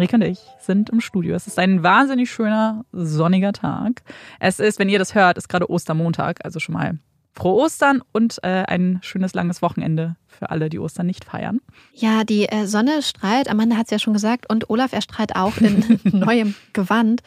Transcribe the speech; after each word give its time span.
Marike 0.00 0.16
und 0.16 0.22
ich 0.22 0.38
sind 0.60 0.88
im 0.88 1.02
Studio. 1.02 1.34
Es 1.34 1.46
ist 1.46 1.58
ein 1.58 1.82
wahnsinnig 1.82 2.30
schöner, 2.30 2.86
sonniger 2.90 3.52
Tag. 3.52 4.02
Es 4.38 4.58
ist, 4.58 4.78
wenn 4.78 4.88
ihr 4.88 4.98
das 4.98 5.14
hört, 5.14 5.36
ist 5.36 5.50
gerade 5.50 5.70
Ostermontag, 5.70 6.42
also 6.42 6.58
schon 6.58 6.72
mal 6.72 6.98
frohe 7.34 7.64
Ostern 7.64 8.00
und 8.10 8.38
äh, 8.42 8.64
ein 8.66 9.00
schönes 9.02 9.34
langes 9.34 9.60
Wochenende 9.60 10.16
für 10.26 10.48
alle, 10.48 10.70
die 10.70 10.78
Ostern 10.78 11.04
nicht 11.04 11.26
feiern. 11.26 11.60
Ja, 11.92 12.24
die 12.24 12.46
äh, 12.46 12.66
Sonne 12.66 13.02
strahlt, 13.02 13.50
Amanda 13.50 13.76
hat 13.76 13.88
es 13.88 13.90
ja 13.90 13.98
schon 13.98 14.14
gesagt, 14.14 14.48
und 14.48 14.70
Olaf, 14.70 14.94
er 14.94 15.02
strahlt 15.02 15.36
auch 15.36 15.58
in 15.58 16.00
neuem 16.04 16.54
Gewand. 16.72 17.20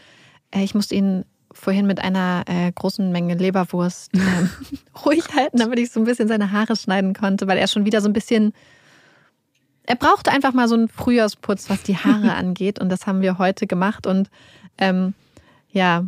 Äh, 0.50 0.64
ich 0.64 0.74
musste 0.74 0.96
ihn 0.96 1.26
vorhin 1.52 1.86
mit 1.86 2.00
einer 2.00 2.44
äh, 2.48 2.72
großen 2.72 3.12
Menge 3.12 3.36
Leberwurst 3.36 4.16
ähm, 4.16 4.50
ruhig 5.06 5.26
halten, 5.36 5.60
damit 5.60 5.78
ich 5.78 5.92
so 5.92 6.00
ein 6.00 6.06
bisschen 6.06 6.28
seine 6.28 6.52
Haare 6.52 6.76
schneiden 6.76 7.14
konnte, 7.14 7.46
weil 7.46 7.60
er 7.60 7.68
schon 7.68 7.86
wieder 7.86 8.02
so 8.02 8.10
ein 8.10 8.14
bisschen. 8.14 8.52
Er 9.86 9.96
brauchte 9.96 10.32
einfach 10.32 10.54
mal 10.54 10.68
so 10.68 10.76
einen 10.76 10.88
Frühjahrsputz, 10.88 11.70
was 11.70 11.84
die 11.84 11.98
Haare 11.98 12.34
angeht. 12.36 12.80
Und 12.80 12.90
das 12.90 13.06
haben 13.08 13.22
wir 13.22 13.38
heute 13.38 13.68
gemacht. 13.68 14.08
Und 14.08 14.30
ähm, 14.78 15.14
ja. 15.70 16.06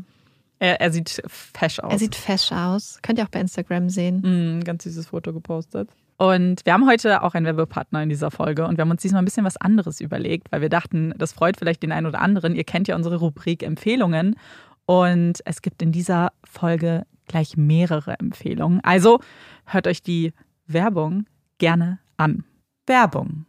Er, 0.60 0.80
er, 0.80 0.92
sieht 0.92 1.22
fesch 1.27 1.80
aus. 1.80 1.92
Er 1.92 2.00
sieht 2.00 2.16
fesch 2.16 2.51
aus. 2.51 3.00
Könnt 3.01 3.19
ihr 3.19 3.25
auch 3.25 3.30
bei 3.30 3.42
Instagram 3.42 3.89
sehen. 3.89 4.60
Mm, 4.60 4.63
ganz 4.63 4.83
süßes 4.83 5.07
Foto 5.07 5.33
gepostet. 5.33 5.89
Und 6.18 6.66
wir 6.66 6.74
haben 6.74 6.88
heute 6.88 7.24
auch 7.24 7.33
einen 7.33 7.45
Werbepartner 7.45 8.01
in 8.01 8.10
dieser 8.10 8.31
Folge 8.31 8.66
und 8.66 8.77
wir 8.77 8.83
haben 8.83 8.92
uns 8.92 9.01
diesmal 9.01 9.22
ein 9.22 9.25
bisschen 9.25 9.44
was 9.44 9.57
anderes 9.57 10.00
überlegt, 10.00 10.50
weil 10.50 10.62
wir 10.62 10.69
dachten, 10.69 11.13
das 11.18 11.33
freut 11.33 11.57
vielleicht 11.57 11.83
den 11.83 11.92
einen 11.92 12.07
oder 12.07 12.21
anderen. 12.21 12.56
Ihr 12.56 12.63
kennt 12.63 12.88
ja 12.88 12.95
unsere 12.95 13.18
Rubrik 13.18 13.63
Empfehlungen 13.63 14.38
und 14.86 15.42
es 15.44 15.62
gibt 15.62 15.81
in 15.81 15.92
dieser 15.92 16.31
Folge 16.45 17.06
gleich 17.28 17.57
mehrere 17.57 18.18
Empfehlungen. 18.18 18.80
Also 18.83 19.19
hört 19.66 19.88
euch 19.88 20.01
die 20.01 20.31
Werbung 20.68 21.25
gerne 21.57 22.00
an. 22.16 22.45
Werbung. 22.88 23.44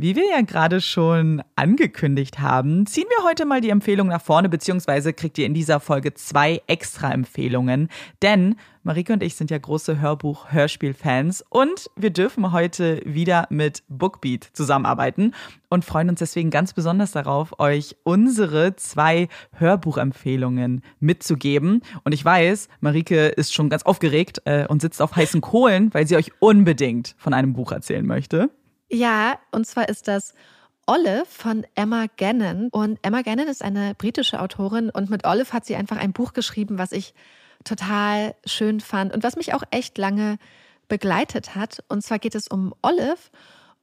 Wie 0.00 0.14
wir 0.14 0.30
ja 0.30 0.42
gerade 0.42 0.80
schon 0.80 1.42
angekündigt 1.56 2.38
haben, 2.38 2.86
ziehen 2.86 3.06
wir 3.08 3.28
heute 3.28 3.44
mal 3.44 3.60
die 3.60 3.70
Empfehlung 3.70 4.06
nach 4.06 4.22
vorne, 4.22 4.48
beziehungsweise 4.48 5.12
kriegt 5.12 5.38
ihr 5.38 5.46
in 5.46 5.54
dieser 5.54 5.80
Folge 5.80 6.14
zwei 6.14 6.62
extra 6.68 7.12
Empfehlungen. 7.12 7.88
Denn 8.22 8.54
Marike 8.84 9.12
und 9.12 9.24
ich 9.24 9.34
sind 9.34 9.50
ja 9.50 9.58
große 9.58 10.00
Hörbuch-Hörspiel-Fans 10.00 11.44
und 11.50 11.90
wir 11.96 12.10
dürfen 12.10 12.52
heute 12.52 13.02
wieder 13.04 13.48
mit 13.50 13.82
Bookbeat 13.88 14.48
zusammenarbeiten 14.52 15.34
und 15.68 15.84
freuen 15.84 16.10
uns 16.10 16.20
deswegen 16.20 16.50
ganz 16.50 16.74
besonders 16.74 17.10
darauf, 17.10 17.58
euch 17.58 17.96
unsere 18.04 18.76
zwei 18.76 19.26
Hörbuchempfehlungen 19.54 20.82
mitzugeben. 21.00 21.82
Und 22.04 22.12
ich 22.12 22.24
weiß, 22.24 22.68
Marike 22.78 23.26
ist 23.26 23.52
schon 23.52 23.68
ganz 23.68 23.82
aufgeregt 23.82 24.42
äh, 24.44 24.64
und 24.68 24.80
sitzt 24.80 25.02
auf 25.02 25.16
heißen 25.16 25.40
Kohlen, 25.40 25.92
weil 25.92 26.06
sie 26.06 26.14
euch 26.14 26.30
unbedingt 26.38 27.16
von 27.18 27.34
einem 27.34 27.52
Buch 27.52 27.72
erzählen 27.72 28.06
möchte. 28.06 28.48
Ja, 28.90 29.38
und 29.50 29.66
zwar 29.66 29.88
ist 29.88 30.08
das 30.08 30.34
Olive 30.86 31.26
von 31.26 31.66
Emma 31.74 32.06
Gannon. 32.16 32.68
Und 32.70 32.98
Emma 33.02 33.22
Gannon 33.22 33.48
ist 33.48 33.62
eine 33.62 33.94
britische 33.94 34.40
Autorin 34.40 34.88
und 34.90 35.10
mit 35.10 35.26
Olive 35.26 35.52
hat 35.52 35.66
sie 35.66 35.76
einfach 35.76 35.98
ein 35.98 36.12
Buch 36.12 36.32
geschrieben, 36.32 36.78
was 36.78 36.92
ich 36.92 37.14
total 37.64 38.34
schön 38.46 38.80
fand 38.80 39.14
und 39.14 39.22
was 39.22 39.36
mich 39.36 39.52
auch 39.52 39.62
echt 39.70 39.98
lange 39.98 40.38
begleitet 40.88 41.54
hat. 41.54 41.84
Und 41.88 42.02
zwar 42.02 42.18
geht 42.18 42.34
es 42.34 42.48
um 42.48 42.74
Olive. 42.82 43.18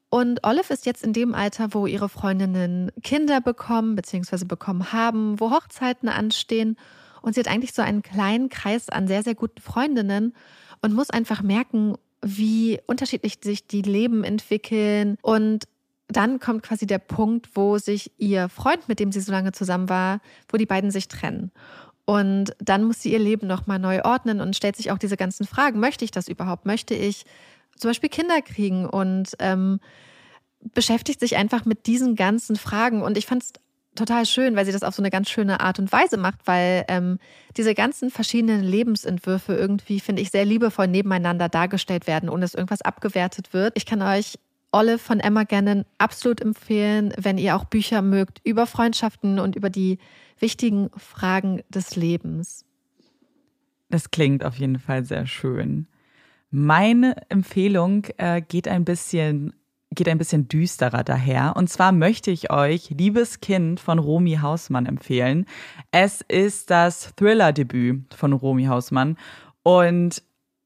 Und 0.10 0.44
Olive 0.44 0.74
ist 0.74 0.86
jetzt 0.86 1.04
in 1.04 1.14
dem 1.14 1.36
Alter, 1.36 1.74
wo 1.74 1.86
ihre 1.86 2.10
Freundinnen 2.10 2.92
Kinder 3.04 3.42
bekommen 3.42 3.96
bzw. 3.96 4.46
bekommen 4.46 4.92
haben, 4.92 5.40
wo 5.40 5.52
Hochzeiten 5.52 6.10
anstehen. 6.10 6.78
Und 7.22 7.36
sie 7.36 7.42
hat 7.42 7.48
eigentlich 7.48 7.74
so 7.74 7.82
einen 7.82 8.02
kleinen 8.02 8.50
Kreis 8.50 8.90
an 8.90 9.08
sehr, 9.08 9.24
sehr 9.24 9.36
guten 9.36 9.62
Freundinnen 9.62 10.34
und 10.82 10.94
muss 10.94 11.10
einfach 11.10 11.42
merken, 11.42 11.98
wie 12.26 12.80
unterschiedlich 12.88 13.38
sich 13.44 13.68
die 13.68 13.84
Leben 13.84 14.24
entwickeln. 14.24 15.18
Und 15.22 15.66
dann 16.08 16.40
kommt 16.40 16.64
quasi 16.64 16.88
der 16.88 16.98
Punkt, 16.98 17.50
wo 17.54 17.78
sich 17.78 18.12
ihr 18.18 18.50
Freund, 18.50 18.90
mit 18.90 19.00
dem 19.00 19.12
sie 19.12 19.22
so 19.22 19.32
lange 19.32 19.52
zusammen 19.52 19.90
war, 19.90 20.20
wo 20.50 20.58
die 20.58 20.66
beiden 20.66 20.90
sich 20.90 21.08
trennen. 21.08 21.52
Und 22.06 22.56
dann 22.60 22.84
muss 22.84 23.02
sie 23.02 23.12
ihr 23.12 23.20
Leben 23.20 23.48
nochmal 23.48 23.80
neu 23.80 24.02
ordnen 24.04 24.42
und 24.42 24.56
stellt 24.56 24.76
sich 24.76 24.92
auch 24.92 24.98
diese 24.98 25.18
ganzen 25.18 25.46
Fragen. 25.46 25.80
Möchte 25.80 26.04
ich 26.04 26.12
das 26.12 26.28
überhaupt? 26.28 26.66
Möchte 26.66 26.96
ich 26.96 27.26
zum 27.78 27.90
Beispiel 27.90 28.10
Kinder 28.10 28.42
kriegen? 28.42 28.88
Und 28.88 29.36
ähm, 29.40 29.80
beschäftigt 30.74 31.20
sich 31.20 31.36
einfach 31.36 31.66
mit 31.66 31.86
diesen 31.86 32.16
ganzen 32.16 32.56
Fragen. 32.56 33.04
Und 33.04 33.18
ich 33.18 33.28
fand 33.28 33.44
es 33.44 33.54
total 33.96 34.26
schön, 34.26 34.56
weil 34.56 34.66
sie 34.66 34.72
das 34.72 34.84
auf 34.84 34.96
so 34.96 35.02
eine 35.02 35.10
ganz 35.10 35.30
schöne 35.30 35.60
Art 35.60 35.80
und 35.80 35.92
Weise 35.92 36.18
macht, 36.18 36.40
weil 36.46 36.86
ähm, 36.88 37.20
diese 37.58 37.74
ganzen 37.74 38.10
verschiedenen 38.10 38.64
Lebensentwürfe 38.64 39.54
irgendwie, 39.54 40.00
finde 40.00 40.22
ich, 40.22 40.32
sehr 40.32 40.46
liebevoll 40.46 40.88
nebeneinander 40.88 41.50
dargestellt 41.50 42.08
werden, 42.08 42.30
ohne 42.30 42.42
dass 42.42 42.54
irgendwas 42.54 42.82
abgewertet 42.82 43.54
wird. 43.54 43.74
Ich 43.76 43.86
kann 43.86 44.02
euch 44.02 44.38
Olive 44.72 45.00
von 45.00 45.20
Emma 45.20 45.44
Gannon 45.44 45.86
absolut 45.98 46.42
empfehlen, 46.42 47.14
wenn 47.18 47.38
ihr 47.38 47.56
auch 47.56 47.66
Bücher 47.66 48.02
mögt 48.02 48.42
über 48.44 48.68
Freundschaften 48.68 49.40
und 49.40 49.56
über 49.56 49.70
die 49.70 50.00
wichtigen 50.40 50.90
Fragen 50.98 51.62
des 51.70 51.96
Lebens. 51.96 52.66
Das 53.90 54.12
klingt 54.12 54.44
auf 54.44 54.58
jeden 54.58 54.80
Fall 54.80 55.06
sehr 55.06 55.28
schön. 55.28 55.88
Meine 56.52 57.16
Empfehlung 57.30 58.06
äh, 58.18 58.42
geht 58.42 58.68
ein 58.68 58.86
bisschen 58.86 59.54
geht 59.96 60.08
ein 60.08 60.18
bisschen 60.18 60.48
düsterer 60.48 61.04
daher. 61.04 61.56
Und 61.56 61.70
zwar 61.70 61.92
möchte 61.92 62.32
ich 62.32 62.52
euch 62.52 62.90
Liebes 62.90 63.40
Kind 63.40 63.80
von 63.80 64.00
Romy 64.00 64.38
Hausmann 64.42 64.86
empfehlen. 64.86 65.46
Es 65.92 66.22
ist 66.22 66.70
das 66.70 67.14
Thriller-Debüt 67.16 68.14
von 68.14 68.34
Romy 68.34 68.66
Hausmann. 68.66 69.18
Und 69.64 70.22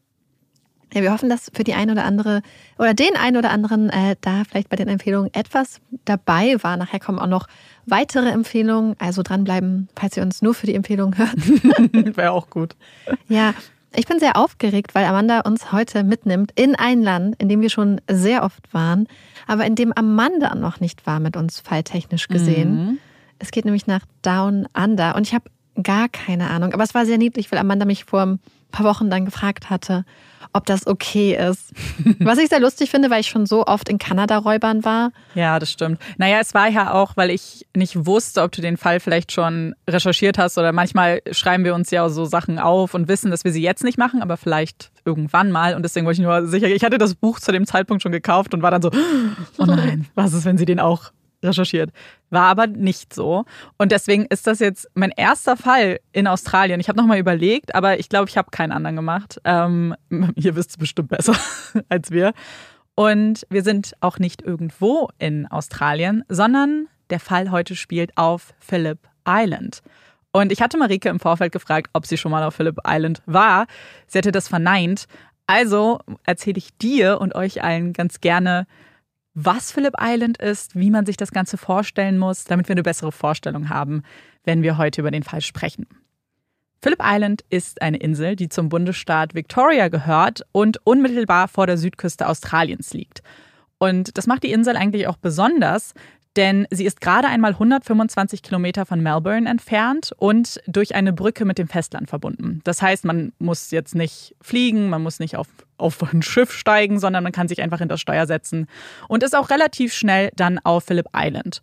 Ja, 0.94 1.02
wir 1.02 1.12
hoffen, 1.12 1.28
dass 1.28 1.50
für 1.52 1.64
die 1.64 1.74
eine 1.74 1.92
oder 1.92 2.04
andere 2.04 2.42
oder 2.78 2.94
den 2.94 3.14
einen 3.16 3.36
oder 3.36 3.50
anderen 3.50 3.90
äh, 3.90 4.16
da 4.20 4.42
vielleicht 4.48 4.68
bei 4.68 4.76
den 4.76 4.88
Empfehlungen 4.88 5.32
etwas 5.34 5.80
dabei 6.04 6.56
war. 6.62 6.76
Nachher 6.76 7.00
kommen 7.00 7.18
auch 7.18 7.26
noch 7.26 7.46
weitere 7.86 8.30
Empfehlungen. 8.30 8.94
Also 8.98 9.22
dranbleiben, 9.22 9.88
falls 9.96 10.16
ihr 10.16 10.22
uns 10.22 10.40
nur 10.40 10.54
für 10.54 10.66
die 10.66 10.74
Empfehlungen 10.74 11.18
hört. 11.18 11.36
Wäre 12.16 12.32
auch 12.32 12.48
gut. 12.48 12.74
Ja, 13.28 13.54
ich 13.94 14.06
bin 14.06 14.18
sehr 14.18 14.36
aufgeregt, 14.36 14.94
weil 14.94 15.04
Amanda 15.04 15.40
uns 15.40 15.72
heute 15.72 16.04
mitnimmt 16.04 16.52
in 16.54 16.74
ein 16.74 17.02
Land, 17.02 17.36
in 17.40 17.48
dem 17.48 17.60
wir 17.60 17.70
schon 17.70 18.00
sehr 18.10 18.42
oft 18.42 18.72
waren, 18.72 19.08
aber 19.46 19.64
in 19.64 19.74
dem 19.74 19.92
Amanda 19.92 20.54
noch 20.54 20.80
nicht 20.80 21.06
war 21.06 21.20
mit 21.20 21.36
uns 21.36 21.60
falltechnisch 21.60 22.28
gesehen. 22.28 22.76
Mhm. 22.76 22.98
Es 23.38 23.50
geht 23.50 23.64
nämlich 23.64 23.86
nach 23.86 24.04
Down 24.22 24.66
Under 24.76 25.16
und 25.16 25.26
ich 25.26 25.34
habe 25.34 25.50
gar 25.82 26.08
keine 26.08 26.50
Ahnung. 26.50 26.74
Aber 26.74 26.82
es 26.82 26.94
war 26.94 27.06
sehr 27.06 27.18
niedlich, 27.18 27.50
weil 27.50 27.58
Amanda 27.58 27.84
mich 27.84 28.04
vor 28.04 28.22
ein 28.22 28.40
paar 28.70 28.86
Wochen 28.86 29.10
dann 29.10 29.24
gefragt 29.24 29.70
hatte, 29.70 30.04
ob 30.52 30.66
das 30.66 30.86
okay 30.86 31.36
ist. 31.36 31.72
Was 32.20 32.38
ich 32.38 32.48
sehr 32.48 32.60
lustig 32.60 32.90
finde, 32.90 33.10
weil 33.10 33.20
ich 33.20 33.28
schon 33.28 33.46
so 33.46 33.66
oft 33.66 33.88
in 33.88 33.98
Kanada 33.98 34.38
räubern 34.38 34.84
war. 34.84 35.12
Ja, 35.34 35.58
das 35.58 35.70
stimmt. 35.70 36.00
Naja, 36.16 36.38
es 36.40 36.54
war 36.54 36.68
ja 36.68 36.92
auch, 36.94 37.16
weil 37.16 37.30
ich 37.30 37.66
nicht 37.76 38.06
wusste, 38.06 38.42
ob 38.42 38.52
du 38.52 38.60
den 38.60 38.76
Fall 38.76 39.00
vielleicht 39.00 39.32
schon 39.32 39.74
recherchiert 39.88 40.38
hast 40.38 40.58
oder 40.58 40.72
manchmal 40.72 41.20
schreiben 41.30 41.64
wir 41.64 41.74
uns 41.74 41.90
ja 41.90 42.08
so 42.08 42.24
Sachen 42.24 42.58
auf 42.58 42.94
und 42.94 43.08
wissen, 43.08 43.30
dass 43.30 43.44
wir 43.44 43.52
sie 43.52 43.62
jetzt 43.62 43.84
nicht 43.84 43.98
machen, 43.98 44.22
aber 44.22 44.36
vielleicht 44.36 44.90
irgendwann 45.04 45.50
mal. 45.50 45.74
Und 45.74 45.82
deswegen 45.82 46.06
wollte 46.06 46.20
ich 46.20 46.26
nur 46.26 46.46
sicher, 46.46 46.68
ich 46.68 46.84
hatte 46.84 46.98
das 46.98 47.14
Buch 47.14 47.40
zu 47.40 47.52
dem 47.52 47.66
Zeitpunkt 47.66 48.02
schon 48.02 48.12
gekauft 48.12 48.54
und 48.54 48.62
war 48.62 48.70
dann 48.70 48.82
so, 48.82 48.90
oh 49.58 49.64
nein, 49.66 50.06
was 50.14 50.32
ist, 50.32 50.44
wenn 50.44 50.58
sie 50.58 50.66
den 50.66 50.80
auch 50.80 51.12
recherchiert. 51.42 51.90
War 52.30 52.46
aber 52.46 52.66
nicht 52.66 53.14
so. 53.14 53.44
Und 53.78 53.92
deswegen 53.92 54.26
ist 54.26 54.46
das 54.46 54.58
jetzt 54.58 54.88
mein 54.94 55.10
erster 55.10 55.56
Fall 55.56 56.00
in 56.12 56.26
Australien. 56.26 56.80
Ich 56.80 56.88
habe 56.88 56.98
nochmal 56.98 57.18
überlegt, 57.18 57.74
aber 57.74 57.98
ich 57.98 58.08
glaube, 58.08 58.28
ich 58.28 58.36
habe 58.36 58.50
keinen 58.50 58.72
anderen 58.72 58.96
gemacht. 58.96 59.40
Ähm, 59.44 59.94
ihr 60.34 60.56
wisst 60.56 60.70
es 60.70 60.76
bestimmt 60.76 61.08
besser 61.08 61.34
als 61.88 62.10
wir. 62.10 62.32
Und 62.94 63.46
wir 63.48 63.62
sind 63.62 63.92
auch 64.00 64.18
nicht 64.18 64.42
irgendwo 64.42 65.08
in 65.18 65.46
Australien, 65.46 66.24
sondern 66.28 66.88
der 67.10 67.20
Fall 67.20 67.50
heute 67.50 67.76
spielt 67.76 68.16
auf 68.16 68.54
Phillip 68.58 68.98
Island. 69.26 69.82
Und 70.32 70.52
ich 70.52 70.60
hatte 70.60 70.78
Marike 70.78 71.08
im 71.08 71.20
Vorfeld 71.20 71.52
gefragt, 71.52 71.90
ob 71.92 72.06
sie 72.06 72.18
schon 72.18 72.30
mal 72.30 72.42
auf 72.42 72.54
Phillip 72.54 72.78
Island 72.86 73.22
war. 73.26 73.66
Sie 74.06 74.18
hatte 74.18 74.32
das 74.32 74.48
verneint. 74.48 75.06
Also 75.46 76.00
erzähle 76.24 76.58
ich 76.58 76.76
dir 76.76 77.20
und 77.20 77.34
euch 77.34 77.62
allen 77.62 77.92
ganz 77.92 78.20
gerne, 78.20 78.66
was 79.34 79.72
Phillip 79.72 79.94
Island 80.00 80.38
ist, 80.38 80.74
wie 80.74 80.90
man 80.90 81.06
sich 81.06 81.16
das 81.16 81.30
Ganze 81.30 81.56
vorstellen 81.56 82.18
muss, 82.18 82.44
damit 82.44 82.68
wir 82.68 82.74
eine 82.74 82.82
bessere 82.82 83.12
Vorstellung 83.12 83.68
haben, 83.68 84.02
wenn 84.44 84.62
wir 84.62 84.78
heute 84.78 85.00
über 85.00 85.10
den 85.10 85.22
Fall 85.22 85.40
sprechen. 85.40 85.86
Phillip 86.80 87.00
Island 87.02 87.44
ist 87.50 87.82
eine 87.82 87.98
Insel, 87.98 88.36
die 88.36 88.48
zum 88.48 88.68
Bundesstaat 88.68 89.34
Victoria 89.34 89.88
gehört 89.88 90.42
und 90.52 90.78
unmittelbar 90.84 91.48
vor 91.48 91.66
der 91.66 91.76
Südküste 91.76 92.28
Australiens 92.28 92.92
liegt. 92.94 93.22
Und 93.78 94.16
das 94.16 94.26
macht 94.26 94.42
die 94.42 94.52
Insel 94.52 94.76
eigentlich 94.76 95.06
auch 95.06 95.16
besonders, 95.16 95.94
denn 96.36 96.66
sie 96.70 96.84
ist 96.84 97.00
gerade 97.00 97.28
einmal 97.28 97.52
125 97.52 98.42
Kilometer 98.42 98.86
von 98.86 99.02
Melbourne 99.02 99.48
entfernt 99.48 100.12
und 100.16 100.60
durch 100.66 100.94
eine 100.94 101.12
Brücke 101.12 101.44
mit 101.44 101.58
dem 101.58 101.68
Festland 101.68 102.08
verbunden. 102.08 102.60
Das 102.64 102.82
heißt, 102.82 103.04
man 103.04 103.32
muss 103.38 103.70
jetzt 103.70 103.94
nicht 103.94 104.36
fliegen, 104.40 104.88
man 104.88 105.02
muss 105.02 105.18
nicht 105.18 105.36
auf, 105.36 105.48
auf 105.78 106.02
ein 106.12 106.22
Schiff 106.22 106.52
steigen, 106.52 107.00
sondern 107.00 107.24
man 107.24 107.32
kann 107.32 107.48
sich 107.48 107.60
einfach 107.60 107.78
hinter 107.78 107.98
Steuer 107.98 108.26
setzen 108.26 108.66
und 109.08 109.22
ist 109.22 109.36
auch 109.36 109.50
relativ 109.50 109.92
schnell 109.92 110.30
dann 110.36 110.58
auf 110.60 110.84
Phillip 110.84 111.06
Island. 111.14 111.62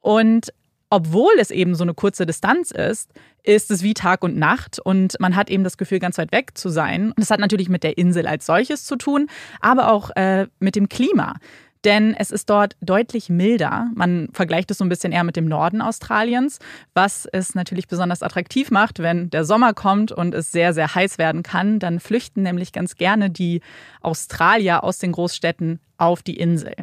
Und 0.00 0.52
obwohl 0.90 1.34
es 1.38 1.50
eben 1.50 1.74
so 1.74 1.84
eine 1.84 1.92
kurze 1.94 2.24
Distanz 2.24 2.70
ist, 2.70 3.12
ist 3.42 3.70
es 3.70 3.82
wie 3.82 3.94
Tag 3.94 4.22
und 4.24 4.36
Nacht 4.36 4.78
und 4.78 5.18
man 5.20 5.36
hat 5.36 5.50
eben 5.50 5.64
das 5.64 5.76
Gefühl, 5.76 5.98
ganz 5.98 6.18
weit 6.18 6.32
weg 6.32 6.56
zu 6.56 6.70
sein. 6.70 7.12
Das 7.16 7.30
hat 7.30 7.40
natürlich 7.40 7.68
mit 7.68 7.82
der 7.82 7.98
Insel 7.98 8.26
als 8.26 8.46
solches 8.46 8.84
zu 8.84 8.96
tun, 8.96 9.28
aber 9.60 9.92
auch 9.92 10.10
äh, 10.16 10.46
mit 10.60 10.76
dem 10.76 10.88
Klima. 10.88 11.36
Denn 11.84 12.14
es 12.14 12.30
ist 12.30 12.50
dort 12.50 12.76
deutlich 12.80 13.28
milder. 13.28 13.88
Man 13.94 14.28
vergleicht 14.32 14.70
es 14.70 14.78
so 14.78 14.84
ein 14.84 14.88
bisschen 14.88 15.12
eher 15.12 15.24
mit 15.24 15.36
dem 15.36 15.46
Norden 15.46 15.80
Australiens, 15.80 16.58
was 16.94 17.26
es 17.26 17.54
natürlich 17.54 17.86
besonders 17.86 18.22
attraktiv 18.22 18.70
macht, 18.70 18.98
wenn 18.98 19.30
der 19.30 19.44
Sommer 19.44 19.74
kommt 19.74 20.10
und 20.12 20.34
es 20.34 20.50
sehr, 20.50 20.74
sehr 20.74 20.94
heiß 20.94 21.18
werden 21.18 21.42
kann. 21.42 21.78
Dann 21.78 22.00
flüchten 22.00 22.42
nämlich 22.42 22.72
ganz 22.72 22.96
gerne 22.96 23.30
die 23.30 23.60
Australier 24.00 24.82
aus 24.82 24.98
den 24.98 25.12
Großstädten 25.12 25.80
auf 25.98 26.22
die 26.22 26.36
Insel. 26.36 26.74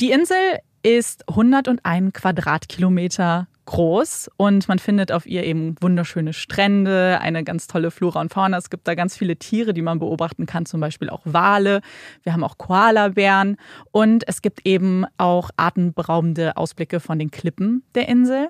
Die 0.00 0.10
Insel 0.10 0.58
ist 0.82 1.28
101 1.28 2.12
Quadratkilometer 2.12 3.46
groß 3.64 4.30
und 4.36 4.68
man 4.68 4.78
findet 4.78 5.12
auf 5.12 5.26
ihr 5.26 5.44
eben 5.44 5.76
wunderschöne 5.80 6.32
Strände, 6.32 7.18
eine 7.20 7.44
ganz 7.44 7.66
tolle 7.66 7.90
Flora 7.90 8.20
und 8.20 8.32
Fauna. 8.32 8.58
Es 8.58 8.70
gibt 8.70 8.88
da 8.88 8.94
ganz 8.94 9.16
viele 9.16 9.36
Tiere, 9.36 9.74
die 9.74 9.82
man 9.82 9.98
beobachten 9.98 10.46
kann, 10.46 10.66
zum 10.66 10.80
Beispiel 10.80 11.10
auch 11.10 11.22
Wale. 11.24 11.80
Wir 12.22 12.32
haben 12.32 12.44
auch 12.44 12.58
Koalabären 12.58 13.56
und 13.90 14.26
es 14.28 14.42
gibt 14.42 14.66
eben 14.66 15.04
auch 15.18 15.50
atemberaubende 15.56 16.56
Ausblicke 16.56 17.00
von 17.00 17.18
den 17.18 17.30
Klippen 17.30 17.84
der 17.94 18.08
Insel. 18.08 18.48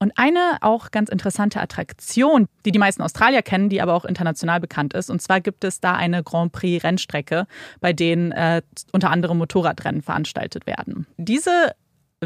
Und 0.00 0.12
eine 0.16 0.58
auch 0.60 0.90
ganz 0.90 1.08
interessante 1.08 1.60
Attraktion, 1.60 2.46
die 2.66 2.72
die 2.72 2.78
meisten 2.78 3.00
Australier 3.00 3.42
kennen, 3.42 3.70
die 3.70 3.80
aber 3.80 3.94
auch 3.94 4.04
international 4.04 4.60
bekannt 4.60 4.92
ist. 4.92 5.08
Und 5.08 5.22
zwar 5.22 5.40
gibt 5.40 5.64
es 5.64 5.80
da 5.80 5.94
eine 5.94 6.22
Grand 6.22 6.52
Prix 6.52 6.84
Rennstrecke, 6.84 7.46
bei 7.80 7.92
denen 7.92 8.32
äh, 8.32 8.60
unter 8.92 9.10
anderem 9.10 9.38
Motorradrennen 9.38 10.02
veranstaltet 10.02 10.66
werden. 10.66 11.06
Diese 11.16 11.70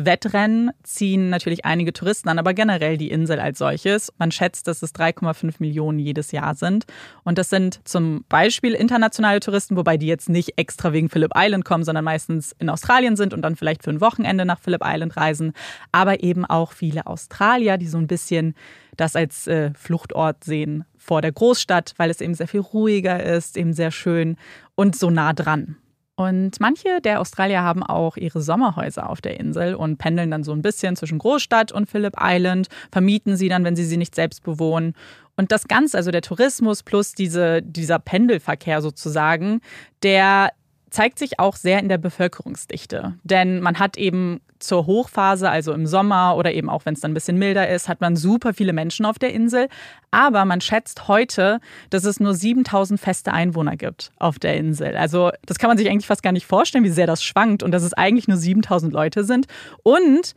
Wettrennen 0.05 0.71
ziehen 0.83 1.31
natürlich 1.31 1.64
einige 1.64 1.93
Touristen 1.93 2.28
an, 2.28 2.38
aber 2.38 2.55
generell 2.55 2.97
die 2.97 3.11
Insel 3.11 3.40
als 3.40 3.59
solches. 3.59 4.12
Man 4.19 4.31
schätzt, 4.31 4.69
dass 4.69 4.83
es 4.83 4.95
3,5 4.95 5.57
Millionen 5.59 5.99
jedes 5.99 6.33
Jahr 6.33 6.55
sind. 6.55 6.87
Und 7.25 7.38
das 7.38 7.50
sind 7.50 7.81
zum 7.85 8.25
Beispiel 8.28 8.75
internationale 8.75 9.40
Touristen, 9.40 9.76
wobei 9.76 9.97
die 9.97 10.07
jetzt 10.07 10.28
nicht 10.28 10.55
extra 10.57 10.93
wegen 10.93 11.09
Phillip 11.09 11.33
Island 11.35 11.64
kommen, 11.64 11.85
sondern 11.85 12.05
meistens 12.05 12.55
in 12.59 12.71
Australien 12.71 13.17
sind 13.17 13.35
und 13.35 13.43
dann 13.43 13.57
vielleicht 13.57 13.83
für 13.83 13.90
ein 13.90 14.00
Wochenende 14.00 14.45
nach 14.45 14.61
Phillip 14.61 14.83
Island 14.85 15.17
reisen. 15.17 15.52
Aber 15.93 16.23
eben 16.23 16.45
auch 16.45 16.73
viele 16.73 17.07
Australier, 17.07 17.78
die 17.78 17.88
so 17.88 17.99
ein 17.99 18.07
bisschen 18.07 18.55
das 18.97 19.17
als 19.17 19.47
äh, 19.47 19.73
Fluchtort 19.75 20.45
sehen 20.45 20.85
vor 20.97 21.23
der 21.23 21.33
Großstadt, 21.33 21.95
weil 21.97 22.11
es 22.11 22.21
eben 22.21 22.35
sehr 22.35 22.49
viel 22.49 22.61
ruhiger 22.61 23.23
ist, 23.23 23.57
eben 23.57 23.73
sehr 23.73 23.90
schön 23.90 24.37
und 24.75 24.97
so 24.97 25.11
nah 25.11 25.33
dran. 25.33 25.76
Und 26.19 26.59
manche 26.59 27.01
der 27.01 27.21
Australier 27.21 27.63
haben 27.63 27.85
auch 27.85 28.17
ihre 28.17 28.41
Sommerhäuser 28.41 29.09
auf 29.09 29.21
der 29.21 29.39
Insel 29.39 29.77
und 29.77 29.99
pendeln 29.99 30.33
dann 30.33 30.43
so 30.43 30.51
ein 30.51 30.63
bisschen 30.63 30.97
zwischen 30.97 31.19
Großstadt 31.19 31.71
und 31.71 31.89
Phillip 31.89 32.15
Island, 32.21 32.67
vermieten 32.91 33.37
sie 33.37 33.49
dann, 33.49 33.63
wenn 33.63 33.77
sie 33.77 33.85
sie 33.85 33.97
nicht 33.97 34.17
selbst 34.17 34.43
bewohnen. 34.43 34.95
Und 35.37 35.53
das 35.53 35.69
Ganze, 35.69 35.97
also 35.97 36.11
der 36.11 36.23
Tourismus 36.23 36.83
plus 36.83 37.13
diese, 37.13 37.63
dieser 37.63 38.01
Pendelverkehr 38.01 38.83
sozusagen, 38.83 39.61
der 40.03 40.51
zeigt 40.90 41.18
sich 41.18 41.38
auch 41.38 41.57
sehr 41.57 41.78
in 41.80 41.88
der 41.88 41.99
Bevölkerungsdichte. 41.99 43.14
Denn 43.23 43.61
man 43.61 43.78
hat 43.78 43.97
eben 43.97 44.40
zur 44.59 44.87
Hochphase, 44.87 45.49
also 45.49 45.73
im 45.73 45.87
Sommer 45.87 46.37
oder 46.37 46.52
eben 46.52 46.68
auch 46.68 46.85
wenn 46.85 46.95
es 46.95 47.00
dann 47.00 47.12
ein 47.12 47.14
bisschen 47.14 47.38
milder 47.38 47.68
ist, 47.68 47.88
hat 47.88 48.00
man 48.00 48.16
super 48.16 48.54
viele 48.54 48.73
Menschen 48.73 49.07
auf 49.07 49.18
der 49.18 49.33
Insel. 49.33 49.68
Aber 50.11 50.45
man 50.45 50.61
schätzt 50.61 51.09
heute, 51.09 51.61
dass 51.90 52.04
es 52.04 52.21
nur 52.21 52.35
7000 52.35 52.99
feste 52.99 53.33
Einwohner 53.33 53.76
gibt 53.76 54.11
auf 54.18 54.38
der 54.38 54.57
Insel. 54.57 54.97
Also 54.97 55.30
das 55.47 55.59
kann 55.59 55.68
man 55.68 55.78
sich 55.78 55.88
eigentlich 55.88 56.07
fast 56.07 56.23
gar 56.23 56.33
nicht 56.33 56.47
vorstellen, 56.47 56.85
wie 56.85 56.90
sehr 56.90 57.07
das 57.07 57.23
schwankt 57.23 57.62
und 57.62 57.71
dass 57.71 57.83
es 57.83 57.95
eigentlich 57.95 58.28
nur 58.28 58.37
7000 58.37 58.92
Leute 58.92 59.25
sind. 59.25 59.47
Und 59.83 60.35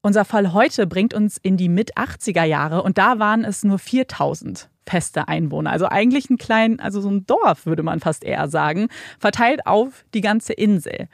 unser 0.00 0.24
Fall 0.24 0.52
heute 0.52 0.86
bringt 0.86 1.12
uns 1.12 1.38
in 1.38 1.56
die 1.56 1.68
Mit-80er 1.68 2.44
Jahre 2.44 2.82
und 2.82 2.98
da 2.98 3.18
waren 3.18 3.44
es 3.44 3.64
nur 3.64 3.78
4000 3.78 4.68
feste 4.88 5.28
Einwohner. 5.28 5.70
Also 5.70 5.86
eigentlich 5.86 6.30
ein 6.30 6.38
klein, 6.38 6.80
also 6.80 7.00
so 7.00 7.10
ein 7.10 7.26
Dorf 7.26 7.66
würde 7.66 7.82
man 7.82 8.00
fast 8.00 8.24
eher 8.24 8.48
sagen, 8.48 8.88
verteilt 9.18 9.66
auf 9.66 10.04
die 10.14 10.20
ganze 10.20 10.52
Insel. 10.52 11.08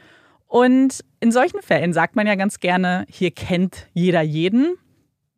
Und 0.46 1.04
in 1.20 1.32
solchen 1.32 1.62
Fällen 1.62 1.92
sagt 1.92 2.16
man 2.16 2.26
ja 2.26 2.36
ganz 2.36 2.60
gerne, 2.60 3.06
hier 3.10 3.32
kennt 3.32 3.88
jeder 3.92 4.22
jeden. 4.22 4.76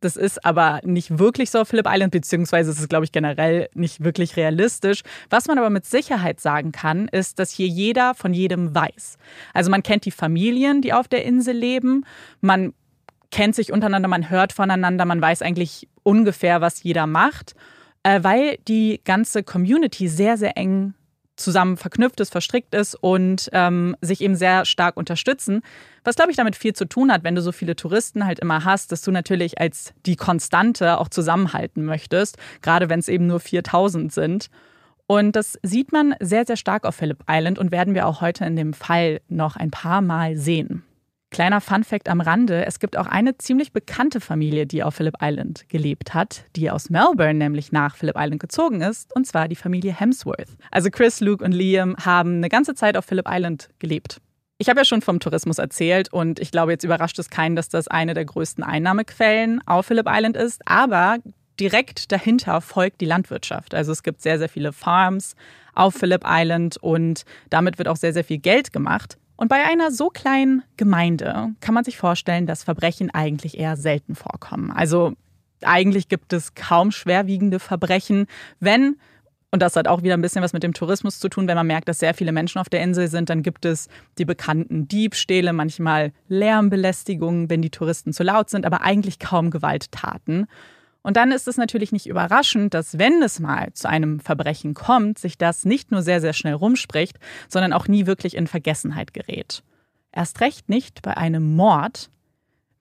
Das 0.00 0.16
ist 0.16 0.44
aber 0.44 0.80
nicht 0.84 1.18
wirklich 1.18 1.50
so 1.50 1.60
auf 1.60 1.68
Phillip 1.68 1.86
Island, 1.88 2.12
beziehungsweise 2.12 2.70
ist 2.70 2.80
es, 2.80 2.88
glaube 2.88 3.06
ich, 3.06 3.12
generell 3.12 3.68
nicht 3.72 4.04
wirklich 4.04 4.36
realistisch. 4.36 5.02
Was 5.30 5.46
man 5.46 5.56
aber 5.56 5.70
mit 5.70 5.86
Sicherheit 5.86 6.38
sagen 6.40 6.70
kann, 6.70 7.08
ist, 7.08 7.38
dass 7.38 7.50
hier 7.50 7.66
jeder 7.66 8.14
von 8.14 8.34
jedem 8.34 8.74
weiß. 8.74 9.16
Also 9.54 9.70
man 9.70 9.82
kennt 9.82 10.04
die 10.04 10.10
Familien, 10.10 10.82
die 10.82 10.92
auf 10.92 11.08
der 11.08 11.24
Insel 11.24 11.56
leben. 11.56 12.04
Man 12.42 12.74
kennt 13.30 13.54
sich 13.54 13.72
untereinander, 13.72 14.08
man 14.08 14.28
hört 14.28 14.52
voneinander, 14.52 15.06
man 15.06 15.20
weiß 15.20 15.40
eigentlich 15.40 15.88
ungefähr, 16.02 16.60
was 16.60 16.82
jeder 16.82 17.06
macht 17.06 17.54
äh, 18.06 18.22
weil 18.22 18.58
die 18.68 19.00
ganze 19.04 19.42
Community 19.42 20.06
sehr, 20.06 20.36
sehr 20.36 20.56
eng 20.56 20.94
zusammen 21.34 21.76
verknüpft 21.76 22.20
ist, 22.20 22.30
verstrickt 22.30 22.72
ist 22.72 22.94
und 22.94 23.50
ähm, 23.52 23.96
sich 24.00 24.20
eben 24.20 24.36
sehr 24.36 24.64
stark 24.64 24.96
unterstützen. 24.96 25.60
Was, 26.04 26.14
glaube 26.14 26.30
ich, 26.30 26.36
damit 26.36 26.54
viel 26.54 26.72
zu 26.72 26.86
tun 26.86 27.10
hat, 27.10 27.24
wenn 27.24 27.34
du 27.34 27.42
so 27.42 27.50
viele 27.50 27.74
Touristen 27.74 28.24
halt 28.24 28.38
immer 28.38 28.64
hast, 28.64 28.92
dass 28.92 29.02
du 29.02 29.10
natürlich 29.10 29.60
als 29.60 29.92
die 30.06 30.14
Konstante 30.14 30.98
auch 30.98 31.08
zusammenhalten 31.08 31.84
möchtest, 31.84 32.38
gerade 32.62 32.88
wenn 32.88 33.00
es 33.00 33.08
eben 33.08 33.26
nur 33.26 33.40
4000 33.40 34.12
sind. 34.12 34.50
Und 35.08 35.34
das 35.34 35.58
sieht 35.64 35.90
man 35.90 36.14
sehr, 36.20 36.46
sehr 36.46 36.56
stark 36.56 36.84
auf 36.84 36.94
Phillip 36.94 37.24
Island 37.28 37.58
und 37.58 37.72
werden 37.72 37.94
wir 37.94 38.06
auch 38.06 38.20
heute 38.20 38.44
in 38.44 38.54
dem 38.54 38.72
Fall 38.72 39.20
noch 39.28 39.56
ein 39.56 39.72
paar 39.72 40.00
Mal 40.00 40.36
sehen. 40.36 40.85
Kleiner 41.30 41.60
Funfact 41.60 42.08
am 42.08 42.20
Rande: 42.20 42.64
Es 42.64 42.78
gibt 42.78 42.96
auch 42.96 43.06
eine 43.06 43.36
ziemlich 43.36 43.72
bekannte 43.72 44.20
Familie, 44.20 44.66
die 44.66 44.82
auf 44.82 44.94
Phillip 44.94 45.16
Island 45.20 45.68
gelebt 45.68 46.14
hat, 46.14 46.44
die 46.54 46.70
aus 46.70 46.88
Melbourne 46.88 47.34
nämlich 47.34 47.72
nach 47.72 47.96
Phillip 47.96 48.16
Island 48.16 48.40
gezogen 48.40 48.80
ist, 48.80 49.14
und 49.14 49.26
zwar 49.26 49.48
die 49.48 49.56
Familie 49.56 49.92
Hemsworth. 49.92 50.56
Also 50.70 50.90
Chris, 50.90 51.20
Luke 51.20 51.44
und 51.44 51.52
Liam 51.52 51.96
haben 51.98 52.36
eine 52.36 52.48
ganze 52.48 52.74
Zeit 52.74 52.96
auf 52.96 53.04
Phillip 53.04 53.26
Island 53.28 53.68
gelebt. 53.78 54.20
Ich 54.58 54.70
habe 54.70 54.80
ja 54.80 54.84
schon 54.86 55.02
vom 55.02 55.20
Tourismus 55.20 55.58
erzählt 55.58 56.10
und 56.12 56.40
ich 56.40 56.50
glaube, 56.50 56.72
jetzt 56.72 56.84
überrascht 56.84 57.18
es 57.18 57.28
keinen, 57.28 57.56
dass 57.56 57.68
das 57.68 57.88
eine 57.88 58.14
der 58.14 58.24
größten 58.24 58.64
Einnahmequellen 58.64 59.60
auf 59.66 59.86
Phillip 59.86 60.06
Island 60.08 60.36
ist. 60.36 60.62
Aber 60.66 61.18
direkt 61.60 62.10
dahinter 62.10 62.62
folgt 62.62 63.00
die 63.02 63.06
Landwirtschaft. 63.06 63.74
Also 63.74 63.92
es 63.92 64.02
gibt 64.02 64.22
sehr, 64.22 64.38
sehr 64.38 64.48
viele 64.48 64.72
Farms 64.72 65.34
auf 65.74 65.94
Phillip 65.94 66.22
Island 66.26 66.78
und 66.78 67.24
damit 67.50 67.76
wird 67.76 67.88
auch 67.88 67.96
sehr, 67.96 68.14
sehr 68.14 68.24
viel 68.24 68.38
Geld 68.38 68.72
gemacht. 68.72 69.18
Und 69.36 69.48
bei 69.48 69.64
einer 69.64 69.90
so 69.90 70.08
kleinen 70.08 70.62
Gemeinde 70.76 71.50
kann 71.60 71.74
man 71.74 71.84
sich 71.84 71.96
vorstellen, 71.96 72.46
dass 72.46 72.64
Verbrechen 72.64 73.10
eigentlich 73.10 73.58
eher 73.58 73.76
selten 73.76 74.14
vorkommen. 74.14 74.70
Also 74.70 75.12
eigentlich 75.62 76.08
gibt 76.08 76.32
es 76.32 76.54
kaum 76.54 76.90
schwerwiegende 76.90 77.58
Verbrechen, 77.58 78.26
wenn 78.60 78.96
und 79.52 79.62
das 79.62 79.76
hat 79.76 79.88
auch 79.88 80.02
wieder 80.02 80.14
ein 80.14 80.20
bisschen 80.20 80.42
was 80.42 80.52
mit 80.52 80.64
dem 80.64 80.74
Tourismus 80.74 81.18
zu 81.18 81.30
tun. 81.30 81.48
Wenn 81.48 81.56
man 81.56 81.66
merkt, 81.66 81.88
dass 81.88 82.00
sehr 82.00 82.12
viele 82.12 82.32
Menschen 82.32 82.58
auf 82.58 82.68
der 82.68 82.82
Insel 82.82 83.08
sind, 83.08 83.30
dann 83.30 83.42
gibt 83.42 83.64
es 83.64 83.88
die 84.18 84.24
bekannten 84.24 84.86
Diebstähle, 84.88 85.54
manchmal 85.54 86.12
Lärmbelästigungen, 86.28 87.48
wenn 87.48 87.62
die 87.62 87.70
Touristen 87.70 88.12
zu 88.12 88.22
laut 88.22 88.50
sind, 88.50 88.66
aber 88.66 88.82
eigentlich 88.82 89.18
kaum 89.18 89.50
Gewalttaten. 89.50 90.46
Und 91.06 91.16
dann 91.16 91.30
ist 91.30 91.46
es 91.46 91.56
natürlich 91.56 91.92
nicht 91.92 92.08
überraschend, 92.08 92.74
dass 92.74 92.98
wenn 92.98 93.22
es 93.22 93.38
mal 93.38 93.72
zu 93.74 93.88
einem 93.88 94.18
Verbrechen 94.18 94.74
kommt, 94.74 95.20
sich 95.20 95.38
das 95.38 95.64
nicht 95.64 95.92
nur 95.92 96.02
sehr, 96.02 96.20
sehr 96.20 96.32
schnell 96.32 96.54
rumspricht, 96.54 97.20
sondern 97.48 97.72
auch 97.72 97.86
nie 97.86 98.06
wirklich 98.06 98.36
in 98.36 98.48
Vergessenheit 98.48 99.14
gerät. 99.14 99.62
Erst 100.10 100.40
recht 100.40 100.68
nicht 100.68 101.02
bei 101.02 101.16
einem 101.16 101.54
Mord 101.54 102.10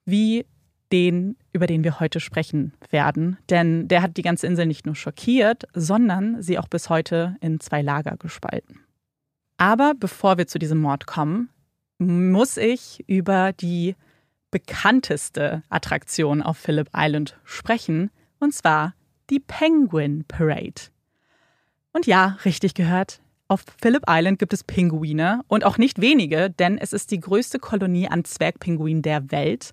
wie 0.06 0.44
den, 0.90 1.36
über 1.52 1.68
den 1.68 1.84
wir 1.84 2.00
heute 2.00 2.18
sprechen 2.18 2.72
werden. 2.90 3.38
Denn 3.48 3.86
der 3.86 4.02
hat 4.02 4.16
die 4.16 4.22
ganze 4.22 4.48
Insel 4.48 4.66
nicht 4.66 4.86
nur 4.86 4.96
schockiert, 4.96 5.68
sondern 5.72 6.42
sie 6.42 6.58
auch 6.58 6.66
bis 6.66 6.90
heute 6.90 7.36
in 7.40 7.60
zwei 7.60 7.80
Lager 7.80 8.16
gespalten. 8.16 8.80
Aber 9.56 9.92
bevor 9.96 10.36
wir 10.36 10.48
zu 10.48 10.58
diesem 10.58 10.78
Mord 10.78 11.06
kommen, 11.06 11.48
muss 11.98 12.56
ich 12.56 13.04
über 13.06 13.52
die 13.52 13.94
bekannteste 14.50 15.62
Attraktion 15.68 16.42
auf 16.42 16.58
Phillip 16.58 16.88
Island 16.92 17.38
sprechen, 17.44 18.10
und 18.40 18.54
zwar 18.54 18.94
die 19.30 19.40
Penguin 19.40 20.24
Parade. 20.28 20.90
Und 21.92 22.06
ja, 22.06 22.38
richtig 22.44 22.74
gehört, 22.74 23.20
Auf 23.48 23.64
Phillip 23.80 24.02
Island 24.08 24.40
gibt 24.40 24.52
es 24.52 24.64
Pinguine 24.64 25.42
und 25.46 25.64
auch 25.64 25.78
nicht 25.78 26.00
wenige, 26.00 26.50
denn 26.50 26.78
es 26.78 26.92
ist 26.92 27.12
die 27.12 27.20
größte 27.20 27.60
Kolonie 27.60 28.08
an 28.08 28.24
Zwergpinguinen 28.24 29.02
der 29.02 29.30
Welt. 29.30 29.72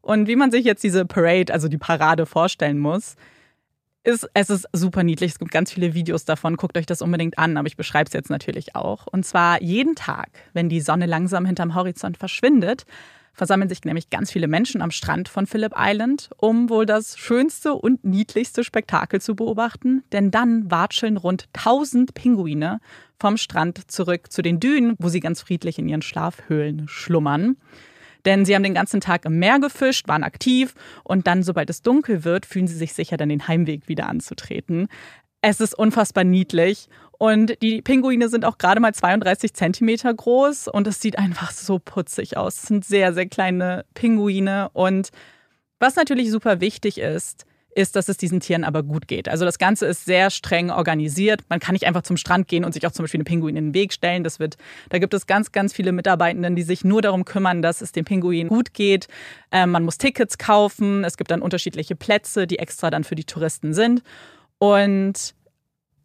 Und 0.00 0.28
wie 0.28 0.36
man 0.36 0.50
sich 0.50 0.64
jetzt 0.64 0.82
diese 0.82 1.04
Parade, 1.04 1.52
also 1.52 1.68
die 1.68 1.78
Parade 1.78 2.24
vorstellen 2.24 2.78
muss, 2.78 3.16
ist, 4.02 4.28
es 4.34 4.50
ist 4.50 4.66
super 4.72 5.02
niedlich. 5.04 5.32
Es 5.32 5.38
gibt 5.38 5.52
ganz 5.52 5.70
viele 5.70 5.94
Videos 5.94 6.24
davon. 6.24 6.56
Guckt 6.56 6.76
euch 6.76 6.86
das 6.86 7.02
unbedingt 7.02 7.38
an, 7.38 7.56
aber 7.56 7.68
ich 7.68 7.76
beschreibe 7.76 8.08
es 8.08 8.14
jetzt 8.14 8.30
natürlich 8.30 8.74
auch. 8.74 9.06
Und 9.06 9.26
zwar 9.26 9.62
jeden 9.62 9.94
Tag, 9.94 10.30
wenn 10.54 10.70
die 10.70 10.80
Sonne 10.80 11.06
langsam 11.06 11.44
hinterm 11.44 11.74
Horizont 11.74 12.16
verschwindet, 12.16 12.84
versammeln 13.32 13.68
sich 13.68 13.84
nämlich 13.84 14.10
ganz 14.10 14.30
viele 14.30 14.48
Menschen 14.48 14.82
am 14.82 14.90
Strand 14.90 15.28
von 15.28 15.46
Phillip 15.46 15.72
Island, 15.76 16.30
um 16.36 16.68
wohl 16.68 16.86
das 16.86 17.18
schönste 17.18 17.74
und 17.74 18.04
niedlichste 18.04 18.64
Spektakel 18.64 19.20
zu 19.20 19.34
beobachten. 19.34 20.04
Denn 20.12 20.30
dann 20.30 20.70
watscheln 20.70 21.16
rund 21.16 21.48
1000 21.54 22.14
Pinguine 22.14 22.80
vom 23.18 23.36
Strand 23.36 23.90
zurück 23.90 24.30
zu 24.30 24.42
den 24.42 24.60
Dünen, 24.60 24.94
wo 24.98 25.08
sie 25.08 25.20
ganz 25.20 25.40
friedlich 25.40 25.78
in 25.78 25.88
ihren 25.88 26.02
Schlafhöhlen 26.02 26.88
schlummern. 26.88 27.56
Denn 28.24 28.44
sie 28.44 28.54
haben 28.54 28.62
den 28.62 28.74
ganzen 28.74 29.00
Tag 29.00 29.24
im 29.24 29.38
Meer 29.38 29.58
gefischt, 29.58 30.06
waren 30.08 30.22
aktiv 30.22 30.74
und 31.02 31.26
dann, 31.26 31.42
sobald 31.42 31.70
es 31.70 31.82
dunkel 31.82 32.24
wird, 32.24 32.46
fühlen 32.46 32.68
sie 32.68 32.76
sich 32.76 32.92
sicher, 32.92 33.16
dann 33.16 33.28
den 33.28 33.48
Heimweg 33.48 33.88
wieder 33.88 34.08
anzutreten. 34.08 34.88
Es 35.40 35.60
ist 35.60 35.76
unfassbar 35.76 36.22
niedlich 36.22 36.88
und 37.22 37.62
die 37.62 37.82
Pinguine 37.82 38.28
sind 38.28 38.44
auch 38.44 38.58
gerade 38.58 38.80
mal 38.80 38.92
32 38.92 39.54
Zentimeter 39.54 40.12
groß 40.12 40.66
und 40.66 40.88
es 40.88 41.00
sieht 41.00 41.18
einfach 41.18 41.52
so 41.52 41.78
putzig 41.78 42.36
aus. 42.36 42.56
Es 42.56 42.62
sind 42.62 42.84
sehr, 42.84 43.14
sehr 43.14 43.26
kleine 43.26 43.84
Pinguine 43.94 44.70
und 44.72 45.10
was 45.78 45.94
natürlich 45.94 46.32
super 46.32 46.60
wichtig 46.60 46.98
ist, 46.98 47.46
ist, 47.76 47.94
dass 47.94 48.08
es 48.08 48.16
diesen 48.16 48.40
Tieren 48.40 48.64
aber 48.64 48.82
gut 48.82 49.06
geht. 49.06 49.28
Also 49.28 49.44
das 49.44 49.60
Ganze 49.60 49.86
ist 49.86 50.04
sehr 50.04 50.30
streng 50.30 50.72
organisiert. 50.72 51.42
Man 51.48 51.60
kann 51.60 51.74
nicht 51.74 51.86
einfach 51.86 52.02
zum 52.02 52.16
Strand 52.16 52.48
gehen 52.48 52.64
und 52.64 52.74
sich 52.74 52.88
auch 52.88 52.90
zum 52.90 53.04
Beispiel 53.04 53.20
einen 53.20 53.26
Pinguin 53.26 53.56
in 53.56 53.66
den 53.66 53.74
Weg 53.74 53.92
stellen. 53.92 54.24
Das 54.24 54.40
wird, 54.40 54.56
da 54.88 54.98
gibt 54.98 55.14
es 55.14 55.28
ganz, 55.28 55.52
ganz 55.52 55.72
viele 55.72 55.92
Mitarbeitenden, 55.92 56.56
die 56.56 56.64
sich 56.64 56.82
nur 56.82 57.02
darum 57.02 57.24
kümmern, 57.24 57.62
dass 57.62 57.82
es 57.82 57.92
dem 57.92 58.04
Pinguin 58.04 58.48
gut 58.48 58.74
geht. 58.74 59.06
Ähm, 59.52 59.70
man 59.70 59.84
muss 59.84 59.96
Tickets 59.96 60.38
kaufen. 60.38 61.04
Es 61.04 61.16
gibt 61.16 61.30
dann 61.30 61.40
unterschiedliche 61.40 61.94
Plätze, 61.94 62.48
die 62.48 62.58
extra 62.58 62.90
dann 62.90 63.04
für 63.04 63.14
die 63.14 63.26
Touristen 63.26 63.74
sind. 63.74 64.02
Und 64.58 65.36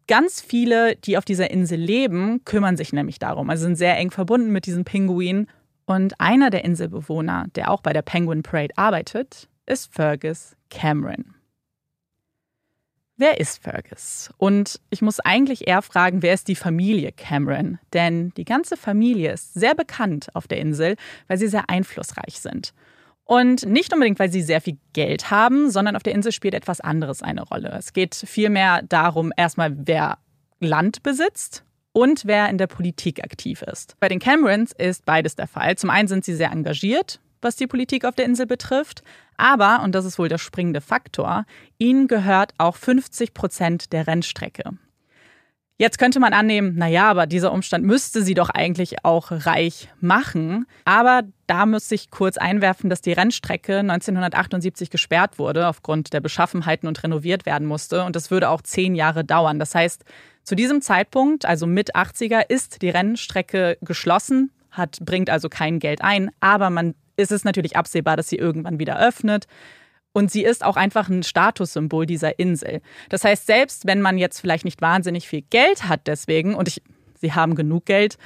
ganz 0.08 0.40
viele, 0.40 0.96
die 0.96 1.16
auf 1.16 1.24
dieser 1.24 1.50
Insel 1.50 1.78
leben, 1.78 2.44
kümmern 2.44 2.76
sich 2.76 2.92
nämlich 2.92 3.20
darum. 3.20 3.48
Also 3.48 3.64
sind 3.64 3.76
sehr 3.76 3.96
eng 3.96 4.10
verbunden 4.10 4.50
mit 4.50 4.66
diesen 4.66 4.84
Pinguinen. 4.84 5.48
Und 5.86 6.20
einer 6.20 6.50
der 6.50 6.64
Inselbewohner, 6.64 7.46
der 7.54 7.70
auch 7.70 7.80
bei 7.80 7.92
der 7.92 8.02
Penguin 8.02 8.42
Parade 8.42 8.76
arbeitet, 8.76 9.48
ist 9.66 9.92
Fergus 9.94 10.56
Cameron. 10.70 11.34
Wer 13.16 13.40
ist 13.40 13.62
Fergus? 13.62 14.30
Und 14.38 14.80
ich 14.90 15.02
muss 15.02 15.18
eigentlich 15.18 15.66
eher 15.66 15.82
fragen, 15.82 16.22
wer 16.22 16.34
ist 16.34 16.46
die 16.46 16.54
Familie 16.54 17.10
Cameron? 17.10 17.78
Denn 17.92 18.30
die 18.36 18.44
ganze 18.44 18.76
Familie 18.76 19.32
ist 19.32 19.54
sehr 19.54 19.74
bekannt 19.74 20.28
auf 20.34 20.46
der 20.46 20.58
Insel, 20.58 20.94
weil 21.26 21.36
sie 21.36 21.48
sehr 21.48 21.68
einflussreich 21.68 22.38
sind. 22.38 22.72
Und 23.28 23.66
nicht 23.66 23.92
unbedingt, 23.92 24.18
weil 24.18 24.32
sie 24.32 24.40
sehr 24.40 24.62
viel 24.62 24.78
Geld 24.94 25.30
haben, 25.30 25.70
sondern 25.70 25.96
auf 25.96 26.02
der 26.02 26.14
Insel 26.14 26.32
spielt 26.32 26.54
etwas 26.54 26.80
anderes 26.80 27.22
eine 27.22 27.42
Rolle. 27.42 27.74
Es 27.78 27.92
geht 27.92 28.14
vielmehr 28.14 28.80
darum, 28.80 29.34
erstmal, 29.36 29.76
wer 29.86 30.16
Land 30.60 31.02
besitzt 31.02 31.62
und 31.92 32.24
wer 32.24 32.48
in 32.48 32.56
der 32.56 32.68
Politik 32.68 33.22
aktiv 33.22 33.60
ist. 33.60 33.96
Bei 34.00 34.08
den 34.08 34.18
Camerons 34.18 34.72
ist 34.72 35.04
beides 35.04 35.36
der 35.36 35.46
Fall. 35.46 35.76
Zum 35.76 35.90
einen 35.90 36.08
sind 36.08 36.24
sie 36.24 36.34
sehr 36.34 36.50
engagiert, 36.50 37.20
was 37.42 37.56
die 37.56 37.66
Politik 37.66 38.06
auf 38.06 38.14
der 38.14 38.24
Insel 38.24 38.46
betrifft. 38.46 39.02
Aber, 39.36 39.82
und 39.82 39.94
das 39.94 40.06
ist 40.06 40.18
wohl 40.18 40.30
der 40.30 40.38
springende 40.38 40.80
Faktor, 40.80 41.44
ihnen 41.76 42.08
gehört 42.08 42.54
auch 42.56 42.76
50 42.76 43.34
Prozent 43.34 43.92
der 43.92 44.06
Rennstrecke. 44.06 44.78
Jetzt 45.80 45.98
könnte 45.98 46.18
man 46.18 46.32
annehmen, 46.32 46.74
naja, 46.74 47.08
aber 47.08 47.26
dieser 47.28 47.52
Umstand 47.52 47.84
müsste 47.84 48.24
sie 48.24 48.34
doch 48.34 48.50
eigentlich 48.50 49.04
auch 49.04 49.30
reich 49.30 49.88
machen. 50.00 50.66
Aber 50.84 51.22
da 51.46 51.66
muss 51.66 51.88
ich 51.92 52.10
kurz 52.10 52.36
einwerfen, 52.36 52.90
dass 52.90 53.00
die 53.00 53.12
Rennstrecke 53.12 53.78
1978 53.78 54.90
gesperrt 54.90 55.38
wurde 55.38 55.68
aufgrund 55.68 56.12
der 56.12 56.20
Beschaffenheiten 56.20 56.88
und 56.88 57.00
renoviert 57.04 57.46
werden 57.46 57.68
musste. 57.68 58.02
Und 58.02 58.16
das 58.16 58.32
würde 58.32 58.48
auch 58.48 58.60
zehn 58.62 58.96
Jahre 58.96 59.24
dauern. 59.24 59.60
Das 59.60 59.72
heißt, 59.76 60.04
zu 60.42 60.56
diesem 60.56 60.82
Zeitpunkt, 60.82 61.46
also 61.46 61.68
mit 61.68 61.94
80er, 61.94 62.42
ist 62.48 62.82
die 62.82 62.90
Rennstrecke 62.90 63.78
geschlossen, 63.80 64.50
hat, 64.72 64.98
bringt 65.02 65.30
also 65.30 65.48
kein 65.48 65.78
Geld 65.78 66.02
ein. 66.02 66.32
Aber 66.40 66.70
man 66.70 66.96
ist 67.16 67.30
es 67.30 67.44
natürlich 67.44 67.76
absehbar, 67.76 68.16
dass 68.16 68.28
sie 68.28 68.36
irgendwann 68.36 68.80
wieder 68.80 68.98
öffnet. 68.98 69.46
Und 70.18 70.32
sie 70.32 70.42
ist 70.42 70.64
auch 70.64 70.74
einfach 70.74 71.08
ein 71.08 71.22
Statussymbol 71.22 72.04
dieser 72.04 72.40
Insel. 72.40 72.80
Das 73.08 73.22
heißt, 73.22 73.46
selbst 73.46 73.86
wenn 73.86 74.02
man 74.02 74.18
jetzt 74.18 74.40
vielleicht 74.40 74.64
nicht 74.64 74.82
wahnsinnig 74.82 75.28
viel 75.28 75.42
Geld 75.42 75.84
hat 75.84 76.08
deswegen, 76.08 76.56
und 76.56 76.66
ich, 76.66 76.82
sie 77.20 77.34
haben 77.34 77.54
genug 77.54 77.86
Geld, 77.86 78.18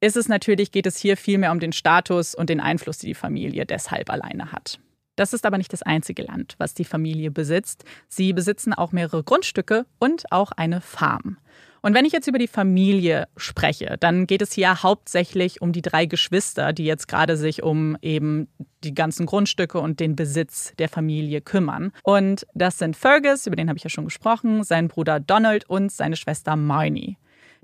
ist 0.00 0.16
es 0.16 0.26
natürlich, 0.26 0.72
geht 0.72 0.86
es 0.86 0.98
hier 0.98 1.16
vielmehr 1.16 1.52
um 1.52 1.60
den 1.60 1.70
Status 1.70 2.34
und 2.34 2.50
den 2.50 2.58
Einfluss, 2.58 2.98
die 2.98 3.06
die 3.06 3.14
Familie 3.14 3.66
deshalb 3.66 4.10
alleine 4.10 4.50
hat. 4.50 4.80
Das 5.18 5.32
ist 5.32 5.44
aber 5.44 5.58
nicht 5.58 5.72
das 5.72 5.82
einzige 5.82 6.22
Land, 6.22 6.54
was 6.58 6.74
die 6.74 6.84
Familie 6.84 7.32
besitzt. 7.32 7.84
Sie 8.08 8.32
besitzen 8.32 8.72
auch 8.72 8.92
mehrere 8.92 9.24
Grundstücke 9.24 9.84
und 9.98 10.30
auch 10.30 10.52
eine 10.52 10.80
Farm. 10.80 11.38
Und 11.80 11.94
wenn 11.94 12.04
ich 12.04 12.12
jetzt 12.12 12.28
über 12.28 12.38
die 12.38 12.46
Familie 12.46 13.26
spreche, 13.36 13.96
dann 13.98 14.28
geht 14.28 14.42
es 14.42 14.52
hier 14.52 14.82
hauptsächlich 14.82 15.60
um 15.60 15.72
die 15.72 15.82
drei 15.82 16.06
Geschwister, 16.06 16.72
die 16.72 16.84
jetzt 16.84 17.08
gerade 17.08 17.36
sich 17.36 17.64
um 17.64 17.96
eben 18.00 18.48
die 18.84 18.94
ganzen 18.94 19.26
Grundstücke 19.26 19.80
und 19.80 19.98
den 19.98 20.14
Besitz 20.14 20.72
der 20.78 20.88
Familie 20.88 21.40
kümmern. 21.40 21.92
Und 22.04 22.46
das 22.54 22.78
sind 22.78 22.96
Fergus, 22.96 23.46
über 23.46 23.56
den 23.56 23.68
habe 23.68 23.76
ich 23.76 23.84
ja 23.84 23.90
schon 23.90 24.04
gesprochen, 24.04 24.62
sein 24.62 24.86
Bruder 24.86 25.18
Donald 25.18 25.68
und 25.68 25.90
seine 25.90 26.16
Schwester 26.16 26.54
Marnie. 26.54 27.16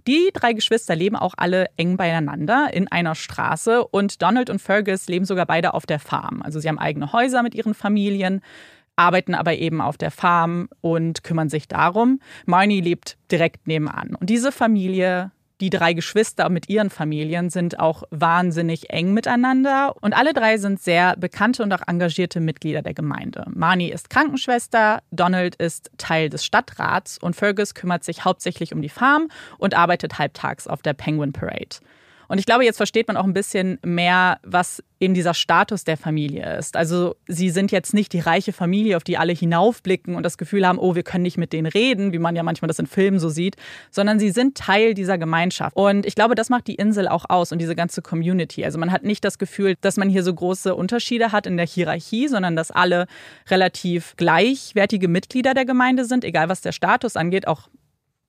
Die 0.07 0.31
drei 0.35 0.53
Geschwister 0.53 0.95
leben 0.95 1.17
auch 1.17 1.35
alle 1.37 1.69
eng 1.77 1.97
beieinander 1.97 2.69
in 2.73 2.88
einer 2.88 3.14
Straße 3.14 3.87
und 3.87 4.21
Donald 4.21 4.51
und 4.51 4.61
Fergus 4.61 5.09
leben 5.09 5.25
sogar 5.25 5.47
beide 5.47 5.73
auf 5.73 5.87
der 5.87 5.99
Farm. 5.99 6.43
Also 6.43 6.61
sie 6.61 6.69
haben 6.69 6.79
eigene 6.79 7.12
Häuser 7.12 7.43
mit 7.43 7.55
ihren 7.55 7.75
Familien 7.75 8.43
arbeiten 8.97 9.35
aber 9.35 9.55
eben 9.55 9.81
auf 9.81 9.97
der 9.97 10.11
Farm 10.11 10.69
und 10.81 11.25
kümmern 11.25 11.49
sich 11.49 11.69
darum. 11.69 12.21
Marnie 12.47 12.81
lebt 12.81 13.17
direkt 13.31 13.67
nebenan. 13.67 14.14
Und 14.14 14.31
diese 14.31 14.53
Familie 14.53 15.33
die 15.61 15.71
drei 15.71 15.93
Geschwister 15.93 16.49
mit 16.49 16.69
ihren 16.69 16.90
Familien 16.90 17.49
sind 17.49 17.79
auch 17.79 18.03
wahnsinnig 18.11 18.90
eng 18.90 19.12
miteinander 19.12 19.95
und 20.01 20.12
alle 20.12 20.33
drei 20.33 20.59
sind 20.59 20.81
sehr 20.81 21.17
bekannte 21.17 21.62
und 21.62 21.73
auch 21.73 21.87
engagierte 21.87 22.40
Mitglieder 22.40 22.83
der 22.83 22.95
Gemeinde. 22.95 23.45
Marnie 23.55 23.90
ist 23.90 24.11
Krankenschwester, 24.11 25.03
Donald 25.11 25.55
ist 25.57 25.90
Teil 25.97 26.29
des 26.29 26.45
Stadtrats 26.45 27.19
und 27.19 27.37
Fergus 27.37 27.75
kümmert 27.75 28.03
sich 28.05 28.25
hauptsächlich 28.25 28.73
um 28.73 28.83
die 28.83 28.88
Farm 28.88 29.29
und 29.59 29.75
arbeitet 29.75 30.19
halbtags 30.19 30.67
auf 30.67 30.83
der 30.83 30.95
Penguin 30.95 31.33
Parade. 31.33 31.77
Und 32.29 32.39
ich 32.39 32.47
glaube, 32.47 32.65
jetzt 32.65 32.77
versteht 32.77 33.09
man 33.09 33.17
auch 33.17 33.25
ein 33.25 33.35
bisschen 33.35 33.79
mehr, 33.85 34.39
was 34.43 34.83
eben 35.01 35.15
dieser 35.15 35.35
Status 35.35 35.85
der 35.85 35.97
Familie 35.97 36.57
ist. 36.57 36.77
Also 36.77 37.17
sie 37.29 37.51
sind 37.51 37.73
jetzt 37.73 37.95
nicht 37.95 38.13
die 38.13 38.21
reiche 38.21 38.53
Familie, 38.53 38.97
auf 38.97 39.05
die 39.05 39.19
alle 39.19 39.33
hinaufblicken 39.33 40.15
und 40.17 40.23
das 40.23 40.39
Gefühl 40.39 40.67
haben, 40.67 40.79
oh, 40.79 40.95
wir 40.95 41.03
können 41.03 41.23
nicht 41.23 41.37
mit 41.37 41.53
denen 41.53 41.67
reden, 41.67 42.13
wie 42.13 42.19
man 42.19 42.35
ja 42.35 42.43
manchmal 42.43 42.69
das 42.69 42.79
in 42.79 42.87
Filmen 42.87 43.19
so 43.19 43.29
sieht, 43.29 43.57
sondern 43.91 44.19
sie 44.19 44.31
sind 44.31 44.57
Teil 44.57 44.95
dieser 44.95 45.19
Gemeinschaft. 45.19 45.77
Und 45.77 46.07
ich 46.07 46.15
glaube, 46.15 46.35
das 46.35 46.49
macht 46.49 46.67
die 46.67 46.75
Insel 46.75 47.09
auch 47.09 47.27
aus 47.29 47.53
und 47.53 47.59
diese 47.59 47.75
ganze 47.75 48.03
Community. 48.03 48.65
Also 48.65 48.79
man 48.79 48.91
hat 48.91 49.05
nicht 49.05 49.25
das 49.25 49.39
Gefühl, 49.39 49.77
dass 49.81 49.97
man 49.97 50.09
hier 50.09 50.23
so 50.23 50.33
große 50.33 50.75
Unterschiede 50.75 51.33
hat 51.33 51.47
in 51.47 51.57
der 51.57 51.67
Hierarchie, 51.67 52.29
sondern 52.29 52.57
dass 52.57 52.71
alle 52.71 53.07
relativ 53.49 54.15
gleichwertige 54.17 55.09
Mitglieder 55.09 55.55
der 55.55 55.65
Gemeinde 55.65 56.05
sind, 56.05 56.25
egal 56.25 56.49
was 56.49 56.63
der 56.63 56.73
Status 56.73 57.17
angeht, 57.17 57.47
auch 57.47 57.69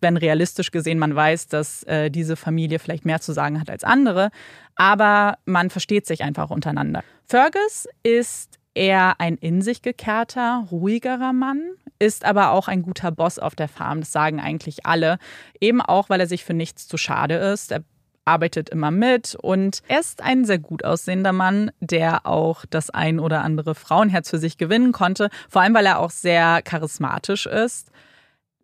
wenn 0.06 0.18
realistisch 0.18 0.70
gesehen 0.70 1.00
man 1.00 1.16
weiß, 1.16 1.48
dass 1.48 1.82
äh, 1.84 2.12
diese 2.12 2.36
Familie 2.36 2.78
vielleicht 2.78 3.06
mehr 3.06 3.22
zu 3.22 3.34
sagen 3.34 3.60
hat 3.60 3.72
als 3.72 3.84
andere. 3.84 4.30
Aber 4.76 5.40
man 5.46 5.72
versteht 5.72 6.06
sich 6.06 6.24
einfach 6.24 6.52
untereinander. 6.52 7.04
Fergus 7.26 7.88
ist 8.04 8.60
eher 8.76 9.20
ein 9.20 9.36
in 9.38 9.64
sich 9.64 9.82
gekehrter, 9.82 10.68
ruhigerer 10.70 11.34
Mann, 11.34 11.72
ist 11.98 12.24
aber 12.24 12.52
auch 12.52 12.68
ein 12.68 12.84
guter 12.84 13.10
Boss 13.10 13.40
auf 13.40 13.56
der 13.56 13.68
Farm. 13.68 14.02
Das 14.02 14.12
sagen 14.12 14.40
eigentlich 14.40 14.86
alle. 14.86 15.18
Eben 15.60 15.82
auch, 15.82 16.10
weil 16.10 16.20
er 16.20 16.28
sich 16.28 16.46
für 16.46 16.54
nichts 16.54 16.88
zu 16.88 16.98
schade 16.98 17.36
ist. 17.36 17.72
Er 17.72 17.84
arbeitet 18.26 18.70
immer 18.70 18.92
mit 18.92 19.36
und 19.42 19.82
er 19.88 20.02
ist 20.02 20.22
ein 20.22 20.46
sehr 20.46 20.60
gut 20.60 20.84
aussehender 20.84 21.32
Mann, 21.32 21.72
der 21.80 22.28
auch 22.28 22.66
das 22.70 22.92
ein 22.92 23.20
oder 23.20 23.42
andere 23.42 23.74
Frauenherz 23.74 24.30
für 24.30 24.40
sich 24.40 24.58
gewinnen 24.58 24.92
konnte. 24.92 25.30
Vor 25.50 25.62
allem, 25.64 25.74
weil 25.74 25.86
er 25.86 26.00
auch 26.00 26.12
sehr 26.12 26.62
charismatisch 26.62 27.48
ist. 27.48 27.90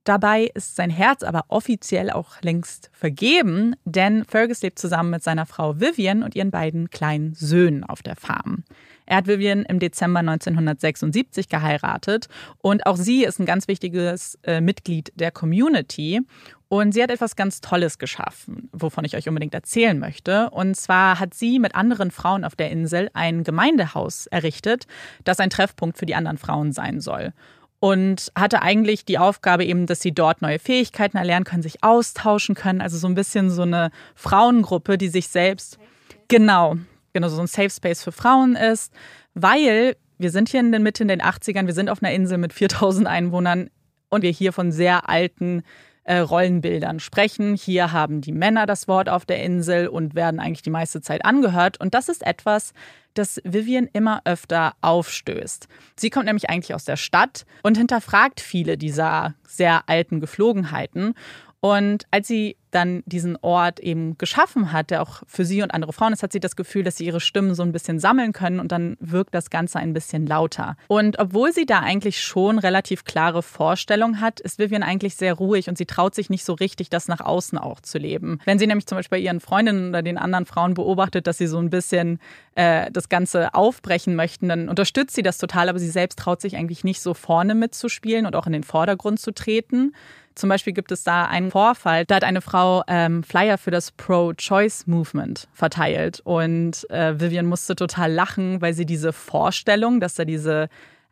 Dabei 0.04 0.50
ist 0.56 0.76
sein 0.76 0.90
Herz 0.90 1.22
aber 1.22 1.46
offiziell 1.50 2.10
auch 2.10 2.42
längst 2.42 2.90
vergeben, 2.92 3.76
denn 3.86 4.26
Fergus 4.26 4.64
lebt 4.64 4.80
zusammen 4.80 5.12
mit 5.12 5.24
seiner 5.24 5.46
Frau 5.46 5.80
Vivian 5.80 6.24
und 6.24 6.36
ihren 6.36 6.50
beiden 6.50 6.90
kleinen 6.90 7.36
Söhnen 7.36 7.84
auf 7.84 8.02
der 8.02 8.16
Farm. 8.16 8.64
Er 9.06 9.18
hat 9.18 9.28
Vivian 9.28 9.64
im 9.64 9.80
Dezember 9.80 10.22
1976 10.22 11.50
geheiratet 11.50 12.30
und 12.60 12.86
auch 12.88 12.96
sie 12.96 13.26
ist 13.26 13.40
ein 13.40 13.46
ganz 13.46 13.68
wichtiges 13.68 14.40
äh, 14.44 14.60
Mitglied 14.60 15.12
der 15.16 15.32
Community. 15.32 16.22
Und 16.68 16.94
sie 16.94 17.04
hat 17.04 17.12
etwas 17.12 17.36
ganz 17.36 17.60
Tolles 17.60 17.98
geschaffen, 17.98 18.70
wovon 18.72 19.04
ich 19.04 19.18
euch 19.18 19.28
unbedingt 19.28 19.54
erzählen 19.54 20.00
möchte. 20.00 20.50
Und 20.52 20.76
zwar 20.76 21.20
hat 21.20 21.34
sie 21.34 21.60
mit 21.60 21.76
anderen 21.76 22.12
Frauen 22.12 22.46
auf 22.46 22.56
der 22.56 22.72
Insel 22.72 23.10
ein 23.14 23.44
Gemeindehaus 23.44 24.28
errichtet, 24.28 24.88
das 25.26 25.42
ein 25.42 25.50
Treffpunkt 25.50 25.98
für 25.98 26.06
die 26.06 26.16
anderen 26.16 26.38
Frauen 26.38 26.72
sein 26.72 27.02
soll. 27.02 27.34
Und 27.82 28.32
hatte 28.36 28.62
eigentlich 28.62 29.06
die 29.06 29.18
Aufgabe 29.18 29.66
eben, 29.66 29.88
dass 29.88 30.02
sie 30.02 30.12
dort 30.12 30.44
neue 30.44 30.60
Fähigkeiten 30.60 31.18
erlernen 31.18 31.46
können, 31.46 31.64
sich 31.64 31.84
austauschen 31.84 32.54
können. 32.54 32.80
Also 32.80 33.00
so 33.00 33.08
ein 33.08 33.16
bisschen 33.16 33.50
so 33.50 33.64
eine 33.64 33.90
Frauengruppe, 34.14 35.00
die 35.00 35.08
sich 35.08 35.30
selbst, 35.30 35.80
genau, 36.28 36.78
genau, 37.12 37.28
so 37.28 37.42
ein 37.42 37.48
Safe 37.48 37.72
Space 37.72 38.04
für 38.04 38.12
Frauen 38.12 38.56
ist, 38.56 38.94
weil 39.34 39.98
wir 40.20 40.30
sind 40.30 40.50
hier 40.50 40.60
in 40.60 40.70
der 40.70 40.80
Mitte 40.80 41.02
in 41.02 41.08
den 41.08 41.24
80ern, 41.24 41.66
wir 41.66 41.74
sind 41.74 41.90
auf 41.90 42.04
einer 42.04 42.14
Insel 42.14 42.38
mit 42.38 42.54
4000 42.54 43.08
Einwohnern 43.08 43.72
und 44.10 44.22
wir 44.22 44.30
hier 44.30 44.54
von 44.54 44.72
sehr 44.72 45.10
alten 45.10 45.64
äh, 46.04 46.18
Rollenbildern 46.18 47.00
sprechen. 47.00 47.56
Hier 47.56 47.92
haben 47.92 48.22
die 48.22 48.32
Männer 48.32 48.66
das 48.66 48.88
Wort 48.88 49.10
auf 49.10 49.26
der 49.26 49.44
Insel 49.44 49.88
und 49.88 50.16
werden 50.16 50.40
eigentlich 50.40 50.62
die 50.62 50.70
meiste 50.70 51.02
Zeit 51.02 51.26
angehört. 51.26 51.80
Und 51.80 51.94
das 51.94 52.10
ist 52.10 52.26
etwas, 52.26 52.74
das 53.14 53.42
Vivian 53.44 53.88
immer 53.92 54.22
öfter 54.26 54.74
aufstößt. 54.82 55.68
Sie 55.96 56.10
kommt 56.10 56.26
nämlich 56.26 56.50
eigentlich 56.50 56.74
aus 56.74 56.86
der 56.86 56.98
Stadt 56.98 57.46
und 57.64 57.78
hinterfragt 57.78 58.40
viele 58.40 58.78
dieser 58.78 59.36
sehr 59.48 59.84
alten 59.88 60.20
Geflogenheiten. 60.20 61.14
Und 61.62 62.08
als 62.10 62.28
sie 62.28 62.58
dann 62.72 63.04
diesen 63.06 63.38
Ort 63.42 63.80
eben 63.80 64.18
geschaffen 64.18 64.72
hat, 64.72 64.90
der 64.90 65.02
auch 65.02 65.22
für 65.28 65.46
sie 65.46 65.62
und 65.62 65.74
andere 65.74 65.94
Frauen 65.94 66.14
ist, 66.14 66.24
hat 66.24 66.32
sie 66.32 66.40
das 66.40 66.56
Gefühl, 66.56 66.84
dass 66.84 66.98
sie 66.98 67.06
ihre 67.06 67.20
Stimmen 67.20 67.54
so 67.54 67.64
ein 67.64 67.72
bisschen 67.72 68.00
sammeln 68.00 68.34
können 68.34 68.60
und 68.60 68.72
dann 68.72 68.98
wirkt 69.00 69.36
das 69.36 69.50
Ganze 69.50 69.78
ein 69.78 69.94
bisschen 69.94 70.26
lauter. 70.26 70.76
Und 70.88 71.20
obwohl 71.20 71.52
sie 71.52 71.66
da 71.66 71.80
eigentlich 71.80 72.22
schon 72.22 72.58
relativ 72.58 73.04
klare 73.04 73.44
Vorstellungen 73.44 74.22
hat, 74.22 74.40
ist 74.40 74.58
Vivian 74.58 74.84
eigentlich 74.84 75.16
sehr 75.16 75.34
ruhig 75.34 75.70
und 75.70 75.78
sie 75.78 75.86
traut 75.86 76.16
sich 76.16 76.30
nicht 76.30 76.46
so 76.46 76.54
richtig, 76.54 76.90
das 76.90 77.08
nach 77.08 77.22
außen 77.22 77.58
auch 77.58 77.82
zu 77.82 77.98
leben. 77.98 78.40
Wenn 78.46 78.58
sie 78.58 78.68
nämlich 78.68 78.88
zum 78.88 78.98
Beispiel 78.98 79.20
bei 79.20 79.24
ihren 79.24 79.40
Freundinnen 79.40 79.90
oder 79.90 80.02
den 80.02 80.18
anderen 80.18 80.46
Frauen 80.46 80.74
beobachtet, 80.74 81.28
dass 81.28 81.38
sie 81.38 81.48
so 81.48 81.60
ein 81.60 81.70
bisschen 81.70 82.20
äh, 82.56 82.90
das 82.92 83.10
Ganze 83.10 83.54
aufbrechen 83.54 84.16
möchten, 84.16 84.50
dann 84.50 84.70
unterstützt 84.70 85.16
sie 85.16 85.24
das 85.24 85.38
total, 85.38 85.70
aber 85.70 85.80
sie 85.80 85.90
selbst 85.90 86.18
traut 86.18 86.42
sich 86.42 86.56
eigentlich 86.56 86.84
nicht 86.84 87.02
so 87.02 87.14
vorne 87.14 87.54
mitzuspielen 87.54 88.26
und 88.26 88.36
auch 88.36 88.48
in 88.48 88.54
den 88.54 88.64
Vordergrund 88.64 89.20
zu 89.20 89.32
treten. 89.32 89.94
Zum 90.36 90.50
Beispiel 90.50 90.74
gibt 90.74 90.92
es 90.92 91.04
da 91.04 91.26
einen 91.26 91.52
Vorfall, 91.52 92.06
da 92.06 92.16
hat 92.16 92.24
eine 92.24 92.42
Frau 92.42 92.84
ähm, 92.88 93.24
Flyer 93.24 93.58
für 93.58 93.72
das 93.72 93.92
Pro-Choice-Movement 93.92 95.48
verteilt 95.54 96.22
und 96.24 96.90
äh, 96.90 97.20
Vivian 97.20 97.46
musste 97.46 97.76
total 97.76 98.12
lachen, 98.12 98.62
weil 98.62 98.74
sie 98.74 98.86
diese 98.86 99.14
Vorstellung, 99.14 100.00
dass 100.00 100.16
da 100.16 100.26
diese 100.26 100.70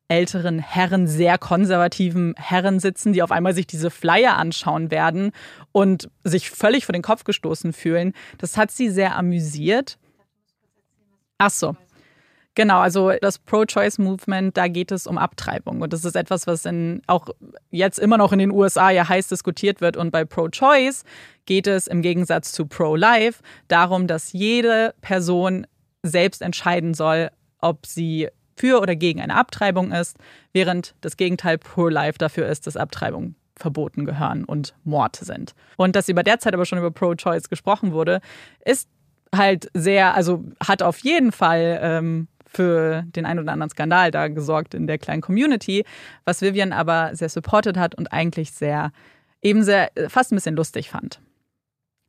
älteren 0.10 0.60
Herren, 0.60 1.08
sehr 1.08 1.38
konservativen 1.38 2.34
Herren 2.38 2.80
sitzen, 2.80 3.14
die 3.14 3.22
auf 3.22 3.32
einmal 3.32 3.54
sich 3.54 3.68
diese 3.68 3.92
Flyer 3.92 4.38
anschauen 4.38 4.90
werden 4.90 5.32
und 5.72 6.10
sich 6.24 6.50
völlig 6.50 6.86
vor 6.86 6.94
den 6.94 7.04
Kopf 7.04 7.24
gestoßen 7.24 7.74
fühlen. 7.74 8.14
Das 8.40 8.58
hat 8.58 8.72
sie 8.72 8.90
sehr 8.90 9.16
amüsiert. 9.16 10.00
Ach 11.38 11.52
so. 11.52 11.76
Genau, 12.60 12.80
also 12.82 13.13
das 13.22 13.39
Pro-Choice-Movement, 13.39 14.58
da 14.58 14.67
geht 14.67 14.91
es 14.91 15.08
um 15.08 15.17
Abtreibung. 15.17 15.80
Und 15.80 15.93
das 15.93 16.04
ist 16.04 16.17
etwas, 16.17 16.45
was 16.45 16.65
in, 16.65 17.02
auch 17.08 17.30
jetzt 17.72 17.98
immer 17.98 18.17
noch 18.17 18.34
in 18.34 18.39
den 18.39 18.52
USA 18.52 18.89
ja 18.89 19.08
heiß 19.08 19.30
diskutiert 19.30 19.80
wird. 19.80 19.95
Und 19.95 20.12
bei 20.12 20.26
Pro-Choice 20.26 21.06
geht 21.45 21.67
es 21.67 21.88
im 21.88 22.02
Gegensatz 22.02 22.52
zu 22.52 22.65
Pro-Life 22.65 23.41
darum, 23.69 24.08
dass 24.08 24.34
jede 24.34 24.93
Person 25.00 25.67
selbst 26.04 26.41
entscheiden 26.41 26.93
soll, 26.93 27.30
ob 27.62 27.86
sie 27.86 28.28
für 28.58 28.82
oder 28.82 28.98
gegen 28.98 29.22
eine 29.22 29.36
Abtreibung 29.36 29.93
ist, 29.93 30.17
während 30.52 30.95
das 31.00 31.15
Gegenteil 31.15 31.60
Pro-Life 31.60 32.17
dafür 32.17 32.45
ist, 32.50 32.67
dass 32.67 32.76
Abtreibungen 32.76 33.36
verboten 33.56 34.04
gehören 34.04 34.43
und 34.43 34.76
Mord 34.84 35.15
sind. 35.15 35.56
Und 35.78 35.95
dass 35.95 36.10
über 36.10 36.24
der 36.24 36.39
Zeit 36.39 36.54
aber 36.54 36.65
schon 36.65 36.80
über 36.80 36.91
Pro-Choice 36.91 37.48
gesprochen 37.48 37.93
wurde, 37.93 38.19
ist 38.65 38.89
halt 39.34 39.69
sehr, 39.74 40.13
also 40.15 40.43
hat 40.62 40.84
auf 40.84 41.00
jeden 41.00 41.32
Fall 41.32 41.80
ähm, 41.82 42.28
für 42.52 43.04
den 43.16 43.26
einen 43.26 43.40
oder 43.40 43.52
anderen 43.52 43.70
Skandal 43.70 44.12
da 44.12 44.28
gesorgt 44.28 44.74
in 44.74 44.88
der 44.88 44.98
kleinen 44.98 45.22
Community, 45.22 45.86
was 46.26 46.42
Vivian 46.42 46.74
aber 46.74 47.16
sehr 47.16 47.30
supported 47.30 47.78
hat 47.78 47.96
und 47.96 48.12
eigentlich 48.12 48.52
sehr, 48.52 48.92
eben 49.42 49.64
sehr, 49.64 49.92
fast 50.08 50.32
ein 50.32 50.36
bisschen 50.36 50.56
lustig 50.56 50.90
fand. 50.90 51.22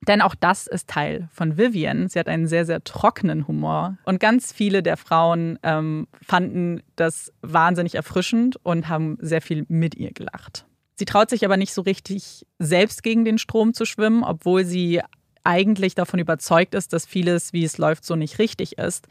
Denn 0.09 0.23
auch 0.23 0.35
das 0.35 0.67
ist 0.67 0.89
Teil 0.89 1.29
von 1.31 1.59
Vivian. 1.59 2.09
Sie 2.09 2.19
hat 2.19 2.27
einen 2.27 2.47
sehr, 2.47 2.65
sehr 2.65 2.83
trockenen 2.83 3.47
Humor. 3.47 3.99
Und 4.05 4.19
ganz 4.19 4.51
viele 4.51 4.83
der 4.83 4.97
Frauen 4.97 5.59
ähm, 5.63 6.09
fanden 6.23 6.83
das 6.97 7.33
wahnsinnig 7.43 7.97
erfrischend 7.97 8.57
und 8.63 8.89
haben 8.89 9.19
sehr 9.21 9.43
viel 9.43 9.67
mit 9.69 9.95
ihr 9.95 10.13
gelacht. 10.13 10.65
Sie 10.95 11.05
traut 11.05 11.29
sich 11.29 11.45
aber 11.45 11.59
nicht 11.59 11.75
so 11.75 11.83
richtig, 11.83 12.47
selbst 12.59 13.03
gegen 13.03 13.27
den 13.27 13.37
Strom 13.37 13.75
zu 13.75 13.85
schwimmen, 13.85 14.25
obwohl 14.25 14.65
sie 14.65 15.03
eigentlich 15.45 15.95
davon 15.95 16.21
überzeugt 16.21 16.75
ist, 16.75 16.93
dass 16.93 17.07
vieles, 17.07 17.53
wie 17.53 17.65
es 17.65 17.79
läuft, 17.79 18.05
so 18.05 18.17
nicht 18.17 18.39
richtig 18.39 18.79
ist. 18.79 19.07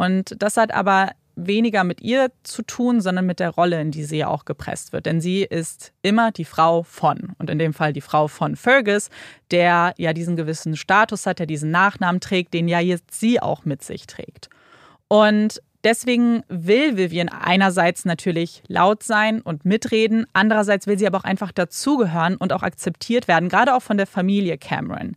Und 0.00 0.34
das 0.38 0.56
hat 0.56 0.72
aber 0.72 1.10
weniger 1.36 1.84
mit 1.84 2.00
ihr 2.00 2.30
zu 2.42 2.62
tun, 2.62 3.02
sondern 3.02 3.26
mit 3.26 3.38
der 3.38 3.50
Rolle, 3.50 3.78
in 3.82 3.90
die 3.90 4.04
sie 4.04 4.16
ja 4.16 4.28
auch 4.28 4.46
gepresst 4.46 4.94
wird. 4.94 5.04
Denn 5.04 5.20
sie 5.20 5.42
ist 5.42 5.92
immer 6.00 6.32
die 6.32 6.46
Frau 6.46 6.84
von, 6.84 7.34
und 7.38 7.50
in 7.50 7.58
dem 7.58 7.74
Fall 7.74 7.92
die 7.92 8.00
Frau 8.00 8.26
von 8.26 8.56
Fergus, 8.56 9.10
der 9.50 9.92
ja 9.98 10.14
diesen 10.14 10.36
gewissen 10.36 10.74
Status 10.74 11.26
hat, 11.26 11.38
der 11.38 11.44
diesen 11.44 11.70
Nachnamen 11.70 12.22
trägt, 12.22 12.54
den 12.54 12.66
ja 12.66 12.80
jetzt 12.80 13.12
sie 13.20 13.42
auch 13.42 13.66
mit 13.66 13.84
sich 13.84 14.06
trägt. 14.06 14.48
Und 15.08 15.60
deswegen 15.84 16.44
will 16.48 16.96
Vivian 16.96 17.28
einerseits 17.28 18.06
natürlich 18.06 18.62
laut 18.68 19.02
sein 19.02 19.42
und 19.42 19.66
mitreden, 19.66 20.24
andererseits 20.32 20.86
will 20.86 20.98
sie 20.98 21.06
aber 21.06 21.18
auch 21.18 21.24
einfach 21.24 21.52
dazugehören 21.52 22.36
und 22.36 22.54
auch 22.54 22.62
akzeptiert 22.62 23.28
werden, 23.28 23.50
gerade 23.50 23.74
auch 23.74 23.82
von 23.82 23.98
der 23.98 24.06
Familie 24.06 24.56
Cameron. 24.56 25.14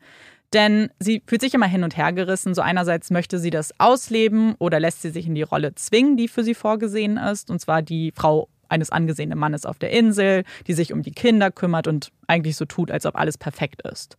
Denn 0.54 0.92
sie 1.00 1.22
fühlt 1.26 1.42
sich 1.42 1.54
immer 1.54 1.66
hin 1.66 1.84
und 1.84 1.98
her 1.98 2.14
gerissen. 2.14 2.54
So 2.54 2.62
einerseits 2.62 3.10
möchte 3.10 3.40
sie 3.40 3.50
das 3.50 3.74
ausleben 3.80 4.56
oder 4.60 4.80
lässt 4.80 5.02
sie 5.02 5.10
sich 5.10 5.26
in 5.26 5.36
die 5.36 5.42
Rolle 5.42 5.74
zwingen, 5.76 6.16
die 6.16 6.28
für 6.28 6.44
sie 6.44 6.54
vorgesehen 6.54 7.18
ist. 7.18 7.50
Und 7.50 7.60
zwar 7.60 7.82
die 7.82 8.12
Frau 8.16 8.50
eines 8.70 8.92
angesehenen 8.92 9.38
Mannes 9.38 9.66
auf 9.66 9.80
der 9.80 9.92
Insel, 9.92 10.44
die 10.68 10.74
sich 10.74 10.94
um 10.94 11.02
die 11.02 11.12
Kinder 11.12 11.52
kümmert 11.52 11.88
und 11.88 12.12
eigentlich 12.28 12.56
so 12.56 12.66
tut, 12.66 12.92
als 12.92 13.06
ob 13.06 13.16
alles 13.16 13.38
perfekt 13.38 13.82
ist. 13.84 14.18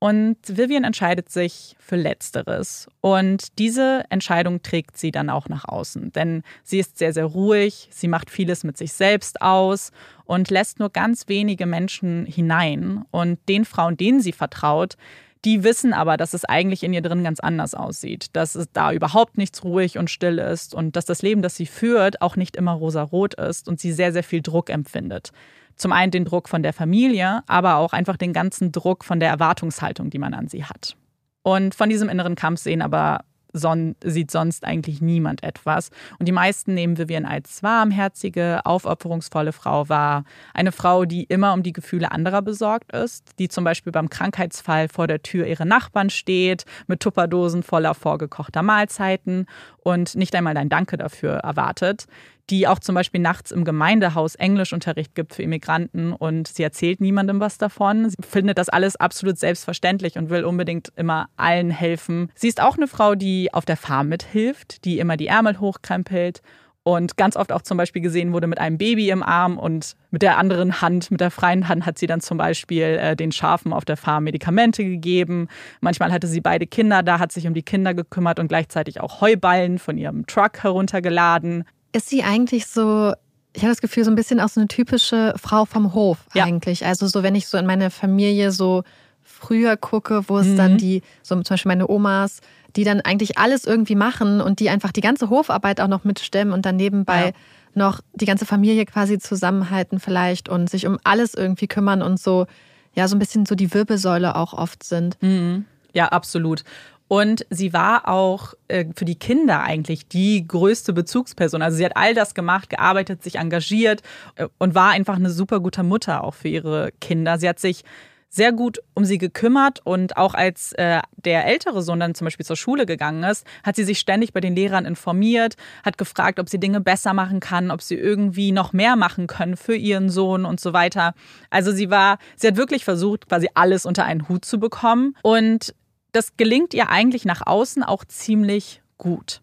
Und 0.00 0.36
Vivian 0.46 0.84
entscheidet 0.84 1.28
sich 1.28 1.74
für 1.80 1.96
Letzteres. 1.96 2.86
Und 3.00 3.58
diese 3.58 4.04
Entscheidung 4.10 4.62
trägt 4.62 4.96
sie 4.96 5.10
dann 5.10 5.28
auch 5.28 5.48
nach 5.48 5.64
außen. 5.64 6.12
Denn 6.12 6.44
sie 6.62 6.78
ist 6.78 6.98
sehr, 6.98 7.12
sehr 7.12 7.24
ruhig, 7.24 7.88
sie 7.90 8.06
macht 8.06 8.30
vieles 8.30 8.62
mit 8.62 8.76
sich 8.76 8.92
selbst 8.92 9.42
aus 9.42 9.90
und 10.24 10.50
lässt 10.50 10.78
nur 10.78 10.90
ganz 10.90 11.26
wenige 11.26 11.66
Menschen 11.66 12.26
hinein. 12.26 13.04
Und 13.10 13.40
den 13.48 13.64
Frauen, 13.64 13.96
denen 13.96 14.20
sie 14.20 14.32
vertraut, 14.32 14.96
die 15.44 15.64
wissen 15.64 15.92
aber, 15.92 16.16
dass 16.16 16.34
es 16.34 16.44
eigentlich 16.44 16.82
in 16.82 16.92
ihr 16.92 17.02
drin 17.02 17.22
ganz 17.22 17.40
anders 17.40 17.74
aussieht, 17.74 18.26
dass 18.34 18.54
es 18.54 18.70
da 18.72 18.92
überhaupt 18.92 19.38
nichts 19.38 19.62
ruhig 19.64 19.98
und 19.98 20.10
still 20.10 20.38
ist 20.38 20.74
und 20.74 20.96
dass 20.96 21.04
das 21.04 21.22
Leben, 21.22 21.42
das 21.42 21.56
sie 21.56 21.66
führt, 21.66 22.20
auch 22.22 22.36
nicht 22.36 22.56
immer 22.56 22.72
rosarot 22.72 23.34
ist 23.34 23.68
und 23.68 23.80
sie 23.80 23.92
sehr, 23.92 24.12
sehr 24.12 24.24
viel 24.24 24.42
Druck 24.42 24.70
empfindet. 24.70 25.30
Zum 25.76 25.92
einen 25.92 26.10
den 26.10 26.24
Druck 26.24 26.48
von 26.48 26.62
der 26.62 26.72
Familie, 26.72 27.42
aber 27.46 27.76
auch 27.76 27.92
einfach 27.92 28.16
den 28.16 28.32
ganzen 28.32 28.72
Druck 28.72 29.04
von 29.04 29.20
der 29.20 29.28
Erwartungshaltung, 29.28 30.10
die 30.10 30.18
man 30.18 30.34
an 30.34 30.48
sie 30.48 30.64
hat. 30.64 30.96
Und 31.42 31.74
von 31.74 31.88
diesem 31.88 32.08
inneren 32.08 32.34
Kampf 32.34 32.60
sehen 32.60 32.82
aber 32.82 33.20
son 33.58 33.96
sieht 34.02 34.30
sonst 34.30 34.64
eigentlich 34.64 35.00
niemand 35.00 35.42
etwas. 35.42 35.90
Und 36.18 36.26
die 36.26 36.32
meisten 36.32 36.74
nehmen 36.74 36.98
Vivian 36.98 37.24
als 37.24 37.62
warmherzige, 37.62 38.60
aufopferungsvolle 38.64 39.52
Frau 39.52 39.88
wahr. 39.88 40.24
Eine 40.54 40.72
Frau, 40.72 41.04
die 41.04 41.24
immer 41.24 41.52
um 41.52 41.62
die 41.62 41.72
Gefühle 41.72 42.10
anderer 42.10 42.42
besorgt 42.42 42.92
ist, 42.92 43.38
die 43.38 43.48
zum 43.48 43.64
Beispiel 43.64 43.92
beim 43.92 44.08
Krankheitsfall 44.08 44.88
vor 44.88 45.06
der 45.06 45.22
Tür 45.22 45.46
ihrer 45.46 45.64
Nachbarn 45.64 46.10
steht, 46.10 46.64
mit 46.86 47.00
Tupperdosen 47.00 47.62
voller 47.62 47.94
vorgekochter 47.94 48.62
Mahlzeiten 48.62 49.46
und 49.78 50.14
nicht 50.14 50.34
einmal 50.34 50.56
ein 50.56 50.68
Danke 50.68 50.96
dafür 50.96 51.32
erwartet 51.32 52.06
die 52.50 52.66
auch 52.66 52.78
zum 52.78 52.94
Beispiel 52.94 53.20
nachts 53.20 53.50
im 53.50 53.64
Gemeindehaus 53.64 54.34
Englischunterricht 54.34 55.14
gibt 55.14 55.34
für 55.34 55.42
Immigranten 55.42 56.12
und 56.12 56.48
sie 56.48 56.62
erzählt 56.62 57.00
niemandem 57.00 57.40
was 57.40 57.58
davon. 57.58 58.08
Sie 58.08 58.16
findet 58.20 58.58
das 58.58 58.68
alles 58.68 58.96
absolut 58.96 59.38
selbstverständlich 59.38 60.16
und 60.16 60.30
will 60.30 60.44
unbedingt 60.44 60.92
immer 60.96 61.28
allen 61.36 61.70
helfen. 61.70 62.30
Sie 62.34 62.48
ist 62.48 62.60
auch 62.62 62.76
eine 62.76 62.88
Frau, 62.88 63.14
die 63.14 63.52
auf 63.52 63.64
der 63.64 63.76
Farm 63.76 64.08
mithilft, 64.08 64.84
die 64.84 64.98
immer 64.98 65.16
die 65.16 65.26
Ärmel 65.26 65.60
hochkrempelt 65.60 66.40
und 66.88 67.18
ganz 67.18 67.36
oft 67.36 67.52
auch 67.52 67.60
zum 67.60 67.76
Beispiel 67.76 68.00
gesehen 68.00 68.32
wurde 68.32 68.46
mit 68.46 68.58
einem 68.58 68.78
Baby 68.78 69.10
im 69.10 69.22
Arm 69.22 69.58
und 69.58 69.94
mit 70.10 70.22
der 70.22 70.38
anderen 70.38 70.80
Hand, 70.80 71.10
mit 71.10 71.20
der 71.20 71.30
freien 71.30 71.68
Hand 71.68 71.84
hat 71.84 71.98
sie 71.98 72.06
dann 72.06 72.22
zum 72.22 72.38
Beispiel 72.38 72.82
äh, 72.82 73.14
den 73.14 73.30
Schafen 73.30 73.74
auf 73.74 73.84
der 73.84 73.98
Farm 73.98 74.24
Medikamente 74.24 74.82
gegeben. 74.82 75.48
Manchmal 75.82 76.12
hatte 76.12 76.26
sie 76.26 76.40
beide 76.40 76.66
Kinder 76.66 77.02
da, 77.02 77.18
hat 77.18 77.30
sich 77.30 77.46
um 77.46 77.52
die 77.52 77.62
Kinder 77.62 77.92
gekümmert 77.92 78.38
und 78.38 78.48
gleichzeitig 78.48 79.02
auch 79.02 79.20
Heuballen 79.20 79.78
von 79.78 79.98
ihrem 79.98 80.26
Truck 80.26 80.62
heruntergeladen. 80.62 81.64
Ist 81.92 82.08
sie 82.08 82.22
eigentlich 82.22 82.66
so, 82.66 83.12
ich 83.52 83.62
habe 83.62 83.72
das 83.72 83.80
Gefühl, 83.80 84.04
so 84.04 84.10
ein 84.10 84.16
bisschen 84.16 84.40
auch 84.40 84.48
so 84.48 84.60
eine 84.60 84.68
typische 84.68 85.34
Frau 85.36 85.64
vom 85.64 85.94
Hof 85.94 86.18
ja. 86.34 86.44
eigentlich. 86.44 86.84
Also 86.86 87.06
so, 87.06 87.22
wenn 87.22 87.34
ich 87.34 87.48
so 87.48 87.58
in 87.58 87.66
meine 87.66 87.90
Familie 87.90 88.52
so 88.52 88.84
früher 89.22 89.76
gucke, 89.76 90.28
wo 90.28 90.38
es 90.38 90.46
mhm. 90.46 90.56
dann 90.56 90.78
die, 90.78 91.02
so 91.22 91.34
zum 91.34 91.54
Beispiel 91.54 91.70
meine 91.70 91.88
Omas, 91.88 92.40
die 92.76 92.84
dann 92.84 93.00
eigentlich 93.00 93.38
alles 93.38 93.64
irgendwie 93.64 93.94
machen 93.94 94.40
und 94.40 94.60
die 94.60 94.70
einfach 94.70 94.92
die 94.92 95.00
ganze 95.00 95.30
Hofarbeit 95.30 95.80
auch 95.80 95.88
noch 95.88 96.04
mitstemmen 96.04 96.52
und 96.52 96.66
dann 96.66 96.76
nebenbei 96.76 97.26
ja. 97.26 97.32
noch 97.74 98.00
die 98.14 98.26
ganze 98.26 98.46
Familie 98.46 98.84
quasi 98.84 99.18
zusammenhalten 99.18 100.00
vielleicht 100.00 100.48
und 100.48 100.68
sich 100.68 100.86
um 100.86 100.98
alles 101.04 101.34
irgendwie 101.34 101.68
kümmern 101.68 102.02
und 102.02 102.20
so, 102.20 102.46
ja, 102.94 103.08
so 103.08 103.16
ein 103.16 103.18
bisschen 103.18 103.46
so 103.46 103.54
die 103.54 103.72
Wirbelsäule 103.72 104.34
auch 104.34 104.52
oft 104.52 104.82
sind. 104.82 105.16
Mhm. 105.22 105.64
Ja, 105.92 106.08
absolut. 106.08 106.64
Und 107.08 107.46
sie 107.50 107.72
war 107.72 108.06
auch 108.06 108.54
äh, 108.68 108.84
für 108.94 109.04
die 109.06 109.18
Kinder 109.18 109.62
eigentlich 109.62 110.06
die 110.08 110.46
größte 110.46 110.92
Bezugsperson. 110.92 111.62
Also 111.62 111.78
sie 111.78 111.84
hat 111.84 111.96
all 111.96 112.14
das 112.14 112.34
gemacht, 112.34 112.68
gearbeitet, 112.68 113.22
sich 113.22 113.36
engagiert 113.36 114.02
äh, 114.36 114.46
und 114.58 114.74
war 114.74 114.90
einfach 114.90 115.16
eine 115.16 115.30
super 115.30 115.60
gute 115.60 115.82
Mutter 115.82 116.22
auch 116.22 116.34
für 116.34 116.48
ihre 116.48 116.92
Kinder. 117.00 117.38
Sie 117.38 117.48
hat 117.48 117.58
sich 117.58 117.82
sehr 118.30 118.52
gut 118.52 118.78
um 118.94 119.04
sie 119.04 119.18
gekümmert 119.18 119.80
und 119.84 120.16
auch 120.16 120.34
als 120.34 120.72
äh, 120.72 121.00
der 121.16 121.46
ältere 121.46 121.82
Sohn 121.82 122.00
dann 122.00 122.14
zum 122.14 122.26
Beispiel 122.26 122.44
zur 122.44 122.56
Schule 122.56 122.84
gegangen 122.84 123.24
ist, 123.24 123.46
hat 123.62 123.76
sie 123.76 123.84
sich 123.84 123.98
ständig 123.98 124.32
bei 124.32 124.40
den 124.40 124.54
Lehrern 124.54 124.84
informiert, 124.84 125.56
hat 125.82 125.96
gefragt, 125.96 126.38
ob 126.38 126.48
sie 126.48 126.60
Dinge 126.60 126.80
besser 126.80 127.14
machen 127.14 127.40
kann, 127.40 127.70
ob 127.70 127.80
sie 127.80 127.94
irgendwie 127.94 128.52
noch 128.52 128.72
mehr 128.72 128.96
machen 128.96 129.26
können 129.28 129.56
für 129.56 129.74
ihren 129.74 130.10
Sohn 130.10 130.44
und 130.44 130.60
so 130.60 130.72
weiter. 130.72 131.14
Also 131.48 131.72
sie 131.72 131.90
war, 131.90 132.18
sie 132.36 132.48
hat 132.48 132.56
wirklich 132.56 132.84
versucht, 132.84 133.28
quasi 133.28 133.48
alles 133.54 133.86
unter 133.86 134.04
einen 134.04 134.28
Hut 134.28 134.44
zu 134.44 134.60
bekommen 134.60 135.16
und 135.22 135.74
das 136.12 136.36
gelingt 136.36 136.74
ihr 136.74 136.88
eigentlich 136.88 137.24
nach 137.24 137.46
außen 137.46 137.82
auch 137.82 138.04
ziemlich 138.04 138.82
gut. 138.96 139.40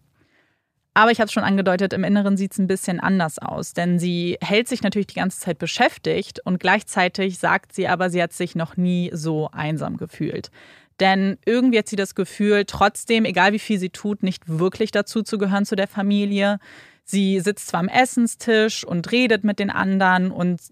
Aber 0.94 1.10
ich 1.10 1.18
habe 1.20 1.26
es 1.26 1.32
schon 1.32 1.44
angedeutet, 1.44 1.92
im 1.92 2.04
Inneren 2.04 2.38
sieht 2.38 2.52
es 2.52 2.58
ein 2.58 2.68
bisschen 2.68 3.00
anders 3.00 3.38
aus, 3.38 3.74
denn 3.74 3.98
sie 3.98 4.38
hält 4.40 4.66
sich 4.66 4.82
natürlich 4.82 5.08
die 5.08 5.16
ganze 5.16 5.38
Zeit 5.38 5.58
beschäftigt 5.58 6.40
und 6.42 6.58
gleichzeitig 6.58 7.38
sagt 7.38 7.74
sie 7.74 7.86
aber, 7.86 8.08
sie 8.08 8.22
hat 8.22 8.32
sich 8.32 8.54
noch 8.54 8.78
nie 8.78 9.10
so 9.12 9.50
einsam 9.52 9.98
gefühlt. 9.98 10.50
Denn 10.98 11.36
irgendwie 11.44 11.78
hat 11.78 11.88
sie 11.88 11.96
das 11.96 12.14
Gefühl, 12.14 12.64
trotzdem, 12.64 13.26
egal 13.26 13.52
wie 13.52 13.58
viel 13.58 13.78
sie 13.78 13.90
tut, 13.90 14.22
nicht 14.22 14.44
wirklich 14.46 14.90
dazu 14.90 15.22
zu 15.22 15.36
gehören 15.36 15.66
zu 15.66 15.76
der 15.76 15.86
Familie. 15.86 16.58
Sie 17.04 17.40
sitzt 17.40 17.68
zwar 17.68 17.80
am 17.80 17.88
Essenstisch 17.88 18.82
und 18.82 19.12
redet 19.12 19.44
mit 19.44 19.58
den 19.58 19.68
anderen 19.68 20.30
und 20.30 20.62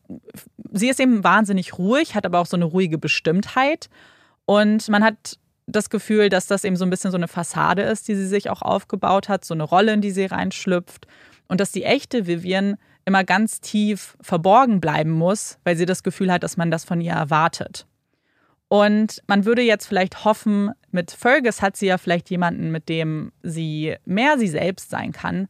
sie 0.72 0.88
ist 0.88 1.00
eben 1.00 1.22
wahnsinnig 1.22 1.76
ruhig, 1.76 2.14
hat 2.14 2.24
aber 2.24 2.38
auch 2.38 2.46
so 2.46 2.56
eine 2.56 2.64
ruhige 2.64 2.96
Bestimmtheit. 2.96 3.90
Und 4.46 4.88
man 4.88 5.04
hat 5.04 5.38
das 5.66 5.90
Gefühl, 5.90 6.28
dass 6.28 6.46
das 6.46 6.64
eben 6.64 6.76
so 6.76 6.84
ein 6.84 6.90
bisschen 6.90 7.10
so 7.10 7.16
eine 7.16 7.28
Fassade 7.28 7.82
ist, 7.82 8.08
die 8.08 8.14
sie 8.14 8.26
sich 8.26 8.50
auch 8.50 8.62
aufgebaut 8.62 9.28
hat, 9.28 9.44
so 9.44 9.54
eine 9.54 9.62
Rolle, 9.62 9.94
in 9.94 10.00
die 10.00 10.10
sie 10.10 10.26
reinschlüpft. 10.26 11.06
Und 11.48 11.60
dass 11.60 11.72
die 11.72 11.84
echte 11.84 12.26
Vivian 12.26 12.76
immer 13.04 13.24
ganz 13.24 13.60
tief 13.60 14.16
verborgen 14.20 14.80
bleiben 14.80 15.10
muss, 15.10 15.58
weil 15.64 15.76
sie 15.76 15.86
das 15.86 16.02
Gefühl 16.02 16.32
hat, 16.32 16.42
dass 16.42 16.56
man 16.56 16.70
das 16.70 16.84
von 16.84 17.00
ihr 17.00 17.12
erwartet. 17.12 17.86
Und 18.68 19.22
man 19.26 19.44
würde 19.44 19.62
jetzt 19.62 19.86
vielleicht 19.86 20.24
hoffen, 20.24 20.70
mit 20.90 21.10
Fergus 21.10 21.60
hat 21.60 21.76
sie 21.76 21.86
ja 21.86 21.98
vielleicht 21.98 22.30
jemanden, 22.30 22.70
mit 22.70 22.88
dem 22.88 23.32
sie 23.42 23.96
mehr 24.04 24.38
sie 24.38 24.48
selbst 24.48 24.90
sein 24.90 25.12
kann. 25.12 25.48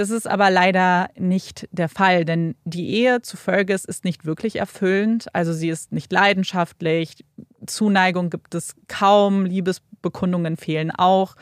Das 0.00 0.08
ist 0.08 0.26
aber 0.26 0.48
leider 0.48 1.10
nicht 1.18 1.68
der 1.72 1.90
Fall, 1.90 2.24
denn 2.24 2.54
die 2.64 2.88
Ehe 2.88 3.20
zu 3.20 3.36
Fergus 3.36 3.84
ist 3.84 4.02
nicht 4.06 4.24
wirklich 4.24 4.56
erfüllend. 4.56 5.26
Also 5.34 5.52
sie 5.52 5.68
ist 5.68 5.92
nicht 5.92 6.10
leidenschaftlich, 6.10 7.22
Zuneigung 7.66 8.30
gibt 8.30 8.54
es 8.54 8.76
kaum, 8.88 9.44
Liebesbekundungen 9.44 10.56
fehlen 10.56 10.90
auch. 10.90 11.36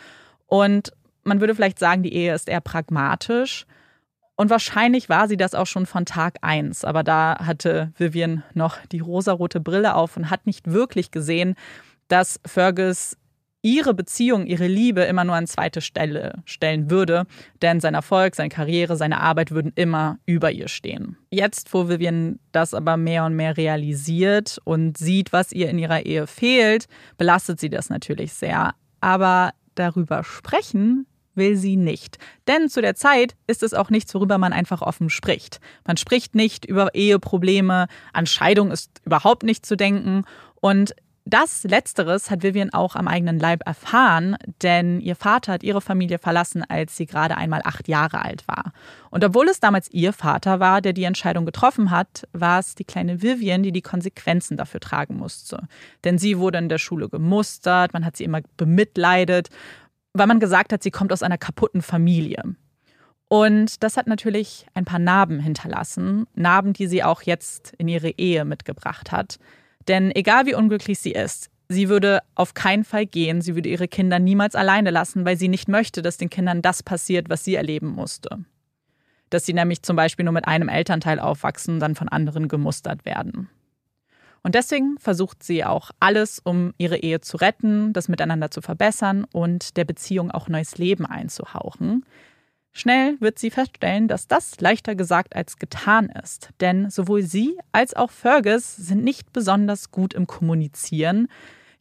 Und 0.46 0.92
man 1.22 1.38
würde 1.38 1.54
vielleicht 1.54 1.78
sagen, 1.78 2.02
die 2.02 2.12
Ehe 2.12 2.34
ist 2.34 2.48
eher 2.48 2.60
pragmatisch. 2.60 3.64
Und 4.34 4.50
wahrscheinlich 4.50 5.08
war 5.08 5.28
sie 5.28 5.36
das 5.36 5.54
auch 5.54 5.68
schon 5.68 5.86
von 5.86 6.04
Tag 6.04 6.38
eins. 6.42 6.84
Aber 6.84 7.04
da 7.04 7.36
hatte 7.38 7.92
Vivian 7.96 8.42
noch 8.54 8.76
die 8.90 8.98
rosarote 8.98 9.60
Brille 9.60 9.94
auf 9.94 10.16
und 10.16 10.30
hat 10.30 10.46
nicht 10.46 10.68
wirklich 10.72 11.12
gesehen, 11.12 11.54
dass 12.08 12.40
Fergus 12.44 13.16
ihre 13.62 13.94
Beziehung, 13.94 14.46
ihre 14.46 14.66
Liebe 14.66 15.02
immer 15.02 15.24
nur 15.24 15.34
an 15.34 15.46
zweite 15.46 15.80
Stelle 15.80 16.42
stellen 16.44 16.90
würde, 16.90 17.26
denn 17.60 17.80
sein 17.80 17.94
Erfolg, 17.94 18.34
seine 18.34 18.48
Karriere, 18.48 18.96
seine 18.96 19.20
Arbeit 19.20 19.50
würden 19.50 19.72
immer 19.74 20.18
über 20.26 20.52
ihr 20.52 20.68
stehen. 20.68 21.16
Jetzt, 21.30 21.74
wo 21.74 21.88
Vivian 21.88 22.38
das 22.52 22.74
aber 22.74 22.96
mehr 22.96 23.24
und 23.24 23.34
mehr 23.34 23.56
realisiert 23.56 24.58
und 24.64 24.96
sieht, 24.96 25.32
was 25.32 25.52
ihr 25.52 25.68
in 25.70 25.78
ihrer 25.78 26.06
Ehe 26.06 26.26
fehlt, 26.26 26.86
belastet 27.16 27.58
sie 27.58 27.70
das 27.70 27.90
natürlich 27.90 28.32
sehr. 28.32 28.74
Aber 29.00 29.52
darüber 29.74 30.22
sprechen 30.24 31.06
will 31.34 31.56
sie 31.56 31.76
nicht. 31.76 32.18
Denn 32.48 32.68
zu 32.68 32.82
der 32.82 32.94
Zeit 32.94 33.34
ist 33.46 33.62
es 33.62 33.72
auch 33.72 33.90
nichts, 33.90 34.12
worüber 34.14 34.36
man 34.36 34.52
einfach 34.52 34.82
offen 34.82 35.08
spricht. 35.08 35.60
Man 35.86 35.96
spricht 35.96 36.34
nicht 36.34 36.64
über 36.66 36.94
Eheprobleme, 36.94 37.86
an 38.12 38.26
Scheidung 38.26 38.70
ist 38.70 39.00
überhaupt 39.04 39.44
nicht 39.44 39.64
zu 39.64 39.76
denken. 39.76 40.24
Und 40.60 40.94
das 41.28 41.64
Letzteres 41.64 42.30
hat 42.30 42.42
Vivian 42.42 42.72
auch 42.72 42.96
am 42.96 43.06
eigenen 43.06 43.38
Leib 43.38 43.66
erfahren, 43.66 44.36
denn 44.62 44.98
ihr 45.00 45.14
Vater 45.14 45.52
hat 45.52 45.62
ihre 45.62 45.82
Familie 45.82 46.18
verlassen, 46.18 46.64
als 46.66 46.96
sie 46.96 47.04
gerade 47.04 47.36
einmal 47.36 47.60
acht 47.64 47.86
Jahre 47.86 48.22
alt 48.22 48.48
war. 48.48 48.72
Und 49.10 49.22
obwohl 49.22 49.48
es 49.48 49.60
damals 49.60 49.90
ihr 49.90 50.14
Vater 50.14 50.58
war, 50.58 50.80
der 50.80 50.94
die 50.94 51.04
Entscheidung 51.04 51.44
getroffen 51.44 51.90
hat, 51.90 52.26
war 52.32 52.58
es 52.60 52.74
die 52.74 52.84
kleine 52.84 53.20
Vivian, 53.20 53.62
die 53.62 53.72
die 53.72 53.82
Konsequenzen 53.82 54.56
dafür 54.56 54.80
tragen 54.80 55.16
musste. 55.16 55.68
Denn 56.04 56.16
sie 56.16 56.38
wurde 56.38 56.58
in 56.58 56.70
der 56.70 56.78
Schule 56.78 57.10
gemustert, 57.10 57.92
man 57.92 58.06
hat 58.06 58.16
sie 58.16 58.24
immer 58.24 58.40
bemitleidet, 58.56 59.50
weil 60.14 60.26
man 60.26 60.40
gesagt 60.40 60.72
hat, 60.72 60.82
sie 60.82 60.90
kommt 60.90 61.12
aus 61.12 61.22
einer 61.22 61.38
kaputten 61.38 61.82
Familie. 61.82 62.42
Und 63.28 63.82
das 63.82 63.98
hat 63.98 64.06
natürlich 64.06 64.66
ein 64.72 64.86
paar 64.86 64.98
Narben 64.98 65.40
hinterlassen, 65.40 66.26
Narben, 66.34 66.72
die 66.72 66.86
sie 66.86 67.04
auch 67.04 67.20
jetzt 67.20 67.74
in 67.76 67.86
ihre 67.86 68.08
Ehe 68.08 68.46
mitgebracht 68.46 69.12
hat. 69.12 69.38
Denn 69.88 70.14
egal 70.14 70.46
wie 70.46 70.54
unglücklich 70.54 70.98
sie 70.98 71.12
ist, 71.12 71.50
sie 71.68 71.88
würde 71.88 72.20
auf 72.34 72.54
keinen 72.54 72.84
Fall 72.84 73.06
gehen, 73.06 73.40
sie 73.40 73.54
würde 73.54 73.68
ihre 73.68 73.88
Kinder 73.88 74.18
niemals 74.18 74.54
alleine 74.54 74.90
lassen, 74.90 75.24
weil 75.24 75.36
sie 75.36 75.48
nicht 75.48 75.68
möchte, 75.68 76.02
dass 76.02 76.18
den 76.18 76.30
Kindern 76.30 76.62
das 76.62 76.82
passiert, 76.82 77.28
was 77.28 77.44
sie 77.44 77.54
erleben 77.54 77.88
musste. 77.88 78.44
Dass 79.30 79.46
sie 79.46 79.54
nämlich 79.54 79.82
zum 79.82 79.96
Beispiel 79.96 80.24
nur 80.24 80.34
mit 80.34 80.46
einem 80.46 80.68
Elternteil 80.68 81.18
aufwachsen 81.18 81.74
und 81.74 81.80
dann 81.80 81.94
von 81.94 82.08
anderen 82.08 82.48
gemustert 82.48 83.04
werden. 83.04 83.48
Und 84.42 84.54
deswegen 84.54 84.96
versucht 84.98 85.42
sie 85.42 85.64
auch 85.64 85.90
alles, 86.00 86.38
um 86.38 86.72
ihre 86.78 86.98
Ehe 86.98 87.20
zu 87.20 87.38
retten, 87.38 87.92
das 87.92 88.08
Miteinander 88.08 88.50
zu 88.50 88.62
verbessern 88.62 89.26
und 89.32 89.76
der 89.76 89.84
Beziehung 89.84 90.30
auch 90.30 90.48
neues 90.48 90.78
Leben 90.78 91.04
einzuhauchen. 91.04 92.04
Schnell 92.78 93.16
wird 93.18 93.40
sie 93.40 93.50
feststellen, 93.50 94.06
dass 94.06 94.28
das 94.28 94.60
leichter 94.60 94.94
gesagt 94.94 95.34
als 95.34 95.56
getan 95.56 96.10
ist, 96.10 96.50
denn 96.60 96.90
sowohl 96.90 97.22
sie 97.22 97.58
als 97.72 97.92
auch 97.94 98.12
Fergus 98.12 98.76
sind 98.76 99.02
nicht 99.02 99.32
besonders 99.32 99.90
gut 99.90 100.14
im 100.14 100.28
Kommunizieren. 100.28 101.26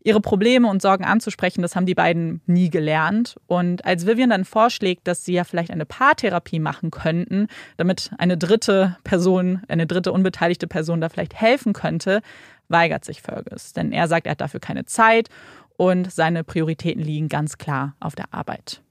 Ihre 0.04 0.22
Probleme 0.22 0.68
und 0.68 0.82
Sorgen 0.82 1.06
anzusprechen, 1.06 1.62
das 1.62 1.76
haben 1.76 1.86
die 1.86 1.94
beiden 1.94 2.42
nie 2.48 2.72
gelernt. 2.72 3.36
Und 3.46 3.86
als 3.86 4.08
Vivian 4.08 4.32
dann 4.32 4.44
vorschlägt, 4.44 5.08
dass 5.08 5.24
sie 5.24 5.34
ja 5.34 5.44
vielleicht 5.44 5.70
eine 5.70 5.86
Paartherapie 5.86 6.60
machen 6.60 6.90
könnten, 6.90 7.46
damit 7.76 8.10
eine 8.18 8.36
dritte 8.36 8.98
Person, 9.04 9.62
eine 9.68 9.86
dritte 9.86 10.12
unbeteiligte 10.12 10.66
Person 10.66 11.00
da 11.00 11.10
vielleicht 11.10 11.40
helfen 11.40 11.74
könnte, 11.74 12.24
weigert 12.70 13.06
sich 13.06 13.22
Fergus. 13.22 13.74
Denn 13.74 13.92
er 13.92 14.08
sagt, 14.08 14.26
er 14.26 14.32
hat 14.32 14.42
dafür 14.42 14.62
keine 14.62 14.86
Zeit 14.86 15.30
und 15.76 16.12
seine 16.12 16.44
Prioritäten 16.44 17.04
liegen 17.04 17.30
ganz 17.30 17.60
klar 17.60 17.96
auf 18.00 18.16
der 18.16 18.34
Arbeit. 18.34 18.82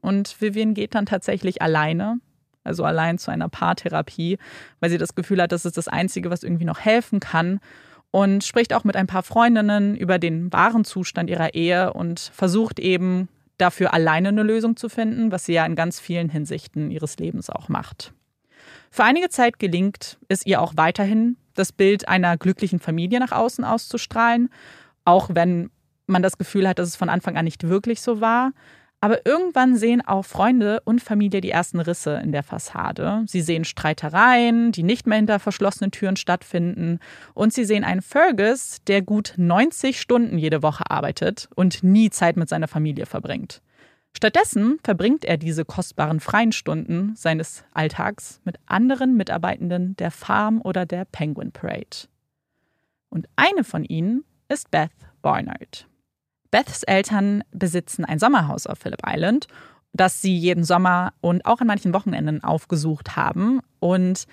Und 0.00 0.40
Vivian 0.40 0.74
geht 0.74 0.94
dann 0.94 1.06
tatsächlich 1.06 1.62
alleine, 1.62 2.20
also 2.64 2.84
allein 2.84 3.18
zu 3.18 3.30
einer 3.30 3.48
Paartherapie, 3.48 4.38
weil 4.80 4.90
sie 4.90 4.98
das 4.98 5.14
Gefühl 5.14 5.42
hat, 5.42 5.52
das 5.52 5.64
ist 5.64 5.76
das 5.76 5.88
Einzige, 5.88 6.30
was 6.30 6.42
irgendwie 6.42 6.64
noch 6.64 6.80
helfen 6.80 7.20
kann. 7.20 7.60
Und 8.12 8.42
spricht 8.42 8.74
auch 8.74 8.82
mit 8.82 8.96
ein 8.96 9.06
paar 9.06 9.22
Freundinnen 9.22 9.94
über 9.94 10.18
den 10.18 10.52
wahren 10.52 10.84
Zustand 10.84 11.30
ihrer 11.30 11.54
Ehe 11.54 11.92
und 11.92 12.18
versucht 12.34 12.80
eben 12.80 13.28
dafür 13.56 13.94
alleine 13.94 14.28
eine 14.28 14.42
Lösung 14.42 14.76
zu 14.76 14.88
finden, 14.88 15.30
was 15.30 15.44
sie 15.44 15.52
ja 15.52 15.64
in 15.64 15.76
ganz 15.76 16.00
vielen 16.00 16.28
Hinsichten 16.28 16.90
ihres 16.90 17.18
Lebens 17.18 17.50
auch 17.50 17.68
macht. 17.68 18.12
Für 18.90 19.04
einige 19.04 19.28
Zeit 19.28 19.58
gelingt 19.58 20.18
es 20.28 20.44
ihr 20.44 20.60
auch 20.60 20.72
weiterhin, 20.76 21.36
das 21.54 21.72
Bild 21.72 22.08
einer 22.08 22.36
glücklichen 22.36 22.80
Familie 22.80 23.20
nach 23.20 23.32
außen 23.32 23.64
auszustrahlen, 23.64 24.50
auch 25.04 25.30
wenn 25.32 25.70
man 26.06 26.22
das 26.22 26.38
Gefühl 26.38 26.68
hat, 26.68 26.78
dass 26.78 26.88
es 26.88 26.96
von 26.96 27.08
Anfang 27.08 27.36
an 27.36 27.44
nicht 27.44 27.68
wirklich 27.68 28.00
so 28.00 28.20
war. 28.20 28.52
Aber 29.02 29.24
irgendwann 29.24 29.76
sehen 29.76 30.02
auch 30.06 30.26
Freunde 30.26 30.82
und 30.84 31.00
Familie 31.00 31.40
die 31.40 31.50
ersten 31.50 31.80
Risse 31.80 32.20
in 32.22 32.32
der 32.32 32.42
Fassade. 32.42 33.24
Sie 33.26 33.40
sehen 33.40 33.64
Streitereien, 33.64 34.72
die 34.72 34.82
nicht 34.82 35.06
mehr 35.06 35.16
hinter 35.16 35.38
verschlossenen 35.38 35.90
Türen 35.90 36.16
stattfinden. 36.16 36.98
Und 37.32 37.54
sie 37.54 37.64
sehen 37.64 37.82
einen 37.82 38.02
Fergus, 38.02 38.78
der 38.86 39.00
gut 39.00 39.34
90 39.38 39.98
Stunden 39.98 40.36
jede 40.36 40.62
Woche 40.62 40.90
arbeitet 40.90 41.48
und 41.54 41.82
nie 41.82 42.10
Zeit 42.10 42.36
mit 42.36 42.50
seiner 42.50 42.68
Familie 42.68 43.06
verbringt. 43.06 43.62
Stattdessen 44.14 44.78
verbringt 44.84 45.24
er 45.24 45.38
diese 45.38 45.64
kostbaren 45.64 46.20
freien 46.20 46.52
Stunden 46.52 47.14
seines 47.16 47.64
Alltags 47.72 48.40
mit 48.44 48.56
anderen 48.66 49.16
Mitarbeitenden 49.16 49.96
der 49.96 50.10
Farm 50.10 50.60
oder 50.62 50.84
der 50.84 51.06
Penguin 51.06 51.52
Parade. 51.52 52.08
Und 53.08 53.28
eine 53.36 53.64
von 53.64 53.84
ihnen 53.84 54.24
ist 54.48 54.70
Beth 54.70 54.90
Barnard. 55.22 55.89
Beths 56.50 56.82
Eltern 56.82 57.44
besitzen 57.52 58.04
ein 58.04 58.18
Sommerhaus 58.18 58.66
auf 58.66 58.78
Phillip 58.78 59.00
Island, 59.06 59.46
das 59.92 60.22
sie 60.22 60.36
jeden 60.36 60.64
Sommer 60.64 61.12
und 61.20 61.44
auch 61.46 61.60
an 61.60 61.66
manchen 61.66 61.92
Wochenenden 61.92 62.42
aufgesucht 62.44 63.16
haben. 63.16 63.60
Und 63.80 64.26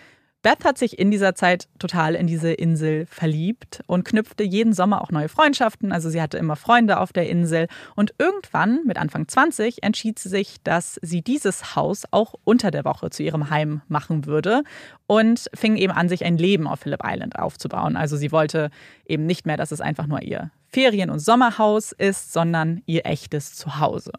Beth 0.48 0.64
hat 0.64 0.78
sich 0.78 0.98
in 0.98 1.12
dieser 1.12 1.36
Zeit 1.36 1.68
total 1.78 2.16
in 2.16 2.26
diese 2.26 2.54
Insel 2.54 3.06
verliebt 3.08 3.84
und 3.86 4.06
knüpfte 4.06 4.46
jeden 4.46 4.72
Sommer 4.72 5.02
auch 5.02 5.12
neue 5.12 5.28
Freundschaften. 5.28 5.92
Also 5.92 6.10
sie 6.10 6.22
hatte 6.22 6.38
immer 6.38 6.56
Freunde 6.56 7.02
auf 7.02 7.12
der 7.12 7.30
Insel. 7.30 7.68
Und 7.98 8.14
irgendwann, 8.18 8.80
mit 8.86 8.98
Anfang 8.98 9.28
20, 9.28 9.84
entschied 9.84 10.20
sie 10.20 10.30
sich, 10.30 10.56
dass 10.64 11.02
sie 11.02 11.22
dieses 11.22 11.76
Haus 11.76 12.04
auch 12.12 12.34
unter 12.46 12.72
der 12.72 12.86
Woche 12.86 13.10
zu 13.10 13.24
ihrem 13.24 13.50
Heim 13.50 13.82
machen 13.90 14.26
würde 14.26 14.64
und 15.06 15.50
fing 15.54 15.76
eben 15.76 15.92
an, 15.92 16.08
sich 16.08 16.24
ein 16.24 16.38
Leben 16.38 16.66
auf 16.66 16.80
Phillip 16.80 17.02
Island 17.04 17.38
aufzubauen. 17.38 17.98
Also 17.98 18.16
sie 18.16 18.32
wollte 18.32 18.70
eben 19.06 19.26
nicht 19.26 19.46
mehr, 19.46 19.58
dass 19.58 19.74
es 19.74 19.82
einfach 19.82 20.08
nur 20.08 20.22
ihr 20.22 20.50
Ferien- 20.70 21.10
und 21.10 21.20
Sommerhaus 21.20 21.92
ist, 21.92 22.32
sondern 22.32 22.84
ihr 22.86 23.06
echtes 23.06 23.54
Zuhause. 23.54 24.14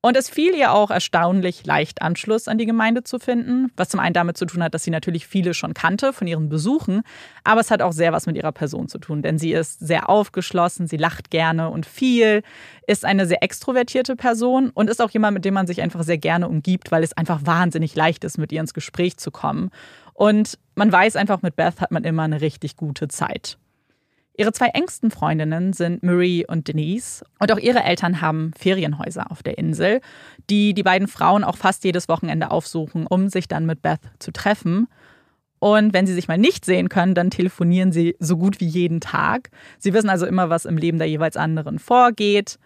Und 0.00 0.16
es 0.16 0.30
fiel 0.30 0.54
ihr 0.54 0.72
auch 0.72 0.92
erstaunlich 0.92 1.66
leicht, 1.66 2.02
Anschluss 2.02 2.46
an 2.46 2.56
die 2.56 2.66
Gemeinde 2.66 3.02
zu 3.02 3.18
finden, 3.18 3.72
was 3.76 3.88
zum 3.88 3.98
einen 3.98 4.14
damit 4.14 4.36
zu 4.36 4.46
tun 4.46 4.62
hat, 4.62 4.72
dass 4.72 4.84
sie 4.84 4.92
natürlich 4.92 5.26
viele 5.26 5.54
schon 5.54 5.74
kannte 5.74 6.12
von 6.12 6.28
ihren 6.28 6.48
Besuchen, 6.48 7.02
aber 7.42 7.60
es 7.60 7.72
hat 7.72 7.82
auch 7.82 7.90
sehr 7.90 8.12
was 8.12 8.26
mit 8.26 8.36
ihrer 8.36 8.52
Person 8.52 8.88
zu 8.88 8.98
tun, 8.98 9.22
denn 9.22 9.38
sie 9.38 9.52
ist 9.52 9.80
sehr 9.80 10.08
aufgeschlossen, 10.08 10.86
sie 10.86 10.98
lacht 10.98 11.30
gerne 11.30 11.70
und 11.70 11.84
viel, 11.84 12.42
ist 12.86 13.04
eine 13.04 13.26
sehr 13.26 13.42
extrovertierte 13.42 14.14
Person 14.14 14.70
und 14.70 14.88
ist 14.88 15.02
auch 15.02 15.10
jemand, 15.10 15.34
mit 15.34 15.44
dem 15.44 15.54
man 15.54 15.66
sich 15.66 15.82
einfach 15.82 16.04
sehr 16.04 16.18
gerne 16.18 16.48
umgibt, 16.48 16.92
weil 16.92 17.02
es 17.02 17.16
einfach 17.16 17.40
wahnsinnig 17.42 17.96
leicht 17.96 18.22
ist, 18.22 18.38
mit 18.38 18.52
ihr 18.52 18.60
ins 18.60 18.74
Gespräch 18.74 19.16
zu 19.16 19.32
kommen. 19.32 19.70
Und 20.14 20.58
man 20.76 20.92
weiß 20.92 21.16
einfach, 21.16 21.42
mit 21.42 21.56
Beth 21.56 21.80
hat 21.80 21.90
man 21.90 22.04
immer 22.04 22.22
eine 22.22 22.40
richtig 22.40 22.76
gute 22.76 23.08
Zeit. 23.08 23.58
Ihre 24.38 24.52
zwei 24.52 24.68
engsten 24.68 25.10
Freundinnen 25.10 25.72
sind 25.72 26.04
Marie 26.04 26.46
und 26.46 26.68
Denise 26.68 27.24
und 27.40 27.50
auch 27.50 27.58
ihre 27.58 27.82
Eltern 27.82 28.20
haben 28.20 28.52
Ferienhäuser 28.56 29.32
auf 29.32 29.42
der 29.42 29.58
Insel, 29.58 30.00
die 30.48 30.74
die 30.74 30.84
beiden 30.84 31.08
Frauen 31.08 31.42
auch 31.42 31.56
fast 31.56 31.82
jedes 31.82 32.08
Wochenende 32.08 32.52
aufsuchen, 32.52 33.08
um 33.08 33.28
sich 33.30 33.48
dann 33.48 33.66
mit 33.66 33.82
Beth 33.82 33.98
zu 34.20 34.30
treffen. 34.30 34.86
Und 35.58 35.92
wenn 35.92 36.06
sie 36.06 36.14
sich 36.14 36.28
mal 36.28 36.38
nicht 36.38 36.64
sehen 36.64 36.88
können, 36.88 37.16
dann 37.16 37.30
telefonieren 37.30 37.90
sie 37.90 38.14
so 38.20 38.36
gut 38.36 38.60
wie 38.60 38.68
jeden 38.68 39.00
Tag. 39.00 39.50
Sie 39.80 39.92
wissen 39.92 40.08
also 40.08 40.24
immer, 40.24 40.50
was 40.50 40.66
im 40.66 40.76
Leben 40.76 40.98
der 40.98 41.08
jeweils 41.08 41.36
anderen 41.36 41.80
vorgeht 41.80 42.60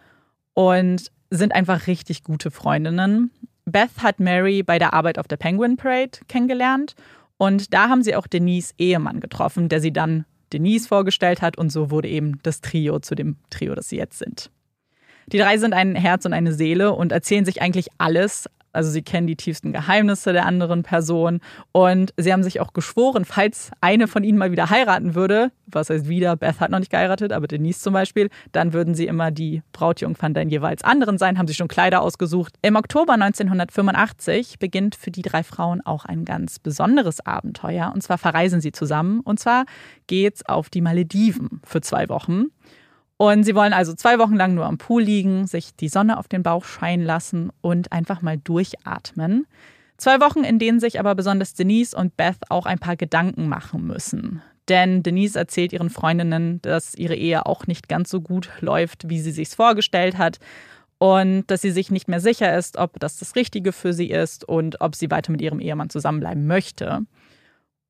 und 0.52 1.10
sind 1.30 1.54
einfach 1.54 1.86
richtig 1.86 2.22
gute 2.22 2.50
Freundinnen. 2.50 3.30
Beth 3.64 4.02
hat 4.02 4.20
Mary 4.20 4.62
bei 4.62 4.78
der 4.78 4.92
Arbeit 4.92 5.18
auf 5.18 5.26
der 5.26 5.38
Penguin 5.38 5.78
Parade 5.78 6.18
kennengelernt 6.28 6.96
und 7.38 7.72
da 7.72 7.88
haben 7.88 8.02
sie 8.02 8.14
auch 8.14 8.26
Denise 8.26 8.74
Ehemann 8.76 9.20
getroffen, 9.20 9.70
der 9.70 9.80
sie 9.80 9.92
dann 9.94 10.26
Denise 10.52 10.86
vorgestellt 10.86 11.42
hat. 11.42 11.58
Und 11.58 11.70
so 11.70 11.90
wurde 11.90 12.08
eben 12.08 12.38
das 12.42 12.60
Trio 12.60 12.98
zu 13.00 13.14
dem 13.14 13.36
Trio, 13.50 13.74
das 13.74 13.88
sie 13.88 13.96
jetzt 13.96 14.18
sind. 14.18 14.50
Die 15.26 15.38
drei 15.38 15.56
sind 15.58 15.72
ein 15.72 15.94
Herz 15.94 16.24
und 16.26 16.32
eine 16.32 16.52
Seele 16.52 16.92
und 16.92 17.12
erzählen 17.12 17.44
sich 17.44 17.62
eigentlich 17.62 17.88
alles, 17.98 18.48
also 18.72 18.90
sie 18.90 19.02
kennen 19.02 19.26
die 19.26 19.36
tiefsten 19.36 19.72
Geheimnisse 19.72 20.32
der 20.32 20.46
anderen 20.46 20.82
Person 20.82 21.40
und 21.72 22.12
sie 22.16 22.32
haben 22.32 22.42
sich 22.42 22.60
auch 22.60 22.72
geschworen, 22.72 23.24
falls 23.24 23.70
eine 23.80 24.08
von 24.08 24.24
ihnen 24.24 24.38
mal 24.38 24.50
wieder 24.50 24.70
heiraten 24.70 25.14
würde, 25.14 25.52
was 25.66 25.90
heißt 25.90 26.08
wieder, 26.08 26.36
Beth 26.36 26.60
hat 26.60 26.70
noch 26.70 26.78
nicht 26.78 26.90
geheiratet, 26.90 27.32
aber 27.32 27.46
Denise 27.46 27.80
zum 27.80 27.92
Beispiel, 27.92 28.28
dann 28.52 28.72
würden 28.72 28.94
sie 28.94 29.06
immer 29.06 29.30
die 29.30 29.62
Brautjungfern 29.72 30.34
der 30.34 30.42
jeweils 30.44 30.82
anderen 30.82 31.18
sein, 31.18 31.38
haben 31.38 31.46
sich 31.46 31.56
schon 31.56 31.68
Kleider 31.68 32.02
ausgesucht. 32.02 32.54
Im 32.62 32.76
Oktober 32.76 33.14
1985 33.14 34.58
beginnt 34.58 34.94
für 34.94 35.10
die 35.10 35.22
drei 35.22 35.42
Frauen 35.42 35.80
auch 35.84 36.04
ein 36.04 36.24
ganz 36.24 36.58
besonderes 36.58 37.24
Abenteuer 37.24 37.92
und 37.94 38.02
zwar 38.02 38.18
verreisen 38.18 38.60
sie 38.60 38.72
zusammen 38.72 39.20
und 39.20 39.38
zwar 39.38 39.64
geht's 40.06 40.44
auf 40.46 40.68
die 40.68 40.80
Malediven 40.80 41.60
für 41.64 41.80
zwei 41.80 42.08
Wochen. 42.08 42.46
Und 43.22 43.44
sie 43.44 43.54
wollen 43.54 43.72
also 43.72 43.94
zwei 43.94 44.18
Wochen 44.18 44.34
lang 44.34 44.56
nur 44.56 44.66
am 44.66 44.78
Pool 44.78 45.00
liegen, 45.00 45.46
sich 45.46 45.76
die 45.76 45.88
Sonne 45.88 46.18
auf 46.18 46.26
den 46.26 46.42
Bauch 46.42 46.64
scheinen 46.64 47.04
lassen 47.04 47.52
und 47.60 47.92
einfach 47.92 48.20
mal 48.20 48.36
durchatmen. 48.36 49.46
Zwei 49.96 50.18
Wochen, 50.18 50.42
in 50.42 50.58
denen 50.58 50.80
sich 50.80 50.98
aber 50.98 51.14
besonders 51.14 51.54
Denise 51.54 51.94
und 51.96 52.16
Beth 52.16 52.38
auch 52.48 52.66
ein 52.66 52.80
paar 52.80 52.96
Gedanken 52.96 53.48
machen 53.48 53.86
müssen. 53.86 54.42
Denn 54.68 55.04
Denise 55.04 55.36
erzählt 55.36 55.72
ihren 55.72 55.88
Freundinnen, 55.88 56.60
dass 56.62 56.96
ihre 56.96 57.14
Ehe 57.14 57.46
auch 57.46 57.68
nicht 57.68 57.88
ganz 57.88 58.10
so 58.10 58.20
gut 58.20 58.50
läuft, 58.58 59.08
wie 59.08 59.20
sie 59.20 59.30
sich 59.30 59.50
vorgestellt 59.50 60.18
hat. 60.18 60.40
Und 60.98 61.44
dass 61.46 61.62
sie 61.62 61.70
sich 61.70 61.92
nicht 61.92 62.08
mehr 62.08 62.20
sicher 62.20 62.58
ist, 62.58 62.76
ob 62.76 62.98
das 62.98 63.18
das 63.18 63.36
Richtige 63.36 63.70
für 63.70 63.92
sie 63.92 64.10
ist 64.10 64.42
und 64.48 64.80
ob 64.80 64.96
sie 64.96 65.12
weiter 65.12 65.30
mit 65.30 65.42
ihrem 65.42 65.60
Ehemann 65.60 65.90
zusammenbleiben 65.90 66.48
möchte. 66.48 67.02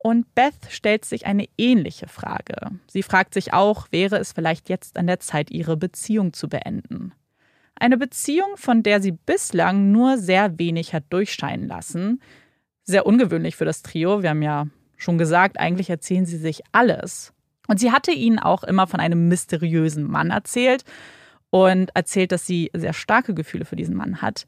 Und 0.02 0.34
Beth 0.34 0.66
stellt 0.68 1.04
sich 1.04 1.26
eine 1.26 1.46
ähnliche 1.56 2.08
Frage. 2.08 2.72
Sie 2.88 3.04
fragt 3.04 3.34
sich 3.34 3.52
auch, 3.52 3.86
wäre 3.92 4.18
es 4.18 4.32
vielleicht 4.32 4.68
jetzt 4.68 4.98
an 4.98 5.06
der 5.06 5.20
Zeit, 5.20 5.52
ihre 5.52 5.76
Beziehung 5.76 6.32
zu 6.32 6.48
beenden? 6.48 7.12
Eine 7.76 7.96
Beziehung, 7.96 8.56
von 8.56 8.82
der 8.82 9.00
sie 9.00 9.12
bislang 9.12 9.92
nur 9.92 10.18
sehr 10.18 10.58
wenig 10.58 10.92
hat 10.92 11.04
durchscheinen 11.10 11.68
lassen. 11.68 12.20
Sehr 12.82 13.06
ungewöhnlich 13.06 13.54
für 13.54 13.64
das 13.64 13.82
Trio. 13.82 14.24
Wir 14.24 14.30
haben 14.30 14.42
ja 14.42 14.66
schon 14.96 15.18
gesagt, 15.18 15.60
eigentlich 15.60 15.88
erzählen 15.88 16.26
sie 16.26 16.36
sich 16.36 16.62
alles. 16.72 17.32
Und 17.68 17.78
sie 17.78 17.92
hatte 17.92 18.10
ihnen 18.10 18.40
auch 18.40 18.64
immer 18.64 18.88
von 18.88 18.98
einem 18.98 19.28
mysteriösen 19.28 20.10
Mann 20.10 20.30
erzählt 20.30 20.84
und 21.50 21.94
erzählt, 21.94 22.32
dass 22.32 22.44
sie 22.44 22.72
sehr 22.74 22.92
starke 22.92 23.34
Gefühle 23.34 23.64
für 23.64 23.76
diesen 23.76 23.94
Mann 23.94 24.20
hat. 24.20 24.46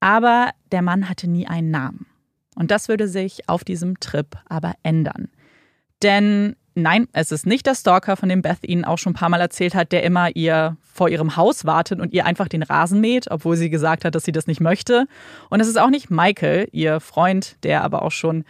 Aber 0.00 0.52
der 0.72 0.80
Mann 0.80 1.10
hatte 1.10 1.28
nie 1.28 1.46
einen 1.46 1.70
Namen. 1.70 2.06
Und 2.58 2.72
das 2.72 2.88
würde 2.88 3.06
sich 3.06 3.48
auf 3.48 3.62
diesem 3.62 4.00
Trip 4.00 4.36
aber 4.48 4.74
ändern. 4.82 5.28
Denn 6.02 6.56
nein, 6.74 7.06
es 7.12 7.30
ist 7.30 7.46
nicht 7.46 7.66
der 7.66 7.76
Stalker, 7.76 8.16
von 8.16 8.28
dem 8.28 8.42
Beth 8.42 8.66
Ihnen 8.66 8.84
auch 8.84 8.98
schon 8.98 9.12
ein 9.12 9.16
paar 9.16 9.28
Mal 9.28 9.40
erzählt 9.40 9.76
hat, 9.76 9.92
der 9.92 10.02
immer 10.02 10.34
ihr 10.34 10.76
vor 10.82 11.08
ihrem 11.08 11.36
Haus 11.36 11.66
wartet 11.66 12.00
und 12.00 12.12
ihr 12.12 12.26
einfach 12.26 12.48
den 12.48 12.64
Rasen 12.64 13.00
mäht, 13.00 13.30
obwohl 13.30 13.56
sie 13.56 13.70
gesagt 13.70 14.04
hat, 14.04 14.16
dass 14.16 14.24
sie 14.24 14.32
das 14.32 14.48
nicht 14.48 14.60
möchte. 14.60 15.06
Und 15.50 15.60
es 15.60 15.68
ist 15.68 15.78
auch 15.78 15.88
nicht 15.88 16.10
Michael, 16.10 16.68
ihr 16.72 16.98
Freund, 16.98 17.62
der 17.62 17.84
aber 17.84 18.02
auch 18.02 18.10
schon 18.10 18.44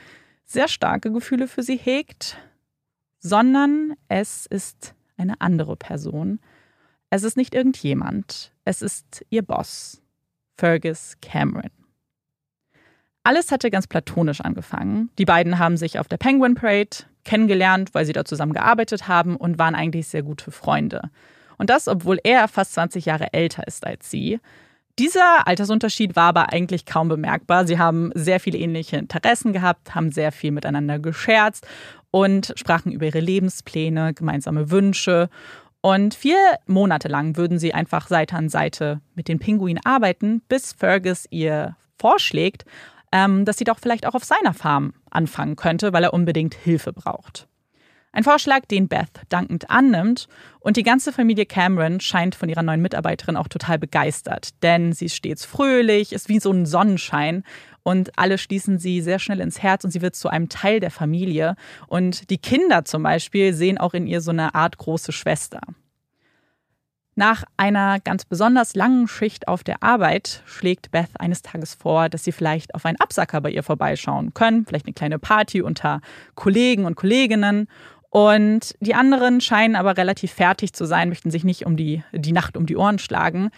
sehr 0.47 0.69
starke 0.69 1.13
Gefühle 1.13 1.47
für 1.47 1.63
sie 1.63 1.77
hegt, 1.77 2.39
sondern 3.19 3.93
es 4.09 4.47
ist 4.47 4.95
eine 5.19 5.39
andere 5.43 5.77
Person. 5.77 6.41
Es 7.11 7.25
ist 7.25 7.37
nicht 7.37 7.55
irgendjemand, 7.55 8.53
es 8.65 8.81
ist 8.81 9.27
ihr 9.29 9.43
Boss, 9.43 10.01
Fergus 10.57 11.17
Cameron. 11.21 11.78
Alles 13.29 13.53
hatte 13.53 13.71
ganz 13.71 13.87
platonisch 13.87 14.41
angefangen. 14.41 15.11
Die 15.19 15.27
beiden 15.27 15.59
haben 15.59 15.77
sich 15.77 15.99
auf 15.99 16.09
der 16.09 16.17
Penguin 16.17 16.55
Parade 16.55 17.05
kennengelernt, 17.27 17.91
weil 17.93 18.07
sie 18.07 18.15
da 18.15 18.25
zusammen 18.25 18.55
gearbeitet 18.55 19.07
haben 19.07 19.37
und 19.37 19.59
waren 19.59 19.75
eigentlich 19.75 20.09
sehr 20.09 20.23
gute 20.23 20.51
Freunde. 20.51 21.11
Und 21.59 21.69
das, 21.69 21.89
obwohl 21.89 22.19
er 22.25 22.49
fast 22.49 22.73
20 22.73 23.05
Jahre 23.05 23.35
älter 23.35 23.67
ist 23.67 23.87
als 23.87 24.11
sie. 24.11 24.41
Dieser 24.99 25.47
Altersunterschied 25.47 26.17
war 26.17 26.31
aber 26.31 26.55
eigentlich 26.55 26.87
kaum 26.87 27.09
bemerkbar. 27.09 27.67
Sie 27.67 27.79
haben 27.79 28.13
sehr 28.15 28.41
viele 28.41 28.57
ähnliche 28.57 28.97
Interessen 28.97 29.53
gehabt, 29.53 29.95
haben 29.95 30.11
sehr 30.11 30.33
viel 30.33 30.51
miteinander 30.51 30.99
gescherzt 30.99 31.67
und 32.11 32.55
sprachen 32.57 32.93
über 32.93 33.05
ihre 33.05 33.21
Lebenspläne, 33.21 34.15
gemeinsame 34.15 34.71
Wünsche. 34.71 35.29
Und 35.83 36.15
vier 36.15 36.39
Monate 36.67 37.09
lang 37.09 37.37
würden 37.37 37.59
sie 37.59 37.75
einfach 37.75 38.09
Seite 38.09 38.37
an 38.37 38.49
Seite 38.49 39.03
mit 39.15 39.29
den 39.29 39.39
Pinguinen 39.39 39.85
arbeiten, 39.85 40.41
bis 40.49 40.73
Fergus 40.73 41.27
ihr 41.29 41.77
vorschlägt, 41.99 42.65
ähm, 43.13 43.45
dass 43.45 43.59
sie 43.59 43.65
doch 43.65 43.79
vielleicht 43.79 44.07
auch 44.07 44.15
auf 44.15 44.25
seiner 44.25 44.55
Farm 44.55 44.95
anfangen 45.11 45.57
könnte, 45.57 45.93
weil 45.93 46.05
er 46.05 46.15
unbedingt 46.15 46.55
Hilfe 46.55 46.93
braucht. 46.93 47.49
Ein 48.11 48.25
Vorschlag, 48.25 48.65
den 48.67 48.89
Beth 48.89 49.21
dankend 49.29 49.71
annimmt 49.71 50.29
und 50.61 50.77
die 50.77 50.83
ganze 50.83 51.13
Familie 51.13 51.45
Cameron 51.45 52.01
scheint 52.01 52.35
von 52.35 52.49
ihrer 52.49 52.63
neuen 52.63 52.81
Mitarbeiterin 52.81 53.37
auch 53.37 53.49
total 53.49 53.79
begeistert, 53.79 54.51
denn 54.63 54.93
sie 54.93 55.05
ist 55.07 55.15
stets 55.15 55.45
fröhlich, 55.45 56.13
ist 56.13 56.29
wie 56.29 56.41
so 56.41 56.51
ein 56.51 56.65
Sonnenschein 56.65 57.45
und 57.83 58.19
alle 58.19 58.39
schließen 58.39 58.79
sie 58.79 59.03
sehr 59.03 59.19
schnell 59.19 59.41
ins 59.41 59.63
Herz 59.63 59.85
und 59.85 59.91
sie 59.91 60.01
wird 60.01 60.17
zu 60.17 60.29
einem 60.29 60.49
Teil 60.49 60.81
der 60.81 60.91
Familie 60.91 61.55
und 61.87 62.31
die 62.31 62.39
Kinder 62.39 62.85
zum 62.85 63.03
Beispiel 63.03 63.53
sehen 63.53 63.79
auch 63.79 63.93
in 63.93 64.07
ihr 64.07 64.23
so 64.23 64.31
eine 64.31 64.55
Art 64.55 64.79
große 64.79 65.13
Schwester. 65.13 65.61
Nach 67.19 67.43
einer 67.57 67.99
ganz 67.99 68.25
besonders 68.25 68.77
langen 68.77 69.09
Schicht 69.09 69.49
auf 69.49 69.65
der 69.65 69.83
Arbeit 69.83 70.41
schlägt 70.47 70.93
Beth 70.93 71.11
eines 71.19 71.43
Tages 71.43 71.75
vor, 71.75 72.09
dass 72.09 72.23
sie 72.23 72.31
vielleicht 72.31 72.77
auf 72.77 72.85
einen 72.85 73.01
Absacker 73.01 73.41
bei 73.41 73.51
ihr 73.51 73.65
vorbeischauen 73.65 74.35
können, 74.35 74.65
vielleicht 74.65 74.87
eine 74.87 74.95
kleine 74.95 75.19
Party 75.19 75.61
unter 75.61 76.01
Kollegen 76.37 76.85
und 76.85 76.95
Kolleginnen. 76.95 77.67
Und 78.11 78.77
die 78.79 78.95
anderen 78.95 79.41
scheinen 79.41 79.75
aber 79.75 79.97
relativ 79.97 80.31
fertig 80.33 80.75
zu 80.75 80.85
sein, 80.85 81.09
möchten 81.09 81.33
sich 81.33 81.43
nicht 81.43 81.67
um 81.67 81.77
die, 81.77 82.05
die 82.13 82.31
Nacht 82.31 82.57
um 82.57 82.67
die 82.67 82.77
Ohren 82.77 83.01
schlagen. 83.01 83.51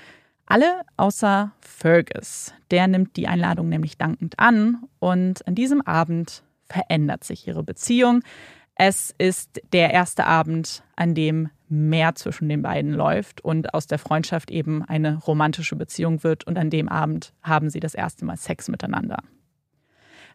Alle 0.46 0.80
außer 0.96 1.52
Fergus. 1.60 2.54
Der 2.70 2.86
nimmt 2.86 3.14
die 3.18 3.28
Einladung 3.28 3.68
nämlich 3.68 3.98
dankend 3.98 4.38
an 4.38 4.84
und 5.00 5.46
an 5.46 5.54
diesem 5.54 5.82
Abend 5.82 6.44
verändert 6.64 7.24
sich 7.24 7.46
ihre 7.46 7.62
Beziehung. 7.62 8.22
Es 8.74 9.14
ist 9.18 9.60
der 9.74 9.92
erste 9.92 10.24
Abend, 10.24 10.82
an 10.96 11.14
dem 11.14 11.50
mehr 11.70 12.14
zwischen 12.16 12.48
den 12.48 12.62
beiden 12.62 12.92
läuft 12.92 13.40
und 13.42 13.72
aus 13.74 13.86
der 13.86 13.98
Freundschaft 13.98 14.50
eben 14.50 14.84
eine 14.84 15.18
romantische 15.18 15.76
Beziehung 15.76 16.24
wird 16.24 16.44
und 16.46 16.58
an 16.58 16.68
dem 16.68 16.88
Abend 16.88 17.32
haben 17.42 17.70
sie 17.70 17.80
das 17.80 17.94
erste 17.94 18.24
Mal 18.24 18.36
Sex 18.36 18.68
miteinander. 18.68 19.22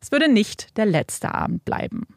Es 0.01 0.11
würde 0.11 0.31
nicht 0.31 0.77
der 0.77 0.85
letzte 0.85 1.33
Abend 1.33 1.65
bleiben. 1.65 2.07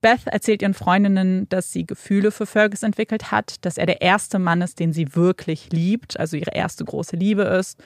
Beth 0.00 0.26
erzählt 0.26 0.62
ihren 0.62 0.72
Freundinnen, 0.72 1.48
dass 1.50 1.72
sie 1.72 1.86
Gefühle 1.86 2.30
für 2.30 2.46
Fergus 2.46 2.82
entwickelt 2.82 3.30
hat, 3.30 3.64
dass 3.66 3.76
er 3.76 3.86
der 3.86 4.00
erste 4.00 4.38
Mann 4.38 4.62
ist, 4.62 4.80
den 4.80 4.94
sie 4.94 5.14
wirklich 5.14 5.70
liebt, 5.72 6.18
also 6.18 6.36
ihre 6.36 6.54
erste 6.54 6.84
große 6.84 7.16
Liebe 7.16 7.42
ist. 7.42 7.82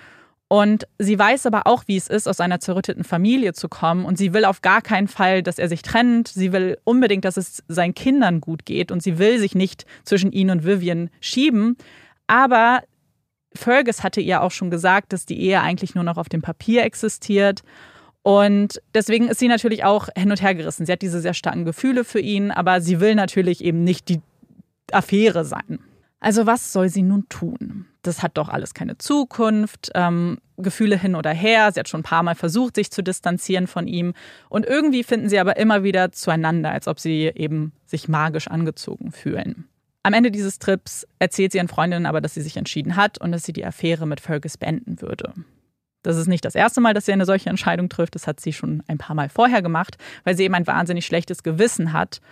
Und 0.48 0.86
sie 0.98 1.18
weiß 1.18 1.46
aber 1.46 1.66
auch, 1.66 1.84
wie 1.86 1.96
es 1.96 2.08
ist, 2.08 2.28
aus 2.28 2.38
einer 2.40 2.60
zerrütteten 2.60 3.04
Familie 3.04 3.54
zu 3.54 3.68
kommen. 3.68 4.04
Und 4.04 4.18
sie 4.18 4.32
will 4.34 4.44
auf 4.44 4.62
gar 4.62 4.82
keinen 4.82 5.08
Fall, 5.08 5.42
dass 5.42 5.58
er 5.58 5.68
sich 5.68 5.82
trennt. 5.82 6.28
Sie 6.28 6.52
will 6.52 6.78
unbedingt, 6.84 7.24
dass 7.24 7.36
es 7.36 7.62
seinen 7.66 7.94
Kindern 7.94 8.40
gut 8.40 8.64
geht. 8.66 8.92
Und 8.92 9.02
sie 9.02 9.18
will 9.18 9.38
sich 9.38 9.54
nicht 9.54 9.84
zwischen 10.04 10.32
ihn 10.32 10.50
und 10.50 10.64
Vivian 10.64 11.10
schieben. 11.20 11.76
Aber 12.26 12.82
Fergus 13.54 14.02
hatte 14.02 14.20
ihr 14.20 14.42
auch 14.42 14.50
schon 14.50 14.70
gesagt, 14.70 15.12
dass 15.12 15.26
die 15.26 15.40
Ehe 15.40 15.60
eigentlich 15.60 15.94
nur 15.94 16.04
noch 16.04 16.18
auf 16.18 16.28
dem 16.28 16.42
Papier 16.42 16.84
existiert. 16.84 17.62
Und 18.22 18.80
deswegen 18.94 19.28
ist 19.28 19.38
sie 19.38 19.48
natürlich 19.48 19.84
auch 19.84 20.08
hin 20.16 20.30
und 20.30 20.42
her 20.42 20.54
gerissen. 20.54 20.86
Sie 20.86 20.92
hat 20.92 21.02
diese 21.02 21.20
sehr 21.20 21.34
starken 21.34 21.64
Gefühle 21.64 22.04
für 22.04 22.20
ihn, 22.20 22.50
aber 22.50 22.80
sie 22.80 23.00
will 23.00 23.14
natürlich 23.14 23.62
eben 23.62 23.84
nicht 23.84 24.08
die 24.08 24.20
Affäre 24.92 25.44
sein. 25.44 25.78
Also 26.24 26.46
was 26.46 26.72
soll 26.72 26.88
sie 26.88 27.02
nun 27.02 27.28
tun? 27.28 27.84
Das 28.00 28.22
hat 28.22 28.38
doch 28.38 28.48
alles 28.48 28.72
keine 28.72 28.96
Zukunft. 28.96 29.90
Ähm, 29.94 30.38
Gefühle 30.56 30.98
hin 30.98 31.16
oder 31.16 31.32
her. 31.32 31.70
Sie 31.70 31.78
hat 31.78 31.86
schon 31.86 32.00
ein 32.00 32.04
paar 32.04 32.22
Mal 32.22 32.34
versucht, 32.34 32.76
sich 32.76 32.90
zu 32.90 33.02
distanzieren 33.02 33.66
von 33.66 33.86
ihm. 33.86 34.14
Und 34.48 34.64
irgendwie 34.64 35.04
finden 35.04 35.28
sie 35.28 35.38
aber 35.38 35.58
immer 35.58 35.82
wieder 35.82 36.12
zueinander, 36.12 36.70
als 36.70 36.88
ob 36.88 36.98
sie 36.98 37.30
eben 37.34 37.72
sich 37.84 38.08
magisch 38.08 38.48
angezogen 38.48 39.12
fühlen. 39.12 39.68
Am 40.02 40.14
Ende 40.14 40.30
dieses 40.30 40.58
Trips 40.58 41.06
erzählt 41.18 41.52
sie 41.52 41.58
ihren 41.58 41.68
Freundinnen 41.68 42.06
aber, 42.06 42.22
dass 42.22 42.32
sie 42.32 42.40
sich 42.40 42.56
entschieden 42.56 42.96
hat 42.96 43.18
und 43.18 43.30
dass 43.30 43.42
sie 43.42 43.52
die 43.52 43.66
Affäre 43.66 44.06
mit 44.06 44.20
Fergus 44.20 44.56
beenden 44.56 45.02
würde. 45.02 45.34
Das 46.02 46.16
ist 46.16 46.26
nicht 46.26 46.46
das 46.46 46.54
erste 46.54 46.80
Mal, 46.80 46.94
dass 46.94 47.04
sie 47.04 47.12
eine 47.12 47.26
solche 47.26 47.50
Entscheidung 47.50 47.90
trifft. 47.90 48.14
Das 48.14 48.26
hat 48.26 48.40
sie 48.40 48.54
schon 48.54 48.82
ein 48.86 48.96
paar 48.96 49.14
Mal 49.14 49.28
vorher 49.28 49.60
gemacht, 49.60 49.98
weil 50.24 50.38
sie 50.38 50.44
eben 50.44 50.54
ein 50.54 50.66
wahnsinnig 50.66 51.04
schlechtes 51.04 51.42
Gewissen 51.42 51.92
hat. 51.92 52.22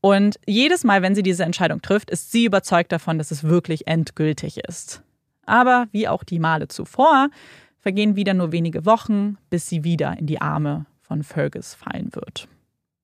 Und 0.00 0.38
jedes 0.46 0.84
Mal, 0.84 1.02
wenn 1.02 1.14
sie 1.14 1.22
diese 1.22 1.44
Entscheidung 1.44 1.82
trifft, 1.82 2.10
ist 2.10 2.30
sie 2.30 2.44
überzeugt 2.44 2.92
davon, 2.92 3.18
dass 3.18 3.30
es 3.30 3.44
wirklich 3.44 3.86
endgültig 3.86 4.58
ist. 4.58 5.02
Aber 5.44 5.88
wie 5.92 6.08
auch 6.08 6.24
die 6.24 6.38
Male 6.38 6.68
zuvor, 6.68 7.30
vergehen 7.78 8.16
wieder 8.16 8.34
nur 8.34 8.52
wenige 8.52 8.84
Wochen, 8.84 9.38
bis 9.50 9.68
sie 9.68 9.84
wieder 9.84 10.16
in 10.18 10.26
die 10.26 10.40
Arme 10.40 10.86
von 11.00 11.22
Fergus 11.22 11.74
fallen 11.74 12.14
wird. 12.14 12.48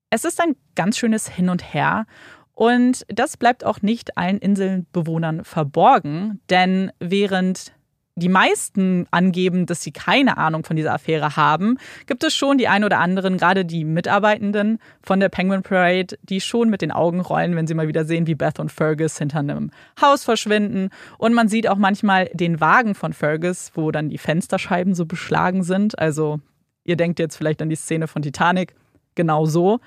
Es 0.09 0.25
ist 0.25 0.39
ein 0.39 0.55
ganz 0.75 0.97
schönes 0.97 1.27
Hin 1.27 1.49
und 1.49 1.73
Her 1.73 2.05
und 2.53 3.05
das 3.09 3.35
bleibt 3.35 3.65
auch 3.65 3.81
nicht 3.81 4.17
allen 4.17 4.37
Inselbewohnern 4.37 5.43
verborgen, 5.43 6.39
denn 6.49 6.91
während 6.99 7.73
die 8.15 8.29
meisten 8.29 9.07
angeben, 9.11 9.65
dass 9.65 9.83
sie 9.83 9.91
keine 9.91 10.37
Ahnung 10.37 10.63
von 10.63 10.75
dieser 10.75 10.93
Affäre 10.93 11.35
haben, 11.35 11.77
gibt 12.05 12.23
es 12.23 12.33
schon 12.33 12.57
die 12.57 12.67
ein 12.67 12.83
oder 12.83 12.99
anderen, 12.99 13.37
gerade 13.37 13.65
die 13.65 13.83
Mitarbeitenden 13.83 14.79
von 15.01 15.19
der 15.19 15.29
Penguin 15.29 15.63
Parade, 15.63 16.17
die 16.23 16.39
schon 16.39 16.69
mit 16.69 16.81
den 16.81 16.91
Augen 16.91 17.19
rollen, 17.19 17.55
wenn 17.55 17.67
sie 17.67 17.73
mal 17.73 17.89
wieder 17.89 18.05
sehen, 18.05 18.25
wie 18.25 18.35
Beth 18.35 18.59
und 18.59 18.71
Fergus 18.71 19.17
hinter 19.17 19.39
einem 19.39 19.69
Haus 19.99 20.23
verschwinden. 20.23 20.89
Und 21.17 21.33
man 21.33 21.49
sieht 21.49 21.67
auch 21.67 21.77
manchmal 21.77 22.29
den 22.33 22.61
Wagen 22.61 22.95
von 22.95 23.11
Fergus, 23.11 23.71
wo 23.75 23.91
dann 23.91 24.09
die 24.09 24.17
Fensterscheiben 24.17 24.95
so 24.95 25.05
beschlagen 25.05 25.63
sind. 25.63 25.99
Also 25.99 26.39
ihr 26.85 26.95
denkt 26.95 27.19
jetzt 27.19 27.35
vielleicht 27.35 27.61
an 27.61 27.69
die 27.69 27.75
Szene 27.75 28.07
von 28.07 28.21
Titanic, 28.21 28.75
genau 29.15 29.45
so 29.45 29.79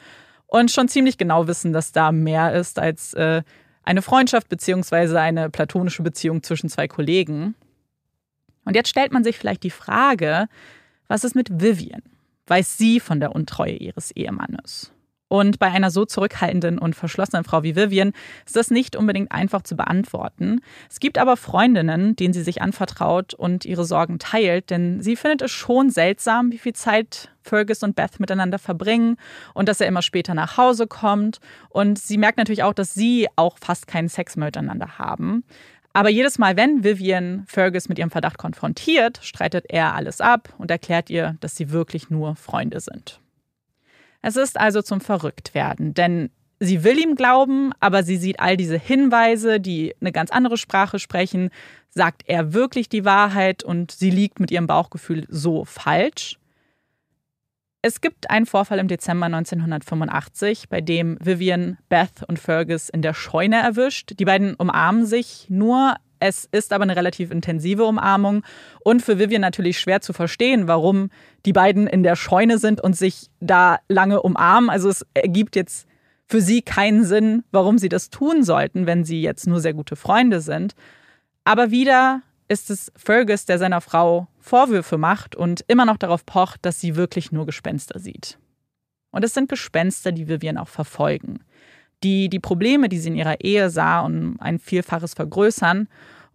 und 0.48 0.70
schon 0.70 0.88
ziemlich 0.88 1.18
genau 1.18 1.46
wissen, 1.46 1.72
dass 1.72 1.92
da 1.92 2.10
mehr 2.10 2.54
ist 2.54 2.78
als 2.78 3.14
äh, 3.14 3.42
eine 3.84 4.02
Freundschaft 4.02 4.48
beziehungsweise 4.48 5.20
eine 5.20 5.50
platonische 5.50 6.02
Beziehung 6.02 6.42
zwischen 6.42 6.68
zwei 6.68 6.88
Kollegen. 6.88 7.54
Und 8.68 8.74
jetzt 8.74 8.90
stellt 8.90 9.12
man 9.12 9.24
sich 9.24 9.38
vielleicht 9.38 9.62
die 9.62 9.70
Frage, 9.70 10.46
was 11.06 11.24
ist 11.24 11.34
mit 11.34 11.48
Vivian? 11.50 12.02
Weiß 12.48 12.76
sie 12.76 13.00
von 13.00 13.18
der 13.18 13.34
Untreue 13.34 13.72
ihres 13.72 14.10
Ehemannes? 14.10 14.92
Und 15.28 15.58
bei 15.58 15.68
einer 15.68 15.90
so 15.90 16.04
zurückhaltenden 16.04 16.78
und 16.78 16.94
verschlossenen 16.94 17.44
Frau 17.44 17.62
wie 17.62 17.76
Vivian 17.76 18.12
ist 18.44 18.56
das 18.56 18.70
nicht 18.70 18.94
unbedingt 18.94 19.32
einfach 19.32 19.62
zu 19.62 19.74
beantworten. 19.74 20.60
Es 20.90 21.00
gibt 21.00 21.16
aber 21.16 21.38
Freundinnen, 21.38 22.14
denen 22.14 22.34
sie 22.34 22.42
sich 22.42 22.60
anvertraut 22.60 23.32
und 23.32 23.64
ihre 23.64 23.86
Sorgen 23.86 24.18
teilt, 24.18 24.68
denn 24.68 25.00
sie 25.00 25.16
findet 25.16 25.40
es 25.40 25.50
schon 25.50 25.88
seltsam, 25.88 26.52
wie 26.52 26.58
viel 26.58 26.74
Zeit 26.74 27.30
Fergus 27.40 27.82
und 27.82 27.96
Beth 27.96 28.20
miteinander 28.20 28.58
verbringen 28.58 29.16
und 29.54 29.66
dass 29.66 29.80
er 29.80 29.86
immer 29.86 30.02
später 30.02 30.34
nach 30.34 30.58
Hause 30.58 30.86
kommt. 30.86 31.40
Und 31.70 31.98
sie 31.98 32.18
merkt 32.18 32.36
natürlich 32.36 32.64
auch, 32.64 32.74
dass 32.74 32.92
sie 32.92 33.28
auch 33.36 33.56
fast 33.58 33.86
keinen 33.86 34.10
Sex 34.10 34.36
miteinander 34.36 34.98
haben. 34.98 35.44
Aber 35.92 36.10
jedes 36.10 36.38
Mal, 36.38 36.56
wenn 36.56 36.84
Vivian 36.84 37.44
Fergus 37.46 37.88
mit 37.88 37.98
ihrem 37.98 38.10
Verdacht 38.10 38.38
konfrontiert, 38.38 39.20
streitet 39.22 39.66
er 39.68 39.94
alles 39.94 40.20
ab 40.20 40.54
und 40.58 40.70
erklärt 40.70 41.10
ihr, 41.10 41.36
dass 41.40 41.56
sie 41.56 41.70
wirklich 41.70 42.10
nur 42.10 42.36
Freunde 42.36 42.80
sind. 42.80 43.20
Es 44.22 44.36
ist 44.36 44.58
also 44.58 44.82
zum 44.82 45.00
Verrücktwerden, 45.00 45.94
denn 45.94 46.30
sie 46.60 46.84
will 46.84 46.98
ihm 46.98 47.14
glauben, 47.14 47.72
aber 47.80 48.02
sie 48.02 48.16
sieht 48.16 48.40
all 48.40 48.56
diese 48.56 48.78
Hinweise, 48.78 49.60
die 49.60 49.94
eine 50.00 50.12
ganz 50.12 50.30
andere 50.30 50.56
Sprache 50.56 50.98
sprechen. 50.98 51.50
Sagt 51.90 52.22
er 52.26 52.52
wirklich 52.52 52.88
die 52.88 53.04
Wahrheit 53.04 53.62
und 53.64 53.92
sie 53.92 54.10
liegt 54.10 54.40
mit 54.40 54.50
ihrem 54.50 54.66
Bauchgefühl 54.66 55.26
so 55.28 55.64
falsch? 55.64 56.38
Es 57.80 58.00
gibt 58.00 58.28
einen 58.28 58.46
Vorfall 58.46 58.80
im 58.80 58.88
Dezember 58.88 59.26
1985, 59.26 60.68
bei 60.68 60.80
dem 60.80 61.16
Vivian 61.20 61.78
Beth 61.88 62.24
und 62.26 62.40
Fergus 62.40 62.88
in 62.88 63.02
der 63.02 63.14
Scheune 63.14 63.62
erwischt. 63.62 64.14
Die 64.18 64.24
beiden 64.24 64.54
umarmen 64.54 65.06
sich 65.06 65.46
nur 65.48 65.94
es 66.20 66.48
ist 66.50 66.72
aber 66.72 66.82
eine 66.82 66.96
relativ 66.96 67.30
intensive 67.30 67.84
Umarmung 67.84 68.42
und 68.80 69.02
für 69.02 69.18
Vivian 69.18 69.40
natürlich 69.40 69.78
schwer 69.78 70.00
zu 70.00 70.12
verstehen, 70.12 70.66
warum 70.66 71.10
die 71.46 71.52
beiden 71.52 71.86
in 71.86 72.02
der 72.02 72.16
Scheune 72.16 72.58
sind 72.58 72.80
und 72.80 72.96
sich 72.96 73.30
da 73.40 73.78
lange 73.88 74.22
umarmen. 74.22 74.70
Also 74.70 74.88
es 74.88 75.06
ergibt 75.14 75.54
jetzt 75.56 75.86
für 76.26 76.40
sie 76.40 76.62
keinen 76.62 77.04
Sinn, 77.04 77.44
warum 77.52 77.78
sie 77.78 77.88
das 77.88 78.10
tun 78.10 78.42
sollten, 78.42 78.86
wenn 78.86 79.04
sie 79.04 79.22
jetzt 79.22 79.46
nur 79.46 79.60
sehr 79.60 79.74
gute 79.74 79.96
Freunde 79.96 80.40
sind. 80.40 80.74
Aber 81.44 81.70
wieder 81.70 82.22
ist 82.48 82.70
es 82.70 82.90
Fergus, 82.96 83.44
der 83.44 83.58
seiner 83.58 83.80
Frau 83.80 84.28
Vorwürfe 84.40 84.98
macht 84.98 85.36
und 85.36 85.64
immer 85.68 85.84
noch 85.84 85.98
darauf 85.98 86.24
pocht, 86.24 86.64
dass 86.64 86.80
sie 86.80 86.96
wirklich 86.96 87.32
nur 87.32 87.46
Gespenster 87.46 87.98
sieht. 87.98 88.38
Und 89.10 89.24
es 89.24 89.34
sind 89.34 89.48
Gespenster, 89.48 90.12
die 90.12 90.28
Vivian 90.28 90.58
auch 90.58 90.68
verfolgen 90.68 91.40
die 92.02 92.28
die 92.28 92.38
Probleme, 92.38 92.88
die 92.88 92.98
sie 92.98 93.08
in 93.08 93.16
ihrer 93.16 93.40
Ehe 93.40 93.70
sah, 93.70 94.00
um 94.00 94.36
ein 94.40 94.58
Vielfaches 94.58 95.14
vergrößern. 95.14 95.88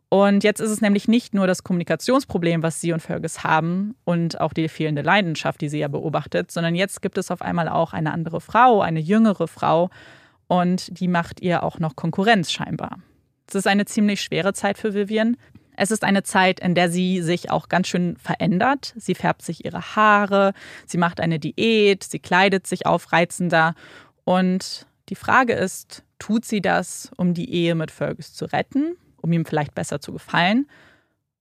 Und 0.09 0.43
jetzt 0.43 0.59
ist 0.59 0.69
es 0.69 0.81
nämlich 0.81 1.07
nicht 1.07 1.33
nur 1.33 1.47
das 1.47 1.63
Kommunikationsproblem, 1.63 2.61
was 2.61 2.79
sie 2.79 2.93
und 2.93 2.99
Fergus 2.99 3.43
haben 3.43 3.95
und 4.03 4.39
auch 4.39 4.53
die 4.53 4.69
fehlende 4.69 5.01
Leidenschaft, 5.01 5.59
die 5.61 5.69
sie 5.69 5.79
ja 5.79 5.87
beobachtet, 5.87 6.51
sondern 6.51 6.75
jetzt 6.75 7.01
gibt 7.01 7.17
es 7.17 7.31
auf 7.31 7.41
einmal 7.41 7.67
auch 7.67 7.93
eine 7.93 8.11
andere 8.11 8.39
Frau, 8.39 8.81
eine 8.81 8.99
jüngere 8.99 9.47
Frau 9.47 9.89
und 10.47 10.99
die 10.99 11.07
macht 11.07 11.41
ihr 11.41 11.63
auch 11.63 11.79
noch 11.79 11.95
Konkurrenz 11.95 12.51
scheinbar. 12.51 12.99
Es 13.47 13.55
ist 13.55 13.67
eine 13.67 13.85
ziemlich 13.85 14.21
schwere 14.21 14.53
Zeit 14.53 14.77
für 14.77 14.93
Vivian. 14.93 15.35
Es 15.75 15.91
ist 15.91 16.03
eine 16.03 16.23
Zeit, 16.23 16.59
in 16.59 16.75
der 16.75 16.89
sie 16.89 17.21
sich 17.21 17.49
auch 17.49 17.69
ganz 17.69 17.87
schön 17.87 18.17
verändert. 18.17 18.93
Sie 18.97 19.15
färbt 19.15 19.41
sich 19.41 19.65
ihre 19.65 19.95
Haare, 19.95 20.53
sie 20.85 20.97
macht 20.97 21.19
eine 21.19 21.39
Diät, 21.39 22.03
sie 22.03 22.19
kleidet 22.19 22.67
sich 22.67 22.85
aufreizender 22.85 23.75
und 24.23 24.85
die 25.09 25.15
Frage 25.15 25.53
ist, 25.53 26.03
tut 26.19 26.45
sie 26.45 26.61
das, 26.61 27.11
um 27.17 27.33
die 27.33 27.53
Ehe 27.53 27.75
mit 27.75 27.91
Fergus 27.91 28.33
zu 28.33 28.45
retten, 28.45 28.95
um 29.21 29.31
ihm 29.33 29.45
vielleicht 29.45 29.75
besser 29.75 29.99
zu 29.99 30.13
gefallen? 30.13 30.67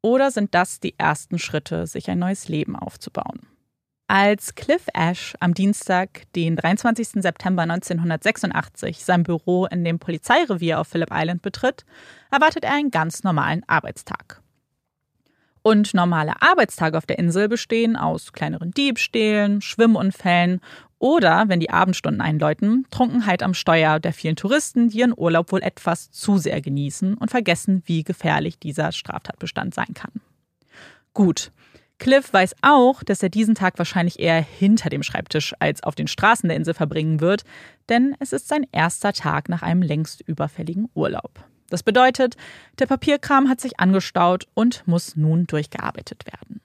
Oder 0.00 0.32
sind 0.32 0.54
das 0.54 0.80
die 0.80 0.98
ersten 0.98 1.38
Schritte, 1.38 1.86
sich 1.86 2.10
ein 2.10 2.18
neues 2.18 2.48
Leben 2.48 2.74
aufzubauen? 2.74 3.46
Als 4.08 4.54
Cliff 4.54 4.86
Ash 4.92 5.34
am 5.40 5.54
Dienstag, 5.54 6.30
den 6.34 6.56
23. 6.56 7.22
September 7.22 7.62
1986, 7.62 9.04
sein 9.04 9.22
Büro 9.22 9.66
in 9.66 9.84
dem 9.84 9.98
Polizeirevier 9.98 10.80
auf 10.80 10.88
Phillip 10.88 11.10
Island 11.10 11.40
betritt, 11.40 11.84
erwartet 12.30 12.64
er 12.64 12.74
einen 12.74 12.90
ganz 12.90 13.24
normalen 13.24 13.62
Arbeitstag. 13.66 14.42
Und 15.62 15.94
normale 15.94 16.42
Arbeitstage 16.42 16.98
auf 16.98 17.06
der 17.06 17.18
Insel 17.18 17.48
bestehen 17.48 17.96
aus 17.96 18.32
kleineren 18.32 18.72
Diebstählen, 18.72 19.62
Schwimmunfällen 19.62 20.60
oder, 20.98 21.48
wenn 21.48 21.60
die 21.60 21.70
Abendstunden 21.70 22.20
einläuten, 22.20 22.86
Trunkenheit 22.90 23.42
am 23.42 23.54
Steuer 23.54 23.98
der 23.98 24.12
vielen 24.12 24.36
Touristen, 24.36 24.88
die 24.88 24.98
ihren 24.98 25.14
Urlaub 25.16 25.52
wohl 25.52 25.62
etwas 25.62 26.10
zu 26.10 26.38
sehr 26.38 26.60
genießen 26.60 27.14
und 27.14 27.30
vergessen, 27.30 27.82
wie 27.86 28.04
gefährlich 28.04 28.58
dieser 28.58 28.92
Straftatbestand 28.92 29.74
sein 29.74 29.94
kann. 29.94 30.20
Gut. 31.14 31.52
Cliff 32.02 32.32
weiß 32.32 32.56
auch, 32.62 33.04
dass 33.04 33.22
er 33.22 33.28
diesen 33.28 33.54
Tag 33.54 33.78
wahrscheinlich 33.78 34.18
eher 34.18 34.40
hinter 34.40 34.90
dem 34.90 35.04
Schreibtisch 35.04 35.54
als 35.60 35.84
auf 35.84 35.94
den 35.94 36.08
Straßen 36.08 36.48
der 36.48 36.56
Insel 36.56 36.74
verbringen 36.74 37.20
wird, 37.20 37.44
denn 37.88 38.16
es 38.18 38.32
ist 38.32 38.48
sein 38.48 38.66
erster 38.72 39.12
Tag 39.12 39.48
nach 39.48 39.62
einem 39.62 39.82
längst 39.82 40.20
überfälligen 40.22 40.88
Urlaub. 40.94 41.44
Das 41.70 41.84
bedeutet, 41.84 42.34
der 42.80 42.86
Papierkram 42.86 43.48
hat 43.48 43.60
sich 43.60 43.78
angestaut 43.78 44.48
und 44.54 44.84
muss 44.88 45.14
nun 45.14 45.46
durchgearbeitet 45.46 46.26
werden. 46.26 46.60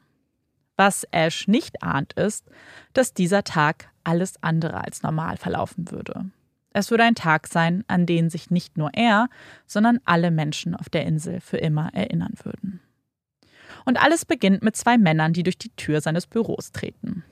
Was 0.76 1.04
Ash 1.12 1.48
nicht 1.48 1.84
ahnt, 1.84 2.14
ist, 2.14 2.50
dass 2.94 3.14
dieser 3.14 3.44
Tag 3.44 3.90
alles 4.04 4.42
andere 4.42 4.84
als 4.84 5.04
normal 5.04 5.38
verlaufen 5.38 5.92
würde. 5.92 6.32
Es 6.74 6.90
würde 6.90 7.04
ein 7.04 7.14
Tag 7.14 7.46
sein, 7.46 7.84
an 7.88 8.08
den 8.08 8.32
sich 8.32 8.50
nicht 8.50 8.76
nur 8.76 8.90
er, 8.96 9.30
sondern 9.68 10.00
alle 10.04 10.32
Menschen 10.32 10.74
auf 10.74 10.90
der 10.90 11.06
Insel 11.06 11.42
für 11.42 11.58
immer 11.58 11.94
erinnern 11.94 12.34
würden. 12.42 12.82
Und 13.88 13.96
alles 13.96 14.26
beginnt 14.26 14.64
mit 14.64 14.76
zwei 14.76 14.98
Männern, 14.98 15.32
die 15.32 15.44
durch 15.44 15.58
die 15.58 15.74
Tür 15.78 16.02
seines 16.02 16.28
Büros 16.28 16.74
treten. 16.74 17.24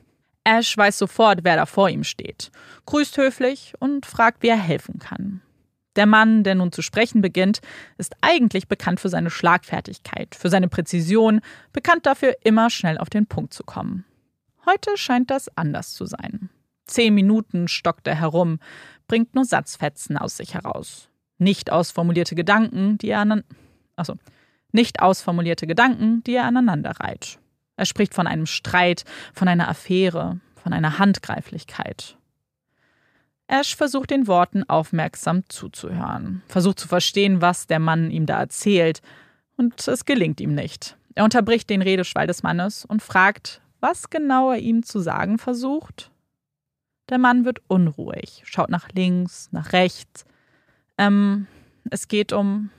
Ash 0.46 0.78
weiß 0.78 0.98
sofort, 0.98 1.40
wer 1.44 1.58
da 1.58 1.66
vor 1.66 1.90
ihm 1.90 2.06
steht, 2.06 2.50
grüßt 2.86 3.18
höflich 3.18 3.74
und 3.80 4.06
fragt, 4.06 4.42
wie 4.42 4.48
er 4.48 4.56
helfen 4.56 4.98
kann. 4.98 5.42
Der 5.98 6.06
Mann, 6.06 6.46
der 6.46 6.56
nun 6.56 6.72
zu 6.72 6.82
sprechen 6.82 7.20
beginnt, 7.20 7.60
ist 7.98 8.16
eigentlich 8.22 8.70
bekannt 8.70 9.02
für 9.02 9.10
seine 9.10 9.32
Schlagfertigkeit, 9.32 10.34
für 10.34 10.48
seine 10.48 10.70
Präzision, 10.70 11.42
bekannt 11.74 12.06
dafür, 12.06 12.38
immer 12.46 12.70
schnell 12.70 13.00
auf 13.00 13.10
den 13.10 13.26
Punkt 13.26 13.54
zu 13.54 13.66
kommen. 13.66 14.06
Heute 14.66 14.92
scheint 14.96 15.32
das 15.32 15.50
anders 15.58 15.94
zu 15.94 16.06
sein. 16.06 16.50
Zehn 16.86 17.14
Minuten 17.14 17.68
stockt 17.68 18.08
er 18.08 18.16
herum, 18.16 18.60
bringt 19.10 19.36
nur 19.36 19.44
Satzfetzen 19.44 20.18
aus 20.18 20.38
sich 20.38 20.54
heraus. 20.54 21.10
Nicht 21.38 21.70
ausformulierte 21.70 22.34
Gedanken, 22.36 22.98
die 22.98 23.10
er 23.10 23.20
an 23.20 23.44
also, 23.98 24.16
nicht 24.76 25.02
ausformulierte 25.02 25.66
Gedanken, 25.66 26.24
die 26.24 26.36
er 26.36 26.46
aneinander 26.46 26.92
reiht. 26.92 27.40
Er 27.78 27.86
spricht 27.86 28.14
von 28.14 28.28
einem 28.28 28.46
Streit, 28.46 29.04
von 29.34 29.48
einer 29.48 29.68
Affäre, 29.68 30.40
von 30.56 30.74
einer 30.74 31.00
Handgreiflichkeit. 31.00 32.18
Ash 33.48 33.76
versucht 33.76 34.10
den 34.10 34.28
Worten 34.28 34.64
aufmerksam 34.68 35.44
zuzuhören, 35.50 36.42
versucht 36.48 36.80
zu 36.80 36.88
verstehen, 36.88 37.42
was 37.42 37.68
der 37.68 37.80
Mann 37.80 38.10
ihm 38.12 38.26
da 38.26 38.40
erzählt, 38.40 39.02
und 39.58 39.88
es 39.88 40.06
gelingt 40.06 40.42
ihm 40.42 40.54
nicht. 40.54 40.98
Er 41.14 41.24
unterbricht 41.24 41.70
den 41.70 41.82
Redeschwall 41.82 42.28
des 42.28 42.44
Mannes 42.44 42.86
und 42.86 43.02
fragt, 43.02 43.62
was 43.80 44.10
genau 44.10 44.52
er 44.52 44.60
ihm 44.60 44.84
zu 44.84 45.00
sagen 45.00 45.38
versucht. 45.38 46.12
Der 47.10 47.20
Mann 47.20 47.46
wird 47.46 47.62
unruhig, 47.68 48.42
schaut 48.46 48.70
nach 48.70 48.90
links, 48.90 49.50
nach 49.52 49.72
rechts. 49.74 50.26
Ähm, 50.98 51.48
es 51.90 52.08
geht 52.08 52.34
um. 52.34 52.72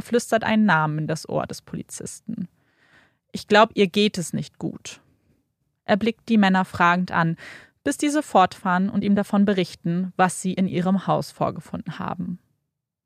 Er 0.00 0.02
flüstert 0.02 0.44
einen 0.44 0.64
Namen 0.64 1.00
in 1.00 1.06
das 1.06 1.28
Ohr 1.28 1.46
des 1.46 1.60
Polizisten. 1.60 2.48
Ich 3.32 3.48
glaube, 3.48 3.74
ihr 3.74 3.86
geht 3.86 4.16
es 4.16 4.32
nicht 4.32 4.58
gut. 4.58 5.02
Er 5.84 5.98
blickt 5.98 6.30
die 6.30 6.38
Männer 6.38 6.64
fragend 6.64 7.12
an, 7.12 7.36
bis 7.84 7.98
diese 7.98 8.22
fortfahren 8.22 8.88
und 8.88 9.04
ihm 9.04 9.14
davon 9.14 9.44
berichten, 9.44 10.14
was 10.16 10.40
sie 10.40 10.54
in 10.54 10.66
ihrem 10.66 11.06
Haus 11.06 11.32
vorgefunden 11.32 11.98
haben. 11.98 12.38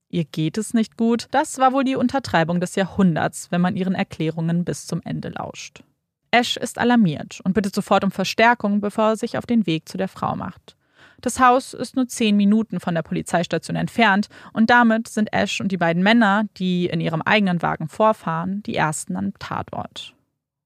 Ihr 0.08 0.24
geht 0.24 0.56
es 0.56 0.72
nicht 0.72 0.96
gut, 0.96 1.26
das 1.32 1.58
war 1.58 1.72
wohl 1.72 1.82
die 1.82 1.96
Untertreibung 1.96 2.60
des 2.60 2.76
Jahrhunderts, 2.76 3.50
wenn 3.50 3.60
man 3.60 3.74
ihren 3.74 3.96
Erklärungen 3.96 4.64
bis 4.64 4.86
zum 4.86 5.02
Ende 5.02 5.30
lauscht. 5.30 5.82
Ash 6.30 6.56
ist 6.56 6.78
alarmiert 6.78 7.40
und 7.42 7.54
bittet 7.54 7.74
sofort 7.74 8.04
um 8.04 8.12
Verstärkung, 8.12 8.80
bevor 8.80 9.08
er 9.08 9.16
sich 9.16 9.36
auf 9.36 9.46
den 9.46 9.66
Weg 9.66 9.88
zu 9.88 9.98
der 9.98 10.06
Frau 10.06 10.36
macht. 10.36 10.76
Das 11.20 11.40
Haus 11.40 11.74
ist 11.74 11.96
nur 11.96 12.08
zehn 12.08 12.36
Minuten 12.36 12.80
von 12.80 12.94
der 12.94 13.02
Polizeistation 13.02 13.76
entfernt 13.76 14.28
und 14.52 14.70
damit 14.70 15.08
sind 15.08 15.32
Ash 15.32 15.60
und 15.60 15.72
die 15.72 15.76
beiden 15.76 16.02
Männer, 16.02 16.44
die 16.56 16.86
in 16.86 17.00
ihrem 17.00 17.22
eigenen 17.22 17.62
Wagen 17.62 17.88
vorfahren, 17.88 18.62
die 18.64 18.76
ersten 18.76 19.16
am 19.16 19.32
Tatort. 19.38 20.14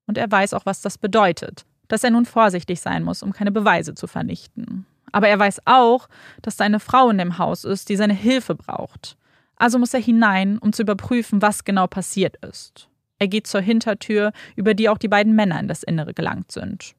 Und 0.07 0.19
er 0.19 0.31
weiß 0.31 0.55
auch, 0.55 0.67
was 0.67 0.81
das 0.81 0.99
bedeutet 0.99 1.65
dass 1.89 2.05
er 2.05 2.11
nun 2.11 2.27
vorsichtig 2.27 2.81
sein 2.81 3.03
muss, 3.03 3.23
um 3.23 3.33
keine 3.33 3.51
Beweise 3.51 3.95
zu 3.95 4.07
vernichten. 4.07 4.87
Aber 5.11 5.29
er 5.29 5.39
weiß 5.39 5.63
auch, 5.65 6.09
dass 6.43 6.57
da 6.57 6.65
eine 6.65 6.81
Frau 6.81 7.09
in 7.09 7.19
dem 7.19 7.39
Haus 7.39 7.65
ist, 7.65 7.89
die 7.89 7.97
seine 7.97 8.15
Hilfe 8.15 8.55
braucht. 8.55 9.17
Also 9.57 9.79
muss 9.79 9.95
er 9.95 10.01
hinein, 10.01 10.59
um 10.59 10.73
zu 10.73 10.83
überprüfen, 10.83 11.43
was 11.43 11.65
genau 11.65 11.87
passiert 11.87 12.37
ist. 12.45 12.89
Er 13.19 13.27
geht 13.27 13.47
zur 13.47 13.63
Hintertür, 13.63 14.33
über 14.55 14.75
die 14.75 14.89
auch 14.89 14.99
die 14.99 15.09
beiden 15.09 15.35
Männer 15.35 15.59
in 15.59 15.67
das 15.67 15.83
Innere 15.83 16.15
gelangt 16.15 16.53
sind. 16.53 16.95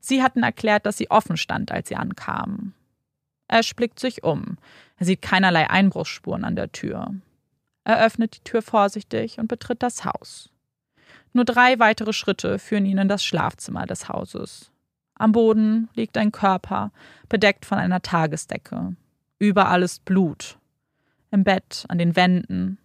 Sie 0.00 0.22
hatten 0.22 0.42
erklärt, 0.42 0.84
dass 0.84 0.98
sie 0.98 1.10
offen 1.10 1.36
stand, 1.36 1.70
als 1.70 1.88
sie 1.88 1.96
ankamen. 1.96 2.74
Ash 3.52 3.74
blickt 3.74 4.00
sich 4.00 4.24
um. 4.24 4.56
Er 4.96 5.06
sieht 5.06 5.22
keinerlei 5.22 5.68
Einbruchsspuren 5.68 6.44
an 6.44 6.56
der 6.56 6.72
Tür. 6.72 7.14
Er 7.84 8.04
öffnet 8.04 8.36
die 8.36 8.44
Tür 8.44 8.62
vorsichtig 8.62 9.38
und 9.38 9.48
betritt 9.48 9.82
das 9.82 10.04
Haus. 10.04 10.50
Nur 11.32 11.44
drei 11.44 11.78
weitere 11.78 12.12
Schritte 12.12 12.58
führen 12.58 12.86
ihn 12.86 12.98
in 12.98 13.08
das 13.08 13.24
Schlafzimmer 13.24 13.86
des 13.86 14.08
Hauses. 14.08 14.70
Am 15.14 15.32
Boden 15.32 15.88
liegt 15.94 16.16
ein 16.16 16.32
Körper, 16.32 16.92
bedeckt 17.28 17.64
von 17.66 17.78
einer 17.78 18.02
Tagesdecke. 18.02 18.96
Überall 19.38 19.82
ist 19.82 20.04
Blut. 20.04 20.58
Im 21.30 21.44
Bett, 21.44 21.84
an 21.88 21.98
den 21.98 22.16
Wänden. 22.16 22.78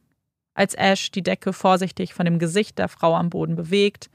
Als 0.53 0.73
Ash 0.73 1.11
die 1.11 1.23
Decke 1.23 1.53
vorsichtig 1.53 2.13
von 2.13 2.25
dem 2.25 2.39
Gesicht 2.39 2.79
der 2.79 2.87
Frau 2.87 3.15
am 3.15 3.29
Boden 3.29 3.55
bewegt, 3.55 4.09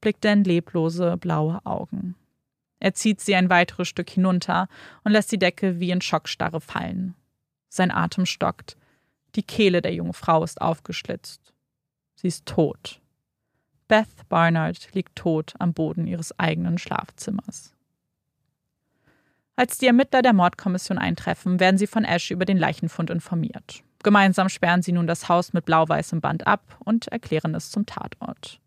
blickt 0.00 0.24
er 0.24 0.34
in 0.34 0.44
leblose, 0.44 1.16
blaue 1.16 1.64
Augen. 1.64 2.14
Er 2.80 2.94
zieht 2.94 3.20
sie 3.20 3.34
ein 3.34 3.50
weiteres 3.50 3.88
Stück 3.88 4.10
hinunter 4.10 4.68
und 5.04 5.12
lässt 5.12 5.32
die 5.32 5.38
Decke 5.38 5.80
wie 5.80 5.90
in 5.90 6.00
Schockstarre 6.00 6.60
fallen. 6.60 7.14
Sein 7.68 7.90
Atem 7.90 8.26
stockt. 8.26 8.76
Die 9.34 9.42
Kehle 9.42 9.82
der 9.82 9.94
jungen 9.94 10.14
Frau 10.14 10.42
ist 10.44 10.60
aufgeschlitzt. 10.60 11.52
Sie 12.14 12.28
ist 12.28 12.46
tot. 12.46 13.00
Beth 13.88 14.28
Barnard 14.28 14.92
liegt 14.94 15.16
tot 15.16 15.54
am 15.58 15.72
Boden 15.72 16.06
ihres 16.06 16.38
eigenen 16.38 16.78
Schlafzimmers. 16.78 17.74
Als 19.56 19.78
die 19.78 19.86
Ermittler 19.86 20.22
der 20.22 20.34
Mordkommission 20.34 20.98
eintreffen, 20.98 21.58
werden 21.58 21.78
sie 21.78 21.88
von 21.88 22.04
Ash 22.04 22.30
über 22.30 22.44
den 22.44 22.58
Leichenfund 22.58 23.10
informiert. 23.10 23.82
Gemeinsam 24.04 24.48
sperren 24.48 24.82
sie 24.82 24.92
nun 24.92 25.08
das 25.08 25.28
Haus 25.28 25.52
mit 25.52 25.64
blau-weißem 25.64 26.20
Band 26.20 26.46
ab 26.46 26.78
und 26.84 27.08
erklären 27.08 27.54
es 27.54 27.70
zum 27.70 27.84
Tatort. 27.84 28.60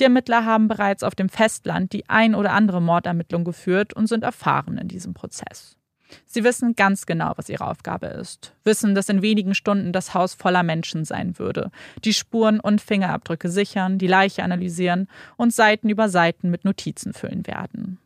Die 0.00 0.04
Ermittler 0.04 0.46
haben 0.46 0.66
bereits 0.66 1.02
auf 1.02 1.14
dem 1.14 1.28
Festland 1.28 1.92
die 1.92 2.08
ein 2.08 2.34
oder 2.34 2.52
andere 2.52 2.80
Mordermittlung 2.80 3.44
geführt 3.44 3.92
und 3.92 4.06
sind 4.06 4.24
erfahren 4.24 4.78
in 4.78 4.88
diesem 4.88 5.12
Prozess. 5.12 5.76
Sie 6.24 6.42
wissen 6.42 6.74
ganz 6.74 7.04
genau, 7.04 7.34
was 7.36 7.50
ihre 7.50 7.66
Aufgabe 7.66 8.06
ist, 8.06 8.54
wissen, 8.64 8.94
dass 8.94 9.10
in 9.10 9.22
wenigen 9.22 9.54
Stunden 9.54 9.92
das 9.92 10.14
Haus 10.14 10.34
voller 10.34 10.62
Menschen 10.62 11.04
sein 11.04 11.38
würde, 11.38 11.70
die 12.02 12.14
Spuren 12.14 12.60
und 12.60 12.80
Fingerabdrücke 12.80 13.48
sichern, 13.50 13.98
die 13.98 14.06
Leiche 14.06 14.42
analysieren 14.42 15.06
und 15.36 15.52
Seiten 15.52 15.88
über 15.90 16.08
Seiten 16.08 16.50
mit 16.50 16.64
Notizen 16.64 17.12
füllen 17.12 17.46
werden. 17.46 17.98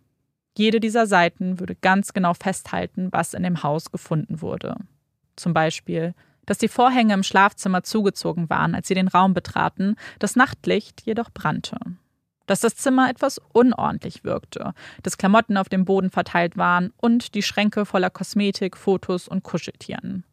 Jede 0.59 0.80
dieser 0.80 1.07
Seiten 1.07 1.61
würde 1.61 1.76
ganz 1.76 2.12
genau 2.12 2.34
festhalten, 2.34 3.09
was 3.12 3.34
in 3.34 3.45
dem 3.45 3.62
Haus 3.62 3.92
gefunden 3.92 4.42
wurde. 4.42 4.76
Zum 5.36 5.55
Beispiel, 5.55 6.14
dass 6.47 6.59
die 6.59 6.68
Vorhänge 6.68 7.14
im 7.14 7.22
Schlafzimmer 7.22 7.82
zugezogen 7.82 8.51
waren, 8.51 8.74
als 8.74 8.88
sie 8.88 8.95
den 8.95 9.09
Raum 9.09 9.34
betraten, 9.34 9.97
das 10.18 10.36
Nachtlicht 10.36 11.03
jedoch 11.05 11.30
brannte 11.32 11.76
dass 12.47 12.61
das 12.61 12.76
Zimmer 12.76 13.09
etwas 13.09 13.40
unordentlich 13.53 14.24
wirkte, 14.24 14.74
dass 15.03 15.18
Klamotten 15.18 15.57
auf 15.57 15.68
dem 15.68 15.84
Boden 15.84 16.11
verteilt 16.11 16.57
waren 16.57 16.92
und 16.97 17.34
die 17.34 17.42
Schränke 17.42 17.86
voller 17.86 18.11
Kosmetik, 18.11 18.76
Fotos 18.76 19.28
und 19.28 19.42
Kuscheltieren. 19.42 20.24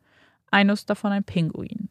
Eines 0.49 0.85
davon 0.85 1.11
ein 1.11 1.23
Pinguin. 1.23 1.89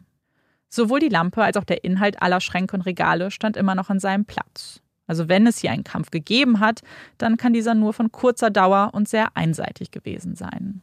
Sowohl 0.68 1.00
die 1.00 1.08
Lampe 1.08 1.42
als 1.42 1.56
auch 1.56 1.64
der 1.64 1.84
Inhalt 1.84 2.22
aller 2.22 2.40
Schränke 2.40 2.76
und 2.76 2.82
Regale 2.82 3.30
stand 3.30 3.56
immer 3.56 3.74
noch 3.74 3.90
an 3.90 3.98
seinem 3.98 4.24
Platz. 4.24 4.80
Also 5.06 5.28
wenn 5.28 5.46
es 5.46 5.58
hier 5.58 5.72
einen 5.72 5.82
Kampf 5.82 6.10
gegeben 6.10 6.60
hat, 6.60 6.82
dann 7.18 7.36
kann 7.36 7.52
dieser 7.52 7.74
nur 7.74 7.92
von 7.92 8.12
kurzer 8.12 8.50
Dauer 8.50 8.90
und 8.92 9.08
sehr 9.08 9.36
einseitig 9.36 9.90
gewesen 9.90 10.36
sein. 10.36 10.82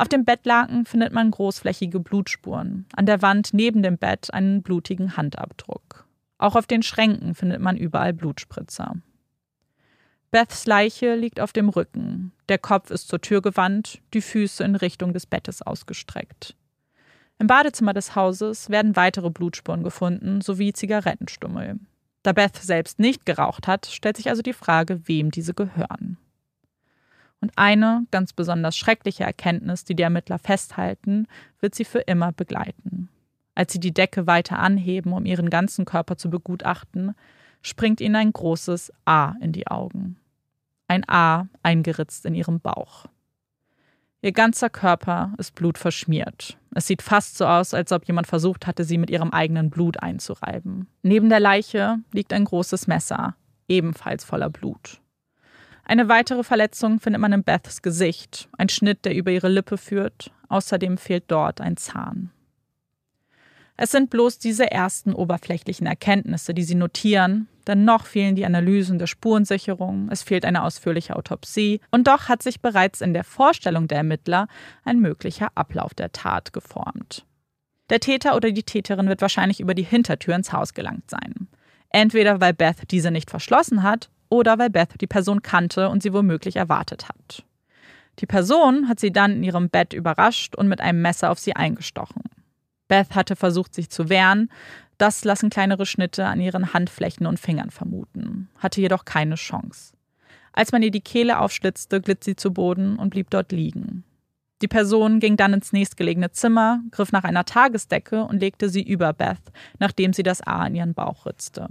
Auf 0.00 0.06
dem 0.06 0.24
Bettlaken 0.24 0.86
findet 0.86 1.12
man 1.12 1.32
großflächige 1.32 1.98
Blutspuren, 1.98 2.86
an 2.94 3.04
der 3.04 3.20
Wand 3.20 3.52
neben 3.52 3.82
dem 3.82 3.98
Bett 3.98 4.32
einen 4.32 4.62
blutigen 4.62 5.16
Handabdruck. 5.16 6.06
Auch 6.38 6.54
auf 6.54 6.68
den 6.68 6.84
Schränken 6.84 7.34
findet 7.34 7.60
man 7.60 7.76
überall 7.76 8.12
Blutspritzer. 8.12 8.94
Beths 10.30 10.66
Leiche 10.66 11.16
liegt 11.16 11.40
auf 11.40 11.52
dem 11.52 11.68
Rücken, 11.68 12.30
der 12.48 12.58
Kopf 12.58 12.92
ist 12.92 13.08
zur 13.08 13.20
Tür 13.20 13.42
gewandt, 13.42 14.00
die 14.14 14.20
Füße 14.20 14.62
in 14.62 14.76
Richtung 14.76 15.12
des 15.12 15.26
Bettes 15.26 15.62
ausgestreckt. 15.62 16.54
Im 17.40 17.48
Badezimmer 17.48 17.92
des 17.92 18.14
Hauses 18.14 18.70
werden 18.70 18.94
weitere 18.94 19.30
Blutspuren 19.30 19.82
gefunden 19.82 20.42
sowie 20.42 20.72
Zigarettenstummel. 20.72 21.80
Da 22.22 22.32
Beth 22.32 22.56
selbst 22.56 23.00
nicht 23.00 23.26
geraucht 23.26 23.66
hat, 23.66 23.86
stellt 23.86 24.16
sich 24.16 24.28
also 24.28 24.42
die 24.42 24.52
Frage, 24.52 25.08
wem 25.08 25.32
diese 25.32 25.54
gehören. 25.54 26.18
Und 27.40 27.52
eine 27.56 28.06
ganz 28.10 28.32
besonders 28.32 28.76
schreckliche 28.76 29.24
Erkenntnis, 29.24 29.84
die 29.84 29.94
die 29.94 30.02
Ermittler 30.02 30.38
festhalten, 30.38 31.26
wird 31.60 31.74
sie 31.74 31.84
für 31.84 32.00
immer 32.00 32.32
begleiten. 32.32 33.08
Als 33.54 33.72
sie 33.72 33.80
die 33.80 33.94
Decke 33.94 34.26
weiter 34.26 34.58
anheben, 34.58 35.12
um 35.12 35.24
ihren 35.24 35.50
ganzen 35.50 35.84
Körper 35.84 36.16
zu 36.16 36.30
begutachten, 36.30 37.14
springt 37.62 38.00
ihnen 38.00 38.16
ein 38.16 38.32
großes 38.32 38.92
A 39.04 39.34
in 39.40 39.52
die 39.52 39.66
Augen. 39.66 40.16
Ein 40.88 41.08
A 41.08 41.48
eingeritzt 41.62 42.24
in 42.24 42.34
ihrem 42.34 42.60
Bauch. 42.60 43.06
Ihr 44.20 44.32
ganzer 44.32 44.68
Körper 44.68 45.32
ist 45.38 45.54
blutverschmiert. 45.54 46.58
Es 46.74 46.86
sieht 46.86 47.02
fast 47.02 47.38
so 47.38 47.46
aus, 47.46 47.72
als 47.72 47.92
ob 47.92 48.06
jemand 48.06 48.26
versucht 48.26 48.66
hatte, 48.66 48.84
sie 48.84 48.98
mit 48.98 49.10
ihrem 49.10 49.30
eigenen 49.30 49.70
Blut 49.70 50.02
einzureiben. 50.02 50.88
Neben 51.02 51.28
der 51.28 51.40
Leiche 51.40 51.98
liegt 52.12 52.32
ein 52.32 52.44
großes 52.44 52.88
Messer, 52.88 53.36
ebenfalls 53.68 54.24
voller 54.24 54.50
Blut. 54.50 55.00
Eine 55.88 56.10
weitere 56.10 56.44
Verletzung 56.44 57.00
findet 57.00 57.20
man 57.22 57.32
in 57.32 57.42
Beths 57.42 57.80
Gesicht, 57.80 58.50
ein 58.58 58.68
Schnitt, 58.68 59.06
der 59.06 59.14
über 59.14 59.30
ihre 59.30 59.48
Lippe 59.48 59.78
führt. 59.78 60.30
Außerdem 60.50 60.98
fehlt 60.98 61.24
dort 61.28 61.62
ein 61.62 61.78
Zahn. 61.78 62.30
Es 63.78 63.90
sind 63.92 64.10
bloß 64.10 64.38
diese 64.38 64.70
ersten 64.70 65.14
oberflächlichen 65.14 65.86
Erkenntnisse, 65.86 66.52
die 66.52 66.64
sie 66.64 66.74
notieren, 66.74 67.48
denn 67.66 67.86
noch 67.86 68.04
fehlen 68.04 68.36
die 68.36 68.44
Analysen 68.44 68.98
der 68.98 69.06
Spurensicherung, 69.06 70.10
es 70.10 70.22
fehlt 70.22 70.44
eine 70.44 70.62
ausführliche 70.62 71.16
Autopsie 71.16 71.80
und 71.90 72.06
doch 72.06 72.28
hat 72.28 72.42
sich 72.42 72.60
bereits 72.60 73.00
in 73.00 73.14
der 73.14 73.24
Vorstellung 73.24 73.88
der 73.88 73.98
Ermittler 73.98 74.48
ein 74.84 74.98
möglicher 74.98 75.48
Ablauf 75.54 75.94
der 75.94 76.12
Tat 76.12 76.52
geformt. 76.52 77.24
Der 77.88 78.00
Täter 78.00 78.36
oder 78.36 78.50
die 78.50 78.62
Täterin 78.62 79.08
wird 79.08 79.22
wahrscheinlich 79.22 79.60
über 79.60 79.74
die 79.74 79.84
Hintertür 79.84 80.34
ins 80.34 80.52
Haus 80.52 80.74
gelangt 80.74 81.08
sein. 81.08 81.48
Entweder 81.88 82.42
weil 82.42 82.52
Beth 82.52 82.90
diese 82.90 83.10
nicht 83.10 83.30
verschlossen 83.30 83.82
hat 83.82 84.10
oder 84.28 84.58
weil 84.58 84.70
Beth 84.70 85.00
die 85.00 85.06
Person 85.06 85.42
kannte 85.42 85.88
und 85.88 86.02
sie 86.02 86.12
womöglich 86.12 86.56
erwartet 86.56 87.08
hat. 87.08 87.44
Die 88.18 88.26
Person 88.26 88.88
hat 88.88 88.98
sie 89.00 89.12
dann 89.12 89.36
in 89.36 89.44
ihrem 89.44 89.68
Bett 89.70 89.92
überrascht 89.92 90.56
und 90.56 90.68
mit 90.68 90.80
einem 90.80 91.02
Messer 91.02 91.30
auf 91.30 91.38
sie 91.38 91.54
eingestochen. 91.54 92.22
Beth 92.88 93.14
hatte 93.14 93.36
versucht, 93.36 93.74
sich 93.74 93.90
zu 93.90 94.08
wehren. 94.08 94.50
Das 94.96 95.24
lassen 95.24 95.50
kleinere 95.50 95.86
Schnitte 95.86 96.26
an 96.26 96.40
ihren 96.40 96.72
Handflächen 96.72 97.26
und 97.26 97.38
Fingern 97.38 97.70
vermuten, 97.70 98.48
hatte 98.58 98.80
jedoch 98.80 99.04
keine 99.04 99.36
Chance. 99.36 99.92
Als 100.52 100.72
man 100.72 100.82
ihr 100.82 100.90
die 100.90 101.02
Kehle 101.02 101.38
aufschlitzte, 101.38 102.00
glitt 102.00 102.24
sie 102.24 102.34
zu 102.34 102.52
Boden 102.52 102.98
und 102.98 103.10
blieb 103.10 103.30
dort 103.30 103.52
liegen. 103.52 104.02
Die 104.60 104.66
Person 104.66 105.20
ging 105.20 105.36
dann 105.36 105.52
ins 105.52 105.72
nächstgelegene 105.72 106.32
Zimmer, 106.32 106.80
griff 106.90 107.12
nach 107.12 107.22
einer 107.22 107.44
Tagesdecke 107.44 108.24
und 108.24 108.40
legte 108.40 108.68
sie 108.68 108.82
über 108.82 109.12
Beth, 109.12 109.52
nachdem 109.78 110.12
sie 110.12 110.24
das 110.24 110.40
A 110.40 110.66
in 110.66 110.74
ihren 110.74 110.94
Bauch 110.94 111.26
ritzte. 111.26 111.68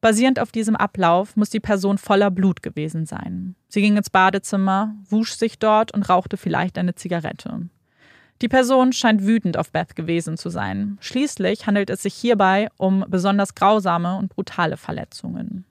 Basierend 0.00 0.38
auf 0.38 0.52
diesem 0.52 0.76
Ablauf 0.76 1.36
muss 1.36 1.50
die 1.50 1.60
Person 1.60 1.98
voller 1.98 2.30
Blut 2.30 2.62
gewesen 2.62 3.04
sein. 3.04 3.56
Sie 3.68 3.80
ging 3.80 3.96
ins 3.96 4.10
Badezimmer, 4.10 4.94
wusch 5.08 5.34
sich 5.34 5.58
dort 5.58 5.92
und 5.92 6.08
rauchte 6.08 6.36
vielleicht 6.36 6.78
eine 6.78 6.94
Zigarette. 6.94 7.68
Die 8.40 8.48
Person 8.48 8.92
scheint 8.92 9.26
wütend 9.26 9.56
auf 9.56 9.72
Beth 9.72 9.96
gewesen 9.96 10.36
zu 10.36 10.48
sein. 10.48 10.96
Schließlich 11.00 11.66
handelt 11.66 11.90
es 11.90 12.02
sich 12.02 12.14
hierbei 12.14 12.68
um 12.76 13.04
besonders 13.08 13.56
grausame 13.56 14.16
und 14.16 14.28
brutale 14.28 14.76
Verletzungen. 14.76 15.64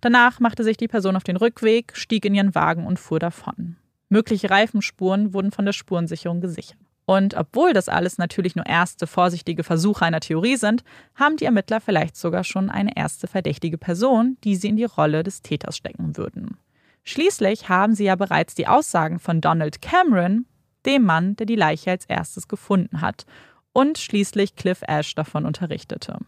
Danach 0.00 0.40
machte 0.40 0.64
sich 0.64 0.76
die 0.76 0.88
Person 0.88 1.14
auf 1.14 1.24
den 1.24 1.36
Rückweg, 1.36 1.96
stieg 1.96 2.24
in 2.24 2.34
ihren 2.34 2.54
Wagen 2.56 2.86
und 2.86 2.98
fuhr 2.98 3.20
davon. 3.20 3.76
Mögliche 4.08 4.50
Reifenspuren 4.50 5.32
wurden 5.32 5.52
von 5.52 5.64
der 5.64 5.72
Spurensicherung 5.72 6.40
gesichert. 6.40 6.78
Und 7.06 7.34
obwohl 7.34 7.72
das 7.72 7.88
alles 7.88 8.18
natürlich 8.18 8.56
nur 8.56 8.66
erste 8.66 9.06
vorsichtige 9.06 9.62
Versuche 9.62 10.04
einer 10.04 10.20
Theorie 10.20 10.56
sind, 10.56 10.82
haben 11.14 11.36
die 11.36 11.44
Ermittler 11.44 11.80
vielleicht 11.80 12.16
sogar 12.16 12.42
schon 12.42 12.68
eine 12.68 12.96
erste 12.96 13.28
verdächtige 13.28 13.78
Person, 13.78 14.36
die 14.42 14.56
sie 14.56 14.68
in 14.68 14.76
die 14.76 14.84
Rolle 14.84 15.22
des 15.22 15.40
Täters 15.40 15.76
stecken 15.76 16.16
würden. 16.16 16.58
Schließlich 17.04 17.68
haben 17.68 17.94
sie 17.94 18.04
ja 18.04 18.16
bereits 18.16 18.56
die 18.56 18.66
Aussagen 18.66 19.20
von 19.20 19.40
Donald 19.40 19.80
Cameron, 19.80 20.46
dem 20.84 21.04
Mann, 21.04 21.36
der 21.36 21.46
die 21.46 21.54
Leiche 21.54 21.92
als 21.92 22.04
erstes 22.06 22.48
gefunden 22.48 23.00
hat, 23.00 23.24
und 23.72 23.98
schließlich 23.98 24.56
Cliff 24.56 24.82
Ash 24.82 25.14
davon 25.14 25.46
unterrichtete. 25.46 26.18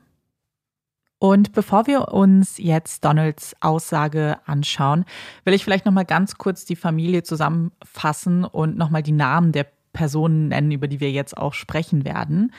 Und 1.18 1.52
bevor 1.52 1.88
wir 1.88 2.12
uns 2.12 2.58
jetzt 2.58 3.04
Donalds 3.04 3.56
Aussage 3.60 4.38
anschauen, 4.46 5.04
will 5.44 5.54
ich 5.54 5.64
vielleicht 5.64 5.84
noch 5.84 5.92
mal 5.92 6.04
ganz 6.04 6.36
kurz 6.38 6.64
die 6.64 6.76
Familie 6.76 7.24
zusammenfassen 7.24 8.44
und 8.44 8.76
noch 8.76 8.90
mal 8.90 9.02
die 9.02 9.10
Namen 9.10 9.50
der 9.50 9.66
Personen 9.92 10.48
nennen, 10.48 10.70
über 10.70 10.88
die 10.88 11.00
wir 11.00 11.10
jetzt 11.10 11.36
auch 11.36 11.54
sprechen 11.54 12.04
werden. 12.04 12.52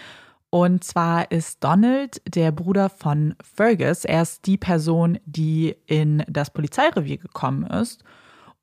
Und 0.50 0.84
zwar 0.84 1.32
ist 1.32 1.64
Donald 1.64 2.22
der 2.28 2.52
Bruder 2.52 2.90
von 2.90 3.36
Fergus. 3.44 4.04
Er 4.04 4.24
ist 4.24 4.48
die 4.48 4.58
Person, 4.58 5.20
die 5.26 5.76
in 5.86 6.24
das 6.28 6.50
Polizeirevier 6.52 7.18
gekommen 7.18 7.66
ist. 7.68 8.04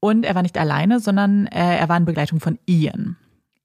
Und 0.01 0.25
er 0.25 0.35
war 0.35 0.43
nicht 0.43 0.59
alleine, 0.59 1.01
sondern 1.01 1.47
äh, 1.47 1.79
er 1.79 1.89
war 1.89 1.97
in 1.97 2.05
Begleitung 2.05 2.41
von 2.41 2.59
Ian. 2.67 3.17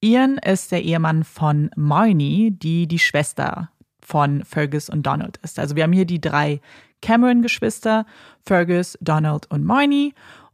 Ian 0.01 0.37
ist 0.37 0.71
der 0.71 0.83
Ehemann 0.83 1.23
von 1.23 1.71
Marnie, 1.75 2.51
die 2.51 2.87
die 2.87 2.99
Schwester 2.99 3.69
von 4.01 4.43
Fergus 4.43 4.89
und 4.89 5.05
Donald 5.05 5.37
ist. 5.37 5.59
Also 5.59 5.75
wir 5.75 5.83
haben 5.83 5.93
hier 5.93 6.05
die 6.05 6.21
drei 6.21 6.59
Cameron-Geschwister, 7.01 8.05
Fergus, 8.43 8.97
Donald 9.01 9.49
und 9.49 9.63
Marnie. 9.63 10.13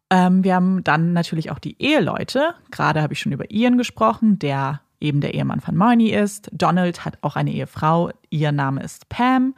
Ähm, 0.09 0.43
wir 0.43 0.55
haben 0.55 0.83
dann 0.83 1.13
natürlich 1.13 1.51
auch 1.51 1.59
die 1.59 1.81
Eheleute. 1.81 2.55
Gerade 2.71 3.01
habe 3.01 3.13
ich 3.13 3.19
schon 3.19 3.31
über 3.31 3.51
Ian 3.51 3.77
gesprochen, 3.77 4.39
der 4.39 4.81
eben 4.99 5.21
der 5.21 5.33
Ehemann 5.33 5.59
von 5.59 5.75
Marnie 5.75 6.11
ist. 6.11 6.49
Donald 6.51 7.05
hat 7.05 7.17
auch 7.21 7.35
eine 7.35 7.51
Ehefrau. 7.51 8.11
Ihr 8.29 8.51
Name 8.51 8.83
ist 8.83 9.09
Pam. 9.09 9.53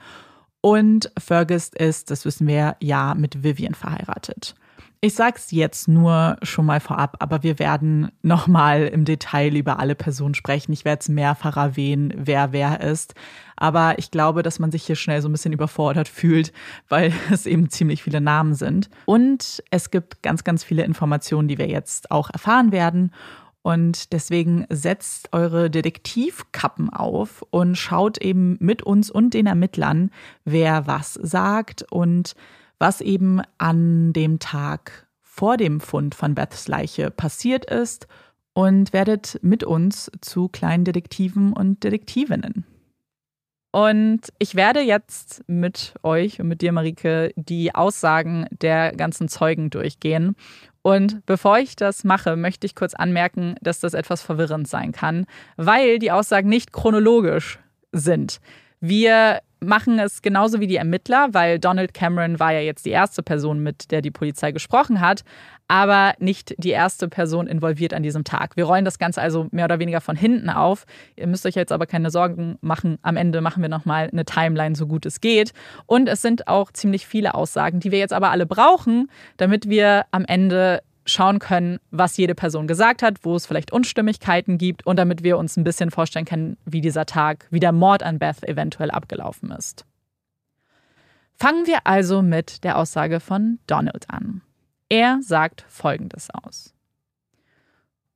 Und 0.61 1.11
Fergus 1.17 1.69
ist, 1.69 2.11
das 2.11 2.25
wissen 2.25 2.47
wir 2.47 2.75
ja, 2.81 3.15
mit 3.15 3.43
Vivian 3.43 3.75
verheiratet. 3.75 4.55
Ich 5.01 5.15
sag's 5.15 5.51
jetzt 5.51 5.87
nur 5.87 6.35
schon 6.43 6.65
mal 6.65 6.81
vorab, 6.81 7.15
aber 7.19 7.41
wir 7.41 7.57
werden 7.57 8.11
nochmal 8.21 8.83
im 8.87 9.05
Detail 9.05 9.55
über 9.55 9.79
alle 9.79 9.95
Personen 9.95 10.33
sprechen. 10.33 10.73
Ich 10.73 10.83
werde 10.83 10.99
es 10.99 11.07
mehrfach 11.07 11.55
erwähnen, 11.55 12.13
wer 12.17 12.51
wer 12.51 12.81
ist. 12.81 13.15
Aber 13.59 13.99
ich 13.99 14.09
glaube, 14.09 14.41
dass 14.41 14.57
man 14.57 14.71
sich 14.71 14.85
hier 14.85 14.95
schnell 14.95 15.21
so 15.21 15.27
ein 15.27 15.33
bisschen 15.33 15.51
überfordert 15.51 16.07
fühlt, 16.07 16.53
weil 16.87 17.13
es 17.31 17.45
eben 17.45 17.69
ziemlich 17.69 18.01
viele 18.01 18.21
Namen 18.21 18.55
sind. 18.55 18.89
Und 19.05 19.61
es 19.69 19.91
gibt 19.91 20.23
ganz, 20.23 20.43
ganz 20.43 20.63
viele 20.63 20.83
Informationen, 20.83 21.49
die 21.49 21.57
wir 21.57 21.67
jetzt 21.67 22.09
auch 22.09 22.29
erfahren 22.29 22.71
werden. 22.71 23.11
Und 23.61 24.13
deswegen 24.13 24.65
setzt 24.69 25.33
eure 25.33 25.69
Detektivkappen 25.69 26.89
auf 26.89 27.45
und 27.49 27.75
schaut 27.75 28.17
eben 28.19 28.55
mit 28.61 28.81
uns 28.81 29.11
und 29.11 29.33
den 29.33 29.45
Ermittlern, 29.45 30.11
wer 30.45 30.87
was 30.87 31.15
sagt 31.15 31.85
und 31.91 32.35
was 32.79 33.01
eben 33.01 33.41
an 33.57 34.13
dem 34.13 34.39
Tag 34.39 35.07
vor 35.19 35.57
dem 35.57 35.81
Fund 35.81 36.15
von 36.15 36.33
Beths 36.33 36.69
Leiche 36.69 37.11
passiert 37.11 37.65
ist 37.65 38.07
und 38.53 38.93
werdet 38.93 39.37
mit 39.41 39.65
uns 39.65 40.09
zu 40.21 40.47
kleinen 40.47 40.85
Detektiven 40.85 41.51
und 41.51 41.83
Detektivinnen. 41.83 42.65
Und 43.71 44.21
ich 44.39 44.55
werde 44.55 44.79
jetzt 44.79 45.43
mit 45.47 45.93
euch 46.01 46.39
und 46.39 46.47
mit 46.47 46.61
dir, 46.61 46.71
Marike, 46.71 47.31
die 47.35 47.75
Aussagen 47.75 48.47
der 48.51 48.95
ganzen 48.95 49.27
Zeugen 49.27 49.69
durchgehen. 49.69 50.35
Und 50.81 51.25
bevor 51.25 51.59
ich 51.59 51.75
das 51.75 52.03
mache, 52.03 52.35
möchte 52.35 52.65
ich 52.65 52.73
kurz 52.73 52.93
anmerken, 52.93 53.55
dass 53.61 53.79
das 53.79 53.93
etwas 53.93 54.21
verwirrend 54.21 54.67
sein 54.67 54.91
kann, 54.91 55.25
weil 55.55 55.99
die 55.99 56.11
Aussagen 56.11 56.49
nicht 56.49 56.73
chronologisch 56.73 57.59
sind. 57.91 58.39
Wir 58.81 59.41
machen 59.61 59.99
es 59.99 60.21
genauso 60.21 60.59
wie 60.59 60.67
die 60.67 60.77
Ermittler, 60.77 61.29
weil 61.31 61.59
Donald 61.59 61.93
Cameron 61.93 62.39
war 62.39 62.53
ja 62.53 62.61
jetzt 62.61 62.85
die 62.85 62.91
erste 62.91 63.21
Person, 63.21 63.61
mit 63.61 63.91
der 63.91 64.01
die 64.01 64.11
Polizei 64.11 64.51
gesprochen 64.51 65.01
hat, 65.01 65.23
aber 65.67 66.13
nicht 66.19 66.55
die 66.57 66.69
erste 66.69 67.09
Person 67.09 67.45
involviert 67.45 67.93
an 67.93 68.01
diesem 68.01 68.23
Tag. 68.23 68.55
Wir 68.55 68.63
rollen 68.63 68.85
das 68.85 68.97
Ganze 68.97 69.21
also 69.21 69.47
mehr 69.51 69.65
oder 69.65 69.79
weniger 69.79 70.01
von 70.01 70.15
hinten 70.15 70.49
auf. 70.49 70.85
Ihr 71.15 71.27
müsst 71.27 71.45
euch 71.45 71.55
jetzt 71.55 71.71
aber 71.71 71.85
keine 71.85 72.09
Sorgen 72.09 72.57
machen. 72.61 72.97
Am 73.01 73.17
Ende 73.17 73.41
machen 73.41 73.61
wir 73.61 73.69
nochmal 73.69 74.09
eine 74.11 74.25
Timeline, 74.25 74.75
so 74.75 74.87
gut 74.87 75.05
es 75.05 75.19
geht. 75.19 75.51
Und 75.85 76.07
es 76.07 76.21
sind 76.21 76.47
auch 76.47 76.71
ziemlich 76.71 77.05
viele 77.05 77.35
Aussagen, 77.35 77.79
die 77.81 77.91
wir 77.91 77.99
jetzt 77.99 78.13
aber 78.13 78.31
alle 78.31 78.45
brauchen, 78.45 79.11
damit 79.37 79.69
wir 79.69 80.05
am 80.11 80.25
Ende 80.25 80.81
schauen 81.09 81.39
können, 81.39 81.79
was 81.91 82.17
jede 82.17 82.35
Person 82.35 82.67
gesagt 82.67 83.01
hat, 83.01 83.17
wo 83.23 83.35
es 83.35 83.45
vielleicht 83.45 83.71
Unstimmigkeiten 83.71 84.57
gibt 84.57 84.85
und 84.85 84.97
damit 84.97 85.23
wir 85.23 85.37
uns 85.37 85.57
ein 85.57 85.63
bisschen 85.63 85.91
vorstellen 85.91 86.25
können, 86.25 86.57
wie 86.65 86.81
dieser 86.81 87.05
Tag, 87.05 87.47
wie 87.49 87.59
der 87.59 87.71
Mord 87.71 88.03
an 88.03 88.19
Beth 88.19 88.43
eventuell 88.43 88.91
abgelaufen 88.91 89.51
ist. 89.51 89.85
Fangen 91.35 91.67
wir 91.67 91.85
also 91.85 92.21
mit 92.21 92.63
der 92.63 92.77
Aussage 92.77 93.19
von 93.19 93.59
Donald 93.67 94.09
an. 94.09 94.41
Er 94.89 95.19
sagt 95.21 95.65
Folgendes 95.67 96.29
aus. 96.31 96.73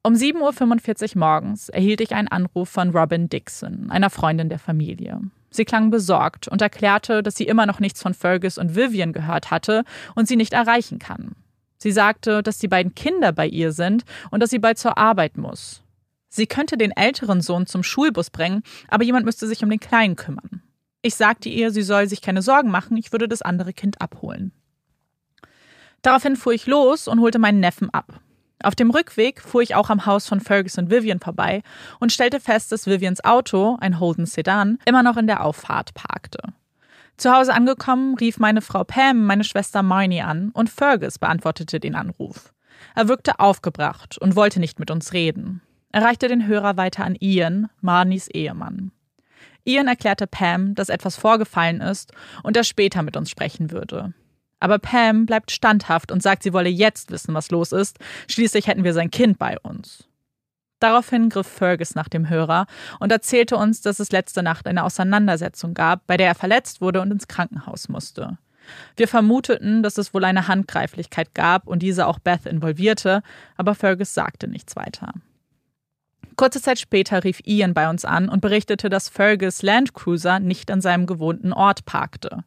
Um 0.03 0.15
7.45 0.15 1.15
Uhr 1.15 1.19
morgens 1.19 1.69
erhielt 1.69 2.01
ich 2.01 2.13
einen 2.13 2.27
Anruf 2.27 2.67
von 2.67 2.89
Robin 2.89 3.29
Dixon, 3.29 3.89
einer 3.89 4.09
Freundin 4.09 4.49
der 4.49 4.59
Familie. 4.59 5.21
Sie 5.49 5.63
klang 5.63 5.91
besorgt 5.91 6.49
und 6.49 6.61
erklärte, 6.61 7.23
dass 7.23 7.35
sie 7.35 7.45
immer 7.45 7.65
noch 7.65 7.79
nichts 7.79 8.01
von 8.01 8.13
Fergus 8.13 8.57
und 8.57 8.75
Vivian 8.75 9.13
gehört 9.13 9.51
hatte 9.51 9.85
und 10.15 10.27
sie 10.27 10.35
nicht 10.35 10.51
erreichen 10.51 10.99
kann. 10.99 11.35
Sie 11.83 11.91
sagte, 11.91 12.41
dass 12.43 12.59
die 12.59 12.69
beiden 12.69 12.95
Kinder 12.95 13.33
bei 13.33 13.45
ihr 13.45 13.73
sind 13.73 14.05
und 14.31 14.41
dass 14.41 14.51
sie 14.51 14.59
bald 14.59 14.77
zur 14.77 14.97
Arbeit 14.97 15.35
muss. 15.35 15.83
Sie 16.29 16.47
könnte 16.47 16.77
den 16.77 16.91
älteren 16.91 17.41
Sohn 17.41 17.67
zum 17.67 17.83
Schulbus 17.83 18.29
bringen, 18.29 18.63
aber 18.87 19.03
jemand 19.03 19.25
müsste 19.25 19.47
sich 19.47 19.61
um 19.65 19.69
den 19.69 19.81
Kleinen 19.81 20.15
kümmern. 20.15 20.61
Ich 21.01 21.15
sagte 21.15 21.49
ihr, 21.49 21.71
sie 21.71 21.81
soll 21.81 22.07
sich 22.07 22.21
keine 22.21 22.41
Sorgen 22.41 22.71
machen, 22.71 22.95
ich 22.95 23.11
würde 23.11 23.27
das 23.27 23.41
andere 23.41 23.73
Kind 23.73 23.99
abholen. 23.99 24.53
Daraufhin 26.03 26.37
fuhr 26.37 26.53
ich 26.53 26.67
los 26.67 27.09
und 27.09 27.19
holte 27.19 27.37
meinen 27.37 27.59
Neffen 27.59 27.89
ab. 27.89 28.21
Auf 28.63 28.75
dem 28.75 28.89
Rückweg 28.89 29.41
fuhr 29.41 29.61
ich 29.61 29.75
auch 29.75 29.89
am 29.89 30.05
Haus 30.05 30.25
von 30.25 30.39
Fergus 30.39 30.77
und 30.77 30.89
Vivian 30.89 31.19
vorbei 31.19 31.63
und 31.99 32.13
stellte 32.13 32.39
fest, 32.39 32.71
dass 32.71 32.87
Vivians 32.87 33.25
Auto, 33.25 33.77
ein 33.81 33.99
Holden 33.99 34.25
Sedan, 34.25 34.79
immer 34.85 35.03
noch 35.03 35.17
in 35.17 35.27
der 35.27 35.43
Auffahrt 35.43 35.93
parkte. 35.95 36.39
Zu 37.17 37.31
Hause 37.31 37.53
angekommen, 37.53 38.15
rief 38.15 38.39
meine 38.39 38.61
Frau 38.61 38.83
Pam 38.83 39.25
meine 39.25 39.43
Schwester 39.43 39.83
Marnie 39.83 40.21
an 40.21 40.49
und 40.53 40.69
Fergus 40.69 41.19
beantwortete 41.19 41.79
den 41.79 41.95
Anruf. 41.95 42.53
Er 42.95 43.07
wirkte 43.07 43.39
aufgebracht 43.39 44.17
und 44.17 44.35
wollte 44.35 44.59
nicht 44.59 44.79
mit 44.79 44.91
uns 44.91 45.13
reden. 45.13 45.61
Er 45.91 46.03
reichte 46.03 46.27
den 46.27 46.47
Hörer 46.47 46.75
weiter 46.75 47.05
an 47.05 47.15
Ian, 47.19 47.69
Marnies 47.81 48.27
Ehemann. 48.27 48.91
Ian 49.63 49.87
erklärte 49.87 50.27
Pam, 50.27 50.75
dass 50.75 50.89
etwas 50.89 51.15
vorgefallen 51.15 51.81
ist 51.81 52.11
und 52.41 52.57
er 52.57 52.63
später 52.63 53.03
mit 53.03 53.15
uns 53.15 53.29
sprechen 53.29 53.71
würde. 53.71 54.13
Aber 54.59 54.79
Pam 54.79 55.25
bleibt 55.25 55.51
standhaft 55.51 56.11
und 56.11 56.23
sagt, 56.23 56.43
sie 56.43 56.53
wolle 56.53 56.69
jetzt 56.69 57.11
wissen, 57.11 57.33
was 57.33 57.51
los 57.51 57.71
ist. 57.71 57.99
Schließlich 58.29 58.67
hätten 58.67 58.83
wir 58.83 58.93
sein 58.93 59.11
Kind 59.11 59.37
bei 59.37 59.59
uns. 59.59 60.07
Daraufhin 60.83 61.29
griff 61.29 61.47
Fergus 61.47 61.95
nach 61.95 62.09
dem 62.09 62.27
Hörer 62.27 62.67
und 62.99 63.09
erzählte 63.09 63.55
uns, 63.55 63.79
dass 63.79 64.01
es 64.01 64.11
letzte 64.11 64.43
Nacht 64.43 64.67
eine 64.67 64.83
Auseinandersetzung 64.83 65.73
gab, 65.73 66.05
bei 66.07 66.17
der 66.17 66.27
er 66.27 66.35
verletzt 66.35 66.81
wurde 66.81 66.99
und 66.99 67.09
ins 67.09 67.29
Krankenhaus 67.29 67.87
musste. 67.87 68.37
Wir 68.97 69.07
vermuteten, 69.07 69.81
dass 69.81 69.97
es 69.97 70.13
wohl 70.13 70.25
eine 70.25 70.49
Handgreiflichkeit 70.49 71.33
gab 71.33 71.67
und 71.67 71.79
diese 71.79 72.05
auch 72.05 72.19
Beth 72.19 72.45
involvierte, 72.45 73.23
aber 73.55 73.75
Fergus 73.75 74.13
sagte 74.13 74.49
nichts 74.49 74.75
weiter. 74.75 75.13
Kurze 76.35 76.61
Zeit 76.61 76.79
später 76.79 77.23
rief 77.23 77.39
Ian 77.45 77.73
bei 77.73 77.89
uns 77.89 78.03
an 78.03 78.27
und 78.27 78.41
berichtete, 78.41 78.89
dass 78.89 79.07
Fergus 79.07 79.61
Landcruiser 79.61 80.41
nicht 80.41 80.69
an 80.69 80.81
seinem 80.81 81.05
gewohnten 81.05 81.53
Ort 81.53 81.85
parkte. 81.85 82.43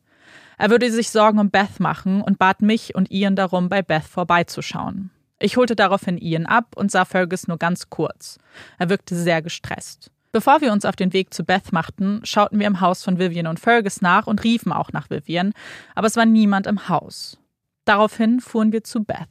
Er 0.59 0.69
würde 0.69 0.91
sich 0.93 1.09
Sorgen 1.09 1.39
um 1.39 1.49
Beth 1.49 1.81
machen 1.81 2.21
und 2.21 2.39
bat 2.39 2.61
mich 2.61 2.95
und 2.95 3.11
Ian 3.11 3.35
darum, 3.35 3.71
bei 3.71 3.81
Beth 3.81 4.05
vorbeizuschauen. 4.05 5.11
Ich 5.39 5.57
holte 5.57 5.77
daraufhin 5.77 6.19
Ian 6.19 6.47
ab 6.47 6.77
und 6.77 6.91
sah 6.91 7.05
Fergus 7.05 7.47
nur 7.47 7.59
ganz 7.59 7.91
kurz. 7.91 8.39
Er 8.79 8.89
wirkte 8.89 9.15
sehr 9.15 9.43
gestresst. 9.43 10.11
Bevor 10.33 10.61
wir 10.61 10.73
uns 10.73 10.85
auf 10.85 10.97
den 10.97 11.13
Weg 11.13 11.33
zu 11.33 11.45
Beth 11.45 11.73
machten, 11.73 12.21
schauten 12.25 12.59
wir 12.59 12.67
im 12.67 12.81
Haus 12.81 13.03
von 13.03 13.19
Vivian 13.19 13.47
und 13.47 13.61
Fergus 13.61 14.03
nach 14.03 14.27
und 14.27 14.45
riefen 14.45 14.73
auch 14.73 14.93
nach 14.93 15.09
Vivian, 15.09 15.53
aber 15.95 16.07
es 16.07 16.17
war 16.17 16.27
niemand 16.27 16.67
im 16.67 16.89
Haus. 16.89 17.39
Daraufhin 17.85 18.41
fuhren 18.41 18.73
wir 18.73 18.85
zu 18.85 19.05
Beth. 19.05 19.29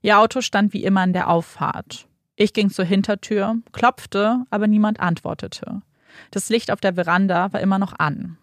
Ihr 0.00 0.18
Auto 0.18 0.40
stand 0.40 0.72
wie 0.72 0.84
immer 0.84 1.02
an 1.02 1.12
der 1.12 1.28
Auffahrt. 1.28 2.08
Ich 2.34 2.52
ging 2.52 2.70
zur 2.70 2.84
Hintertür, 2.84 3.56
klopfte, 3.72 4.44
aber 4.50 4.66
niemand 4.66 4.98
antwortete. 4.98 5.82
Das 6.30 6.48
Licht 6.48 6.70
auf 6.70 6.80
der 6.80 6.94
Veranda 6.94 7.52
war 7.52 7.60
immer 7.60 7.78
noch 7.78 7.98
an. 7.98 8.38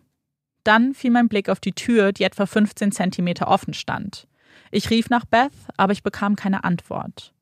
Dann 0.63 0.93
fiel 0.93 1.11
mein 1.11 1.27
Blick 1.27 1.49
auf 1.49 1.59
die 1.59 1.73
Tür, 1.73 2.11
die 2.11 2.23
etwa 2.23 2.45
15 2.45 2.91
Zentimeter 2.91 3.47
offen 3.47 3.73
stand. 3.73 4.27
Ich 4.71 4.89
rief 4.89 5.09
nach 5.09 5.25
Beth, 5.25 5.51
aber 5.77 5.93
ich 5.93 6.03
bekam 6.03 6.35
keine 6.35 6.63
Antwort. 6.63 7.33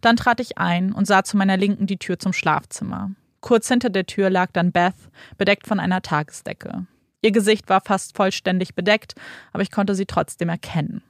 Dann 0.00 0.16
trat 0.16 0.40
ich 0.40 0.58
ein 0.58 0.92
und 0.92 1.06
sah 1.06 1.24
zu 1.24 1.36
meiner 1.36 1.56
Linken 1.56 1.86
die 1.86 1.98
Tür 1.98 2.18
zum 2.18 2.32
Schlafzimmer. 2.32 3.10
Kurz 3.40 3.68
hinter 3.68 3.90
der 3.90 4.06
Tür 4.06 4.30
lag 4.30 4.50
dann 4.52 4.72
Beth, 4.72 4.94
bedeckt 5.36 5.66
von 5.66 5.80
einer 5.80 6.02
Tagesdecke. 6.02 6.86
Ihr 7.22 7.32
Gesicht 7.32 7.68
war 7.68 7.80
fast 7.80 8.16
vollständig 8.16 8.74
bedeckt, 8.74 9.14
aber 9.52 9.62
ich 9.62 9.70
konnte 9.70 9.94
sie 9.94 10.06
trotzdem 10.06 10.48
erkennen. 10.48 11.02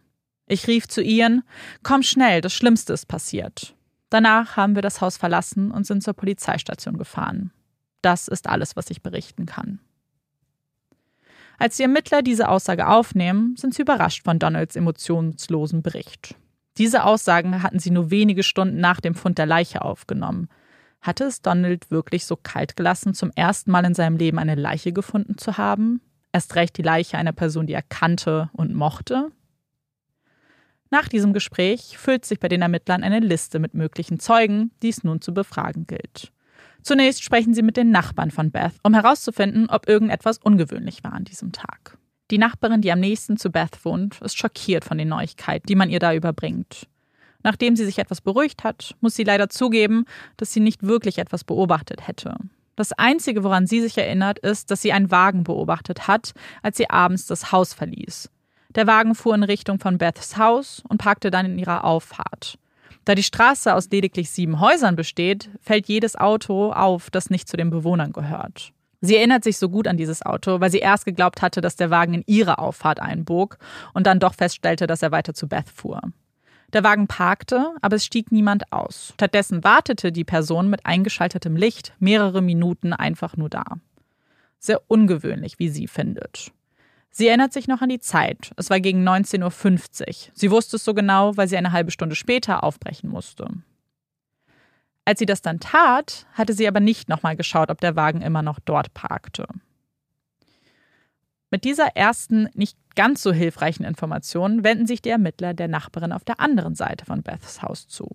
Ich 0.47 0.67
rief 0.67 0.87
zu 0.87 1.03
Ian, 1.03 1.43
komm 1.83 2.03
schnell, 2.03 2.41
das 2.41 2.53
Schlimmste 2.53 2.93
ist 2.93 3.07
passiert. 3.07 3.75
Danach 4.11 4.57
haben 4.57 4.75
wir 4.75 4.83
das 4.83 5.01
Haus 5.01 5.17
verlassen 5.17 5.71
und 5.71 5.87
sind 5.87 6.03
zur 6.03 6.15
Polizeistation 6.15 6.99
gefahren. 6.99 7.51
Das 8.03 8.29
ist 8.29 8.49
alles, 8.49 8.77
was 8.77 8.91
ich 8.91 9.03
berichten 9.03 9.47
kann. 9.47 9.81
Als 11.59 11.77
die 11.77 11.83
Ermittler 11.83 12.23
diese 12.23 12.49
Aussage 12.49 12.89
aufnehmen, 12.89 13.57
sind 13.57 13.75
sie 13.75 13.83
überrascht 13.83 14.25
von 14.25 14.39
Donalds 14.39 14.77
emotionslosen 14.77 15.83
Bericht. 15.83 16.37
Diese 16.79 17.05
Aussagen 17.05 17.63
hatten 17.63 17.79
sie 17.79 17.91
nur 17.91 18.11
wenige 18.11 18.43
Stunden 18.43 18.81
nach 18.81 19.01
dem 19.01 19.15
Fund 19.15 19.39
der 19.39 19.47
Leiche 19.47 19.83
aufgenommen. 19.83 20.49
Hatte 21.01 21.25
es 21.25 21.43
Donald 21.43 21.91
wirklich 21.91 22.25
so 22.25 22.37
kalt 22.37 22.77
gelassen, 22.77 23.15
zum 23.15 23.31
ersten 23.37 23.71
Mal 23.71 23.85
in 23.85 23.95
seinem 23.95 24.17
Leben 24.17 24.39
eine 24.39 24.57
Leiche 24.57 24.93
gefunden 24.93 25.39
zu 25.39 25.59
haben? 25.59 26.01
Erst 26.33 26.57
recht 26.57 26.77
die 26.77 26.83
Leiche 26.83 27.17
einer 27.17 27.33
Person, 27.33 27.67
die 27.67 27.75
er 27.75 27.83
kannte 27.83 28.51
und 28.55 28.75
mochte? 28.75 29.31
Nach 30.91 31.09
diesem 31.09 31.33
Gespräch 31.33 31.97
füllt 31.99 32.25
sich 32.25 32.41
bei 32.41 32.49
den 32.49 32.63
Ermittlern 32.63 33.03
eine 33.03 33.21
Liste 33.21 33.59
mit 33.59 33.75
möglichen 33.75 34.19
Zeugen, 34.19 34.73
die 34.83 34.89
es 34.89 35.05
nun 35.05 35.21
zu 35.21 35.33
befragen 35.33 35.87
gilt. 35.87 36.33
Zunächst 36.85 37.25
sprechen 37.25 37.55
sie 37.55 37.63
mit 37.63 37.79
den 37.79 37.91
Nachbarn 37.91 38.31
von 38.31 38.51
Beth, 38.51 38.75
um 38.83 38.93
herauszufinden, 38.93 39.71
ob 39.71 39.89
irgendetwas 39.89 40.37
ungewöhnlich 40.37 41.03
war 41.03 41.15
an 41.15 41.25
diesem 41.25 41.51
Tag. 41.51 41.97
Die 42.31 42.37
Nachbarin, 42.37 42.83
die 42.83 42.93
am 42.93 43.01
nächsten 43.01 43.39
zu 43.39 43.51
Beth 43.51 43.83
wohnt, 43.85 44.21
ist 44.21 44.37
schockiert 44.37 44.85
von 44.85 44.99
den 44.99 45.09
Neuigkeiten, 45.09 45.67
die 45.67 45.77
man 45.77 45.89
ihr 45.89 45.99
da 45.99 46.15
überbringt. 46.15 46.87
Nachdem 47.43 47.75
sie 47.75 47.87
sich 47.87 47.99
etwas 47.99 48.21
beruhigt 48.21 48.65
hat, 48.65 48.95
muss 49.01 49.15
sie 49.15 49.25
leider 49.25 49.49
zugeben, 49.49 50.05
dass 50.37 50.53
sie 50.53 50.61
nicht 50.61 50.83
wirklich 50.83 51.17
etwas 51.19 51.43
beobachtet 51.43 52.07
hätte. 52.07 52.37
Das 52.77 52.93
Einzige, 52.93 53.45
woran 53.45 53.67
sie 53.67 53.81
sich 53.81 53.97
erinnert, 53.97 54.39
ist, 54.41 54.71
dass 54.71 54.83
sie 54.83 54.93
einen 54.93 55.11
Wagen 55.11 55.45
beobachtet 55.45 56.07
hat, 56.07 56.33
als 56.63 56.77
sie 56.77 56.91
abends 56.91 57.27
das 57.27 57.51
Haus 57.51 57.73
verließ. 57.73 58.31
Der 58.75 58.87
Wagen 58.87 59.15
fuhr 59.15 59.35
in 59.35 59.43
Richtung 59.43 59.79
von 59.79 59.97
Beths 59.97 60.37
Haus 60.37 60.83
und 60.89 60.99
parkte 60.99 61.31
dann 61.31 61.47
in 61.47 61.59
ihrer 61.59 61.85
Auffahrt. 61.85 62.59
Da 63.05 63.15
die 63.15 63.23
Straße 63.23 63.75
aus 63.75 63.91
lediglich 63.91 64.31
sieben 64.31 64.61
Häusern 64.61 64.97
besteht, 64.97 65.51
fällt 65.61 65.89
jedes 65.89 66.17
Auto 66.17 66.73
auf, 66.73 67.11
das 67.11 67.31
nicht 67.31 67.49
zu 67.49 67.57
den 67.57 67.71
Bewohnern 67.71 68.13
gehört. 68.13 68.73
Sie 69.03 69.17
erinnert 69.17 69.45
sich 69.45 69.59
so 69.59 69.69
gut 69.69 69.87
an 69.87 69.99
dieses 69.99 70.25
Auto, 70.25 70.61
weil 70.61 70.71
sie 70.71 70.79
erst 70.79 71.05
geglaubt 71.05 71.43
hatte, 71.43 71.61
dass 71.61 71.77
der 71.77 71.91
Wagen 71.91 72.15
in 72.15 72.25
ihre 72.27 72.59
Auffahrt 72.59 73.01
einbog 73.01 73.59
und 73.93 74.07
dann 74.07 74.19
doch 74.19 74.33
feststellte, 74.33 74.87
dass 74.87 75.03
er 75.03 75.13
weiter 75.13 75.35
zu 75.35 75.47
Beth 75.47 75.69
fuhr. 75.69 76.01
Der 76.73 76.85
Wagen 76.85 77.07
parkte, 77.07 77.75
aber 77.83 77.97
es 77.97 78.07
stieg 78.07 78.33
niemand 78.33 78.73
aus. 78.73 79.13
Stattdessen 79.13 79.63
wartete 79.63 80.11
die 80.11 80.25
Person 80.25 80.71
mit 80.71 80.87
eingeschaltetem 80.87 81.55
Licht 81.55 81.93
mehrere 81.99 82.41
Minuten 82.41 82.95
einfach 82.95 83.37
nur 83.37 83.51
da. 83.51 83.65
Sehr 84.59 84.81
ungewöhnlich, 84.89 85.59
wie 85.59 85.69
sie 85.69 85.87
findet. 85.87 86.54
Sie 87.17 87.29
erinnert 87.29 87.53
sich 87.53 87.69
noch 87.69 87.81
an 87.81 87.91
die 87.91 88.01
Zeit. 88.01 88.51
Es 88.57 88.71
war 88.71 88.81
gegen 88.81 89.09
19.50 89.09 90.01
Uhr. 90.09 90.33
Sie 90.35 90.51
wusste 90.51 90.75
es 90.75 90.85
so 90.85 90.95
genau, 90.95 91.37
weil 91.37 91.47
sie 91.47 91.57
eine 91.57 91.71
halbe 91.71 91.93
Stunde 91.93 92.17
später 92.17 92.65
aufbrechen 92.65 93.09
musste. 93.09 93.47
Als 95.05 95.21
sie 95.21 95.27
das 95.27 95.41
dann 95.41 95.61
tat, 95.61 96.27
hatte 96.33 96.55
sie 96.55 96.67
aber 96.67 96.81
nicht 96.81 97.09
nochmal 97.09 97.37
geschaut, 97.37 97.71
ob 97.71 97.81
der 97.81 97.95
Wagen 97.95 98.21
immer 98.21 98.43
noch 98.43 98.59
dort 98.59 98.93
parkte. 98.95 99.47
Mit 101.53 101.63
dieser 101.63 101.95
ersten, 101.95 102.49
nicht 102.55 102.77
ganz 102.97 103.23
so 103.23 103.33
hilfreichen 103.33 103.85
Information 103.85 104.65
wenden 104.65 104.89
sich 104.89 105.01
die 105.01 105.11
Ermittler 105.11 105.55
der 105.55 105.69
Nachbarin 105.69 106.11
auf 106.11 106.25
der 106.25 106.41
anderen 106.41 106.75
Seite 106.75 107.05
von 107.05 107.23
Beths 107.23 107.63
Haus 107.63 107.87
zu. 107.87 108.11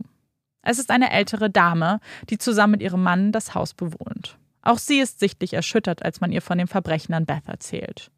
Es 0.61 0.77
ist 0.77 0.91
eine 0.91 1.09
ältere 1.11 1.49
Dame, 1.49 2.01
die 2.29 2.37
zusammen 2.37 2.71
mit 2.71 2.81
ihrem 2.81 3.01
Mann 3.01 3.31
das 3.31 3.55
Haus 3.55 3.73
bewohnt. 3.73 4.37
Auch 4.61 4.77
sie 4.77 4.99
ist 4.99 5.21
sichtlich 5.21 5.53
erschüttert, 5.53 6.03
als 6.03 6.19
man 6.19 6.33
ihr 6.33 6.41
von 6.41 6.57
dem 6.57 6.67
Verbrechen 6.67 7.13
an 7.13 7.25
Beth 7.25 7.47
erzählt. 7.47 8.11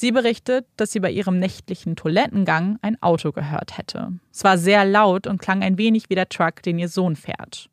Sie 0.00 0.12
berichtet, 0.12 0.66
dass 0.78 0.92
sie 0.92 1.00
bei 1.00 1.10
ihrem 1.10 1.38
nächtlichen 1.38 1.94
Toilettengang 1.94 2.78
ein 2.80 2.96
Auto 3.02 3.32
gehört 3.32 3.76
hätte. 3.76 4.12
Es 4.32 4.42
war 4.44 4.56
sehr 4.56 4.86
laut 4.86 5.26
und 5.26 5.36
klang 5.36 5.62
ein 5.62 5.76
wenig 5.76 6.08
wie 6.08 6.14
der 6.14 6.30
Truck, 6.30 6.62
den 6.62 6.78
ihr 6.78 6.88
Sohn 6.88 7.16
fährt. 7.16 7.68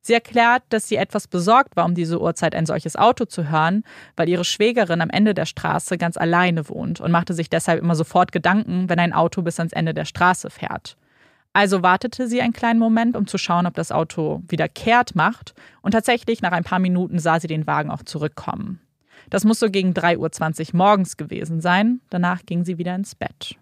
Sie 0.00 0.12
erklärt, 0.12 0.62
dass 0.68 0.86
sie 0.86 0.94
etwas 0.94 1.26
besorgt 1.26 1.74
war, 1.74 1.84
um 1.84 1.96
diese 1.96 2.20
Uhrzeit 2.20 2.54
ein 2.54 2.66
solches 2.66 2.94
Auto 2.94 3.24
zu 3.24 3.50
hören, 3.50 3.82
weil 4.14 4.28
ihre 4.28 4.44
Schwägerin 4.44 5.00
am 5.00 5.10
Ende 5.10 5.34
der 5.34 5.44
Straße 5.44 5.98
ganz 5.98 6.16
alleine 6.16 6.68
wohnt 6.68 7.00
und 7.00 7.10
machte 7.10 7.34
sich 7.34 7.50
deshalb 7.50 7.82
immer 7.82 7.96
sofort 7.96 8.30
Gedanken, 8.30 8.88
wenn 8.88 9.00
ein 9.00 9.12
Auto 9.12 9.42
bis 9.42 9.58
ans 9.58 9.72
Ende 9.72 9.92
der 9.92 10.04
Straße 10.04 10.50
fährt. 10.50 10.96
Also 11.52 11.82
wartete 11.82 12.28
sie 12.28 12.40
einen 12.42 12.52
kleinen 12.52 12.78
Moment, 12.78 13.16
um 13.16 13.26
zu 13.26 13.38
schauen, 13.38 13.66
ob 13.66 13.74
das 13.74 13.90
Auto 13.90 14.40
wieder 14.46 14.68
kehrt 14.68 15.16
macht, 15.16 15.54
und 15.82 15.90
tatsächlich 15.90 16.42
nach 16.42 16.52
ein 16.52 16.62
paar 16.62 16.78
Minuten 16.78 17.18
sah 17.18 17.40
sie 17.40 17.48
den 17.48 17.66
Wagen 17.66 17.90
auch 17.90 18.04
zurückkommen. 18.04 18.85
Das 19.30 19.44
muss 19.44 19.58
so 19.58 19.70
gegen 19.70 19.92
3.20 19.92 20.68
Uhr 20.68 20.76
morgens 20.76 21.16
gewesen 21.16 21.60
sein. 21.60 22.00
Danach 22.10 22.44
ging 22.46 22.64
sie 22.64 22.78
wieder 22.78 22.94
ins 22.94 23.14
Bett. 23.14 23.56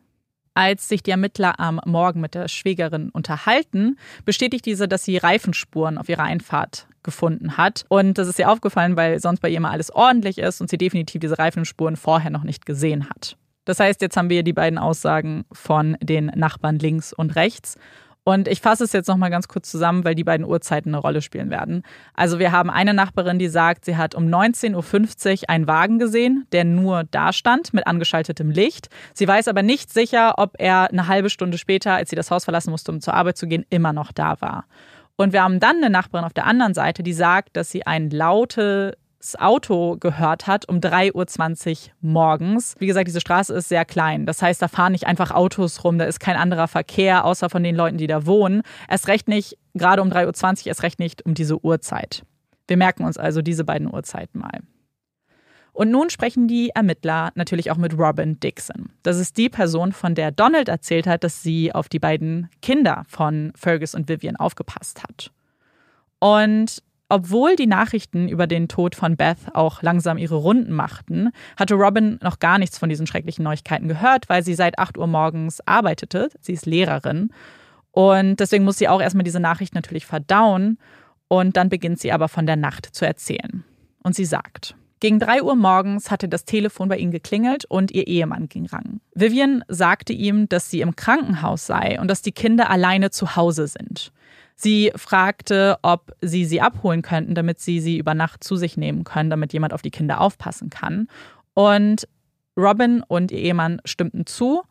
Als 0.55 0.89
sich 0.89 1.03
die 1.03 1.11
Ermittler 1.11 1.59
am 1.59 1.81
Morgen 1.85 2.21
mit 2.21 2.35
der 2.35 2.47
Schwägerin 2.47 3.11
unterhalten, 3.11 3.99
bestätigt 4.25 4.65
diese, 4.67 4.87
dass 4.87 5.05
sie 5.05 5.17
Reifenspuren 5.17 5.99
auf 5.99 6.09
ihrer 6.09 6.23
Einfahrt 6.23 6.87
gefunden 7.03 7.57
hat. 7.57 7.85
Und 7.89 8.19
das 8.19 8.29
ist 8.29 8.39
ihr 8.39 8.51
aufgefallen, 8.51 8.97
weil 8.97 9.19
sonst 9.19 9.41
bei 9.41 9.49
ihr 9.49 9.57
immer 9.57 9.73
alles 9.73 9.91
ordentlich 9.91 10.39
ist 10.39 10.61
und 10.61 10.71
sie 10.71 10.79
definitiv 10.79 11.21
diese 11.21 11.39
Reifenspuren 11.39 11.97
vorher 11.97 12.31
noch 12.31 12.45
nicht 12.45 12.67
gesehen 12.67 13.11
hat. 13.11 13.37
Das 13.65 13.81
heißt, 13.81 14.01
jetzt 14.03 14.17
haben 14.17 14.31
wir 14.31 14.43
die 14.43 14.53
beiden 14.53 14.79
Aussagen 14.79 15.45
von 15.53 15.97
den 16.01 16.27
Nachbarn 16.27 16.79
links 16.79 17.13
und 17.13 17.35
rechts. 17.35 17.77
Und 18.25 18.49
ich 18.49 18.63
fasse 18.63 18.85
es 18.85 18.93
jetzt 18.93 19.07
nochmal 19.07 19.29
ganz 19.29 19.49
kurz 19.49 19.71
zusammen, 19.71 20.05
weil 20.05 20.15
die 20.15 20.25
beiden 20.25 20.47
Uhrzeiten 20.47 20.95
eine 20.95 20.99
Rolle 20.99 21.21
spielen 21.21 21.51
werden. 21.51 21.83
Also 22.15 22.39
wir 22.39 22.53
haben 22.53 22.71
eine 22.71 22.95
Nachbarin, 22.95 23.39
die 23.39 23.49
sagt, 23.49 23.85
sie 23.85 23.99
hat 23.99 24.15
um 24.15 24.25
19.50 24.25 25.43
Uhr 25.43 25.51
einen 25.51 25.67
Wagen 25.67 25.99
gesehen, 25.99 26.47
der 26.53 26.65
nur 26.65 27.05
da 27.11 27.35
stand 27.35 27.75
mit 27.75 27.87
angeschaltetem 27.87 28.51
Licht. 28.51 28.89
Sie 29.13 29.29
weiß 29.29 29.47
aber 29.49 29.63
nicht 29.63 29.93
sicher, 29.93 30.35
ob 30.39 30.55
er 30.59 30.91
eine 30.91 31.07
halbe 31.07 31.29
Stunde 31.29 31.59
später, 31.59 31.93
als 31.93 32.09
sie 32.09 32.17
das 32.17 32.31
Haus 32.31 32.45
verlassen 32.45 32.71
musste, 32.71 32.93
um 32.93 33.03
zur 33.03 33.13
Arbeit 33.13 33.37
zu 33.37 33.47
gehen, 33.47 33.67
immer 33.69 33.93
noch 33.93 34.11
da 34.11 34.41
war. 34.41 34.65
Und 35.17 35.35
wir 35.35 35.43
haben 35.43 35.61
dann 35.61 35.77
eine 35.77 35.91
Nachbarin 35.91 36.25
auf 36.25 36.33
der 36.33 36.47
anderen 36.47 36.75
Seite, 36.75 37.03
die 37.03 37.13
sagt, 37.13 37.57
dass 37.57 37.71
sie 37.71 37.87
ein 37.87 38.09
laute 38.09 38.97
Auto 39.39 39.97
gehört 39.99 40.47
hat 40.47 40.69
um 40.69 40.79
3.20 40.79 41.71
Uhr 41.71 41.93
morgens. 42.01 42.75
Wie 42.79 42.87
gesagt, 42.87 43.09
diese 43.09 43.21
Straße 43.21 43.55
ist 43.55 43.69
sehr 43.69 43.85
klein. 43.85 44.27
Das 44.27 44.43
heißt, 44.43 44.61
da 44.61 44.69
fahren 44.69 44.93
nicht 44.93 45.07
einfach 45.07 45.31
Autos 45.31 45.83
rum, 45.85 45.99
da 45.99 46.05
ist 46.05 46.21
kein 46.21 46.37
anderer 46.37 46.69
Verkehr, 46.69 47.25
außer 47.25 47.49
von 47.49 47.63
den 47.63 47.75
Leuten, 47.75 47.97
die 47.97 48.07
da 48.07 48.27
wohnen. 48.27 48.63
Erst 48.89 49.09
recht 49.09 49.29
nicht, 49.29 49.57
gerade 49.75 50.03
um 50.03 50.11
3.20 50.11 50.61
Uhr, 50.61 50.67
erst 50.67 50.83
recht 50.83 50.99
nicht 50.99 51.25
um 51.25 51.35
diese 51.35 51.65
Uhrzeit. 51.65 52.25
Wir 52.69 52.77
merken 52.77 53.05
uns 53.05 53.17
also 53.19 53.43
diese 53.43 53.65
beiden 53.65 53.93
Uhrzeiten 53.93 54.41
mal. 54.41 54.61
Und 55.73 55.91
nun 55.91 56.09
sprechen 56.09 56.47
die 56.47 56.71
Ermittler 56.71 57.33
natürlich 57.35 57.73
auch 57.73 57.77
mit 57.77 57.99
Robin 57.99 58.39
Dixon. 58.39 58.91
Das 59.03 59.19
ist 59.19 59.37
die 59.37 59.49
Person, 59.49 59.93
von 59.93 60.15
der 60.15 60.31
Donald 60.31 60.69
erzählt 60.69 61.09
hat, 61.09 61.25
dass 61.25 61.43
sie 61.43 61.75
auf 61.75 61.89
die 61.89 61.99
beiden 61.99 62.49
Kinder 62.63 63.03
von 63.09 63.53
Fergus 63.57 63.95
und 63.95 64.09
Vivian 64.09 64.37
aufgepasst 64.37 65.03
hat. 65.03 65.33
Und 66.21 66.81
obwohl 67.15 67.55
die 67.55 67.69
Nachrichten 67.69 68.29
über 68.29 68.49
den 68.49 68.67
Tod 68.67 68.97
von 68.97 69.17
Beth 69.17 69.39
auch 69.53 69.83
langsam 69.83 70.19
ihre 70.19 70.35
Runden 70.35 70.73
machten, 70.73 71.31
hatte 71.57 71.75
Robin 71.75 72.19
noch 72.21 72.41
gar 72.41 72.59
nichts 72.59 72.77
von 72.77 72.89
diesen 72.89 73.07
schrecklichen 73.07 73.45
Neuigkeiten 73.45 73.87
gehört, 73.87 74.29
weil 74.29 74.43
sie 74.43 74.55
seit 74.55 74.81
8 74.81 74.99
Uhr 74.99 75.07
morgens 75.07 75.61
arbeitete. 75.65 76.29
Sie 76.41 76.55
ist 76.55 76.67
Lehrerin. 76.67 77.31
Und 77.93 78.41
deswegen 78.41 78.65
muss 78.65 78.79
sie 78.79 78.89
auch 78.89 79.01
erstmal 79.01 79.23
diese 79.23 79.39
Nachricht 79.39 79.77
natürlich 79.77 80.07
verdauen. 80.07 80.77
Und 81.29 81.57
dann 81.57 81.69
beginnt 81.69 82.01
sie 82.01 82.11
aber 82.11 82.27
von 82.27 82.47
der 82.47 82.57
Nacht 82.57 82.87
zu 82.87 83.07
erzählen. 83.07 83.63
Und 84.03 84.17
sie 84.17 84.25
sagt, 84.25 84.75
gegen 84.99 85.21
3 85.21 85.45
Uhr 85.45 85.55
morgens 85.55 86.11
hatte 86.11 86.29
das 86.29 86.45
Telefon 86.45 86.89
bei 86.89 86.97
ihnen 86.97 87.13
geklingelt 87.13 87.65
und 87.65 87.93
ihr 87.93 88.09
Ehemann 88.09 88.49
ging 88.49 88.67
ran. 88.67 89.01
Vivian 89.15 89.63
sagte 89.69 90.13
ihm, 90.13 90.49
dass 90.49 90.69
sie 90.69 90.81
im 90.81 90.97
Krankenhaus 90.97 91.65
sei 91.65 92.01
und 92.01 92.09
dass 92.09 92.23
die 92.23 92.33
Kinder 92.33 92.71
alleine 92.71 93.11
zu 93.11 93.37
Hause 93.37 93.69
sind. 93.69 94.11
Sie 94.57 94.93
fragte, 94.95 95.79
ob 95.83 96.13
sie 96.21 96.45
sie 96.45 96.61
abholen 96.61 97.03
könnten, 97.03 97.35
damit 97.35 97.61
sie 97.61 97.81
sie 97.81 97.99
über 97.99 98.15
Nacht 98.15 98.45
zu 98.45 98.57
sich 98.57 98.77
nehmen 98.77 99.05
können, 99.05 99.31
damit 99.31 99.53
jemand 99.53 99.73
auf 99.73 99.83
die 99.83 99.91
Kinder 99.91 100.21
aufpassen 100.21 100.71
kann. 100.71 101.09
Und 101.55 102.09
Robin 102.57 103.03
und 103.07 103.33
ihr 103.33 103.39
Ehemann 103.39 103.81
stimmten 103.85 104.27
zu 104.27 104.63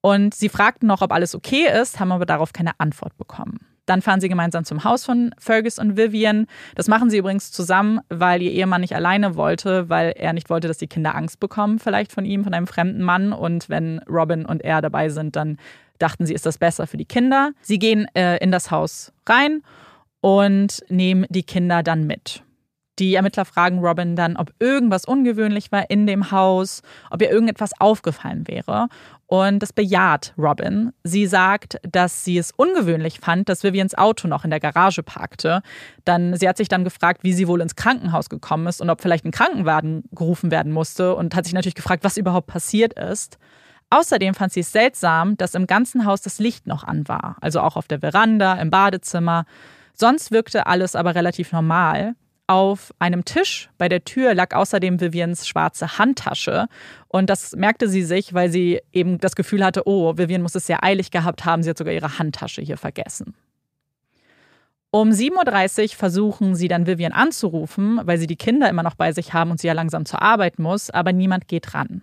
und 0.00 0.34
sie 0.34 0.48
fragten 0.48 0.88
noch, 0.88 1.02
ob 1.02 1.12
alles 1.12 1.34
okay 1.34 1.68
ist, 1.80 2.00
haben 2.00 2.12
aber 2.12 2.26
darauf 2.26 2.52
keine 2.52 2.78
Antwort 2.78 3.16
bekommen. 3.18 3.58
Dann 3.86 4.02
fahren 4.02 4.20
sie 4.20 4.28
gemeinsam 4.28 4.64
zum 4.64 4.82
Haus 4.82 5.04
von 5.04 5.32
Fergus 5.38 5.78
und 5.78 5.96
Vivian. 5.96 6.46
Das 6.74 6.88
machen 6.88 7.08
sie 7.08 7.18
übrigens 7.18 7.52
zusammen, 7.52 8.00
weil 8.08 8.42
ihr 8.42 8.50
Ehemann 8.50 8.80
nicht 8.80 8.96
alleine 8.96 9.36
wollte, 9.36 9.88
weil 9.88 10.12
er 10.16 10.32
nicht 10.32 10.50
wollte, 10.50 10.66
dass 10.66 10.78
die 10.78 10.88
Kinder 10.88 11.14
Angst 11.14 11.38
bekommen, 11.38 11.78
vielleicht 11.78 12.12
von 12.12 12.24
ihm, 12.24 12.42
von 12.42 12.52
einem 12.52 12.66
fremden 12.66 13.02
Mann. 13.02 13.32
Und 13.32 13.68
wenn 13.68 14.00
Robin 14.08 14.44
und 14.44 14.62
er 14.62 14.82
dabei 14.82 15.08
sind, 15.08 15.36
dann 15.36 15.58
dachten 15.98 16.26
sie, 16.26 16.34
ist 16.34 16.46
das 16.46 16.58
besser 16.58 16.86
für 16.86 16.96
die 16.96 17.04
Kinder. 17.04 17.52
Sie 17.60 17.78
gehen 17.78 18.06
äh, 18.14 18.38
in 18.38 18.50
das 18.52 18.70
Haus 18.70 19.12
rein 19.28 19.62
und 20.20 20.82
nehmen 20.88 21.26
die 21.28 21.42
Kinder 21.42 21.82
dann 21.82 22.06
mit. 22.06 22.42
Die 22.98 23.14
Ermittler 23.14 23.44
fragen 23.44 23.80
Robin 23.80 24.16
dann, 24.16 24.38
ob 24.38 24.52
irgendwas 24.58 25.04
ungewöhnlich 25.04 25.70
war 25.70 25.90
in 25.90 26.06
dem 26.06 26.30
Haus, 26.30 26.80
ob 27.10 27.20
ihr 27.20 27.30
irgendetwas 27.30 27.78
aufgefallen 27.78 28.48
wäre. 28.48 28.88
Und 29.26 29.58
das 29.58 29.72
bejaht 29.72 30.32
Robin. 30.38 30.92
Sie 31.04 31.26
sagt, 31.26 31.78
dass 31.82 32.24
sie 32.24 32.38
es 32.38 32.52
ungewöhnlich 32.56 33.20
fand, 33.20 33.48
dass 33.50 33.64
Vivians 33.64 33.98
Auto 33.98 34.28
noch 34.28 34.44
in 34.44 34.50
der 34.50 34.60
Garage 34.60 35.02
parkte. 35.02 35.60
Dann, 36.04 36.36
sie 36.36 36.48
hat 36.48 36.56
sich 36.56 36.68
dann 36.68 36.84
gefragt, 36.84 37.22
wie 37.22 37.34
sie 37.34 37.48
wohl 37.48 37.60
ins 37.60 37.76
Krankenhaus 37.76 38.30
gekommen 38.30 38.66
ist 38.66 38.80
und 38.80 38.88
ob 38.88 39.02
vielleicht 39.02 39.26
ein 39.26 39.32
Krankenwagen 39.32 40.04
gerufen 40.12 40.50
werden 40.50 40.72
musste 40.72 41.16
und 41.16 41.34
hat 41.34 41.44
sich 41.44 41.54
natürlich 41.54 41.74
gefragt, 41.74 42.02
was 42.02 42.16
überhaupt 42.16 42.46
passiert 42.46 42.94
ist. 42.94 43.36
Außerdem 43.90 44.34
fand 44.34 44.52
sie 44.52 44.60
es 44.60 44.72
seltsam, 44.72 45.36
dass 45.36 45.54
im 45.54 45.66
ganzen 45.66 46.04
Haus 46.06 46.20
das 46.20 46.38
Licht 46.38 46.66
noch 46.66 46.84
an 46.84 47.06
war, 47.08 47.36
also 47.40 47.60
auch 47.60 47.76
auf 47.76 47.86
der 47.86 48.00
Veranda, 48.00 48.54
im 48.54 48.70
Badezimmer. 48.70 49.44
Sonst 49.94 50.30
wirkte 50.32 50.66
alles 50.66 50.96
aber 50.96 51.14
relativ 51.14 51.52
normal. 51.52 52.14
Auf 52.48 52.92
einem 53.00 53.24
Tisch 53.24 53.70
bei 53.76 53.88
der 53.88 54.04
Tür 54.04 54.34
lag 54.34 54.54
außerdem 54.54 55.00
Vivians 55.00 55.48
schwarze 55.48 55.98
Handtasche. 55.98 56.66
Und 57.08 57.28
das 57.28 57.56
merkte 57.56 57.88
sie 57.88 58.02
sich, 58.02 58.34
weil 58.34 58.50
sie 58.50 58.80
eben 58.92 59.18
das 59.18 59.34
Gefühl 59.34 59.64
hatte, 59.64 59.82
oh, 59.86 60.16
Vivian 60.16 60.42
muss 60.42 60.54
es 60.54 60.66
sehr 60.66 60.84
eilig 60.84 61.10
gehabt 61.10 61.44
haben. 61.44 61.62
Sie 61.62 61.70
hat 61.70 61.78
sogar 61.78 61.92
ihre 61.92 62.18
Handtasche 62.18 62.62
hier 62.62 62.76
vergessen. 62.76 63.34
Um 64.92 65.10
7.30 65.10 65.82
Uhr 65.82 65.88
versuchen 65.96 66.54
sie 66.54 66.68
dann 66.68 66.86
Vivian 66.86 67.12
anzurufen, 67.12 68.00
weil 68.04 68.18
sie 68.18 68.28
die 68.28 68.36
Kinder 68.36 68.68
immer 68.68 68.84
noch 68.84 68.94
bei 68.94 69.12
sich 69.12 69.32
haben 69.32 69.50
und 69.50 69.60
sie 69.60 69.66
ja 69.66 69.72
langsam 69.72 70.06
zur 70.06 70.22
Arbeit 70.22 70.58
muss, 70.58 70.90
aber 70.90 71.12
niemand 71.12 71.48
geht 71.48 71.74
ran. 71.74 72.02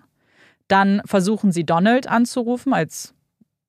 Dann 0.68 1.02
versuchen 1.06 1.52
sie 1.52 1.66
Donald 1.66 2.08
anzurufen 2.08 2.74
als 2.74 3.14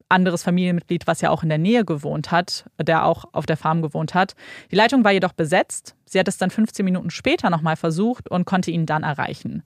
anderes 0.09 0.43
Familienmitglied, 0.43 1.07
was 1.07 1.21
ja 1.21 1.31
auch 1.31 1.43
in 1.43 1.49
der 1.49 1.59
Nähe 1.59 1.85
gewohnt 1.85 2.31
hat, 2.31 2.67
der 2.81 3.05
auch 3.05 3.25
auf 3.33 3.47
der 3.47 3.57
Farm 3.57 3.83
gewohnt 3.83 4.15
hat. 4.15 4.35
Die 4.71 4.77
Leitung 4.77 5.05
war 5.05 5.13
jedoch 5.13 5.33
besetzt. 5.33 5.97
Sie 6.05 6.19
hat 6.19 6.29
es 6.29 6.39
dann 6.39 6.51
15 6.51 6.85
Minuten 6.85 7.11
später 7.11 7.51
nochmal 7.51 7.77
versucht 7.77 8.31
und 8.31 8.45
konnte 8.45 8.71
ihn 8.71 8.87
dann 8.87 9.03
erreichen. 9.03 9.63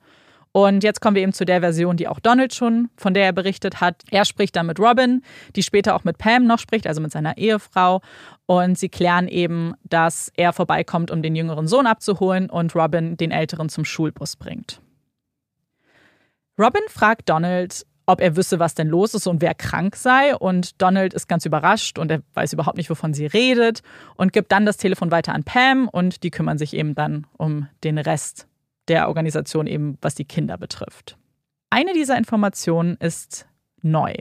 Und 0.51 0.83
jetzt 0.83 0.99
kommen 0.99 1.15
wir 1.15 1.21
eben 1.21 1.33
zu 1.33 1.45
der 1.45 1.59
Version, 1.59 1.95
die 1.95 2.07
auch 2.07 2.19
Donald 2.19 2.55
schon, 2.55 2.89
von 2.97 3.13
der 3.13 3.25
er 3.25 3.33
berichtet 3.33 3.81
hat. 3.81 4.01
Er 4.09 4.25
spricht 4.25 4.55
dann 4.55 4.65
mit 4.65 4.79
Robin, 4.79 5.21
die 5.55 5.61
später 5.61 5.95
auch 5.95 6.03
mit 6.03 6.17
Pam 6.17 6.45
noch 6.45 6.57
spricht, 6.57 6.87
also 6.87 7.01
mit 7.01 7.11
seiner 7.11 7.37
Ehefrau. 7.37 8.01
Und 8.47 8.79
sie 8.79 8.89
klären 8.89 9.27
eben, 9.27 9.73
dass 9.83 10.31
er 10.35 10.53
vorbeikommt, 10.53 11.11
um 11.11 11.21
den 11.21 11.35
jüngeren 11.35 11.67
Sohn 11.67 11.85
abzuholen 11.85 12.49
und 12.49 12.75
Robin 12.75 13.15
den 13.15 13.29
älteren 13.29 13.69
zum 13.69 13.85
Schulbus 13.85 14.35
bringt. 14.35 14.81
Robin 16.59 16.81
fragt 16.89 17.29
Donald, 17.29 17.85
ob 18.05 18.19
er 18.19 18.35
wüsste, 18.35 18.59
was 18.59 18.75
denn 18.75 18.87
los 18.87 19.13
ist 19.13 19.27
und 19.27 19.41
wer 19.41 19.53
krank 19.53 19.95
sei. 19.95 20.35
Und 20.35 20.81
Donald 20.81 21.13
ist 21.13 21.29
ganz 21.29 21.45
überrascht 21.45 21.97
und 21.97 22.11
er 22.11 22.21
weiß 22.33 22.51
überhaupt 22.53 22.75
nicht, 22.75 22.89
wovon 22.89 23.13
sie 23.13 23.27
redet 23.27 23.81
und 24.15 24.33
gibt 24.33 24.51
dann 24.51 24.65
das 24.65 24.77
Telefon 24.77 25.09
weiter 25.11 25.33
an 25.33 25.43
Pam 25.43 25.87
und 25.87 26.23
die 26.23 26.31
kümmern 26.31 26.57
sich 26.57 26.73
eben 26.73 26.95
dann 26.95 27.27
um 27.37 27.67
den 27.83 27.97
Rest 27.97 28.47
der 28.89 29.07
Organisation, 29.07 29.67
eben 29.67 29.97
was 30.01 30.15
die 30.15 30.25
Kinder 30.25 30.57
betrifft. 30.57 31.17
Eine 31.69 31.93
dieser 31.93 32.17
Informationen 32.17 32.97
ist 32.99 33.47
neu. 33.81 34.15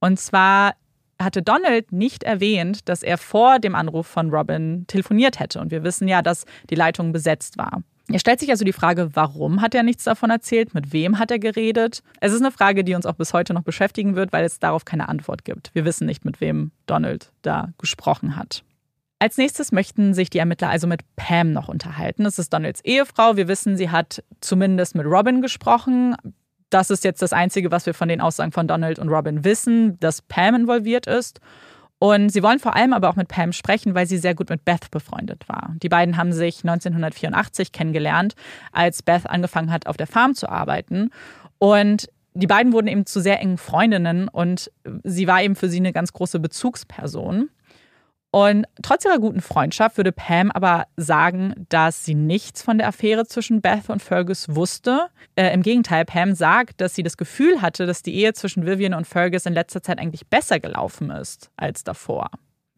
Und 0.00 0.18
zwar 0.18 0.74
hatte 1.20 1.42
Donald 1.42 1.92
nicht 1.92 2.22
erwähnt, 2.22 2.88
dass 2.88 3.02
er 3.02 3.18
vor 3.18 3.58
dem 3.58 3.74
Anruf 3.74 4.06
von 4.06 4.30
Robin 4.30 4.86
telefoniert 4.86 5.40
hätte. 5.40 5.60
Und 5.60 5.70
wir 5.70 5.82
wissen 5.82 6.08
ja, 6.08 6.22
dass 6.22 6.46
die 6.70 6.74
Leitung 6.74 7.12
besetzt 7.12 7.58
war. 7.58 7.82
Er 8.08 8.18
stellt 8.18 8.40
sich 8.40 8.50
also 8.50 8.64
die 8.64 8.72
Frage, 8.72 9.10
warum 9.14 9.60
hat 9.60 9.74
er 9.74 9.82
nichts 9.82 10.04
davon 10.04 10.30
erzählt, 10.30 10.74
mit 10.74 10.92
wem 10.92 11.18
hat 11.18 11.30
er 11.30 11.38
geredet? 11.38 12.02
Es 12.20 12.32
ist 12.32 12.40
eine 12.40 12.50
Frage, 12.50 12.84
die 12.84 12.94
uns 12.94 13.06
auch 13.06 13.14
bis 13.14 13.32
heute 13.32 13.54
noch 13.54 13.62
beschäftigen 13.62 14.16
wird, 14.16 14.32
weil 14.32 14.44
es 14.44 14.58
darauf 14.58 14.84
keine 14.84 15.08
Antwort 15.08 15.44
gibt. 15.44 15.70
Wir 15.74 15.84
wissen 15.84 16.06
nicht, 16.06 16.24
mit 16.24 16.40
wem 16.40 16.72
Donald 16.86 17.32
da 17.42 17.72
gesprochen 17.78 18.36
hat. 18.36 18.64
Als 19.22 19.38
nächstes 19.38 19.70
möchten 19.70 20.14
sich 20.14 20.30
die 20.30 20.38
Ermittler 20.38 20.68
also 20.68 20.88
mit 20.88 21.02
Pam 21.14 21.52
noch 21.52 21.68
unterhalten. 21.68 22.24
Das 22.24 22.40
ist 22.40 22.52
Donalds 22.52 22.80
Ehefrau. 22.80 23.36
Wir 23.36 23.46
wissen, 23.46 23.76
sie 23.76 23.88
hat 23.88 24.24
zumindest 24.40 24.96
mit 24.96 25.06
Robin 25.06 25.40
gesprochen. 25.40 26.16
Das 26.70 26.90
ist 26.90 27.04
jetzt 27.04 27.22
das 27.22 27.32
Einzige, 27.32 27.70
was 27.70 27.86
wir 27.86 27.94
von 27.94 28.08
den 28.08 28.20
Aussagen 28.20 28.50
von 28.50 28.66
Donald 28.66 28.98
und 28.98 29.10
Robin 29.10 29.44
wissen, 29.44 30.00
dass 30.00 30.22
Pam 30.22 30.56
involviert 30.56 31.06
ist. 31.06 31.38
Und 32.02 32.30
sie 32.30 32.42
wollen 32.42 32.58
vor 32.58 32.74
allem 32.74 32.92
aber 32.94 33.08
auch 33.08 33.14
mit 33.14 33.28
Pam 33.28 33.52
sprechen, 33.52 33.94
weil 33.94 34.08
sie 34.08 34.18
sehr 34.18 34.34
gut 34.34 34.50
mit 34.50 34.64
Beth 34.64 34.90
befreundet 34.90 35.48
war. 35.48 35.76
Die 35.84 35.88
beiden 35.88 36.16
haben 36.16 36.32
sich 36.32 36.64
1984 36.64 37.70
kennengelernt, 37.70 38.34
als 38.72 39.04
Beth 39.04 39.30
angefangen 39.30 39.70
hat, 39.70 39.86
auf 39.86 39.96
der 39.96 40.08
Farm 40.08 40.34
zu 40.34 40.48
arbeiten. 40.48 41.10
Und 41.58 42.10
die 42.34 42.48
beiden 42.48 42.72
wurden 42.72 42.88
eben 42.88 43.06
zu 43.06 43.20
sehr 43.20 43.38
engen 43.38 43.56
Freundinnen 43.56 44.26
und 44.26 44.68
sie 45.04 45.28
war 45.28 45.44
eben 45.44 45.54
für 45.54 45.68
sie 45.68 45.76
eine 45.76 45.92
ganz 45.92 46.12
große 46.12 46.40
Bezugsperson. 46.40 47.50
Und 48.34 48.64
trotz 48.82 49.04
ihrer 49.04 49.18
guten 49.18 49.42
Freundschaft 49.42 49.98
würde 49.98 50.10
Pam 50.10 50.50
aber 50.50 50.86
sagen, 50.96 51.66
dass 51.68 52.06
sie 52.06 52.14
nichts 52.14 52.62
von 52.62 52.78
der 52.78 52.88
Affäre 52.88 53.26
zwischen 53.26 53.60
Beth 53.60 53.90
und 53.90 54.00
Fergus 54.00 54.54
wusste. 54.54 55.08
Äh, 55.36 55.52
Im 55.52 55.62
Gegenteil, 55.62 56.06
Pam 56.06 56.34
sagt, 56.34 56.80
dass 56.80 56.94
sie 56.94 57.02
das 57.02 57.18
Gefühl 57.18 57.60
hatte, 57.60 57.84
dass 57.84 58.02
die 58.02 58.14
Ehe 58.14 58.32
zwischen 58.32 58.64
Vivian 58.64 58.94
und 58.94 59.06
Fergus 59.06 59.44
in 59.44 59.52
letzter 59.52 59.82
Zeit 59.82 59.98
eigentlich 59.98 60.26
besser 60.28 60.60
gelaufen 60.60 61.10
ist 61.10 61.50
als 61.56 61.84
davor. 61.84 62.30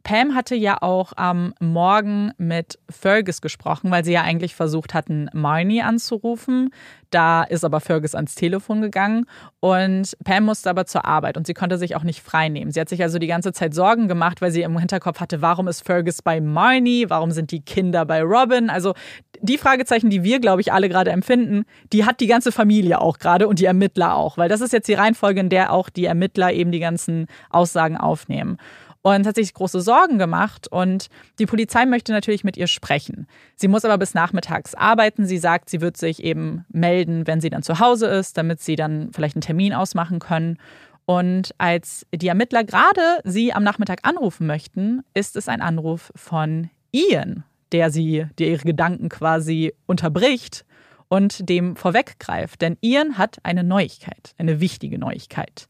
Pam 0.05 0.35
hatte 0.35 0.55
ja 0.55 0.83
auch 0.83 1.15
am 1.17 1.55
Morgen 1.61 2.33
mit 2.37 2.79
Fergus 2.91 3.41
gesprochen, 3.41 3.91
weil 3.91 4.05
sie 4.05 4.13
ja 4.13 4.21
eigentlich 4.21 4.55
versucht 4.55 4.93
hatten, 4.93 5.31
Marnie 5.33 5.81
anzurufen. 5.81 6.75
Da 7.09 7.43
ist 7.43 7.65
aber 7.65 7.81
Fergus 7.81 8.15
ans 8.15 8.35
Telefon 8.35 8.83
gegangen 8.83 9.25
und 9.61 10.15
Pam 10.23 10.45
musste 10.45 10.69
aber 10.69 10.85
zur 10.85 11.07
Arbeit 11.07 11.39
und 11.39 11.47
sie 11.47 11.55
konnte 11.55 11.79
sich 11.79 11.97
auch 11.97 12.03
nicht 12.03 12.21
freinehmen. 12.21 12.71
Sie 12.71 12.81
hat 12.81 12.91
sich 12.91 13.03
also 13.03 13.19
die 13.19 13.27
ganze 13.27 13.53
Zeit 13.53 13.73
Sorgen 13.73 14.07
gemacht, 14.07 14.43
weil 14.43 14.51
sie 14.51 14.61
im 14.61 14.79
Hinterkopf 14.79 15.21
hatte, 15.21 15.41
warum 15.41 15.69
ist 15.69 15.81
Fergus 15.81 16.21
bei 16.21 16.39
Marnie? 16.39 17.07
Warum 17.09 17.31
sind 17.31 17.51
die 17.51 17.63
Kinder 17.63 18.05
bei 18.05 18.23
Robin? 18.23 18.69
Also 18.69 18.93
die 19.41 19.57
Fragezeichen, 19.57 20.11
die 20.11 20.23
wir, 20.23 20.39
glaube 20.39 20.61
ich, 20.61 20.71
alle 20.71 20.91
gerade 20.91 21.13
empfinden, 21.13 21.65
die 21.95 22.05
hat 22.05 22.21
die 22.21 22.27
ganze 22.27 22.53
Familie 22.53 23.01
auch 23.01 23.19
gerade 23.19 23.49
und 23.49 23.59
die 23.59 23.65
Ermittler 23.65 24.17
auch, 24.17 24.37
weil 24.37 24.51
das 24.51 24.61
ist 24.61 24.75
jetzt 24.75 24.89
die 24.89 24.95
Reihenfolge, 24.95 25.41
in 25.41 25.49
der 25.49 25.73
auch 25.73 25.89
die 25.89 26.05
Ermittler 26.05 26.53
eben 26.53 26.73
die 26.73 26.81
ganzen 26.81 27.27
Aussagen 27.49 27.97
aufnehmen 27.97 28.59
und 29.05 29.27
hat 29.27 29.35
sich 29.35 29.53
große 29.53 29.83
Sorgen 29.83 30.19
gemacht 30.19 30.67
und 30.67 31.09
die 31.39 31.45
Polizei 31.45 31.85
möchte 31.85 32.13
natürlich 32.13 32.43
mit 32.43 32.57
ihr 32.57 32.67
sprechen. 32.67 33.27
Sie 33.55 33.69
muss 33.69 33.85
aber 33.85 33.99
bis 33.99 34.15
nachmittags 34.15 34.75
arbeiten. 34.75 35.27
Sie 35.27 35.37
sagt, 35.37 35.69
sie 35.69 35.83
wird 35.83 35.99
sich 35.99 36.25
eben 36.25 36.65
melden, 36.71 37.27
wenn 37.27 37.43
sie 37.43 37.51
dann 37.51 37.63
zu 37.63 37.81
Hause 37.81 38.07
ist, 38.07 38.39
damit 38.39 38.63
sie 38.63 38.77
dann 38.77 39.11
vielleicht 39.13 39.37
einen 39.37 39.43
Termin 39.43 39.75
ausmachen 39.75 40.21
können. 40.21 40.57
Und 41.05 41.55
als 41.59 42.07
die 42.15 42.29
Ermittler 42.29 42.65
gerade 42.65 43.03
sie 43.25 43.53
am 43.53 43.63
Nachmittag 43.63 44.01
anrufen 44.05 44.47
möchten, 44.47 45.03
ist 45.13 45.37
es 45.37 45.49
ein 45.49 45.61
Anruf 45.61 46.11
von 46.17 46.71
Ian, 46.91 47.45
der 47.73 47.91
sie, 47.91 48.27
der 48.39 48.49
ihre 48.49 48.65
Gedanken 48.65 49.11
quasi 49.11 49.75
unterbricht 49.85 50.65
und 51.09 51.47
dem 51.51 51.77
vorweggreift. 51.77 52.63
Denn 52.63 52.79
Ian 52.81 53.19
hat 53.19 53.37
eine 53.43 53.65
Neuigkeit, 53.65 54.33
eine 54.39 54.61
wichtige 54.61 54.99
Neuigkeit. 54.99 55.69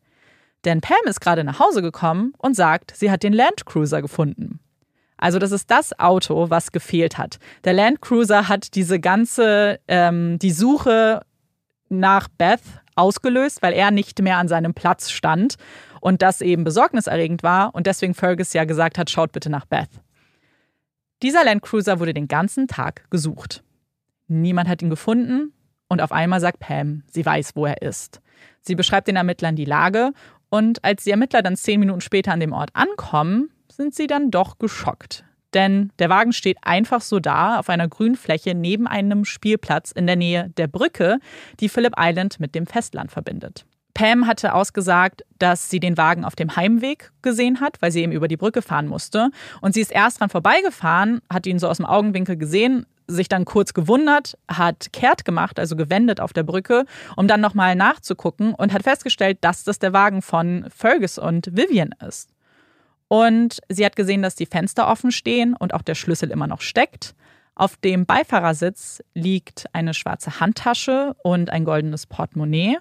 Denn 0.65 0.81
Pam 0.81 0.97
ist 1.07 1.21
gerade 1.21 1.45
nach 1.45 1.59
Hause 1.59 1.83
gekommen 1.83 2.33
und 2.39 2.57
sagt, 2.57 2.97
sie 2.97 3.11
hat 3.11 3.23
den 3.23 3.33
Land 3.33 3.67
Cruiser 3.67 4.01
gefunden. 4.03 4.61
Also 5.17 5.39
das 5.39 5.53
ist 5.53 5.71
das 5.71 5.99
Auto, 5.99 6.51
was 6.51 6.73
gefehlt 6.73 7.19
hat. 7.19 7.39
Der 7.65 7.73
Land 7.73 8.03
Cruiser 8.03 8.49
hat 8.49 8.75
diese 8.75 9.01
ganze, 9.01 9.79
ähm, 9.89 10.39
die 10.39 10.51
Suche 10.51 11.21
nach 11.89 12.29
Beth 12.29 12.63
ausgelöst, 12.97 13.63
weil 13.63 13.73
er 13.73 13.91
nicht 13.91 14.21
mehr 14.21 14.39
an 14.39 14.49
seinem 14.49 14.75
Platz 14.75 15.11
stand 15.11 15.57
und 16.01 16.23
das 16.23 16.41
eben 16.41 16.65
besorgniserregend 16.65 17.43
war 17.43 17.75
und 17.75 17.87
deswegen 17.87 18.15
Fergus 18.15 18.53
ja 18.53 18.65
gesagt 18.65 18.99
hat, 18.99 19.11
schaut 19.11 19.33
bitte 19.33 19.51
nach 19.51 19.67
Beth. 19.67 19.89
Dieser 21.23 21.45
Land 21.45 21.63
Cruiser 21.63 22.01
wurde 22.01 22.15
den 22.15 22.29
ganzen 22.29 22.69
Tag 22.69 23.09
gesucht. 23.11 23.63
Niemand 24.27 24.69
hat 24.69 24.83
ihn 24.83 24.91
gefunden 24.91 25.53
und 25.89 26.01
auf 26.03 26.13
einmal 26.13 26.41
sagt 26.41 26.59
Pam, 26.59 27.03
sie 27.07 27.25
weiß, 27.25 27.53
wo 27.55 27.67
er 27.67 27.83
ist. 27.83 28.21
Sie 28.61 28.75
beschreibt 28.75 29.09
den 29.09 29.17
Ermittlern 29.17 29.57
die 29.57 29.65
Lage 29.65 30.13
und 30.55 30.85
als 30.85 31.03
die 31.03 31.11
Ermittler 31.11 31.43
dann 31.43 31.57
zehn 31.57 31.81
Minuten 31.81 32.01
später 32.01 32.31
an 32.31 32.39
dem 32.39 32.53
Ort 32.53 32.71
ankommen, 32.75 33.51
sind 33.69 33.93
sie 33.93 34.07
dann 34.07 34.31
doch 34.31 34.59
geschockt. 34.59 35.25
Denn 35.53 35.91
der 35.99 36.11
Wagen 36.11 36.33
steht 36.33 36.59
einfach 36.63 37.01
so 37.01 37.19
da 37.19 37.59
auf 37.59 37.69
einer 37.69 37.89
grünen 37.89 38.15
Fläche 38.15 38.55
neben 38.55 38.87
einem 38.87 39.25
Spielplatz 39.25 39.91
in 39.91 40.07
der 40.07 40.15
Nähe 40.15 40.51
der 40.57 40.69
Brücke, 40.69 41.19
die 41.59 41.69
Phillip 41.69 41.95
Island 41.99 42.39
mit 42.39 42.55
dem 42.55 42.69
Festland 42.69 43.11
verbindet. 43.11 43.67
Pam 43.95 44.29
hatte 44.29 44.55
ausgesagt, 44.55 45.25
dass 45.41 45.71
sie 45.71 45.81
den 45.81 45.97
Wagen 45.97 46.25
auf 46.25 46.37
dem 46.37 46.55
Heimweg 46.55 47.11
gesehen 47.23 47.61
hat, 47.61 47.83
weil 47.83 47.91
sie 47.91 48.03
eben 48.03 48.13
über 48.13 48.29
die 48.29 48.37
Brücke 48.37 48.63
fahren 48.63 48.87
musste. 48.87 49.31
Und 49.61 49.75
sie 49.75 49.81
ist 49.81 49.91
erst 49.91 50.21
dran 50.21 50.31
vorbeigefahren, 50.31 51.21
hat 51.33 51.49
ihn 51.49 51.59
so 51.59 51.67
aus 51.67 51.79
dem 51.79 51.87
Augenwinkel 51.87 52.37
gesehen, 52.37 52.87
sich 53.07 53.29
dann 53.29 53.45
kurz 53.45 53.75
gewundert, 53.75 54.39
hat 54.49 54.93
kehrt 54.93 55.25
gemacht, 55.25 55.59
also 55.59 55.77
gewendet 55.77 56.21
auf 56.21 56.33
der 56.33 56.43
Brücke, 56.43 56.85
um 57.17 57.29
dann 57.29 57.41
nochmal 57.41 57.75
nachzugucken 57.75 58.55
und 58.55 58.73
hat 58.73 58.83
festgestellt, 58.83 59.39
dass 59.43 59.65
das 59.65 59.79
der 59.79 59.93
Wagen 59.93 60.23
von 60.23 60.67
Fergus 60.75 61.19
und 61.19 61.49
Vivian 61.57 61.95
ist. 62.07 62.31
Und 63.09 63.61
sie 63.69 63.85
hat 63.85 63.97
gesehen, 63.97 64.23
dass 64.23 64.35
die 64.35 64.47
Fenster 64.47 64.89
offen 64.89 65.13
stehen 65.13 65.55
und 65.55 65.75
auch 65.75 65.83
der 65.83 65.95
Schlüssel 65.95 66.31
immer 66.31 66.47
noch 66.47 66.63
steckt. 66.63 67.15
Auf 67.55 67.77
dem 67.77 68.07
Beifahrersitz 68.07 69.03
liegt 69.15 69.67
eine 69.73 69.95
schwarze 69.95 70.41
Handtasche 70.41 71.15
und 71.23 71.51
ein 71.51 71.65
goldenes 71.65 72.07
Portemonnaie 72.07 72.79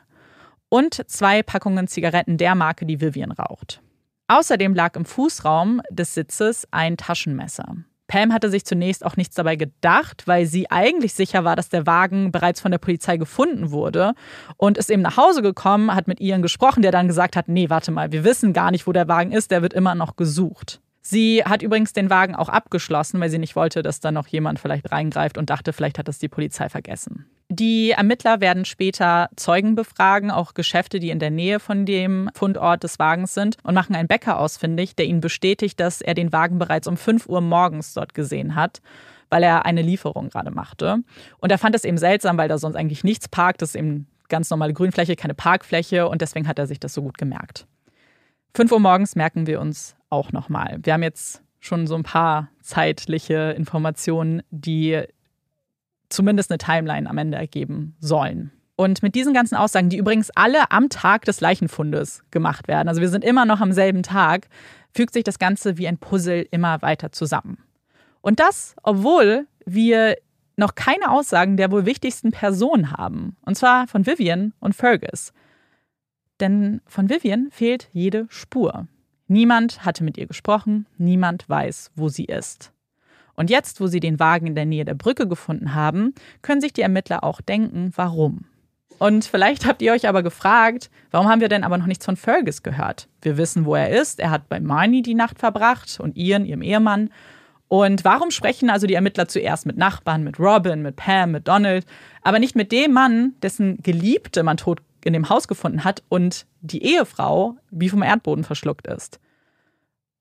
und 0.69 1.07
zwei 1.07 1.43
Packungen 1.43 1.87
Zigaretten 1.87 2.37
der 2.37 2.55
Marke, 2.55 2.87
die 2.87 2.99
Vivian 2.99 3.31
raucht. 3.31 3.81
Außerdem 4.27 4.73
lag 4.73 4.95
im 4.95 5.05
Fußraum 5.05 5.81
des 5.91 6.15
Sitzes 6.15 6.67
ein 6.71 6.97
Taschenmesser. 6.97 7.75
Pam 8.13 8.31
hatte 8.31 8.51
sich 8.51 8.63
zunächst 8.63 9.03
auch 9.03 9.17
nichts 9.17 9.33
dabei 9.33 9.55
gedacht, 9.55 10.27
weil 10.27 10.45
sie 10.45 10.69
eigentlich 10.69 11.15
sicher 11.15 11.43
war, 11.45 11.55
dass 11.55 11.69
der 11.69 11.87
Wagen 11.87 12.31
bereits 12.31 12.61
von 12.61 12.69
der 12.69 12.77
Polizei 12.77 13.17
gefunden 13.17 13.71
wurde 13.71 14.13
und 14.55 14.77
ist 14.77 14.91
eben 14.91 15.01
nach 15.01 15.17
Hause 15.17 15.41
gekommen, 15.41 15.95
hat 15.95 16.07
mit 16.07 16.21
Ian 16.21 16.43
gesprochen, 16.43 16.83
der 16.83 16.91
dann 16.91 17.07
gesagt 17.07 17.35
hat, 17.35 17.47
nee, 17.47 17.71
warte 17.71 17.89
mal, 17.89 18.11
wir 18.11 18.23
wissen 18.23 18.53
gar 18.53 18.69
nicht, 18.69 18.85
wo 18.85 18.91
der 18.91 19.07
Wagen 19.07 19.31
ist, 19.31 19.49
der 19.49 19.63
wird 19.63 19.73
immer 19.73 19.95
noch 19.95 20.15
gesucht. 20.15 20.79
Sie 21.01 21.43
hat 21.43 21.63
übrigens 21.63 21.93
den 21.93 22.11
Wagen 22.11 22.35
auch 22.35 22.49
abgeschlossen, 22.49 23.19
weil 23.19 23.31
sie 23.31 23.39
nicht 23.39 23.55
wollte, 23.55 23.81
dass 23.81 23.99
da 23.99 24.11
noch 24.11 24.27
jemand 24.27 24.59
vielleicht 24.59 24.91
reingreift 24.91 25.39
und 25.39 25.49
dachte, 25.49 25.73
vielleicht 25.73 25.97
hat 25.97 26.07
das 26.07 26.19
die 26.19 26.29
Polizei 26.29 26.69
vergessen. 26.69 27.25
Die 27.55 27.91
Ermittler 27.91 28.41
werden 28.41 28.65
später 28.65 29.29
Zeugen 29.35 29.75
befragen, 29.75 30.31
auch 30.31 30.55
Geschäfte, 30.55 30.99
die 30.99 31.11
in 31.11 31.19
der 31.19 31.29
Nähe 31.29 31.59
von 31.59 31.85
dem 31.85 32.31
Fundort 32.33 32.83
des 32.83 32.97
Wagens 32.97 33.35
sind, 33.35 33.57
und 33.61 33.75
machen 33.75 33.95
einen 33.95 34.07
Bäcker 34.07 34.39
ausfindig, 34.39 34.95
der 34.95 35.05
ihnen 35.05 35.21
bestätigt, 35.21 35.79
dass 35.79 36.01
er 36.01 36.15
den 36.15 36.33
Wagen 36.33 36.57
bereits 36.57 36.87
um 36.87 36.97
5 36.97 37.27
Uhr 37.27 37.41
morgens 37.41 37.93
dort 37.93 38.13
gesehen 38.13 38.55
hat 38.55 38.81
weil 39.29 39.41
er 39.41 39.65
eine 39.65 39.81
Lieferung 39.81 40.29
gerade 40.29 40.51
machte. 40.51 40.99
Und 41.39 41.51
er 41.51 41.57
fand 41.57 41.73
es 41.73 41.85
eben 41.85 41.97
seltsam, 41.97 42.37
weil 42.37 42.49
da 42.49 42.59
sonst 42.59 42.75
eigentlich 42.75 43.03
nichts 43.03 43.27
parkt. 43.27 43.63
Das 43.63 43.69
ist 43.69 43.75
eben 43.75 44.05
ganz 44.29 44.47
normale 44.51 44.73
Grünfläche, 44.73 45.15
keine 45.15 45.33
Parkfläche. 45.33 46.07
Und 46.07 46.21
deswegen 46.21 46.47
hat 46.47 46.59
er 46.59 46.67
sich 46.67 46.79
das 46.79 46.93
so 46.93 47.01
gut 47.01 47.17
gemerkt. 47.17 47.65
5 48.53 48.71
Uhr 48.71 48.79
morgens 48.79 49.15
merken 49.15 49.47
wir 49.47 49.59
uns 49.59 49.95
auch 50.11 50.31
nochmal. 50.33 50.77
Wir 50.83 50.93
haben 50.93 51.01
jetzt 51.01 51.41
schon 51.59 51.87
so 51.87 51.95
ein 51.95 52.03
paar 52.03 52.49
zeitliche 52.61 53.55
Informationen, 53.57 54.43
die 54.51 55.03
zumindest 56.13 56.51
eine 56.51 56.57
Timeline 56.57 57.09
am 57.09 57.17
Ende 57.17 57.37
ergeben 57.37 57.95
sollen. 57.99 58.51
Und 58.75 59.03
mit 59.03 59.15
diesen 59.15 59.33
ganzen 59.33 59.55
Aussagen, 59.55 59.89
die 59.89 59.97
übrigens 59.97 60.31
alle 60.31 60.71
am 60.71 60.89
Tag 60.89 61.25
des 61.25 61.41
Leichenfundes 61.41 62.23
gemacht 62.31 62.67
werden, 62.67 62.89
also 62.89 63.01
wir 63.01 63.09
sind 63.09 63.23
immer 63.23 63.45
noch 63.45 63.61
am 63.61 63.71
selben 63.71 64.03
Tag, 64.03 64.47
fügt 64.93 65.13
sich 65.13 65.23
das 65.23 65.39
Ganze 65.39 65.77
wie 65.77 65.87
ein 65.87 65.97
Puzzle 65.97 66.47
immer 66.51 66.81
weiter 66.81 67.11
zusammen. 67.11 67.59
Und 68.21 68.39
das, 68.39 68.75
obwohl 68.83 69.47
wir 69.65 70.15
noch 70.55 70.75
keine 70.75 71.11
Aussagen 71.11 71.57
der 71.57 71.71
wohl 71.71 71.85
wichtigsten 71.85 72.31
Personen 72.31 72.91
haben, 72.91 73.35
und 73.45 73.55
zwar 73.55 73.87
von 73.87 74.05
Vivian 74.05 74.53
und 74.59 74.75
Fergus. 74.75 75.33
Denn 76.39 76.81
von 76.85 77.09
Vivian 77.09 77.49
fehlt 77.51 77.89
jede 77.93 78.25
Spur. 78.29 78.87
Niemand 79.27 79.85
hatte 79.85 80.03
mit 80.03 80.17
ihr 80.17 80.27
gesprochen, 80.27 80.87
niemand 80.97 81.47
weiß, 81.47 81.91
wo 81.95 82.09
sie 82.09 82.25
ist. 82.25 82.72
Und 83.35 83.49
jetzt, 83.49 83.81
wo 83.81 83.87
sie 83.87 83.99
den 83.99 84.19
Wagen 84.19 84.47
in 84.47 84.55
der 84.55 84.65
Nähe 84.65 84.85
der 84.85 84.93
Brücke 84.93 85.27
gefunden 85.27 85.73
haben, 85.73 86.13
können 86.41 86.61
sich 86.61 86.73
die 86.73 86.81
Ermittler 86.81 87.23
auch 87.23 87.41
denken, 87.41 87.91
warum. 87.95 88.45
Und 88.99 89.25
vielleicht 89.25 89.65
habt 89.65 89.81
ihr 89.81 89.91
euch 89.91 90.07
aber 90.07 90.23
gefragt, 90.23 90.89
warum 91.11 91.27
haben 91.27 91.41
wir 91.41 91.49
denn 91.49 91.63
aber 91.63 91.77
noch 91.77 91.87
nichts 91.87 92.05
von 92.05 92.15
Fergus 92.15 92.63
gehört? 92.63 93.07
Wir 93.21 93.37
wissen, 93.37 93.65
wo 93.65 93.75
er 93.75 93.89
ist. 93.89 94.19
Er 94.19 94.29
hat 94.29 94.49
bei 94.49 94.59
Marnie 94.59 95.01
die 95.01 95.15
Nacht 95.15 95.39
verbracht 95.39 95.99
und 95.99 96.15
Ian, 96.15 96.45
ihrem 96.45 96.61
Ehemann. 96.61 97.09
Und 97.67 98.05
warum 98.05 98.29
sprechen 98.29 98.69
also 98.69 98.85
die 98.85 98.93
Ermittler 98.93 99.27
zuerst 99.27 99.65
mit 99.65 99.77
Nachbarn, 99.77 100.23
mit 100.23 100.39
Robin, 100.39 100.83
mit 100.83 100.95
Pam, 100.95 101.31
mit 101.31 101.47
Donald, 101.47 101.85
aber 102.21 102.37
nicht 102.37 102.55
mit 102.55 102.71
dem 102.71 102.93
Mann, 102.93 103.33
dessen 103.41 103.81
Geliebte 103.81 104.43
man 104.43 104.57
tot 104.57 104.79
in 105.03 105.13
dem 105.13 105.27
Haus 105.27 105.47
gefunden 105.47 105.83
hat 105.83 106.03
und 106.07 106.45
die 106.61 106.83
Ehefrau 106.83 107.57
wie 107.71 107.89
vom 107.89 108.03
Erdboden 108.03 108.43
verschluckt 108.43 108.87
ist? 108.87 109.19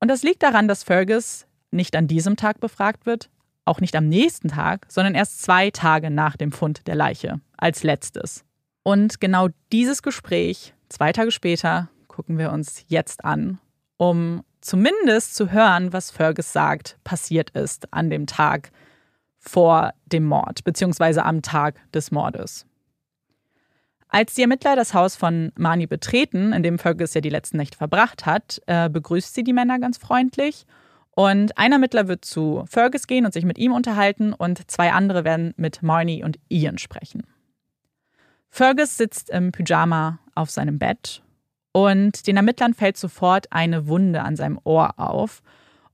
Und 0.01 0.09
das 0.09 0.23
liegt 0.23 0.43
daran, 0.43 0.67
dass 0.67 0.83
Fergus 0.83 1.47
nicht 1.73 1.97
an 1.97 2.07
diesem 2.07 2.37
Tag 2.37 2.61
befragt 2.61 3.07
wird, 3.07 3.31
auch 3.65 3.81
nicht 3.81 3.95
am 3.97 4.09
nächsten 4.09 4.49
Tag, 4.49 4.87
sondern 4.89 5.15
erst 5.15 5.43
zwei 5.43 5.71
Tage 5.71 6.11
nach 6.11 6.37
dem 6.37 6.53
Fund 6.53 6.87
der 6.87 6.95
Leiche, 6.95 7.41
als 7.57 7.83
letztes. 7.83 8.45
Und 8.83 9.21
genau 9.21 9.49
dieses 9.71 10.03
Gespräch, 10.03 10.75
zwei 10.89 11.13
Tage 11.13 11.31
später, 11.31 11.89
gucken 12.09 12.39
wir 12.39 12.53
uns 12.53 12.85
jetzt 12.89 13.25
an, 13.25 13.59
um 13.97 14.43
zumindest 14.61 15.35
zu 15.35 15.51
hören, 15.51 15.93
was 15.93 16.11
Fergus 16.11 16.53
sagt, 16.53 16.99
passiert 17.05 17.51
ist 17.51 17.93
an 17.93 18.11
dem 18.11 18.27
Tag 18.27 18.71
vor 19.39 19.93
dem 20.07 20.25
Mord, 20.25 20.65
beziehungsweise 20.65 21.25
am 21.25 21.43
Tag 21.43 21.81
des 21.93 22.11
Mordes. 22.11 22.67
Als 24.09 24.35
die 24.35 24.43
Ermittler 24.43 24.77
das 24.77 24.93
Haus 24.93 25.17
von 25.17 25.53
Mani 25.57 25.87
betreten, 25.87 26.53
in 26.53 26.63
dem 26.63 26.79
Fergus 26.79 27.15
ja 27.15 27.21
die 27.21 27.31
letzten 27.31 27.57
Nächte 27.57 27.79
verbracht 27.79 28.27
hat, 28.27 28.61
äh, 28.67 28.91
begrüßt 28.91 29.35
sie 29.35 29.43
die 29.43 29.55
Männer 29.55 29.79
ganz 29.79 29.97
freundlich 29.97 30.67
und 31.15 31.59
ein 31.59 31.73
Ermittler 31.73 32.09
wird 32.09 32.25
zu 32.25 32.65
Fergus 32.69 33.07
gehen 33.07 33.27
und 33.27 33.33
sich 33.33 33.45
mit 33.45 33.59
ihm 33.59 33.73
unterhalten 33.73 34.33
und 34.33 34.71
zwei 34.71 34.93
andere 34.93 35.25
werden 35.25 35.53
mit 35.57 35.83
Marnie 35.83 36.25
und 36.25 36.39
Ian 36.49 36.79
sprechen. 36.79 37.25
Fergus 38.49 38.97
sitzt 38.97 39.31
im 39.31 39.53
Pyjama 39.53 40.19
auf 40.35 40.51
seinem 40.51 40.79
Bett 40.79 41.23
und 41.73 42.27
den 42.27 42.37
Ermittlern 42.37 42.75
fällt 42.75 42.97
sofort 42.97 43.47
eine 43.51 43.87
Wunde 43.87 44.23
an 44.23 44.37
seinem 44.37 44.59
Ohr 44.65 44.99
auf. 44.99 45.43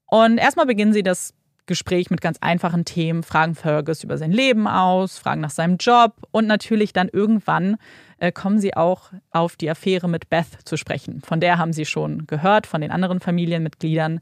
Und 0.06 0.38
erstmal 0.38 0.66
beginnen 0.66 0.92
sie 0.92 1.02
das 1.02 1.34
Gespräch 1.66 2.10
mit 2.10 2.20
ganz 2.20 2.38
einfachen 2.40 2.84
Themen, 2.84 3.22
fragen 3.22 3.54
Fergus 3.54 4.02
über 4.02 4.18
sein 4.18 4.32
Leben 4.32 4.66
aus, 4.66 5.18
fragen 5.18 5.40
nach 5.40 5.50
seinem 5.50 5.76
Job 5.76 6.14
und 6.30 6.46
natürlich 6.46 6.92
dann 6.92 7.08
irgendwann 7.12 7.76
äh, 8.18 8.32
kommen 8.32 8.58
sie 8.58 8.74
auch 8.74 9.12
auf 9.30 9.56
die 9.56 9.70
Affäre 9.70 10.08
mit 10.08 10.30
Beth 10.30 10.46
zu 10.64 10.76
sprechen. 10.76 11.20
Von 11.20 11.40
der 11.40 11.58
haben 11.58 11.72
sie 11.72 11.84
schon 11.84 12.26
gehört, 12.26 12.66
von 12.66 12.80
den 12.80 12.90
anderen 12.90 13.20
Familienmitgliedern. 13.20 14.20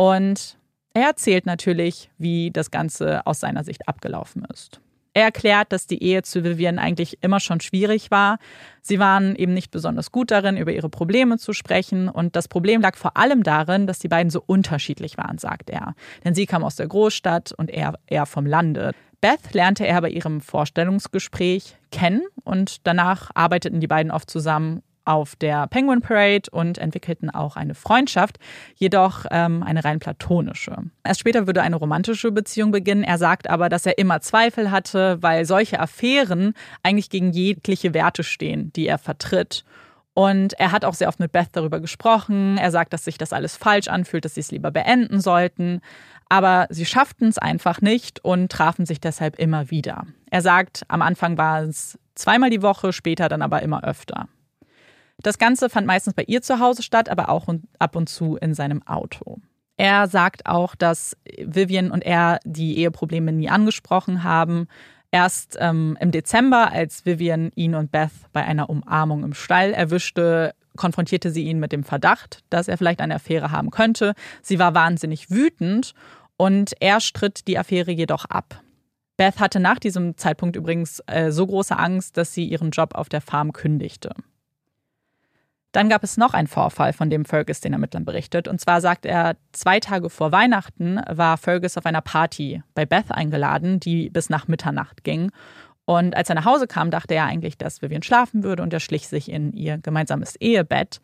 Und 0.00 0.56
er 0.94 1.08
erzählt 1.08 1.44
natürlich, 1.44 2.10
wie 2.16 2.50
das 2.50 2.70
Ganze 2.70 3.26
aus 3.26 3.38
seiner 3.38 3.64
Sicht 3.64 3.86
abgelaufen 3.86 4.46
ist. 4.50 4.80
Er 5.12 5.24
erklärt, 5.24 5.72
dass 5.72 5.86
die 5.86 6.02
Ehe 6.02 6.22
zu 6.22 6.42
Vivian 6.42 6.78
eigentlich 6.78 7.18
immer 7.20 7.38
schon 7.38 7.60
schwierig 7.60 8.10
war. 8.10 8.38
Sie 8.80 8.98
waren 8.98 9.36
eben 9.36 9.52
nicht 9.52 9.70
besonders 9.70 10.10
gut 10.10 10.30
darin, 10.30 10.56
über 10.56 10.72
ihre 10.72 10.88
Probleme 10.88 11.36
zu 11.36 11.52
sprechen. 11.52 12.08
Und 12.08 12.34
das 12.34 12.48
Problem 12.48 12.80
lag 12.80 12.96
vor 12.96 13.18
allem 13.18 13.42
darin, 13.42 13.86
dass 13.86 13.98
die 13.98 14.08
beiden 14.08 14.30
so 14.30 14.42
unterschiedlich 14.46 15.18
waren, 15.18 15.36
sagt 15.36 15.68
er. 15.68 15.94
Denn 16.24 16.34
sie 16.34 16.46
kam 16.46 16.64
aus 16.64 16.76
der 16.76 16.88
Großstadt 16.88 17.52
und 17.52 17.68
er 17.68 17.98
eher 18.06 18.24
vom 18.24 18.46
Lande. 18.46 18.92
Beth 19.20 19.52
lernte 19.52 19.86
er 19.86 20.00
bei 20.00 20.08
ihrem 20.08 20.40
Vorstellungsgespräch 20.40 21.76
kennen 21.92 22.22
und 22.42 22.86
danach 22.86 23.30
arbeiteten 23.34 23.80
die 23.80 23.86
beiden 23.86 24.10
oft 24.10 24.30
zusammen 24.30 24.80
auf 25.10 25.34
der 25.34 25.66
Penguin 25.66 26.00
Parade 26.00 26.48
und 26.52 26.78
entwickelten 26.78 27.30
auch 27.30 27.56
eine 27.56 27.74
Freundschaft, 27.74 28.38
jedoch 28.76 29.26
ähm, 29.32 29.64
eine 29.64 29.84
rein 29.84 29.98
platonische. 29.98 30.76
Erst 31.02 31.20
später 31.20 31.48
würde 31.48 31.62
eine 31.62 31.74
romantische 31.74 32.30
Beziehung 32.30 32.70
beginnen. 32.70 33.02
Er 33.02 33.18
sagt 33.18 33.50
aber, 33.50 33.68
dass 33.68 33.86
er 33.86 33.98
immer 33.98 34.20
Zweifel 34.20 34.70
hatte, 34.70 35.18
weil 35.20 35.44
solche 35.46 35.80
Affären 35.80 36.54
eigentlich 36.84 37.10
gegen 37.10 37.32
jegliche 37.32 37.92
Werte 37.92 38.22
stehen, 38.22 38.72
die 38.74 38.86
er 38.86 38.98
vertritt. 38.98 39.64
Und 40.14 40.52
er 40.60 40.70
hat 40.70 40.84
auch 40.84 40.94
sehr 40.94 41.08
oft 41.08 41.18
mit 41.18 41.32
Beth 41.32 41.48
darüber 41.52 41.80
gesprochen. 41.80 42.56
Er 42.56 42.70
sagt, 42.70 42.92
dass 42.92 43.04
sich 43.04 43.18
das 43.18 43.32
alles 43.32 43.56
falsch 43.56 43.88
anfühlt, 43.88 44.24
dass 44.24 44.34
sie 44.34 44.40
es 44.40 44.52
lieber 44.52 44.70
beenden 44.70 45.20
sollten. 45.20 45.80
Aber 46.28 46.68
sie 46.70 46.86
schafften 46.86 47.28
es 47.28 47.38
einfach 47.38 47.80
nicht 47.80 48.24
und 48.24 48.52
trafen 48.52 48.86
sich 48.86 49.00
deshalb 49.00 49.40
immer 49.40 49.72
wieder. 49.72 50.06
Er 50.30 50.42
sagt, 50.42 50.84
am 50.86 51.02
Anfang 51.02 51.36
war 51.36 51.62
es 51.62 51.98
zweimal 52.14 52.50
die 52.50 52.62
Woche, 52.62 52.92
später 52.92 53.28
dann 53.28 53.42
aber 53.42 53.62
immer 53.62 53.82
öfter. 53.82 54.28
Das 55.22 55.38
Ganze 55.38 55.68
fand 55.68 55.86
meistens 55.86 56.14
bei 56.14 56.24
ihr 56.26 56.42
zu 56.42 56.60
Hause 56.60 56.82
statt, 56.82 57.08
aber 57.08 57.28
auch 57.28 57.46
ab 57.78 57.96
und 57.96 58.08
zu 58.08 58.36
in 58.36 58.54
seinem 58.54 58.86
Auto. 58.86 59.38
Er 59.76 60.08
sagt 60.08 60.46
auch, 60.46 60.74
dass 60.74 61.16
Vivian 61.38 61.90
und 61.90 62.04
er 62.04 62.38
die 62.44 62.78
Eheprobleme 62.78 63.32
nie 63.32 63.48
angesprochen 63.48 64.24
haben. 64.24 64.66
Erst 65.10 65.56
ähm, 65.58 65.96
im 66.00 66.10
Dezember, 66.10 66.70
als 66.70 67.06
Vivian 67.06 67.50
ihn 67.54 67.74
und 67.74 67.90
Beth 67.90 68.10
bei 68.32 68.44
einer 68.44 68.70
Umarmung 68.70 69.24
im 69.24 69.34
Stall 69.34 69.72
erwischte, 69.72 70.54
konfrontierte 70.76 71.30
sie 71.30 71.44
ihn 71.44 71.58
mit 71.58 71.72
dem 71.72 71.82
Verdacht, 71.82 72.44
dass 72.50 72.68
er 72.68 72.78
vielleicht 72.78 73.00
eine 73.00 73.16
Affäre 73.16 73.50
haben 73.50 73.70
könnte. 73.70 74.14
Sie 74.42 74.58
war 74.58 74.74
wahnsinnig 74.74 75.30
wütend 75.30 75.94
und 76.36 76.72
er 76.80 77.00
stritt 77.00 77.48
die 77.48 77.58
Affäre 77.58 77.90
jedoch 77.90 78.24
ab. 78.26 78.62
Beth 79.16 79.40
hatte 79.40 79.60
nach 79.60 79.78
diesem 79.78 80.16
Zeitpunkt 80.16 80.56
übrigens 80.56 81.02
äh, 81.06 81.30
so 81.30 81.46
große 81.46 81.76
Angst, 81.78 82.16
dass 82.16 82.32
sie 82.32 82.44
ihren 82.44 82.70
Job 82.70 82.94
auf 82.94 83.08
der 83.08 83.20
Farm 83.20 83.52
kündigte. 83.52 84.14
Dann 85.72 85.88
gab 85.88 86.02
es 86.02 86.16
noch 86.16 86.34
einen 86.34 86.48
Vorfall, 86.48 86.92
von 86.92 87.10
dem 87.10 87.24
Fergus 87.24 87.60
den 87.60 87.72
Ermittlern 87.72 88.04
berichtet. 88.04 88.48
Und 88.48 88.60
zwar 88.60 88.80
sagt 88.80 89.06
er, 89.06 89.36
zwei 89.52 89.78
Tage 89.78 90.10
vor 90.10 90.32
Weihnachten 90.32 91.00
war 91.08 91.36
Fergus 91.36 91.76
auf 91.76 91.86
einer 91.86 92.00
Party 92.00 92.62
bei 92.74 92.86
Beth 92.86 93.12
eingeladen, 93.12 93.78
die 93.78 94.10
bis 94.10 94.30
nach 94.30 94.48
Mitternacht 94.48 95.04
ging. 95.04 95.30
Und 95.84 96.16
als 96.16 96.28
er 96.28 96.34
nach 96.34 96.44
Hause 96.44 96.66
kam, 96.66 96.90
dachte 96.90 97.14
er 97.14 97.24
eigentlich, 97.24 97.56
dass 97.56 97.82
Vivian 97.82 98.02
schlafen 98.02 98.42
würde 98.42 98.62
und 98.62 98.72
er 98.72 98.80
schlich 98.80 99.08
sich 99.08 99.30
in 99.30 99.52
ihr 99.52 99.78
gemeinsames 99.78 100.36
Ehebett. 100.36 101.00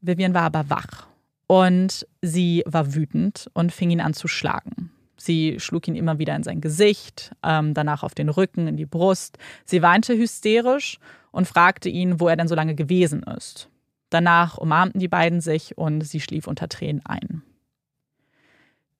Vivian 0.00 0.34
war 0.34 0.42
aber 0.42 0.68
wach 0.68 1.06
und 1.46 2.06
sie 2.22 2.62
war 2.66 2.94
wütend 2.94 3.48
und 3.52 3.72
fing 3.72 3.90
ihn 3.90 4.00
an 4.00 4.14
zu 4.14 4.28
schlagen. 4.28 4.90
Sie 5.16 5.58
schlug 5.58 5.88
ihn 5.88 5.96
immer 5.96 6.18
wieder 6.18 6.36
in 6.36 6.42
sein 6.42 6.60
Gesicht, 6.60 7.32
ähm, 7.42 7.72
danach 7.72 8.02
auf 8.02 8.14
den 8.14 8.28
Rücken, 8.28 8.66
in 8.66 8.76
die 8.76 8.86
Brust. 8.86 9.38
Sie 9.64 9.80
weinte 9.80 10.16
hysterisch 10.16 10.98
und 11.30 11.48
fragte 11.48 11.88
ihn, 11.88 12.20
wo 12.20 12.28
er 12.28 12.36
denn 12.36 12.48
so 12.48 12.54
lange 12.54 12.74
gewesen 12.74 13.22
ist. 13.22 13.70
Danach 14.10 14.58
umarmten 14.58 15.00
die 15.00 15.08
beiden 15.08 15.40
sich 15.40 15.76
und 15.76 16.02
sie 16.02 16.20
schlief 16.20 16.46
unter 16.46 16.68
Tränen 16.68 17.04
ein. 17.04 17.42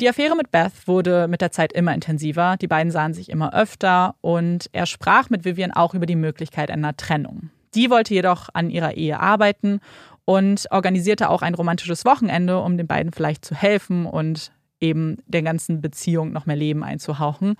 Die 0.00 0.08
Affäre 0.08 0.36
mit 0.36 0.50
Beth 0.50 0.86
wurde 0.86 1.26
mit 1.26 1.40
der 1.40 1.52
Zeit 1.52 1.72
immer 1.72 1.94
intensiver, 1.94 2.56
die 2.60 2.66
beiden 2.66 2.92
sahen 2.92 3.14
sich 3.14 3.30
immer 3.30 3.54
öfter 3.54 4.14
und 4.20 4.68
er 4.72 4.84
sprach 4.84 5.30
mit 5.30 5.46
Vivian 5.46 5.70
auch 5.70 5.94
über 5.94 6.04
die 6.04 6.16
Möglichkeit 6.16 6.70
einer 6.70 6.96
Trennung. 6.96 7.48
Die 7.74 7.88
wollte 7.88 8.12
jedoch 8.12 8.50
an 8.52 8.68
ihrer 8.68 8.94
Ehe 8.94 9.18
arbeiten 9.18 9.80
und 10.26 10.66
organisierte 10.70 11.30
auch 11.30 11.40
ein 11.40 11.54
romantisches 11.54 12.04
Wochenende, 12.04 12.60
um 12.60 12.76
den 12.76 12.86
beiden 12.86 13.12
vielleicht 13.12 13.44
zu 13.44 13.54
helfen 13.54 14.04
und 14.04 14.52
eben 14.80 15.16
der 15.26 15.42
ganzen 15.42 15.80
Beziehung 15.80 16.32
noch 16.32 16.44
mehr 16.44 16.56
Leben 16.56 16.84
einzuhauchen. 16.84 17.54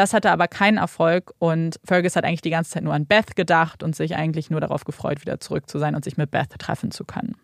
Das 0.00 0.14
hatte 0.14 0.30
aber 0.30 0.48
keinen 0.48 0.78
Erfolg 0.78 1.34
und 1.38 1.78
Fergus 1.84 2.16
hat 2.16 2.24
eigentlich 2.24 2.40
die 2.40 2.48
ganze 2.48 2.70
Zeit 2.70 2.84
nur 2.84 2.94
an 2.94 3.04
Beth 3.04 3.36
gedacht 3.36 3.82
und 3.82 3.94
sich 3.94 4.16
eigentlich 4.16 4.48
nur 4.48 4.58
darauf 4.58 4.84
gefreut, 4.84 5.20
wieder 5.20 5.40
zurück 5.40 5.68
zu 5.68 5.78
sein 5.78 5.94
und 5.94 6.04
sich 6.04 6.16
mit 6.16 6.30
Beth 6.30 6.48
treffen 6.58 6.90
zu 6.90 7.04
können. 7.04 7.36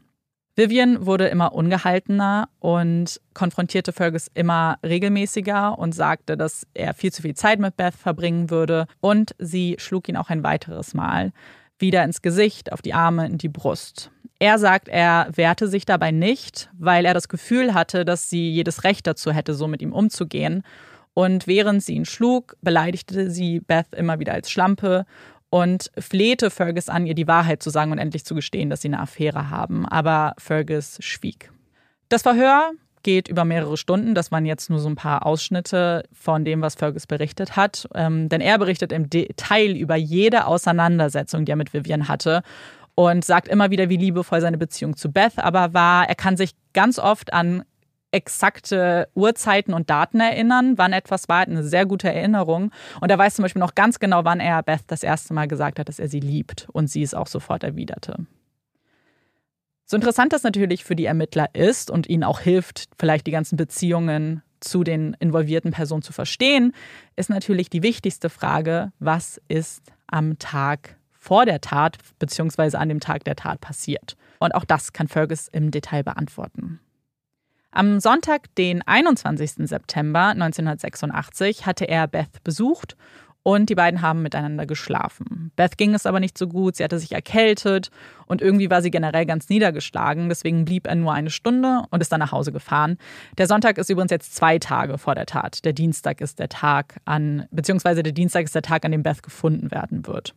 Vivian 0.54 1.04
wurde 1.04 1.26
immer 1.26 1.52
ungehaltener 1.52 2.48
und 2.58 3.20
konfrontierte 3.34 3.92
Fergus 3.92 4.30
immer 4.32 4.78
regelmäßiger 4.82 5.78
und 5.78 5.94
sagte, 5.94 6.38
dass 6.38 6.66
er 6.72 6.94
viel 6.94 7.12
zu 7.12 7.20
viel 7.20 7.34
Zeit 7.34 7.58
mit 7.58 7.76
Beth 7.76 7.94
verbringen 7.94 8.48
würde. 8.48 8.86
Und 9.00 9.34
sie 9.38 9.76
schlug 9.78 10.08
ihn 10.08 10.16
auch 10.16 10.30
ein 10.30 10.42
weiteres 10.42 10.94
Mal 10.94 11.32
wieder 11.78 12.04
ins 12.04 12.22
Gesicht, 12.22 12.72
auf 12.72 12.80
die 12.80 12.94
Arme, 12.94 13.26
in 13.26 13.36
die 13.36 13.50
Brust. 13.50 14.10
Er 14.38 14.58
sagt, 14.58 14.88
er 14.88 15.28
wehrte 15.34 15.68
sich 15.68 15.84
dabei 15.84 16.10
nicht, 16.10 16.70
weil 16.78 17.04
er 17.04 17.12
das 17.12 17.28
Gefühl 17.28 17.74
hatte, 17.74 18.06
dass 18.06 18.30
sie 18.30 18.50
jedes 18.50 18.82
Recht 18.82 19.06
dazu 19.06 19.30
hätte, 19.30 19.52
so 19.52 19.68
mit 19.68 19.82
ihm 19.82 19.92
umzugehen. 19.92 20.62
Und 21.18 21.46
während 21.46 21.82
sie 21.82 21.94
ihn 21.94 22.04
schlug, 22.04 22.58
beleidigte 22.60 23.30
sie 23.30 23.60
Beth 23.60 23.94
immer 23.96 24.18
wieder 24.18 24.34
als 24.34 24.50
Schlampe 24.50 25.06
und 25.48 25.90
flehte 25.98 26.50
Fergus 26.50 26.90
an, 26.90 27.06
ihr 27.06 27.14
die 27.14 27.26
Wahrheit 27.26 27.62
zu 27.62 27.70
sagen 27.70 27.90
und 27.90 27.96
endlich 27.96 28.26
zu 28.26 28.34
gestehen, 28.34 28.68
dass 28.68 28.82
sie 28.82 28.88
eine 28.88 29.00
Affäre 29.00 29.48
haben. 29.48 29.86
Aber 29.86 30.34
Fergus 30.36 30.98
schwieg. 31.00 31.50
Das 32.10 32.20
Verhör 32.20 32.72
geht 33.02 33.28
über 33.28 33.46
mehrere 33.46 33.78
Stunden. 33.78 34.14
Das 34.14 34.30
waren 34.30 34.44
jetzt 34.44 34.68
nur 34.68 34.78
so 34.78 34.90
ein 34.90 34.94
paar 34.94 35.24
Ausschnitte 35.24 36.04
von 36.12 36.44
dem, 36.44 36.60
was 36.60 36.74
Fergus 36.74 37.06
berichtet 37.06 37.56
hat. 37.56 37.88
Ähm, 37.94 38.28
denn 38.28 38.42
er 38.42 38.58
berichtet 38.58 38.92
im 38.92 39.08
Detail 39.08 39.74
über 39.74 39.96
jede 39.96 40.46
Auseinandersetzung, 40.46 41.46
die 41.46 41.52
er 41.52 41.56
mit 41.56 41.72
Vivian 41.72 42.08
hatte 42.08 42.42
und 42.94 43.24
sagt 43.24 43.48
immer 43.48 43.70
wieder, 43.70 43.88
wie 43.88 43.96
liebevoll 43.96 44.42
seine 44.42 44.58
Beziehung 44.58 44.98
zu 44.98 45.10
Beth 45.10 45.38
aber 45.38 45.72
war. 45.72 46.10
Er 46.10 46.14
kann 46.14 46.36
sich 46.36 46.50
ganz 46.74 46.98
oft 46.98 47.32
an 47.32 47.64
exakte 48.16 49.08
Uhrzeiten 49.14 49.74
und 49.74 49.90
Daten 49.90 50.20
erinnern, 50.20 50.78
wann 50.78 50.94
etwas 50.94 51.28
war, 51.28 51.40
hat 51.40 51.48
eine 51.48 51.62
sehr 51.62 51.84
gute 51.84 52.12
Erinnerung. 52.12 52.72
Und 53.00 53.10
er 53.10 53.18
weiß 53.18 53.34
zum 53.34 53.42
Beispiel 53.42 53.60
noch 53.60 53.74
ganz 53.74 53.98
genau, 53.98 54.24
wann 54.24 54.40
er 54.40 54.62
Beth 54.62 54.80
das 54.86 55.02
erste 55.02 55.34
Mal 55.34 55.46
gesagt 55.46 55.78
hat, 55.78 55.88
dass 55.88 55.98
er 55.98 56.08
sie 56.08 56.20
liebt 56.20 56.66
und 56.72 56.88
sie 56.88 57.02
es 57.02 57.12
auch 57.12 57.26
sofort 57.26 57.62
erwiderte. 57.62 58.16
So 59.84 59.96
interessant 59.96 60.32
das 60.32 60.42
natürlich 60.42 60.82
für 60.82 60.96
die 60.96 61.04
Ermittler 61.04 61.54
ist 61.54 61.90
und 61.90 62.08
ihnen 62.08 62.24
auch 62.24 62.40
hilft, 62.40 62.88
vielleicht 62.98 63.26
die 63.26 63.30
ganzen 63.30 63.56
Beziehungen 63.56 64.42
zu 64.60 64.82
den 64.82 65.14
involvierten 65.20 65.70
Personen 65.70 66.02
zu 66.02 66.12
verstehen, 66.12 66.72
ist 67.16 67.28
natürlich 67.28 67.68
die 67.68 67.82
wichtigste 67.82 68.30
Frage, 68.30 68.92
was 68.98 69.40
ist 69.48 69.92
am 70.06 70.38
Tag 70.38 70.96
vor 71.12 71.44
der 71.44 71.60
Tat 71.60 71.98
bzw. 72.18 72.78
an 72.78 72.88
dem 72.88 73.00
Tag 73.00 73.24
der 73.24 73.36
Tat 73.36 73.60
passiert? 73.60 74.16
Und 74.40 74.54
auch 74.54 74.64
das 74.64 74.94
kann 74.94 75.06
Fergus 75.06 75.48
im 75.48 75.70
Detail 75.70 76.02
beantworten. 76.02 76.80
Am 77.76 78.00
Sonntag, 78.00 78.54
den 78.54 78.80
21. 78.80 79.68
September 79.68 80.28
1986, 80.28 81.66
hatte 81.66 81.84
er 81.86 82.06
Beth 82.06 82.42
besucht 82.42 82.96
und 83.42 83.68
die 83.68 83.74
beiden 83.74 84.00
haben 84.00 84.22
miteinander 84.22 84.64
geschlafen. 84.64 85.52
Beth 85.56 85.76
ging 85.76 85.92
es 85.92 86.06
aber 86.06 86.18
nicht 86.18 86.38
so 86.38 86.48
gut, 86.48 86.76
sie 86.76 86.84
hatte 86.84 86.98
sich 86.98 87.12
erkältet 87.12 87.90
und 88.24 88.40
irgendwie 88.40 88.70
war 88.70 88.80
sie 88.80 88.90
generell 88.90 89.26
ganz 89.26 89.50
niedergeschlagen. 89.50 90.30
Deswegen 90.30 90.64
blieb 90.64 90.86
er 90.86 90.94
nur 90.94 91.12
eine 91.12 91.28
Stunde 91.28 91.82
und 91.90 92.00
ist 92.00 92.10
dann 92.10 92.20
nach 92.20 92.32
Hause 92.32 92.50
gefahren. 92.50 92.96
Der 93.36 93.46
Sonntag 93.46 93.76
ist 93.76 93.90
übrigens 93.90 94.10
jetzt 94.10 94.34
zwei 94.34 94.58
Tage 94.58 94.96
vor 94.96 95.14
der 95.14 95.26
Tat. 95.26 95.62
Der 95.66 95.74
Dienstag 95.74 96.22
ist 96.22 96.38
der 96.38 96.48
Tag 96.48 96.96
an, 97.04 97.44
beziehungsweise 97.50 98.02
der 98.02 98.14
Dienstag 98.14 98.44
ist 98.46 98.54
der 98.54 98.62
Tag, 98.62 98.86
an 98.86 98.92
dem 98.92 99.02
Beth 99.02 99.22
gefunden 99.22 99.70
werden 99.70 100.06
wird. 100.06 100.34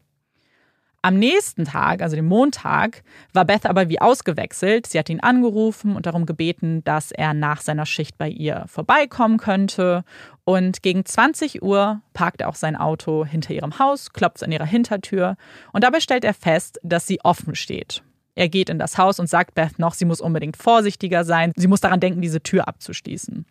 Am 1.02 1.18
nächsten 1.18 1.64
Tag, 1.64 2.02
also 2.02 2.18
dem 2.18 2.26
Montag, 2.26 3.04
war 3.32 3.46
Beth 3.46 3.66
aber 3.66 3.88
wie 3.88 4.02
ausgewechselt. 4.02 4.86
Sie 4.86 5.00
hat 5.00 5.10
ihn 5.10 5.22
angerufen 5.22 5.96
und 5.96 6.06
darum 6.06 6.26
gebeten, 6.26 6.84
dass 6.84 7.12
er 7.12 7.34
nach 7.34 7.62
seiner 7.62 7.86
Schicht 7.86 8.18
bei 8.18 8.28
ihr 8.28 8.66
vorbeikommen 8.68 9.38
könnte. 9.38 10.04
Und 10.44 10.84
gegen 10.84 11.06
20 11.06 11.62
Uhr 11.62 12.02
parkt 12.14 12.42
er 12.42 12.50
auch 12.50 12.56
sein 12.56 12.76
Auto 12.76 13.24
hinter 13.24 13.54
ihrem 13.54 13.80
Haus, 13.80 14.12
klopft 14.12 14.44
an 14.44 14.52
ihrer 14.52 14.66
Hintertür 14.66 15.38
und 15.72 15.86
dabei 15.86 16.02
stellt 16.02 16.26
er 16.26 16.34
fest, 16.34 16.80
dass 16.84 17.08
sie 17.08 17.22
offen 17.24 17.56
steht. 17.56 18.04
Er 18.36 18.50
geht 18.50 18.70
in 18.70 18.80
das 18.80 18.98
Haus 18.98 19.20
und 19.20 19.28
sagt 19.28 19.56
Beth 19.56 19.80
noch, 19.80 19.94
sie 19.94 20.06
muss 20.06 20.22
unbedingt 20.22 20.58
vorsichtiger 20.58 21.24
sein. 21.24 21.54
Sie 21.56 21.68
muss 21.68 21.82
daran 21.82 22.00
denken, 22.00 22.22
diese 22.22 22.42
Tür 22.42 22.68
abzuschließen. 22.68 23.46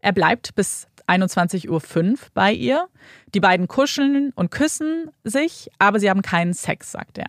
Er 0.00 0.12
bleibt 0.12 0.54
bis 0.54 0.86
21.05 1.10 1.68
Uhr 1.68 2.18
bei 2.34 2.52
ihr. 2.52 2.88
Die 3.34 3.40
beiden 3.40 3.68
kuscheln 3.68 4.32
und 4.34 4.50
küssen 4.50 5.10
sich, 5.24 5.68
aber 5.78 6.00
sie 6.00 6.08
haben 6.08 6.22
keinen 6.22 6.54
Sex, 6.54 6.92
sagt 6.92 7.18
er. 7.18 7.28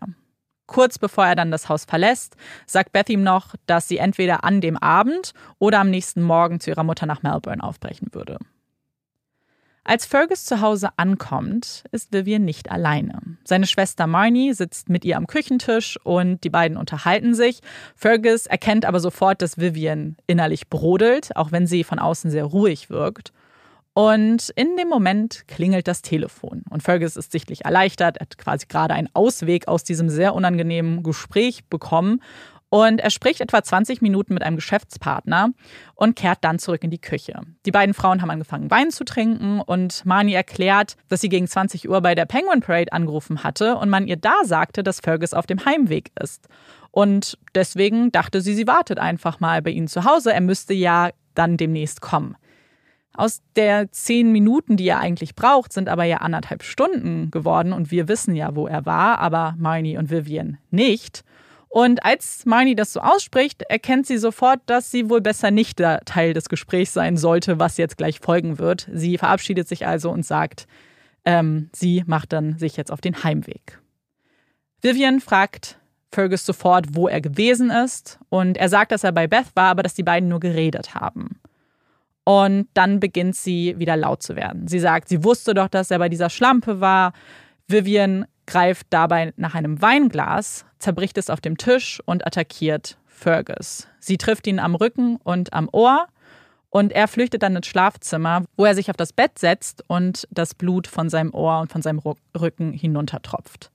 Kurz 0.68 0.98
bevor 0.98 1.26
er 1.26 1.36
dann 1.36 1.52
das 1.52 1.68
Haus 1.68 1.84
verlässt, 1.84 2.38
sagt 2.66 2.94
Beth 2.94 3.10
ihm 3.10 3.24
noch, 3.24 3.56
dass 3.66 3.90
sie 3.90 3.98
entweder 3.98 4.46
an 4.46 4.62
dem 4.62 4.78
Abend 4.78 5.34
oder 5.60 5.80
am 5.80 5.90
nächsten 5.90 6.22
Morgen 6.22 6.62
zu 6.62 6.70
ihrer 6.70 6.84
Mutter 6.84 7.06
nach 7.06 7.24
Melbourne 7.24 7.62
aufbrechen 7.62 8.08
würde. 8.14 8.38
Als 9.84 10.06
Fergus 10.06 10.46
zu 10.46 10.62
Hause 10.62 10.90
ankommt, 10.98 11.84
ist 11.92 12.14
Vivian 12.14 12.46
nicht 12.46 12.72
alleine. 12.72 13.20
Seine 13.44 13.66
Schwester 13.66 14.06
Marnie 14.06 14.54
sitzt 14.54 14.90
mit 14.90 15.04
ihr 15.04 15.18
am 15.18 15.26
Küchentisch 15.26 16.00
und 16.04 16.44
die 16.44 16.52
beiden 16.52 16.78
unterhalten 16.78 17.34
sich. 17.34 17.62
Fergus 17.96 18.46
erkennt 18.46 18.86
aber 18.86 19.00
sofort, 19.00 19.42
dass 19.42 19.58
Vivian 19.58 20.18
innerlich 20.28 20.70
brodelt, 20.70 21.36
auch 21.36 21.52
wenn 21.52 21.66
sie 21.66 21.84
von 21.84 21.98
außen 21.98 22.30
sehr 22.30 22.46
ruhig 22.46 22.92
wirkt. 22.92 23.34
Und 23.94 24.52
in 24.56 24.78
dem 24.78 24.88
Moment 24.88 25.48
klingelt 25.48 25.88
das 25.88 26.02
Telefon 26.02 26.64
und 26.70 26.82
Fergus 26.82 27.18
ist 27.18 27.32
sichtlich 27.32 27.66
erleichtert. 27.66 28.18
Er 28.18 28.22
hat 28.22 28.38
quasi 28.38 28.66
gerade 28.68 28.94
einen 28.94 29.10
Ausweg 29.14 29.68
aus 29.68 29.84
diesem 29.84 30.10
sehr 30.10 30.34
unangenehmen 30.34 31.04
Gespräch 31.04 31.66
bekommen. 31.66 32.22
Und 32.74 33.02
er 33.02 33.10
spricht 33.10 33.42
etwa 33.42 33.62
20 33.62 34.02
Minuten 34.02 34.34
mit 34.34 34.44
einem 34.44 34.56
Geschäftspartner 34.56 35.50
und 35.94 36.16
kehrt 36.16 36.38
dann 36.40 36.58
zurück 36.58 36.86
in 36.86 36.90
die 36.90 37.02
Küche. 37.02 37.42
Die 37.66 37.72
beiden 37.72 37.94
Frauen 37.94 38.22
haben 38.22 38.30
angefangen, 38.30 38.72
Wein 38.72 38.92
zu 38.92 39.04
trinken 39.04 39.60
und 39.60 40.06
Mani 40.06 40.32
erklärt, 40.32 40.96
dass 41.10 41.20
sie 41.20 41.28
gegen 41.28 41.48
20 41.48 41.90
Uhr 41.90 42.00
bei 42.00 42.16
der 42.16 42.26
Penguin 42.26 42.62
Parade 42.62 42.94
angerufen 42.94 43.44
hatte 43.44 43.76
und 43.76 43.90
man 43.90 44.08
ihr 44.08 44.16
da 44.16 44.46
sagte, 44.46 44.84
dass 44.84 45.02
Fergus 45.02 45.34
auf 45.34 45.48
dem 45.48 45.66
Heimweg 45.66 46.12
ist. 46.18 46.48
Und 46.92 47.38
deswegen 47.56 48.10
dachte 48.14 48.40
sie, 48.40 48.54
sie 48.54 48.68
wartet 48.68 49.00
einfach 49.00 49.42
mal 49.42 49.62
bei 49.62 49.72
ihnen 49.72 49.90
zu 49.90 50.06
Hause. 50.06 50.32
Er 50.32 50.42
müsste 50.42 50.74
ja 50.74 51.10
dann 51.36 51.58
demnächst 51.58 52.00
kommen. 52.00 52.38
Aus 53.14 53.42
der 53.56 53.92
zehn 53.92 54.32
Minuten, 54.32 54.78
die 54.78 54.88
er 54.88 55.00
eigentlich 55.00 55.36
braucht, 55.36 55.74
sind 55.74 55.90
aber 55.90 56.06
ja 56.06 56.18
anderthalb 56.18 56.64
Stunden 56.64 57.30
geworden 57.30 57.74
und 57.74 57.92
wir 57.92 58.08
wissen 58.08 58.36
ja, 58.36 58.56
wo 58.56 58.68
er 58.68 58.86
war, 58.86 59.20
aber 59.20 59.56
Marnie 59.58 59.98
und 59.98 60.10
Vivian 60.10 60.58
nicht. 60.70 61.24
Und 61.68 62.04
als 62.04 62.46
Marnie 62.46 62.76
das 62.76 62.94
so 62.94 63.00
ausspricht, 63.00 63.64
erkennt 63.64 64.06
sie 64.06 64.18
sofort, 64.18 64.60
dass 64.66 64.92
sie 64.92 65.10
wohl 65.10 65.22
besser 65.22 65.52
nicht 65.52 65.80
der 65.80 66.02
Teil 66.02 66.34
des 66.34 66.50
Gesprächs 66.50 66.94
sein 66.94 67.16
sollte, 67.16 67.60
was 67.60 67.78
jetzt 67.78 67.98
gleich 67.98 68.20
folgen 68.20 68.60
wird. 68.60 68.90
Sie 68.94 69.18
verabschiedet 69.18 69.68
sich 69.68 69.88
also 69.88 70.10
und 70.10 70.26
sagt, 70.26 70.68
ähm, 71.24 71.70
sie 71.74 72.04
macht 72.08 72.34
dann 72.34 72.58
sich 72.58 72.76
jetzt 72.76 72.92
auf 72.92 73.00
den 73.00 73.24
Heimweg. 73.24 73.80
Vivian 74.82 75.22
fragt 75.22 75.80
Fergus 76.12 76.46
sofort, 76.46 76.88
wo 76.94 77.08
er 77.08 77.22
gewesen 77.22 77.70
ist 77.70 78.20
und 78.30 78.58
er 78.58 78.68
sagt, 78.68 78.92
dass 78.92 79.06
er 79.06 79.12
bei 79.12 79.28
Beth 79.28 79.48
war, 79.54 79.70
aber 79.70 79.84
dass 79.84 79.94
die 79.94 80.04
beiden 80.04 80.28
nur 80.28 80.40
geredet 80.40 80.96
haben. 80.96 81.40
Und 82.24 82.68
dann 82.74 83.00
beginnt 83.00 83.36
sie 83.36 83.78
wieder 83.80 83.98
laut 83.98 84.22
zu 84.22 84.36
werden. 84.36 84.68
Sie 84.68 84.80
sagt, 84.80 85.10
sie 85.10 85.24
wusste 85.24 85.54
doch, 85.54 85.68
dass 85.68 85.90
er 85.92 86.00
bei 86.00 86.10
dieser 86.10 86.30
Schlampe 86.30 86.80
war. 86.80 87.14
Vivian 87.68 88.26
greift 88.46 88.88
dabei 88.90 89.34
nach 89.38 89.56
einem 89.56 89.82
Weinglas, 89.82 90.66
zerbricht 90.78 91.18
es 91.18 91.30
auf 91.30 91.42
dem 91.42 91.58
Tisch 91.58 92.02
und 92.06 92.26
attackiert 92.26 92.98
Fergus. 93.08 93.88
Sie 94.00 94.18
trifft 94.18 94.48
ihn 94.48 94.60
am 94.60 94.76
Rücken 94.76 95.18
und 95.18 95.54
am 95.54 95.70
Ohr 95.72 96.08
und 96.70 96.92
er 96.92 97.08
flüchtet 97.08 97.44
dann 97.44 97.56
ins 97.56 97.68
Schlafzimmer, 97.68 98.46
wo 98.56 98.66
er 98.66 98.76
sich 98.76 98.90
auf 98.90 98.98
das 98.98 99.14
Bett 99.14 99.38
setzt 99.38 99.84
und 99.88 100.28
das 100.32 100.56
Blut 100.56 100.88
von 100.88 101.10
seinem 101.10 101.34
Ohr 101.34 101.60
und 101.60 101.72
von 101.72 101.82
seinem 101.82 102.00
Rücken 102.00 102.72
hinuntertropft. 102.74 103.72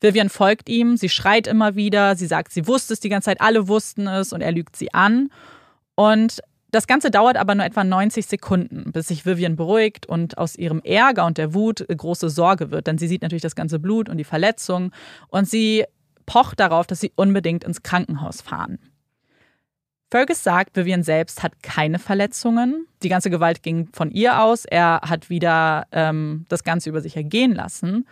Vivian 0.00 0.28
folgt 0.28 0.68
ihm, 0.68 0.96
sie 0.96 1.08
schreit 1.08 1.46
immer 1.46 1.76
wieder, 1.76 2.16
sie 2.16 2.26
sagt, 2.26 2.52
sie 2.52 2.66
wusste 2.66 2.94
es 2.94 3.00
die 3.00 3.08
ganze 3.08 3.26
Zeit, 3.26 3.40
alle 3.40 3.68
wussten 3.68 4.06
es 4.06 4.32
und 4.32 4.40
er 4.40 4.52
lügt 4.52 4.76
sie 4.76 4.92
an. 4.94 5.30
Und 5.94 6.40
das 6.70 6.86
Ganze 6.86 7.10
dauert 7.10 7.36
aber 7.36 7.54
nur 7.54 7.64
etwa 7.64 7.82
90 7.82 8.26
Sekunden, 8.26 8.92
bis 8.92 9.08
sich 9.08 9.24
Vivian 9.24 9.56
beruhigt 9.56 10.06
und 10.06 10.36
aus 10.36 10.56
ihrem 10.56 10.80
Ärger 10.82 11.24
und 11.24 11.38
der 11.38 11.54
Wut 11.54 11.86
große 11.88 12.28
Sorge 12.28 12.70
wird. 12.70 12.86
Denn 12.86 12.98
sie 12.98 13.08
sieht 13.08 13.22
natürlich 13.22 13.42
das 13.42 13.54
ganze 13.54 13.78
Blut 13.78 14.08
und 14.08 14.18
die 14.18 14.24
Verletzung 14.24 14.92
und 15.28 15.48
sie 15.48 15.84
pocht 16.26 16.60
darauf, 16.60 16.86
dass 16.86 17.00
sie 17.00 17.12
unbedingt 17.16 17.64
ins 17.64 17.82
Krankenhaus 17.82 18.42
fahren. 18.42 18.78
Fergus 20.10 20.42
sagt, 20.42 20.76
Vivian 20.76 21.02
selbst 21.02 21.42
hat 21.42 21.62
keine 21.62 21.98
Verletzungen. 21.98 22.86
Die 23.02 23.10
ganze 23.10 23.28
Gewalt 23.28 23.62
ging 23.62 23.88
von 23.92 24.10
ihr 24.10 24.42
aus. 24.42 24.64
Er 24.64 25.00
hat 25.04 25.28
wieder 25.28 25.86
ähm, 25.92 26.46
das 26.48 26.64
Ganze 26.64 26.88
über 26.88 27.02
sich 27.02 27.16
ergehen 27.16 27.54
lassen. 27.54 28.06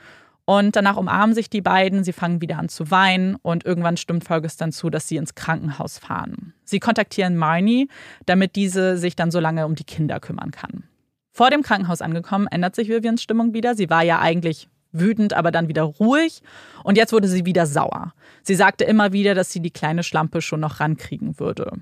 Und 0.47 0.77
danach 0.77 0.97
umarmen 0.97 1.35
sich 1.35 1.51
die 1.51 1.61
beiden, 1.61 2.05
sie 2.05 2.13
fangen 2.13 2.41
wieder 2.41 2.59
an 2.59 2.69
zu 2.69 2.93
weinen 2.93 3.35
und 3.43 3.67
irgendwann 3.67 3.97
stimmt 3.97 4.23
Fergus 4.23 4.57
dann 4.57 4.71
zu, 4.71 4.91
dass 4.91 5.09
sie 5.09 5.17
ins 5.17 5.35
Krankenhaus 5.35 5.99
fahren. 5.99 6.55
Sie 6.65 6.79
kontaktieren 6.79 7.37
Marnie, 7.37 7.89
damit 8.27 8.55
diese 8.55 8.97
sich 8.97 9.17
dann 9.17 9.33
so 9.33 9.41
lange 9.41 9.67
um 9.67 9.75
die 9.75 9.85
Kinder 9.85 10.21
kümmern 10.21 10.53
kann. 10.53 10.85
Vor 11.33 11.51
dem 11.51 11.63
Krankenhaus 11.63 12.01
angekommen, 12.01 12.47
ändert 12.47 12.77
sich 12.77 12.89
Vivians 12.89 13.23
Stimmung 13.23 13.55
wieder. 13.55 13.75
Sie 13.75 13.91
war 13.91 14.05
ja 14.05 14.21
eigentlich 14.21 14.69
wütend, 14.93 15.35
aber 15.35 15.51
dann 15.51 15.67
wieder 15.67 15.83
ruhig 15.83 16.43
und 16.85 16.97
jetzt 16.97 17.13
wurde 17.13 17.27
sie 17.27 17.45
wieder 17.45 17.67
sauer. 17.67 18.15
Sie 18.43 18.55
sagte 18.55 18.85
immer 18.85 19.13
wieder, 19.13 19.35
dass 19.35 19.53
sie 19.53 19.61
die 19.61 19.73
kleine 19.73 20.05
Schlampe 20.05 20.41
schon 20.41 20.61
noch 20.61 20.79
rankriegen 20.79 21.41
würde. 21.41 21.73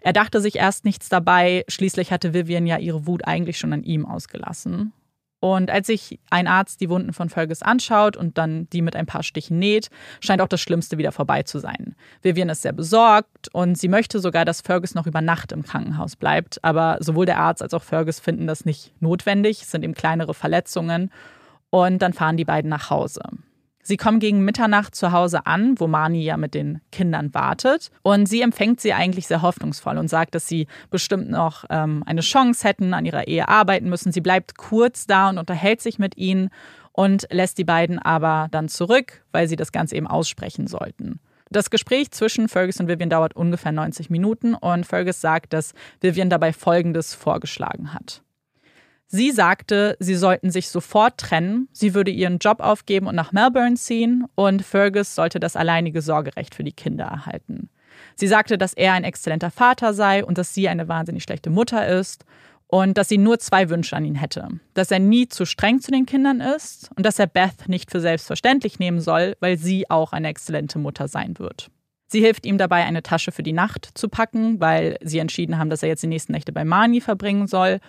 Er 0.00 0.12
dachte 0.12 0.40
sich 0.40 0.56
erst 0.56 0.84
nichts 0.84 1.08
dabei, 1.08 1.64
schließlich 1.68 2.12
hatte 2.12 2.34
Vivian 2.34 2.66
ja 2.66 2.78
ihre 2.78 3.06
Wut 3.06 3.26
eigentlich 3.26 3.58
schon 3.58 3.72
an 3.72 3.82
ihm 3.82 4.06
ausgelassen. 4.06 4.92
Und 5.40 5.70
als 5.70 5.86
sich 5.86 6.18
ein 6.30 6.48
Arzt 6.48 6.80
die 6.80 6.90
Wunden 6.90 7.12
von 7.12 7.28
Fergus 7.28 7.62
anschaut 7.62 8.16
und 8.16 8.38
dann 8.38 8.68
die 8.70 8.82
mit 8.82 8.96
ein 8.96 9.06
paar 9.06 9.22
Stichen 9.22 9.58
näht, 9.58 9.88
scheint 10.20 10.40
auch 10.40 10.48
das 10.48 10.60
Schlimmste 10.60 10.98
wieder 10.98 11.12
vorbei 11.12 11.44
zu 11.44 11.60
sein. 11.60 11.94
Vivian 12.22 12.48
ist 12.48 12.62
sehr 12.62 12.72
besorgt 12.72 13.48
und 13.52 13.78
sie 13.78 13.88
möchte 13.88 14.18
sogar, 14.18 14.44
dass 14.44 14.62
Fergus 14.62 14.94
noch 14.94 15.06
über 15.06 15.20
Nacht 15.20 15.52
im 15.52 15.62
Krankenhaus 15.62 16.16
bleibt. 16.16 16.62
Aber 16.64 16.98
sowohl 17.00 17.26
der 17.26 17.38
Arzt 17.38 17.62
als 17.62 17.72
auch 17.72 17.84
Fergus 17.84 18.18
finden 18.18 18.48
das 18.48 18.64
nicht 18.64 18.92
notwendig, 19.00 19.62
es 19.62 19.70
sind 19.70 19.84
eben 19.84 19.94
kleinere 19.94 20.34
Verletzungen. 20.34 21.12
Und 21.70 22.00
dann 22.00 22.14
fahren 22.14 22.36
die 22.36 22.46
beiden 22.46 22.70
nach 22.70 22.90
Hause. 22.90 23.20
Sie 23.88 23.96
kommen 23.96 24.20
gegen 24.20 24.44
Mitternacht 24.44 24.94
zu 24.94 25.12
Hause 25.12 25.46
an, 25.46 25.80
wo 25.80 25.86
Mani 25.86 26.22
ja 26.22 26.36
mit 26.36 26.52
den 26.52 26.82
Kindern 26.92 27.32
wartet. 27.32 27.90
Und 28.02 28.26
sie 28.26 28.42
empfängt 28.42 28.82
sie 28.82 28.92
eigentlich 28.92 29.26
sehr 29.26 29.40
hoffnungsvoll 29.40 29.96
und 29.96 30.08
sagt, 30.08 30.34
dass 30.34 30.46
sie 30.46 30.66
bestimmt 30.90 31.30
noch 31.30 31.64
ähm, 31.70 32.02
eine 32.04 32.20
Chance 32.20 32.68
hätten, 32.68 32.92
an 32.92 33.06
ihrer 33.06 33.28
Ehe 33.28 33.48
arbeiten 33.48 33.88
müssen. 33.88 34.12
Sie 34.12 34.20
bleibt 34.20 34.58
kurz 34.58 35.06
da 35.06 35.30
und 35.30 35.38
unterhält 35.38 35.80
sich 35.80 35.98
mit 35.98 36.18
ihnen 36.18 36.50
und 36.92 37.28
lässt 37.30 37.56
die 37.56 37.64
beiden 37.64 37.98
aber 37.98 38.48
dann 38.50 38.68
zurück, 38.68 39.24
weil 39.32 39.48
sie 39.48 39.56
das 39.56 39.72
Ganze 39.72 39.96
eben 39.96 40.06
aussprechen 40.06 40.66
sollten. 40.66 41.18
Das 41.48 41.70
Gespräch 41.70 42.10
zwischen 42.10 42.50
Fergus 42.50 42.78
und 42.80 42.88
Vivian 42.88 43.08
dauert 43.08 43.36
ungefähr 43.36 43.72
90 43.72 44.10
Minuten 44.10 44.52
und 44.52 44.84
Fergus 44.84 45.22
sagt, 45.22 45.54
dass 45.54 45.72
Vivian 46.02 46.28
dabei 46.28 46.52
Folgendes 46.52 47.14
vorgeschlagen 47.14 47.94
hat. 47.94 48.20
Sie 49.10 49.30
sagte, 49.30 49.96
sie 50.00 50.14
sollten 50.14 50.50
sich 50.50 50.68
sofort 50.68 51.16
trennen, 51.16 51.68
sie 51.72 51.94
würde 51.94 52.10
ihren 52.10 52.38
Job 52.38 52.60
aufgeben 52.60 53.06
und 53.06 53.14
nach 53.14 53.32
Melbourne 53.32 53.76
ziehen 53.76 54.26
und 54.34 54.62
Fergus 54.62 55.14
sollte 55.14 55.40
das 55.40 55.56
alleinige 55.56 56.02
Sorgerecht 56.02 56.54
für 56.54 56.62
die 56.62 56.72
Kinder 56.72 57.06
erhalten. 57.06 57.70
Sie 58.16 58.26
sagte, 58.26 58.58
dass 58.58 58.74
er 58.74 58.92
ein 58.92 59.04
exzellenter 59.04 59.50
Vater 59.50 59.94
sei 59.94 60.22
und 60.22 60.36
dass 60.36 60.52
sie 60.52 60.68
eine 60.68 60.88
wahnsinnig 60.88 61.22
schlechte 61.22 61.48
Mutter 61.48 61.88
ist 61.88 62.26
und 62.66 62.98
dass 62.98 63.08
sie 63.08 63.16
nur 63.16 63.38
zwei 63.38 63.70
Wünsche 63.70 63.96
an 63.96 64.04
ihn 64.04 64.14
hätte. 64.14 64.46
Dass 64.74 64.90
er 64.90 64.98
nie 64.98 65.26
zu 65.26 65.46
streng 65.46 65.80
zu 65.80 65.90
den 65.90 66.04
Kindern 66.04 66.42
ist 66.42 66.90
und 66.94 67.06
dass 67.06 67.18
er 67.18 67.26
Beth 67.26 67.66
nicht 67.66 67.90
für 67.90 68.00
selbstverständlich 68.00 68.78
nehmen 68.78 69.00
soll, 69.00 69.36
weil 69.40 69.56
sie 69.56 69.88
auch 69.88 70.12
eine 70.12 70.28
exzellente 70.28 70.78
Mutter 70.78 71.08
sein 71.08 71.38
wird. 71.38 71.70
Sie 72.08 72.20
hilft 72.20 72.44
ihm 72.44 72.58
dabei, 72.58 72.84
eine 72.84 73.02
Tasche 73.02 73.32
für 73.32 73.42
die 73.42 73.52
Nacht 73.52 73.90
zu 73.94 74.08
packen, 74.08 74.60
weil 74.60 74.98
sie 75.02 75.18
entschieden 75.18 75.58
haben, 75.58 75.70
dass 75.70 75.82
er 75.82 75.88
jetzt 75.88 76.02
die 76.02 76.08
nächsten 76.08 76.32
Nächte 76.32 76.52
bei 76.52 76.64
Mani 76.64 77.00
verbringen 77.00 77.46
soll. 77.46 77.80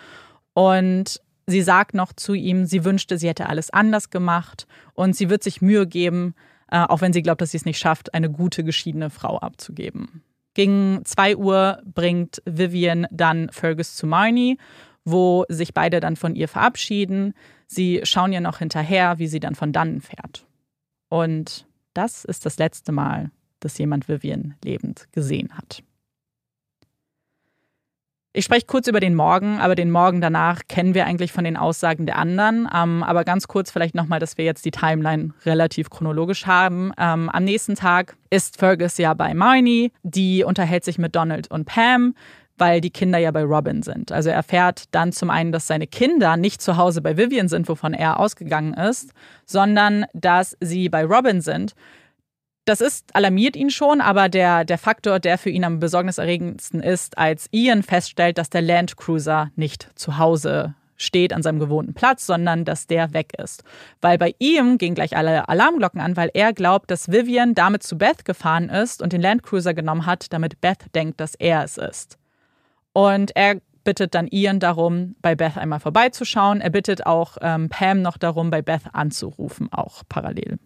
Und 0.54 1.20
sie 1.46 1.62
sagt 1.62 1.94
noch 1.94 2.12
zu 2.12 2.34
ihm, 2.34 2.66
sie 2.66 2.84
wünschte, 2.84 3.18
sie 3.18 3.28
hätte 3.28 3.48
alles 3.48 3.70
anders 3.70 4.10
gemacht 4.10 4.66
und 4.94 5.14
sie 5.14 5.30
wird 5.30 5.42
sich 5.42 5.62
Mühe 5.62 5.86
geben, 5.86 6.34
äh, 6.70 6.80
auch 6.80 7.00
wenn 7.00 7.12
sie 7.12 7.22
glaubt, 7.22 7.40
dass 7.40 7.50
sie 7.50 7.56
es 7.56 7.64
nicht 7.64 7.78
schafft, 7.78 8.14
eine 8.14 8.30
gute 8.30 8.64
geschiedene 8.64 9.10
Frau 9.10 9.38
abzugeben. 9.38 10.22
Gegen 10.54 11.02
2 11.04 11.36
Uhr 11.36 11.82
bringt 11.84 12.42
Vivian 12.44 13.06
dann 13.10 13.48
Fergus 13.50 13.94
zu 13.94 14.06
Marnie, 14.06 14.58
wo 15.04 15.44
sich 15.48 15.74
beide 15.74 16.00
dann 16.00 16.16
von 16.16 16.34
ihr 16.34 16.48
verabschieden. 16.48 17.34
Sie 17.66 18.00
schauen 18.04 18.32
ihr 18.32 18.40
noch 18.40 18.58
hinterher, 18.58 19.18
wie 19.18 19.28
sie 19.28 19.40
dann 19.40 19.54
von 19.54 19.72
dannen 19.72 20.00
fährt. 20.00 20.46
Und 21.08 21.66
das 21.94 22.24
ist 22.24 22.46
das 22.46 22.58
letzte 22.58 22.92
Mal, 22.92 23.30
dass 23.60 23.78
jemand 23.78 24.08
Vivian 24.08 24.54
lebend 24.64 25.08
gesehen 25.12 25.56
hat. 25.56 25.82
Ich 28.32 28.44
spreche 28.44 28.66
kurz 28.66 28.86
über 28.86 29.00
den 29.00 29.16
Morgen, 29.16 29.58
aber 29.58 29.74
den 29.74 29.90
Morgen 29.90 30.20
danach 30.20 30.60
kennen 30.68 30.94
wir 30.94 31.04
eigentlich 31.04 31.32
von 31.32 31.42
den 31.42 31.56
Aussagen 31.56 32.06
der 32.06 32.16
anderen. 32.16 32.68
Ähm, 32.72 33.02
aber 33.02 33.24
ganz 33.24 33.48
kurz 33.48 33.72
vielleicht 33.72 33.96
nochmal, 33.96 34.20
dass 34.20 34.38
wir 34.38 34.44
jetzt 34.44 34.64
die 34.64 34.70
Timeline 34.70 35.30
relativ 35.44 35.90
chronologisch 35.90 36.46
haben. 36.46 36.92
Ähm, 36.96 37.28
am 37.28 37.42
nächsten 37.42 37.74
Tag 37.74 38.16
ist 38.30 38.56
Fergus 38.56 38.98
ja 38.98 39.14
bei 39.14 39.34
Marnie, 39.34 39.90
die 40.04 40.44
unterhält 40.44 40.84
sich 40.84 40.96
mit 40.96 41.16
Donald 41.16 41.50
und 41.50 41.64
Pam 41.64 42.14
weil 42.60 42.82
die 42.82 42.90
Kinder 42.90 43.18
ja 43.18 43.30
bei 43.30 43.42
Robin 43.42 43.82
sind. 43.82 44.12
Also 44.12 44.28
er 44.28 44.36
erfährt 44.36 44.84
dann 44.90 45.12
zum 45.12 45.30
einen, 45.30 45.50
dass 45.50 45.66
seine 45.66 45.86
Kinder 45.86 46.36
nicht 46.36 46.60
zu 46.60 46.76
Hause 46.76 47.00
bei 47.00 47.16
Vivian 47.16 47.48
sind, 47.48 47.66
wovon 47.70 47.94
er 47.94 48.20
ausgegangen 48.20 48.74
ist, 48.74 49.12
sondern 49.46 50.04
dass 50.12 50.58
sie 50.60 50.90
bei 50.90 51.04
Robin 51.06 51.40
sind. 51.40 51.72
Das 52.70 52.80
ist, 52.80 53.16
alarmiert 53.16 53.56
ihn 53.56 53.70
schon, 53.70 54.00
aber 54.00 54.28
der, 54.28 54.64
der 54.64 54.78
Faktor, 54.78 55.18
der 55.18 55.38
für 55.38 55.50
ihn 55.50 55.64
am 55.64 55.80
besorgniserregendsten 55.80 56.80
ist, 56.80 57.18
als 57.18 57.48
Ian 57.50 57.82
feststellt, 57.82 58.38
dass 58.38 58.48
der 58.48 58.62
Land 58.62 58.96
Cruiser 58.96 59.50
nicht 59.56 59.90
zu 59.96 60.18
Hause 60.18 60.76
steht 60.96 61.32
an 61.32 61.42
seinem 61.42 61.58
gewohnten 61.58 61.94
Platz, 61.94 62.26
sondern 62.26 62.64
dass 62.64 62.86
der 62.86 63.12
weg 63.12 63.32
ist. 63.42 63.64
Weil 64.00 64.18
bei 64.18 64.36
ihm 64.38 64.78
gehen 64.78 64.94
gleich 64.94 65.16
alle 65.16 65.48
Alarmglocken 65.48 66.00
an, 66.00 66.16
weil 66.16 66.30
er 66.32 66.52
glaubt, 66.52 66.92
dass 66.92 67.10
Vivian 67.10 67.56
damit 67.56 67.82
zu 67.82 67.98
Beth 67.98 68.24
gefahren 68.24 68.68
ist 68.68 69.02
und 69.02 69.12
den 69.12 69.20
Landcruiser 69.20 69.74
genommen 69.74 70.06
hat, 70.06 70.32
damit 70.32 70.60
Beth 70.60 70.94
denkt, 70.94 71.18
dass 71.18 71.34
er 71.34 71.64
es 71.64 71.76
ist. 71.76 72.18
Und 72.92 73.34
er 73.34 73.60
bittet 73.82 74.14
dann 74.14 74.28
Ian 74.28 74.60
darum, 74.60 75.16
bei 75.22 75.34
Beth 75.34 75.56
einmal 75.56 75.80
vorbeizuschauen. 75.80 76.60
Er 76.60 76.70
bittet 76.70 77.04
auch 77.04 77.36
ähm, 77.40 77.68
Pam 77.68 78.00
noch 78.00 78.16
darum, 78.16 78.52
bei 78.52 78.62
Beth 78.62 78.82
anzurufen, 78.92 79.72
auch 79.72 80.04
parallel. 80.08 80.60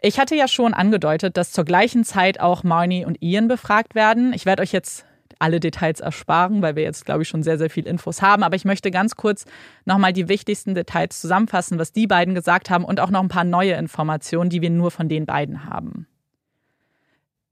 Ich 0.00 0.20
hatte 0.20 0.36
ja 0.36 0.46
schon 0.46 0.74
angedeutet, 0.74 1.36
dass 1.36 1.50
zur 1.50 1.64
gleichen 1.64 2.04
Zeit 2.04 2.38
auch 2.38 2.62
Marnie 2.62 3.04
und 3.04 3.20
Ian 3.20 3.48
befragt 3.48 3.94
werden. 3.94 4.32
Ich 4.32 4.46
werde 4.46 4.62
euch 4.62 4.72
jetzt 4.72 5.04
alle 5.40 5.60
Details 5.60 6.00
ersparen, 6.00 6.62
weil 6.62 6.76
wir 6.76 6.82
jetzt, 6.82 7.04
glaube 7.04 7.22
ich, 7.22 7.28
schon 7.28 7.42
sehr, 7.42 7.58
sehr 7.58 7.70
viel 7.70 7.86
Infos 7.86 8.22
haben. 8.22 8.42
Aber 8.42 8.56
ich 8.56 8.64
möchte 8.64 8.90
ganz 8.90 9.16
kurz 9.16 9.44
nochmal 9.84 10.12
die 10.12 10.28
wichtigsten 10.28 10.74
Details 10.74 11.20
zusammenfassen, 11.20 11.78
was 11.78 11.92
die 11.92 12.06
beiden 12.06 12.34
gesagt 12.34 12.70
haben 12.70 12.84
und 12.84 13.00
auch 13.00 13.10
noch 13.10 13.22
ein 13.22 13.28
paar 13.28 13.44
neue 13.44 13.74
Informationen, 13.74 14.50
die 14.50 14.62
wir 14.62 14.70
nur 14.70 14.90
von 14.90 15.08
den 15.08 15.26
beiden 15.26 15.64
haben. 15.64 16.06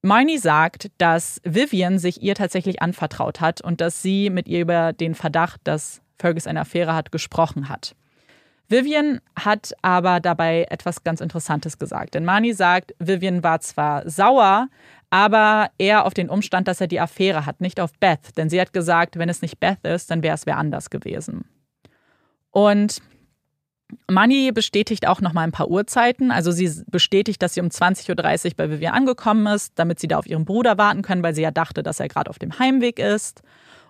Marnie 0.02 0.38
sagt, 0.38 0.90
dass 0.98 1.40
Vivian 1.42 1.98
sich 1.98 2.22
ihr 2.22 2.36
tatsächlich 2.36 2.80
anvertraut 2.80 3.40
hat 3.40 3.60
und 3.60 3.80
dass 3.80 4.02
sie 4.02 4.30
mit 4.30 4.46
ihr 4.46 4.60
über 4.60 4.92
den 4.92 5.16
Verdacht, 5.16 5.60
dass 5.64 6.00
Fergus 6.16 6.46
eine 6.46 6.60
Affäre 6.60 6.94
hat, 6.94 7.10
gesprochen 7.10 7.68
hat. 7.68 7.96
Vivian 8.68 9.20
hat 9.38 9.72
aber 9.82 10.20
dabei 10.20 10.66
etwas 10.70 11.04
ganz 11.04 11.20
Interessantes 11.20 11.78
gesagt. 11.78 12.14
Denn 12.14 12.24
Mani 12.24 12.52
sagt, 12.52 12.94
Vivian 12.98 13.42
war 13.42 13.60
zwar 13.60 14.08
sauer, 14.08 14.68
aber 15.10 15.70
eher 15.78 16.04
auf 16.04 16.14
den 16.14 16.28
Umstand, 16.28 16.66
dass 16.66 16.80
er 16.80 16.88
die 16.88 17.00
Affäre 17.00 17.46
hat, 17.46 17.60
nicht 17.60 17.80
auf 17.80 17.92
Beth. 17.98 18.36
Denn 18.36 18.50
sie 18.50 18.60
hat 18.60 18.72
gesagt, 18.72 19.18
wenn 19.18 19.28
es 19.28 19.42
nicht 19.42 19.60
Beth 19.60 19.84
ist, 19.84 20.10
dann 20.10 20.22
wäre 20.22 20.34
es 20.34 20.46
wer 20.46 20.56
anders 20.56 20.90
gewesen. 20.90 21.44
Und 22.50 23.00
Mani 24.10 24.50
bestätigt 24.52 25.06
auch 25.06 25.20
noch 25.20 25.32
mal 25.32 25.42
ein 25.42 25.52
paar 25.52 25.68
Uhrzeiten. 25.68 26.32
Also 26.32 26.50
sie 26.50 26.82
bestätigt, 26.88 27.40
dass 27.42 27.54
sie 27.54 27.60
um 27.60 27.68
20.30 27.68 28.46
Uhr 28.46 28.52
bei 28.56 28.70
Vivian 28.70 28.94
angekommen 28.94 29.46
ist, 29.46 29.78
damit 29.78 30.00
sie 30.00 30.08
da 30.08 30.18
auf 30.18 30.26
ihren 30.26 30.44
Bruder 30.44 30.76
warten 30.76 31.02
können, 31.02 31.22
weil 31.22 31.34
sie 31.34 31.42
ja 31.42 31.52
dachte, 31.52 31.82
dass 31.82 32.00
er 32.00 32.08
gerade 32.08 32.30
auf 32.30 32.38
dem 32.38 32.58
Heimweg 32.58 32.98
ist. 32.98 33.42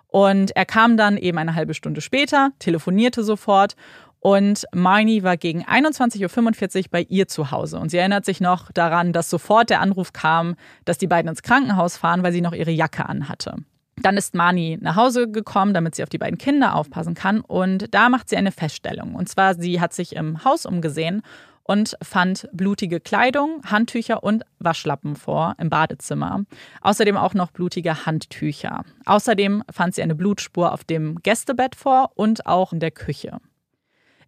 Und 0.07 0.55
er 0.55 0.65
kam 0.65 0.97
dann 0.97 1.17
eben 1.17 1.37
eine 1.37 1.55
halbe 1.55 1.73
Stunde 1.73 2.01
später, 2.01 2.51
telefonierte 2.59 3.23
sofort 3.23 3.75
und 4.19 4.65
Marnie 4.73 5.23
war 5.23 5.37
gegen 5.37 5.63
21.45 5.63 6.77
Uhr 6.77 6.83
bei 6.91 7.01
ihr 7.03 7.27
zu 7.27 7.51
Hause. 7.51 7.79
Und 7.79 7.89
sie 7.89 7.97
erinnert 7.97 8.25
sich 8.25 8.41
noch 8.41 8.71
daran, 8.71 9.13
dass 9.13 9.29
sofort 9.29 9.69
der 9.69 9.81
Anruf 9.81 10.13
kam, 10.13 10.55
dass 10.85 10.97
die 10.97 11.07
beiden 11.07 11.29
ins 11.29 11.43
Krankenhaus 11.43 11.97
fahren, 11.97 12.23
weil 12.23 12.33
sie 12.33 12.41
noch 12.41 12.53
ihre 12.53 12.71
Jacke 12.71 13.07
anhatte. 13.07 13.55
Dann 14.01 14.17
ist 14.17 14.35
Marnie 14.35 14.77
nach 14.79 14.95
Hause 14.95 15.29
gekommen, 15.29 15.73
damit 15.73 15.95
sie 15.95 16.03
auf 16.03 16.09
die 16.09 16.19
beiden 16.19 16.37
Kinder 16.37 16.75
aufpassen 16.75 17.15
kann. 17.15 17.41
Und 17.41 17.93
da 17.93 18.09
macht 18.09 18.29
sie 18.29 18.37
eine 18.37 18.51
Feststellung. 18.51 19.15
Und 19.15 19.27
zwar, 19.27 19.55
sie 19.55 19.81
hat 19.81 19.93
sich 19.93 20.15
im 20.15 20.43
Haus 20.43 20.65
umgesehen 20.65 21.23
und 21.63 21.97
fand 22.01 22.47
blutige 22.53 22.99
Kleidung, 22.99 23.61
Handtücher 23.65 24.23
und 24.23 24.43
Waschlappen 24.59 25.15
vor 25.15 25.55
im 25.59 25.69
Badezimmer. 25.69 26.43
Außerdem 26.81 27.17
auch 27.17 27.33
noch 27.33 27.51
blutige 27.51 28.05
Handtücher. 28.05 28.83
Außerdem 29.05 29.63
fand 29.71 29.95
sie 29.95 30.01
eine 30.01 30.15
Blutspur 30.15 30.71
auf 30.71 30.83
dem 30.83 31.19
Gästebett 31.23 31.75
vor 31.75 32.11
und 32.15 32.45
auch 32.45 32.73
in 32.73 32.79
der 32.79 32.91
Küche. 32.91 33.39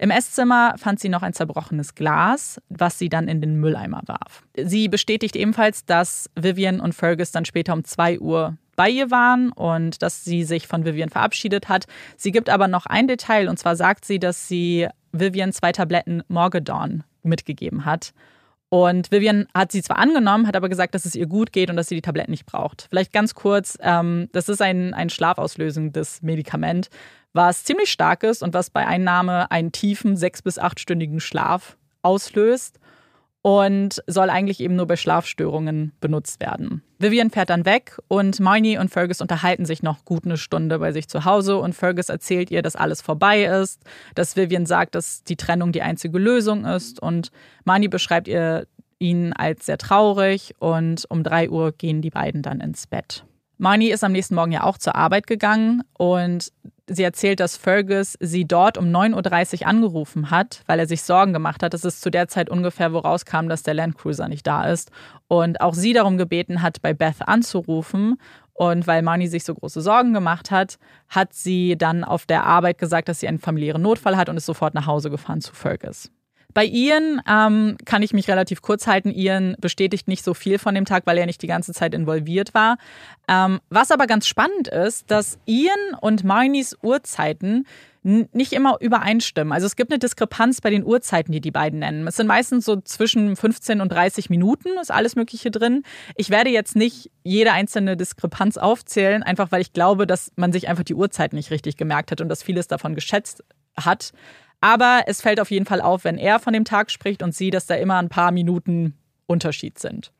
Im 0.02 0.12
Esszimmer 0.12 0.76
fand 0.78 1.02
sie 1.02 1.10
noch 1.10 1.24
ein 1.24 1.34
zerbrochenes 1.34 1.94
Glas, 1.94 2.62
was 2.70 2.98
sie 2.98 3.10
dann 3.10 3.28
in 3.28 3.42
den 3.42 3.56
Mülleimer 3.60 4.02
warf. 4.06 4.44
Sie 4.56 4.88
bestätigt 4.88 5.36
ebenfalls, 5.36 5.86
dass 5.86 6.30
Vivian 6.36 6.80
und 6.80 6.96
Fergus 6.96 7.32
dann 7.32 7.44
später 7.44 7.74
um 7.74 7.84
2 7.84 8.20
Uhr 8.20 8.58
bei 8.78 8.90
ihr 8.90 9.12
waren 9.12 9.52
und 9.52 10.02
dass 10.02 10.24
sie 10.24 10.46
sich 10.46 10.68
von 10.68 10.86
Vivian 10.86 11.10
verabschiedet 11.10 11.68
hat. 11.68 11.86
Sie 12.16 12.32
gibt 12.32 12.50
aber 12.50 12.70
noch 12.70 12.86
ein 12.86 13.10
Detail 13.10 13.50
und 13.50 13.60
zwar 13.60 13.76
sagt 13.76 14.06
sie, 14.06 14.20
dass 14.20 14.48
sie 14.48 14.88
Vivian 15.12 15.52
zwei 15.52 15.74
Tabletten 15.74 16.24
Morgadon 16.30 17.04
mitgegeben 17.22 17.84
hat. 17.84 18.14
Und 18.70 19.12
Vivian 19.12 19.48
hat 19.56 19.72
sie 19.72 19.82
zwar 19.82 19.98
angenommen, 19.98 20.46
hat 20.48 20.56
aber 20.56 20.70
gesagt, 20.70 20.94
dass 20.94 21.06
es 21.06 21.16
ihr 21.16 21.26
gut 21.26 21.52
geht 21.52 21.70
und 21.70 21.76
dass 21.76 21.88
sie 21.88 21.96
die 21.96 22.02
Tabletten 22.02 22.32
nicht 22.32 22.46
braucht. 22.46 22.88
Vielleicht 22.90 23.12
ganz 23.12 23.34
kurz, 23.34 23.78
ähm, 23.82 24.30
das 24.32 24.48
ist 24.48 24.62
ein, 24.62 24.94
ein 24.94 25.10
schlafauslösendes 25.10 26.22
Medikament, 26.22 26.90
was 27.34 27.64
ziemlich 27.64 27.92
stark 27.92 28.24
ist 28.24 28.44
und 28.44 28.54
was 28.54 28.70
bei 28.70 28.86
Einnahme 28.86 29.50
einen 29.52 29.72
tiefen 29.72 30.16
sechs- 30.16 30.44
bis 30.44 30.60
achtstündigen 30.60 31.20
Schlaf 31.20 31.78
auslöst 32.04 32.80
und 33.42 34.04
soll 34.06 34.30
eigentlich 34.30 34.60
eben 34.60 34.76
nur 34.76 34.88
bei 34.88 34.98
Schlafstörungen 34.98 35.94
benutzt 36.02 36.42
werden. 36.42 36.84
Vivian 36.98 37.30
fährt 37.30 37.50
dann 37.50 37.66
weg 37.66 37.98
und 38.10 38.40
Marnie 38.40 38.78
und 38.78 38.90
Fergus 38.90 39.22
unterhalten 39.22 39.66
sich 39.66 39.82
noch 39.82 40.04
gut 40.04 40.26
eine 40.26 40.38
Stunde 40.38 40.80
bei 40.80 40.92
sich 40.92 41.08
zu 41.08 41.24
Hause 41.24 41.58
und 41.58 41.74
Fergus 41.74 42.10
erzählt 42.10 42.52
ihr, 42.52 42.62
dass 42.62 42.76
alles 42.76 43.02
vorbei 43.02 43.46
ist, 43.46 43.82
dass 44.16 44.36
Vivian 44.36 44.66
sagt, 44.66 44.96
dass 44.96 45.24
die 45.24 45.38
Trennung 45.38 45.72
die 45.72 45.82
einzige 45.82 46.20
Lösung 46.20 46.66
ist 46.66 47.02
und 47.02 47.32
Marnie 47.64 47.88
beschreibt 47.88 48.28
ihr 48.28 48.68
ihn 49.00 49.32
als 49.32 49.66
sehr 49.66 49.78
traurig 49.78 50.54
und 50.60 51.06
um 51.10 51.24
drei 51.24 51.50
Uhr 51.50 51.72
gehen 51.72 52.02
die 52.02 52.10
beiden 52.10 52.42
dann 52.42 52.60
ins 52.60 52.88
Bett. 52.88 53.24
Marnie 53.62 53.92
ist 53.92 54.06
am 54.06 54.14
nächsten 54.14 54.36
Morgen 54.36 54.54
ja 54.54 54.64
auch 54.64 54.78
zur 54.78 54.96
Arbeit 54.96 55.28
gegangen 55.28 55.84
und 55.98 56.50
sie 56.88 57.04
erzählt, 57.04 57.42
dass 57.42 57.58
Fergus 57.58 58.16
sie 58.22 58.48
dort 58.48 58.78
um 58.78 58.86
9.30 58.86 59.62
Uhr 59.62 59.68
angerufen 59.68 60.32
hat, 60.32 60.64
weil 60.66 60.80
er 60.80 60.88
sich 60.88 61.04
Sorgen 61.04 61.34
gemacht 61.34 61.62
hat. 61.62 61.74
Das 61.74 61.84
ist 61.84 62.00
zu 62.00 62.10
der 62.10 62.30
Zeit 62.30 62.50
ungefähr, 62.50 62.94
wo 62.94 63.00
rauskam, 63.00 63.50
dass 63.50 63.62
der 63.62 63.74
Landcruiser 63.74 64.30
nicht 64.30 64.48
da 64.48 64.64
ist. 64.64 64.92
Und 65.28 65.60
auch 65.60 65.74
sie 65.74 65.92
darum 65.92 66.18
gebeten 66.18 66.62
hat, 66.62 66.82
bei 66.82 66.94
Beth 66.94 67.28
anzurufen. 67.28 68.16
Und 68.54 68.88
weil 68.88 69.02
Marnie 69.02 69.28
sich 69.28 69.44
so 69.44 69.56
große 69.56 69.82
Sorgen 69.82 70.14
gemacht 70.14 70.52
hat, 70.52 70.80
hat 71.10 71.34
sie 71.34 71.78
dann 71.78 72.06
auf 72.06 72.26
der 72.26 72.46
Arbeit 72.46 72.78
gesagt, 72.78 73.10
dass 73.10 73.20
sie 73.20 73.28
einen 73.28 73.40
familiären 73.40 73.82
Notfall 73.82 74.16
hat 74.16 74.30
und 74.30 74.38
ist 74.38 74.46
sofort 74.46 74.74
nach 74.74 74.88
Hause 74.88 75.10
gefahren 75.10 75.42
zu 75.42 75.54
Fergus. 75.54 76.10
Bei 76.54 76.66
Ian 76.66 77.22
ähm, 77.30 77.78
kann 77.86 78.02
ich 78.02 78.14
mich 78.14 78.28
relativ 78.28 78.62
kurz 78.62 78.88
halten. 78.88 79.12
Ian 79.12 79.56
bestätigt 79.60 80.08
nicht 80.08 80.24
so 80.24 80.34
viel 80.34 80.58
von 80.58 80.74
dem 80.74 80.86
Tag, 80.86 81.04
weil 81.06 81.18
er 81.18 81.28
nicht 81.28 81.42
die 81.42 81.48
ganze 81.48 81.74
Zeit 81.74 81.94
involviert 81.94 82.54
war. 82.54 82.78
Ähm, 83.28 83.60
was 83.70 83.92
aber 83.92 84.08
ganz 84.08 84.28
spannend 84.28 84.68
ist, 84.68 85.12
dass 85.12 85.38
Ian 85.46 85.94
und 86.02 86.24
Marnies 86.24 86.76
Uhrzeiten 86.82 87.66
nicht 88.02 88.54
immer 88.54 88.78
übereinstimmen. 88.80 89.52
Also 89.52 89.66
es 89.68 89.76
gibt 89.76 89.92
eine 89.92 90.00
Diskrepanz 90.00 90.62
bei 90.62 90.70
den 90.70 90.86
Uhrzeiten, 90.86 91.34
die 91.34 91.42
die 91.42 91.52
beiden 91.52 91.80
nennen. 91.80 92.08
Es 92.08 92.16
sind 92.16 92.28
meistens 92.28 92.64
so 92.64 92.78
zwischen 92.78 93.36
15 93.36 93.82
und 93.82 93.92
30 93.92 94.30
Minuten, 94.30 94.70
ist 94.82 94.92
alles 94.92 95.16
Mögliche 95.16 95.52
drin. 95.52 95.84
Ich 96.16 96.30
werde 96.30 96.50
jetzt 96.50 96.78
nicht 96.78 97.12
jede 97.24 97.52
einzelne 97.52 97.98
Diskrepanz 97.98 98.58
aufzählen, 98.58 99.22
einfach 99.22 99.52
weil 99.52 99.62
ich 99.62 99.74
glaube, 99.74 100.08
dass 100.08 100.32
man 100.38 100.54
sich 100.54 100.70
einfach 100.70 100.86
die 100.86 100.96
Uhrzeit 100.96 101.34
nicht 101.34 101.52
richtig 101.52 101.76
gemerkt 101.76 102.12
hat 102.12 102.22
und 102.22 102.30
dass 102.30 102.42
vieles 102.42 102.68
davon 102.68 102.96
geschätzt 102.96 103.44
hat. 103.78 104.14
Aber 104.62 105.04
es 105.08 105.22
fällt 105.22 105.40
auf 105.40 105.52
jeden 105.52 105.66
Fall 105.66 105.82
auf, 105.82 106.04
wenn 106.04 106.18
er 106.18 106.40
von 106.40 106.54
dem 106.54 106.66
Tag 106.66 106.92
spricht 106.92 107.24
und 107.24 107.34
sie, 107.34 107.50
dass 107.50 107.66
da 107.66 107.76
immer 107.76 107.98
ein 107.98 108.10
paar 108.10 108.32
Minuten 108.32 108.98
Unterschied 109.26 109.80
sind. 109.80 110.12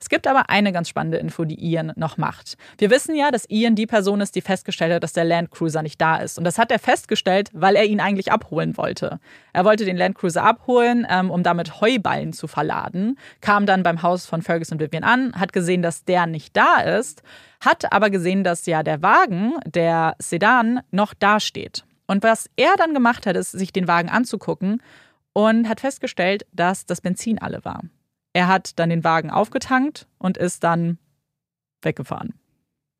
Es 0.00 0.10
gibt 0.10 0.26
aber 0.26 0.50
eine 0.50 0.70
ganz 0.72 0.90
spannende 0.90 1.16
Info, 1.16 1.46
die 1.46 1.64
Ian 1.64 1.92
noch 1.96 2.18
macht. 2.18 2.58
Wir 2.76 2.90
wissen 2.90 3.14
ja, 3.14 3.30
dass 3.30 3.48
Ian 3.48 3.74
die 3.74 3.86
Person 3.86 4.20
ist, 4.20 4.34
die 4.34 4.42
festgestellt 4.42 4.92
hat, 4.92 5.02
dass 5.02 5.14
der 5.14 5.24
Landcruiser 5.24 5.82
nicht 5.82 5.98
da 5.98 6.16
ist. 6.16 6.36
Und 6.36 6.44
das 6.44 6.58
hat 6.58 6.70
er 6.70 6.78
festgestellt, 6.78 7.48
weil 7.54 7.74
er 7.74 7.86
ihn 7.86 8.00
eigentlich 8.00 8.30
abholen 8.30 8.76
wollte. 8.76 9.18
Er 9.54 9.64
wollte 9.64 9.86
den 9.86 9.96
Landcruiser 9.96 10.42
abholen, 10.42 11.06
ähm, 11.08 11.30
um 11.30 11.42
damit 11.42 11.80
Heuballen 11.80 12.34
zu 12.34 12.48
verladen, 12.48 13.18
kam 13.40 13.64
dann 13.64 13.82
beim 13.82 14.02
Haus 14.02 14.26
von 14.26 14.42
Fergus 14.42 14.72
und 14.72 14.80
Vivian 14.80 15.04
an, 15.04 15.32
hat 15.40 15.54
gesehen, 15.54 15.80
dass 15.80 16.04
der 16.04 16.26
nicht 16.26 16.54
da 16.54 16.80
ist, 16.80 17.22
hat 17.60 17.90
aber 17.90 18.10
gesehen, 18.10 18.44
dass 18.44 18.66
ja 18.66 18.82
der 18.82 19.00
Wagen, 19.02 19.54
der 19.64 20.16
Sedan, 20.18 20.80
noch 20.90 21.14
dasteht. 21.14 21.84
Und 22.06 22.22
was 22.22 22.50
er 22.56 22.74
dann 22.76 22.94
gemacht 22.94 23.26
hat, 23.26 23.36
ist, 23.36 23.52
sich 23.52 23.72
den 23.72 23.88
Wagen 23.88 24.08
anzugucken 24.08 24.82
und 25.32 25.68
hat 25.68 25.80
festgestellt, 25.80 26.46
dass 26.52 26.86
das 26.86 27.00
Benzin 27.00 27.38
alle 27.38 27.64
war. 27.64 27.82
Er 28.32 28.48
hat 28.48 28.78
dann 28.78 28.90
den 28.90 29.04
Wagen 29.04 29.30
aufgetankt 29.30 30.06
und 30.18 30.36
ist 30.36 30.64
dann 30.64 30.98
weggefahren. 31.82 32.34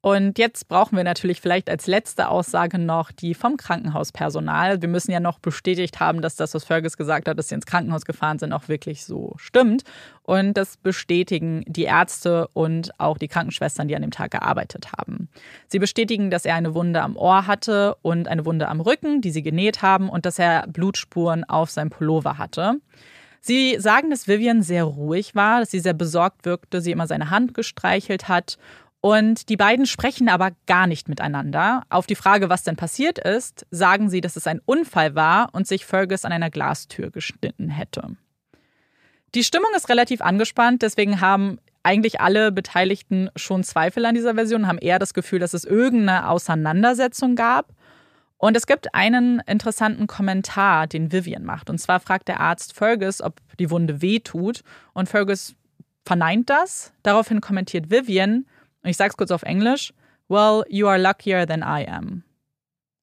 Und 0.05 0.39
jetzt 0.39 0.69
brauchen 0.69 0.99
wir 0.99 1.05
natürlich 1.05 1.41
vielleicht 1.41 1.71
als 1.71 1.87
letzte 1.87 2.29
Aussage 2.29 2.79
noch 2.79 3.11
die 3.11 3.33
vom 3.33 3.57
Krankenhauspersonal. 3.57 4.83
Wir 4.83 4.89
müssen 4.91 5.13
ja 5.13 5.19
noch 5.19 5.39
bestätigt 5.39 5.99
haben, 5.99 6.21
dass 6.21 6.37
das, 6.37 6.53
was 6.53 6.65
Fergus 6.65 6.99
gesagt 6.99 7.27
hat, 7.27 7.39
dass 7.39 7.49
sie 7.49 7.55
ins 7.55 7.65
Krankenhaus 7.65 8.05
gefahren 8.05 8.39
sind, 8.39 8.53
auch 8.53 8.69
wirklich 8.69 9.07
so 9.07 9.33
stimmt. 9.39 9.83
Und 10.23 10.59
das 10.59 10.77
bestätigen 10.77 11.65
die 11.67 11.85
Ärzte 11.85 12.49
und 12.49 12.91
auch 13.01 13.17
die 13.17 13.29
Krankenschwestern, 13.29 13.89
die 13.89 13.97
an 13.97 14.03
dem 14.03 14.11
Tag 14.11 14.33
gearbeitet 14.33 14.89
haben. 14.93 15.31
Sie 15.69 15.79
bestätigen, 15.79 16.31
dass 16.31 16.45
er 16.45 16.57
eine 16.57 16.75
Wunde 16.75 17.01
am 17.01 17.17
Ohr 17.17 17.47
hatte 17.47 17.95
und 18.03 18.29
eine 18.29 18.45
Wunde 18.45 18.69
am 18.69 18.83
Rücken, 18.83 19.23
die 19.23 19.31
sie 19.31 19.43
genäht 19.43 19.81
haben, 19.81 20.11
und 20.11 20.27
dass 20.27 20.39
er 20.39 20.67
Blutspuren 20.67 21.45
auf 21.45 21.71
seinem 21.71 21.89
Pullover 21.89 22.37
hatte. 22.37 22.75
Sie 23.47 23.77
sagen, 23.79 24.09
dass 24.09 24.27
Vivian 24.27 24.63
sehr 24.63 24.85
ruhig 24.85 25.35
war, 25.35 25.61
dass 25.61 25.71
sie 25.71 25.81
sehr 25.81 25.93
besorgt 25.93 26.47
wirkte, 26.47 26.81
sie 26.81 26.93
immer 26.93 27.07
seine 27.07 27.29
Hand 27.29 27.53
gestreichelt 27.53 28.27
hat 28.27 28.57
und 29.05 29.51
die 29.51 29.59
beiden 29.59 29.85
sprechen 29.85 30.31
aber 30.31 30.53
gar 30.65 30.87
nicht 30.87 31.11
miteinander. 31.11 31.83
Auf 31.91 32.07
die 32.07 32.15
Frage, 32.15 32.49
was 32.49 32.63
denn 32.63 32.77
passiert 32.77 33.19
ist, 33.19 33.67
sagen 33.71 34.09
sie, 34.09 34.23
dass 34.23 34.35
es 34.35 34.47
ein 34.47 34.63
Unfall 34.65 35.15
war 35.15 35.51
und 35.53 35.67
sich 35.67 35.85
Fergus 35.85 36.25
an 36.25 36.33
einer 36.33 36.49
Glastür 36.49 37.11
geschnitten 37.11 37.69
hätte. 37.69 38.17
Die 39.35 39.45
Stimmung 39.45 39.69
ist 39.77 39.91
relativ 39.91 40.23
angespannt, 40.23 40.81
deswegen 40.81 41.21
haben 41.21 41.59
eigentlich 41.83 42.23
alle 42.23 42.51
Beteiligten 42.51 43.29
schon 43.37 43.63
Zweifel 43.63 44.07
an 44.07 44.15
dieser 44.15 44.37
Version, 44.37 44.67
haben 44.67 44.79
eher 44.79 44.99
das 44.99 45.13
Gefühl, 45.13 45.39
dass 45.39 45.53
es 45.53 45.67
irgendeine 45.67 46.31
Auseinandersetzung 46.31 47.37
gab. 47.37 47.75
Und 48.39 48.57
es 48.57 48.67
gibt 48.67 48.95
einen 48.95 49.41
interessanten 49.41 50.07
Kommentar, 50.07 50.87
den 50.87 51.13
Vivian 51.13 51.45
macht. 51.45 51.69
Und 51.69 51.77
zwar 51.77 52.01
fragt 52.01 52.29
der 52.29 52.41
Arzt 52.41 52.73
Fergus, 52.73 53.21
ob 53.21 53.35
die 53.59 53.71
Wunde 53.71 54.01
weh 54.01 54.21
tut. 54.21 54.63
Und 54.95 55.11
Fergus 55.11 55.57
verneint 56.07 56.49
das. 56.49 56.95
Daraufhin 57.03 57.43
kommentiert 57.43 57.91
Vivian, 57.91 58.47
und 58.85 58.91
ich 58.91 58.97
sage 58.97 59.11
es 59.11 59.17
kurz 59.17 59.31
auf 59.31 59.43
Englisch. 59.43 59.93
Well, 60.29 60.65
you 60.69 60.87
are 60.87 60.99
luckier 60.99 61.47
than 61.47 61.63
I 61.63 61.87
am. 61.89 62.23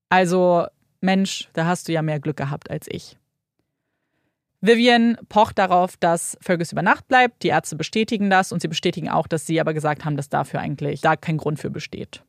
Also, 0.10 0.68
Mensch, 1.02 1.50
da 1.54 1.66
hast 1.66 1.88
du 1.88 1.92
ja 1.92 2.02
mehr 2.02 2.20
Glück 2.20 2.38
gehabt 2.38 2.70
als 2.70 2.88
ich. 2.90 3.18
Vivian 4.62 5.18
pocht 5.28 5.58
darauf, 5.58 5.98
dass 5.98 6.38
Fergus 6.40 6.72
über 6.72 6.84
Nacht 6.84 7.08
bleibt. 7.08 7.42
Die 7.42 7.48
Ärzte 7.48 7.76
bestätigen 7.76 8.30
das 8.30 8.52
und 8.52 8.62
sie 8.62 8.68
bestätigen 8.68 9.10
auch, 9.10 9.26
dass 9.26 9.48
sie 9.48 9.60
aber 9.60 9.74
gesagt 9.74 10.06
haben, 10.06 10.18
dass 10.18 10.30
dafür 10.30 10.60
eigentlich 10.60 11.02
da 11.02 11.16
kein 11.16 11.38
Grund 11.38 11.60
für 11.60 11.72
besteht. 11.72 12.24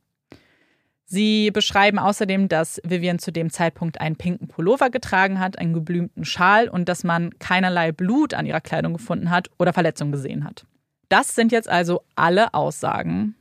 Sie 1.05 1.51
beschreiben 1.51 1.99
außerdem, 1.99 2.49
dass 2.49 2.81
Vivian 2.85 3.19
zu 3.19 3.33
dem 3.33 3.51
Zeitpunkt 3.51 4.01
einen 4.01 4.17
pinken 4.17 4.49
Pullover 4.49 4.89
getragen 4.89 5.41
hat, 5.41 5.59
einen 5.59 5.75
geblümten 5.75 6.25
Schal 6.25 6.71
und 6.71 6.89
dass 6.89 7.05
man 7.05 7.39
keinerlei 7.39 7.93
Blut 7.93 8.33
an 8.33 8.47
ihrer 8.47 8.63
Kleidung 8.63 8.95
gefunden 8.95 9.29
hat 9.29 9.51
oder 9.59 9.75
Verletzungen 9.75 10.13
gesehen 10.13 10.45
hat. 10.45 10.65
Das 11.11 11.35
sind 11.35 11.53
jetzt 11.53 11.69
also 11.69 12.03
alle 12.15 12.55
Aussagen, 12.55 13.35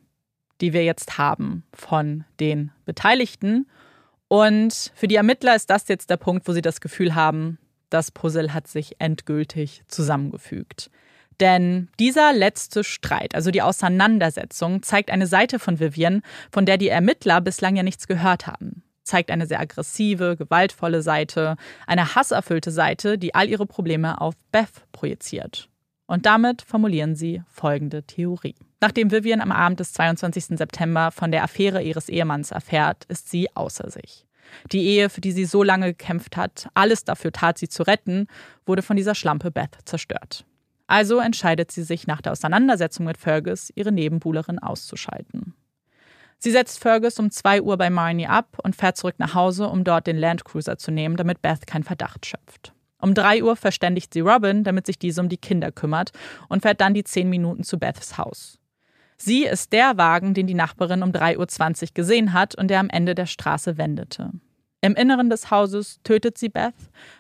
die 0.61 0.73
wir 0.73 0.83
jetzt 0.83 1.17
haben 1.17 1.63
von 1.73 2.23
den 2.39 2.71
Beteiligten. 2.85 3.67
Und 4.27 4.91
für 4.95 5.07
die 5.07 5.15
Ermittler 5.15 5.55
ist 5.55 5.69
das 5.69 5.87
jetzt 5.87 6.09
der 6.09 6.17
Punkt, 6.17 6.47
wo 6.47 6.53
sie 6.53 6.61
das 6.61 6.79
Gefühl 6.79 7.15
haben, 7.15 7.57
das 7.89 8.11
Puzzle 8.11 8.53
hat 8.53 8.67
sich 8.67 8.95
endgültig 8.99 9.83
zusammengefügt. 9.87 10.89
Denn 11.41 11.89
dieser 11.99 12.33
letzte 12.33 12.83
Streit, 12.83 13.35
also 13.35 13.51
die 13.51 13.63
Auseinandersetzung, 13.63 14.83
zeigt 14.83 15.09
eine 15.09 15.27
Seite 15.27 15.59
von 15.59 15.79
Vivian, 15.79 16.21
von 16.51 16.65
der 16.65 16.77
die 16.77 16.89
Ermittler 16.89 17.41
bislang 17.41 17.75
ja 17.75 17.83
nichts 17.83 18.07
gehört 18.07 18.47
haben. 18.47 18.83
Zeigt 19.03 19.31
eine 19.31 19.47
sehr 19.47 19.59
aggressive, 19.59 20.37
gewaltvolle 20.37 21.01
Seite, 21.01 21.55
eine 21.87 22.13
hasserfüllte 22.15 22.69
Seite, 22.69 23.17
die 23.17 23.33
all 23.33 23.49
ihre 23.49 23.65
Probleme 23.65 24.21
auf 24.21 24.35
Beth 24.51 24.85
projiziert. 24.91 25.67
Und 26.05 26.27
damit 26.27 26.61
formulieren 26.61 27.15
sie 27.15 27.41
folgende 27.47 28.03
Theorie. 28.03 28.55
Nachdem 28.81 29.11
Vivian 29.11 29.41
am 29.41 29.51
Abend 29.51 29.79
des 29.79 29.93
22. 29.93 30.57
September 30.57 31.11
von 31.11 31.31
der 31.31 31.43
Affäre 31.43 31.83
ihres 31.83 32.09
Ehemanns 32.09 32.49
erfährt, 32.49 33.05
ist 33.05 33.29
sie 33.29 33.55
außer 33.55 33.91
sich. 33.91 34.25
Die 34.71 34.85
Ehe, 34.85 35.09
für 35.09 35.21
die 35.21 35.31
sie 35.31 35.45
so 35.45 35.63
lange 35.63 35.87
gekämpft 35.87 36.35
hat, 36.35 36.67
alles 36.73 37.05
dafür 37.05 37.31
tat, 37.31 37.59
sie 37.59 37.69
zu 37.69 37.83
retten, 37.83 38.27
wurde 38.65 38.81
von 38.81 38.97
dieser 38.97 39.15
Schlampe 39.15 39.51
Beth 39.51 39.77
zerstört. 39.85 40.45
Also 40.87 41.19
entscheidet 41.19 41.71
sie 41.71 41.83
sich 41.83 42.07
nach 42.07 42.21
der 42.21 42.33
Auseinandersetzung 42.33 43.05
mit 43.05 43.17
Fergus, 43.17 43.71
ihre 43.75 43.91
Nebenbuhlerin 43.91 44.59
auszuschalten. 44.59 45.53
Sie 46.37 46.51
setzt 46.51 46.79
Fergus 46.79 47.19
um 47.19 47.29
2 47.29 47.61
Uhr 47.61 47.77
bei 47.77 47.91
Marnie 47.91 48.27
ab 48.27 48.57
und 48.63 48.75
fährt 48.75 48.97
zurück 48.97 49.15
nach 49.19 49.35
Hause, 49.35 49.69
um 49.69 49.83
dort 49.83 50.07
den 50.07 50.17
Landcruiser 50.17 50.77
zu 50.77 50.89
nehmen, 50.91 51.15
damit 51.15 51.43
Beth 51.43 51.67
keinen 51.67 51.83
Verdacht 51.83 52.25
schöpft. 52.25 52.73
Um 52.99 53.13
3 53.13 53.43
Uhr 53.43 53.55
verständigt 53.55 54.13
sie 54.13 54.21
Robin, 54.21 54.63
damit 54.63 54.87
sich 54.87 54.97
diese 54.97 55.21
um 55.21 55.29
die 55.29 55.37
Kinder 55.37 55.71
kümmert 55.71 56.11
und 56.49 56.63
fährt 56.63 56.81
dann 56.81 56.95
die 56.95 57.03
10 57.03 57.29
Minuten 57.29 57.63
zu 57.63 57.77
Beths 57.77 58.17
Haus. 58.17 58.57
Sie 59.23 59.45
ist 59.45 59.71
der 59.71 59.97
Wagen, 59.97 60.33
den 60.33 60.47
die 60.47 60.55
Nachbarin 60.55 61.03
um 61.03 61.11
3.20 61.11 61.81
Uhr 61.83 61.87
gesehen 61.93 62.33
hat 62.33 62.55
und 62.55 62.69
der 62.69 62.79
am 62.79 62.89
Ende 62.89 63.13
der 63.13 63.27
Straße 63.27 63.77
wendete. 63.77 64.31
Im 64.81 64.95
Inneren 64.95 65.29
des 65.29 65.51
Hauses 65.51 65.99
tötet 66.03 66.39
sie 66.39 66.49
Beth, 66.49 66.73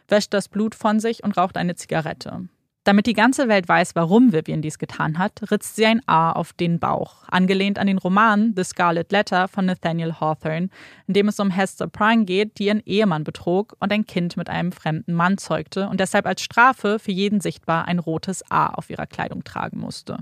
wäscht 0.07 0.33
das 0.33 0.49
Blut 0.49 0.73
von 0.73 0.99
sich 0.99 1.23
und 1.23 1.37
raucht 1.37 1.57
eine 1.57 1.75
Zigarette. 1.75 2.47
Damit 2.85 3.05
die 3.05 3.13
ganze 3.13 3.47
Welt 3.47 3.69
weiß, 3.69 3.93
warum 3.93 4.33
Vivian 4.33 4.63
dies 4.63 4.79
getan 4.79 5.19
hat, 5.19 5.51
ritzt 5.51 5.75
sie 5.75 5.85
ein 5.85 6.01
A 6.07 6.31
auf 6.31 6.53
den 6.53 6.79
Bauch, 6.79 7.17
angelehnt 7.27 7.77
an 7.77 7.85
den 7.85 7.99
Roman 7.99 8.53
The 8.55 8.63
Scarlet 8.63 9.11
Letter 9.11 9.47
von 9.47 9.67
Nathaniel 9.67 10.19
Hawthorne, 10.19 10.69
in 11.05 11.13
dem 11.13 11.27
es 11.27 11.39
um 11.39 11.51
Hester 11.51 11.87
Prynne 11.87 12.25
geht, 12.25 12.57
die 12.57 12.65
ihren 12.65 12.81
Ehemann 12.83 13.23
betrog 13.23 13.77
und 13.79 13.93
ein 13.93 14.07
Kind 14.07 14.37
mit 14.37 14.49
einem 14.49 14.71
fremden 14.71 15.13
Mann 15.13 15.37
zeugte 15.37 15.87
und 15.87 15.99
deshalb 15.99 16.25
als 16.25 16.41
Strafe 16.41 16.97
für 16.97 17.11
jeden 17.11 17.41
sichtbar 17.41 17.85
ein 17.85 17.99
rotes 17.99 18.41
A 18.49 18.69
auf 18.73 18.89
ihrer 18.89 19.05
Kleidung 19.05 19.43
tragen 19.43 19.79
musste. 19.79 20.17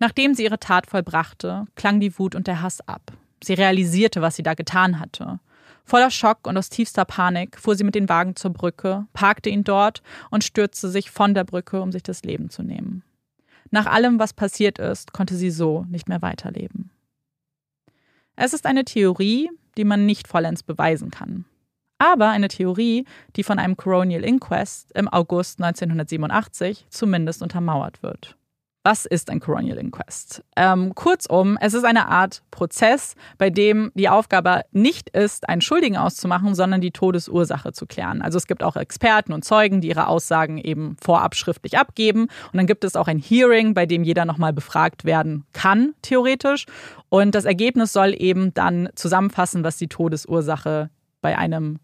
Nachdem 0.00 0.34
sie 0.34 0.44
ihre 0.44 0.58
Tat 0.58 0.86
vollbrachte, 0.86 1.66
klang 1.76 2.00
die 2.00 2.18
Wut 2.18 2.34
und 2.34 2.46
der 2.46 2.62
Hass 2.62 2.80
ab. 2.88 3.12
Sie 3.44 3.54
realisierte, 3.54 4.22
was 4.22 4.34
sie 4.34 4.42
da 4.42 4.54
getan 4.54 4.98
hatte. 4.98 5.38
Voller 5.84 6.10
Schock 6.10 6.46
und 6.46 6.56
aus 6.56 6.70
tiefster 6.70 7.04
Panik 7.04 7.58
fuhr 7.58 7.76
sie 7.76 7.84
mit 7.84 7.94
dem 7.94 8.08
Wagen 8.08 8.34
zur 8.34 8.52
Brücke, 8.52 9.06
parkte 9.12 9.50
ihn 9.50 9.62
dort 9.62 10.02
und 10.30 10.42
stürzte 10.42 10.88
sich 10.88 11.10
von 11.10 11.34
der 11.34 11.44
Brücke, 11.44 11.82
um 11.82 11.92
sich 11.92 12.02
das 12.02 12.22
Leben 12.22 12.48
zu 12.48 12.62
nehmen. 12.62 13.02
Nach 13.70 13.86
allem, 13.86 14.18
was 14.18 14.32
passiert 14.32 14.78
ist, 14.78 15.12
konnte 15.12 15.36
sie 15.36 15.50
so 15.50 15.84
nicht 15.88 16.08
mehr 16.08 16.22
weiterleben. 16.22 16.90
Es 18.36 18.54
ist 18.54 18.66
eine 18.66 18.84
Theorie, 18.84 19.50
die 19.76 19.84
man 19.84 20.06
nicht 20.06 20.28
vollends 20.28 20.62
beweisen 20.62 21.10
kann. 21.10 21.44
Aber 21.98 22.30
eine 22.30 22.48
Theorie, 22.48 23.04
die 23.36 23.42
von 23.42 23.58
einem 23.58 23.76
Coronial 23.76 24.24
Inquest 24.24 24.90
im 24.92 25.08
August 25.08 25.62
1987 25.62 26.86
zumindest 26.88 27.42
untermauert 27.42 28.02
wird. 28.02 28.36
Was 28.90 29.06
ist 29.06 29.30
ein 29.30 29.38
Coronial 29.38 29.78
Inquest? 29.78 30.42
Ähm, 30.56 30.96
kurzum, 30.96 31.56
es 31.60 31.74
ist 31.74 31.84
eine 31.84 32.08
Art 32.08 32.42
Prozess, 32.50 33.14
bei 33.38 33.48
dem 33.48 33.92
die 33.94 34.08
Aufgabe 34.08 34.62
nicht 34.72 35.10
ist, 35.10 35.48
einen 35.48 35.60
Schuldigen 35.60 35.96
auszumachen, 35.96 36.56
sondern 36.56 36.80
die 36.80 36.90
Todesursache 36.90 37.70
zu 37.70 37.86
klären. 37.86 38.20
Also 38.20 38.36
es 38.36 38.48
gibt 38.48 38.64
auch 38.64 38.74
Experten 38.74 39.32
und 39.32 39.44
Zeugen, 39.44 39.80
die 39.80 39.90
ihre 39.90 40.08
Aussagen 40.08 40.58
eben 40.58 40.96
vorab 41.00 41.36
schriftlich 41.36 41.78
abgeben. 41.78 42.22
Und 42.22 42.56
dann 42.56 42.66
gibt 42.66 42.82
es 42.82 42.96
auch 42.96 43.06
ein 43.06 43.20
Hearing, 43.20 43.74
bei 43.74 43.86
dem 43.86 44.02
jeder 44.02 44.24
nochmal 44.24 44.52
befragt 44.52 45.04
werden 45.04 45.44
kann, 45.52 45.94
theoretisch. 46.02 46.66
Und 47.10 47.36
das 47.36 47.44
Ergebnis 47.44 47.92
soll 47.92 48.12
eben 48.20 48.52
dann 48.54 48.88
zusammenfassen, 48.96 49.62
was 49.62 49.76
die 49.76 49.86
Todesursache 49.86 50.90
bei 51.20 51.38
einem, 51.38 51.78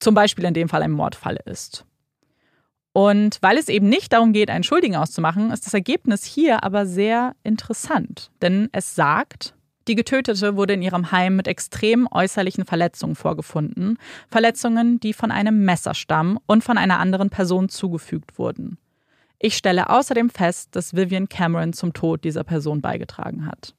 zum 0.00 0.14
Beispiel 0.14 0.44
in 0.44 0.52
dem 0.52 0.68
Fall 0.68 0.82
einem 0.82 0.92
Mordfall 0.92 1.38
ist. 1.46 1.86
Und 2.92 3.38
weil 3.40 3.56
es 3.56 3.68
eben 3.68 3.88
nicht 3.88 4.12
darum 4.12 4.32
geht, 4.32 4.50
einen 4.50 4.64
Schuldigen 4.64 4.96
auszumachen, 4.96 5.50
ist 5.50 5.66
das 5.66 5.74
Ergebnis 5.74 6.24
hier 6.24 6.62
aber 6.62 6.84
sehr 6.86 7.34
interessant. 7.42 8.30
Denn 8.42 8.68
es 8.72 8.94
sagt, 8.94 9.54
die 9.88 9.94
Getötete 9.94 10.56
wurde 10.56 10.74
in 10.74 10.82
ihrem 10.82 11.10
Heim 11.10 11.36
mit 11.36 11.48
extremen 11.48 12.06
äußerlichen 12.10 12.64
Verletzungen 12.64 13.16
vorgefunden. 13.16 13.98
Verletzungen, 14.28 15.00
die 15.00 15.12
von 15.12 15.30
einem 15.30 15.64
Messer 15.64 15.94
stammen 15.94 16.38
und 16.46 16.62
von 16.62 16.78
einer 16.78 17.00
anderen 17.00 17.30
Person 17.30 17.68
zugefügt 17.68 18.38
wurden. 18.38 18.78
Ich 19.38 19.56
stelle 19.56 19.90
außerdem 19.90 20.30
fest, 20.30 20.76
dass 20.76 20.94
Vivian 20.94 21.28
Cameron 21.28 21.72
zum 21.72 21.92
Tod 21.94 22.22
dieser 22.22 22.44
Person 22.44 22.80
beigetragen 22.80 23.46
hat. 23.46 23.74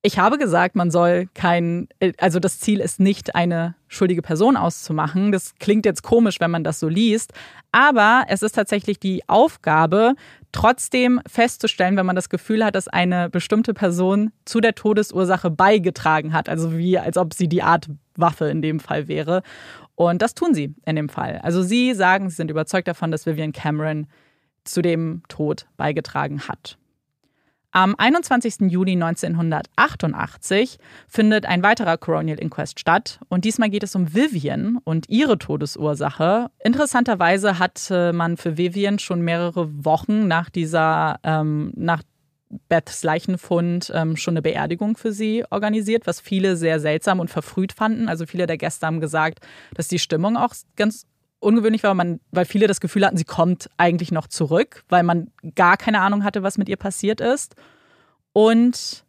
Ich 0.00 0.16
habe 0.16 0.38
gesagt, 0.38 0.76
man 0.76 0.92
soll 0.92 1.28
kein, 1.34 1.88
also 2.18 2.38
das 2.38 2.60
Ziel 2.60 2.78
ist 2.78 3.00
nicht, 3.00 3.34
eine 3.34 3.74
schuldige 3.88 4.22
Person 4.22 4.56
auszumachen. 4.56 5.32
Das 5.32 5.56
klingt 5.56 5.84
jetzt 5.84 6.04
komisch, 6.04 6.38
wenn 6.38 6.52
man 6.52 6.62
das 6.62 6.78
so 6.78 6.88
liest. 6.88 7.32
Aber 7.72 8.24
es 8.28 8.42
ist 8.42 8.52
tatsächlich 8.52 9.00
die 9.00 9.28
Aufgabe, 9.28 10.14
trotzdem 10.52 11.20
festzustellen, 11.26 11.96
wenn 11.96 12.06
man 12.06 12.14
das 12.14 12.28
Gefühl 12.28 12.64
hat, 12.64 12.76
dass 12.76 12.86
eine 12.86 13.28
bestimmte 13.28 13.74
Person 13.74 14.30
zu 14.44 14.60
der 14.60 14.76
Todesursache 14.76 15.50
beigetragen 15.50 16.32
hat. 16.32 16.48
Also 16.48 16.78
wie, 16.78 16.96
als 16.96 17.16
ob 17.16 17.34
sie 17.34 17.48
die 17.48 17.64
Art 17.64 17.88
Waffe 18.14 18.48
in 18.50 18.62
dem 18.62 18.78
Fall 18.78 19.08
wäre. 19.08 19.42
Und 19.96 20.22
das 20.22 20.34
tun 20.34 20.54
sie 20.54 20.76
in 20.86 20.94
dem 20.94 21.08
Fall. 21.08 21.40
Also 21.42 21.62
sie 21.62 21.92
sagen, 21.94 22.30
sie 22.30 22.36
sind 22.36 22.52
überzeugt 22.52 22.86
davon, 22.86 23.10
dass 23.10 23.26
Vivian 23.26 23.52
Cameron 23.52 24.06
zu 24.62 24.80
dem 24.80 25.22
Tod 25.28 25.66
beigetragen 25.76 26.46
hat. 26.46 26.78
Am 27.70 27.94
21. 27.98 28.70
Juli 28.70 28.92
1988 28.92 30.78
findet 31.06 31.44
ein 31.44 31.62
weiterer 31.62 31.98
Coronial 31.98 32.40
Inquest 32.40 32.80
statt 32.80 33.20
und 33.28 33.44
diesmal 33.44 33.68
geht 33.68 33.82
es 33.82 33.94
um 33.94 34.14
Vivian 34.14 34.78
und 34.84 35.08
ihre 35.10 35.38
Todesursache. 35.38 36.50
Interessanterweise 36.64 37.58
hatte 37.58 38.14
man 38.14 38.38
für 38.38 38.56
Vivian 38.56 38.98
schon 38.98 39.20
mehrere 39.20 39.84
Wochen 39.84 40.26
nach 40.26 40.48
dieser, 40.48 41.20
ähm, 41.24 41.72
nach 41.76 42.02
Beths 42.70 43.02
Leichenfund 43.02 43.92
ähm, 43.94 44.16
schon 44.16 44.32
eine 44.32 44.42
Beerdigung 44.42 44.96
für 44.96 45.12
sie 45.12 45.44
organisiert, 45.50 46.06
was 46.06 46.20
viele 46.20 46.56
sehr 46.56 46.80
seltsam 46.80 47.20
und 47.20 47.28
verfrüht 47.28 47.74
fanden. 47.74 48.08
Also 48.08 48.24
viele 48.24 48.46
der 48.46 48.56
Gäste 48.56 48.86
haben 48.86 49.00
gesagt, 49.00 49.40
dass 49.74 49.88
die 49.88 49.98
Stimmung 49.98 50.38
auch 50.38 50.54
ganz 50.76 51.06
ungewöhnlich 51.40 51.82
war, 51.82 51.94
man, 51.94 52.20
weil 52.30 52.44
viele 52.44 52.66
das 52.66 52.80
Gefühl 52.80 53.06
hatten, 53.06 53.16
sie 53.16 53.24
kommt 53.24 53.70
eigentlich 53.76 54.12
noch 54.12 54.26
zurück, 54.26 54.84
weil 54.88 55.02
man 55.02 55.30
gar 55.54 55.76
keine 55.76 56.00
Ahnung 56.00 56.24
hatte, 56.24 56.42
was 56.42 56.58
mit 56.58 56.68
ihr 56.68 56.76
passiert 56.76 57.20
ist. 57.20 57.54
Und 58.32 59.04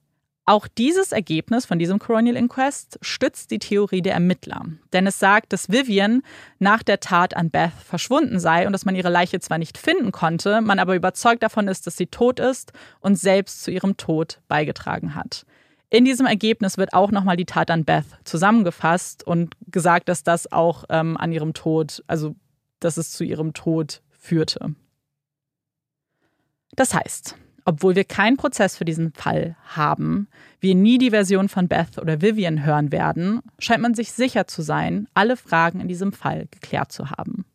auch 0.50 0.68
dieses 0.68 1.12
Ergebnis 1.12 1.68
von 1.68 1.78
diesem 1.78 2.00
Coronial 2.00 2.36
Inquest 2.36 2.98
stützt 3.04 3.52
die 3.52 3.60
Theorie 3.60 4.02
der 4.02 4.14
Ermittler. 4.14 4.66
Denn 4.94 5.06
es 5.06 5.20
sagt, 5.20 5.54
dass 5.54 5.70
Vivian 5.70 6.24
nach 6.58 6.82
der 6.82 7.00
Tat 7.00 7.36
an 7.36 7.52
Beth 7.52 7.72
verschwunden 7.86 8.40
sei 8.40 8.66
und 8.66 8.74
dass 8.74 8.84
man 8.84 8.96
ihre 8.96 9.12
Leiche 9.12 9.40
zwar 9.40 9.60
nicht 9.60 9.78
finden 9.78 10.12
konnte, 10.12 10.62
man 10.62 10.80
aber 10.80 10.96
überzeugt 10.96 11.44
davon 11.44 11.68
ist, 11.68 11.86
dass 11.86 11.98
sie 11.98 12.08
tot 12.08 12.40
ist 12.40 12.74
und 13.00 13.16
selbst 13.16 13.62
zu 13.62 13.70
ihrem 13.70 13.96
Tod 13.98 14.40
beigetragen 14.48 15.14
hat. 15.14 15.46
In 15.92 16.06
diesem 16.06 16.28
Ergebnis 16.28 16.78
wird 16.78 16.94
auch 16.94 17.12
nochmal 17.12 17.36
die 17.36 17.46
Tat 17.46 17.72
an 17.72 17.84
Beth 17.84 18.06
zusammengefasst 18.24 19.26
und 19.26 19.56
gesagt, 19.68 20.08
dass 20.08 20.24
das 20.24 20.52
auch 20.52 20.84
ähm, 20.90 21.18
an 21.18 21.32
ihrem 21.32 21.54
Tod, 21.54 22.04
also 22.06 22.36
dass 22.80 22.98
es 22.98 23.12
zu 23.12 23.24
ihrem 23.24 23.54
Tod 23.54 24.02
führte. 24.12 24.76
Das 26.76 26.94
heißt, 26.94 27.36
obwohl 27.66 27.96
wir 27.96 28.04
keinen 28.04 28.38
Prozess 28.38 28.78
für 28.78 28.86
diesen 28.86 29.14
Fall 29.14 29.56
haben, 29.64 30.28
wir 30.60 30.76
nie 30.76 31.00
die 31.00 31.10
Version 31.10 31.50
von 31.50 31.68
Beth 31.68 31.98
oder 31.98 32.22
Vivian 32.22 32.64
hören 32.64 32.92
werden, 32.92 33.42
scheint 33.58 33.82
man 33.82 33.96
sich 33.96 34.12
sicher 34.12 34.48
zu 34.48 34.62
sein, 34.62 35.08
alle 35.16 35.38
Fragen 35.38 35.80
in 35.80 35.88
diesem 35.88 36.14
Fall 36.14 36.48
geklärt 36.52 36.92
zu 36.92 37.10
haben. 37.10 37.46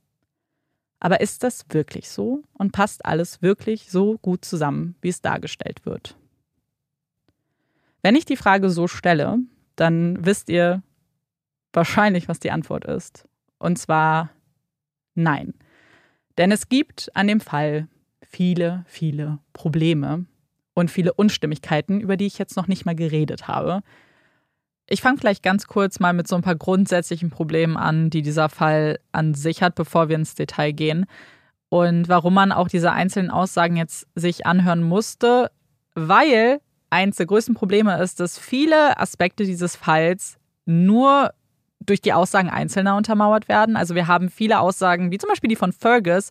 Aber 0.98 1.20
ist 1.20 1.43
das 1.43 1.66
wirklich 1.69 2.09
so 2.09 2.43
und 2.55 2.73
passt 2.73 3.05
alles 3.05 3.43
wirklich 3.43 3.90
so 3.90 4.19
gut 4.19 4.44
zusammen, 4.44 4.97
wie 5.01 5.09
es 5.09 5.20
dargestellt 5.20 5.85
wird? 5.85 6.16
Wenn 8.05 8.17
ich 8.17 8.27
die 8.27 8.37
Frage 8.37 8.69
so 8.69 8.87
stelle, 8.87 9.39
dann 9.77 10.27
wisst 10.27 10.51
ihr 10.51 10.83
wahrscheinlich, 11.73 12.29
was 12.29 12.39
die 12.39 12.51
Antwort 12.51 12.85
ist. 12.85 13.27
Und 13.59 13.79
zwar 13.79 14.29
nein. 15.15 15.55
Denn 16.37 16.53
es 16.53 16.69
gibt 16.69 17.11
an 17.15 17.29
dem 17.29 17.41
Fall 17.41 17.89
viele, 18.21 18.85
viele 18.87 19.39
Probleme 19.55 20.27
und 20.75 20.91
viele 20.91 21.15
Unstimmigkeiten, 21.15 21.99
über 21.99 22.19
die 22.19 22.27
ich 22.27 22.37
jetzt 22.37 22.59
noch 22.59 22.69
nicht 22.69 22.85
mal 22.85 22.95
geredet 22.95 23.49
habe. 23.49 23.81
Ich 24.87 25.01
fange 25.01 25.17
vielleicht 25.17 25.43
ganz 25.43 25.67
kurz 25.67 25.99
mal 25.99 26.13
mit 26.13 26.29
so 26.29 26.37
ein 26.37 26.43
paar 26.43 26.57
grundsätzlichen 26.57 27.31
Problemen 27.31 27.79
an, 27.79 28.11
die 28.11 28.21
dieser 28.21 28.51
Fall 28.51 28.99
an 29.13 29.33
sich 29.33 29.63
hat, 29.63 29.77
bevor 29.77 30.11
wir 30.11 30.17
ins 30.17 30.35
Detail 30.35 30.73
gehen. 30.73 31.07
Und 31.71 32.11
warum 32.11 32.35
man 32.35 32.53
auch 32.53 32.69
diese 32.69 32.93
einzelnen 32.93 33.31
Aussagen 33.31 33.77
jetzt 33.77 34.07
sich 34.15 34.45
anhören 34.45 34.83
musste, 34.83 35.51
weil 35.95 36.61
eins 36.95 37.16
der 37.16 37.27
größten 37.27 37.55
Probleme 37.55 38.01
ist, 38.01 38.21
dass 38.21 38.39
viele 38.39 38.99
Aspekte 38.99 39.45
dieses 39.45 39.75
Falls 39.75 40.39
nur 40.65 41.33
durch 41.81 42.01
die 42.01 42.12
Aussagen 42.12 42.49
Einzelner 42.49 42.97
untermauert 42.97 43.49
werden. 43.49 43.77
Also 43.77 43.95
wir 43.95 44.07
haben 44.07 44.31
viele 44.31 44.61
Aussagen, 44.61 45.11
wie 45.11 45.19
zum 45.19 45.29
Beispiel 45.29 45.49
die 45.49 45.57
von 45.57 45.73
Fergus, 45.73 46.31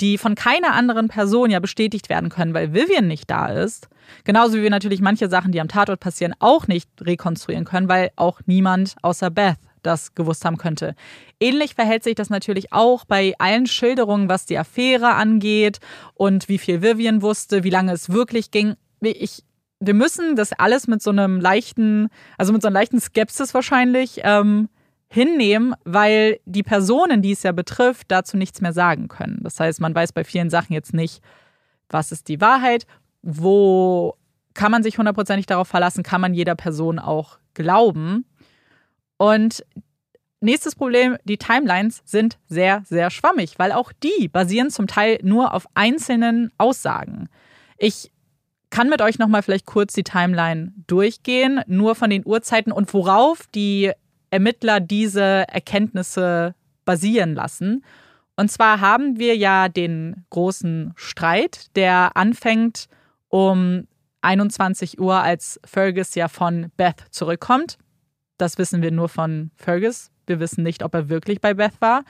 die 0.00 0.18
von 0.18 0.34
keiner 0.34 0.74
anderen 0.74 1.06
Person 1.06 1.50
ja 1.50 1.60
bestätigt 1.60 2.08
werden 2.08 2.30
können, 2.30 2.52
weil 2.52 2.74
Vivian 2.74 3.06
nicht 3.06 3.30
da 3.30 3.46
ist. 3.46 3.88
Genauso 4.24 4.56
wie 4.56 4.62
wir 4.62 4.70
natürlich 4.70 5.00
manche 5.00 5.28
Sachen, 5.28 5.52
die 5.52 5.60
am 5.60 5.68
Tatort 5.68 6.00
passieren, 6.00 6.34
auch 6.40 6.66
nicht 6.66 6.88
rekonstruieren 7.00 7.64
können, 7.64 7.88
weil 7.88 8.10
auch 8.16 8.40
niemand 8.46 8.96
außer 9.02 9.30
Beth 9.30 9.56
das 9.82 10.14
gewusst 10.14 10.44
haben 10.44 10.58
könnte. 10.58 10.94
Ähnlich 11.40 11.74
verhält 11.74 12.02
sich 12.02 12.16
das 12.16 12.28
natürlich 12.28 12.72
auch 12.72 13.04
bei 13.04 13.34
allen 13.38 13.66
Schilderungen, 13.66 14.28
was 14.28 14.46
die 14.46 14.58
Affäre 14.58 15.14
angeht 15.14 15.78
und 16.14 16.48
wie 16.48 16.58
viel 16.58 16.82
Vivian 16.82 17.22
wusste, 17.22 17.62
wie 17.62 17.70
lange 17.70 17.92
es 17.92 18.10
wirklich 18.10 18.50
ging. 18.50 18.74
Ich 19.00 19.44
wir 19.84 19.94
müssen 19.94 20.36
das 20.36 20.52
alles 20.52 20.86
mit 20.86 21.02
so 21.02 21.10
einem 21.10 21.40
leichten, 21.40 22.08
also 22.38 22.52
mit 22.52 22.62
so 22.62 22.68
einer 22.68 22.78
leichten 22.78 23.00
Skepsis 23.00 23.52
wahrscheinlich 23.52 24.20
ähm, 24.22 24.68
hinnehmen, 25.08 25.74
weil 25.84 26.38
die 26.46 26.62
Personen, 26.62 27.20
die 27.20 27.32
es 27.32 27.42
ja 27.42 27.50
betrifft, 27.50 28.06
dazu 28.08 28.36
nichts 28.36 28.60
mehr 28.60 28.72
sagen 28.72 29.08
können. 29.08 29.40
Das 29.42 29.58
heißt, 29.58 29.80
man 29.80 29.94
weiß 29.94 30.12
bei 30.12 30.22
vielen 30.22 30.50
Sachen 30.50 30.72
jetzt 30.72 30.94
nicht, 30.94 31.20
was 31.88 32.12
ist 32.12 32.28
die 32.28 32.40
Wahrheit, 32.40 32.86
wo 33.22 34.16
kann 34.54 34.70
man 34.70 34.84
sich 34.84 34.98
hundertprozentig 34.98 35.46
darauf 35.46 35.66
verlassen, 35.66 36.04
kann 36.04 36.20
man 36.20 36.32
jeder 36.32 36.54
Person 36.54 37.00
auch 37.00 37.38
glauben. 37.54 38.24
Und 39.16 39.64
nächstes 40.40 40.76
Problem, 40.76 41.16
die 41.24 41.38
Timelines 41.38 42.02
sind 42.04 42.38
sehr, 42.46 42.82
sehr 42.86 43.10
schwammig, 43.10 43.58
weil 43.58 43.72
auch 43.72 43.92
die 43.92 44.28
basieren 44.28 44.70
zum 44.70 44.86
Teil 44.86 45.18
nur 45.22 45.54
auf 45.54 45.66
einzelnen 45.74 46.52
Aussagen. 46.56 47.28
Ich 47.78 48.11
kann 48.72 48.88
mit 48.88 49.02
euch 49.02 49.18
nochmal 49.18 49.42
vielleicht 49.42 49.66
kurz 49.66 49.92
die 49.92 50.02
Timeline 50.02 50.72
durchgehen, 50.86 51.60
nur 51.66 51.94
von 51.94 52.08
den 52.10 52.26
Uhrzeiten 52.26 52.72
und 52.72 52.92
worauf 52.94 53.46
die 53.54 53.92
Ermittler 54.30 54.80
diese 54.80 55.46
Erkenntnisse 55.48 56.54
basieren 56.86 57.34
lassen. 57.34 57.84
Und 58.34 58.50
zwar 58.50 58.80
haben 58.80 59.18
wir 59.18 59.36
ja 59.36 59.68
den 59.68 60.24
großen 60.30 60.94
Streit, 60.96 61.76
der 61.76 62.16
anfängt 62.16 62.88
um 63.28 63.86
21 64.22 64.98
Uhr, 64.98 65.16
als 65.16 65.60
Fergus 65.64 66.14
ja 66.14 66.28
von 66.28 66.72
Beth 66.78 67.04
zurückkommt. 67.10 67.76
Das 68.38 68.56
wissen 68.56 68.80
wir 68.80 68.90
nur 68.90 69.10
von 69.10 69.50
Fergus. 69.54 70.10
Wir 70.26 70.40
wissen 70.40 70.62
nicht, 70.64 70.82
ob 70.82 70.94
er 70.94 71.10
wirklich 71.10 71.42
bei 71.42 71.52
Beth 71.52 71.80
war. 71.80 72.04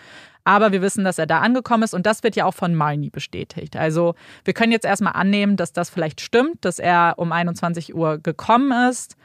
Aber 0.45 0.73
wir 0.73 0.83
wissen, 0.83 1.05
dass 1.05 1.19
er 1.19 1.27
da 1.27 1.41
angekommen 1.41 1.85
ist 1.85 1.95
und 1.95 2.05
das 2.05 2.23
wird 2.23 2.35
ja 2.35 2.45
auch 2.47 2.55
von 2.55 2.75
Marnie 2.75 3.11
bestätigt. 3.11 3.77
Also 3.77 4.15
wir 4.45 4.55
können 4.55 4.73
jetzt 4.73 4.85
erstmal 4.85 5.15
annehmen, 5.15 5.57
dass 5.57 5.73
das 5.73 5.91
vielleicht 5.91 6.21
stimmt, 6.21 6.65
dass 6.65 6.79
er 6.79 7.15
um 7.17 7.31
21 7.31 7.95
Uhr 7.95 8.19
gekommen 8.19 8.73
ist 8.91 9.17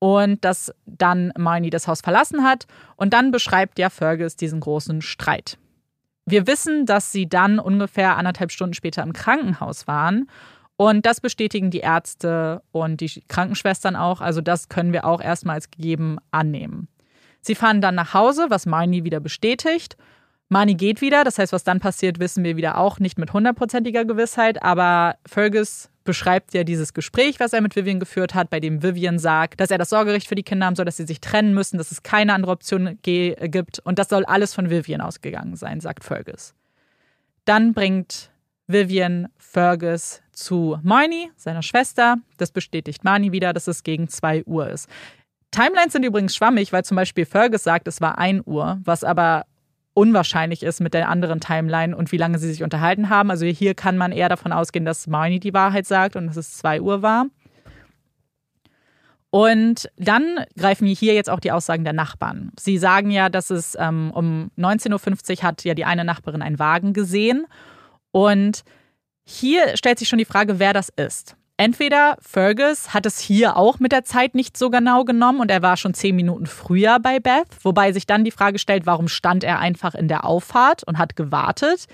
und 0.00 0.44
dass 0.44 0.72
dann 0.84 1.32
Marnie 1.38 1.70
das 1.70 1.86
Haus 1.86 2.00
verlassen 2.00 2.42
hat. 2.42 2.66
Und 2.96 3.12
dann 3.12 3.30
beschreibt 3.30 3.78
ja 3.78 3.88
Fergus 3.88 4.36
diesen 4.36 4.60
großen 4.60 5.00
Streit. 5.00 5.58
Wir 6.26 6.46
wissen, 6.46 6.86
dass 6.86 7.12
sie 7.12 7.28
dann 7.28 7.58
ungefähr 7.58 8.16
anderthalb 8.16 8.50
Stunden 8.50 8.74
später 8.74 9.02
im 9.02 9.12
Krankenhaus 9.12 9.86
waren. 9.86 10.28
Und 10.76 11.06
das 11.06 11.20
bestätigen 11.20 11.70
die 11.70 11.80
Ärzte 11.80 12.62
und 12.72 13.00
die 13.00 13.22
Krankenschwestern 13.28 13.94
auch. 13.94 14.20
Also 14.20 14.40
das 14.40 14.68
können 14.68 14.92
wir 14.92 15.04
auch 15.04 15.20
erstmal 15.20 15.56
als 15.56 15.70
gegeben 15.70 16.18
annehmen. 16.32 16.88
Sie 17.40 17.54
fahren 17.54 17.80
dann 17.80 17.94
nach 17.94 18.14
Hause, 18.14 18.46
was 18.48 18.66
Marnie 18.66 19.04
wieder 19.04 19.20
bestätigt. 19.20 19.96
Marnie 20.48 20.76
geht 20.76 21.00
wieder, 21.00 21.24
das 21.24 21.38
heißt, 21.38 21.52
was 21.52 21.64
dann 21.64 21.80
passiert, 21.80 22.18
wissen 22.20 22.44
wir 22.44 22.56
wieder 22.56 22.78
auch 22.78 22.98
nicht 22.98 23.18
mit 23.18 23.32
hundertprozentiger 23.32 24.04
Gewissheit. 24.04 24.62
Aber 24.62 25.16
Fergus 25.26 25.90
beschreibt 26.04 26.52
ja 26.54 26.64
dieses 26.64 26.92
Gespräch, 26.92 27.40
was 27.40 27.52
er 27.52 27.62
mit 27.62 27.74
Vivian 27.76 27.98
geführt 27.98 28.34
hat, 28.34 28.50
bei 28.50 28.60
dem 28.60 28.82
Vivian 28.82 29.18
sagt, 29.18 29.60
dass 29.60 29.70
er 29.70 29.78
das 29.78 29.90
Sorgerecht 29.90 30.28
für 30.28 30.34
die 30.34 30.42
Kinder 30.42 30.66
haben 30.66 30.76
soll, 30.76 30.84
dass 30.84 30.98
sie 30.98 31.06
sich 31.06 31.20
trennen 31.20 31.54
müssen, 31.54 31.78
dass 31.78 31.90
es 31.90 32.02
keine 32.02 32.34
andere 32.34 32.52
Option 32.52 32.98
gibt. 33.02 33.80
Und 33.80 33.98
das 33.98 34.08
soll 34.10 34.24
alles 34.26 34.54
von 34.54 34.70
Vivian 34.70 35.00
ausgegangen 35.00 35.56
sein, 35.56 35.80
sagt 35.80 36.04
Fergus. 36.04 36.54
Dann 37.46 37.72
bringt 37.72 38.30
Vivian 38.66 39.28
Fergus 39.38 40.22
zu 40.32 40.78
Marnie, 40.82 41.30
seiner 41.36 41.62
Schwester. 41.62 42.16
Das 42.36 42.50
bestätigt 42.50 43.02
Marnie 43.04 43.32
wieder, 43.32 43.52
dass 43.52 43.66
es 43.66 43.82
gegen 43.82 44.08
2 44.08 44.44
Uhr 44.44 44.68
ist. 44.68 44.88
Timelines 45.50 45.92
sind 45.92 46.04
übrigens 46.04 46.34
schwammig, 46.34 46.72
weil 46.72 46.84
zum 46.84 46.96
Beispiel 46.96 47.24
Fergus 47.24 47.62
sagt, 47.62 47.86
es 47.88 48.00
war 48.00 48.18
1 48.18 48.42
Uhr, 48.46 48.80
was 48.84 49.04
aber 49.04 49.44
unwahrscheinlich 49.94 50.62
ist 50.62 50.80
mit 50.80 50.92
der 50.92 51.08
anderen 51.08 51.40
Timeline 51.40 51.96
und 51.96 52.12
wie 52.12 52.16
lange 52.16 52.38
sie 52.38 52.48
sich 52.48 52.62
unterhalten 52.62 53.08
haben. 53.08 53.30
Also 53.30 53.46
hier 53.46 53.74
kann 53.74 53.96
man 53.96 54.12
eher 54.12 54.28
davon 54.28 54.52
ausgehen, 54.52 54.84
dass 54.84 55.06
Marnie 55.06 55.40
die 55.40 55.54
Wahrheit 55.54 55.86
sagt 55.86 56.16
und 56.16 56.26
dass 56.26 56.36
es 56.36 56.58
2 56.58 56.80
Uhr 56.80 57.02
war. 57.02 57.26
Und 59.30 59.90
dann 59.96 60.44
greifen 60.56 60.86
hier 60.86 61.14
jetzt 61.14 61.28
auch 61.28 61.40
die 61.40 61.50
Aussagen 61.50 61.82
der 61.82 61.92
Nachbarn. 61.92 62.52
Sie 62.58 62.78
sagen 62.78 63.10
ja, 63.10 63.28
dass 63.28 63.50
es 63.50 63.76
ähm, 63.80 64.12
um 64.14 64.50
19.50 64.56 65.38
Uhr 65.38 65.42
hat 65.42 65.64
ja 65.64 65.74
die 65.74 65.84
eine 65.84 66.04
Nachbarin 66.04 66.42
einen 66.42 66.60
Wagen 66.60 66.92
gesehen. 66.92 67.46
Und 68.12 68.62
hier 69.24 69.76
stellt 69.76 69.98
sich 69.98 70.08
schon 70.08 70.20
die 70.20 70.24
Frage, 70.24 70.60
wer 70.60 70.72
das 70.72 70.88
ist. 70.88 71.36
Entweder 71.56 72.16
Fergus 72.20 72.92
hat 72.94 73.06
es 73.06 73.20
hier 73.20 73.56
auch 73.56 73.78
mit 73.78 73.92
der 73.92 74.04
Zeit 74.04 74.34
nicht 74.34 74.56
so 74.56 74.70
genau 74.70 75.04
genommen 75.04 75.40
und 75.40 75.52
er 75.52 75.62
war 75.62 75.76
schon 75.76 75.94
zehn 75.94 76.16
Minuten 76.16 76.46
früher 76.46 76.98
bei 76.98 77.20
Beth, 77.20 77.46
wobei 77.62 77.92
sich 77.92 78.06
dann 78.06 78.24
die 78.24 78.32
Frage 78.32 78.58
stellt, 78.58 78.86
warum 78.86 79.06
stand 79.06 79.44
er 79.44 79.60
einfach 79.60 79.94
in 79.94 80.08
der 80.08 80.24
Auffahrt 80.24 80.82
und 80.82 80.98
hat 80.98 81.14
gewartet? 81.14 81.86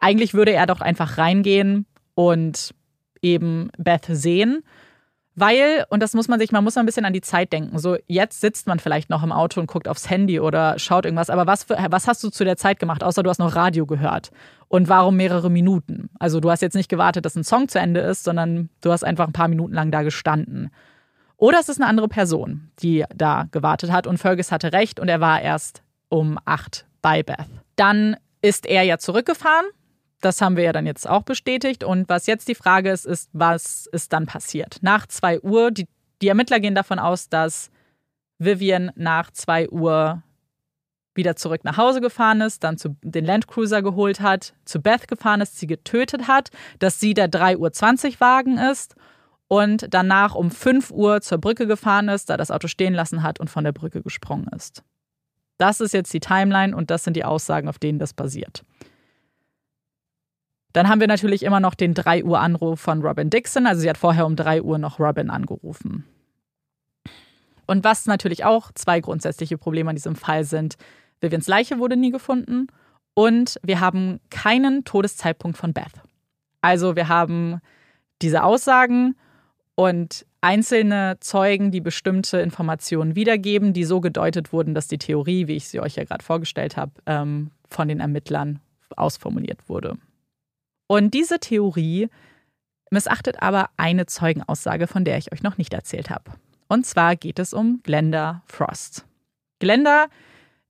Eigentlich 0.00 0.32
würde 0.32 0.52
er 0.52 0.66
doch 0.66 0.80
einfach 0.80 1.18
reingehen 1.18 1.84
und 2.14 2.74
eben 3.20 3.70
Beth 3.76 4.06
sehen. 4.08 4.62
Weil, 5.36 5.84
und 5.90 6.00
das 6.00 6.14
muss 6.14 6.28
man 6.28 6.38
sich, 6.38 6.52
man 6.52 6.62
muss 6.62 6.76
ein 6.76 6.86
bisschen 6.86 7.04
an 7.04 7.12
die 7.12 7.20
Zeit 7.20 7.52
denken. 7.52 7.78
So, 7.78 7.96
jetzt 8.06 8.40
sitzt 8.40 8.68
man 8.68 8.78
vielleicht 8.78 9.10
noch 9.10 9.24
im 9.24 9.32
Auto 9.32 9.60
und 9.60 9.66
guckt 9.66 9.88
aufs 9.88 10.08
Handy 10.08 10.38
oder 10.38 10.78
schaut 10.78 11.04
irgendwas. 11.04 11.28
Aber 11.28 11.46
was, 11.46 11.64
für, 11.64 11.76
was 11.90 12.06
hast 12.06 12.22
du 12.22 12.30
zu 12.30 12.44
der 12.44 12.56
Zeit 12.56 12.78
gemacht, 12.78 13.02
außer 13.02 13.22
du 13.22 13.30
hast 13.30 13.38
noch 13.38 13.56
Radio 13.56 13.84
gehört? 13.84 14.30
Und 14.68 14.88
warum 14.88 15.16
mehrere 15.16 15.50
Minuten? 15.50 16.08
Also, 16.20 16.38
du 16.38 16.50
hast 16.50 16.62
jetzt 16.62 16.74
nicht 16.74 16.88
gewartet, 16.88 17.24
dass 17.24 17.34
ein 17.34 17.44
Song 17.44 17.68
zu 17.68 17.80
Ende 17.80 18.00
ist, 18.00 18.22
sondern 18.22 18.68
du 18.80 18.92
hast 18.92 19.04
einfach 19.04 19.26
ein 19.26 19.32
paar 19.32 19.48
Minuten 19.48 19.74
lang 19.74 19.90
da 19.90 20.02
gestanden. 20.02 20.70
Oder 21.36 21.58
es 21.58 21.68
ist 21.68 21.80
eine 21.80 21.88
andere 21.88 22.08
Person, 22.08 22.70
die 22.80 23.04
da 23.14 23.48
gewartet 23.50 23.90
hat. 23.90 24.06
Und 24.06 24.18
Fergus 24.18 24.52
hatte 24.52 24.72
recht 24.72 25.00
und 25.00 25.08
er 25.08 25.20
war 25.20 25.40
erst 25.40 25.82
um 26.08 26.38
acht 26.44 26.86
bei 27.02 27.24
Beth. 27.24 27.46
Dann 27.74 28.16
ist 28.40 28.66
er 28.66 28.82
ja 28.84 28.98
zurückgefahren 28.98 29.66
das 30.24 30.40
haben 30.40 30.56
wir 30.56 30.64
ja 30.64 30.72
dann 30.72 30.86
jetzt 30.86 31.08
auch 31.08 31.22
bestätigt. 31.22 31.84
Und 31.84 32.08
was 32.08 32.26
jetzt 32.26 32.48
die 32.48 32.54
Frage 32.54 32.90
ist, 32.90 33.04
ist, 33.04 33.30
was 33.32 33.86
ist 33.92 34.12
dann 34.12 34.26
passiert? 34.26 34.78
Nach 34.80 35.06
2 35.06 35.40
Uhr, 35.40 35.70
die, 35.70 35.86
die 36.22 36.28
Ermittler 36.28 36.60
gehen 36.60 36.74
davon 36.74 36.98
aus, 36.98 37.28
dass 37.28 37.70
Vivian 38.38 38.90
nach 38.94 39.30
2 39.30 39.70
Uhr 39.70 40.22
wieder 41.14 41.36
zurück 41.36 41.62
nach 41.64 41.76
Hause 41.76 42.00
gefahren 42.00 42.40
ist, 42.40 42.64
dann 42.64 42.76
zu, 42.76 42.96
den 43.02 43.24
Landcruiser 43.24 43.82
geholt 43.82 44.20
hat, 44.20 44.54
zu 44.64 44.80
Beth 44.80 45.06
gefahren 45.06 45.40
ist, 45.40 45.58
sie 45.58 45.66
getötet 45.66 46.26
hat, 46.26 46.50
dass 46.80 46.98
sie 46.98 47.14
der 47.14 47.30
3.20 47.30 48.14
Uhr 48.14 48.20
Wagen 48.20 48.58
ist 48.58 48.96
und 49.46 49.86
danach 49.90 50.34
um 50.34 50.50
5 50.50 50.90
Uhr 50.90 51.20
zur 51.20 51.38
Brücke 51.38 51.66
gefahren 51.68 52.08
ist, 52.08 52.30
da 52.30 52.36
das 52.36 52.50
Auto 52.50 52.66
stehen 52.66 52.94
lassen 52.94 53.22
hat 53.22 53.38
und 53.38 53.48
von 53.48 53.62
der 53.62 53.72
Brücke 53.72 54.02
gesprungen 54.02 54.48
ist. 54.48 54.82
Das 55.58 55.80
ist 55.80 55.94
jetzt 55.94 56.12
die 56.12 56.20
Timeline 56.20 56.74
und 56.76 56.90
das 56.90 57.04
sind 57.04 57.14
die 57.14 57.24
Aussagen, 57.24 57.68
auf 57.68 57.78
denen 57.78 58.00
das 58.00 58.12
basiert. 58.12 58.64
Dann 60.74 60.88
haben 60.88 61.00
wir 61.00 61.06
natürlich 61.06 61.44
immer 61.44 61.60
noch 61.60 61.74
den 61.74 61.94
3 61.94 62.24
Uhr 62.24 62.40
Anruf 62.40 62.80
von 62.80 63.00
Robin 63.00 63.30
Dixon. 63.30 63.66
Also 63.66 63.80
sie 63.80 63.88
hat 63.88 63.96
vorher 63.96 64.26
um 64.26 64.34
3 64.34 64.60
Uhr 64.60 64.76
noch 64.76 64.98
Robin 64.98 65.30
angerufen. 65.30 66.04
Und 67.66 67.84
was 67.84 68.06
natürlich 68.06 68.44
auch 68.44 68.72
zwei 68.74 69.00
grundsätzliche 69.00 69.56
Probleme 69.56 69.90
an 69.90 69.96
diesem 69.96 70.16
Fall 70.16 70.42
sind, 70.44 70.74
Vivians 71.20 71.46
Leiche 71.46 71.78
wurde 71.78 71.96
nie 71.96 72.10
gefunden 72.10 72.66
und 73.14 73.58
wir 73.62 73.78
haben 73.80 74.20
keinen 74.30 74.84
Todeszeitpunkt 74.84 75.56
von 75.56 75.72
Beth. 75.72 76.02
Also 76.60 76.96
wir 76.96 77.08
haben 77.08 77.60
diese 78.20 78.42
Aussagen 78.42 79.14
und 79.76 80.26
einzelne 80.40 81.18
Zeugen, 81.20 81.70
die 81.70 81.80
bestimmte 81.80 82.38
Informationen 82.38 83.14
wiedergeben, 83.14 83.72
die 83.72 83.84
so 83.84 84.00
gedeutet 84.00 84.52
wurden, 84.52 84.74
dass 84.74 84.88
die 84.88 84.98
Theorie, 84.98 85.46
wie 85.46 85.56
ich 85.56 85.68
sie 85.68 85.80
euch 85.80 85.94
ja 85.94 86.04
gerade 86.04 86.24
vorgestellt 86.24 86.76
habe, 86.76 86.92
ähm, 87.06 87.52
von 87.70 87.86
den 87.86 88.00
Ermittlern 88.00 88.58
ausformuliert 88.96 89.68
wurde. 89.68 89.96
Und 90.86 91.14
diese 91.14 91.38
Theorie 91.38 92.08
missachtet 92.90 93.42
aber 93.42 93.70
eine 93.76 94.06
Zeugenaussage, 94.06 94.86
von 94.86 95.04
der 95.04 95.18
ich 95.18 95.32
euch 95.32 95.42
noch 95.42 95.58
nicht 95.58 95.72
erzählt 95.72 96.10
habe. 96.10 96.32
Und 96.68 96.86
zwar 96.86 97.16
geht 97.16 97.38
es 97.38 97.52
um 97.52 97.80
Glenda 97.82 98.42
Frost. 98.46 99.04
Glenda 99.58 100.06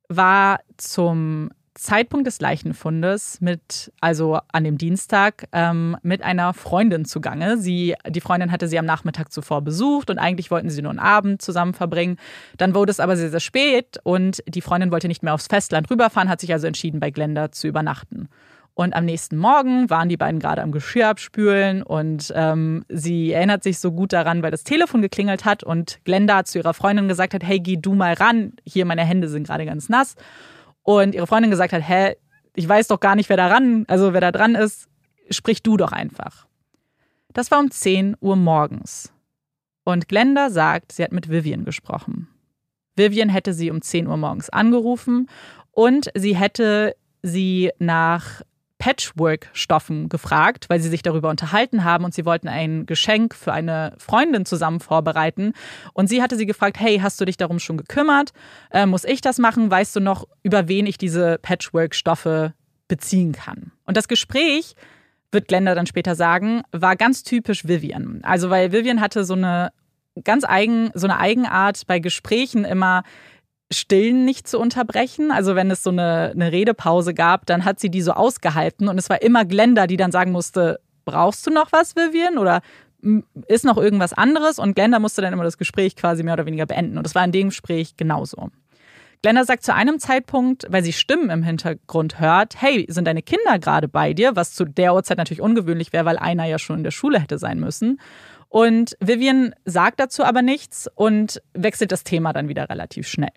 war 0.09 0.61
zum 0.77 1.51
Zeitpunkt 1.75 2.27
des 2.27 2.41
Leichenfundes 2.41 3.41
mit, 3.41 3.93
also 4.01 4.39
an 4.53 4.63
dem 4.63 4.79
Dienstag, 4.79 5.49
ähm, 5.53 5.97
mit 6.03 6.23
einer 6.23 6.55
Freundin 6.55 7.05
zugange. 7.05 7.59
Sie, 7.59 7.97
die 8.09 8.21
Freundin 8.21 8.53
hatte 8.53 8.69
sie 8.69 8.79
am 8.79 8.87
Nachmittag 8.87 9.33
zuvor 9.33 9.61
besucht 9.63 10.09
und 10.09 10.19
eigentlich 10.19 10.53
wollten 10.53 10.71
sie 10.71 10.83
nur 10.83 10.91
einen 10.91 11.01
Abend 11.01 11.43
zusammen 11.43 11.75
verbringen. 11.75 12.17
Dann 12.57 12.75
wurde 12.75 12.93
es 12.93 13.01
aber 13.01 13.17
sehr, 13.17 13.31
sehr 13.31 13.41
spät 13.41 13.99
und 14.05 14.43
die 14.47 14.61
Freundin 14.61 14.93
wollte 14.93 15.09
nicht 15.09 15.25
mehr 15.25 15.35
aufs 15.35 15.49
Festland 15.49 15.91
rüberfahren, 15.91 16.29
hat 16.29 16.41
sich 16.41 16.53
also 16.53 16.69
entschieden, 16.69 17.01
bei 17.01 17.11
Glenda 17.11 17.51
zu 17.51 17.67
übernachten. 17.67 18.29
Und 18.75 18.95
am 18.97 19.05
nächsten 19.05 19.37
Morgen 19.37 19.89
waren 19.89 20.09
die 20.09 20.17
beiden 20.17 20.41
gerade 20.41 20.61
am 20.61 20.73
Geschirr 20.73 21.09
abspülen 21.09 21.85
und 21.85 22.33
ähm, 22.35 22.85
sie 22.89 23.31
erinnert 23.31 23.63
sich 23.63 23.79
so 23.79 23.93
gut 23.93 24.13
daran, 24.13 24.43
weil 24.43 24.51
das 24.51 24.65
Telefon 24.65 25.01
geklingelt 25.01 25.45
hat 25.45 25.63
und 25.63 26.01
Glenda 26.05 26.45
zu 26.45 26.59
ihrer 26.59 26.75
Freundin 26.75 27.07
gesagt 27.07 27.35
hat, 27.35 27.45
hey, 27.45 27.61
geh 27.61 27.77
du 27.77 27.95
mal 27.95 28.15
ran, 28.15 28.55
hier 28.65 28.85
meine 28.85 29.05
Hände 29.05 29.29
sind 29.29 29.47
gerade 29.47 29.65
ganz 29.65 29.89
nass. 29.89 30.17
Und 30.83 31.15
ihre 31.15 31.29
Freundin 31.29 31.53
gesagt 31.53 31.73
hat, 31.73 31.89
hä, 31.89 32.17
ich 32.57 32.69
weiß 32.69 32.89
doch 32.89 32.99
gar 32.99 33.15
nicht, 33.15 33.29
wer 33.29 33.37
da 33.37 33.47
ran, 33.47 33.85
also 33.87 34.13
wer 34.13 34.21
da 34.21 34.33
dran 34.33 34.57
ist, 34.57 34.89
sprich 35.31 35.63
du 35.63 35.77
doch 35.77 35.93
einfach. 35.93 36.47
Das 37.33 37.53
war 37.53 37.61
um 37.61 37.71
10 37.71 38.17
Uhr 38.21 38.35
morgens. 38.35 39.13
Und 39.85 40.09
Glenda 40.09 40.51
sagt, 40.51 40.93
sie 40.93 41.05
hat 41.05 41.13
mit 41.13 41.31
Vivian 41.31 41.65
gesprochen. 41.65 42.29
Vivian 42.97 43.29
hätte 43.29 43.53
sie 43.53 43.71
um 43.71 43.83
10 43.83 44.09
Uhr 44.09 44.17
morgens 44.17 44.51
angerufen 44.51 45.29
und 45.71 46.11
sie 46.15 46.37
hätte 46.37 46.97
sie 47.23 47.71
nach 47.79 48.43
Patchwork-Stoffen 48.79 50.09
gefragt, 50.09 50.67
weil 50.69 50.81
sie 50.81 50.89
sich 50.89 51.03
darüber 51.03 51.31
unterhalten 51.31 51.85
haben 51.85 52.05
und 52.05 52.15
sie 52.15 52.25
wollten 52.25 52.49
ein 52.49 52.87
Geschenk 52.87 53.35
für 53.35 53.53
eine 53.53 53.95
Freundin 53.99 54.45
zusammen 54.45 54.81
vorbereiten. 54.81 55.53
Und 55.93 56.09
sie 56.09 56.23
hatte 56.23 56.37
sie 56.37 56.47
gefragt, 56.47 56.79
hey, 56.79 56.99
hast 56.99 57.21
du 57.21 57.25
dich 57.25 57.37
darum 57.37 57.59
schon 57.59 57.77
gekümmert? 57.77 58.33
Äh, 58.71 58.87
muss 58.87 59.05
ich 59.05 59.21
das 59.21 59.39
machen? 59.39 59.71
Weißt 59.71 59.95
du 59.97 60.01
noch, 60.01 60.27
über 60.43 60.69
wen 60.69 60.87
ich 60.87 60.99
diese 60.99 61.39
Patchwork-Stoffe 61.41 62.55
beziehen 62.89 63.33
kann? 63.33 63.73
Und 63.87 63.97
das 63.97 64.09
Gespräch, 64.09 64.75
wird 65.35 65.49
Glenda 65.49 65.75
dann 65.75 65.87
später 65.87 66.15
sagen, 66.15 66.63
war 66.73 66.97
ganz 66.97 67.23
typisch 67.25 67.69
Vivian. 67.69 68.21
Also 68.23 68.49
weil 68.49 68.73
Vivian 68.73 69.03
hatte 69.03 69.25
so 69.25 69.35
eine 69.35 69.71
ganz 70.23 70.45
eigen, 70.45 70.91
so 70.95 71.07
eine 71.07 71.19
Eigenart 71.19 71.83
bei 71.87 71.99
Gesprächen 71.99 72.65
immer, 72.65 73.03
Stillen 73.73 74.25
nicht 74.25 74.47
zu 74.47 74.59
unterbrechen. 74.59 75.31
Also 75.31 75.55
wenn 75.55 75.71
es 75.71 75.83
so 75.83 75.91
eine, 75.91 76.33
eine 76.35 76.53
Redepause 76.53 77.15
gab, 77.15 77.47
dann 77.47 77.65
hat 77.65 77.81
sie 77.81 77.91
die 77.91 78.03
so 78.03 78.13
ausgehalten 78.13 78.89
und 78.89 78.99
es 78.99 79.11
war 79.11 79.23
immer 79.23 79.45
Glenda, 79.45 79.87
die 79.87 79.97
dann 79.97 80.13
sagen 80.13 80.33
musste, 80.33 80.81
brauchst 81.05 81.47
du 81.47 81.51
noch 81.51 81.73
was, 81.73 81.97
Vivian? 81.97 82.39
Oder 82.39 82.61
ist 83.49 83.65
noch 83.65 83.77
irgendwas 83.77 84.13
anderes? 84.13 84.59
Und 84.59 84.75
Glenda 84.75 84.99
musste 84.99 85.23
dann 85.23 85.33
immer 85.33 85.45
das 85.45 85.59
Gespräch 85.59 85.97
quasi 85.97 86.23
mehr 86.23 86.35
oder 86.35 86.47
weniger 86.47 86.67
beenden. 86.67 86.97
Und 86.97 87.05
das 87.05 87.15
war 87.15 87.25
in 87.25 87.33
dem 87.33 87.49
Gespräch 87.49 87.97
genauso. 87.97 88.51
Glenda 89.23 89.45
sagt 89.45 89.65
zu 89.65 89.75
einem 89.75 89.99
Zeitpunkt, 89.99 90.67
weil 90.69 90.85
sie 90.85 90.93
Stimmen 90.93 91.31
im 91.31 91.43
Hintergrund 91.43 92.21
hört, 92.21 92.61
hey, 92.61 92.85
sind 92.91 93.07
deine 93.07 93.23
Kinder 93.23 93.59
gerade 93.59 93.89
bei 93.89 94.13
dir? 94.13 94.37
Was 94.37 94.53
zu 94.53 94.67
der 94.67 94.95
Uhrzeit 94.95 95.17
natürlich 95.17 95.41
ungewöhnlich 95.41 95.95
wäre, 95.95 96.05
weil 96.05 96.19
einer 96.19 96.45
ja 96.45 96.59
schon 96.59 96.79
in 96.79 96.85
der 96.85 96.91
Schule 96.91 97.19
hätte 97.19 97.39
sein 97.39 97.59
müssen. 97.59 98.01
Und 98.51 98.97
Vivian 99.01 99.55
sagt 99.65 99.99
dazu 99.99 100.25
aber 100.25 100.43
nichts 100.43 100.91
und 100.95 101.43
wechselt 101.55 101.91
das 101.91 102.05
Thema 102.05 102.33
dann 102.33 102.49
wieder 102.49 102.69
relativ 102.69 103.09
schnell. 103.09 103.33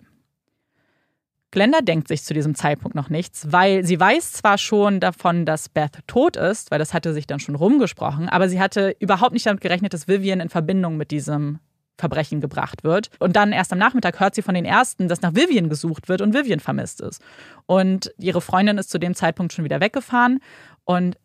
Glenda 1.51 1.79
denkt 1.81 2.09
sich 2.09 2.23
zu 2.23 2.33
diesem 2.33 2.55
Zeitpunkt 2.55 2.95
noch 2.95 3.09
nichts, 3.09 3.51
weil 3.51 3.85
sie 3.85 3.99
weiß 3.99 4.33
zwar 4.33 4.57
schon 4.57 4.99
davon, 4.99 5.45
dass 5.45 5.69
Beth 5.69 5.99
tot 6.05 6.35
ist, 6.35 6.71
weil 6.71 6.79
das 6.79 6.93
hatte 6.93 7.13
sich 7.13 7.25
dann 7.25 7.39
schon 7.39 7.55
rumgesprochen, 7.55 8.27
aber 8.27 8.49
sie 8.49 8.59
hatte 8.59 8.95
überhaupt 8.99 9.33
nicht 9.33 9.45
damit 9.45 9.61
gerechnet, 9.61 9.93
dass 9.93 10.07
Vivian 10.07 10.41
in 10.41 10.49
Verbindung 10.49 10.97
mit 10.97 11.11
diesem 11.11 11.59
Verbrechen 11.97 12.41
gebracht 12.41 12.83
wird. 12.83 13.09
Und 13.19 13.35
dann 13.35 13.51
erst 13.51 13.73
am 13.73 13.79
Nachmittag 13.79 14.19
hört 14.19 14.35
sie 14.35 14.41
von 14.41 14.55
den 14.55 14.65
Ersten, 14.65 15.07
dass 15.07 15.21
nach 15.21 15.33
Vivian 15.33 15.69
gesucht 15.69 16.09
wird 16.09 16.21
und 16.21 16.33
Vivian 16.33 16.59
vermisst 16.59 17.01
ist. 17.01 17.21
Und 17.65 18.13
ihre 18.19 18.41
Freundin 18.41 18.77
ist 18.77 18.89
zu 18.89 18.99
dem 18.99 19.15
Zeitpunkt 19.15 19.53
schon 19.53 19.65
wieder 19.65 19.79
weggefahren 19.79 20.39
und 20.85 21.17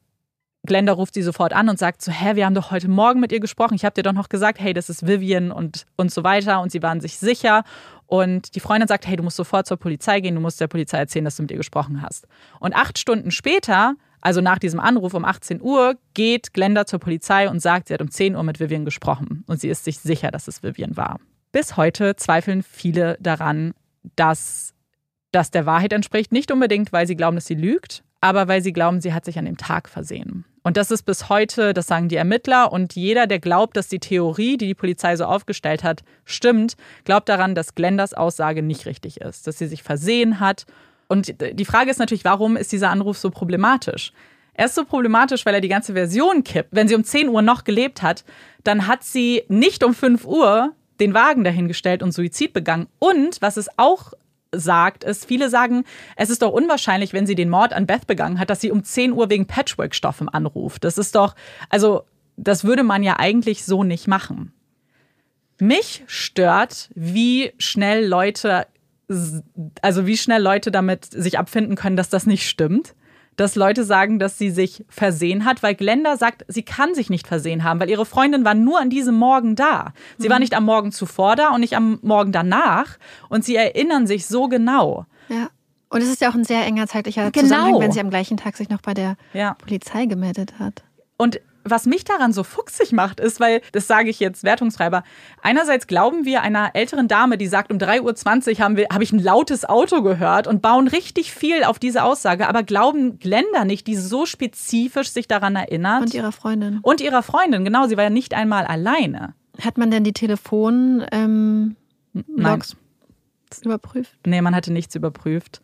Glenda 0.65 0.93
ruft 0.93 1.15
sie 1.15 1.23
sofort 1.23 1.53
an 1.53 1.69
und 1.69 1.79
sagt 1.79 2.03
so, 2.03 2.13
hä, 2.13 2.37
wir 2.37 2.47
haben 2.47 2.55
doch 2.55 2.71
heute 2.71 2.89
Morgen 2.89 3.19
mit 3.19 3.33
ihr 3.33 3.41
gesprochen. 3.41 3.75
Ich 3.75 3.85
habe 3.85 3.95
dir 3.95 4.05
doch 4.05 4.13
noch 4.13 4.29
gesagt, 4.29 4.61
hey, 4.61 4.73
das 4.73 4.89
ist 4.89 5.07
Vivian 5.07 5.51
und, 5.51 5.87
und 5.97 6.13
so 6.13 6.23
weiter. 6.23 6.61
Und 6.61 6.71
sie 6.71 6.83
waren 6.83 7.01
sich 7.01 7.19
sicher. 7.19 7.65
Und 8.07 8.55
die 8.55 8.61
Freundin 8.61 8.87
sagt, 8.87 9.07
hey, 9.09 9.17
du 9.17 9.25
musst 9.25 9.37
sofort 9.37 9.67
zur 9.67 9.77
Polizei 9.77 10.21
gehen, 10.21 10.37
du 10.37 10.41
musst 10.41 10.61
der 10.61 10.69
Polizei 10.69 10.99
erzählen, 10.99 11.25
dass 11.25 11.37
du 11.37 11.43
mit 11.43 11.51
ihr 11.51 11.57
gesprochen 11.57 12.01
hast. 12.01 12.29
Und 12.61 12.77
acht 12.77 12.99
Stunden 12.99 13.33
später, 13.33 13.95
also 14.21 14.41
nach 14.41 14.61
diesem 14.61 14.79
Anruf 14.79 15.15
um 15.15 15.25
18 15.25 15.61
Uhr, 15.61 15.97
geht 16.15 16.55
Glenda 16.55 16.87
zur 16.87 17.01
Polizei 17.01 17.49
und 17.51 17.61
sagt, 17.61 17.89
sie 17.89 17.95
hat 17.95 18.03
um 18.03 18.11
10 18.11 18.37
Uhr 18.37 18.45
mit 18.45 18.61
Vivian 18.61 18.85
gesprochen. 18.85 19.43
Und 19.49 19.61
sie 19.61 19.69
ist 19.69 19.85
sich 19.85 19.99
sicher, 19.99 20.31
dass 20.31 20.47
es 20.47 20.63
Vivian 20.63 20.97
war. 20.97 21.19
Bis 21.51 21.77
heute 21.77 22.15
zweifeln 22.15 22.63
viele 22.63 23.19
daran, 23.19 23.75
dass 24.15 24.75
das 25.33 25.51
der 25.51 25.67
Wahrheit 25.67 25.93
entspricht. 25.93 26.31
Nicht 26.31 26.53
unbedingt, 26.53 26.93
weil 26.93 27.09
sie 27.09 27.17
glauben, 27.17 27.37
dass 27.37 27.47
sie 27.47 27.55
lügt, 27.55 28.05
aber 28.21 28.47
weil 28.47 28.63
sie 28.63 28.73
glauben, 28.73 29.01
sie 29.01 29.13
hat 29.13 29.25
sich 29.25 29.39
an 29.39 29.47
dem 29.47 29.57
Tag 29.57 29.89
versehen. 29.89 30.45
Und 30.63 30.77
das 30.77 30.91
ist 30.91 31.03
bis 31.03 31.29
heute, 31.29 31.75
das 31.75 31.87
sagen 31.87 32.09
die 32.09 32.17
Ermittler 32.17 32.73
und 32.73 32.95
jeder, 32.95 33.27
der 33.27 33.41
glaubt, 33.41 33.77
dass 33.77 33.89
die 33.89 33.99
Theorie, 33.99 34.57
die 34.57 34.69
die 34.69 34.75
Polizei 34.75 35.17
so 35.17 35.25
aufgestellt 35.25 35.83
hat, 35.83 36.03
stimmt, 36.25 36.77
glaubt 37.05 37.29
daran, 37.29 37.55
dass 37.55 37.75
Glendas 37.75 38.15
Aussage 38.15 38.63
nicht 38.63 38.87
richtig 38.87 39.21
ist, 39.21 39.47
dass 39.47 39.59
sie 39.59 39.67
sich 39.67 39.83
versehen 39.83 40.39
hat. 40.39 40.67
Und 41.09 41.35
die 41.41 41.65
Frage 41.65 41.91
ist 41.91 41.99
natürlich, 41.99 42.25
warum 42.25 42.57
ist 42.57 42.71
dieser 42.73 42.91
Anruf 42.91 43.19
so 43.19 43.31
problematisch? 43.31 44.13
Er 44.55 44.67
ist 44.67 44.75
so 44.75 44.85
problematisch, 44.85 45.45
weil 45.47 45.55
er 45.55 45.61
die 45.61 45.69
ganze 45.69 45.95
Version 45.95 46.45
kippt. 46.45 46.69
Wenn 46.73 46.87
sie 46.87 46.95
um 46.95 47.05
10 47.05 47.29
Uhr 47.29 47.43
noch 47.43 47.65
gelebt 47.65 48.03
hat, 48.03 48.25
dann 48.65 48.87
hat 48.87 49.03
sie 49.03 49.43
nicht 49.49 49.83
um 49.83 49.95
5 49.95 50.25
Uhr 50.25 50.73
den 51.01 51.15
Wagen 51.15 51.43
dahingestellt 51.43 52.03
und 52.03 52.13
Suizid 52.13 52.53
begangen. 52.53 52.87
Und 52.99 53.41
was 53.41 53.57
es 53.57 53.69
auch 53.79 54.13
sagt, 54.53 55.05
ist, 55.05 55.25
viele 55.25 55.49
sagen, 55.49 55.85
es 56.17 56.31
ist 56.31 56.43
doch 56.43 56.53
unwahrscheinlich, 56.53 57.13
wenn 57.13 57.27
sie 57.27 57.35
den 57.35 57.51
Mord 57.51 57.73
an 57.73 57.87
Beth 57.87 58.07
begangen 58.07 58.39
hat, 58.39 58.51
dass 58.51 58.61
sie 58.61 58.71
um 58.71 58.85
10 58.85 59.13
Uhr 59.13 59.31
wegen 59.31 59.47
Patchwork-Stoffen 59.47 60.29
anruft. 60.29 60.85
Das 60.85 60.99
ist 60.99 61.15
doch, 61.15 61.35
also, 61.69 62.05
das 62.37 62.65
würde 62.65 62.83
man 62.83 63.03
ja 63.03 63.19
eigentlich 63.19 63.65
so 63.65 63.85
nicht 63.85 64.07
machen. 64.09 64.53
Mich 65.59 66.03
stört, 66.07 66.91
wie 66.95 67.53
schnell 67.59 68.07
Leute, 68.07 68.67
also 69.81 70.07
wie 70.07 70.17
schnell 70.17 70.43
Leute 70.43 70.71
damit 70.71 71.05
sich 71.05 71.39
abfinden 71.39 71.77
können, 71.77 71.97
dass 71.97 72.09
das 72.09 72.27
nicht 72.27 72.49
stimmt 72.49 72.95
dass 73.37 73.55
Leute 73.55 73.85
sagen, 73.85 74.19
dass 74.19 74.39
sie 74.39 74.51
sich 74.51 74.85
versehen 74.89 75.45
hat, 75.45 75.63
weil 75.63 75.75
Glenda 75.75 76.17
sagt, 76.17 76.45
sie 76.49 76.63
kann 76.63 76.95
sich 76.95 77.11
nicht 77.11 77.27
versehen 77.27 77.65
haben, 77.65 77.81
weil 77.81 77.91
ihre 77.91 78.07
Freundin 78.07 78.45
war 78.45 78.55
nur 78.55 78.81
an 78.81 78.91
diesem 78.91 79.15
Morgen 79.15 79.57
da. 79.57 79.93
Sie 80.19 80.29
mhm. 80.29 80.33
war 80.33 80.39
nicht 80.39 80.55
am 80.55 80.65
Morgen 80.65 80.93
zuvor 80.93 81.37
da 81.37 81.51
und 81.51 81.61
nicht 81.61 81.77
am 81.77 81.99
Morgen 82.03 82.33
danach 82.33 82.99
und 83.29 83.45
sie 83.45 83.57
erinnern 83.57 84.07
sich 84.07 84.27
so 84.27 84.49
genau. 84.49 85.07
Ja. 85.29 85.49
Und 85.89 86.01
es 86.01 86.09
ist 86.09 86.23
ja 86.23 86.31
auch 86.31 86.35
ein 86.35 86.45
sehr 86.45 86.65
enger 86.65 86.87
zeitlicher 86.87 87.31
genau. 87.31 87.49
Zusammenhang, 87.49 87.81
wenn 87.81 87.93
sie 87.93 88.01
am 88.01 88.09
gleichen 88.09 88.39
Tag 88.39 88.57
sich 88.57 88.71
noch 88.71 88.81
bei 88.81 88.95
der 88.95 89.17
ja. 89.35 89.55
Polizei 89.55 90.07
gemeldet 90.07 90.59
hat. 90.59 90.83
Und 91.19 91.41
was 91.65 91.87
mich 91.87 92.05
daran 92.05 92.33
so 92.33 92.45
fuchsig 92.45 92.93
macht, 92.93 93.21
ist, 93.21 93.41
weil, 93.41 93.61
das 93.73 93.87
sage 93.87 94.11
ich 94.11 94.21
jetzt 94.21 94.45
wertungsfreiber, 94.45 95.05
einerseits 95.43 95.87
glauben 95.87 96.25
wir 96.25 96.43
einer 96.43 96.71
älteren 96.75 97.09
Dame, 97.09 97.39
die 97.39 97.47
sagt, 97.47 97.73
um 97.73 97.79
3.20 97.79 98.59
Uhr 98.59 98.87
habe 98.93 99.03
ich 99.03 99.13
ein 99.13 99.23
lautes 99.23 99.65
Auto 99.65 100.03
gehört 100.03 100.47
und 100.47 100.63
bauen 100.63 100.89
richtig 100.89 101.33
viel 101.33 101.65
auf 101.65 101.79
diese 101.79 102.05
Aussage, 102.05 102.49
aber 102.49 102.63
glauben 102.63 103.19
Glenda 103.19 103.65
nicht, 103.65 103.87
die 103.87 103.97
so 103.97 104.27
spezifisch 104.27 105.11
sich 105.11 105.29
daran 105.29 105.57
erinnert. 105.57 106.03
Und 106.03 106.15
ihrer 106.15 106.33
Freundin. 106.33 106.79
Und 106.83 107.01
ihrer 107.01 107.23
Freundin, 107.23 107.65
genau, 107.65 107.87
sie 107.87 107.97
war 107.97 108.05
ja 108.05 108.11
nicht 108.11 108.35
einmal 108.35 108.65
alleine. 108.65 109.35
Hat 109.61 109.79
man 109.79 109.91
denn 109.91 110.05
die 110.05 110.13
Telefon 110.13 111.05
ähm, 111.13 111.77
überprüft? 113.61 114.19
Nee, 114.27 114.41
man 114.41 114.55
hatte 114.55 114.73
nichts 114.73 114.95
überprüft. 114.95 115.61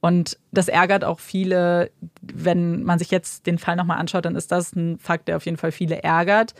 Und 0.00 0.38
das 0.50 0.68
ärgert 0.68 1.04
auch 1.04 1.20
viele, 1.20 1.90
wenn 2.22 2.82
man 2.82 2.98
sich 2.98 3.10
jetzt 3.10 3.46
den 3.46 3.58
Fall 3.58 3.76
nochmal 3.76 3.98
anschaut, 3.98 4.24
dann 4.24 4.36
ist 4.36 4.50
das 4.50 4.74
ein 4.74 4.98
Fakt, 4.98 5.28
der 5.28 5.36
auf 5.36 5.44
jeden 5.44 5.58
Fall 5.58 5.72
viele 5.72 6.02
ärgert, 6.02 6.54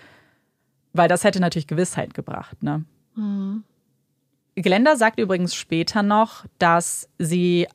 weil 0.93 1.09
das 1.09 1.25
hätte 1.25 1.41
natürlich 1.41 1.67
Gewissheit 1.67 2.13
gebracht. 2.13 2.63
Ne? 2.63 2.85
Mhm. 3.15 3.65
Glenda 4.57 4.97
sagt 4.97 5.19
übrigens 5.19 5.55
später 5.55 6.03
noch, 6.03 6.45
dass 6.59 7.09
sie, 7.19 7.67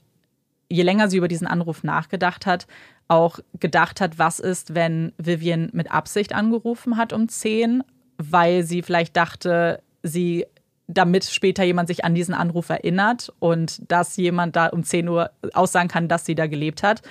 je 0.69 0.83
länger 0.83 1.09
sie 1.09 1.17
über 1.17 1.27
diesen 1.27 1.47
Anruf 1.47 1.83
nachgedacht 1.83 2.45
hat, 2.45 2.67
auch 3.07 3.39
gedacht 3.59 4.01
hat, 4.01 4.19
was 4.19 4.39
ist, 4.39 4.75
wenn 4.75 5.13
Vivian 5.17 5.69
mit 5.73 5.91
Absicht 5.91 6.33
angerufen 6.33 6.97
hat 6.97 7.13
um 7.13 7.27
10, 7.27 7.83
weil 8.17 8.63
sie 8.63 8.81
vielleicht 8.81 9.15
dachte, 9.17 9.81
sie 10.03 10.45
damit 10.87 11.25
später 11.25 11.63
jemand 11.63 11.87
sich 11.87 12.05
an 12.05 12.15
diesen 12.15 12.33
Anruf 12.33 12.69
erinnert 12.69 13.33
und 13.39 13.81
dass 13.91 14.17
jemand 14.17 14.55
da 14.55 14.67
um 14.67 14.83
10 14.83 15.07
Uhr 15.07 15.31
aussagen 15.53 15.89
kann, 15.89 16.07
dass 16.07 16.25
sie 16.25 16.35
da 16.35 16.47
gelebt 16.47 16.83
hat. 16.83 17.01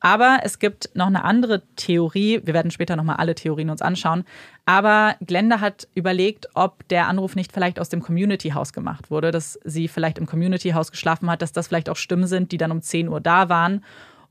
Aber 0.00 0.38
es 0.44 0.60
gibt 0.60 0.90
noch 0.94 1.08
eine 1.08 1.24
andere 1.24 1.62
Theorie. 1.74 2.40
Wir 2.44 2.54
werden 2.54 2.70
später 2.70 2.94
nochmal 2.94 3.16
alle 3.16 3.34
Theorien 3.34 3.68
uns 3.68 3.82
anschauen. 3.82 4.24
Aber 4.64 5.16
Glenda 5.20 5.60
hat 5.60 5.88
überlegt, 5.94 6.46
ob 6.54 6.86
der 6.88 7.08
Anruf 7.08 7.34
nicht 7.34 7.52
vielleicht 7.52 7.80
aus 7.80 7.88
dem 7.88 8.00
Community 8.00 8.50
House 8.50 8.72
gemacht 8.72 9.10
wurde, 9.10 9.32
dass 9.32 9.58
sie 9.64 9.88
vielleicht 9.88 10.18
im 10.18 10.26
Community 10.26 10.70
House 10.70 10.92
geschlafen 10.92 11.28
hat, 11.28 11.42
dass 11.42 11.52
das 11.52 11.66
vielleicht 11.66 11.88
auch 11.88 11.96
Stimmen 11.96 12.28
sind, 12.28 12.52
die 12.52 12.58
dann 12.58 12.70
um 12.70 12.80
10 12.80 13.08
Uhr 13.08 13.20
da 13.20 13.48
waren 13.48 13.84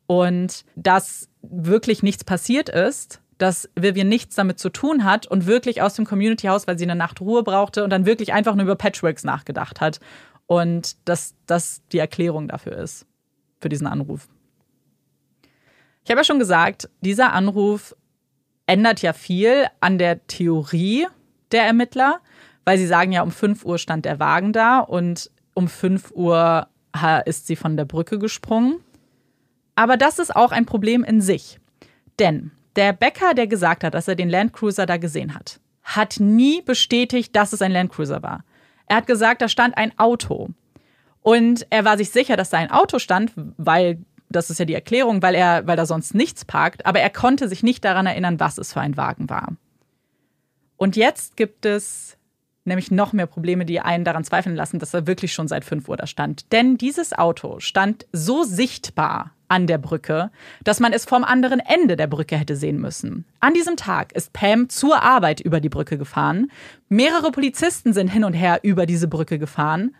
und 0.05 0.63
dass 0.75 1.27
wirklich 1.41 2.01
nichts 2.01 2.23
passiert 2.23 2.69
ist 2.69 3.21
dass 3.37 3.69
Vivian 3.75 4.07
nichts 4.07 4.35
damit 4.35 4.59
zu 4.59 4.69
tun 4.69 5.03
hat 5.03 5.27
und 5.27 5.45
wirklich 5.45 5.81
aus 5.81 5.95
dem 5.95 6.05
Community 6.05 6.47
House, 6.47 6.67
weil 6.67 6.77
sie 6.77 6.85
eine 6.85 6.95
Nacht 6.95 7.21
Ruhe 7.21 7.43
brauchte 7.43 7.83
und 7.83 7.89
dann 7.91 8.05
wirklich 8.05 8.33
einfach 8.33 8.55
nur 8.55 8.63
über 8.63 8.75
Patchworks 8.75 9.23
nachgedacht 9.23 9.81
hat. 9.81 9.99
Und 10.45 10.95
dass 11.07 11.35
das 11.45 11.81
die 11.91 11.99
Erklärung 11.99 12.47
dafür 12.47 12.77
ist, 12.77 13.05
für 13.59 13.69
diesen 13.69 13.85
Anruf. 13.85 14.27
Ich 16.03 16.09
habe 16.09 16.21
ja 16.21 16.23
schon 16.23 16.39
gesagt, 16.39 16.89
dieser 17.01 17.33
Anruf 17.33 17.95
ändert 18.65 19.01
ja 19.01 19.13
viel 19.13 19.67
an 19.81 19.97
der 19.97 20.25
Theorie 20.27 21.07
der 21.51 21.65
Ermittler, 21.65 22.21
weil 22.63 22.77
sie 22.77 22.87
sagen 22.87 23.11
ja, 23.11 23.23
um 23.23 23.31
5 23.31 23.65
Uhr 23.65 23.77
stand 23.77 24.05
der 24.05 24.19
Wagen 24.19 24.53
da 24.53 24.79
und 24.79 25.29
um 25.53 25.67
5 25.67 26.11
Uhr 26.11 26.67
ist 27.25 27.45
sie 27.45 27.55
von 27.55 27.77
der 27.77 27.85
Brücke 27.85 28.17
gesprungen. 28.19 28.79
Aber 29.75 29.97
das 29.97 30.17
ist 30.17 30.35
auch 30.35 30.51
ein 30.51 30.65
Problem 30.65 31.03
in 31.03 31.21
sich. 31.21 31.59
Denn 32.19 32.51
der 32.77 32.93
Bäcker, 32.93 33.33
der 33.33 33.47
gesagt 33.47 33.83
hat, 33.83 33.93
dass 33.93 34.07
er 34.07 34.15
den 34.15 34.29
Landcruiser 34.29 34.85
da 34.85 34.97
gesehen 34.97 35.35
hat, 35.35 35.59
hat 35.83 36.17
nie 36.19 36.61
bestätigt, 36.61 37.35
dass 37.35 37.53
es 37.53 37.61
ein 37.61 37.71
Landcruiser 37.71 38.23
war. 38.23 38.43
Er 38.85 38.97
hat 38.97 39.07
gesagt, 39.07 39.41
da 39.41 39.49
stand 39.49 39.77
ein 39.77 39.97
Auto. 39.97 40.49
Und 41.21 41.67
er 41.69 41.83
war 41.83 41.97
sich 41.97 42.11
sicher, 42.11 42.37
dass 42.37 42.51
da 42.51 42.57
ein 42.57 42.71
Auto 42.71 42.99
stand, 42.99 43.33
weil 43.57 43.99
das 44.29 44.49
ist 44.49 44.59
ja 44.59 44.65
die 44.65 44.73
Erklärung, 44.73 45.21
weil 45.21 45.35
er, 45.35 45.67
weil 45.67 45.75
da 45.77 45.85
sonst 45.85 46.13
nichts 46.13 46.45
parkt, 46.45 46.85
aber 46.85 46.99
er 46.99 47.09
konnte 47.09 47.47
sich 47.49 47.63
nicht 47.63 47.83
daran 47.83 48.05
erinnern, 48.05 48.39
was 48.39 48.57
es 48.57 48.73
für 48.73 48.81
ein 48.81 48.97
Wagen 48.97 49.29
war. 49.29 49.53
Und 50.75 50.95
jetzt 50.95 51.35
gibt 51.37 51.65
es 51.65 52.16
nämlich 52.67 52.91
noch 52.91 53.13
mehr 53.13 53.25
Probleme, 53.25 53.65
die 53.65 53.79
einen 53.79 54.03
daran 54.03 54.23
zweifeln 54.23 54.55
lassen, 54.55 54.79
dass 54.79 54.93
er 54.93 55.07
wirklich 55.07 55.33
schon 55.33 55.47
seit 55.47 55.65
5 55.65 55.87
Uhr 55.89 55.97
da 55.97 56.05
stand. 56.05 56.51
Denn 56.51 56.77
dieses 56.77 57.13
Auto 57.13 57.59
stand 57.59 58.05
so 58.11 58.43
sichtbar 58.43 59.31
an 59.47 59.65
der 59.65 59.77
Brücke, 59.77 60.29
dass 60.63 60.79
man 60.79 60.93
es 60.93 61.05
vom 61.05 61.23
anderen 61.23 61.59
Ende 61.59 61.95
der 61.95 62.07
Brücke 62.07 62.37
hätte 62.37 62.55
sehen 62.55 62.79
müssen. 62.79 63.25
An 63.39 63.53
diesem 63.53 63.77
Tag 63.77 64.11
ist 64.11 64.33
Pam 64.33 64.69
zur 64.69 65.01
Arbeit 65.01 65.39
über 65.39 65.59
die 65.59 65.69
Brücke 65.69 65.97
gefahren. 65.97 66.51
Mehrere 66.89 67.31
Polizisten 67.31 67.93
sind 67.93 68.09
hin 68.09 68.23
und 68.23 68.33
her 68.33 68.59
über 68.63 68.85
diese 68.85 69.07
Brücke 69.07 69.39
gefahren. 69.39 69.95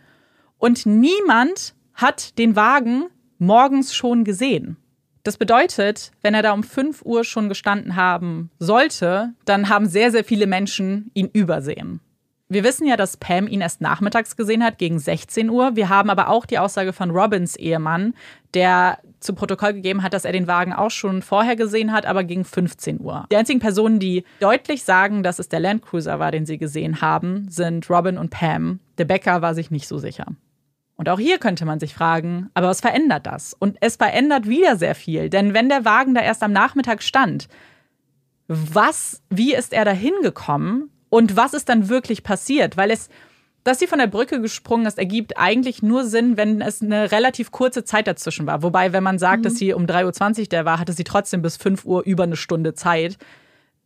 Und 0.57 0.85
niemand 0.85 1.73
hat 1.93 2.37
den 2.37 2.55
Wagen 2.55 3.05
morgens 3.39 3.95
schon 3.95 4.23
gesehen. 4.23 4.77
Das 5.23 5.37
bedeutet, 5.37 6.11
wenn 6.21 6.33
er 6.33 6.41
da 6.41 6.53
um 6.53 6.63
5 6.63 7.01
Uhr 7.03 7.23
schon 7.23 7.49
gestanden 7.49 7.95
haben 7.95 8.49
sollte, 8.59 9.33
dann 9.45 9.69
haben 9.69 9.85
sehr, 9.85 10.11
sehr 10.11 10.23
viele 10.23 10.47
Menschen 10.47 11.11
ihn 11.13 11.29
übersehen. 11.31 11.99
Wir 12.49 12.63
wissen 12.63 12.87
ja, 12.87 12.95
dass 12.95 13.17
Pam 13.17 13.47
ihn 13.47 13.59
erst 13.59 13.81
nachmittags 13.81 14.37
gesehen 14.37 14.63
hat, 14.63 14.77
gegen 14.77 14.99
16 14.99 15.49
Uhr. 15.49 15.75
Wir 15.75 15.89
haben 15.89 16.09
aber 16.09 16.29
auch 16.29 16.45
die 16.45 16.59
Aussage 16.59 16.93
von 16.93 17.11
Robins 17.11 17.57
Ehemann, 17.57 18.13
der 18.53 18.99
zu 19.19 19.33
Protokoll 19.33 19.73
gegeben 19.73 20.01
hat, 20.01 20.13
dass 20.13 20.23
er 20.23 20.31
den 20.31 20.47
Wagen 20.47 20.71
auch 20.71 20.91
schon 20.91 21.21
vorher 21.21 21.57
gesehen 21.57 21.91
hat, 21.91 22.05
aber 22.05 22.23
gegen 22.23 22.45
15 22.45 23.01
Uhr. 23.01 23.25
Die 23.31 23.35
einzigen 23.35 23.59
Personen, 23.59 23.99
die 23.99 24.23
deutlich 24.39 24.83
sagen, 24.83 25.23
dass 25.23 25.39
es 25.39 25.49
der 25.49 25.59
Landcruiser 25.59 26.19
war, 26.19 26.31
den 26.31 26.45
sie 26.45 26.57
gesehen 26.57 27.01
haben, 27.01 27.49
sind 27.49 27.89
Robin 27.89 28.17
und 28.17 28.29
Pam. 28.29 28.79
Der 28.97 29.05
Bäcker 29.05 29.41
war 29.41 29.53
sich 29.53 29.69
nicht 29.69 29.87
so 29.87 29.97
sicher. 29.97 30.27
Und 30.95 31.09
auch 31.09 31.19
hier 31.19 31.39
könnte 31.39 31.65
man 31.65 31.79
sich 31.81 31.93
fragen, 31.93 32.49
aber 32.53 32.67
was 32.67 32.79
verändert 32.79 33.27
das? 33.27 33.53
Und 33.53 33.77
es 33.81 33.97
verändert 33.97 34.47
wieder 34.47 34.77
sehr 34.77 34.95
viel, 34.95 35.29
denn 35.29 35.53
wenn 35.53 35.67
der 35.67 35.83
Wagen 35.83 36.15
da 36.15 36.21
erst 36.21 36.43
am 36.43 36.53
Nachmittag 36.53 37.03
stand, 37.03 37.49
was, 38.47 39.21
wie 39.29 39.53
ist 39.53 39.73
er 39.73 39.83
da 39.83 39.91
hingekommen 39.91 40.89
und 41.09 41.35
was 41.35 41.53
ist 41.53 41.69
dann 41.69 41.89
wirklich 41.89 42.23
passiert? 42.23 42.77
Weil 42.77 42.91
es, 42.91 43.09
dass 43.63 43.79
sie 43.79 43.87
von 43.87 43.99
der 43.99 44.07
Brücke 44.07 44.41
gesprungen 44.41 44.85
ist, 44.85 44.97
ergibt 44.97 45.37
eigentlich 45.37 45.81
nur 45.81 46.05
Sinn, 46.05 46.37
wenn 46.37 46.61
es 46.61 46.81
eine 46.81 47.11
relativ 47.11 47.51
kurze 47.51 47.83
Zeit 47.83 48.07
dazwischen 48.07 48.47
war. 48.47 48.63
Wobei, 48.63 48.93
wenn 48.93 49.03
man 49.03 49.19
sagt, 49.19 49.39
mhm. 49.39 49.43
dass 49.43 49.55
sie 49.55 49.73
um 49.73 49.85
3.20 49.85 50.39
Uhr 50.39 50.45
der 50.47 50.65
war, 50.65 50.79
hatte 50.79 50.93
sie 50.93 51.03
trotzdem 51.03 51.41
bis 51.41 51.57
5 51.57 51.85
Uhr 51.85 52.03
über 52.03 52.23
eine 52.23 52.35
Stunde 52.35 52.73
Zeit, 52.73 53.17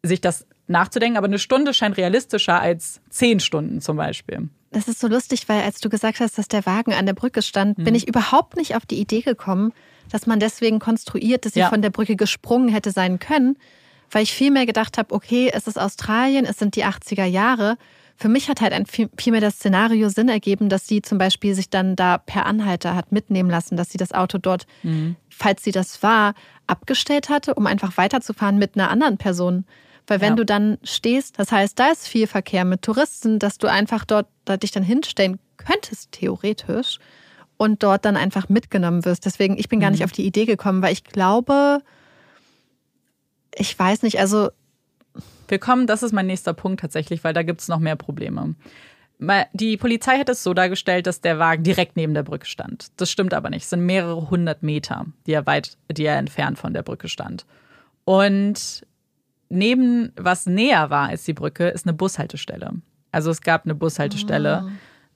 sich 0.04 0.22
das 0.22 0.48
nachzudenken. 0.68 1.18
Aber 1.18 1.28
eine 1.28 1.40
Stunde 1.40 1.74
scheint 1.74 1.98
realistischer 1.98 2.60
als 2.60 3.02
zehn 3.10 3.40
Stunden 3.40 3.82
zum 3.82 3.98
Beispiel. 3.98 4.50
Das 4.72 4.88
ist 4.88 5.00
so 5.00 5.08
lustig, 5.08 5.50
weil 5.50 5.62
als 5.64 5.82
du 5.82 5.90
gesagt 5.90 6.22
hast, 6.22 6.38
dass 6.38 6.48
der 6.48 6.66
Wagen 6.66 6.94
an 6.94 7.06
der 7.06 7.14
Brücke 7.14 7.42
stand, 7.42 7.78
mhm. 7.78 7.84
bin 7.84 7.96
ich 7.96 8.08
überhaupt 8.08 8.56
nicht 8.56 8.76
auf 8.76 8.86
die 8.86 9.00
Idee 9.00 9.22
gekommen, 9.22 9.74
dass 10.12 10.28
man 10.28 10.40
deswegen 10.40 10.80
konstruiert, 10.80 11.46
dass 11.46 11.54
sie 11.54 11.60
ja. 11.60 11.70
von 11.70 11.82
der 11.82 11.90
Brücke 11.90 12.16
gesprungen 12.16 12.70
hätte 12.70 12.92
sein 12.92 13.20
können, 13.20 13.58
weil 14.12 14.24
ich 14.24 14.34
vielmehr 14.34 14.66
gedacht 14.66 14.98
habe, 14.98 15.14
okay, 15.14 15.50
es 15.54 15.68
ist 15.68 15.80
Australien, 15.80 16.46
es 16.46 16.58
sind 16.58 16.76
die 16.76 16.86
80er 16.86 17.26
Jahre. 17.26 17.78
Für 18.18 18.30
mich 18.30 18.50
hat 18.50 18.62
halt 18.62 18.74
ein 18.74 18.86
vielmehr 18.86 19.42
das 19.42 19.56
Szenario 19.56 20.10
Sinn 20.10 20.30
ergeben, 20.30 20.70
dass 20.70 20.88
sie 20.88 21.02
zum 21.02 21.18
Beispiel 21.18 21.56
sich 21.56 21.70
dann 21.70 21.96
da 21.96 22.18
per 22.20 22.46
Anhalter 22.46 22.96
hat 22.96 23.12
mitnehmen 23.12 23.50
lassen, 23.50 23.78
dass 23.78 23.90
sie 23.90 23.98
das 23.98 24.12
Auto 24.12 24.38
dort, 24.38 24.68
mhm. 24.84 25.16
falls 25.30 25.64
sie 25.64 25.72
das 25.72 26.04
war, 26.04 26.36
abgestellt 26.68 27.30
hatte, 27.30 27.56
um 27.56 27.66
einfach 27.66 27.98
weiterzufahren 27.98 28.58
mit 28.58 28.76
einer 28.76 28.92
anderen 28.92 29.18
Person. 29.18 29.66
Weil 30.08 30.22
wenn 30.22 30.34
ja. 30.34 30.36
du 30.36 30.46
dann 30.46 30.78
stehst, 30.84 31.40
das 31.40 31.52
heißt, 31.52 31.80
da 31.80 31.92
ist 31.92 32.08
viel 32.08 32.28
Verkehr 32.28 32.66
mit 32.66 32.82
Touristen, 32.82 33.40
dass 33.40 33.58
du 33.58 33.68
einfach 33.68 34.06
dort 34.06 34.28
da 34.46 34.58
dich 34.58 34.72
dann 34.72 34.84
hinstellen 34.84 35.40
könntest, 35.58 36.12
theoretisch, 36.12 37.00
und 37.58 37.84
dort 37.84 38.06
dann 38.06 38.18
einfach 38.18 38.50
mitgenommen 38.50 39.06
wirst. 39.06 39.26
Deswegen, 39.26 39.58
ich 39.58 39.70
bin 39.70 39.80
gar 39.80 39.92
nicht 39.92 40.00
mhm. 40.00 40.06
auf 40.06 40.12
die 40.12 40.26
Idee 40.26 40.46
gekommen, 40.46 40.82
weil 40.82 40.94
ich 40.94 41.04
glaube, 41.04 41.82
ich 43.56 43.78
weiß 43.78 44.04
nicht, 44.04 44.20
also. 44.20 44.50
Wir 45.48 45.60
kommen, 45.60 45.86
das 45.86 46.02
ist 46.02 46.14
mein 46.14 46.28
nächster 46.28 46.54
Punkt 46.54 46.80
tatsächlich, 46.80 47.26
weil 47.26 47.34
da 47.34 47.44
gibt 47.44 47.60
es 47.60 47.68
noch 47.68 47.80
mehr 47.80 47.98
Probleme. 47.98 48.56
Die 49.52 49.76
Polizei 49.76 50.18
hat 50.18 50.30
es 50.30 50.44
so 50.44 50.54
dargestellt, 50.54 51.06
dass 51.06 51.20
der 51.20 51.40
Wagen 51.40 51.64
direkt 51.64 51.98
neben 51.98 52.14
der 52.14 52.24
Brücke 52.24 52.46
stand. 52.46 52.88
Das 52.96 53.12
stimmt 53.12 53.34
aber 53.34 53.50
nicht. 53.50 53.64
Es 53.64 53.70
sind 53.70 53.86
mehrere 53.86 54.30
hundert 54.30 54.64
Meter, 54.64 55.08
die 55.28 55.34
er 55.34 55.46
weit, 55.46 55.78
die 55.92 56.06
er 56.06 56.18
entfernt 56.18 56.58
von 56.58 56.74
der 56.74 56.84
Brücke 56.84 57.10
stand. 57.10 57.46
Und 58.06 58.88
neben, 59.50 60.14
was 60.16 60.46
näher 60.46 60.90
war 60.90 61.10
als 61.10 61.26
die 61.26 61.34
Brücke, 61.34 61.68
ist 61.68 61.86
eine 61.86 61.94
Bushaltestelle. 61.94 62.72
Also 63.12 63.30
es 63.30 63.42
gab 63.42 63.66
eine 63.66 63.76
Bushaltestelle. 63.76 64.64
Oh. 64.66 64.70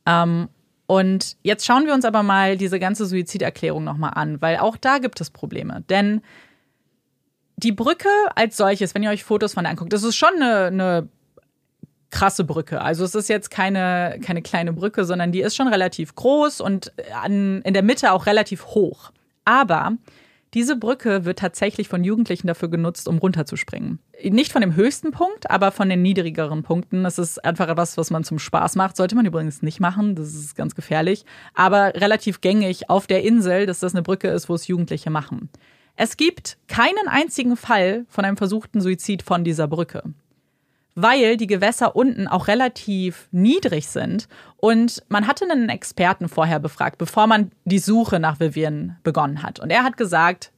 Ähm, 0.06 0.50
und 0.86 1.38
jetzt 1.44 1.66
schauen 1.66 1.86
wir 1.86 1.94
uns 1.94 2.04
aber 2.04 2.24
mal 2.24 2.58
diese 2.58 2.78
ganze 2.78 3.06
Suiziderklärung 3.06 3.86
nochmal 3.86 4.12
an, 4.16 4.42
weil 4.42 4.58
auch 4.58 4.76
da 4.76 4.98
gibt 4.98 5.22
es 5.22 5.30
Probleme. 5.30 5.86
Denn 5.90 6.22
die 7.58 7.72
Brücke 7.72 8.10
als 8.36 8.58
solches, 8.58 8.96
wenn 8.96 9.04
ihr 9.04 9.10
euch 9.10 9.24
Fotos 9.24 9.54
von 9.54 9.66
anguckt, 9.66 9.94
das 9.94 10.04
ist 10.04 10.16
schon 10.16 10.36
eine, 10.36 10.66
eine 10.66 11.10
krasse 12.12 12.44
Brücke. 12.44 12.82
Also 12.82 13.04
es 13.04 13.16
ist 13.16 13.30
jetzt 13.30 13.50
keine, 13.50 14.20
keine 14.24 14.42
kleine 14.42 14.74
Brücke, 14.74 15.06
sondern 15.06 15.32
die 15.32 15.42
ist 15.42 15.56
schon 15.56 15.68
relativ 15.68 16.16
groß 16.16 16.62
und 16.62 16.94
an, 17.22 17.62
in 17.62 17.74
der 17.74 17.84
Mitte 17.84 18.12
auch 18.12 18.26
relativ 18.26 18.68
hoch. 18.68 19.12
Aber 19.44 19.94
diese 20.54 20.78
Brücke 20.78 21.26
wird 21.26 21.40
tatsächlich 21.40 21.90
von 21.90 22.06
Jugendlichen 22.06 22.48
dafür 22.48 22.70
genutzt, 22.70 23.10
um 23.10 23.18
runterzuspringen. 23.18 24.00
Nicht 24.24 24.54
von 24.54 24.62
dem 24.62 24.76
höchsten 24.76 25.12
Punkt, 25.12 25.50
aber 25.52 25.72
von 25.72 25.90
den 25.90 26.02
niedrigeren 26.02 26.64
Punkten. 26.64 27.04
Das 27.04 27.20
ist 27.20 27.44
einfach 27.44 27.68
etwas, 27.68 27.98
was 27.98 28.10
man 28.10 28.24
zum 28.24 28.40
Spaß 28.40 28.76
macht. 28.76 28.96
Sollte 28.96 29.16
man 29.16 29.26
übrigens 29.26 29.62
nicht 29.62 29.82
machen, 29.82 30.16
das 30.16 30.34
ist 30.34 30.56
ganz 30.56 30.74
gefährlich. 30.74 31.26
Aber 31.54 31.94
relativ 31.96 32.40
gängig 32.40 32.90
auf 32.90 33.06
der 33.06 33.24
Insel, 33.24 33.66
dass 33.66 33.82
das 33.82 33.94
eine 33.94 34.04
Brücke 34.04 34.30
ist, 34.30 34.48
wo 34.48 34.56
es 34.56 34.68
Jugendliche 34.68 35.10
machen. 35.10 35.50
Es 35.96 36.18
gibt 36.18 36.58
keinen 36.68 37.08
einzigen 37.08 37.56
Fall 37.56 38.06
von 38.10 38.26
einem 38.26 38.38
versuchten 38.38 38.82
Suizid 38.82 39.24
von 39.24 39.44
dieser 39.44 39.68
Brücke 39.68 40.04
weil 40.96 41.36
die 41.36 41.48
Gewässer 41.48 41.96
unten 41.96 42.28
auch 42.28 42.48
relativ 42.48 43.28
niedrig 43.32 43.88
sind. 43.88 44.28
Und 44.58 45.04
man 45.10 45.28
hatte 45.28 45.46
einen 45.50 45.70
Experten 45.70 46.30
vorher 46.30 46.60
befragt, 46.60 46.98
bevor 46.98 47.28
man 47.28 47.52
die 47.66 47.80
Suche 47.80 48.20
nach 48.20 48.40
Vivian 48.40 48.98
begonnen 49.04 49.44
hat. 49.44 49.60
Und 49.60 49.70
er 49.70 49.84
hat 49.84 49.98
gesagt, 49.98 50.52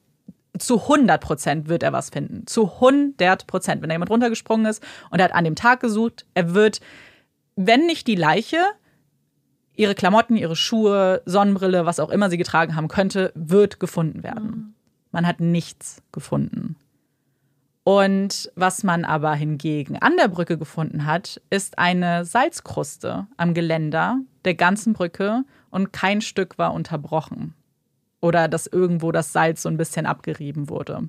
zu 0.57 0.81
100 0.83 1.21
Prozent 1.21 1.69
wird 1.69 1.83
er 1.83 1.91
was 1.91 2.11
finden. 2.11 2.45
Zu 2.47 2.71
100 2.75 3.47
Prozent. 3.47 3.81
Wenn 3.81 3.89
da 3.89 3.95
jemand 3.95 4.11
runtergesprungen 4.11 4.67
ist 4.67 4.81
und 5.09 5.19
er 5.19 5.25
hat 5.25 5.33
an 5.33 5.43
dem 5.43 5.55
Tag 5.55 5.79
gesucht, 5.79 6.25
er 6.35 6.53
wird, 6.53 6.81
wenn 7.55 7.85
nicht 7.85 8.07
die 8.07 8.15
Leiche, 8.15 8.63
ihre 9.75 9.95
Klamotten, 9.95 10.35
ihre 10.35 10.55
Schuhe, 10.55 11.21
Sonnenbrille, 11.25 11.85
was 11.85 11.99
auch 11.99 12.09
immer 12.09 12.29
sie 12.29 12.37
getragen 12.37 12.75
haben 12.75 12.87
könnte, 12.87 13.31
wird 13.35 13.79
gefunden 13.79 14.23
werden. 14.23 14.45
Mhm. 14.45 14.73
Man 15.11 15.25
hat 15.27 15.39
nichts 15.39 16.01
gefunden. 16.11 16.75
Und 17.83 18.51
was 18.55 18.83
man 18.83 19.05
aber 19.05 19.33
hingegen 19.33 19.97
an 19.97 20.17
der 20.17 20.27
Brücke 20.27 20.57
gefunden 20.57 21.05
hat, 21.05 21.41
ist 21.49 21.79
eine 21.79 22.25
Salzkruste 22.25 23.27
am 23.37 23.53
Geländer 23.53 24.19
der 24.43 24.55
ganzen 24.55 24.91
Brücke 24.91 25.45
und 25.69 25.93
kein 25.93 26.19
Stück 26.19 26.57
war 26.57 26.73
unterbrochen. 26.73 27.53
Oder 28.19 28.49
dass 28.49 28.67
irgendwo 28.67 29.13
das 29.13 29.31
Salz 29.31 29.61
so 29.61 29.69
ein 29.69 29.77
bisschen 29.77 30.05
abgerieben 30.05 30.67
wurde. 30.67 31.07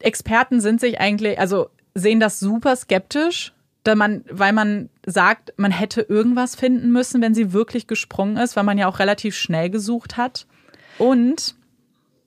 Experten 0.00 0.60
sind 0.60 0.80
sich 0.80 1.00
eigentlich, 1.00 1.38
also 1.38 1.70
sehen 1.94 2.20
das 2.20 2.38
super 2.38 2.76
skeptisch, 2.76 3.54
da 3.84 3.94
man, 3.94 4.22
weil 4.30 4.52
man 4.52 4.90
sagt, 5.06 5.54
man 5.56 5.70
hätte 5.70 6.02
irgendwas 6.02 6.56
finden 6.56 6.92
müssen, 6.92 7.22
wenn 7.22 7.34
sie 7.34 7.54
wirklich 7.54 7.86
gesprungen 7.86 8.36
ist, 8.36 8.54
weil 8.54 8.64
man 8.64 8.76
ja 8.76 8.86
auch 8.86 8.98
relativ 8.98 9.34
schnell 9.34 9.70
gesucht 9.70 10.18
hat. 10.18 10.46
Und 10.98 11.56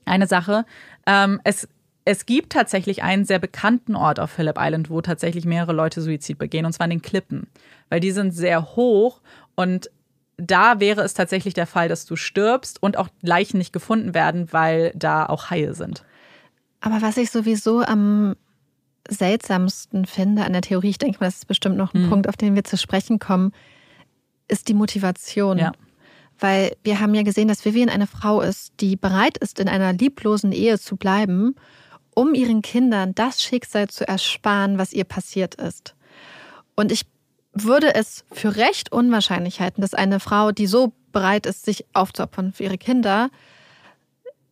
eine 0.06 0.28
Sache. 0.28 0.66
Ähm, 1.06 1.42
es, 1.44 1.68
es 2.06 2.26
gibt 2.26 2.54
tatsächlich 2.54 3.04
einen 3.04 3.26
sehr 3.26 3.40
bekannten 3.40 3.96
Ort 3.96 4.20
auf 4.20 4.32
Phillip 4.32 4.58
Island, 4.60 4.90
wo 4.90 5.02
tatsächlich 5.02 5.46
mehrere 5.46 5.74
Leute 5.74 6.02
Suizid 6.02 6.38
begehen, 6.38 6.66
und 6.66 6.74
zwar 6.74 6.86
in 6.86 6.92
den 6.92 7.02
Klippen. 7.02 7.48
Weil 7.90 8.00
die 8.00 8.12
sind 8.12 8.32
sehr 8.32 8.76
hoch 8.76 9.22
und 9.56 9.90
da 10.38 10.80
wäre 10.80 11.02
es 11.02 11.14
tatsächlich 11.14 11.54
der 11.54 11.68
Fall, 11.68 11.88
dass 11.88 12.06
du 12.06 12.16
stirbst 12.16 12.82
und 12.84 12.98
auch 12.98 13.08
Leichen 13.22 13.58
nicht 13.58 13.74
gefunden 13.74 14.14
werden, 14.14 14.52
weil 14.52 14.92
da 14.96 15.26
auch 15.26 15.50
Haie 15.50 15.74
sind. 15.74 16.04
Aber 16.82 17.02
was 17.02 17.18
ich 17.18 17.32
sowieso 17.32 17.82
am 17.82 18.36
seltsamsten 19.08 20.06
finde 20.06 20.46
an 20.46 20.54
der 20.54 20.62
Theorie, 20.62 20.90
ich 20.90 20.98
denke 20.98 21.20
mal, 21.20 21.28
das 21.28 21.38
ist 21.38 21.48
bestimmt 21.48 21.78
noch 21.78 21.94
ein 21.94 22.06
mhm. 22.06 22.10
Punkt, 22.10 22.30
auf 22.30 22.38
den 22.38 22.56
wir 22.56 22.64
zu 22.64 22.78
sprechen 22.78 23.20
kommen, 23.20 23.54
ist 24.48 24.68
die 24.68 24.74
Motivation. 24.74 25.58
Ja. 25.58 25.72
Weil 26.40 26.76
wir 26.84 27.00
haben 27.00 27.14
ja 27.16 27.24
gesehen, 27.24 27.48
dass 27.48 27.64
Vivian 27.64 27.90
eine 27.90 28.08
Frau 28.08 28.42
ist, 28.42 28.74
die 28.80 28.96
bereit 28.96 29.38
ist, 29.38 29.60
in 29.60 29.70
einer 29.70 29.94
lieblosen 29.94 30.52
Ehe 30.52 30.80
zu 30.80 30.98
bleiben, 30.98 31.56
um 32.14 32.34
ihren 32.34 32.62
Kindern 32.62 33.16
das 33.16 33.42
Schicksal 33.42 33.88
zu 33.90 34.08
ersparen, 34.08 34.78
was 34.78 34.94
ihr 34.94 35.04
passiert 35.06 35.56
ist. 35.56 35.96
Und 36.76 36.92
ich 36.92 37.06
würde 37.54 37.96
es 37.96 38.26
für 38.32 38.56
recht 38.58 38.92
unwahrscheinlich 38.92 39.62
halten, 39.62 39.82
dass 39.82 39.94
eine 39.94 40.20
Frau, 40.20 40.52
die 40.52 40.68
so 40.68 40.94
bereit 41.14 41.46
ist, 41.46 41.66
sich 41.66 41.86
aufzuopfern 41.94 42.52
für 42.52 42.64
ihre 42.64 42.78
Kinder 42.78 43.30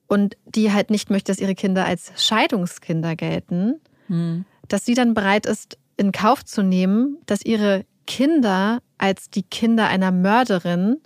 und 0.08 0.38
die 0.46 0.72
halt 0.72 0.90
nicht 0.90 1.10
möchte, 1.10 1.32
dass 1.32 1.40
ihre 1.40 1.56
Kinder 1.56 1.86
als 1.86 2.14
Scheidungskinder 2.16 3.16
gelten, 3.16 3.82
hm. 4.08 4.46
dass 4.70 4.86
sie 4.86 4.94
dann 4.94 5.14
bereit 5.14 5.46
ist, 5.46 5.78
in 5.98 6.12
Kauf 6.12 6.46
zu 6.46 6.64
nehmen, 6.64 7.18
dass 7.26 7.44
ihre 7.44 7.86
Kinder 8.08 8.82
als 8.98 9.30
die 9.30 9.44
Kinder 9.44 9.88
einer 9.88 10.12
Mörderin 10.12 11.02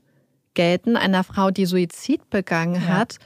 gelten, 0.57 0.97
einer 0.97 1.23
Frau, 1.23 1.51
die 1.51 1.67
Suizid 1.67 2.29
begangen 2.31 2.81
ja. 2.81 2.88
hat. 2.88 3.19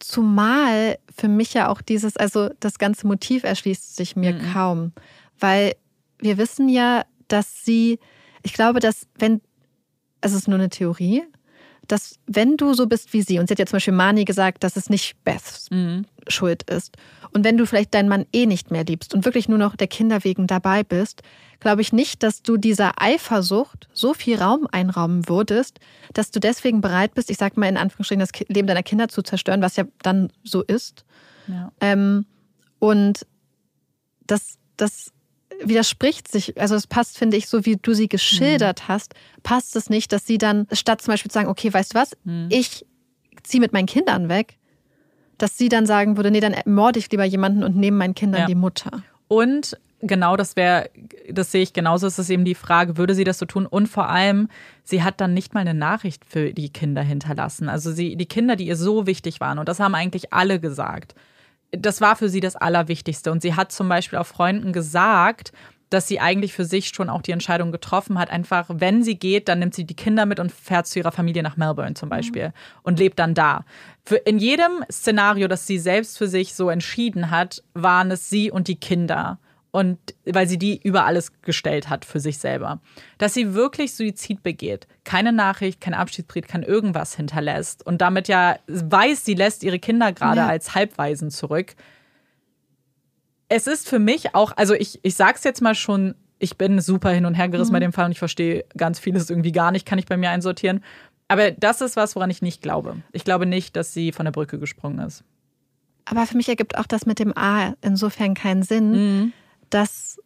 Zumal 0.00 0.98
für 1.16 1.28
mich 1.28 1.54
ja 1.54 1.68
auch 1.68 1.80
dieses, 1.80 2.16
also 2.16 2.50
das 2.58 2.78
ganze 2.78 3.06
Motiv 3.06 3.44
erschließt 3.44 3.94
sich 3.96 4.16
mir 4.16 4.34
mhm. 4.34 4.52
kaum, 4.52 4.92
weil 5.38 5.76
wir 6.18 6.36
wissen 6.36 6.68
ja, 6.68 7.04
dass 7.28 7.64
sie, 7.64 8.00
ich 8.42 8.52
glaube, 8.52 8.80
dass 8.80 9.06
wenn, 9.16 9.40
also 10.20 10.34
es 10.34 10.42
ist 10.42 10.48
nur 10.48 10.58
eine 10.58 10.68
Theorie, 10.68 11.22
dass 11.86 12.18
wenn 12.26 12.56
du 12.56 12.74
so 12.74 12.86
bist 12.88 13.12
wie 13.12 13.22
sie, 13.22 13.38
und 13.38 13.46
sie 13.46 13.52
hat 13.52 13.60
ja 13.60 13.66
zum 13.66 13.76
Beispiel 13.76 13.94
Mani 13.94 14.24
gesagt, 14.24 14.64
dass 14.64 14.76
es 14.76 14.90
nicht 14.90 15.22
Beths 15.22 15.70
mhm. 15.70 16.06
Schuld 16.26 16.64
ist, 16.68 16.96
und 17.32 17.44
wenn 17.44 17.56
du 17.56 17.66
vielleicht 17.66 17.94
deinen 17.94 18.08
Mann 18.08 18.26
eh 18.32 18.46
nicht 18.46 18.72
mehr 18.72 18.84
liebst 18.84 19.14
und 19.14 19.24
wirklich 19.24 19.48
nur 19.48 19.58
noch 19.58 19.76
der 19.76 19.86
Kinder 19.86 20.24
wegen 20.24 20.48
dabei 20.48 20.82
bist, 20.82 21.22
glaube 21.64 21.80
ich 21.80 21.94
nicht, 21.94 22.22
dass 22.22 22.42
du 22.42 22.58
dieser 22.58 23.00
Eifersucht 23.00 23.88
so 23.94 24.12
viel 24.12 24.36
Raum 24.36 24.68
einrauben 24.70 25.28
würdest, 25.30 25.80
dass 26.12 26.30
du 26.30 26.38
deswegen 26.38 26.82
bereit 26.82 27.14
bist, 27.14 27.30
ich 27.30 27.38
sag 27.38 27.56
mal 27.56 27.68
in 27.68 27.78
Anführungsstrichen, 27.78 28.20
das 28.20 28.32
Leben 28.48 28.68
deiner 28.68 28.82
Kinder 28.82 29.08
zu 29.08 29.22
zerstören, 29.22 29.62
was 29.62 29.76
ja 29.76 29.84
dann 30.02 30.30
so 30.42 30.62
ist. 30.62 31.06
Ja. 31.48 31.72
Ähm, 31.80 32.26
und 32.80 33.26
das, 34.26 34.58
das 34.76 35.10
widerspricht 35.62 36.30
sich, 36.30 36.60
also 36.60 36.74
es 36.74 36.86
passt, 36.86 37.16
finde 37.16 37.38
ich, 37.38 37.48
so 37.48 37.64
wie 37.64 37.76
du 37.76 37.94
sie 37.94 38.08
geschildert 38.08 38.82
mhm. 38.82 38.88
hast, 38.88 39.14
passt 39.42 39.74
es 39.74 39.88
nicht, 39.88 40.12
dass 40.12 40.26
sie 40.26 40.36
dann 40.36 40.66
statt 40.70 41.00
zum 41.00 41.12
Beispiel 41.12 41.30
zu 41.30 41.34
sagen, 41.34 41.48
okay, 41.48 41.72
weißt 41.72 41.94
du 41.94 41.98
was, 41.98 42.10
mhm. 42.24 42.48
ich 42.50 42.84
ziehe 43.42 43.62
mit 43.62 43.72
meinen 43.72 43.86
Kindern 43.86 44.28
weg, 44.28 44.58
dass 45.38 45.56
sie 45.56 45.70
dann 45.70 45.86
sagen 45.86 46.18
würde, 46.18 46.30
nee, 46.30 46.40
dann 46.40 46.54
morde 46.66 46.98
ich 46.98 47.10
lieber 47.10 47.24
jemanden 47.24 47.64
und 47.64 47.74
nehme 47.74 47.96
meinen 47.96 48.14
Kindern 48.14 48.42
ja. 48.42 48.46
die 48.46 48.54
Mutter. 48.54 49.02
Und 49.28 49.78
genau, 50.00 50.36
das 50.36 50.56
wäre, 50.56 50.90
das 51.30 51.52
sehe 51.52 51.62
ich 51.62 51.72
genauso. 51.72 52.06
Es 52.06 52.18
ist 52.18 52.30
eben 52.30 52.44
die 52.44 52.54
Frage, 52.54 52.96
würde 52.96 53.14
sie 53.14 53.24
das 53.24 53.38
so 53.38 53.46
tun? 53.46 53.66
Und 53.66 53.88
vor 53.88 54.08
allem, 54.08 54.48
sie 54.82 55.02
hat 55.02 55.20
dann 55.20 55.34
nicht 55.34 55.54
mal 55.54 55.60
eine 55.60 55.74
Nachricht 55.74 56.24
für 56.24 56.52
die 56.52 56.70
Kinder 56.70 57.02
hinterlassen. 57.02 57.68
Also 57.68 57.92
sie, 57.92 58.16
die 58.16 58.26
Kinder, 58.26 58.56
die 58.56 58.66
ihr 58.66 58.76
so 58.76 59.06
wichtig 59.06 59.40
waren, 59.40 59.58
und 59.58 59.68
das 59.68 59.80
haben 59.80 59.94
eigentlich 59.94 60.32
alle 60.32 60.60
gesagt. 60.60 61.14
Das 61.72 62.00
war 62.00 62.16
für 62.16 62.28
sie 62.28 62.40
das 62.40 62.56
Allerwichtigste. 62.56 63.32
Und 63.32 63.42
sie 63.42 63.54
hat 63.54 63.72
zum 63.72 63.88
Beispiel 63.88 64.18
auch 64.18 64.26
Freunden 64.26 64.72
gesagt, 64.72 65.52
dass 65.90 66.08
sie 66.08 66.20
eigentlich 66.20 66.52
für 66.52 66.64
sich 66.64 66.88
schon 66.88 67.08
auch 67.08 67.22
die 67.22 67.30
Entscheidung 67.30 67.72
getroffen 67.72 68.18
hat, 68.18 68.30
einfach, 68.30 68.66
wenn 68.68 69.02
sie 69.02 69.16
geht, 69.16 69.48
dann 69.48 69.60
nimmt 69.60 69.74
sie 69.74 69.84
die 69.84 69.94
Kinder 69.94 70.26
mit 70.26 70.40
und 70.40 70.50
fährt 70.50 70.86
zu 70.86 70.98
ihrer 70.98 71.12
Familie 71.12 71.42
nach 71.42 71.56
Melbourne 71.56 71.94
zum 71.94 72.08
Beispiel 72.08 72.48
mhm. 72.48 72.52
und 72.82 72.98
lebt 72.98 73.18
dann 73.18 73.34
da. 73.34 73.64
Für, 74.04 74.16
in 74.16 74.38
jedem 74.38 74.84
Szenario, 74.90 75.48
das 75.48 75.66
sie 75.66 75.78
selbst 75.78 76.18
für 76.18 76.28
sich 76.28 76.54
so 76.54 76.68
entschieden 76.68 77.30
hat, 77.30 77.62
waren 77.74 78.10
es 78.10 78.28
sie 78.28 78.50
und 78.50 78.68
die 78.68 78.76
Kinder 78.76 79.38
und 79.74 79.98
weil 80.24 80.46
sie 80.46 80.56
die 80.56 80.80
über 80.80 81.04
alles 81.04 81.32
gestellt 81.42 81.90
hat 81.90 82.04
für 82.04 82.20
sich 82.20 82.38
selber. 82.38 82.80
Dass 83.18 83.34
sie 83.34 83.54
wirklich 83.54 83.92
Suizid 83.92 84.44
begeht, 84.44 84.86
keine 85.02 85.32
Nachricht, 85.32 85.80
kein 85.80 85.94
Abschiedsbrief, 85.94 86.46
kein 86.46 86.62
irgendwas 86.62 87.16
hinterlässt 87.16 87.84
und 87.84 88.00
damit 88.00 88.28
ja 88.28 88.56
weiß, 88.68 89.24
sie 89.24 89.34
lässt 89.34 89.64
ihre 89.64 89.80
Kinder 89.80 90.12
gerade 90.12 90.42
ja. 90.42 90.46
als 90.46 90.76
Halbwaisen 90.76 91.32
zurück. 91.32 91.74
Es 93.48 93.66
ist 93.66 93.88
für 93.88 93.98
mich 93.98 94.36
auch, 94.36 94.52
also 94.56 94.74
ich, 94.74 95.00
ich 95.02 95.16
sag's 95.16 95.42
jetzt 95.42 95.60
mal 95.60 95.74
schon, 95.74 96.14
ich 96.38 96.56
bin 96.56 96.80
super 96.80 97.10
hin 97.10 97.26
und 97.26 97.34
her 97.34 97.48
gerissen 97.48 97.72
mhm. 97.72 97.74
bei 97.74 97.80
dem 97.80 97.92
Fall 97.92 98.04
und 98.04 98.12
ich 98.12 98.20
verstehe 98.20 98.64
ganz 98.76 99.00
vieles 99.00 99.28
irgendwie 99.28 99.50
gar 99.50 99.72
nicht, 99.72 99.86
kann 99.86 99.98
ich 99.98 100.06
bei 100.06 100.16
mir 100.16 100.30
einsortieren. 100.30 100.84
Aber 101.26 101.50
das 101.50 101.80
ist 101.80 101.96
was, 101.96 102.14
woran 102.14 102.30
ich 102.30 102.42
nicht 102.42 102.62
glaube. 102.62 102.98
Ich 103.10 103.24
glaube 103.24 103.44
nicht, 103.44 103.74
dass 103.74 103.92
sie 103.92 104.12
von 104.12 104.24
der 104.24 104.30
Brücke 104.30 104.60
gesprungen 104.60 105.00
ist. 105.00 105.24
Aber 106.04 106.26
für 106.26 106.36
mich 106.36 106.48
ergibt 106.48 106.78
auch 106.78 106.86
das 106.86 107.06
mit 107.06 107.18
dem 107.18 107.36
A 107.36 107.74
insofern 107.82 108.34
keinen 108.34 108.62
Sinn, 108.62 108.92
mhm 108.92 109.32
dass 109.74 110.20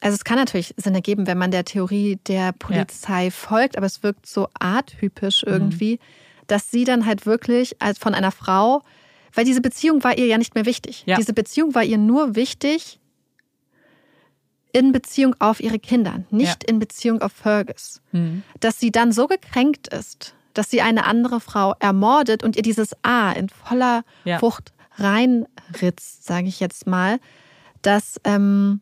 also 0.00 0.14
es 0.14 0.22
kann 0.22 0.36
natürlich 0.36 0.74
Sinn 0.76 0.94
ergeben, 0.94 1.26
wenn 1.26 1.38
man 1.38 1.50
der 1.50 1.64
Theorie 1.64 2.20
der 2.28 2.52
Polizei 2.52 3.24
ja. 3.24 3.30
folgt, 3.32 3.76
aber 3.76 3.86
es 3.86 4.04
wirkt 4.04 4.26
so 4.26 4.48
atypisch 4.60 5.42
irgendwie, 5.44 5.94
mhm. 5.94 5.98
dass 6.46 6.70
sie 6.70 6.84
dann 6.84 7.04
halt 7.04 7.26
wirklich 7.26 7.82
als 7.82 7.98
von 7.98 8.14
einer 8.14 8.30
Frau, 8.30 8.82
weil 9.34 9.44
diese 9.44 9.60
Beziehung 9.60 10.04
war 10.04 10.16
ihr 10.16 10.26
ja 10.26 10.38
nicht 10.38 10.54
mehr 10.54 10.66
wichtig. 10.66 11.02
Ja. 11.06 11.16
Diese 11.16 11.32
Beziehung 11.32 11.74
war 11.74 11.82
ihr 11.82 11.98
nur 11.98 12.36
wichtig 12.36 13.00
in 14.72 14.92
Beziehung 14.92 15.34
auf 15.40 15.58
ihre 15.58 15.80
Kinder, 15.80 16.22
nicht 16.30 16.62
ja. 16.62 16.68
in 16.68 16.78
Beziehung 16.78 17.20
auf 17.20 17.32
Fergus. 17.32 18.00
Mhm. 18.12 18.44
Dass 18.60 18.78
sie 18.78 18.92
dann 18.92 19.10
so 19.10 19.26
gekränkt 19.26 19.88
ist, 19.88 20.36
dass 20.54 20.70
sie 20.70 20.80
eine 20.80 21.06
andere 21.06 21.40
Frau 21.40 21.74
ermordet 21.80 22.44
und 22.44 22.54
ihr 22.54 22.62
dieses 22.62 22.90
A 23.02 23.32
in 23.32 23.48
voller 23.48 24.04
Wucht 24.38 24.72
reinritzt, 24.96 26.24
sage 26.24 26.46
ich 26.46 26.60
jetzt 26.60 26.86
mal 26.86 27.18
dass. 27.82 28.20
Ähm, 28.24 28.80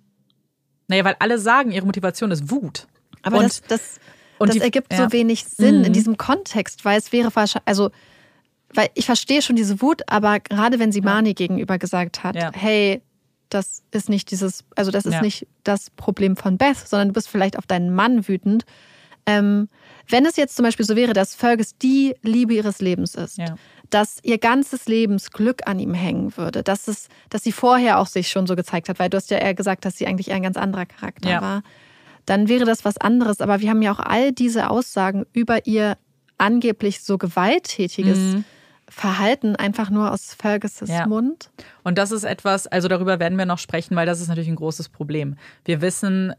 naja, 0.89 1.05
weil 1.05 1.17
alle 1.19 1.39
sagen, 1.39 1.73
ihre 1.73 1.85
Motivation 1.85 2.31
ist 2.31 2.51
Wut. 2.51 2.87
Aber 3.23 3.39
und, 3.39 3.45
das, 3.45 3.63
das, 3.63 4.01
und 4.39 4.49
das 4.49 4.57
die, 4.57 4.63
ergibt 4.63 4.93
ja. 4.93 5.05
so 5.05 5.13
wenig 5.13 5.45
Sinn 5.45 5.81
mhm. 5.81 5.85
in 5.87 5.93
diesem 5.93 6.17
Kontext, 6.17 6.85
weil 6.85 6.99
es 6.99 7.13
wäre 7.13 7.35
wahrscheinlich, 7.35 7.67
also, 7.67 7.91
weil 8.73 8.89
ich 8.95 9.07
verstehe 9.07 9.43
schon 9.43 9.57
diese 9.57 9.81
Wut, 9.81 10.03
aber 10.07 10.39
gerade 10.39 10.79
wenn 10.79 10.93
sie 10.93 11.01
Mani 11.01 11.35
gegenüber 11.35 11.79
gesagt 11.79 12.23
hat, 12.23 12.37
ja. 12.37 12.53
hey, 12.55 13.03
das 13.49 13.83
ist 13.91 14.09
nicht 14.09 14.31
dieses, 14.31 14.65
also 14.77 14.91
das 14.91 15.07
ist 15.07 15.15
ja. 15.15 15.23
nicht 15.23 15.47
das 15.65 15.91
Problem 15.91 16.37
von 16.37 16.59
Beth, 16.59 16.77
sondern 16.77 17.09
du 17.09 17.15
bist 17.15 17.29
vielleicht 17.29 17.59
auf 17.59 17.67
deinen 17.67 17.95
Mann 17.95 18.29
wütend. 18.29 18.65
Ähm, 19.25 19.69
wenn 20.09 20.25
es 20.25 20.37
jetzt 20.37 20.55
zum 20.55 20.65
Beispiel 20.65 20.87
so 20.87 20.95
wäre, 20.95 21.13
dass 21.13 21.35
Fergus 21.35 21.77
die 21.77 22.15
Liebe 22.23 22.55
ihres 22.55 22.81
Lebens 22.81 23.17
ist, 23.17 23.39
ja 23.39 23.57
dass 23.91 24.19
ihr 24.23 24.39
ganzes 24.39 24.87
Lebensglück 24.87 25.67
an 25.67 25.79
ihm 25.79 25.95
hängen 25.95 26.37
würde, 26.37 26.63
dass, 26.63 26.89
es, 26.89 27.09
dass 27.31 27.43
sie 27.43 27.53
vorher 27.53 27.99
auch 27.99 28.07
sich 28.07 28.29
schon 28.29 28.47
so 28.47 28.57
gezeigt 28.57 28.89
hat, 28.89 28.99
weil 28.99 29.11
du 29.11 29.17
hast 29.17 29.31
ja 29.31 29.39
eher 29.39 29.55
gesagt, 29.55 29.85
dass 29.85 29.97
sie 29.97 30.07
eigentlich 30.07 30.29
eher 30.29 30.37
ein 30.37 30.43
ganz 30.43 30.57
anderer 30.57 30.87
Charakter 30.87 31.31
ja. 31.31 31.41
war, 31.41 31.63
dann 32.25 32.49
wäre 32.49 32.65
das 32.65 32.85
was 32.85 32.99
anderes. 32.99 33.41
Aber 33.41 33.61
wir 33.61 33.71
haben 33.71 33.83
ja 33.83 33.93
auch 33.93 34.01
all 34.01 34.33
diese 34.33 34.71
Aussagen 34.71 35.25
über 35.33 35.67
ihr 35.67 35.97
angeblich 36.39 37.03
so 37.03 37.19
gewalttätiges 37.19 38.19
mhm. 38.19 38.45
Verhalten 38.89 39.57
einfach 39.57 39.91
nur 39.91 40.13
aus 40.13 40.37
Fergus' 40.39 40.89
ja. 40.89 41.07
Mund. 41.07 41.51
Und 41.83 41.99
das 41.99 42.13
ist 42.13 42.25
etwas, 42.25 42.67
also 42.67 42.89
darüber 42.89 43.19
werden 43.19 43.37
wir 43.39 43.47
noch 43.47 43.59
sprechen, 43.59 43.97
weil 43.97 44.07
das 44.07 44.21
ist 44.21 44.29
natürlich 44.29 44.49
ein 44.49 44.57
großes 44.57 44.91
Problem. 44.91 45.37
Wir 45.65 45.81
wissen, 45.81 46.35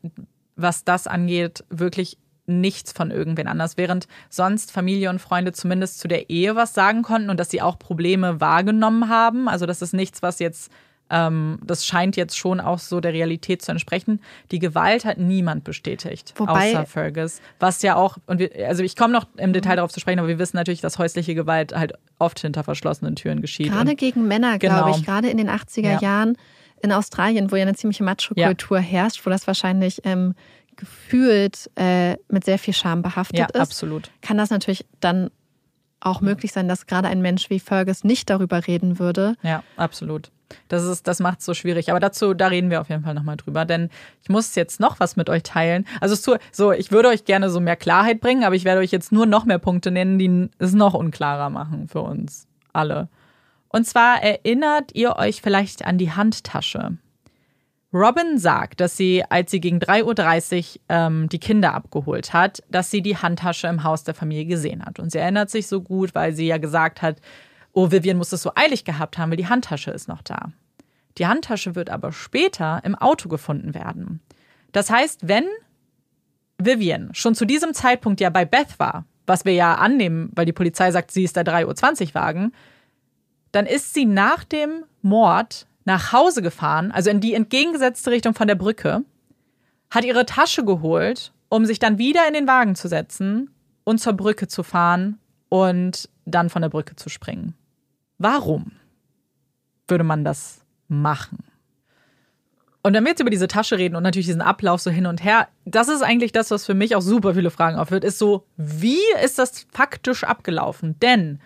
was 0.55 0.85
das 0.85 1.07
angeht, 1.07 1.65
wirklich 1.69 2.17
nichts 2.47 2.91
von 2.93 3.11
irgendwen 3.11 3.47
anders, 3.47 3.77
während 3.77 4.07
sonst 4.29 4.71
Familie 4.71 5.09
und 5.09 5.19
Freunde 5.19 5.51
zumindest 5.51 5.99
zu 5.99 6.07
der 6.07 6.29
Ehe 6.29 6.55
was 6.55 6.73
sagen 6.73 7.03
konnten 7.03 7.29
und 7.29 7.39
dass 7.39 7.49
sie 7.49 7.61
auch 7.61 7.77
Probleme 7.77 8.39
wahrgenommen 8.41 9.09
haben. 9.09 9.47
Also 9.47 9.65
das 9.65 9.81
ist 9.81 9.93
nichts, 9.93 10.21
was 10.21 10.39
jetzt, 10.39 10.71
ähm, 11.09 11.59
das 11.63 11.85
scheint 11.85 12.15
jetzt 12.15 12.37
schon 12.37 12.61
auch 12.61 12.79
so 12.79 13.01
der 13.01 13.11
Realität 13.11 13.61
zu 13.61 13.71
entsprechen. 13.71 14.21
Die 14.51 14.59
Gewalt 14.59 15.03
hat 15.03 15.17
niemand 15.17 15.65
bestätigt, 15.65 16.33
Wobei, 16.37 16.71
außer 16.71 16.85
Fergus. 16.85 17.41
Was 17.59 17.81
ja 17.81 17.95
auch, 17.95 18.17
und 18.27 18.39
wir, 18.39 18.51
also 18.67 18.81
ich 18.81 18.95
komme 18.95 19.13
noch 19.13 19.27
im 19.35 19.51
Detail 19.51 19.75
darauf 19.75 19.91
zu 19.91 19.99
sprechen, 19.99 20.19
aber 20.19 20.29
wir 20.29 20.39
wissen 20.39 20.55
natürlich, 20.55 20.81
dass 20.81 20.97
häusliche 20.97 21.35
Gewalt 21.35 21.75
halt 21.75 21.93
oft 22.17 22.39
hinter 22.39 22.63
verschlossenen 22.63 23.17
Türen 23.17 23.41
geschieht. 23.41 23.71
Gerade 23.71 23.91
und, 23.91 23.99
gegen 23.99 24.27
Männer, 24.27 24.57
genau. 24.57 24.83
glaube 24.83 24.97
ich, 24.97 25.05
gerade 25.05 25.29
in 25.29 25.37
den 25.37 25.49
80er 25.49 25.81
ja. 25.81 25.99
Jahren 25.99 26.37
in 26.81 26.91
Australien, 26.91 27.51
wo 27.51 27.55
ja 27.55 27.63
eine 27.63 27.75
ziemliche 27.75 28.03
Macho-Kultur 28.03 28.77
ja. 28.77 28.83
herrscht, 28.83 29.25
wo 29.25 29.29
das 29.29 29.47
wahrscheinlich 29.47 30.01
ähm, 30.03 30.35
gefühlt 30.77 31.69
äh, 31.75 32.15
mit 32.29 32.45
sehr 32.45 32.57
viel 32.57 32.73
Scham 32.73 33.01
behaftet 33.01 33.39
ja, 33.39 33.45
ist, 33.45 33.59
absolut. 33.59 34.11
kann 34.21 34.37
das 34.37 34.49
natürlich 34.49 34.85
dann 34.99 35.29
auch 35.99 36.21
möglich 36.21 36.53
sein, 36.53 36.67
dass 36.67 36.85
gerade 36.85 37.07
ein 37.07 37.21
Mensch 37.21 37.49
wie 37.49 37.59
Fergus 37.59 38.03
nicht 38.03 38.29
darüber 38.29 38.65
reden 38.67 38.99
würde. 38.99 39.35
Ja, 39.41 39.63
absolut. 39.75 40.31
Das, 40.67 40.83
ist, 40.83 41.07
das 41.07 41.19
macht 41.19 41.39
es 41.39 41.45
so 41.45 41.53
schwierig. 41.53 41.89
Aber 41.89 41.99
dazu, 41.99 42.33
da 42.33 42.47
reden 42.47 42.69
wir 42.69 42.79
auf 42.79 42.89
jeden 42.89 43.03
Fall 43.03 43.13
nochmal 43.13 43.35
drüber. 43.35 43.65
Denn 43.65 43.89
ich 44.21 44.29
muss 44.29 44.55
jetzt 44.55 44.79
noch 44.79 44.99
was 44.99 45.15
mit 45.15 45.29
euch 45.29 45.43
teilen. 45.43 45.85
Also 45.99 46.15
so, 46.15 46.37
so, 46.51 46.71
ich 46.71 46.91
würde 46.91 47.09
euch 47.09 47.25
gerne 47.25 47.49
so 47.49 47.59
mehr 47.59 47.75
Klarheit 47.75 48.21
bringen, 48.21 48.43
aber 48.43 48.55
ich 48.55 48.63
werde 48.63 48.79
euch 48.79 48.91
jetzt 48.91 49.11
nur 49.11 49.25
noch 49.25 49.45
mehr 49.45 49.59
Punkte 49.59 49.91
nennen, 49.91 50.19
die 50.19 50.49
es 50.59 50.73
noch 50.73 50.93
unklarer 50.93 51.49
machen 51.49 51.87
für 51.87 52.01
uns 52.01 52.47
alle. 52.71 53.09
Und 53.69 53.85
zwar 53.85 54.23
erinnert 54.23 54.91
ihr 54.93 55.17
euch 55.17 55.41
vielleicht 55.41 55.85
an 55.85 55.97
die 55.97 56.11
Handtasche, 56.11 56.97
Robin 57.97 58.37
sagt, 58.37 58.79
dass 58.79 58.95
sie, 58.95 59.23
als 59.29 59.51
sie 59.51 59.59
gegen 59.59 59.79
3.30 59.79 60.75
Uhr 60.75 60.81
ähm, 60.89 61.29
die 61.29 61.39
Kinder 61.39 61.73
abgeholt 61.73 62.33
hat, 62.33 62.61
dass 62.69 62.91
sie 62.91 63.01
die 63.01 63.17
Handtasche 63.17 63.67
im 63.67 63.83
Haus 63.83 64.03
der 64.03 64.13
Familie 64.13 64.45
gesehen 64.45 64.85
hat. 64.85 64.99
Und 64.99 65.11
sie 65.11 65.17
erinnert 65.17 65.49
sich 65.49 65.67
so 65.67 65.81
gut, 65.81 66.13
weil 66.13 66.33
sie 66.33 66.47
ja 66.47 66.57
gesagt 66.57 67.01
hat, 67.01 67.17
oh, 67.73 67.91
Vivian 67.91 68.17
muss 68.17 68.31
es 68.31 68.41
so 68.41 68.51
eilig 68.55 68.85
gehabt 68.85 69.17
haben, 69.17 69.31
weil 69.31 69.37
die 69.37 69.47
Handtasche 69.47 69.91
ist 69.91 70.07
noch 70.07 70.21
da. 70.21 70.51
Die 71.17 71.27
Handtasche 71.27 71.75
wird 71.75 71.89
aber 71.89 72.11
später 72.11 72.81
im 72.83 72.95
Auto 72.95 73.29
gefunden 73.29 73.73
werden. 73.73 74.21
Das 74.71 74.89
heißt, 74.89 75.27
wenn 75.27 75.45
Vivian 76.57 77.09
schon 77.13 77.35
zu 77.35 77.45
diesem 77.45 77.73
Zeitpunkt 77.73 78.21
ja 78.21 78.29
bei 78.29 78.45
Beth 78.45 78.79
war, 78.79 79.05
was 79.25 79.45
wir 79.45 79.53
ja 79.53 79.75
annehmen, 79.75 80.31
weil 80.35 80.45
die 80.45 80.53
Polizei 80.53 80.91
sagt, 80.91 81.11
sie 81.11 81.23
ist 81.23 81.35
der 81.35 81.45
3.20 81.45 82.09
Uhr 82.09 82.15
Wagen, 82.15 82.53
dann 83.51 83.65
ist 83.65 83.93
sie 83.93 84.05
nach 84.05 84.43
dem 84.43 84.83
Mord 85.01 85.67
nach 85.87 86.11
Hause 86.11 86.41
gefahren, 86.41 86.91
also 86.91 87.09
in 87.09 87.21
die 87.21 87.33
entgegengesetzte 87.33 88.11
Richtung 88.11 88.33
von 88.33 88.49
der 88.49 88.55
Brücke, 88.55 89.05
hat 89.89 90.03
ihre 90.03 90.25
Tasche 90.25 90.65
geholt, 90.65 91.31
um 91.47 91.65
sich 91.65 91.79
dann 91.79 91.97
wieder 91.97 92.27
in 92.27 92.33
den 92.33 92.45
Wagen 92.45 92.75
zu 92.75 92.89
setzen 92.89 93.49
und 93.85 93.99
zur 93.99 94.11
Brücke 94.11 94.49
zu 94.49 94.63
fahren 94.63 95.17
und 95.47 96.09
dann 96.25 96.49
von 96.49 96.61
der 96.61 96.67
Brücke 96.67 96.97
zu 96.97 97.07
springen. 97.07 97.55
Warum 98.17 98.73
würde 99.87 100.03
man 100.03 100.25
das 100.25 100.59
machen? 100.89 101.45
Und 102.83 102.93
wenn 102.93 103.05
wir 103.05 103.11
jetzt 103.11 103.21
über 103.21 103.29
diese 103.29 103.47
Tasche 103.47 103.77
reden 103.77 103.95
und 103.95 104.03
natürlich 104.03 104.27
diesen 104.27 104.41
Ablauf 104.41 104.81
so 104.81 104.91
hin 104.91 105.05
und 105.05 105.23
her, 105.23 105.47
das 105.63 105.87
ist 105.87 106.01
eigentlich 106.01 106.33
das, 106.33 106.51
was 106.51 106.65
für 106.65 106.73
mich 106.73 106.97
auch 106.97 107.01
super 107.01 107.33
viele 107.33 107.49
Fragen 107.49 107.77
aufwirft, 107.77 108.03
ist 108.03 108.19
so, 108.19 108.45
wie 108.57 108.99
ist 109.23 109.39
das 109.39 109.65
faktisch 109.71 110.25
abgelaufen? 110.25 110.99
Denn 110.99 111.39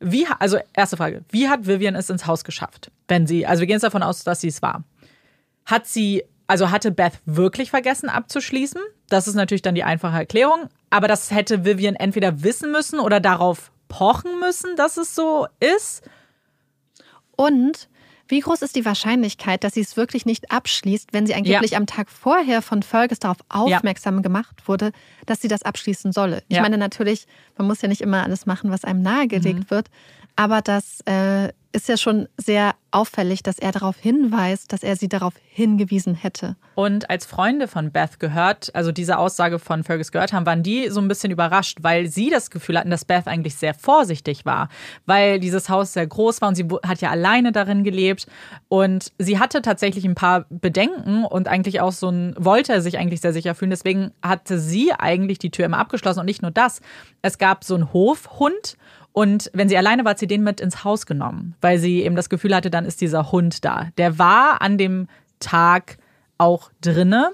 wie, 0.00 0.26
also 0.38 0.58
erste 0.74 0.96
Frage, 0.96 1.24
wie 1.30 1.48
hat 1.48 1.66
Vivian 1.66 1.94
es 1.94 2.10
ins 2.10 2.26
Haus 2.26 2.44
geschafft? 2.44 2.90
Wenn 3.08 3.26
sie, 3.26 3.46
also 3.46 3.60
wir 3.60 3.66
gehen 3.66 3.74
jetzt 3.74 3.82
davon 3.82 4.02
aus, 4.02 4.24
dass 4.24 4.40
sie 4.40 4.48
es 4.48 4.62
war. 4.62 4.84
Hat 5.64 5.86
sie, 5.86 6.24
also 6.46 6.70
hatte 6.70 6.90
Beth 6.90 7.20
wirklich 7.24 7.70
vergessen 7.70 8.08
abzuschließen? 8.08 8.80
Das 9.08 9.26
ist 9.26 9.34
natürlich 9.34 9.62
dann 9.62 9.74
die 9.74 9.84
einfache 9.84 10.16
Erklärung. 10.16 10.68
Aber 10.90 11.08
das 11.08 11.30
hätte 11.30 11.64
Vivian 11.64 11.96
entweder 11.96 12.42
wissen 12.42 12.70
müssen 12.70 13.00
oder 13.00 13.20
darauf 13.20 13.72
pochen 13.88 14.38
müssen, 14.40 14.76
dass 14.76 14.96
es 14.96 15.14
so 15.14 15.46
ist. 15.60 16.02
Und 17.36 17.88
wie 18.28 18.40
groß 18.40 18.62
ist 18.62 18.76
die 18.76 18.84
Wahrscheinlichkeit, 18.84 19.62
dass 19.64 19.74
sie 19.74 19.80
es 19.80 19.96
wirklich 19.96 20.26
nicht 20.26 20.50
abschließt, 20.50 21.12
wenn 21.12 21.26
sie 21.26 21.34
angeblich 21.34 21.72
ja. 21.72 21.78
am 21.78 21.86
Tag 21.86 22.10
vorher 22.10 22.62
von 22.62 22.82
Fergus 22.82 23.18
darauf 23.18 23.38
aufmerksam 23.48 24.16
ja. 24.16 24.20
gemacht 24.22 24.66
wurde, 24.66 24.92
dass 25.26 25.40
sie 25.40 25.48
das 25.48 25.62
abschließen 25.62 26.12
solle? 26.12 26.42
Ich 26.48 26.56
ja. 26.56 26.62
meine 26.62 26.78
natürlich, 26.78 27.26
man 27.56 27.66
muss 27.66 27.82
ja 27.82 27.88
nicht 27.88 28.00
immer 28.00 28.22
alles 28.24 28.46
machen, 28.46 28.70
was 28.70 28.84
einem 28.84 29.02
nahegelegt 29.02 29.70
mhm. 29.70 29.70
wird. 29.70 29.88
Aber 30.36 30.60
das 30.60 31.00
äh, 31.06 31.50
ist 31.76 31.88
ja 31.88 31.98
schon 31.98 32.26
sehr 32.38 32.74
auffällig, 32.90 33.42
dass 33.42 33.58
er 33.58 33.70
darauf 33.70 33.96
hinweist, 33.98 34.72
dass 34.72 34.82
er 34.82 34.96
sie 34.96 35.08
darauf 35.08 35.34
hingewiesen 35.50 36.14
hätte. 36.14 36.56
Und 36.74 37.10
als 37.10 37.26
Freunde 37.26 37.68
von 37.68 37.92
Beth 37.92 38.18
gehört, 38.18 38.74
also 38.74 38.92
diese 38.92 39.18
Aussage 39.18 39.58
von 39.58 39.84
Fergus 39.84 40.10
gehört 40.10 40.32
haben, 40.32 40.46
waren 40.46 40.62
die 40.62 40.88
so 40.88 41.00
ein 41.00 41.08
bisschen 41.08 41.30
überrascht, 41.30 41.78
weil 41.82 42.06
sie 42.06 42.30
das 42.30 42.50
Gefühl 42.50 42.78
hatten, 42.78 42.90
dass 42.90 43.04
Beth 43.04 43.26
eigentlich 43.26 43.56
sehr 43.56 43.74
vorsichtig 43.74 44.46
war, 44.46 44.70
weil 45.04 45.38
dieses 45.38 45.68
Haus 45.68 45.92
sehr 45.92 46.06
groß 46.06 46.40
war 46.40 46.48
und 46.48 46.54
sie 46.54 46.66
hat 46.82 47.02
ja 47.02 47.10
alleine 47.10 47.52
darin 47.52 47.84
gelebt 47.84 48.26
und 48.68 49.12
sie 49.18 49.38
hatte 49.38 49.60
tatsächlich 49.60 50.06
ein 50.06 50.14
paar 50.14 50.46
Bedenken 50.48 51.24
und 51.26 51.48
eigentlich 51.48 51.82
auch 51.82 51.92
so 51.92 52.08
ein, 52.08 52.34
wollte 52.38 52.80
sich 52.80 52.98
eigentlich 52.98 53.20
sehr 53.20 53.34
sicher 53.34 53.54
fühlen. 53.54 53.70
Deswegen 53.70 54.12
hatte 54.22 54.58
sie 54.58 54.92
eigentlich 54.92 55.38
die 55.38 55.50
Tür 55.50 55.66
immer 55.66 55.78
abgeschlossen 55.78 56.20
und 56.20 56.26
nicht 56.26 56.40
nur 56.40 56.50
das. 56.50 56.80
Es 57.20 57.36
gab 57.36 57.64
so 57.64 57.74
einen 57.74 57.92
Hofhund 57.92 58.78
und 59.18 59.50
wenn 59.54 59.70
sie 59.70 59.78
alleine 59.78 60.04
war, 60.04 60.10
hat 60.10 60.18
sie 60.18 60.26
den 60.26 60.42
mit 60.42 60.60
ins 60.60 60.84
Haus 60.84 61.06
genommen, 61.06 61.54
weil 61.62 61.78
sie 61.78 62.02
eben 62.02 62.16
das 62.16 62.28
Gefühl 62.28 62.54
hatte, 62.54 62.68
dann 62.68 62.84
ist 62.84 63.00
dieser 63.00 63.32
Hund 63.32 63.64
da. 63.64 63.88
Der 63.96 64.18
war 64.18 64.60
an 64.60 64.76
dem 64.76 65.08
Tag 65.40 65.96
auch 66.36 66.70
drinne. 66.82 67.30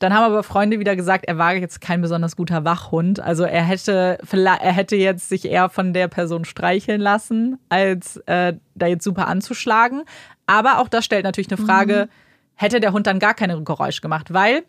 Dann 0.00 0.12
haben 0.12 0.24
aber 0.24 0.42
Freunde 0.42 0.80
wieder 0.80 0.96
gesagt, 0.96 1.24
er 1.24 1.38
war 1.38 1.54
jetzt 1.54 1.80
kein 1.80 2.02
besonders 2.02 2.36
guter 2.36 2.66
Wachhund. 2.66 3.20
Also 3.20 3.44
er 3.44 3.62
hätte, 3.62 4.18
er 4.30 4.72
hätte 4.72 4.96
jetzt 4.96 5.30
sich 5.30 5.46
eher 5.46 5.70
von 5.70 5.94
der 5.94 6.08
Person 6.08 6.44
streicheln 6.44 7.00
lassen, 7.00 7.58
als 7.70 8.18
äh, 8.26 8.52
da 8.74 8.86
jetzt 8.86 9.04
super 9.04 9.26
anzuschlagen. 9.26 10.02
Aber 10.46 10.78
auch 10.78 10.88
das 10.88 11.06
stellt 11.06 11.24
natürlich 11.24 11.50
eine 11.50 11.56
Frage, 11.66 12.10
mhm. 12.10 12.12
hätte 12.56 12.80
der 12.80 12.92
Hund 12.92 13.06
dann 13.06 13.18
gar 13.18 13.32
keine 13.32 13.62
Geräusch 13.62 14.02
gemacht? 14.02 14.34
Weil 14.34 14.64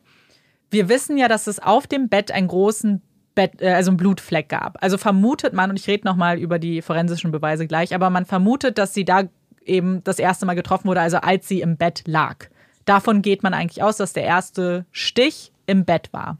wir 0.72 0.88
wissen 0.88 1.18
ja, 1.18 1.27
dass 1.27 1.48
es 1.48 1.60
auf 1.60 1.86
dem 1.86 2.07
Bett 2.07 2.32
einen 2.32 2.48
großen 2.48 3.02
Bett, 3.36 3.62
äh, 3.62 3.74
also 3.74 3.91
einen 3.91 3.98
Blutfleck 3.98 4.49
gab. 4.49 4.82
Also 4.82 4.98
vermutet 4.98 5.53
man, 5.53 5.70
und 5.70 5.80
ich 5.80 5.88
rede 5.88 6.07
nochmal 6.07 6.40
über 6.40 6.57
die 6.57 6.82
forensischen 6.82 7.32
Beweise 7.32 7.68
gleich, 7.68 7.94
aber 7.94 8.10
man 8.10 8.26
vermutet, 8.26 8.78
dass 8.78 8.94
sie 8.94 9.06
da 9.06 9.24
eben 9.66 10.03
das 10.03 10.20
erste 10.20 10.45
Mal 10.45 10.56
getroffen 10.56 10.88
wurde, 10.88 11.02
also 11.02 11.18
als 11.18 11.48
sie 11.48 11.62
im 11.62 11.78
Bett 11.78 12.03
lag. 12.06 12.48
Davon 12.86 13.22
geht 13.22 13.44
man 13.44 13.53
eigentlich 13.53 13.84
aus, 13.84 13.98
dass 13.98 14.14
der 14.14 14.24
erste 14.24 14.86
Stich 14.91 15.52
im 15.66 15.86
Bett 15.86 16.14
war. 16.14 16.38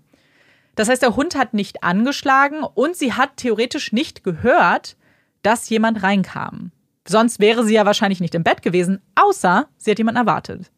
Das 0.76 0.89
heißt, 0.89 1.01
der 1.01 1.15
Hund 1.15 1.35
hat 1.35 1.53
nicht 1.53 1.84
angeschlagen 1.84 2.63
und 2.63 2.95
sie 2.95 3.13
hat 3.13 3.38
theoretisch 3.38 3.91
nicht 3.93 4.23
gehört, 4.23 4.97
dass 5.41 5.69
jemand 5.69 6.03
reinkam. 6.03 6.72
Sonst 7.07 7.39
wäre 7.39 7.63
sie 7.63 7.76
ja 7.76 7.85
wahrscheinlich 7.85 8.19
nicht 8.19 8.35
im 8.35 8.43
Bett 8.43 8.61
gewesen, 8.61 9.01
außer 9.15 9.67
sie 9.77 9.91
hat 9.91 9.97
jemanden 9.97 10.19
erwartet. 10.19 10.72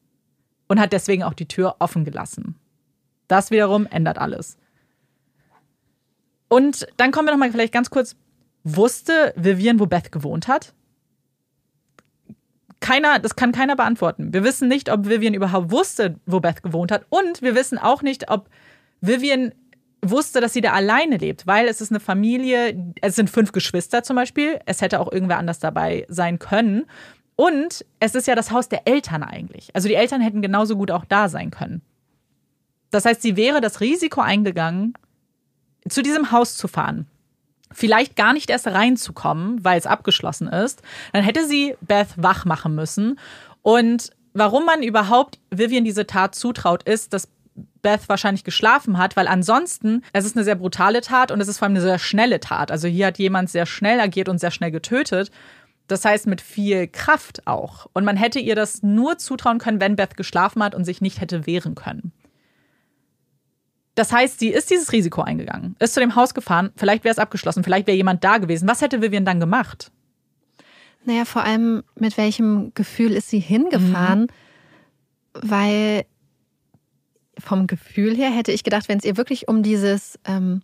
Und 0.68 0.80
hat 0.80 0.92
deswegen 0.92 1.24
auch 1.24 1.34
die 1.34 1.48
Tür 1.48 1.78
offen 1.80 2.04
gelassen. 2.04 2.56
Das 3.30 3.52
wiederum 3.52 3.88
ändert 3.88 4.18
alles. 4.18 4.58
Und 6.50 6.88
dann 6.98 7.12
kommen 7.12 7.28
wir 7.28 7.32
noch 7.32 7.40
mal 7.40 7.52
vielleicht 7.52 7.74
ganz 7.74 7.90
kurz. 7.90 8.16
Wusste 8.64 9.34
Vivian, 9.36 9.80
wo 9.80 9.86
Beth 9.86 10.12
gewohnt 10.12 10.48
hat? 10.48 10.74
Keiner, 12.80 13.20
das 13.20 13.36
kann 13.36 13.52
keiner 13.52 13.76
beantworten. 13.76 14.34
Wir 14.34 14.44
wissen 14.44 14.68
nicht, 14.68 14.92
ob 14.92 15.08
Vivian 15.08 15.34
überhaupt 15.34 15.72
wusste, 15.72 16.20
wo 16.26 16.40
Beth 16.40 16.64
gewohnt 16.64 16.92
hat. 16.92 17.06
Und 17.10 17.42
wir 17.42 17.56
wissen 17.56 17.78
auch 17.78 18.02
nicht, 18.02 18.30
ob 18.30 18.50
Vivian 19.02 19.54
wusste, 20.02 20.42
dass 20.42 20.54
sie 20.54 20.62
da 20.62 20.74
alleine 20.74 21.18
lebt, 21.18 21.48
weil 21.48 21.68
es 21.68 21.82
ist 21.82 21.92
eine 21.92 22.00
Familie, 22.00 22.94
es 23.02 23.16
sind 23.16 23.30
fünf 23.30 23.52
Geschwister 23.52 24.04
zum 24.04 24.16
Beispiel. 24.16 24.60
Es 24.66 24.82
hätte 24.82 25.00
auch 25.00 25.12
irgendwer 25.12 25.38
anders 25.38 25.60
dabei 25.60 26.06
sein 26.08 26.40
können. 26.40 26.86
Und 27.36 27.86
es 28.00 28.16
ist 28.16 28.28
ja 28.28 28.36
das 28.36 28.52
Haus 28.52 28.70
der 28.70 28.88
Eltern 28.88 29.24
eigentlich. 29.24 29.70
Also 29.74 29.88
die 29.88 29.96
Eltern 29.96 30.22
hätten 30.22 30.42
genauso 30.42 30.76
gut 30.76 30.92
auch 30.92 31.06
da 31.06 31.30
sein 31.30 31.52
können. 31.52 31.82
Das 32.90 33.06
heißt, 33.06 33.22
sie 33.22 33.36
wäre 33.36 33.62
das 33.62 33.82
Risiko 33.82 34.22
eingegangen, 34.22 34.94
zu 35.90 36.02
diesem 36.02 36.32
Haus 36.32 36.58
zu 36.58 36.68
fahren, 36.68 37.08
vielleicht 37.72 38.16
gar 38.16 38.34
nicht 38.34 38.50
erst 38.50 38.68
reinzukommen, 38.68 39.64
weil 39.64 39.78
es 39.78 39.86
abgeschlossen 39.86 40.48
ist, 40.48 40.82
dann 41.14 41.24
hätte 41.24 41.46
sie 41.46 41.76
Beth 41.82 42.10
wach 42.16 42.46
machen 42.46 42.76
müssen. 42.76 43.20
Und 43.62 44.12
warum 44.34 44.66
man 44.66 44.84
überhaupt 44.84 45.40
Vivian 45.50 45.84
diese 45.84 46.08
Tat 46.08 46.36
zutraut, 46.36 46.84
ist, 46.84 47.14
dass 47.14 47.28
Beth 47.82 48.08
wahrscheinlich 48.08 48.44
geschlafen 48.44 48.98
hat, 48.98 49.16
weil 49.16 49.28
ansonsten, 49.28 50.04
es 50.14 50.26
ist 50.26 50.36
eine 50.36 50.44
sehr 50.44 50.56
brutale 50.56 51.02
Tat 51.02 51.32
und 51.32 51.42
es 51.42 51.48
ist 51.48 51.58
vor 51.60 51.66
allem 51.66 51.76
eine 51.76 51.84
sehr 51.84 52.00
schnelle 52.00 52.40
Tat. 52.40 52.72
Also 52.72 52.88
hier 52.88 53.08
hat 53.08 53.18
jemand 53.18 53.50
sehr 53.50 53.66
schnell 53.66 54.00
agiert 54.00 54.30
und 54.30 54.40
sehr 54.40 54.52
schnell 54.52 54.72
getötet. 54.72 55.32
Das 55.88 56.04
heißt 56.04 56.28
mit 56.28 56.42
viel 56.42 56.88
Kraft 56.88 57.48
auch. 57.48 57.88
Und 57.94 58.04
man 58.04 58.18
hätte 58.18 58.40
ihr 58.40 58.56
das 58.56 58.84
nur 58.84 59.18
zutrauen 59.18 59.58
können, 59.58 59.80
wenn 59.80 59.96
Beth 59.96 60.18
geschlafen 60.18 60.64
hat 60.64 60.76
und 60.76 60.84
sich 60.84 61.02
nicht 61.02 61.22
hätte 61.22 61.46
wehren 61.46 61.76
können. 61.76 62.12
Das 63.98 64.12
heißt, 64.12 64.40
sie 64.40 64.50
ist 64.50 64.70
dieses 64.70 64.92
Risiko 64.92 65.24
eingegangen, 65.24 65.76
ist 65.80 65.96
zu 65.96 66.00
dem 66.00 66.16
Haus 66.16 66.36
gefahren, 66.36 66.70
vielleicht 66.76 67.04
wäre 67.04 67.12
es 67.12 67.18
abgeschlossen, 67.18 67.64
vielleicht 67.64 67.88
wäre 67.88 67.98
jemand 67.98 68.24
da 68.24 68.38
gewesen. 68.38 68.68
Was 68.68 68.82
hätte 68.82 69.02
Vivian 69.02 69.26
dann 69.26 69.40
gemacht? 69.40 69.92
Naja, 71.04 71.26
vor 71.26 71.44
allem 71.44 71.84
mit 71.96 72.16
welchem 72.16 72.76
Gefühl 72.76 73.14
ist 73.14 73.30
sie 73.30 73.40
hingefahren? 73.40 74.28
Mhm. 75.34 75.50
Weil 75.50 76.06
vom 77.40 77.66
Gefühl 77.66 78.16
her 78.16 78.30
hätte 78.30 78.52
ich 78.52 78.64
gedacht, 78.64 78.88
wenn 78.88 79.00
es 79.00 79.04
ihr 79.04 79.18
wirklich 79.18 79.48
um 79.48 79.64
dieses, 79.64 80.20
ähm, 80.26 80.62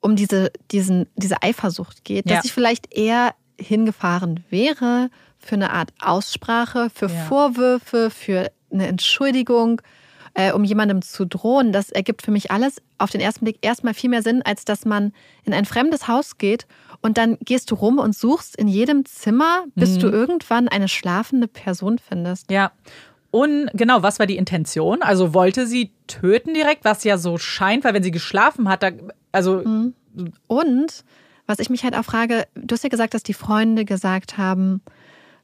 um 0.00 0.16
diese, 0.16 0.50
diesen, 0.72 1.06
diese 1.14 1.44
Eifersucht 1.44 2.02
geht, 2.02 2.28
ja. 2.28 2.36
dass 2.36 2.44
sie 2.44 2.50
vielleicht 2.50 2.92
eher 2.92 3.36
hingefahren 3.56 4.42
wäre 4.50 5.10
für 5.38 5.54
eine 5.54 5.70
Art 5.70 5.92
Aussprache, 6.00 6.90
für 6.92 7.06
ja. 7.06 7.24
Vorwürfe, 7.26 8.10
für 8.10 8.50
eine 8.72 8.88
Entschuldigung, 8.88 9.80
äh, 10.38 10.52
um 10.52 10.62
jemandem 10.62 11.02
zu 11.02 11.24
drohen, 11.24 11.72
das 11.72 11.90
ergibt 11.90 12.22
für 12.22 12.30
mich 12.30 12.52
alles 12.52 12.80
auf 12.96 13.10
den 13.10 13.20
ersten 13.20 13.44
Blick 13.44 13.58
erstmal 13.60 13.92
viel 13.92 14.08
mehr 14.08 14.22
Sinn, 14.22 14.40
als 14.42 14.64
dass 14.64 14.84
man 14.84 15.12
in 15.44 15.52
ein 15.52 15.64
fremdes 15.64 16.06
Haus 16.06 16.38
geht 16.38 16.68
und 17.00 17.18
dann 17.18 17.38
gehst 17.40 17.72
du 17.72 17.74
rum 17.74 17.98
und 17.98 18.14
suchst 18.14 18.54
in 18.54 18.68
jedem 18.68 19.04
Zimmer, 19.04 19.64
bis 19.74 19.96
mhm. 19.96 19.98
du 19.98 20.08
irgendwann 20.10 20.68
eine 20.68 20.86
schlafende 20.86 21.48
Person 21.48 21.98
findest. 21.98 22.52
Ja. 22.52 22.70
Und 23.32 23.68
genau, 23.74 24.04
was 24.04 24.20
war 24.20 24.26
die 24.26 24.36
Intention? 24.36 25.02
Also 25.02 25.34
wollte 25.34 25.66
sie 25.66 25.90
töten 26.06 26.54
direkt, 26.54 26.84
was 26.84 27.02
ja 27.02 27.18
so 27.18 27.36
scheint, 27.36 27.82
weil 27.82 27.94
wenn 27.94 28.04
sie 28.04 28.12
geschlafen 28.12 28.68
hat, 28.68 28.84
da, 28.84 28.90
also. 29.32 29.62
Mhm. 29.64 29.92
Und 30.46 31.04
was 31.46 31.58
ich 31.58 31.68
mich 31.68 31.82
halt 31.82 31.96
auch 31.96 32.04
frage, 32.04 32.46
du 32.54 32.74
hast 32.74 32.84
ja 32.84 32.88
gesagt, 32.88 33.12
dass 33.12 33.24
die 33.24 33.34
Freunde 33.34 33.84
gesagt 33.84 34.38
haben, 34.38 34.82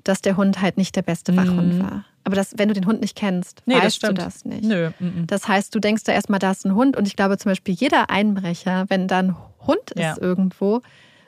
dass 0.04 0.22
der 0.22 0.36
Hund 0.36 0.62
halt 0.62 0.76
nicht 0.76 0.94
der 0.94 1.02
beste 1.02 1.36
Wachhund 1.36 1.74
mhm. 1.74 1.82
war. 1.82 2.04
Aber 2.24 2.36
das, 2.36 2.54
wenn 2.56 2.68
du 2.68 2.74
den 2.74 2.86
Hund 2.86 3.00
nicht 3.00 3.16
kennst, 3.16 3.62
nee, 3.66 3.74
weißt 3.74 4.02
das 4.02 4.08
du 4.08 4.14
das 4.14 4.44
nicht. 4.44 4.64
Nö. 4.64 4.90
M 4.98 5.26
Das 5.26 5.46
heißt, 5.46 5.74
du 5.74 5.78
denkst 5.78 6.04
da 6.04 6.12
erstmal, 6.12 6.38
da 6.38 6.50
ist 6.50 6.64
ein 6.64 6.74
Hund. 6.74 6.96
Und 6.96 7.06
ich 7.06 7.16
glaube 7.16 7.36
zum 7.38 7.50
Beispiel, 7.50 7.74
jeder 7.74 8.10
Einbrecher, 8.10 8.86
wenn 8.88 9.08
da 9.08 9.18
ein 9.18 9.36
Hund 9.66 9.90
ist 9.90 10.00
ja. 10.00 10.16
irgendwo, 10.18 10.80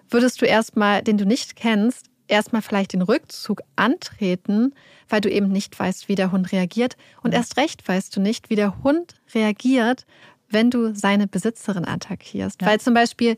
würdest 0.09 0.41
du 0.41 0.47
erstmal, 0.47 1.03
den 1.03 1.19
du 1.19 1.27
nicht 1.27 1.57
kennst, 1.57 2.07
erstmal 2.29 2.63
vielleicht 2.63 2.93
den 2.93 3.03
Rückzug 3.03 3.63
antreten, 3.77 4.75
weil 5.09 5.21
du 5.21 5.31
eben 5.31 5.49
nicht 5.49 5.79
weißt, 5.79 6.09
wie 6.09 6.15
der 6.15 6.33
Hund 6.33 6.51
reagiert. 6.53 6.97
Und 7.23 7.35
erst 7.35 7.57
recht 7.57 7.87
weißt 7.87 8.17
du 8.17 8.21
nicht, 8.21 8.51
wie 8.51 8.57
der 8.57 8.83
Hund 8.83 9.15
reagiert, 9.35 10.07
wenn 10.49 10.71
du 10.71 10.95
seine 10.95 11.27
Besitzerin 11.27 11.87
attackierst. 11.87 12.63
Ja. 12.63 12.69
Weil 12.69 12.81
zum 12.81 12.95
Beispiel, 12.95 13.37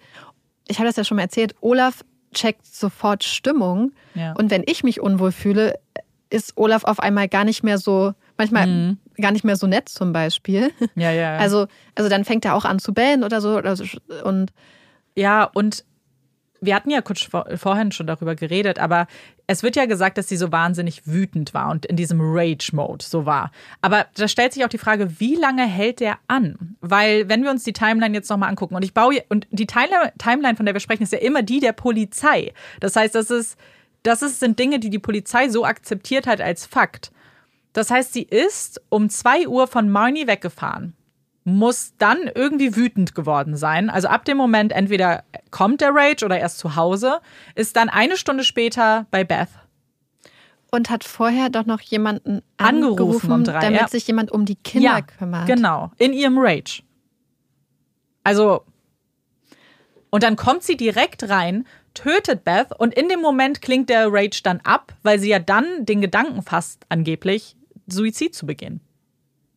ich 0.69 0.79
habe 0.79 0.89
das 0.89 0.97
ja 0.97 1.05
schon 1.05 1.17
mal 1.17 1.23
erzählt, 1.23 1.55
Olaf 1.61 2.05
checkt 2.35 2.67
sofort 2.67 3.25
Stimmung. 3.25 3.93
Ja. 4.15 4.33
Und 4.33 4.51
wenn 4.51 4.63
ich 4.67 4.85
mich 4.85 5.01
unwohl 5.01 5.33
fühle, 5.33 5.75
ist 6.31 6.53
Olaf 6.57 6.85
auf 6.85 7.01
einmal 7.01 7.29
gar 7.29 7.45
nicht 7.45 7.63
mehr 7.63 7.79
so, 7.79 8.13
manchmal 8.37 8.67
mhm. 8.67 8.99
gar 9.21 9.33
nicht 9.33 9.45
mehr 9.45 9.57
so 9.57 9.67
nett 9.67 9.89
zum 9.89 10.13
Beispiel. 10.13 10.73
Ja, 10.95 11.11
ja, 11.11 11.35
ja. 11.35 11.37
Also, 11.39 11.67
also 11.95 12.11
dann 12.11 12.25
fängt 12.25 12.45
er 12.45 12.55
auch 12.55 12.65
an 12.65 12.79
zu 12.79 12.93
bellen 12.93 13.25
oder 13.25 13.41
so. 13.41 13.61
Und 14.25 14.53
ja, 15.15 15.45
und 15.45 15.85
wir 16.61 16.75
hatten 16.75 16.91
ja 16.91 17.01
kurz 17.01 17.29
vorhin 17.57 17.93
schon 17.93 18.07
darüber 18.07 18.35
geredet, 18.35 18.79
aber 18.79 19.07
es 19.47 19.63
wird 19.63 19.77
ja 19.77 19.87
gesagt, 19.87 20.19
dass 20.19 20.29
sie 20.29 20.37
so 20.37 20.53
wahnsinnig 20.53 21.07
wütend 21.07 21.55
war 21.55 21.71
und 21.71 21.87
in 21.87 21.97
diesem 21.97 22.19
Rage-Mode 22.21 23.05
so 23.05 23.27
war. 23.27 23.51
Aber 23.81 24.07
da 24.15 24.29
stellt 24.29 24.53
sich 24.53 24.65
auch 24.65 24.69
die 24.69 24.79
Frage, 24.79 25.21
wie 25.21 25.37
lange 25.37 25.67
hält 25.67 26.01
der 26.01 26.19
an? 26.27 26.77
Weil, 26.81 27.29
wenn 27.29 27.45
wir 27.45 27.51
uns 27.51 27.65
die 27.65 27.73
Timeline 27.73 28.15
jetzt 28.15 28.29
nochmal 28.29 28.51
angucken, 28.51 28.75
und 28.75 28.85
ich 28.85 28.93
baue, 28.93 29.23
und 29.29 29.47
die 29.51 29.67
Timeline, 29.67 30.57
von 30.57 30.67
der 30.67 30.75
wir 30.75 30.81
sprechen, 30.81 31.05
ist 31.05 31.13
ja 31.13 31.21
immer 31.21 31.43
die 31.43 31.61
der 31.61 31.73
Polizei. 31.73 32.53
Das 32.81 32.97
heißt, 32.97 33.15
das 33.15 33.31
ist 33.31 33.57
das 34.03 34.23
ist, 34.23 34.41
sind 34.41 34.59
Dinge, 34.59 34.79
die 34.79 34.91
die 34.91 34.99
Polizei 34.99 35.49
so 35.49 35.65
akzeptiert 35.65 36.27
hat 36.27 36.41
als 36.41 36.67
Fakt. 36.67 37.13
Das 37.73 37.91
heißt, 37.91 38.13
sie 38.13 38.23
ist 38.23 38.81
um 38.89 39.09
2 39.09 39.49
Uhr 39.49 39.67
von 39.67 39.91
Marnie 39.91 40.27
weggefahren, 40.27 40.95
muss 41.45 41.95
dann 41.99 42.31
irgendwie 42.35 42.77
wütend 42.77 43.15
geworden 43.15 43.57
sein. 43.57 43.91
Also 43.91 44.09
ab 44.09 44.25
dem 44.25 44.37
Moment, 44.37 44.73
entweder 44.73 45.25
kommt 45.51 45.81
der 45.81 45.95
Rage 45.95 46.25
oder 46.25 46.39
erst 46.39 46.59
zu 46.59 46.77
Hause, 46.77 47.21
ist 47.55 47.77
dann 47.77 47.89
eine 47.89 48.17
Stunde 48.17 48.45
später 48.45 49.07
bei 49.11 49.25
Beth. 49.25 49.49
Und 50.71 50.91
hat 50.91 51.05
vorher 51.05 51.49
doch 51.49 51.65
noch 51.65 51.81
jemanden 51.81 52.43
angerufen, 52.59 52.91
angerufen 52.91 53.33
um 53.33 53.45
drei, 53.45 53.61
damit 53.61 53.81
ja. 53.81 53.89
sich 53.89 54.07
jemand 54.07 54.31
um 54.31 54.45
die 54.45 54.57
Kinder 54.57 54.97
ja, 54.97 55.01
kümmert. 55.01 55.47
Genau, 55.47 55.93
in 55.97 56.13
ihrem 56.13 56.37
Rage. 56.37 56.83
Also, 58.23 58.65
und 60.11 60.23
dann 60.23 60.37
kommt 60.37 60.63
sie 60.63 60.77
direkt 60.77 61.29
rein, 61.31 61.67
tötet 61.95 62.45
Beth 62.45 62.69
und 62.79 62.95
in 62.95 63.09
dem 63.09 63.21
Moment 63.21 63.63
klingt 63.63 63.89
der 63.89 64.13
Rage 64.13 64.41
dann 64.43 64.61
ab, 64.61 64.95
weil 65.03 65.19
sie 65.19 65.29
ja 65.29 65.39
dann 65.39 65.85
den 65.85 66.01
Gedanken 66.01 66.43
fasst, 66.43 66.85
angeblich 66.89 67.57
Suizid 67.87 68.35
zu 68.35 68.47
begehen. 68.47 68.81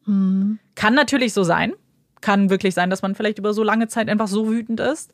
Mhm. 0.05 0.59
Kann 0.75 0.93
natürlich 0.93 1.33
so 1.33 1.43
sein. 1.43 1.73
Kann 2.21 2.49
wirklich 2.49 2.73
sein, 2.73 2.89
dass 2.89 3.01
man 3.01 3.15
vielleicht 3.15 3.39
über 3.39 3.53
so 3.53 3.63
lange 3.63 3.87
Zeit 3.87 4.09
einfach 4.09 4.27
so 4.27 4.49
wütend 4.49 4.79
ist. 4.79 5.13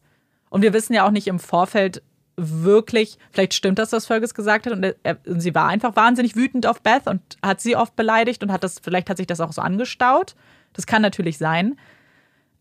Und 0.49 0.61
wir 0.61 0.73
wissen 0.73 0.93
ja 0.93 1.05
auch 1.05 1.11
nicht 1.11 1.27
im 1.27 1.39
Vorfeld, 1.39 2.01
wirklich, 2.37 3.17
vielleicht 3.31 3.55
stimmt 3.55 3.79
das, 3.79 3.91
was 3.91 4.05
Fergus 4.05 4.35
gesagt 4.35 4.67
hat, 4.67 4.73
und 4.73 4.95
er, 5.01 5.17
sie 5.25 5.55
war 5.55 5.67
einfach 5.67 5.95
wahnsinnig 5.95 6.35
wütend 6.35 6.67
auf 6.67 6.81
Beth 6.81 7.07
und 7.07 7.21
hat 7.43 7.61
sie 7.61 7.75
oft 7.75 7.95
beleidigt 7.95 8.43
und 8.43 8.51
hat 8.51 8.63
das, 8.63 8.79
vielleicht 8.79 9.09
hat 9.09 9.17
sich 9.17 9.27
das 9.27 9.41
auch 9.41 9.51
so 9.51 9.61
angestaut. 9.61 10.35
Das 10.73 10.85
kann 10.85 11.01
natürlich 11.01 11.39
sein. 11.39 11.77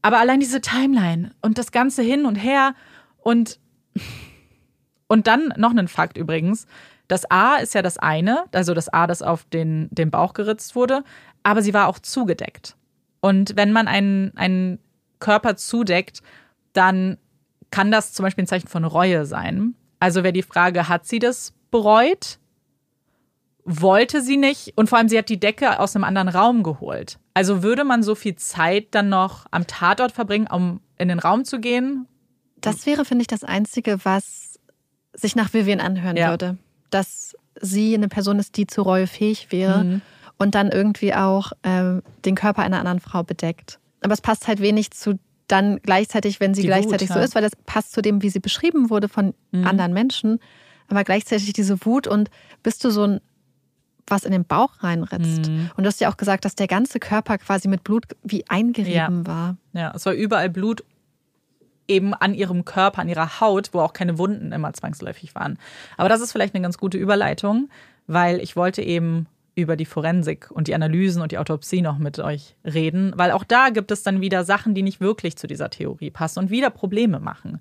Aber 0.00 0.18
allein 0.18 0.40
diese 0.40 0.62
Timeline 0.62 1.32
und 1.42 1.58
das 1.58 1.72
Ganze 1.72 2.02
hin 2.02 2.24
und 2.24 2.36
her 2.36 2.74
und, 3.18 3.60
und 5.08 5.26
dann 5.26 5.52
noch 5.56 5.74
ein 5.74 5.88
Fakt 5.88 6.16
übrigens. 6.16 6.66
Das 7.08 7.30
A 7.30 7.56
ist 7.56 7.74
ja 7.74 7.82
das 7.82 7.98
eine, 7.98 8.44
also 8.52 8.74
das 8.74 8.88
A, 8.88 9.06
das 9.06 9.22
auf 9.22 9.44
den, 9.44 9.88
den 9.90 10.10
Bauch 10.10 10.32
geritzt 10.32 10.74
wurde, 10.74 11.04
aber 11.42 11.62
sie 11.62 11.74
war 11.74 11.86
auch 11.86 11.98
zugedeckt. 11.98 12.76
Und 13.20 13.56
wenn 13.56 13.72
man 13.72 13.88
einen, 13.88 14.36
einen 14.36 14.78
Körper 15.20 15.56
zudeckt, 15.56 16.22
dann 16.72 17.18
kann 17.70 17.90
das 17.90 18.12
zum 18.12 18.24
Beispiel 18.24 18.44
ein 18.44 18.48
Zeichen 18.48 18.68
von 18.68 18.84
Reue 18.84 19.26
sein. 19.26 19.74
Also 20.00 20.22
wäre 20.22 20.32
die 20.32 20.42
Frage, 20.42 20.88
hat 20.88 21.06
sie 21.06 21.18
das 21.18 21.52
bereut? 21.70 22.38
Wollte 23.64 24.22
sie 24.22 24.36
nicht? 24.36 24.72
Und 24.76 24.88
vor 24.88 24.98
allem, 24.98 25.08
sie 25.08 25.18
hat 25.18 25.28
die 25.28 25.40
Decke 25.40 25.80
aus 25.80 25.96
einem 25.96 26.04
anderen 26.04 26.28
Raum 26.28 26.62
geholt. 26.62 27.18
Also 27.34 27.62
würde 27.62 27.84
man 27.84 28.02
so 28.02 28.14
viel 28.14 28.36
Zeit 28.36 28.88
dann 28.92 29.08
noch 29.08 29.46
am 29.50 29.66
Tatort 29.66 30.12
verbringen, 30.12 30.46
um 30.50 30.80
in 30.98 31.08
den 31.08 31.18
Raum 31.18 31.44
zu 31.44 31.60
gehen? 31.60 32.06
Das 32.60 32.86
wäre, 32.86 33.04
finde 33.04 33.22
ich, 33.22 33.28
das 33.28 33.44
Einzige, 33.44 34.04
was 34.04 34.45
sich 35.16 35.36
nach 35.36 35.52
Vivian 35.52 35.80
anhören 35.80 36.16
ja. 36.16 36.30
würde. 36.30 36.56
Dass 36.90 37.36
sie 37.60 37.94
eine 37.94 38.08
Person 38.08 38.38
ist, 38.38 38.56
die 38.56 38.66
zur 38.66 38.84
Reue 38.84 39.06
fähig 39.06 39.50
wäre 39.50 39.84
mhm. 39.84 40.02
und 40.38 40.54
dann 40.54 40.70
irgendwie 40.70 41.14
auch 41.14 41.52
äh, 41.62 42.00
den 42.24 42.34
Körper 42.34 42.62
einer 42.62 42.78
anderen 42.78 43.00
Frau 43.00 43.22
bedeckt. 43.22 43.78
Aber 44.02 44.14
es 44.14 44.20
passt 44.20 44.46
halt 44.46 44.60
wenig 44.60 44.90
zu 44.90 45.18
dann 45.48 45.78
gleichzeitig, 45.80 46.40
wenn 46.40 46.54
sie 46.54 46.62
die 46.62 46.66
gleichzeitig 46.66 47.08
Wut, 47.08 47.14
so 47.14 47.20
ja. 47.20 47.24
ist, 47.24 47.34
weil 47.34 47.42
das 47.42 47.52
passt 47.66 47.92
zu 47.92 48.02
dem, 48.02 48.22
wie 48.22 48.30
sie 48.30 48.40
beschrieben 48.40 48.90
wurde 48.90 49.08
von 49.08 49.32
mhm. 49.52 49.66
anderen 49.66 49.92
Menschen, 49.92 50.40
aber 50.88 51.04
gleichzeitig 51.04 51.52
diese 51.52 51.84
Wut 51.84 52.06
und 52.06 52.30
bist 52.62 52.84
du 52.84 52.90
so 52.90 53.04
ein 53.04 53.20
was 54.08 54.24
in 54.24 54.30
den 54.30 54.44
Bauch 54.44 54.84
reinritzt. 54.84 55.50
Mhm. 55.50 55.70
Und 55.76 55.82
du 55.82 55.88
hast 55.88 56.00
ja 56.00 56.08
auch 56.08 56.16
gesagt, 56.16 56.44
dass 56.44 56.54
der 56.54 56.68
ganze 56.68 57.00
Körper 57.00 57.38
quasi 57.38 57.66
mit 57.66 57.82
Blut 57.82 58.04
wie 58.22 58.48
eingerieben 58.48 59.24
ja. 59.24 59.26
war. 59.26 59.56
Ja, 59.72 59.92
es 59.96 60.06
war 60.06 60.12
überall 60.12 60.48
Blut 60.48 60.84
eben 61.88 62.14
an 62.14 62.34
ihrem 62.34 62.64
Körper, 62.64 63.00
an 63.00 63.08
ihrer 63.08 63.40
Haut, 63.40 63.70
wo 63.72 63.80
auch 63.80 63.92
keine 63.92 64.18
Wunden 64.18 64.52
immer 64.52 64.72
zwangsläufig 64.72 65.34
waren. 65.34 65.58
Aber 65.96 66.08
das 66.08 66.20
ist 66.20 66.32
vielleicht 66.32 66.54
eine 66.54 66.62
ganz 66.62 66.78
gute 66.78 66.98
Überleitung, 66.98 67.68
weil 68.06 68.40
ich 68.40 68.56
wollte 68.56 68.82
eben 68.82 69.26
über 69.54 69.76
die 69.76 69.86
Forensik 69.86 70.50
und 70.50 70.68
die 70.68 70.74
Analysen 70.74 71.22
und 71.22 71.32
die 71.32 71.38
Autopsie 71.38 71.80
noch 71.80 71.98
mit 71.98 72.18
euch 72.18 72.54
reden, 72.64 73.12
weil 73.16 73.30
auch 73.30 73.44
da 73.44 73.70
gibt 73.70 73.90
es 73.90 74.02
dann 74.02 74.20
wieder 74.20 74.44
Sachen, 74.44 74.74
die 74.74 74.82
nicht 74.82 75.00
wirklich 75.00 75.36
zu 75.36 75.46
dieser 75.46 75.70
Theorie 75.70 76.10
passen 76.10 76.40
und 76.40 76.50
wieder 76.50 76.68
Probleme 76.68 77.20
machen. 77.20 77.60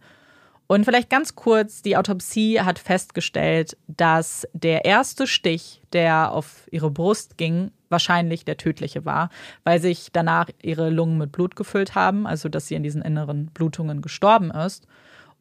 Und 0.67 0.83
vielleicht 0.83 1.09
ganz 1.09 1.35
kurz, 1.35 1.83
die 1.83 1.95
Autopsie 1.95 2.59
hat 2.61 2.79
festgestellt, 2.79 3.77
dass 3.87 4.47
der 4.53 4.85
erste 4.85 5.27
Stich, 5.27 5.81
der 5.93 6.31
auf 6.31 6.67
ihre 6.71 6.89
Brust 6.89 7.37
ging, 7.37 7.71
wahrscheinlich 7.89 8.45
der 8.45 8.57
tödliche 8.57 9.05
war, 9.05 9.29
weil 9.63 9.79
sich 9.79 10.09
danach 10.11 10.49
ihre 10.63 10.89
Lungen 10.89 11.19
mit 11.19 11.31
Blut 11.31 11.55
gefüllt 11.55 11.93
haben, 11.93 12.25
also 12.25 12.49
dass 12.49 12.67
sie 12.67 12.75
in 12.75 12.83
diesen 12.83 13.03
inneren 13.03 13.47
Blutungen 13.47 14.01
gestorben 14.01 14.49
ist. 14.49 14.87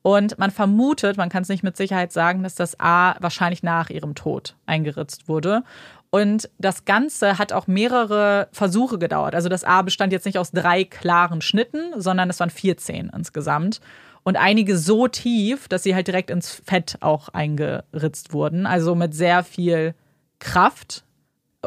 Und 0.03 0.39
man 0.39 0.51
vermutet, 0.51 1.17
man 1.17 1.31
kann 1.31 1.43
es 1.43 1.49
nicht 1.49 1.63
mit 1.63 1.79
Sicherheit 1.79 2.13
sagen, 2.13 2.43
dass 2.43 2.55
das 2.55 2.79
A 2.79 3.17
wahrscheinlich 3.21 3.63
nach 3.63 3.89
ihrem 3.89 4.15
Tod 4.15 4.55
eingeritzt 4.67 5.29
wurde. 5.29 5.63
Und 6.11 6.51
das 6.59 6.85
Ganze 6.85 7.39
hat 7.39 7.55
auch 7.55 7.67
mehrere 7.67 8.49
Versuche 8.53 8.99
gedauert. 8.99 9.35
Also 9.35 9.49
das 9.49 9.65
A 9.65 9.81
bestand 9.81 10.13
jetzt 10.13 10.27
nicht 10.27 10.39
aus 10.39 10.53
drei 10.53 10.85
klaren 10.85 11.41
Schnitten, 11.41 11.99
sondern 11.99 12.29
es 12.29 12.39
waren 12.39 12.51
14 12.51 13.11
insgesamt. 13.17 13.81
Und 14.25 14.37
einige 14.37 14.77
so 14.79 15.07
tief, 15.07 15.69
dass 15.69 15.83
sie 15.83 15.95
halt 15.95 16.09
direkt 16.09 16.31
ins 16.31 16.51
Fett 16.51 16.97
auch 17.01 17.29
eingeritzt 17.29 18.33
wurden. 18.33 18.67
Also 18.67 18.95
mit 18.95 19.15
sehr 19.15 19.45
viel 19.45 19.95
Kraft. 20.39 21.05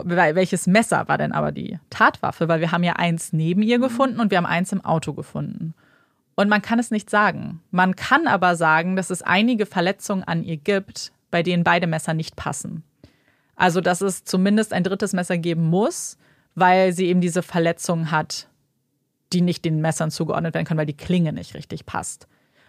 Welches 0.03 0.67
Messer 0.67 1.07
war 1.07 1.17
denn 1.17 1.31
aber 1.31 1.51
die 1.51 1.79
Tatwaffe? 1.89 2.47
Weil 2.47 2.59
wir 2.59 2.71
haben 2.71 2.84
ja 2.84 2.93
eins 2.93 3.31
neben 3.31 3.61
ihr 3.61 3.79
gefunden 3.79 4.19
und 4.19 4.31
wir 4.31 4.39
haben 4.39 4.45
eins 4.45 4.71
im 4.71 4.84
Auto 4.84 5.13
gefunden. 5.13 5.75
Und 6.35 6.49
man 6.49 6.61
kann 6.61 6.79
es 6.79 6.91
nicht 6.91 7.09
sagen. 7.09 7.61
Man 7.71 7.95
kann 7.95 8.27
aber 8.27 8.55
sagen, 8.55 8.95
dass 8.95 9.11
es 9.11 9.21
einige 9.21 9.65
Verletzungen 9.65 10.23
an 10.23 10.43
ihr 10.43 10.57
gibt, 10.57 11.11
bei 11.31 11.43
denen 11.43 11.63
beide 11.63 11.88
Messer 11.88 12.13
nicht 12.13 12.35
passen. 12.35 12.84
Also, 13.55 13.81
dass 13.81 14.01
es 14.01 14.23
zumindest 14.23 14.73
ein 14.73 14.84
drittes 14.84 15.13
Messer 15.13 15.38
geben 15.38 15.67
muss, 15.67 16.17
weil 16.53 16.93
sie 16.93 17.07
eben 17.07 17.21
diese 17.21 17.41
Verletzung 17.41 18.11
hat, 18.11 18.47
die 19.34 19.41
nicht 19.41 19.65
den 19.65 19.81
Messern 19.81 20.11
zugeordnet 20.11 20.53
werden 20.53 20.65
können, 20.65 20.79
weil 20.79 20.85
die 20.85 20.97
Klinge 20.97 21.34
nicht 21.34 21.55
richtig 21.55 21.85
passt. 21.85 22.27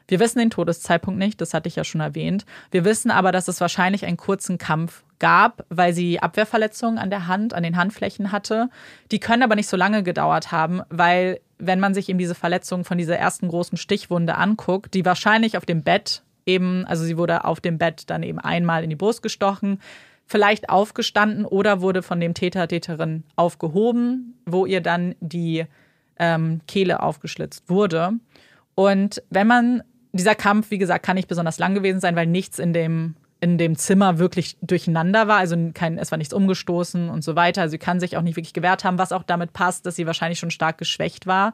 Wir 0.09 0.21
wissen 0.21 0.39
den 0.39 0.51
Todeszeitpunkt 0.51 1.19
nicht, 1.19 1.41
das 1.41 1.55
hatte 1.55 1.69
ich 1.69 1.77
ja 1.77 1.85
schon 1.85 2.01
erwähnt. 2.01 2.47
Wir 2.71 2.85
wissen 2.85 3.11
aber, 3.11 3.31
dass 3.31 3.47
es 3.47 3.61
wahrscheinlich 3.61 4.07
einen 4.07 4.17
kurzen 4.17 4.59
Kampf 4.59 5.05
gab, 5.19 5.65
weil 5.69 5.93
sie 5.93 6.21
Abwehrverletzungen 6.21 6.99
an 6.99 7.11
der 7.11 7.27
Hand, 7.27 7.53
an 7.53 7.63
den 7.63 7.77
Handflächen 7.77 8.33
hatte. 8.33 8.71
Die 9.13 9.21
können 9.21 9.43
aber 9.43 9.55
nicht 9.55 9.69
so 9.69 9.77
lange 9.77 10.03
gedauert 10.03 10.51
haben, 10.51 10.83
weil 10.89 11.41
wenn 11.59 11.81
man 11.81 11.93
sich 11.93 12.09
eben 12.09 12.19
diese 12.19 12.35
Verletzung 12.35 12.85
von 12.85 12.99
dieser 12.99 13.17
ersten 13.17 13.49
großen 13.49 13.77
Stichwunde 13.77 14.37
anguckt, 14.37 14.95
die 14.95 15.05
wahrscheinlich 15.05 15.57
auf 15.57 15.67
dem 15.67 15.83
Bett 15.83 16.23
eben, 16.47 16.87
also 16.87 17.05
sie 17.05 17.19
wurde 17.19 17.45
auf 17.45 17.61
dem 17.61 17.79
Bett 17.79 18.05
dann 18.09 18.23
eben 18.23 18.39
einmal 18.39 18.85
in 18.85 18.91
die 18.91 18.97
Brust 18.97 19.23
gestochen, 19.23 19.81
vielleicht 20.25 20.71
aufgestanden 20.71 21.45
oder 21.45 21.81
wurde 21.81 22.03
von 22.03 22.21
dem 22.21 22.35
Täter, 22.35 22.69
Täterin 22.69 23.25
aufgehoben, 23.37 24.35
wo 24.47 24.67
ihr 24.67 24.81
dann 24.81 25.15
die 25.21 25.67
ähm, 26.19 26.61
Kehle 26.67 27.03
aufgeschlitzt 27.03 27.69
wurde. 27.69 28.13
Und 28.75 29.23
wenn 29.31 29.47
man, 29.47 29.83
dieser 30.13 30.35
Kampf, 30.35 30.71
wie 30.71 30.79
gesagt, 30.79 31.05
kann 31.05 31.17
nicht 31.17 31.29
besonders 31.29 31.59
lang 31.59 31.75
gewesen 31.75 32.01
sein, 32.01 32.17
weil 32.17 32.27
nichts 32.27 32.59
in 32.59 32.73
dem, 32.73 33.15
in 33.41 33.59
dem 33.59 33.77
Zimmer 33.77 34.19
wirklich 34.19 34.57
durcheinander 34.63 35.29
war. 35.29 35.39
Also 35.39 35.57
kein, 35.75 35.99
es 35.99 36.11
war 36.11 36.19
nichts 36.19 36.35
umgestoßen 36.35 37.09
und 37.11 37.23
so 37.23 37.37
weiter. 37.37 37.63
Also 37.63 37.73
sie 37.73 37.79
kann 37.79 38.01
sich 38.01 38.17
auch 38.17 38.23
nicht 38.23 38.37
wirklich 38.37 38.55
gewehrt 38.55 38.85
haben, 38.85 38.99
was 38.99 39.13
auch 39.13 39.23
damit 39.23 39.53
passt, 39.53 39.87
dass 39.87 39.97
sie 39.97 40.07
wahrscheinlich 40.07 40.39
schon 40.39 40.51
stark 40.51 40.79
geschwächt 40.79 41.27
war 41.27 41.53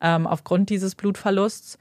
ähm, 0.00 0.26
aufgrund 0.26 0.70
dieses 0.70 0.94
Blutverlusts. 0.94 1.78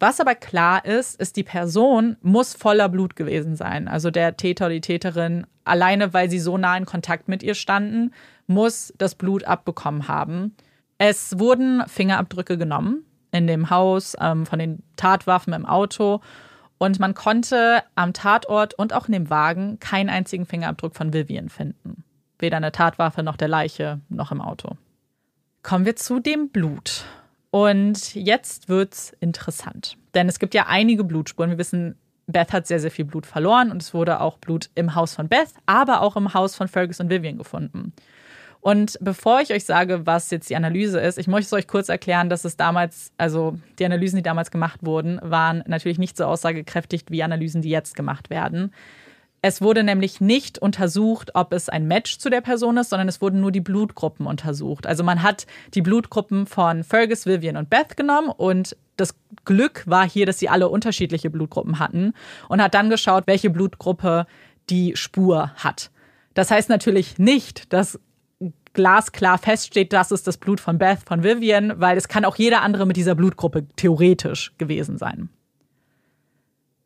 Was 0.00 0.20
aber 0.20 0.36
klar 0.36 0.84
ist, 0.84 1.20
ist, 1.20 1.36
die 1.36 1.42
Person 1.42 2.16
muss 2.22 2.54
voller 2.54 2.88
Blut 2.88 3.16
gewesen 3.16 3.56
sein. 3.56 3.88
Also 3.88 4.10
der 4.10 4.36
Täter 4.36 4.66
oder 4.66 4.74
die 4.74 4.80
Täterin, 4.80 5.46
alleine 5.64 6.14
weil 6.14 6.30
sie 6.30 6.38
so 6.38 6.56
nah 6.56 6.76
in 6.76 6.86
Kontakt 6.86 7.28
mit 7.28 7.42
ihr 7.42 7.54
standen, 7.54 8.12
muss 8.46 8.94
das 8.96 9.16
Blut 9.16 9.44
abbekommen 9.44 10.06
haben. 10.06 10.54
Es 10.98 11.38
wurden 11.38 11.82
Fingerabdrücke 11.88 12.56
genommen 12.56 13.04
in 13.30 13.46
dem 13.46 13.70
Haus, 13.70 14.16
ähm, 14.20 14.46
von 14.46 14.58
den 14.58 14.82
Tatwaffen 14.96 15.52
im 15.52 15.66
Auto. 15.66 16.20
Und 16.78 17.00
man 17.00 17.14
konnte 17.14 17.82
am 17.94 18.12
Tatort 18.12 18.74
und 18.74 18.92
auch 18.92 19.06
in 19.06 19.12
dem 19.12 19.30
Wagen 19.30 19.80
keinen 19.80 20.08
einzigen 20.08 20.46
Fingerabdruck 20.46 20.94
von 20.94 21.12
Vivian 21.12 21.48
finden. 21.48 22.04
Weder 22.38 22.56
eine 22.56 22.72
Tatwaffe 22.72 23.22
noch 23.22 23.36
der 23.36 23.48
Leiche 23.48 24.00
noch 24.08 24.30
im 24.30 24.40
Auto. 24.40 24.76
Kommen 25.62 25.84
wir 25.84 25.96
zu 25.96 26.20
dem 26.20 26.50
Blut. 26.50 27.04
Und 27.50 28.14
jetzt 28.14 28.68
wird's 28.68 29.16
interessant. 29.20 29.96
Denn 30.14 30.28
es 30.28 30.38
gibt 30.38 30.54
ja 30.54 30.66
einige 30.68 31.02
Blutspuren. 31.02 31.50
Wir 31.50 31.58
wissen, 31.58 31.96
Beth 32.26 32.52
hat 32.52 32.66
sehr, 32.66 32.78
sehr 32.78 32.90
viel 32.90 33.06
Blut 33.06 33.26
verloren 33.26 33.70
und 33.70 33.82
es 33.82 33.94
wurde 33.94 34.20
auch 34.20 34.38
Blut 34.38 34.70
im 34.74 34.94
Haus 34.94 35.14
von 35.14 35.28
Beth, 35.28 35.48
aber 35.66 36.02
auch 36.02 36.14
im 36.16 36.34
Haus 36.34 36.54
von 36.54 36.68
Fergus 36.68 37.00
und 37.00 37.10
Vivian 37.10 37.38
gefunden. 37.38 37.94
Und 38.60 38.98
bevor 39.00 39.40
ich 39.40 39.52
euch 39.52 39.64
sage, 39.64 40.06
was 40.06 40.30
jetzt 40.30 40.50
die 40.50 40.56
Analyse 40.56 41.00
ist, 41.00 41.18
ich 41.18 41.28
möchte 41.28 41.54
euch 41.54 41.68
kurz 41.68 41.88
erklären, 41.88 42.28
dass 42.28 42.44
es 42.44 42.56
damals, 42.56 43.12
also 43.16 43.58
die 43.78 43.84
Analysen, 43.84 44.16
die 44.16 44.22
damals 44.22 44.50
gemacht 44.50 44.80
wurden, 44.82 45.20
waren 45.22 45.62
natürlich 45.66 45.98
nicht 45.98 46.16
so 46.16 46.24
aussagekräftig 46.24 47.04
wie 47.08 47.22
Analysen, 47.22 47.62
die 47.62 47.70
jetzt 47.70 47.94
gemacht 47.94 48.30
werden. 48.30 48.72
Es 49.40 49.62
wurde 49.62 49.84
nämlich 49.84 50.20
nicht 50.20 50.58
untersucht, 50.58 51.30
ob 51.34 51.52
es 51.52 51.68
ein 51.68 51.86
Match 51.86 52.18
zu 52.18 52.28
der 52.28 52.40
Person 52.40 52.76
ist, 52.76 52.90
sondern 52.90 53.08
es 53.08 53.20
wurden 53.20 53.40
nur 53.40 53.52
die 53.52 53.60
Blutgruppen 53.60 54.26
untersucht. 54.26 54.84
Also 54.84 55.04
man 55.04 55.22
hat 55.22 55.46
die 55.74 55.82
Blutgruppen 55.82 56.46
von 56.46 56.82
Fergus, 56.82 57.24
Vivian 57.24 57.56
und 57.56 57.70
Beth 57.70 57.96
genommen 57.96 58.30
und 58.30 58.76
das 58.96 59.14
Glück 59.44 59.84
war 59.86 60.08
hier, 60.08 60.26
dass 60.26 60.40
sie 60.40 60.48
alle 60.48 60.68
unterschiedliche 60.68 61.30
Blutgruppen 61.30 61.78
hatten 61.78 62.14
und 62.48 62.60
hat 62.60 62.74
dann 62.74 62.90
geschaut, 62.90 63.28
welche 63.28 63.48
Blutgruppe 63.48 64.26
die 64.70 64.96
Spur 64.96 65.52
hat. 65.54 65.92
Das 66.34 66.50
heißt 66.50 66.68
natürlich 66.68 67.18
nicht, 67.18 67.72
dass 67.72 68.00
glasklar 68.72 69.38
feststeht, 69.38 69.92
das 69.92 70.10
ist 70.10 70.26
das 70.26 70.36
Blut 70.36 70.60
von 70.60 70.78
Beth, 70.78 71.00
von 71.06 71.22
Vivian, 71.22 71.80
weil 71.80 71.96
es 71.96 72.08
kann 72.08 72.24
auch 72.24 72.36
jeder 72.36 72.62
andere 72.62 72.86
mit 72.86 72.96
dieser 72.96 73.14
Blutgruppe 73.14 73.66
theoretisch 73.76 74.52
gewesen 74.58 74.98
sein. 74.98 75.28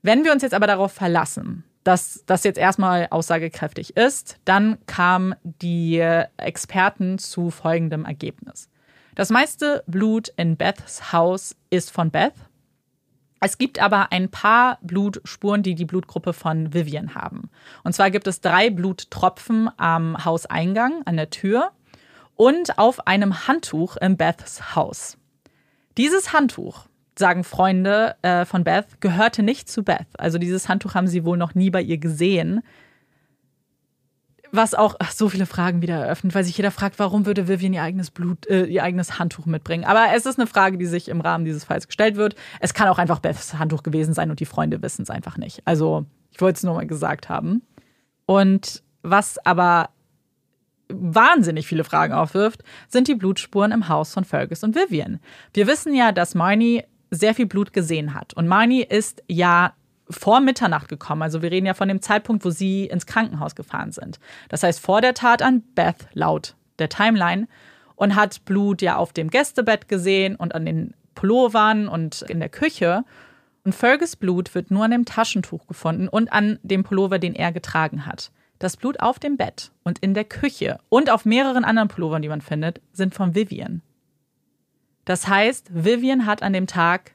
Wenn 0.02 0.24
wir 0.24 0.32
uns 0.32 0.42
jetzt 0.42 0.54
aber 0.54 0.66
darauf 0.66 0.92
verlassen, 0.92 1.64
dass 1.84 2.22
das 2.26 2.44
jetzt 2.44 2.58
erstmal 2.58 3.08
aussagekräftig 3.10 3.96
ist, 3.96 4.38
dann 4.44 4.78
kamen 4.86 5.34
die 5.42 5.98
Experten 6.36 7.18
zu 7.18 7.50
folgendem 7.50 8.04
Ergebnis. 8.04 8.68
Das 9.14 9.30
meiste 9.30 9.84
Blut 9.86 10.32
in 10.36 10.56
Beths 10.56 11.12
Haus 11.12 11.54
ist 11.70 11.90
von 11.90 12.10
Beth. 12.10 12.34
Es 13.44 13.58
gibt 13.58 13.80
aber 13.80 14.12
ein 14.12 14.30
paar 14.30 14.78
Blutspuren, 14.82 15.64
die 15.64 15.74
die 15.74 15.84
Blutgruppe 15.84 16.32
von 16.32 16.72
Vivian 16.72 17.16
haben. 17.16 17.50
Und 17.82 17.92
zwar 17.92 18.12
gibt 18.12 18.28
es 18.28 18.40
drei 18.40 18.70
Bluttropfen 18.70 19.68
am 19.78 20.24
Hauseingang, 20.24 21.02
an 21.06 21.16
der 21.16 21.28
Tür 21.30 21.72
und 22.36 22.78
auf 22.78 23.08
einem 23.08 23.48
Handtuch 23.48 23.96
in 23.96 24.16
Beths 24.16 24.76
Haus. 24.76 25.18
Dieses 25.98 26.32
Handtuch 26.32 26.86
sagen 27.18 27.42
Freunde 27.42 28.14
äh, 28.22 28.44
von 28.44 28.62
Beth, 28.62 29.00
gehörte 29.00 29.42
nicht 29.42 29.68
zu 29.68 29.82
Beth. 29.82 30.06
Also 30.18 30.38
dieses 30.38 30.68
Handtuch 30.68 30.94
haben 30.94 31.08
sie 31.08 31.24
wohl 31.24 31.36
noch 31.36 31.56
nie 31.56 31.70
bei 31.70 31.82
ihr 31.82 31.98
gesehen. 31.98 32.62
Was 34.54 34.74
auch 34.74 34.96
ach, 34.98 35.12
so 35.12 35.30
viele 35.30 35.46
Fragen 35.46 35.80
wieder 35.80 35.96
eröffnet, 35.96 36.34
weil 36.34 36.44
sich 36.44 36.56
jeder 36.58 36.70
fragt, 36.70 36.98
warum 36.98 37.24
würde 37.24 37.48
Vivian 37.48 37.72
ihr 37.72 37.82
eigenes 37.82 38.10
Blut, 38.10 38.46
äh, 38.46 38.64
ihr 38.64 38.82
eigenes 38.82 39.18
Handtuch 39.18 39.46
mitbringen. 39.46 39.84
Aber 39.84 40.14
es 40.14 40.26
ist 40.26 40.38
eine 40.38 40.46
Frage, 40.46 40.76
die 40.76 40.84
sich 40.84 41.08
im 41.08 41.22
Rahmen 41.22 41.46
dieses 41.46 41.64
Falls 41.64 41.86
gestellt 41.86 42.16
wird. 42.16 42.36
Es 42.60 42.74
kann 42.74 42.88
auch 42.88 42.98
einfach 42.98 43.18
Beths 43.18 43.54
Handtuch 43.54 43.82
gewesen 43.82 44.12
sein 44.12 44.30
und 44.30 44.40
die 44.40 44.46
Freunde 44.46 44.82
wissen 44.82 45.02
es 45.02 45.10
einfach 45.10 45.38
nicht. 45.38 45.62
Also 45.64 46.04
ich 46.30 46.40
wollte 46.42 46.58
es 46.58 46.62
nur 46.64 46.74
mal 46.74 46.86
gesagt 46.86 47.30
haben. 47.30 47.62
Und 48.26 48.82
was 49.02 49.38
aber 49.44 49.88
wahnsinnig 50.88 51.66
viele 51.66 51.84
Fragen 51.84 52.12
aufwirft, 52.12 52.62
sind 52.88 53.08
die 53.08 53.14
Blutspuren 53.14 53.72
im 53.72 53.88
Haus 53.88 54.12
von 54.12 54.24
Fergus 54.24 54.62
und 54.62 54.74
Vivian. 54.74 55.18
Wir 55.54 55.66
wissen 55.66 55.94
ja, 55.94 56.12
dass 56.12 56.34
Marnie 56.34 56.84
sehr 57.10 57.34
viel 57.34 57.46
Blut 57.46 57.72
gesehen 57.72 58.12
hat. 58.12 58.34
Und 58.34 58.48
Marnie 58.48 58.82
ist 58.82 59.22
ja 59.28 59.72
vor 60.12 60.40
Mitternacht 60.40 60.88
gekommen. 60.88 61.22
Also 61.22 61.42
wir 61.42 61.50
reden 61.50 61.66
ja 61.66 61.74
von 61.74 61.88
dem 61.88 62.02
Zeitpunkt, 62.02 62.44
wo 62.44 62.50
sie 62.50 62.86
ins 62.86 63.06
Krankenhaus 63.06 63.54
gefahren 63.54 63.92
sind. 63.92 64.18
Das 64.48 64.62
heißt 64.62 64.80
vor 64.80 65.00
der 65.00 65.14
Tat 65.14 65.42
an 65.42 65.62
Beth 65.74 66.08
laut 66.12 66.54
der 66.78 66.88
Timeline 66.88 67.48
und 67.96 68.14
hat 68.14 68.44
Blut 68.44 68.82
ja 68.82 68.96
auf 68.96 69.12
dem 69.12 69.30
Gästebett 69.30 69.88
gesehen 69.88 70.36
und 70.36 70.54
an 70.54 70.66
den 70.66 70.94
Pullovern 71.14 71.88
und 71.88 72.22
in 72.22 72.40
der 72.40 72.48
Küche. 72.48 73.04
Und 73.64 73.74
Fergus 73.74 74.16
Blut 74.16 74.54
wird 74.54 74.70
nur 74.70 74.84
an 74.84 74.90
dem 74.90 75.04
Taschentuch 75.04 75.66
gefunden 75.66 76.08
und 76.08 76.32
an 76.32 76.58
dem 76.62 76.82
Pullover, 76.82 77.18
den 77.18 77.34
er 77.34 77.52
getragen 77.52 78.06
hat. 78.06 78.32
Das 78.58 78.76
Blut 78.76 79.00
auf 79.00 79.18
dem 79.18 79.36
Bett 79.36 79.72
und 79.82 79.98
in 80.00 80.14
der 80.14 80.24
Küche 80.24 80.78
und 80.88 81.10
auf 81.10 81.24
mehreren 81.24 81.64
anderen 81.64 81.88
Pullovern, 81.88 82.22
die 82.22 82.28
man 82.28 82.40
findet, 82.40 82.80
sind 82.92 83.14
von 83.14 83.34
Vivian. 83.34 83.82
Das 85.04 85.26
heißt, 85.28 85.68
Vivian 85.72 86.26
hat 86.26 86.42
an 86.42 86.52
dem 86.52 86.66
Tag 86.66 87.12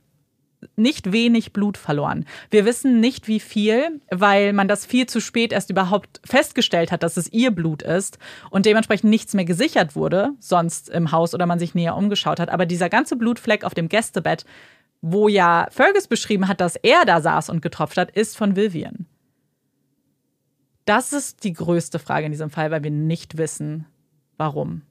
nicht 0.75 1.11
wenig 1.11 1.53
Blut 1.53 1.77
verloren. 1.77 2.25
Wir 2.49 2.65
wissen 2.65 2.99
nicht 2.99 3.27
wie 3.27 3.39
viel, 3.39 4.01
weil 4.09 4.53
man 4.53 4.67
das 4.67 4.85
viel 4.85 5.07
zu 5.07 5.21
spät 5.21 5.51
erst 5.51 5.69
überhaupt 5.69 6.21
festgestellt 6.25 6.91
hat, 6.91 7.03
dass 7.03 7.17
es 7.17 7.31
ihr 7.31 7.51
Blut 7.51 7.81
ist 7.81 8.17
und 8.49 8.65
dementsprechend 8.65 9.09
nichts 9.09 9.33
mehr 9.33 9.45
gesichert 9.45 9.95
wurde, 9.95 10.31
sonst 10.39 10.89
im 10.89 11.11
Haus 11.11 11.33
oder 11.33 11.45
man 11.45 11.59
sich 11.59 11.75
näher 11.75 11.95
umgeschaut 11.95 12.39
hat. 12.39 12.49
Aber 12.49 12.65
dieser 12.65 12.89
ganze 12.89 13.15
Blutfleck 13.15 13.63
auf 13.63 13.73
dem 13.73 13.89
Gästebett, 13.89 14.45
wo 15.01 15.27
ja 15.27 15.67
Fergus 15.71 16.07
beschrieben 16.07 16.47
hat, 16.47 16.61
dass 16.61 16.75
er 16.75 17.05
da 17.05 17.21
saß 17.21 17.49
und 17.49 17.61
getropft 17.61 17.97
hat, 17.97 18.11
ist 18.11 18.37
von 18.37 18.55
Vivian. 18.55 19.07
Das 20.85 21.11
ist 21.11 21.43
die 21.43 21.53
größte 21.53 21.99
Frage 21.99 22.27
in 22.27 22.31
diesem 22.31 22.49
Fall, 22.49 22.71
weil 22.71 22.83
wir 22.83 22.91
nicht 22.91 23.37
wissen, 23.37 23.85
warum. 24.37 24.83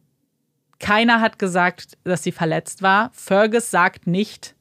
Keiner 0.78 1.20
hat 1.20 1.38
gesagt, 1.38 1.96
dass 2.04 2.22
sie 2.22 2.32
verletzt 2.32 2.82
war. 2.82 3.10
Fergus 3.14 3.70
sagt 3.70 4.06
nicht, 4.06 4.55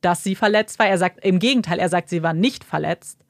dass 0.00 0.24
sie 0.24 0.34
verletzt 0.34 0.78
war. 0.78 0.86
Er 0.86 0.98
sagt 0.98 1.24
im 1.24 1.38
Gegenteil, 1.38 1.78
er 1.78 1.88
sagt, 1.88 2.08
sie 2.08 2.22
war 2.22 2.32
nicht 2.34 2.64
verletzt. 2.64 3.24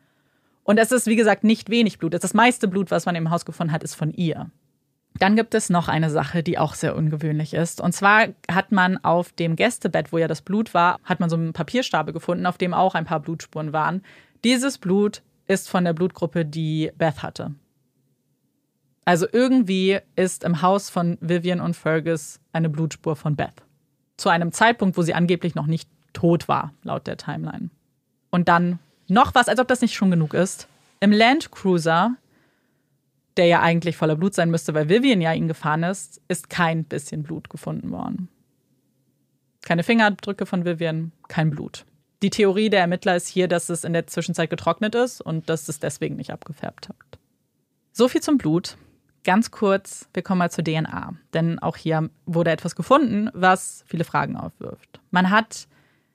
Und 0.62 0.78
es 0.78 0.92
ist, 0.92 1.06
wie 1.06 1.16
gesagt, 1.16 1.44
nicht 1.44 1.70
wenig 1.70 1.98
Blut. 1.98 2.14
Das 2.14 2.34
meiste 2.34 2.68
Blut, 2.68 2.90
was 2.90 3.06
man 3.06 3.16
im 3.16 3.30
Haus 3.30 3.44
gefunden 3.44 3.72
hat, 3.72 3.82
ist 3.82 3.94
von 3.94 4.12
ihr. 4.12 4.50
Dann 5.18 5.36
gibt 5.36 5.54
es 5.54 5.70
noch 5.70 5.88
eine 5.88 6.10
Sache, 6.10 6.42
die 6.42 6.58
auch 6.58 6.74
sehr 6.74 6.96
ungewöhnlich 6.96 7.54
ist. 7.54 7.80
Und 7.80 7.92
zwar 7.92 8.28
hat 8.50 8.72
man 8.72 8.96
auf 8.98 9.32
dem 9.32 9.56
Gästebett, 9.56 10.12
wo 10.12 10.18
ja 10.18 10.28
das 10.28 10.42
Blut 10.42 10.72
war, 10.72 10.98
hat 11.04 11.20
man 11.20 11.28
so 11.28 11.36
einen 11.36 11.52
Papierstapel 11.52 12.12
gefunden, 12.12 12.46
auf 12.46 12.58
dem 12.58 12.72
auch 12.72 12.94
ein 12.94 13.04
paar 13.04 13.20
Blutspuren 13.20 13.72
waren. 13.72 14.02
Dieses 14.44 14.78
Blut 14.78 15.22
ist 15.46 15.68
von 15.68 15.84
der 15.84 15.92
Blutgruppe, 15.92 16.44
die 16.44 16.92
Beth 16.96 17.22
hatte. 17.22 17.54
Also 19.04 19.26
irgendwie 19.32 19.98
ist 20.14 20.44
im 20.44 20.62
Haus 20.62 20.88
von 20.88 21.18
Vivian 21.20 21.60
und 21.60 21.74
Fergus 21.74 22.38
eine 22.52 22.68
Blutspur 22.68 23.16
von 23.16 23.34
Beth. 23.34 23.64
Zu 24.16 24.28
einem 24.28 24.52
Zeitpunkt, 24.52 24.96
wo 24.96 25.02
sie 25.02 25.14
angeblich 25.14 25.54
noch 25.54 25.66
nicht 25.66 25.88
tot 26.12 26.48
war, 26.48 26.72
laut 26.82 27.06
der 27.06 27.16
Timeline. 27.16 27.70
Und 28.30 28.48
dann 28.48 28.78
noch 29.08 29.34
was, 29.34 29.48
als 29.48 29.60
ob 29.60 29.68
das 29.68 29.80
nicht 29.80 29.94
schon 29.94 30.10
genug 30.10 30.34
ist. 30.34 30.68
Im 31.00 31.12
Land 31.12 31.50
Cruiser, 31.50 32.14
der 33.36 33.46
ja 33.46 33.60
eigentlich 33.60 33.96
voller 33.96 34.16
Blut 34.16 34.34
sein 34.34 34.50
müsste, 34.50 34.74
weil 34.74 34.88
Vivian 34.88 35.20
ja 35.20 35.32
ihn 35.32 35.48
gefahren 35.48 35.82
ist, 35.82 36.20
ist 36.28 36.50
kein 36.50 36.84
bisschen 36.84 37.22
Blut 37.22 37.50
gefunden 37.50 37.90
worden. 37.90 38.28
Keine 39.62 39.82
Fingerabdrücke 39.82 40.46
von 40.46 40.64
Vivian, 40.64 41.12
kein 41.28 41.50
Blut. 41.50 41.84
Die 42.22 42.30
Theorie 42.30 42.70
der 42.70 42.80
Ermittler 42.80 43.16
ist 43.16 43.28
hier, 43.28 43.48
dass 43.48 43.68
es 43.68 43.84
in 43.84 43.92
der 43.92 44.06
Zwischenzeit 44.06 44.50
getrocknet 44.50 44.94
ist 44.94 45.20
und 45.20 45.48
dass 45.48 45.68
es 45.68 45.80
deswegen 45.80 46.16
nicht 46.16 46.32
abgefärbt 46.32 46.88
hat. 46.88 46.96
So 47.92 48.08
viel 48.08 48.20
zum 48.20 48.38
Blut. 48.38 48.76
Ganz 49.24 49.50
kurz, 49.50 50.08
wir 50.14 50.22
kommen 50.22 50.38
mal 50.38 50.50
zur 50.50 50.64
DNA. 50.64 51.14
Denn 51.34 51.58
auch 51.58 51.76
hier 51.76 52.08
wurde 52.26 52.50
etwas 52.50 52.74
gefunden, 52.74 53.30
was 53.34 53.84
viele 53.86 54.04
Fragen 54.04 54.36
aufwirft. 54.36 55.00
Man 55.10 55.30
hat 55.30 55.66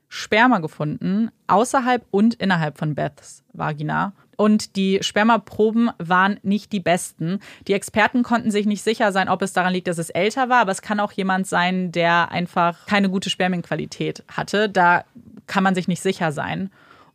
Sperma 0.10 0.60
gefunden, 0.60 1.30
außerhalb 1.48 2.06
und 2.12 2.36
innerhalb 2.36 2.78
von 2.78 2.96
Beths 2.96 3.44
Vagina. 3.54 4.14
Und 4.38 4.76
die 4.76 5.00
Spermaproben 5.02 5.92
waren 5.98 6.40
nicht 6.44 6.72
die 6.74 6.80
besten. 6.80 7.40
Die 7.68 7.74
Experten 7.74 8.24
konnten 8.24 8.52
sich 8.52 8.66
nicht 8.66 8.84
sicher 8.84 9.12
sein, 9.12 9.30
ob 9.30 9.42
es 9.42 9.54
daran 9.54 9.74
liegt, 9.74 9.88
dass 9.88 9.98
es 9.98 10.10
älter 10.10 10.50
war, 10.50 10.62
aber 10.62 10.72
es 10.72 10.82
kann 10.82 11.00
auch 11.00 11.12
jemand 11.12 11.48
sein, 11.48 11.92
der 11.92 12.32
einfach 12.32 12.86
keine 12.86 13.10
gute 13.10 13.30
Spermienqualität 13.30 14.24
hatte. 14.30 14.70
Da 14.70 15.06
kann 15.48 15.64
man 15.64 15.76
sich 15.76 15.88
nicht 15.88 16.02
sicher 16.02 16.32
sein. 16.32 16.70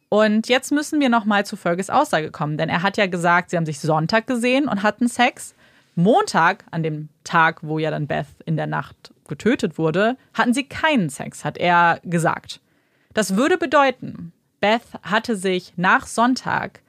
Und 0.09 0.49
jetzt 0.49 0.73
müssen 0.73 0.99
wir 1.01 1.09
nochmal 1.09 1.47
zu 1.47 1.57
Fergus 1.57 1.89
Aussage 1.89 2.31
kommen, 2.31 2.59
denn 2.59 2.69
er 2.69 2.83
hat 2.83 2.97
ja 2.97 3.07
gesagt, 3.07 3.51
sie 3.51 3.57
haben 3.57 3.67
sich 3.67 3.81
Sonntag 3.81 4.27
gesehen 4.27 4.67
und 4.67 4.83
hatten 4.83 5.07
Sex. 5.07 5.55
Montag, 5.95 6.65
an 6.71 6.83
dem 6.83 7.09
Tag, 7.23 7.61
wo 7.63 7.79
ja 7.79 7.91
dann 7.91 8.07
Beth 8.07 8.27
in 8.45 8.57
der 8.57 8.67
Nacht 8.67 9.13
getötet 9.29 9.79
wurde, 9.79 10.17
hatten 10.35 10.55
sie 10.55 10.65
keinen 10.65 11.11
Sex, 11.11 11.45
hat 11.45 11.59
er 11.59 12.01
gesagt. 12.03 12.61
Das 13.13 13.37
würde 13.37 13.59
bedeuten, 13.59 14.33
Beth 14.61 14.83
hatte 15.03 15.37
sich 15.37 15.73
nach 15.77 16.07
Sonntag 16.07 16.83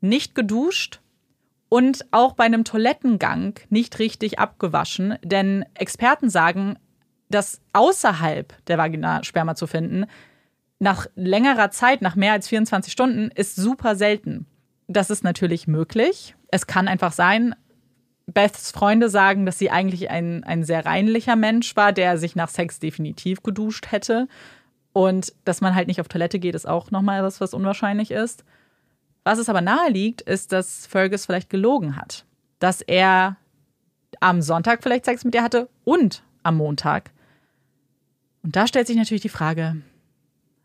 nicht 0.00 0.34
geduscht 0.34 1.00
und 1.68 2.06
auch 2.10 2.32
bei 2.32 2.44
einem 2.44 2.64
Toilettengang 2.64 3.60
nicht 3.68 3.98
richtig 3.98 4.38
abgewaschen, 4.38 5.18
denn 5.22 5.64
Experten 5.74 6.30
sagen, 6.30 6.78
dass 7.28 7.60
außerhalb 7.72 8.54
der 8.66 8.78
Vagina 8.78 9.22
Sperma 9.22 9.54
zu 9.54 9.66
finden, 9.66 10.06
nach 10.78 11.06
längerer 11.14 11.70
Zeit, 11.70 12.00
nach 12.00 12.16
mehr 12.16 12.32
als 12.32 12.48
24 12.48 12.92
Stunden, 12.92 13.30
ist 13.34 13.54
super 13.54 13.94
selten. 13.96 14.46
Das 14.88 15.10
ist 15.10 15.22
natürlich 15.22 15.66
möglich. 15.66 16.34
Es 16.48 16.66
kann 16.66 16.88
einfach 16.88 17.12
sein, 17.12 17.54
Beths 18.26 18.70
Freunde 18.70 19.10
sagen, 19.10 19.46
dass 19.46 19.58
sie 19.58 19.70
eigentlich 19.70 20.10
ein, 20.10 20.42
ein 20.44 20.64
sehr 20.64 20.86
reinlicher 20.86 21.36
Mensch 21.36 21.76
war, 21.76 21.92
der 21.92 22.16
sich 22.16 22.34
nach 22.34 22.48
Sex 22.48 22.78
definitiv 22.78 23.42
geduscht 23.42 23.88
hätte. 23.90 24.28
Und 24.92 25.32
dass 25.44 25.60
man 25.60 25.74
halt 25.74 25.88
nicht 25.88 26.00
auf 26.00 26.08
Toilette 26.08 26.38
geht, 26.38 26.54
ist 26.54 26.68
auch 26.68 26.90
nochmal 26.90 27.22
was, 27.22 27.40
was 27.40 27.54
unwahrscheinlich 27.54 28.10
ist. 28.10 28.44
Was 29.24 29.38
es 29.38 29.48
aber 29.48 29.60
nahe 29.60 29.90
liegt, 29.90 30.22
ist, 30.22 30.52
dass 30.52 30.86
Fergus 30.86 31.26
vielleicht 31.26 31.50
gelogen 31.50 31.96
hat. 31.96 32.24
Dass 32.58 32.80
er 32.80 33.36
am 34.18 34.42
Sonntag 34.42 34.82
vielleicht 34.82 35.04
Sex 35.04 35.24
mit 35.24 35.34
ihr 35.34 35.42
hatte 35.42 35.68
und 35.84 36.24
am 36.42 36.56
Montag. 36.56 37.12
Und 38.42 38.56
da 38.56 38.66
stellt 38.66 38.86
sich 38.86 38.96
natürlich 38.96 39.22
die 39.22 39.28
Frage, 39.28 39.76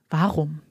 warum? 0.09 0.61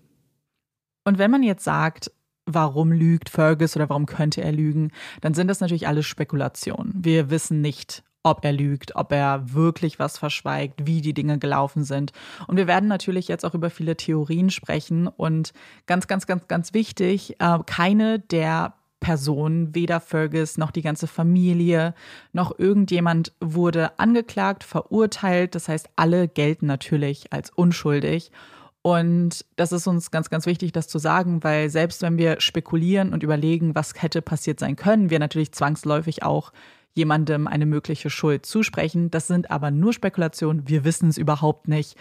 Und 1.05 1.18
wenn 1.18 1.31
man 1.31 1.43
jetzt 1.43 1.64
sagt, 1.64 2.10
warum 2.47 2.93
lügt 2.93 3.28
Fergus 3.28 3.76
oder 3.76 3.89
warum 3.89 4.06
könnte 4.06 4.43
er 4.43 4.52
lügen, 4.52 4.90
dann 5.20 5.35
sind 5.35 5.48
das 5.48 5.60
natürlich 5.60 5.86
alles 5.86 6.06
Spekulationen. 6.06 6.93
Wir 7.05 7.31
wissen 7.31 7.60
nicht, 7.60 8.02
ob 8.24 8.44
er 8.44 8.52
lügt, 8.52 8.96
ob 8.96 9.12
er 9.12 9.52
wirklich 9.55 10.01
was 10.01 10.18
verschweigt, 10.18 10.86
wie 10.86 11.01
die 11.01 11.14
Dinge 11.14 11.38
gelaufen 11.38 11.84
sind. 11.84 12.12
Und 12.48 12.56
wir 12.56 12.66
werden 12.66 12.88
natürlich 12.88 13.28
jetzt 13.28 13.44
auch 13.44 13.55
über 13.55 13.70
viele 13.70 13.96
Theorien 13.96 14.51
sprechen 14.51 15.06
und 15.06 15.52
ganz, 15.86 16.09
ganz, 16.09 16.26
ganz, 16.26 16.48
ganz 16.48 16.74
wichtig, 16.74 17.36
äh, 17.38 17.59
keine 17.66 18.18
der 18.18 18.74
Personen, 18.98 19.74
weder 19.74 20.01
Fergus 20.01 20.56
noch 20.56 20.70
die 20.70 20.80
ganze 20.80 21.06
Familie 21.06 21.94
noch 22.32 22.59
irgendjemand 22.59 23.32
wurde 23.38 23.98
angeklagt, 23.98 24.64
verurteilt. 24.64 25.55
Das 25.55 25.68
heißt, 25.68 25.90
alle 25.94 26.26
gelten 26.26 26.66
natürlich 26.66 27.30
als 27.30 27.51
unschuldig. 27.51 28.32
Und 28.80 29.44
das 29.56 29.72
ist 29.72 29.86
uns 29.86 30.10
ganz, 30.10 30.30
ganz 30.30 30.46
wichtig, 30.46 30.72
das 30.72 30.88
zu 30.88 30.98
sagen, 30.98 31.44
weil 31.44 31.68
selbst 31.68 32.01
wenn 32.01 32.16
wir 32.16 32.40
spekulieren 32.40 33.12
und 33.12 33.22
überlegen, 33.22 33.74
was 33.74 33.92
hätte 33.96 34.22
passiert 34.22 34.59
sein 34.59 34.76
können, 34.76 35.10
wir 35.10 35.18
natürlich 35.18 35.52
zwangsläufig 35.52 36.22
auch 36.22 36.52
jemandem 36.95 37.47
eine 37.47 37.66
mögliche 37.66 38.09
Schuld 38.09 38.47
zusprechen. 38.47 39.11
Das 39.11 39.27
sind 39.27 39.51
aber 39.51 39.71
nur 39.71 39.93
Spekulationen. 39.93 40.69
Wir 40.69 40.85
wissen 40.85 41.09
es 41.09 41.19
überhaupt 41.19 41.69
nicht. 41.69 41.97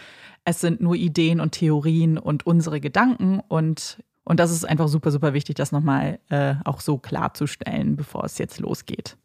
Es 0.46 0.62
sind 0.62 0.82
nur 0.82 0.96
Ideen 0.96 1.40
und 1.40 1.52
Theorien 1.52 2.18
und 2.18 2.46
unsere 2.46 2.80
Gedanken 2.80 3.42
und 3.48 4.04
und 4.26 4.40
das 4.40 4.52
ist 4.52 4.64
einfach 4.64 4.88
super, 4.88 5.12
super 5.12 5.34
wichtig, 5.34 5.56
das 5.56 5.74
nochmal 5.74 6.18
äh, 6.30 6.56
auch 6.64 6.80
so 6.80 6.98
klarzustellen, 6.98 7.98
bevor 7.98 8.24
es 8.24 8.38
jetzt 8.38 8.60
losgeht. 8.62 9.18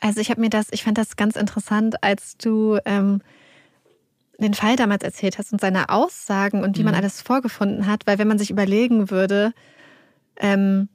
Also 0.00 0.20
ich 0.20 0.30
habe 0.30 0.40
mir 0.40 0.50
das, 0.50 0.68
ich 0.70 0.84
fand 0.84 0.98
das 0.98 1.16
ganz 1.16 1.34
interessant, 1.34 2.02
als 2.02 2.36
du 2.36 2.78
ähm, 2.84 3.22
den 4.38 4.54
Fall 4.54 4.76
damals 4.76 5.02
erzählt 5.02 5.38
hast 5.38 5.52
und 5.52 5.60
seine 5.60 5.88
Aussagen 5.88 6.62
und 6.62 6.76
wie 6.76 6.82
mhm. 6.82 6.86
man 6.86 6.94
alles 6.94 7.22
vorgefunden 7.22 7.86
hat, 7.86 8.06
weil 8.06 8.18
wenn 8.18 8.28
man 8.28 8.38
sich 8.38 8.50
überlegen 8.50 9.10
würde, 9.10 9.52
ähm, 10.36 10.88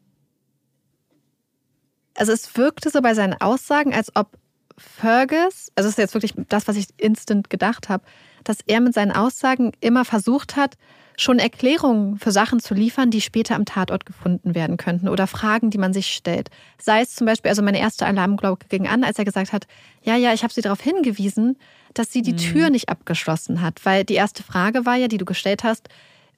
also 2.19 2.33
es 2.33 2.55
wirkte 2.57 2.89
so 2.89 3.01
bei 3.01 3.13
seinen 3.13 3.39
Aussagen, 3.39 3.93
als 3.93 4.15
ob 4.15 4.37
Fergus, 4.77 5.71
also 5.75 5.87
das 5.87 5.87
ist 5.87 5.97
jetzt 5.97 6.13
wirklich 6.13 6.33
das, 6.49 6.67
was 6.67 6.75
ich 6.75 6.87
instant 6.97 7.49
gedacht 7.49 7.89
habe, 7.89 8.03
dass 8.43 8.59
er 8.65 8.81
mit 8.81 8.93
seinen 8.93 9.11
Aussagen 9.11 9.71
immer 9.79 10.05
versucht 10.05 10.55
hat, 10.55 10.75
schon 11.17 11.39
Erklärungen 11.39 12.17
für 12.17 12.31
Sachen 12.31 12.59
zu 12.59 12.73
liefern, 12.73 13.11
die 13.11 13.19
später 13.19 13.55
am 13.55 13.65
Tatort 13.65 14.05
gefunden 14.05 14.55
werden 14.55 14.77
könnten 14.77 15.09
oder 15.09 15.27
Fragen, 15.27 15.69
die 15.69 15.77
man 15.77 15.93
sich 15.93 16.13
stellt. 16.13 16.49
Sei 16.81 17.01
es 17.01 17.15
zum 17.15 17.25
Beispiel, 17.25 17.49
also 17.49 17.61
meine 17.61 17.79
erste 17.79 18.05
Alarmglocke 18.05 18.67
ging 18.69 18.87
an, 18.87 19.03
als 19.03 19.19
er 19.19 19.25
gesagt 19.25 19.51
hat, 19.51 19.67
ja, 20.01 20.15
ja, 20.15 20.33
ich 20.33 20.43
habe 20.43 20.53
sie 20.53 20.61
darauf 20.61 20.81
hingewiesen, 20.81 21.57
dass 21.93 22.11
sie 22.13 22.21
die 22.21 22.33
mhm. 22.33 22.37
Tür 22.37 22.69
nicht 22.69 22.87
abgeschlossen 22.87 23.61
hat, 23.61 23.85
weil 23.85 24.05
die 24.05 24.13
erste 24.13 24.43
Frage 24.43 24.85
war 24.85 24.95
ja, 24.95 25.09
die 25.09 25.17
du 25.17 25.25
gestellt 25.25 25.63
hast, 25.63 25.89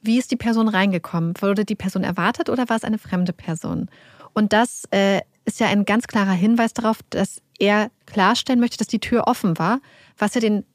wie 0.02 0.18
ist 0.18 0.32
die 0.32 0.38
Person 0.38 0.68
reingekommen? 0.68 1.34
Wurde 1.40 1.64
die 1.64 1.76
Person 1.76 2.04
erwartet 2.04 2.50
oder 2.50 2.68
war 2.70 2.78
es 2.78 2.84
eine 2.84 2.98
fremde 2.98 3.34
Person? 3.34 3.88
Und 4.34 4.54
das 4.54 4.86
äh, 4.92 5.22
ist 5.46 5.60
ja 5.60 5.68
ein 5.68 5.86
ganz 5.86 6.08
klarer 6.08 6.32
Hinweis 6.32 6.74
darauf, 6.74 7.00
dass 7.10 7.42
er 7.60 7.90
klarstellen 8.06 8.60
möchte, 8.60 8.78
dass 8.78 8.88
die 8.88 9.00
Tür 9.00 9.28
offen 9.28 9.58
war, 9.58 9.80
was 10.18 10.34
ja 10.36 10.42
den, 10.42 10.66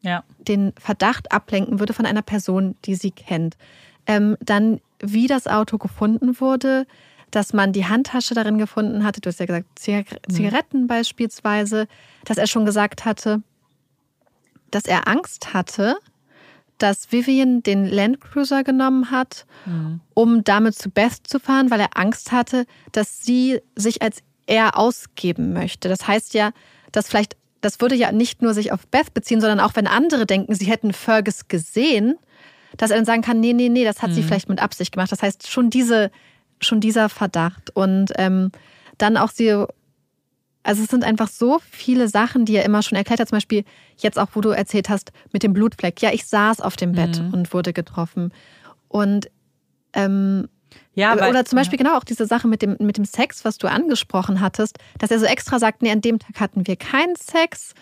ja. 0.00 0.24
den 0.38 0.72
Verdacht 0.78 1.32
ablenken 1.32 1.80
würde 1.80 1.92
von 1.92 2.06
einer 2.06 2.22
Person, 2.22 2.76
die 2.84 2.94
sie 2.94 3.10
kennt. 3.10 3.56
Ähm, 4.06 4.36
dann, 4.40 4.80
wie 5.00 5.26
das 5.26 5.46
Auto 5.46 5.78
gefunden 5.78 6.40
wurde, 6.40 6.86
dass 7.30 7.52
man 7.52 7.72
die 7.72 7.86
Handtasche 7.86 8.34
darin 8.34 8.58
gefunden 8.58 9.04
hatte, 9.04 9.20
du 9.20 9.28
hast 9.28 9.40
ja 9.40 9.46
gesagt, 9.46 9.68
mhm. 10.28 10.32
Zigaretten 10.32 10.82
mhm. 10.82 10.86
beispielsweise, 10.86 11.86
dass 12.24 12.38
er 12.38 12.46
schon 12.46 12.64
gesagt 12.64 13.04
hatte, 13.04 13.42
dass 14.70 14.84
er 14.84 15.08
Angst 15.08 15.52
hatte, 15.54 15.96
dass 16.82 17.12
Vivian 17.12 17.62
den 17.62 17.84
Landcruiser 17.84 18.64
genommen 18.64 19.10
hat, 19.10 19.46
mhm. 19.66 20.00
um 20.14 20.44
damit 20.44 20.74
zu 20.74 20.90
Beth 20.90 21.26
zu 21.26 21.38
fahren, 21.38 21.70
weil 21.70 21.80
er 21.80 21.96
Angst 21.96 22.32
hatte, 22.32 22.66
dass 22.92 23.22
sie 23.22 23.60
sich 23.76 24.02
als 24.02 24.22
er 24.46 24.78
ausgeben 24.78 25.52
möchte. 25.52 25.88
Das 25.88 26.08
heißt 26.08 26.34
ja, 26.34 26.50
dass 26.90 27.08
vielleicht, 27.08 27.36
das 27.60 27.80
würde 27.80 27.94
ja 27.94 28.12
nicht 28.12 28.42
nur 28.42 28.54
sich 28.54 28.72
auf 28.72 28.86
Beth 28.88 29.14
beziehen, 29.14 29.40
sondern 29.40 29.60
auch 29.60 29.76
wenn 29.76 29.86
andere 29.86 30.26
denken, 30.26 30.54
sie 30.54 30.66
hätten 30.66 30.92
Fergus 30.92 31.48
gesehen, 31.48 32.16
dass 32.76 32.90
er 32.90 32.96
dann 32.96 33.04
sagen 33.04 33.22
kann, 33.22 33.40
nee, 33.40 33.52
nee, 33.52 33.68
nee, 33.68 33.84
das 33.84 34.02
hat 34.02 34.10
mhm. 34.10 34.14
sie 34.14 34.22
vielleicht 34.22 34.48
mit 34.48 34.60
Absicht 34.60 34.92
gemacht. 34.92 35.12
Das 35.12 35.22
heißt, 35.22 35.48
schon 35.48 35.70
diese, 35.70 36.10
schon 36.60 36.80
dieser 36.80 37.08
Verdacht. 37.08 37.70
Und 37.76 38.12
ähm, 38.16 38.50
dann 38.98 39.16
auch 39.16 39.30
sie 39.30 39.66
also 40.62 40.82
es 40.82 40.90
sind 40.90 41.04
einfach 41.04 41.28
so 41.28 41.58
viele 41.70 42.08
Sachen, 42.08 42.44
die 42.44 42.56
er 42.56 42.64
immer 42.64 42.82
schon 42.82 42.96
erklärt 42.96 43.20
hat. 43.20 43.28
Zum 43.28 43.36
Beispiel 43.36 43.64
jetzt 43.96 44.18
auch, 44.18 44.28
wo 44.34 44.40
du 44.40 44.50
erzählt 44.50 44.88
hast 44.88 45.12
mit 45.32 45.42
dem 45.42 45.52
Blutfleck. 45.52 46.02
Ja, 46.02 46.12
ich 46.12 46.26
saß 46.26 46.60
auf 46.60 46.76
dem 46.76 46.92
Bett 46.92 47.20
mhm. 47.20 47.32
und 47.32 47.52
wurde 47.54 47.72
getroffen. 47.72 48.32
Und 48.88 49.30
ähm, 49.94 50.48
ja, 50.94 51.18
weil, 51.18 51.30
oder 51.30 51.44
zum 51.44 51.56
Beispiel 51.56 51.78
ja. 51.78 51.84
genau 51.84 51.96
auch 51.96 52.04
diese 52.04 52.26
Sache 52.26 52.46
mit 52.46 52.62
dem, 52.62 52.76
mit 52.78 52.96
dem 52.96 53.04
Sex, 53.04 53.44
was 53.44 53.58
du 53.58 53.68
angesprochen 53.68 54.40
hattest, 54.40 54.78
dass 54.98 55.10
er 55.10 55.18
so 55.18 55.24
extra 55.24 55.58
sagt, 55.58 55.82
nee, 55.82 55.90
an 55.90 56.00
dem 56.00 56.18
Tag 56.18 56.40
hatten 56.40 56.66
wir 56.66 56.76
keinen 56.76 57.16
Sex. 57.16 57.74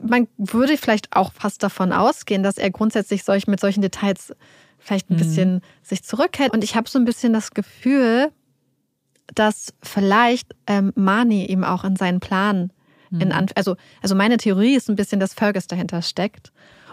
Man 0.00 0.28
würde 0.36 0.76
vielleicht 0.76 1.16
auch 1.16 1.32
fast 1.32 1.62
davon 1.62 1.92
ausgehen, 1.92 2.42
dass 2.42 2.58
er 2.58 2.70
grundsätzlich 2.70 3.24
solch, 3.24 3.46
mit 3.46 3.60
solchen 3.60 3.82
Details 3.82 4.34
vielleicht 4.78 5.10
ein 5.10 5.14
mhm. 5.14 5.18
bisschen 5.18 5.60
sich 5.82 6.02
zurückhält. 6.02 6.52
Und 6.52 6.62
ich 6.62 6.76
habe 6.76 6.88
so 6.88 6.98
ein 6.98 7.04
bisschen 7.04 7.32
das 7.32 7.52
Gefühl, 7.52 8.32
dass 9.34 9.72
vielleicht 9.82 10.54
ähm, 10.66 10.92
Mani 10.94 11.46
ihm 11.46 11.64
auch 11.64 11.84
in 11.84 11.96
seinen 11.96 12.20
Plan, 12.20 12.70
in 13.10 13.28
mhm. 13.28 13.48
also, 13.54 13.76
also 14.00 14.14
meine 14.14 14.38
Theorie 14.38 14.74
ist 14.74 14.88
ein 14.88 14.96
bisschen, 14.96 15.20
dass 15.20 15.34
Fergus 15.34 15.66
dahinter 15.66 16.02
steckt 16.02 16.52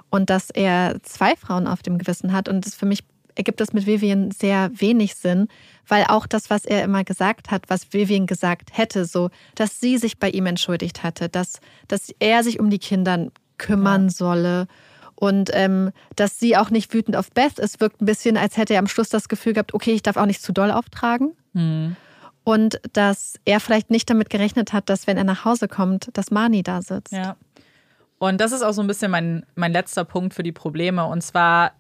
und 0.10 0.30
dass 0.30 0.50
er 0.50 0.98
zwei 1.04 1.36
Frauen 1.36 1.68
auf 1.68 1.82
dem 1.82 1.98
Gewissen 1.98 2.34
hat. 2.34 2.50
Und 2.50 2.66
das 2.66 2.76
für 2.76 2.86
mich 2.86 3.04
ergibt 3.36 3.62
das 3.62 3.72
mit 3.72 3.86
Vivian 3.86 4.32
sehr 4.32 4.70
wenig 4.74 5.16
Sinn, 5.16 5.48
weil 5.88 6.06
auch 6.06 6.28
das, 6.28 6.50
was 6.50 6.66
er 6.66 6.84
immer 6.84 7.06
gesagt 7.06 7.52
hat, 7.52 7.70
was 7.70 7.94
Vivian 7.94 8.28
gesagt 8.28 8.78
hätte, 8.78 9.06
so, 9.06 9.30
dass 9.56 9.80
sie 9.80 9.98
sich 9.98 10.18
bei 10.20 10.30
ihm 10.30 10.46
entschuldigt 10.46 11.04
hatte, 11.04 11.30
dass, 11.30 11.62
dass 11.88 12.14
er 12.20 12.44
sich 12.44 12.60
um 12.60 12.70
die 12.70 12.80
Kinder 12.80 13.28
kümmern 13.58 14.04
ja. 14.04 14.10
solle 14.10 14.68
und 15.16 15.52
ähm, 15.54 15.92
dass 16.16 16.40
sie 16.40 16.58
auch 16.58 16.70
nicht 16.70 16.94
wütend 16.94 17.16
auf 17.16 17.32
Beth 17.32 17.60
ist, 17.60 17.80
wirkt 17.80 18.02
ein 18.02 18.06
bisschen, 18.06 18.36
als 18.36 18.58
hätte 18.58 18.74
er 18.74 18.80
am 18.80 18.88
Schluss 18.88 19.10
das 19.10 19.30
Gefühl 19.30 19.54
gehabt, 19.54 19.74
okay, 19.74 19.92
ich 19.92 20.02
darf 20.02 20.18
auch 20.18 20.26
nicht 20.26 20.42
zu 20.42 20.52
doll 20.52 20.72
auftragen. 20.72 21.32
Mhm 21.54 21.96
und 22.44 22.82
dass 22.94 23.36
er 23.46 23.60
vielleicht 23.60 23.90
nicht 23.90 24.10
damit 24.10 24.30
gerechnet 24.30 24.74
hat, 24.74 24.90
dass 24.90 25.08
wenn 25.08 25.18
er 25.18 25.24
nach 25.24 25.46
Hause 25.46 25.68
kommt, 25.68 26.10
dass 26.14 26.32
Mani 26.32 26.64
da 26.64 26.82
sitzt. 26.82 27.14
Ja. 27.14 27.36
Und 28.18 28.42
das 28.42 28.52
ist 28.52 28.64
auch 28.64 28.74
so 28.74 28.82
ein 28.82 28.88
bisschen 28.88 29.12
mein, 29.12 29.46
mein 29.56 29.72
letzter 29.72 30.04
Punkt 30.04 30.34
für 30.34 30.44
die 30.44 30.52
Probleme. 30.52 31.06
Und 31.06 31.22
zwar, 31.22 31.74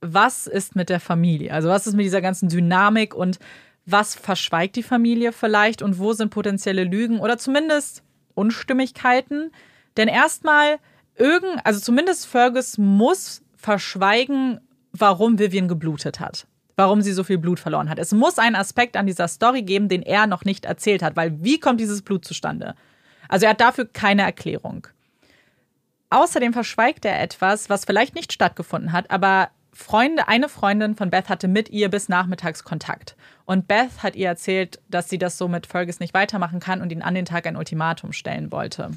was 0.00 0.46
ist 0.46 0.76
mit 0.76 0.88
der 0.88 1.00
Familie? 1.00 1.52
Also 1.52 1.68
was 1.68 1.86
ist 1.86 1.94
mit 1.94 2.04
dieser 2.04 2.20
ganzen 2.20 2.48
Dynamik 2.48 3.14
und 3.14 3.38
was 3.86 4.14
verschweigt 4.14 4.76
die 4.76 4.82
Familie 4.82 5.32
vielleicht 5.32 5.82
und 5.82 5.98
wo 5.98 6.12
sind 6.12 6.30
potenzielle 6.30 6.84
Lügen 6.84 7.20
oder 7.20 7.38
zumindest 7.38 8.02
Unstimmigkeiten? 8.34 9.52
Denn 9.96 10.08
erstmal, 10.08 10.78
irgend, 11.16 11.64
also 11.64 11.80
zumindest 11.80 12.26
Fergus 12.26 12.76
muss 12.76 13.42
verschweigen, 13.56 14.60
warum 14.92 15.38
Vivian 15.38 15.68
geblutet 15.68 16.18
hat 16.20 16.47
warum 16.78 17.02
sie 17.02 17.12
so 17.12 17.24
viel 17.24 17.38
Blut 17.38 17.58
verloren 17.58 17.90
hat. 17.90 17.98
Es 17.98 18.12
muss 18.12 18.38
einen 18.38 18.54
Aspekt 18.54 18.96
an 18.96 19.06
dieser 19.06 19.26
Story 19.26 19.62
geben, 19.62 19.88
den 19.88 20.02
er 20.02 20.28
noch 20.28 20.44
nicht 20.44 20.64
erzählt 20.64 21.02
hat, 21.02 21.16
weil 21.16 21.42
wie 21.42 21.58
kommt 21.58 21.80
dieses 21.80 22.02
Blut 22.02 22.24
zustande? 22.24 22.76
Also 23.28 23.46
er 23.46 23.50
hat 23.50 23.60
dafür 23.60 23.84
keine 23.84 24.22
Erklärung. 24.22 24.86
Außerdem 26.10 26.52
verschweigt 26.52 27.04
er 27.04 27.20
etwas, 27.20 27.68
was 27.68 27.84
vielleicht 27.84 28.14
nicht 28.14 28.32
stattgefunden 28.32 28.92
hat, 28.92 29.10
aber 29.10 29.50
Freunde, 29.72 30.28
eine 30.28 30.48
Freundin 30.48 30.94
von 30.94 31.10
Beth 31.10 31.28
hatte 31.28 31.48
mit 31.48 31.68
ihr 31.68 31.88
bis 31.88 32.08
nachmittags 32.08 32.62
Kontakt. 32.62 33.16
Und 33.44 33.66
Beth 33.66 34.02
hat 34.02 34.14
ihr 34.14 34.28
erzählt, 34.28 34.80
dass 34.88 35.08
sie 35.08 35.18
das 35.18 35.36
so 35.36 35.48
mit 35.48 35.66
Fergus 35.66 36.00
nicht 36.00 36.14
weitermachen 36.14 36.60
kann 36.60 36.80
und 36.80 36.92
ihn 36.92 37.02
an 37.02 37.14
den 37.14 37.24
Tag 37.24 37.46
ein 37.46 37.56
Ultimatum 37.56 38.12
stellen 38.12 38.52
wollte. 38.52 38.92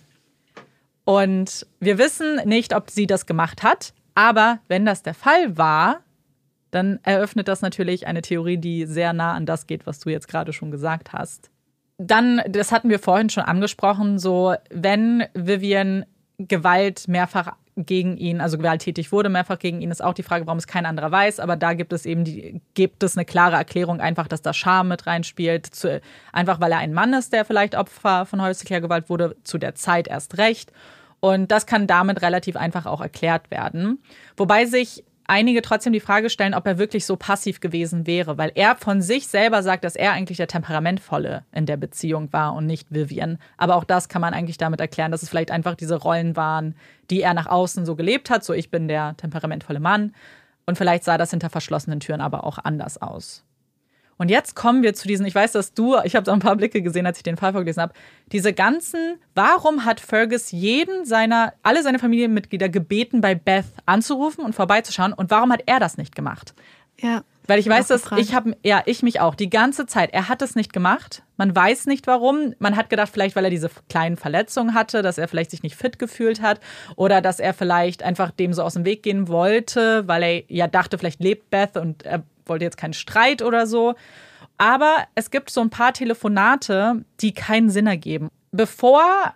Und 1.03 1.65
wir 1.79 1.97
wissen 1.97 2.41
nicht, 2.45 2.75
ob 2.75 2.91
sie 2.91 3.07
das 3.07 3.25
gemacht 3.25 3.63
hat, 3.63 3.93
aber 4.13 4.59
wenn 4.67 4.85
das 4.85 5.01
der 5.01 5.15
Fall 5.15 5.57
war, 5.57 6.01
dann 6.71 6.99
eröffnet 7.03 7.47
das 7.47 7.61
natürlich 7.61 8.07
eine 8.07 8.21
Theorie, 8.21 8.57
die 8.57 8.85
sehr 8.85 9.13
nah 9.13 9.33
an 9.33 9.45
das 9.45 9.67
geht, 9.67 9.85
was 9.85 9.99
du 9.99 10.09
jetzt 10.09 10.27
gerade 10.27 10.53
schon 10.53 10.71
gesagt 10.71 11.13
hast. 11.13 11.49
Dann, 11.97 12.41
das 12.49 12.71
hatten 12.71 12.89
wir 12.89 12.99
vorhin 12.99 13.29
schon 13.29 13.43
angesprochen, 13.43 14.17
so 14.17 14.55
wenn 14.71 15.25
Vivian 15.33 16.05
Gewalt 16.39 17.07
mehrfach 17.07 17.55
gegen 17.75 18.17
ihn, 18.17 18.41
also 18.41 18.57
gewalttätig 18.57 19.11
wurde 19.11 19.29
mehrfach 19.29 19.59
gegen 19.59 19.81
ihn, 19.81 19.91
ist 19.91 20.03
auch 20.03 20.13
die 20.13 20.23
Frage, 20.23 20.45
warum 20.45 20.57
es 20.57 20.67
kein 20.67 20.85
anderer 20.85 21.11
weiß. 21.11 21.39
Aber 21.39 21.55
da 21.55 21.73
gibt 21.73 21.93
es 21.93 22.05
eben 22.05 22.23
die, 22.23 22.61
gibt 22.73 23.03
es 23.03 23.17
eine 23.17 23.25
klare 23.25 23.55
Erklärung, 23.55 24.01
einfach, 24.01 24.27
dass 24.27 24.41
da 24.41 24.53
Scham 24.53 24.89
mit 24.89 25.07
reinspielt. 25.07 25.67
Zu, 25.67 26.01
einfach 26.33 26.59
weil 26.59 26.71
er 26.71 26.79
ein 26.79 26.93
Mann 26.93 27.13
ist, 27.13 27.33
der 27.33 27.45
vielleicht 27.45 27.75
Opfer 27.75 28.25
von 28.25 28.41
häuslicher 28.41 28.81
Gewalt 28.81 29.09
wurde, 29.09 29.35
zu 29.43 29.57
der 29.57 29.75
Zeit 29.75 30.07
erst 30.07 30.37
recht. 30.37 30.71
Und 31.19 31.51
das 31.51 31.65
kann 31.65 31.87
damit 31.87 32.21
relativ 32.21 32.55
einfach 32.55 32.85
auch 32.85 33.01
erklärt 33.01 33.51
werden. 33.51 34.01
Wobei 34.37 34.65
sich 34.65 35.03
einige 35.31 35.61
trotzdem 35.61 35.93
die 35.93 36.01
Frage 36.01 36.29
stellen, 36.29 36.53
ob 36.53 36.67
er 36.67 36.77
wirklich 36.77 37.05
so 37.05 37.15
passiv 37.15 37.61
gewesen 37.61 38.05
wäre, 38.05 38.37
weil 38.37 38.51
er 38.53 38.75
von 38.75 39.01
sich 39.01 39.27
selber 39.27 39.63
sagt, 39.63 39.85
dass 39.85 39.95
er 39.95 40.11
eigentlich 40.11 40.35
der 40.35 40.49
Temperamentvolle 40.49 41.45
in 41.53 41.65
der 41.65 41.77
Beziehung 41.77 42.33
war 42.33 42.53
und 42.53 42.65
nicht 42.65 42.93
Vivian. 42.93 43.37
Aber 43.55 43.77
auch 43.77 43.85
das 43.85 44.09
kann 44.09 44.21
man 44.21 44.33
eigentlich 44.33 44.57
damit 44.57 44.81
erklären, 44.81 45.09
dass 45.09 45.23
es 45.23 45.29
vielleicht 45.29 45.49
einfach 45.49 45.75
diese 45.75 45.95
Rollen 45.95 46.35
waren, 46.35 46.75
die 47.09 47.21
er 47.21 47.33
nach 47.33 47.47
außen 47.47 47.85
so 47.85 47.95
gelebt 47.95 48.29
hat. 48.29 48.43
So, 48.43 48.53
ich 48.53 48.69
bin 48.69 48.89
der 48.89 49.15
temperamentvolle 49.15 49.79
Mann. 49.79 50.13
Und 50.65 50.77
vielleicht 50.77 51.05
sah 51.05 51.17
das 51.17 51.31
hinter 51.31 51.49
verschlossenen 51.49 52.01
Türen 52.01 52.19
aber 52.19 52.43
auch 52.43 52.59
anders 52.61 53.01
aus. 53.01 53.45
Und 54.21 54.29
jetzt 54.29 54.55
kommen 54.55 54.83
wir 54.83 54.93
zu 54.93 55.07
diesen, 55.07 55.25
ich 55.25 55.33
weiß, 55.33 55.53
dass 55.53 55.73
du, 55.73 55.97
ich 56.03 56.15
habe 56.15 56.27
so 56.27 56.31
ein 56.31 56.37
paar 56.37 56.55
Blicke 56.55 56.83
gesehen, 56.83 57.07
als 57.07 57.17
ich 57.17 57.23
den 57.23 57.37
Fall 57.37 57.53
vorgelesen 57.53 57.81
habe, 57.81 57.93
diese 58.31 58.53
ganzen, 58.53 59.15
warum 59.33 59.83
hat 59.83 59.99
Fergus 59.99 60.51
jeden 60.51 61.05
seiner, 61.05 61.53
alle 61.63 61.81
seine 61.81 61.97
Familienmitglieder 61.97 62.69
gebeten, 62.69 63.19
bei 63.21 63.33
Beth 63.33 63.65
anzurufen 63.87 64.45
und 64.45 64.53
vorbeizuschauen 64.53 65.11
und 65.11 65.31
warum 65.31 65.51
hat 65.51 65.63
er 65.65 65.79
das 65.79 65.97
nicht 65.97 66.15
gemacht? 66.15 66.53
Ja. 66.99 67.23
Weil 67.47 67.57
ich 67.57 67.67
weiß, 67.67 67.87
dass 67.87 68.03
ich 68.17 68.35
habe, 68.35 68.55
ja, 68.63 68.83
ich 68.85 69.01
mich 69.01 69.19
auch, 69.19 69.33
die 69.33 69.49
ganze 69.49 69.87
Zeit. 69.87 70.13
Er 70.13 70.29
hat 70.29 70.43
es 70.43 70.55
nicht 70.55 70.71
gemacht. 70.71 71.23
Man 71.37 71.55
weiß 71.55 71.87
nicht 71.87 72.05
warum. 72.05 72.53
Man 72.59 72.75
hat 72.75 72.91
gedacht, 72.91 73.09
vielleicht, 73.11 73.35
weil 73.35 73.45
er 73.45 73.49
diese 73.49 73.71
kleinen 73.89 74.17
Verletzungen 74.17 74.75
hatte, 74.75 75.01
dass 75.01 75.17
er 75.17 75.27
vielleicht 75.27 75.49
sich 75.49 75.63
nicht 75.63 75.75
fit 75.75 75.97
gefühlt 75.97 76.43
hat 76.43 76.59
oder 76.95 77.21
dass 77.21 77.39
er 77.39 77.55
vielleicht 77.55 78.03
einfach 78.03 78.29
dem 78.29 78.53
so 78.53 78.61
aus 78.61 78.75
dem 78.75 78.85
Weg 78.85 79.01
gehen 79.01 79.27
wollte, 79.27 80.07
weil 80.07 80.21
er 80.21 80.43
ja 80.47 80.67
dachte, 80.67 80.99
vielleicht 80.99 81.19
lebt 81.19 81.49
Beth 81.49 81.75
und 81.75 82.05
er 82.05 82.21
wollte 82.45 82.65
jetzt 82.65 82.77
keinen 82.77 82.93
Streit 82.93 83.41
oder 83.41 83.67
so. 83.67 83.95
Aber 84.57 84.95
es 85.15 85.31
gibt 85.31 85.49
so 85.49 85.61
ein 85.61 85.69
paar 85.69 85.93
Telefonate, 85.93 87.03
die 87.19 87.33
keinen 87.33 87.69
Sinn 87.69 87.87
ergeben. 87.87 88.29
Bevor 88.51 89.33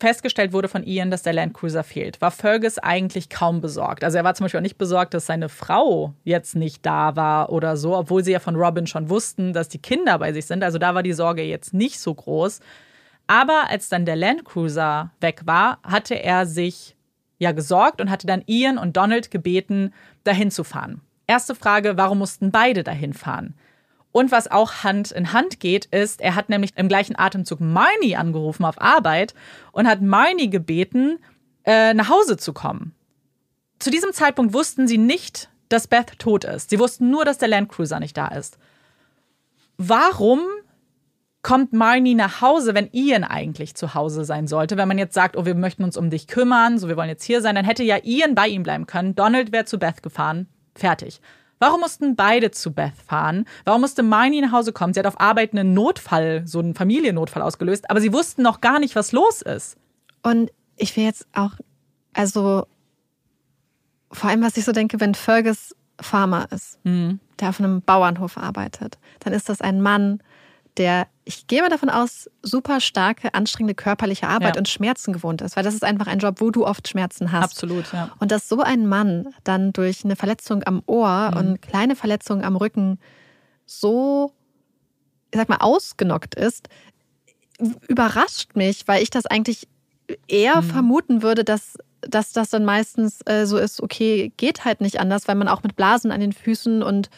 festgestellt 0.00 0.52
wurde 0.52 0.68
von 0.68 0.82
Ian, 0.82 1.10
dass 1.10 1.22
der 1.22 1.32
Landcruiser 1.32 1.84
fehlt, 1.84 2.20
war 2.20 2.30
Fergus 2.30 2.78
eigentlich 2.78 3.28
kaum 3.28 3.60
besorgt. 3.60 4.02
Also 4.02 4.16
er 4.16 4.24
war 4.24 4.34
zum 4.34 4.44
Beispiel 4.44 4.58
auch 4.58 4.62
nicht 4.62 4.78
besorgt, 4.78 5.14
dass 5.14 5.26
seine 5.26 5.48
Frau 5.48 6.14
jetzt 6.24 6.56
nicht 6.56 6.84
da 6.84 7.16
war 7.16 7.50
oder 7.50 7.76
so, 7.76 7.96
obwohl 7.96 8.24
sie 8.24 8.32
ja 8.32 8.38
von 8.38 8.56
Robin 8.56 8.86
schon 8.86 9.10
wussten, 9.10 9.52
dass 9.52 9.68
die 9.68 9.78
Kinder 9.78 10.18
bei 10.18 10.32
sich 10.32 10.46
sind. 10.46 10.64
Also 10.64 10.78
da 10.78 10.94
war 10.94 11.02
die 11.02 11.12
Sorge 11.12 11.42
jetzt 11.42 11.74
nicht 11.74 12.00
so 12.00 12.14
groß. 12.14 12.60
Aber 13.26 13.68
als 13.68 13.88
dann 13.88 14.06
der 14.06 14.16
Landcruiser 14.16 15.12
weg 15.20 15.42
war, 15.44 15.78
hatte 15.82 16.14
er 16.14 16.46
sich 16.46 16.96
ja 17.38 17.52
gesorgt 17.52 18.00
und 18.00 18.10
hatte 18.10 18.26
dann 18.26 18.42
Ian 18.46 18.78
und 18.78 18.96
Donald 18.96 19.30
gebeten, 19.30 19.92
dahin 20.24 20.50
zu 20.50 20.64
fahren. 20.64 21.00
Erste 21.30 21.54
Frage, 21.54 21.96
warum 21.96 22.18
mussten 22.18 22.50
beide 22.50 22.82
dahin 22.82 23.14
fahren? 23.14 23.54
Und 24.10 24.32
was 24.32 24.50
auch 24.50 24.82
Hand 24.82 25.12
in 25.12 25.32
Hand 25.32 25.60
geht, 25.60 25.84
ist, 25.84 26.20
er 26.20 26.34
hat 26.34 26.48
nämlich 26.48 26.72
im 26.74 26.88
gleichen 26.88 27.16
Atemzug 27.16 27.60
Marnie 27.60 28.16
angerufen 28.16 28.64
auf 28.64 28.80
Arbeit 28.80 29.34
und 29.70 29.86
hat 29.86 30.02
Marnie 30.02 30.50
gebeten, 30.50 31.20
äh, 31.64 31.94
nach 31.94 32.08
Hause 32.08 32.36
zu 32.36 32.52
kommen. 32.52 32.96
Zu 33.78 33.92
diesem 33.92 34.12
Zeitpunkt 34.12 34.54
wussten 34.54 34.88
sie 34.88 34.98
nicht, 34.98 35.50
dass 35.68 35.86
Beth 35.86 36.18
tot 36.18 36.42
ist. 36.42 36.70
Sie 36.70 36.80
wussten 36.80 37.10
nur, 37.10 37.24
dass 37.24 37.38
der 37.38 37.46
Landcruiser 37.46 38.00
nicht 38.00 38.16
da 38.16 38.26
ist. 38.26 38.58
Warum 39.78 40.40
kommt 41.42 41.72
Marnie 41.72 42.16
nach 42.16 42.40
Hause, 42.40 42.74
wenn 42.74 42.90
Ian 42.90 43.22
eigentlich 43.22 43.76
zu 43.76 43.94
Hause 43.94 44.24
sein 44.24 44.48
sollte? 44.48 44.76
Wenn 44.76 44.88
man 44.88 44.98
jetzt 44.98 45.14
sagt, 45.14 45.36
oh, 45.36 45.46
wir 45.46 45.54
möchten 45.54 45.84
uns 45.84 45.96
um 45.96 46.10
dich 46.10 46.26
kümmern, 46.26 46.80
so 46.80 46.88
wir 46.88 46.96
wollen 46.96 47.08
jetzt 47.08 47.22
hier 47.22 47.40
sein, 47.40 47.54
dann 47.54 47.64
hätte 47.64 47.84
ja 47.84 47.98
Ian 48.02 48.34
bei 48.34 48.48
ihm 48.48 48.64
bleiben 48.64 48.88
können. 48.88 49.14
Donald 49.14 49.52
wäre 49.52 49.64
zu 49.64 49.78
Beth 49.78 50.02
gefahren. 50.02 50.48
Fertig. 50.74 51.20
Warum 51.58 51.80
mussten 51.80 52.16
beide 52.16 52.50
zu 52.50 52.72
Beth 52.72 52.94
fahren? 53.06 53.44
Warum 53.64 53.82
musste 53.82 54.02
Marnie 54.02 54.40
nach 54.40 54.52
Hause 54.52 54.72
kommen? 54.72 54.94
Sie 54.94 55.00
hat 55.00 55.06
auf 55.06 55.20
Arbeit 55.20 55.52
einen 55.52 55.74
Notfall, 55.74 56.42
so 56.46 56.58
einen 56.58 56.74
Familiennotfall 56.74 57.42
ausgelöst, 57.42 57.90
aber 57.90 58.00
sie 58.00 58.12
wussten 58.14 58.42
noch 58.42 58.60
gar 58.62 58.78
nicht, 58.80 58.96
was 58.96 59.12
los 59.12 59.42
ist. 59.42 59.76
Und 60.22 60.50
ich 60.76 60.96
will 60.96 61.04
jetzt 61.04 61.26
auch, 61.34 61.52
also 62.14 62.66
vor 64.10 64.30
allem, 64.30 64.42
was 64.42 64.56
ich 64.56 64.64
so 64.64 64.72
denke, 64.72 65.00
wenn 65.00 65.14
Fergus 65.14 65.74
Farmer 66.00 66.48
ist, 66.50 66.78
Mhm. 66.84 67.20
der 67.38 67.50
auf 67.50 67.60
einem 67.60 67.82
Bauernhof 67.82 68.38
arbeitet, 68.38 68.98
dann 69.20 69.34
ist 69.34 69.48
das 69.50 69.60
ein 69.60 69.82
Mann, 69.82 70.22
der, 70.76 71.06
ich 71.24 71.46
gehe 71.46 71.60
mal 71.62 71.68
davon 71.68 71.90
aus, 71.90 72.30
super 72.42 72.80
starke, 72.80 73.34
anstrengende 73.34 73.74
körperliche 73.74 74.28
Arbeit 74.28 74.54
Ja. 74.56 74.58
und 74.60 74.68
Schmerzen 74.68 75.12
gewohnt 75.12 75.42
ist, 75.42 75.56
weil 75.56 75.64
das 75.64 75.74
ist 75.74 75.84
einfach 75.84 76.06
ein 76.06 76.18
Job, 76.18 76.36
wo 76.40 76.50
du 76.50 76.66
oft 76.66 76.88
Schmerzen 76.88 77.32
hast. 77.32 77.42
Absolut, 77.44 77.92
ja. 77.92 78.08
Und 78.18 78.30
dass 78.32 78.48
so 78.48 78.60
ein 78.60 78.86
Mann 78.86 79.34
dann 79.44 79.72
durch 79.72 80.04
eine 80.04 80.16
Verletzung 80.16 80.62
am 80.64 80.82
Ohr 80.86 81.30
Mhm. 81.32 81.38
und 81.38 81.62
kleine 81.62 81.96
Verletzungen 81.96 82.44
am 82.44 82.56
Rücken 82.56 82.98
so, 83.66 84.32
ich 85.30 85.38
sag 85.38 85.48
mal, 85.48 85.58
ausgenockt 85.58 86.34
ist, 86.34 86.68
überrascht 87.88 88.56
mich, 88.56 88.88
weil 88.88 89.02
ich 89.02 89.10
das 89.10 89.26
eigentlich 89.26 89.68
eher 90.28 90.56
Mhm. 90.62 90.62
vermuten 90.66 91.22
würde, 91.22 91.44
dass, 91.44 91.76
dass 92.00 92.32
das 92.32 92.50
dann 92.50 92.64
meistens 92.64 93.20
äh, 93.26 93.44
so 93.46 93.58
ist, 93.58 93.82
okay, 93.82 94.32
geht 94.36 94.64
halt 94.64 94.80
nicht 94.80 94.98
anders, 94.98 95.28
weil 95.28 95.34
man 95.34 95.48
auch 95.48 95.62
mit 95.62 95.76
Blasen 95.76 96.10
an 96.10 96.20
den 96.20 96.32
Füßen 96.32 96.82
und 96.82 97.10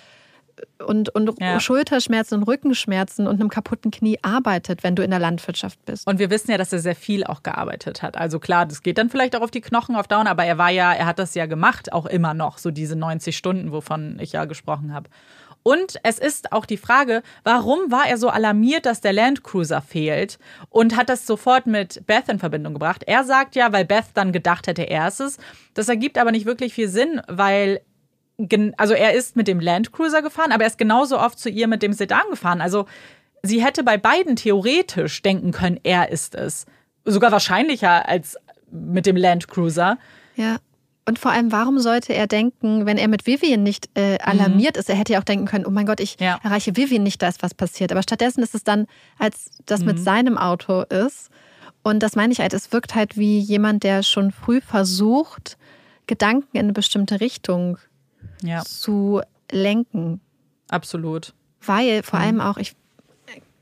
und, 0.85 1.15
und 1.15 1.31
Ja. 1.41 1.61
Schulterschmerzen 1.61 2.39
und 2.39 2.43
Rückenschmerzen 2.45 3.27
und 3.27 3.41
einem 3.41 3.49
kaputten 3.49 3.91
Knie 3.91 4.19
arbeitet, 4.23 4.83
wenn 4.83 4.95
du 4.97 5.03
in 5.03 5.11
der 5.11 5.19
Landwirtschaft 5.21 5.85
bist. 5.85 6.07
Und 6.07 6.19
wir 6.19 6.31
wissen 6.31 6.51
ja, 6.51 6.59
dass 6.59 6.73
er 6.73 6.79
sehr 6.79 6.97
viel 6.97 7.25
auch 7.25 7.43
gearbeitet 7.43 8.03
hat. 8.03 8.17
Also 8.17 8.39
klar, 8.39 8.67
das 8.67 8.83
geht 8.83 8.99
dann 8.99 9.11
vielleicht 9.11 9.37
auch 9.37 9.43
auf 9.43 9.51
die 9.51 9.61
Knochen 9.61 9.97
auf 9.97 10.09
Dauer, 10.09 10.27
aber 10.27 10.45
er 10.45 10.59
war 10.59 10.71
ja, 10.71 10.93
er 10.93 11.07
hat 11.07 11.19
das 11.19 11.35
ja 11.35 11.47
gemacht, 11.47 11.93
auch 11.93 12.07
immer 12.07 12.35
noch, 12.35 12.59
so 12.59 12.71
diese 12.71 12.97
90 12.97 13.37
Stunden, 13.37 13.73
wovon 13.73 14.19
ich 14.21 14.33
ja 14.33 14.45
gesprochen 14.45 14.93
habe. 14.95 15.09
Und 15.63 15.97
es 16.03 16.19
ist 16.19 16.53
auch 16.53 16.67
die 16.67 16.77
Frage, 16.77 17.23
warum 17.45 17.91
war 17.91 18.09
er 18.09 18.19
so 18.19 18.29
alarmiert, 18.29 18.85
dass 18.85 19.01
der 19.01 19.13
Landcruiser 19.13 19.81
fehlt 19.81 20.39
und 20.71 20.97
hat 20.97 21.09
das 21.09 21.27
sofort 21.27 21.67
mit 21.67 22.05
Beth 22.07 22.29
in 22.29 22.41
Verbindung 22.41 22.75
gebracht? 22.75 23.05
Er 23.07 23.23
sagt 23.25 23.55
ja, 23.55 23.73
weil 23.73 23.85
Beth 23.85 24.07
dann 24.15 24.33
gedacht 24.33 24.67
hätte, 24.67 24.83
er 24.83 25.07
ist 25.09 25.21
es. 25.21 25.39
Das 25.75 25.89
ergibt 25.89 26.19
aber 26.19 26.33
nicht 26.33 26.47
wirklich 26.47 26.75
viel 26.75 26.89
Sinn, 26.89 27.21
weil 27.29 27.81
also 28.77 28.95
er 28.95 29.13
ist 29.13 29.37
mit 29.37 29.49
dem 29.49 29.61
Landcruiser 29.61 30.23
gefahren, 30.23 30.53
aber 30.53 30.65
er 30.65 30.69
ist 30.71 30.79
genauso 30.79 31.19
oft 31.19 31.39
zu 31.39 31.49
ihr 31.51 31.67
mit 31.69 31.83
dem 31.83 31.93
Sedan 31.93 32.23
gefahren. 32.31 32.61
Also 32.61 32.87
sie 33.43 33.63
hätte 33.65 33.83
bei 33.85 33.97
beiden 33.99 34.37
theoretisch 34.37 35.23
denken 35.23 35.53
können, 35.53 35.79
er 35.83 36.11
ist 36.11 36.35
es. 36.35 36.67
Sogar 37.05 37.33
wahrscheinlicher 37.33 38.09
als 38.09 38.37
mit 38.71 39.07
dem 39.07 39.17
Landcruiser. 39.17 39.99
Ja. 40.37 40.57
Und 41.05 41.19
vor 41.19 41.33
allem, 41.33 41.51
warum 41.51 41.81
sollte 41.81 42.15
er 42.15 42.29
denken, 42.29 42.87
wenn 42.87 42.97
er 42.97 43.09
mit 43.09 43.27
Vivian 43.27 43.65
nicht 43.65 43.91
äh, 43.99 44.19
alarmiert 44.19 44.77
ist, 44.77 44.89
er 44.89 44.95
hätte 44.95 45.15
ja 45.15 45.19
auch 45.19 45.25
denken 45.25 45.47
können, 45.47 45.67
oh 45.67 45.71
mein 45.71 45.85
Gott, 45.85 45.99
ich 45.99 46.17
Mhm. 46.21 46.25
Ja. 46.27 46.39
erreiche 46.45 46.77
Vivian 46.77 47.03
nicht, 47.03 47.21
da 47.21 47.27
ist 47.29 47.43
was 47.43 47.55
passiert. 47.55 47.91
Aber 47.91 48.03
stattdessen 48.05 48.41
ist 48.41 48.55
es 48.55 48.63
dann, 48.63 48.87
als 49.19 49.51
das 49.67 49.81
Mhm. 49.81 49.87
mit 49.87 49.99
seinem 49.99 50.39
Auto 50.39 50.83
ist. 50.83 51.29
Und 51.83 52.05
das 52.05 52.15
meine 52.15 52.33
ich 52.33 52.39
halt, 52.39 52.55
es 52.55 52.71
wirkt 52.73 52.95
halt 52.95 53.17
wie 53.19 53.41
jemand, 53.41 53.83
der 53.83 54.05
schon 54.05 54.31
früh 54.31 54.61
versucht, 54.61 55.59
Gedanken 56.07 56.47
in 56.57 56.61
eine 56.67 56.73
bestimmte 56.73 57.21
Richtung 57.21 57.79
Ja, 58.43 58.63
zu 58.65 59.21
lenken. 59.51 60.21
absolut. 60.69 61.35
Weil 61.65 62.03
vor 62.03 62.19
allem 62.19 62.41
auch, 62.41 62.57
ich, 62.57 62.75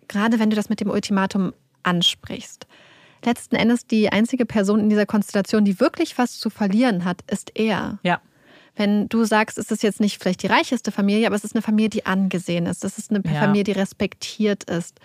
gerade 0.08 0.38
wenn 0.38 0.48
du 0.50 0.56
das 0.56 0.68
mit 0.70 0.80
dem 0.80 0.88
Ultimatum 0.90 1.52
ansprichst, 1.82 2.66
letzten 3.24 3.56
Endes 3.56 3.86
die 3.86 4.10
einzige 4.10 4.46
Person 4.46 4.80
in 4.80 4.88
dieser 4.88 5.04
Konstellation, 5.06 5.64
die 5.66 5.80
wirklich 5.80 6.16
was 6.16 6.38
zu 6.38 6.48
verlieren 6.48 7.04
hat, 7.04 7.20
ist 7.30 7.52
er. 7.56 7.98
Ja. 8.02 8.20
Wenn 8.76 9.08
du 9.10 9.24
sagst, 9.24 9.58
es 9.58 9.70
ist 9.70 9.82
jetzt 9.82 10.00
nicht 10.00 10.22
vielleicht 10.22 10.42
die 10.42 10.46
reicheste 10.46 10.92
Familie, 10.92 11.26
aber 11.26 11.36
es 11.36 11.44
ist 11.44 11.54
eine 11.54 11.60
Familie, 11.62 11.90
die 11.90 12.06
angesehen 12.06 12.64
ist. 12.66 12.84
Es 12.84 12.96
ist 12.96 13.10
eine 13.10 13.22
Ja. 13.26 13.40
Familie, 13.40 13.64
die 13.64 13.72
respektiert 13.72 14.64
ist. 14.64 14.98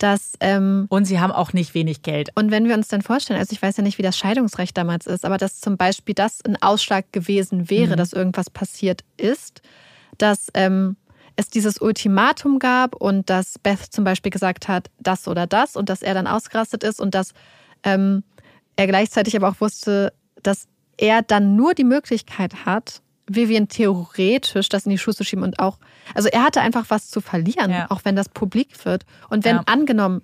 Dass, 0.00 0.32
ähm, 0.40 0.86
Und 0.88 1.04
sie 1.04 1.20
haben 1.20 1.30
auch 1.30 1.52
nicht 1.52 1.74
wenig 1.74 2.02
Geld. 2.02 2.30
und 2.34 2.50
wenn 2.50 2.66
wir 2.66 2.74
uns 2.74 2.88
dann 2.88 3.02
vorstellen, 3.02 3.38
also 3.38 3.52
ich 3.52 3.60
weiß 3.60 3.76
ja 3.76 3.82
nicht, 3.82 3.98
wie 3.98 4.02
das 4.02 4.16
Scheidungsrecht 4.16 4.76
damals 4.76 5.06
ist, 5.06 5.24
aber 5.24 5.36
dass 5.36 5.60
zum 5.60 5.76
Beispiel 5.76 6.14
das 6.14 6.44
ein 6.44 6.60
Ausschlag 6.60 7.12
gewesen 7.12 7.70
wäre, 7.70 7.96
dass 7.96 8.12
irgendwas 8.14 8.48
passiert 8.50 9.04
ist, 9.18 9.60
dass 10.16 10.48
ähm, 10.54 10.96
es 11.36 11.48
dieses 11.48 11.80
Ultimatum 11.80 12.58
gab 12.58 12.94
und 12.94 13.30
dass 13.30 13.58
Beth 13.58 13.80
zum 13.90 14.04
Beispiel 14.04 14.30
gesagt 14.30 14.68
hat, 14.68 14.90
das 14.98 15.28
oder 15.28 15.46
das 15.46 15.76
und 15.76 15.88
dass 15.88 16.02
er 16.02 16.14
dann 16.14 16.26
ausgerastet 16.26 16.82
ist 16.82 17.00
und 17.00 17.14
dass 17.14 17.32
ähm, 17.82 18.24
er 18.76 18.86
gleichzeitig 18.86 19.36
aber 19.36 19.48
auch 19.48 19.60
wusste, 19.60 20.12
dass 20.42 20.66
er 20.96 21.22
dann 21.22 21.56
nur 21.56 21.74
die 21.74 21.84
Möglichkeit 21.84 22.66
hat, 22.66 23.02
Vivian 23.34 23.68
theoretisch 23.68 24.68
das 24.68 24.86
in 24.86 24.90
die 24.90 24.98
Schuhe 24.98 25.14
zu 25.14 25.24
schieben 25.24 25.44
und 25.44 25.58
auch, 25.60 25.78
also 26.14 26.28
er 26.28 26.42
hatte 26.44 26.60
einfach 26.60 26.86
was 26.88 27.08
zu 27.08 27.20
verlieren, 27.20 27.70
Ja. 27.70 27.86
auch 27.90 28.00
wenn 28.04 28.16
das 28.16 28.28
publik 28.28 28.84
wird. 28.84 29.04
Und 29.28 29.44
wenn 29.44 29.56
Ja. 29.56 29.62
angenommen, 29.66 30.22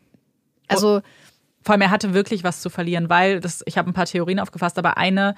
also 0.68 1.00
Vor 1.62 1.72
allem, 1.72 1.82
er 1.82 1.90
hatte 1.90 2.14
wirklich 2.14 2.44
was 2.44 2.60
zu 2.60 2.70
verlieren, 2.70 3.08
weil 3.08 3.40
das, 3.40 3.62
ich 3.66 3.76
habe 3.78 3.90
ein 3.90 3.92
paar 3.94 4.06
Theorien 4.06 4.38
aufgefasst, 4.38 4.78
aber 4.78 4.96
eine, 4.98 5.34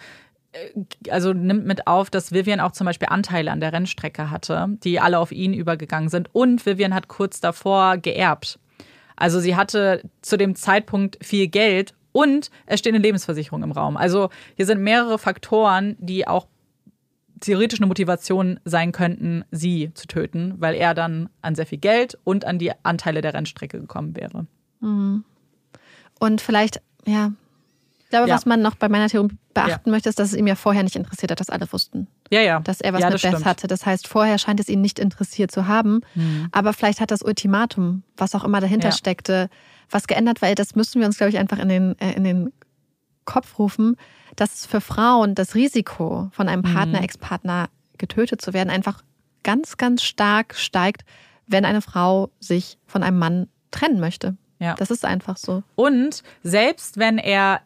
äh, 0.53 1.11
also 1.11 1.32
nimmt 1.32 1.65
mit 1.66 1.86
auf, 1.86 2.11
dass 2.11 2.32
Vivian 2.32 2.61
auch 2.61 2.73
zum 2.73 2.85
Beispiel 2.86 3.09
Anteile 3.09 3.51
an 3.51 3.61
der 3.61 3.73
Rennstrecke 3.73 4.31
hatte, 4.31 4.66
die 4.85 5.01
alle 5.01 5.19
auf 5.19 5.32
ihn 5.32 5.55
übergegangen 5.55 6.09
sind. 6.11 6.28
Und 6.35 6.66
Vivian 6.66 6.95
hat 6.95 7.09
kurz 7.09 7.40
davor 7.40 7.97
geerbt. 7.97 8.59
Also 9.16 9.40
sie 9.40 9.57
hatte 9.57 10.03
zu 10.23 10.36
dem 10.36 10.55
Zeitpunkt 10.55 11.19
viel 11.24 11.49
Geld 11.49 11.95
und 12.12 12.51
es 12.66 12.78
steht 12.81 12.95
eine 12.95 13.03
Lebensversicherung 13.03 13.62
im 13.62 13.73
Raum. 13.73 13.97
Also 13.97 14.28
hier 14.57 14.66
sind 14.66 14.81
mehrere 14.82 15.19
Faktoren, 15.19 15.97
die 15.99 16.27
auch 16.27 16.47
theoretisch 17.40 17.81
eine 17.81 17.86
Motivation 17.86 18.60
sein 18.65 18.93
könnten, 18.93 19.44
sie 19.51 19.90
zu 19.94 20.06
töten, 20.06 20.55
weil 20.59 20.74
er 20.74 20.94
dann 20.94 21.28
an 21.43 21.55
sehr 21.55 21.66
viel 21.66 21.78
Geld 21.78 22.19
und 22.24 22.44
an 22.44 22.59
die 22.59 22.73
Anteile 22.82 23.20
der 23.20 23.35
Rennstrecke 23.35 23.81
gekommen 23.81 24.16
wäre. 24.16 24.47
Und 26.19 26.40
vielleicht, 26.40 26.81
ja. 27.06 27.32
Ich 28.05 28.10
glaube, 28.10 28.28
Ja. 28.28 28.35
was 28.36 28.47
man 28.47 28.62
noch 28.62 28.74
bei 28.74 28.89
meiner 28.89 29.09
Theorie 29.09 29.36
beachten 29.52 29.90
möchte, 29.90 30.09
ist, 30.09 30.19
dass 30.19 30.32
es 30.32 30.39
ihm 30.39 30.47
ja 30.47 30.55
vorher 30.55 30.82
nicht 30.82 30.97
interessiert 30.97 31.31
hat, 31.31 31.40
dass 31.40 31.51
alle 31.51 31.70
wussten, 31.70 32.06
Ja, 32.31 32.40
ja. 32.40 32.60
dass 32.60 32.81
er 32.81 32.94
was 32.94 33.01
ja, 33.02 33.10
mit 33.10 33.20
Beth 33.20 33.32
stimmt. 33.32 33.44
hatte. 33.44 33.66
Das 33.66 33.85
heißt, 33.85 34.09
vorher 34.09 34.39
scheint 34.39 34.60
es 34.60 34.69
ihn 34.70 34.81
nicht 34.81 34.98
interessiert 34.98 35.51
zu 35.51 35.66
haben. 35.66 36.01
Mhm. 36.15 36.48
Aber 36.52 36.73
vielleicht 36.73 37.01
hat 37.02 37.10
das 37.10 37.20
Ultimatum, 37.23 38.02
was 38.16 38.35
auch 38.35 38.44
immer 38.44 38.60
dahinter 38.62 38.89
Ja. 38.89 38.93
steckte, 38.94 39.51
was 39.90 40.06
geändert, 40.06 40.40
weil 40.40 40.55
das 40.55 40.74
müssen 40.74 41.01
wir 41.01 41.06
uns, 41.06 41.19
glaube 41.19 41.31
ich, 41.31 41.39
einfach 41.39 41.59
in 41.59 41.69
den, 41.69 41.98
äh, 41.98 42.12
in 42.12 42.24
den 42.24 42.52
Kopf 43.27 43.59
rufen, 43.59 43.97
dass 44.40 44.66
für 44.66 44.81
Frauen 44.81 45.35
das 45.35 45.55
Risiko, 45.55 46.28
von 46.32 46.48
einem 46.48 46.62
Partner, 46.62 46.98
Mhm. 46.98 47.05
Ex-Partner 47.05 47.69
getötet 47.98 48.40
zu 48.40 48.52
werden, 48.52 48.70
einfach 48.70 49.02
ganz, 49.43 49.77
ganz 49.77 50.02
stark 50.02 50.55
steigt, 50.55 51.02
wenn 51.47 51.65
eine 51.65 51.82
Frau 51.82 52.31
sich 52.39 52.78
von 52.86 53.02
einem 53.02 53.19
Mann 53.19 53.48
trennen 53.70 53.98
möchte. 54.01 54.36
Ja. 54.60 54.74
Das 54.74 54.90
ist 54.90 55.05
einfach 55.05 55.36
so. 55.36 55.62
Und 55.74 56.23
selbst 56.43 56.98
wenn 56.98 57.19
er, 57.19 57.62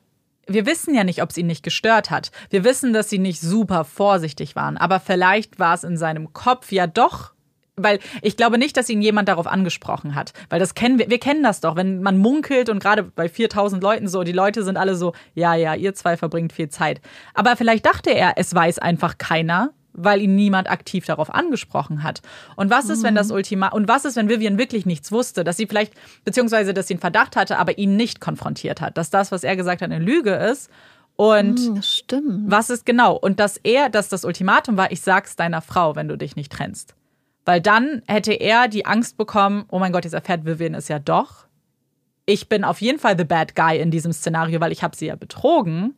wir 0.47 0.67
wissen 0.67 0.95
ja 0.95 1.05
nicht, 1.05 1.23
ob 1.23 1.31
es 1.31 1.37
ihn 1.39 1.47
nicht 1.47 1.63
gestört 1.63 2.11
hat. 2.11 2.31
Wir 2.51 2.65
wissen, 2.65 2.93
dass 2.93 3.11
sie 3.11 3.19
nicht 3.19 3.41
super 3.41 3.85
vorsichtig 3.85 4.57
waren, 4.57 4.77
aber 4.77 5.01
vielleicht 5.01 5.59
war 5.59 5.75
es 5.75 5.85
in 5.85 5.97
seinem 5.97 6.33
Kopf 6.33 6.73
ja 6.73 6.87
doch. 6.87 7.33
Weil 7.77 8.01
ich 8.21 8.37
glaube 8.37 8.59
nicht, 8.59 8.77
dass 8.77 8.91
ihn 8.91 9.01
jemand 9.01 9.29
darauf 9.29 9.47
angesprochen 9.47 10.15
hat. 10.15 10.33
Weil 10.51 10.61
das 10.61 10.75
kennen 10.75 10.99
wir, 10.99 11.09
wir 11.09 11.19
kennen 11.19 11.43
das 11.43 11.61
doch, 11.61 11.75
wenn 11.75 12.03
man 12.03 12.19
munkelt 12.19 12.69
und 12.69 12.81
gerade 12.83 13.03
bei 13.03 13.29
4000 13.29 13.83
Leuten 13.83 14.09
so, 14.09 14.25
die 14.25 14.33
Leute 14.33 14.63
sind 14.63 14.77
alle 14.77 14.95
so, 14.95 15.15
ja, 15.35 15.55
ja, 15.55 15.75
ihr 15.75 15.95
zwei 15.95 16.17
verbringt 16.19 16.53
viel 16.53 16.69
Zeit. 16.69 17.01
Aber 17.33 17.57
vielleicht 17.57 17.87
dachte 17.87 18.11
er, 18.11 18.35
es 18.37 18.55
weiß 18.55 18.79
einfach 18.79 19.17
keiner, 19.17 19.71
weil 19.95 20.21
ihn 20.23 20.35
niemand 20.35 20.71
aktiv 20.71 21.05
darauf 21.07 21.33
angesprochen 21.35 22.03
hat. 22.03 22.21
Und 22.57 22.71
was 22.71 22.89
ist, 22.89 23.03
wenn 23.03 23.15
das 23.15 23.31
Ultima 23.31 23.69
und 23.69 23.89
was 23.89 24.05
ist, 24.05 24.17
wenn 24.17 24.29
Vivian 24.29 24.59
wirklich 24.59 24.87
nichts 24.87 25.13
wusste, 25.13 25.45
dass 25.45 25.57
sie 25.57 25.67
vielleicht 25.67 25.95
beziehungsweise 26.25 26.73
dass 26.75 26.89
sie 26.89 26.95
einen 26.95 27.01
Verdacht 27.01 27.37
hatte, 27.37 27.59
aber 27.59 27.79
ihn 27.79 27.97
nicht 27.97 28.21
konfrontiert 28.21 28.81
hat, 28.81 28.97
dass 28.97 29.11
das, 29.11 29.33
was 29.33 29.45
er 29.45 29.57
gesagt 29.57 29.83
hat, 29.83 29.91
eine 29.91 30.03
Lüge 30.05 30.33
ist 30.35 30.71
und 31.17 31.59
Hm, 31.59 31.75
das 31.75 31.95
stimmt. 31.95 32.51
was 32.51 32.71
ist 32.71 32.87
genau 32.87 33.17
und 33.17 33.39
dass 33.39 33.59
er, 33.59 33.91
dass 33.91 34.09
das 34.09 34.25
Ultimatum 34.25 34.79
war, 34.79 34.91
ich 34.93 35.03
sag's 35.03 35.37
deiner 35.37 35.61
Frau, 35.61 35.95
wenn 35.95 36.09
du 36.09 36.17
dich 36.17 36.37
nicht 36.37 36.51
trennst, 36.53 36.95
weil 37.45 37.61
dann 37.61 38.03
hätte 38.07 38.33
er 38.33 38.69
die 38.69 38.87
Angst 38.87 39.17
bekommen, 39.17 39.65
oh 39.71 39.79
mein 39.79 39.93
Gott, 39.93 40.05
jetzt 40.05 40.15
erfährt 40.15 40.45
Vivian 40.45 40.75
es 40.75 40.89
ja 40.89 40.99
doch. 40.99 41.47
Ich 42.25 42.49
bin 42.49 42.65
auf 42.65 42.81
jeden 42.81 42.99
Fall 42.99 43.19
the 43.19 43.25
bad 43.25 43.57
guy 43.57 43.79
in 43.79 43.91
diesem 43.91 44.13
Szenario, 44.13 44.61
weil 44.61 44.73
ich 44.73 44.83
habe 44.83 44.97
sie 44.97 45.07
ja 45.07 45.17
betrogen. 45.17 45.95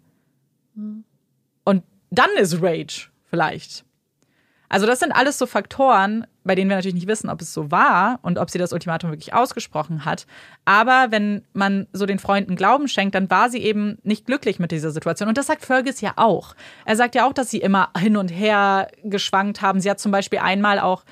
Und 1.64 1.82
dann 2.10 2.30
ist 2.38 2.62
Rage 2.62 3.10
vielleicht. 3.28 3.84
Also 4.68 4.86
das 4.86 4.98
sind 4.98 5.12
alles 5.12 5.38
so 5.38 5.46
Faktoren, 5.46 6.26
bei 6.42 6.54
denen 6.54 6.68
wir 6.68 6.76
natürlich 6.76 6.94
nicht 6.94 7.06
wissen, 7.06 7.30
ob 7.30 7.40
es 7.40 7.54
so 7.54 7.70
war 7.70 8.18
und 8.22 8.38
ob 8.38 8.50
sie 8.50 8.58
das 8.58 8.72
Ultimatum 8.72 9.10
wirklich 9.10 9.32
ausgesprochen 9.32 10.04
hat. 10.04 10.26
Aber 10.64 11.06
wenn 11.10 11.44
man 11.52 11.86
so 11.92 12.06
den 12.06 12.18
Freunden 12.18 12.56
Glauben 12.56 12.88
schenkt, 12.88 13.14
dann 13.14 13.30
war 13.30 13.50
sie 13.50 13.62
eben 13.62 13.98
nicht 14.02 14.26
glücklich 14.26 14.58
mit 14.58 14.72
dieser 14.72 14.90
Situation. 14.90 15.28
Und 15.28 15.38
das 15.38 15.46
sagt 15.46 15.64
Fergus 15.64 16.00
ja 16.00 16.14
auch. 16.16 16.56
Er 16.86 16.96
sagt 16.96 17.14
ja 17.14 17.26
auch, 17.26 17.32
dass 17.32 17.50
sie 17.50 17.58
immer 17.58 17.90
hin 17.96 18.16
und 18.16 18.28
her 18.28 18.88
geschwankt 19.04 19.62
haben. 19.62 19.80
Sie 19.80 19.90
hat 19.90 20.00
zum 20.00 20.10
Beispiel 20.10 20.40
einmal 20.40 20.80
auch 20.80 21.04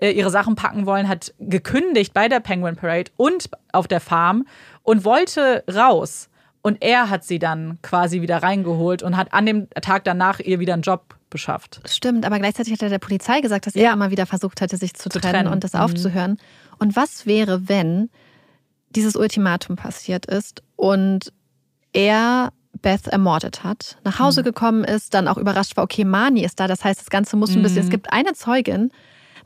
äh, 0.00 0.10
ihre 0.10 0.30
Sachen 0.30 0.54
packen 0.56 0.86
wollen, 0.86 1.08
hat 1.08 1.34
gekündigt 1.38 2.12
bei 2.14 2.28
der 2.28 2.40
Penguin 2.40 2.76
Parade 2.76 3.10
und 3.16 3.50
auf 3.72 3.86
der 3.88 4.00
Farm 4.00 4.46
und 4.82 5.04
wollte 5.04 5.64
raus. 5.72 6.28
Und 6.62 6.82
er 6.82 7.08
hat 7.08 7.24
sie 7.24 7.38
dann 7.38 7.78
quasi 7.82 8.20
wieder 8.20 8.42
reingeholt 8.42 9.02
und 9.02 9.16
hat 9.16 9.32
an 9.32 9.46
dem 9.46 9.68
Tag 9.80 10.04
danach 10.04 10.40
ihr 10.40 10.58
wieder 10.60 10.74
einen 10.74 10.82
Job 10.82 11.14
beschafft. 11.30 11.80
Stimmt, 11.86 12.26
aber 12.26 12.38
gleichzeitig 12.38 12.72
hat 12.72 12.82
er 12.82 12.88
der 12.90 12.98
Polizei 12.98 13.40
gesagt, 13.40 13.66
dass 13.66 13.74
er 13.76 13.92
immer 13.92 14.10
wieder 14.10 14.26
versucht 14.26 14.60
hatte, 14.60 14.76
sich 14.76 14.92
zu, 14.94 15.08
Zu 15.08 15.20
trennen, 15.20 15.32
trennen. 15.34 15.52
und 15.52 15.64
das 15.64 15.72
Mhm. 15.74 15.80
aufzuhören. 15.80 16.38
Und 16.78 16.96
was 16.96 17.24
wäre, 17.24 17.68
wenn 17.68 18.10
dieses 18.90 19.16
Ultimatum 19.16 19.76
passiert 19.76 20.26
ist 20.26 20.62
und 20.76 21.32
er 21.92 22.52
Beth 22.82 23.06
ermordet 23.06 23.62
hat, 23.64 23.98
nach 24.04 24.18
Mhm. 24.18 24.24
Hause 24.24 24.42
gekommen 24.42 24.84
ist, 24.84 25.14
dann 25.14 25.28
auch 25.28 25.36
überrascht 25.38 25.76
war, 25.76 25.84
okay, 25.84 26.04
Mani 26.04 26.42
ist 26.44 26.58
da, 26.60 26.66
das 26.66 26.84
heißt, 26.84 27.00
das 27.00 27.10
Ganze 27.10 27.36
muss 27.36 27.54
ein 27.54 27.62
bisschen, 27.62 27.78
Mhm. 27.82 27.84
es 27.84 27.90
gibt 27.90 28.12
eine 28.12 28.32
Zeugin, 28.32 28.90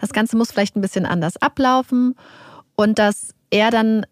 das 0.00 0.12
Ganze 0.12 0.36
muss 0.36 0.50
vielleicht 0.52 0.76
ein 0.76 0.80
bisschen 0.80 1.06
anders 1.06 1.36
ablaufen 1.36 2.14
und 2.76 2.98
dass 2.98 3.34
er 3.50 3.70
dann 3.70 4.06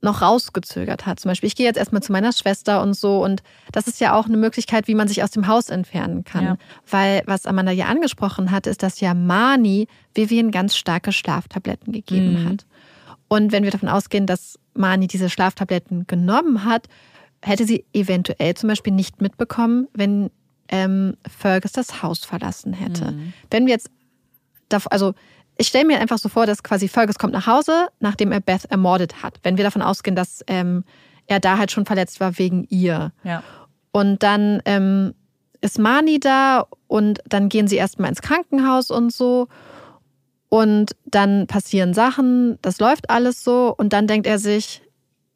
noch 0.00 0.20
rausgezögert 0.20 1.06
hat. 1.06 1.18
Zum 1.18 1.30
Beispiel, 1.30 1.46
ich 1.46 1.56
gehe 1.56 1.64
jetzt 1.66 1.78
erstmal 1.78 2.02
zu 2.02 2.12
meiner 2.12 2.32
Schwester 2.32 2.82
und 2.82 2.92
so. 2.94 3.24
Und 3.24 3.42
das 3.72 3.86
ist 3.88 4.00
ja 4.00 4.14
auch 4.14 4.26
eine 4.26 4.36
Möglichkeit, 4.36 4.86
wie 4.86 4.94
man 4.94 5.08
sich 5.08 5.22
aus 5.22 5.30
dem 5.30 5.46
Haus 5.48 5.70
entfernen 5.70 6.24
kann. 6.24 6.44
Ja. 6.44 6.56
Weil 6.90 7.22
was 7.24 7.46
Amanda 7.46 7.72
ja 7.72 7.86
angesprochen 7.86 8.50
hat, 8.50 8.66
ist, 8.66 8.82
dass 8.82 9.00
ja 9.00 9.14
Mani 9.14 9.88
Vivian 10.14 10.50
ganz 10.50 10.76
starke 10.76 11.10
Schlaftabletten 11.10 11.92
gegeben 11.92 12.42
Mhm. 12.42 12.48
hat. 12.48 12.66
Und 13.28 13.50
wenn 13.52 13.64
wir 13.64 13.70
davon 13.70 13.88
ausgehen, 13.88 14.26
dass 14.26 14.58
Mani 14.74 15.06
diese 15.06 15.30
Schlaftabletten 15.30 16.06
genommen 16.06 16.64
hat, 16.66 16.86
hätte 17.40 17.64
sie 17.64 17.84
eventuell 17.94 18.54
zum 18.54 18.68
Beispiel 18.68 18.92
nicht 18.92 19.22
mitbekommen, 19.22 19.88
wenn 19.94 20.30
ähm, 20.68 21.16
Fergus 21.26 21.72
das 21.72 22.02
Haus 22.02 22.24
verlassen 22.24 22.74
hätte. 22.74 23.12
Mhm. 23.12 23.32
Wenn 23.50 23.66
wir 23.66 23.72
jetzt, 23.72 23.90
also 24.90 25.14
ich 25.56 25.68
stelle 25.68 25.84
mir 25.84 26.00
einfach 26.00 26.18
so 26.18 26.28
vor, 26.28 26.46
dass 26.46 26.62
quasi 26.62 26.88
Fergus 26.88 27.18
kommt 27.18 27.32
nach 27.32 27.46
Hause, 27.46 27.88
nachdem 28.00 28.32
er 28.32 28.40
Beth 28.40 28.64
ermordet 28.66 29.22
hat. 29.22 29.38
Wenn 29.42 29.56
wir 29.56 29.64
davon 29.64 29.82
ausgehen, 29.82 30.16
dass 30.16 30.42
ähm, 30.46 30.84
er 31.26 31.40
da 31.40 31.58
halt 31.58 31.70
schon 31.70 31.86
verletzt 31.86 32.20
war 32.20 32.38
wegen 32.38 32.66
ihr. 32.68 33.12
Ja. 33.22 33.42
Und 33.92 34.22
dann 34.22 34.60
ähm, 34.64 35.14
ist 35.60 35.78
Mani 35.78 36.18
da 36.18 36.66
und 36.88 37.20
dann 37.26 37.48
gehen 37.48 37.68
sie 37.68 37.76
erstmal 37.76 38.10
ins 38.10 38.22
Krankenhaus 38.22 38.90
und 38.90 39.12
so. 39.12 39.48
Und 40.48 40.94
dann 41.04 41.46
passieren 41.46 41.94
Sachen, 41.94 42.58
das 42.62 42.78
läuft 42.78 43.10
alles 43.10 43.42
so. 43.42 43.74
Und 43.76 43.92
dann 43.92 44.06
denkt 44.06 44.26
er 44.26 44.38
sich, 44.38 44.82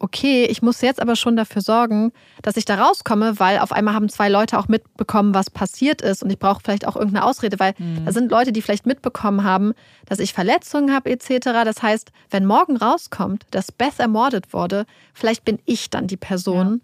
okay, 0.01 0.45
ich 0.45 0.63
muss 0.63 0.81
jetzt 0.81 1.03
aber 1.03 1.17
schon 1.17 1.37
dafür 1.37 1.61
sorgen, 1.61 2.13
dass 2.43 2.57
ich 2.57 2.65
da 2.65 2.77
rauskomme, 2.77 3.41
weil 3.41 3.59
auf 3.59 3.73
einmal 3.73 3.95
haben 3.95 4.09
zwei 4.09 4.29
Leute 4.29 4.59
auch 4.59 4.69
mitbekommen, 4.69 5.35
was 5.35 5.51
passiert 5.51 6.03
ist. 6.03 6.23
Und 6.23 6.31
ich 6.31 6.39
brauche 6.39 6.61
vielleicht 6.63 6.87
auch 6.87 6.95
irgendeine 6.95 7.25
Ausrede, 7.25 7.59
weil 7.59 7.75
da 8.05 8.13
sind 8.13 8.31
Leute, 8.31 8.53
die 8.53 8.63
vielleicht 8.63 8.87
mitbekommen 8.87 9.43
haben, 9.43 9.73
dass 10.07 10.21
ich 10.21 10.33
Verletzungen 10.33 10.95
habe 10.95 11.11
etc. 11.11 11.47
Das 11.65 11.83
heißt, 11.83 12.13
wenn 12.31 12.47
morgen 12.47 12.77
rauskommt, 12.77 13.47
dass 13.51 13.73
Beth 13.73 13.99
ermordet 13.99 14.53
wurde, 14.53 14.87
vielleicht 15.15 15.45
bin 15.45 15.59
ich 15.65 15.91
dann 15.91 16.07
die 16.07 16.17
Person, 16.17 16.81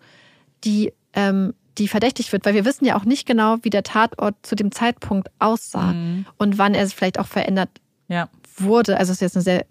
die, 0.65 0.93
ähm, 1.13 1.55
die 1.79 1.87
verdächtig 1.89 2.33
wird, 2.33 2.45
weil 2.45 2.55
wir 2.55 2.65
wissen 2.65 2.85
ja 2.85 2.97
auch 2.97 3.05
nicht 3.05 3.27
genau, 3.27 3.57
wie 3.63 3.71
der 3.71 3.83
Tatort 3.85 4.35
zu 4.43 4.57
dem 4.57 4.73
Zeitpunkt 4.73 5.29
aussah 5.39 5.95
und 6.39 6.59
wann 6.59 6.75
er 6.75 6.89
vielleicht 6.89 7.19
auch 7.21 7.27
verändert 7.27 7.71
Ja. 8.09 8.29
wurde. 8.57 8.97
Also 8.97 9.13
es 9.13 9.19
ist 9.19 9.23
jetzt 9.23 9.37
eine 9.37 9.43
sehr 9.45 9.67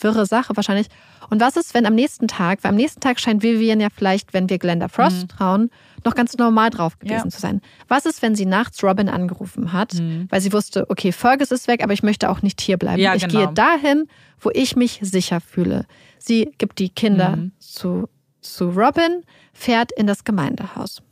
wirre 0.00 0.26
Sache 0.26 0.56
wahrscheinlich. 0.56 0.88
Und 1.30 1.40
was 1.40 1.56
ist, 1.56 1.74
wenn 1.74 1.86
am 1.86 1.94
nächsten 1.94 2.28
Tag, 2.28 2.62
weil 2.62 2.70
am 2.70 2.76
nächsten 2.76 3.00
Tag 3.00 3.18
scheint 3.20 3.42
Vivian 3.42 3.80
ja 3.80 3.88
vielleicht, 3.94 4.32
wenn 4.32 4.48
wir 4.48 4.58
Glenda 4.58 4.88
Frost 4.88 5.28
trauen, 5.28 5.70
noch 6.04 6.14
ganz 6.14 6.36
normal 6.36 6.70
drauf 6.70 6.98
gewesen 6.98 7.26
Ja. 7.26 7.28
zu 7.30 7.40
sein. 7.40 7.60
Was 7.88 8.06
ist, 8.06 8.22
wenn 8.22 8.34
sie 8.36 8.46
nachts 8.46 8.82
Robin 8.84 9.08
angerufen 9.08 9.72
hat, 9.72 9.94
weil 10.30 10.40
sie 10.40 10.52
wusste, 10.52 10.88
okay, 10.88 11.10
Fergus 11.12 11.50
ist 11.50 11.66
weg, 11.68 11.82
aber 11.82 11.92
ich 11.92 12.02
möchte 12.04 12.30
auch 12.30 12.42
nicht 12.42 12.60
hier 12.60 12.76
bleiben. 12.76 13.00
Ja, 13.02 13.14
ich 13.14 13.26
genau. 13.26 13.46
gehe 13.46 13.54
dahin, 13.54 14.06
wo 14.40 14.50
ich 14.52 14.76
mich 14.76 15.00
sicher 15.02 15.40
fühle. 15.40 15.86
Sie 16.18 16.52
gibt 16.58 16.78
die 16.78 16.88
Kinder 16.90 17.38
zu, 17.58 18.08
zu 18.40 18.68
Robin, 18.70 19.22
fährt 19.52 19.90
in 19.92 20.06
das 20.06 20.22
Gemeindehaus 20.24 21.02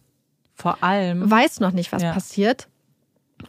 Vor 0.55 0.83
allem. 0.83 1.29
weiß 1.31 1.59
noch 1.61 1.73
nicht, 1.73 1.91
was 1.93 2.03
Ja. 2.03 2.13
passiert. 2.13 2.69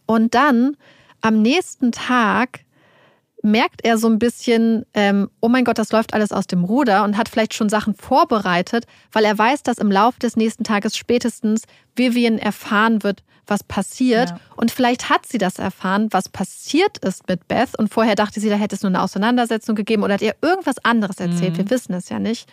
Und 0.07 0.33
dann 0.33 0.77
am 1.21 1.41
nächsten 1.41 1.91
Tag 1.91 2.61
merkt 3.45 3.85
er 3.85 3.97
so 3.97 4.07
ein 4.07 4.19
bisschen, 4.19 4.85
ähm, 4.93 5.29
oh 5.39 5.47
mein 5.47 5.63
Gott, 5.63 5.77
das 5.77 5.91
läuft 5.91 6.13
alles 6.13 6.31
aus 6.31 6.47
dem 6.47 6.63
Ruder 6.63 7.03
und 7.03 7.17
hat 7.17 7.29
vielleicht 7.29 7.53
schon 7.53 7.69
Sachen 7.69 7.93
vorbereitet, 7.93 8.85
weil 9.11 9.23
er 9.23 9.37
weiß, 9.37 9.63
dass 9.63 9.77
im 9.77 9.91
Laufe 9.91 10.19
des 10.19 10.35
nächsten 10.35 10.63
Tages 10.63 10.97
spätestens 10.97 11.63
Vivian 11.95 12.37
erfahren 12.37 13.03
wird, 13.03 13.23
was 13.47 13.63
passiert. 13.63 14.31
Ja. 14.31 14.39
Und 14.55 14.71
vielleicht 14.71 15.09
hat 15.09 15.25
sie 15.25 15.37
das 15.37 15.59
erfahren, 15.59 16.07
was 16.11 16.29
passiert 16.29 16.97
ist 16.99 17.27
mit 17.27 17.47
Beth. 17.47 17.77
Und 17.77 17.93
vorher 17.93 18.15
dachte 18.15 18.39
sie, 18.39 18.49
da 18.49 18.55
hätte 18.55 18.75
es 18.75 18.81
nur 18.81 18.89
eine 18.89 19.01
Auseinandersetzung 19.01 19.75
gegeben 19.75 20.03
oder 20.03 20.15
hat 20.15 20.21
ihr 20.21 20.35
irgendwas 20.41 20.83
anderes 20.83 21.19
erzählt. 21.19 21.53
Mhm. 21.53 21.57
Wir 21.57 21.69
wissen 21.69 21.93
es 21.93 22.09
ja 22.09 22.19
nicht. 22.19 22.51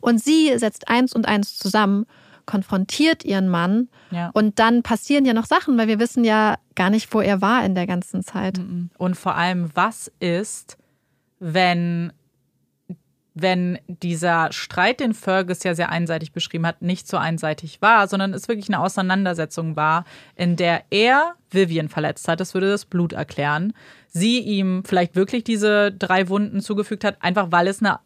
Und 0.00 0.22
sie 0.22 0.52
setzt 0.58 0.88
eins 0.88 1.14
und 1.14 1.26
eins 1.28 1.56
zusammen, 1.56 2.06
konfrontiert 2.46 3.24
ihren 3.24 3.48
Mann 3.48 3.88
Ja. 4.10 4.30
und 4.34 4.58
dann 4.58 4.82
passieren 4.82 5.24
ja 5.24 5.32
noch 5.34 5.46
Sachen, 5.46 5.76
weil 5.78 5.88
wir 5.88 5.98
wissen 5.98 6.24
ja 6.24 6.56
gar 6.74 6.90
nicht, 6.90 7.12
wo 7.14 7.20
er 7.20 7.40
war 7.40 7.64
in 7.64 7.74
der 7.74 7.86
ganzen 7.86 8.22
Zeit. 8.22 8.58
Und 8.98 9.16
vor 9.16 9.34
allem, 9.36 9.70
was 9.74 10.10
ist, 10.20 10.76
wenn, 11.38 12.12
wenn 13.34 13.78
dieser 13.86 14.52
Streit, 14.52 15.00
den 15.00 15.14
Fergus 15.14 15.62
ja 15.64 15.74
sehr 15.74 15.90
einseitig 15.90 16.32
beschrieben 16.32 16.66
hat, 16.66 16.82
nicht 16.82 17.08
so 17.08 17.16
einseitig 17.16 17.80
war, 17.80 18.06
sondern 18.08 18.34
es 18.34 18.48
wirklich 18.48 18.68
eine 18.68 18.80
Auseinandersetzung 18.80 19.74
war, 19.76 20.04
in 20.36 20.56
der 20.56 20.84
er 20.90 21.34
Vivian 21.50 21.88
verletzt 21.88 22.28
hat. 22.28 22.40
Das 22.40 22.54
würde 22.54 22.70
das 22.70 22.84
Blut 22.84 23.12
erklären. 23.12 23.72
Sie 24.08 24.40
ihm 24.40 24.84
vielleicht 24.84 25.16
wirklich 25.16 25.44
diese 25.44 25.90
drei 25.92 26.28
Wunden 26.28 26.60
zugefügt 26.60 27.04
hat, 27.04 27.16
einfach 27.22 27.48
weil 27.50 27.66
es 27.68 27.80
eine 27.82 28.00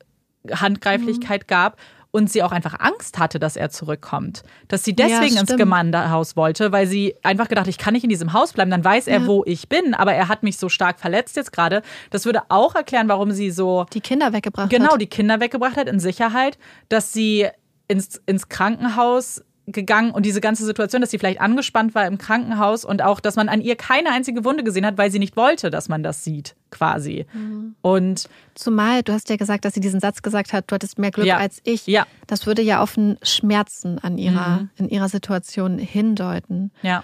Handgreiflichkeit 0.51 1.49
gab. 1.49 1.77
Und 2.12 2.31
sie 2.31 2.43
auch 2.43 2.53
einfach 2.53 2.78
Angst 2.81 3.19
hatte, 3.19 3.39
dass 3.39 3.57
er 3.57 3.69
zurückkommt. 3.69 4.43
Dass 4.69 4.85
sie 4.85 4.97
deswegen 4.97 5.35
ins 5.37 5.43
stimmt. 5.43 5.59
Gemeindehaus 5.59 6.35
wollte, 6.35 6.73
weil 6.73 6.87
sie 6.87 7.15
einfach 7.23 7.49
gedacht, 7.49 7.66
ich 7.66 7.77
kann 7.77 7.93
nicht 7.93 8.05
in 8.05 8.09
diesem 8.11 8.33
Haus 8.33 8.55
bleiben, 8.55 8.70
dann 8.70 8.83
weiß 8.85 9.07
er, 9.07 9.20
Ja. 9.20 9.27
wo 9.27 9.43
ich 9.45 9.69
bin, 9.69 9.93
aber 9.93 10.15
er 10.15 10.28
hat 10.28 10.43
mich 10.43 10.57
so 10.57 10.69
stark 10.70 10.99
verletzt 10.99 11.37
jetzt 11.37 11.53
gerade. 11.53 11.83
Das 12.11 12.24
würde 12.24 12.43
auch 12.49 12.74
erklären, 12.74 13.09
warum 13.09 13.33
sie 13.33 13.51
so 13.51 13.85
Die 13.93 14.01
Kinder 14.01 14.33
weggebracht 14.33 14.70
genau 14.70 14.93
hat. 14.95 15.01
die 15.01 15.09
Kinder 15.09 15.41
weggebracht 15.41 15.77
hat 15.77 15.89
in 15.89 16.01
Sicherheit, 16.01 16.57
dass 16.89 17.12
sie 17.12 17.49
ins, 17.89 18.20
ins 18.24 18.49
Krankenhaus 18.49 19.43
gegangen 19.66 20.12
und 20.12 20.24
diese 20.24 20.40
ganze 20.40 20.64
Situation, 20.64 21.01
dass 21.01 21.10
sie 21.10 21.18
vielleicht 21.18 21.40
angespannt 21.40 21.94
war 21.94 22.06
im 22.06 22.18
Krankenhaus 22.18 22.84
und 22.84 23.02
auch, 23.02 23.18
dass 23.20 23.34
man 23.36 23.48
an 23.48 23.60
ihr 23.60 23.74
keine 23.76 24.10
einzige 24.12 24.44
Wunde 24.44 24.62
gesehen 24.62 24.86
hat, 24.86 24.97
weil 24.97 25.10
sie 25.10 25.18
nicht 25.18 25.36
wollte, 25.36 25.70
dass 25.70 25.88
man 25.88 26.02
das 26.05 26.22
sieht, 26.22 26.55
quasi. 26.70 27.26
Mhm. 27.32 27.74
Und 27.82 28.28
Zumal, 28.55 29.02
du 29.02 29.12
hast 29.12 29.28
ja 29.28 29.36
gesagt, 29.36 29.64
dass 29.64 29.74
sie 29.74 29.80
diesen 29.80 29.98
Satz 30.01 30.22
gesagt 30.22 30.52
hat, 30.52 30.70
du 30.70 30.74
hattest 30.74 30.98
mehr 30.98 31.10
Glück 31.10 31.26
Ja. 31.26 31.38
als 31.38 31.60
ich. 31.64 31.86
Ja. 31.86 32.06
Das 32.28 32.47
würde 32.47 32.62
ja 32.62 32.80
auf 32.80 32.97
ein 32.97 33.18
Schmerzen 33.22 33.98
an 33.98 34.18
ihrer, 34.18 34.68
in 34.76 34.88
ihrer 34.88 35.09
Situation 35.09 35.78
hindeuten. 35.78 36.70
ja. 36.82 37.02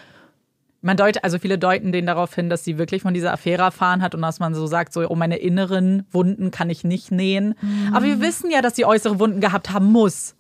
Man 0.85 0.97
deutet, 0.97 1.23
also 1.23 1.39
viele 1.39 1.59
deuten 1.61 1.93
den 1.93 2.07
darauf 2.07 2.35
hin, 2.35 2.51
dass 2.51 2.65
sie 2.65 2.77
wirklich 2.77 3.03
von 3.03 3.15
dieser 3.15 3.33
Affäre 3.33 3.63
erfahren 3.63 4.03
hat 4.03 4.17
und 4.17 4.23
dass 4.23 4.41
man 4.41 4.53
so 4.53 4.67
sagt, 4.67 4.93
so, 4.93 5.09
oh, 5.09 5.15
meine 5.15 5.37
inneren 5.37 6.05
Wunden 6.11 6.51
kann 6.51 6.71
ich 6.71 6.83
nicht 6.83 7.13
nähen. 7.13 7.55
Mhm. 7.63 7.95
Aber 7.95 8.05
wir 8.05 8.21
wissen 8.21 8.51
ja, 8.51 8.63
dass 8.63 8.75
sie 8.75 8.85
äußere 8.85 9.21
Wunden 9.21 9.41
gehabt 9.41 9.71
haben 9.71 9.87
muss. 9.93 10.35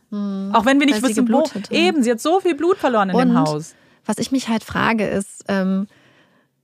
Auch 0.52 0.66
wenn 0.66 0.78
wir 0.78 0.86
nicht 0.86 1.02
Weil 1.02 1.10
wissen, 1.10 1.28
wo. 1.32 1.44
Eben, 1.70 2.02
sie 2.02 2.10
hat 2.10 2.20
so 2.20 2.40
viel 2.40 2.54
Blut 2.54 2.76
verloren 2.76 3.10
in 3.10 3.16
dem 3.16 3.30
Und 3.30 3.36
Haus. 3.38 3.74
was 4.04 4.18
ich 4.18 4.30
mich 4.30 4.48
halt 4.48 4.62
frage, 4.62 5.06
ist, 5.06 5.44
ähm, 5.48 5.86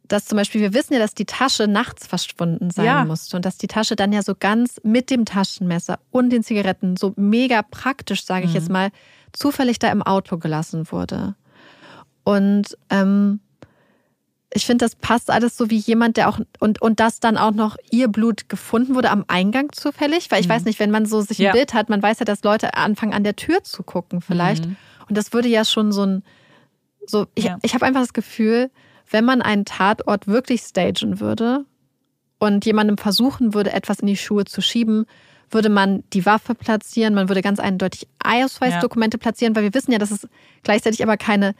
dass 0.06 0.26
zum 0.26 0.36
Beispiel, 0.36 0.60
wir 0.60 0.74
wissen 0.74 0.92
ja, 0.94 0.98
dass 0.98 1.14
die 1.14 1.24
Tasche 1.26 1.66
nachts 1.68 2.06
verschwunden 2.06 2.70
sein 2.70 2.84
Ja. 2.84 3.04
musste 3.04 3.36
und 3.36 3.44
dass 3.44 3.56
die 3.58 3.66
Tasche 3.66 3.96
dann 3.96 4.12
ja 4.12 4.22
so 4.22 4.34
ganz 4.38 4.80
mit 4.82 5.10
dem 5.10 5.24
Taschenmesser 5.24 5.98
und 6.10 6.30
den 6.30 6.42
Zigaretten 6.42 6.96
so 6.96 7.12
mega 7.16 7.62
praktisch, 7.62 8.24
sage 8.24 8.44
ich 8.44 8.50
Mhm. 8.52 8.56
jetzt 8.56 8.70
mal, 8.70 8.90
zufällig 9.32 9.78
da 9.78 9.90
im 9.90 10.02
Auto 10.02 10.38
gelassen 10.38 10.90
wurde. 10.92 11.34
Und 12.24 12.76
ähm, 12.90 13.40
ich 14.54 14.64
finde, 14.64 14.84
das 14.84 14.96
passt 14.96 15.30
alles 15.30 15.56
so 15.56 15.68
wie 15.70 15.76
jemand, 15.76 16.16
der 16.16 16.28
auch 16.28 16.38
und, 16.58 16.80
und 16.80 17.00
das 17.00 17.20
dann 17.20 17.36
auch 17.36 17.52
noch 17.52 17.76
ihr 17.90 18.08
Blut 18.08 18.48
gefunden 18.48 18.94
wurde 18.94 19.10
am 19.10 19.24
Eingang 19.28 19.72
zufällig, 19.72 20.30
weil 20.30 20.40
ich 20.40 20.48
weiß 20.48 20.64
nicht, 20.64 20.80
wenn 20.80 20.90
man 20.90 21.04
so 21.06 21.20
sich 21.20 21.38
ein 21.38 21.42
Mhm. 21.42 21.46
Ja. 21.46 21.52
Bild 21.52 21.74
hat, 21.74 21.88
man 21.90 22.02
weiß 22.02 22.20
ja, 22.20 22.24
dass 22.24 22.42
Leute 22.42 22.74
anfangen 22.74 23.12
an 23.12 23.24
der 23.24 23.36
Tür 23.36 23.62
zu 23.62 23.82
gucken 23.82 24.20
vielleicht. 24.22 24.64
Mhm. 24.66 24.76
Und 25.08 25.18
das 25.18 25.32
würde 25.32 25.48
ja 25.48 25.64
schon 25.64 25.92
so 25.92 26.04
ein 26.04 26.22
so 27.06 27.26
ich, 27.34 27.44
Ja. 27.44 27.58
ich 27.62 27.74
habe 27.74 27.84
einfach 27.86 28.00
das 28.00 28.12
Gefühl, 28.12 28.70
wenn 29.10 29.24
man 29.24 29.40
einen 29.42 29.64
Tatort 29.64 30.26
wirklich 30.26 30.60
stagen 30.62 31.20
würde 31.20 31.64
und 32.38 32.64
jemandem 32.66 32.98
versuchen 32.98 33.54
würde, 33.54 33.72
etwas 33.72 34.00
in 34.00 34.06
die 34.06 34.16
Schuhe 34.16 34.44
zu 34.44 34.60
schieben, 34.60 35.06
würde 35.50 35.70
man 35.70 36.04
die 36.12 36.26
Waffe 36.26 36.54
platzieren, 36.54 37.14
man 37.14 37.28
würde 37.28 37.40
ganz 37.40 37.58
eindeutig 37.60 38.06
Ausweisdokumente 38.22 39.16
platzieren, 39.18 39.56
weil 39.56 39.62
wir 39.62 39.72
wissen 39.74 39.92
ja, 39.92 39.98
dass 39.98 40.10
es 40.10 40.28
gleichzeitig 40.62 41.02
aber 41.02 41.16
keine 41.16 41.54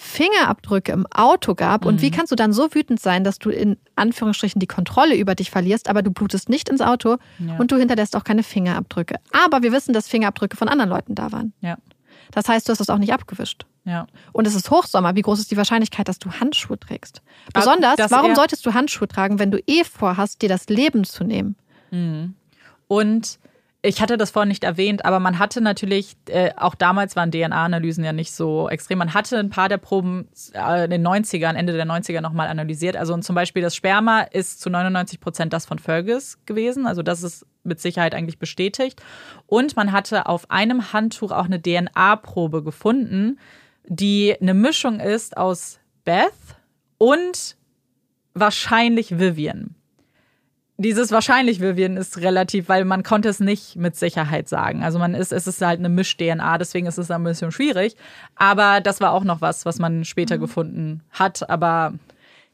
Fingerabdrücke 0.00 0.92
im 0.92 1.06
Auto 1.08 1.54
gab. 1.56 1.84
Und 1.84 2.00
wie 2.02 2.10
kannst 2.12 2.30
du 2.30 2.36
dann 2.36 2.52
so 2.52 2.72
wütend 2.72 3.00
sein, 3.00 3.24
dass 3.24 3.38
du 3.40 3.50
in 3.50 3.76
Anführungsstrichen 3.96 4.60
die 4.60 4.66
Kontrolle 4.68 5.16
über 5.16 5.34
dich 5.34 5.50
verlierst, 5.50 5.88
aber 5.90 6.02
du 6.02 6.10
blutest 6.12 6.48
nicht 6.48 6.68
ins 6.68 6.80
Auto 6.80 7.16
Ja. 7.40 7.56
und 7.58 7.72
du 7.72 7.76
hinterlässt 7.76 8.14
auch 8.14 8.22
keine 8.24 8.44
Fingerabdrücke. 8.44 9.16
Aber 9.32 9.62
wir 9.62 9.72
wissen, 9.72 9.92
dass 9.92 10.06
Fingerabdrücke 10.08 10.56
von 10.56 10.68
anderen 10.68 10.88
Leuten 10.90 11.14
da 11.16 11.32
waren. 11.32 11.52
Ja, 11.60 11.76
Das 12.30 12.48
heißt, 12.48 12.68
du 12.68 12.72
hast 12.72 12.80
es 12.80 12.90
auch 12.90 12.98
nicht 12.98 13.12
abgewischt. 13.12 13.66
ja. 13.84 14.06
Und 14.32 14.46
es 14.46 14.54
ist 14.54 14.70
Hochsommer. 14.70 15.16
Wie 15.16 15.22
groß 15.22 15.40
ist 15.40 15.50
die 15.50 15.56
Wahrscheinlichkeit, 15.56 16.06
dass 16.08 16.18
du 16.20 16.30
Handschuhe 16.30 16.78
trägst? 16.78 17.20
Besonders, 17.52 17.96
warum 18.10 18.34
solltest 18.36 18.64
du 18.66 18.74
Handschuhe 18.74 19.08
tragen, 19.08 19.38
wenn 19.40 19.50
du 19.50 19.58
eh 19.66 19.82
vorhast, 19.82 20.42
dir 20.42 20.48
das 20.48 20.68
Leben 20.68 21.02
zu 21.04 21.24
nehmen? 21.24 21.56
Und 22.86 23.38
ich 23.80 24.02
hatte 24.02 24.16
das 24.16 24.32
vorhin 24.32 24.48
nicht 24.48 24.64
erwähnt, 24.64 25.04
aber 25.04 25.20
man 25.20 25.38
hatte 25.38 25.60
natürlich, 25.60 26.16
äh, 26.28 26.50
auch 26.56 26.74
damals 26.74 27.14
waren 27.14 27.30
DNA-Analysen 27.30 28.02
ja 28.02 28.12
nicht 28.12 28.32
so 28.32 28.68
extrem. 28.68 28.98
Man 28.98 29.14
hatte 29.14 29.38
ein 29.38 29.50
paar 29.50 29.68
der 29.68 29.78
Proben 29.78 30.28
äh, 30.52 30.84
in 30.84 30.90
den 30.90 31.06
90ern, 31.06 31.54
Ende 31.54 31.74
der 31.74 31.86
90er 31.86 32.20
nochmal 32.20 32.48
analysiert. 32.48 32.96
Also 32.96 33.16
zum 33.18 33.36
Beispiel 33.36 33.62
das 33.62 33.76
Sperma 33.76 34.22
ist 34.22 34.60
zu 34.60 34.68
99 34.68 35.20
Prozent 35.20 35.52
das 35.52 35.64
von 35.64 35.78
Fergus 35.78 36.38
gewesen. 36.44 36.86
Also 36.88 37.02
das 37.04 37.22
ist 37.22 37.46
mit 37.62 37.80
Sicherheit 37.80 38.14
eigentlich 38.14 38.40
bestätigt. 38.40 39.00
Und 39.46 39.76
man 39.76 39.92
hatte 39.92 40.26
auf 40.26 40.50
einem 40.50 40.92
Handtuch 40.92 41.30
auch 41.30 41.44
eine 41.44 41.62
DNA-Probe 41.62 42.64
gefunden, 42.64 43.38
die 43.84 44.36
eine 44.40 44.54
Mischung 44.54 44.98
ist 44.98 45.36
aus 45.36 45.78
Beth 46.04 46.32
und 46.98 47.56
wahrscheinlich 48.34 49.20
Vivian 49.20 49.76
dieses 50.80 51.10
wahrscheinlich 51.10 51.60
Vivian 51.60 51.96
ist 51.96 52.18
relativ, 52.18 52.68
weil 52.68 52.84
man 52.84 53.02
konnte 53.02 53.28
es 53.28 53.40
nicht 53.40 53.74
mit 53.74 53.96
Sicherheit 53.96 54.48
sagen. 54.48 54.84
Also 54.84 55.00
man 55.00 55.14
ist, 55.14 55.32
es 55.32 55.48
ist 55.48 55.60
halt 55.60 55.80
eine 55.80 55.88
Misch-DNA, 55.88 56.56
deswegen 56.56 56.86
ist 56.86 56.98
es 56.98 57.10
ein 57.10 57.24
bisschen 57.24 57.50
schwierig. 57.50 57.96
Aber 58.36 58.80
das 58.80 59.00
war 59.00 59.12
auch 59.12 59.24
noch 59.24 59.40
was, 59.40 59.66
was 59.66 59.80
man 59.80 60.04
später 60.04 60.38
gefunden 60.38 61.02
hat. 61.10 61.50
Aber 61.50 61.94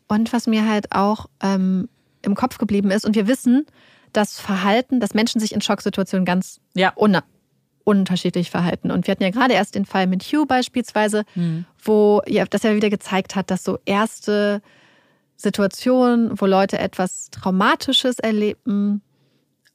Und 0.09 0.33
was 0.33 0.47
mir 0.47 0.67
halt 0.67 0.93
auch 0.93 1.27
ähm, 1.43 1.91
im 2.23 2.35
Kopf 2.35 2.57
geblieben 2.57 2.91
ist, 2.91 3.05
und 3.05 3.15
wir 3.15 3.29
wissen, 3.29 3.67
dass 4.15 4.41
Verhalten, 4.41 5.01
dass 5.01 5.13
Menschen 5.13 5.39
sich 5.39 5.55
in 5.55 5.61
Schocksituationen 5.61 6.25
ganz 6.25 6.61
ja, 6.75 6.93
un 6.97 7.19
unterschiedlich 7.85 8.51
verhalten. 8.51 8.91
Und 8.91 9.07
wir 9.07 9.13
hatten 9.13 9.23
ja 9.23 9.31
gerade 9.31 9.53
erst 9.53 9.75
den 9.75 9.85
Fall 9.85 10.07
mit 10.07 10.23
Hugh 10.23 10.47
beispielsweise, 10.47 11.25
wo 11.83 12.23
ja, 12.27 12.47
das 12.47 12.63
ja 12.63 12.75
wieder 12.75 12.89
gezeigt 12.89 13.37
hat, 13.37 13.51
dass 13.51 13.63
so 13.63 13.79
erste 13.85 14.63
Situationen, 15.37 16.41
wo 16.41 16.47
Leute 16.47 16.79
etwas 16.79 17.31
Traumatisches 17.31 18.19
erleben 18.19 19.03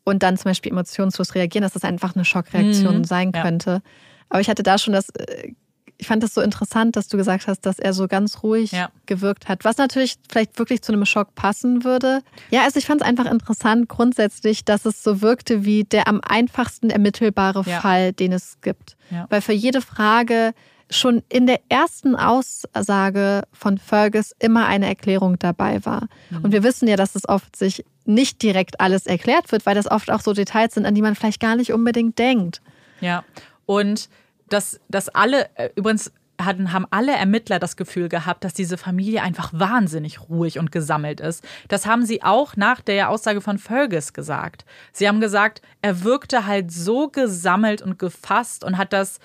und 0.04 0.24
dann 0.24 0.38
zum 0.38 0.46
Beispiel 0.50 0.72
emotionslos 0.72 1.36
reagieren, 1.36 1.64
dass 1.64 1.74
das 1.74 1.84
einfach 1.84 2.16
eine 2.16 2.26
Schockreaktion 2.26 3.00
Mhm. 3.00 3.04
sein 3.04 3.32
Ja. 3.34 3.42
könnte. 3.42 3.82
Aber 4.30 4.42
ich 4.42 4.50
hatte 4.50 4.64
da 4.64 4.78
schon 4.78 4.94
das, 4.94 5.10
äh, 5.10 5.54
ich 6.02 6.08
fand 6.08 6.24
das 6.24 6.34
so 6.34 6.40
interessant, 6.42 6.96
dass 6.96 7.10
du 7.10 7.18
gesagt 7.18 7.48
hast, 7.48 7.66
dass 7.66 7.78
er 7.78 7.94
so 7.94 8.08
ganz 8.08 8.42
ruhig 8.42 8.72
Ja. 8.72 8.90
gewirkt 9.06 9.50
hat, 9.50 9.66
was 9.66 9.78
natürlich 9.78 10.16
vielleicht 10.32 10.58
wirklich 10.58 10.82
zu 10.82 10.94
einem 10.94 11.06
Schock 11.06 11.36
passen 11.36 11.84
würde. 11.84 12.22
Ja, 12.52 12.64
also 12.64 12.80
ich 12.80 12.86
fand 12.86 13.02
es 13.02 13.08
einfach 13.08 13.26
interessant 13.30 13.90
grundsätzlich, 13.90 14.64
dass 14.64 14.86
es 14.86 15.04
so 15.04 15.22
wirkte 15.22 15.66
wie 15.66 15.84
der 15.84 16.08
am 16.08 16.22
einfachsten 16.22 16.90
ermittelbare 16.90 17.64
Ja. 17.70 17.82
Fall, 17.82 18.14
den 18.14 18.32
es 18.32 18.62
gibt. 18.62 18.96
Ja. 19.10 19.26
Weil 19.30 19.42
für 19.42 19.52
jede 19.54 19.82
Frage 19.82 20.54
schon 20.90 21.24
in 21.30 21.46
der 21.48 21.60
ersten 21.70 22.16
Aussage 22.16 23.44
von 23.54 23.78
Fergus 23.78 24.34
immer 24.40 24.66
eine 24.66 24.88
Erklärung 24.88 25.38
dabei 25.38 25.86
war. 25.86 26.08
Mhm. 26.30 26.42
Und 26.44 26.52
wir 26.52 26.64
wissen 26.64 26.88
ja, 26.88 26.96
dass 26.96 27.16
es 27.16 27.28
oft 27.28 27.56
sich 27.56 27.86
nicht 28.06 28.42
direkt 28.42 28.80
alles 28.80 29.06
erklärt 29.06 29.52
wird, 29.52 29.66
weil 29.66 29.76
das 29.76 29.90
oft 29.90 30.12
auch 30.12 30.22
so 30.22 30.34
Details 30.34 30.74
sind, 30.74 30.86
an 30.86 30.96
die 30.96 31.02
man 31.02 31.16
vielleicht 31.16 31.40
gar 31.40 31.56
nicht 31.56 31.74
unbedingt 31.74 32.18
denkt. 32.18 32.62
ja. 33.02 33.24
Und 33.66 34.10
dass, 34.50 34.80
dass 34.90 35.10
alle, 35.10 35.48
äh, 35.56 35.70
übrigens 35.76 36.12
hatten, 36.42 36.72
haben 36.72 36.86
alle 36.90 37.14
Ermittler 37.14 37.60
das 37.60 37.76
Gefühl 37.76 38.10
gehabt, 38.10 38.44
dass 38.44 38.54
diese 38.54 38.78
Familie 38.78 39.22
einfach 39.22 39.52
wahnsinnig 39.54 40.30
ruhig 40.30 40.58
und 40.58 40.72
gesammelt 40.72 41.20
ist. 41.20 41.44
Das 41.68 41.86
haben 41.86 42.06
sie 42.06 42.24
auch 42.24 42.56
nach 42.56 42.82
der 42.82 43.10
Aussage 43.10 43.42
von 43.42 43.58
Fergus 43.58 44.14
gesagt. 44.14 44.66
Sie 44.92 45.08
haben 45.08 45.20
gesagt, 45.20 45.62
er 45.82 46.04
wirkte 46.04 46.46
halt 46.46 46.72
so 46.72 47.10
gesammelt 47.10 47.82
und 47.82 48.00
gefasst 48.00 48.64
und 48.64 48.78
hat 48.78 48.94
das, 48.94 49.20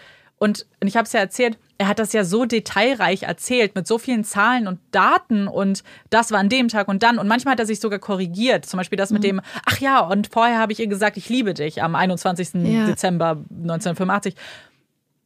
und 0.44 0.66
und 0.80 0.86
ich 0.88 0.96
habe 0.96 1.06
es 1.06 1.12
ja 1.12 1.20
erzählt, 1.20 1.58
er 1.78 1.88
hat 1.88 1.98
das 1.98 2.12
ja 2.12 2.22
so 2.24 2.44
detailreich 2.44 3.24
erzählt, 3.24 3.74
mit 3.74 3.86
so 3.88 3.98
vielen 3.98 4.22
Zahlen 4.22 4.68
und 4.68 4.78
Daten 4.92 5.48
und 5.48 5.82
das 6.10 6.30
war 6.30 6.38
an 6.38 6.48
dem 6.48 6.68
Tag 6.68 6.86
und 6.86 7.02
dann. 7.02 7.18
Und 7.18 7.26
manchmal 7.26 7.52
hat 7.52 7.60
er 7.60 7.66
sich 7.66 7.80
sogar 7.80 7.98
korrigiert. 7.98 8.64
Zum 8.64 8.78
Beispiel 8.78 8.96
das 8.96 9.10
mit 9.10 9.24
dem, 9.24 9.40
ach 9.66 9.78
ja, 9.80 9.98
und 10.00 10.28
vorher 10.32 10.58
habe 10.58 10.72
ich 10.72 10.78
ihr 10.78 10.86
gesagt, 10.86 11.16
ich 11.16 11.28
liebe 11.28 11.52
dich 11.54 11.82
am 11.82 11.94
21. 11.96 12.50
Ja. 12.64 12.86
Dezember 12.86 13.42
1985 13.50 14.34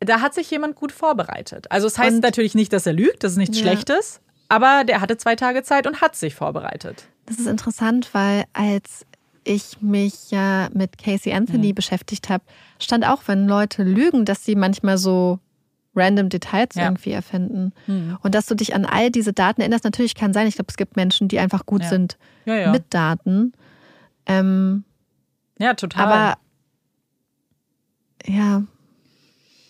da 0.00 0.20
hat 0.20 0.32
sich 0.32 0.48
jemand 0.50 0.76
gut 0.76 0.92
vorbereitet. 0.92 1.66
Also 1.72 1.88
es 1.88 1.98
heißt 1.98 2.16
Und- 2.18 2.22
natürlich 2.22 2.54
nicht, 2.54 2.72
dass 2.72 2.86
er 2.86 2.92
lügt, 2.92 3.24
das 3.24 3.32
ist 3.32 3.38
nichts 3.38 3.58
Ja. 3.58 3.64
Schlechtes, 3.64 4.20
aber 4.48 4.84
der 4.84 5.00
hatte 5.00 5.16
zwei 5.16 5.34
Tage 5.34 5.64
Zeit 5.64 5.88
und 5.88 6.00
hat 6.00 6.14
sich 6.14 6.36
vorbereitet. 6.36 7.08
Das 7.26 7.36
ist 7.38 7.48
interessant, 7.48 8.08
weil 8.12 8.44
als 8.52 9.04
ich 9.42 9.80
mich 9.80 10.30
ja 10.30 10.68
mit 10.72 10.98
Casey 10.98 11.32
Anthony 11.32 11.72
beschäftigt 11.72 12.28
habe, 12.28 12.44
stand 12.80 13.06
auch, 13.06 13.22
wenn 13.26 13.48
Leute 13.48 13.82
lügen, 13.82 14.24
dass 14.24 14.44
sie 14.44 14.54
manchmal 14.54 14.98
so 14.98 15.38
random 15.94 16.28
Details 16.28 16.74
Ja. 16.76 16.84
irgendwie 16.84 17.10
erfinden. 17.12 17.72
Und 18.22 18.34
dass 18.34 18.46
du 18.46 18.54
dich 18.54 18.74
an 18.74 18.84
all 18.84 19.10
diese 19.10 19.32
Daten 19.32 19.60
erinnerst, 19.60 19.84
natürlich 19.84 20.14
kann 20.14 20.32
sein. 20.32 20.46
Ich 20.46 20.54
glaube, 20.54 20.68
es 20.70 20.76
gibt 20.76 20.96
Menschen, 20.96 21.26
die 21.28 21.38
einfach 21.40 21.66
gut 21.66 21.82
Ja. 21.82 21.88
sind 21.88 22.18
Ja, 22.44 22.54
ja. 22.54 22.70
mit 22.72 22.84
Daten. 22.90 23.52
Ähm, 24.26 24.84
ja, 25.58 25.74
total. 25.74 26.04
aber 26.06 26.38
ja, 28.26 28.62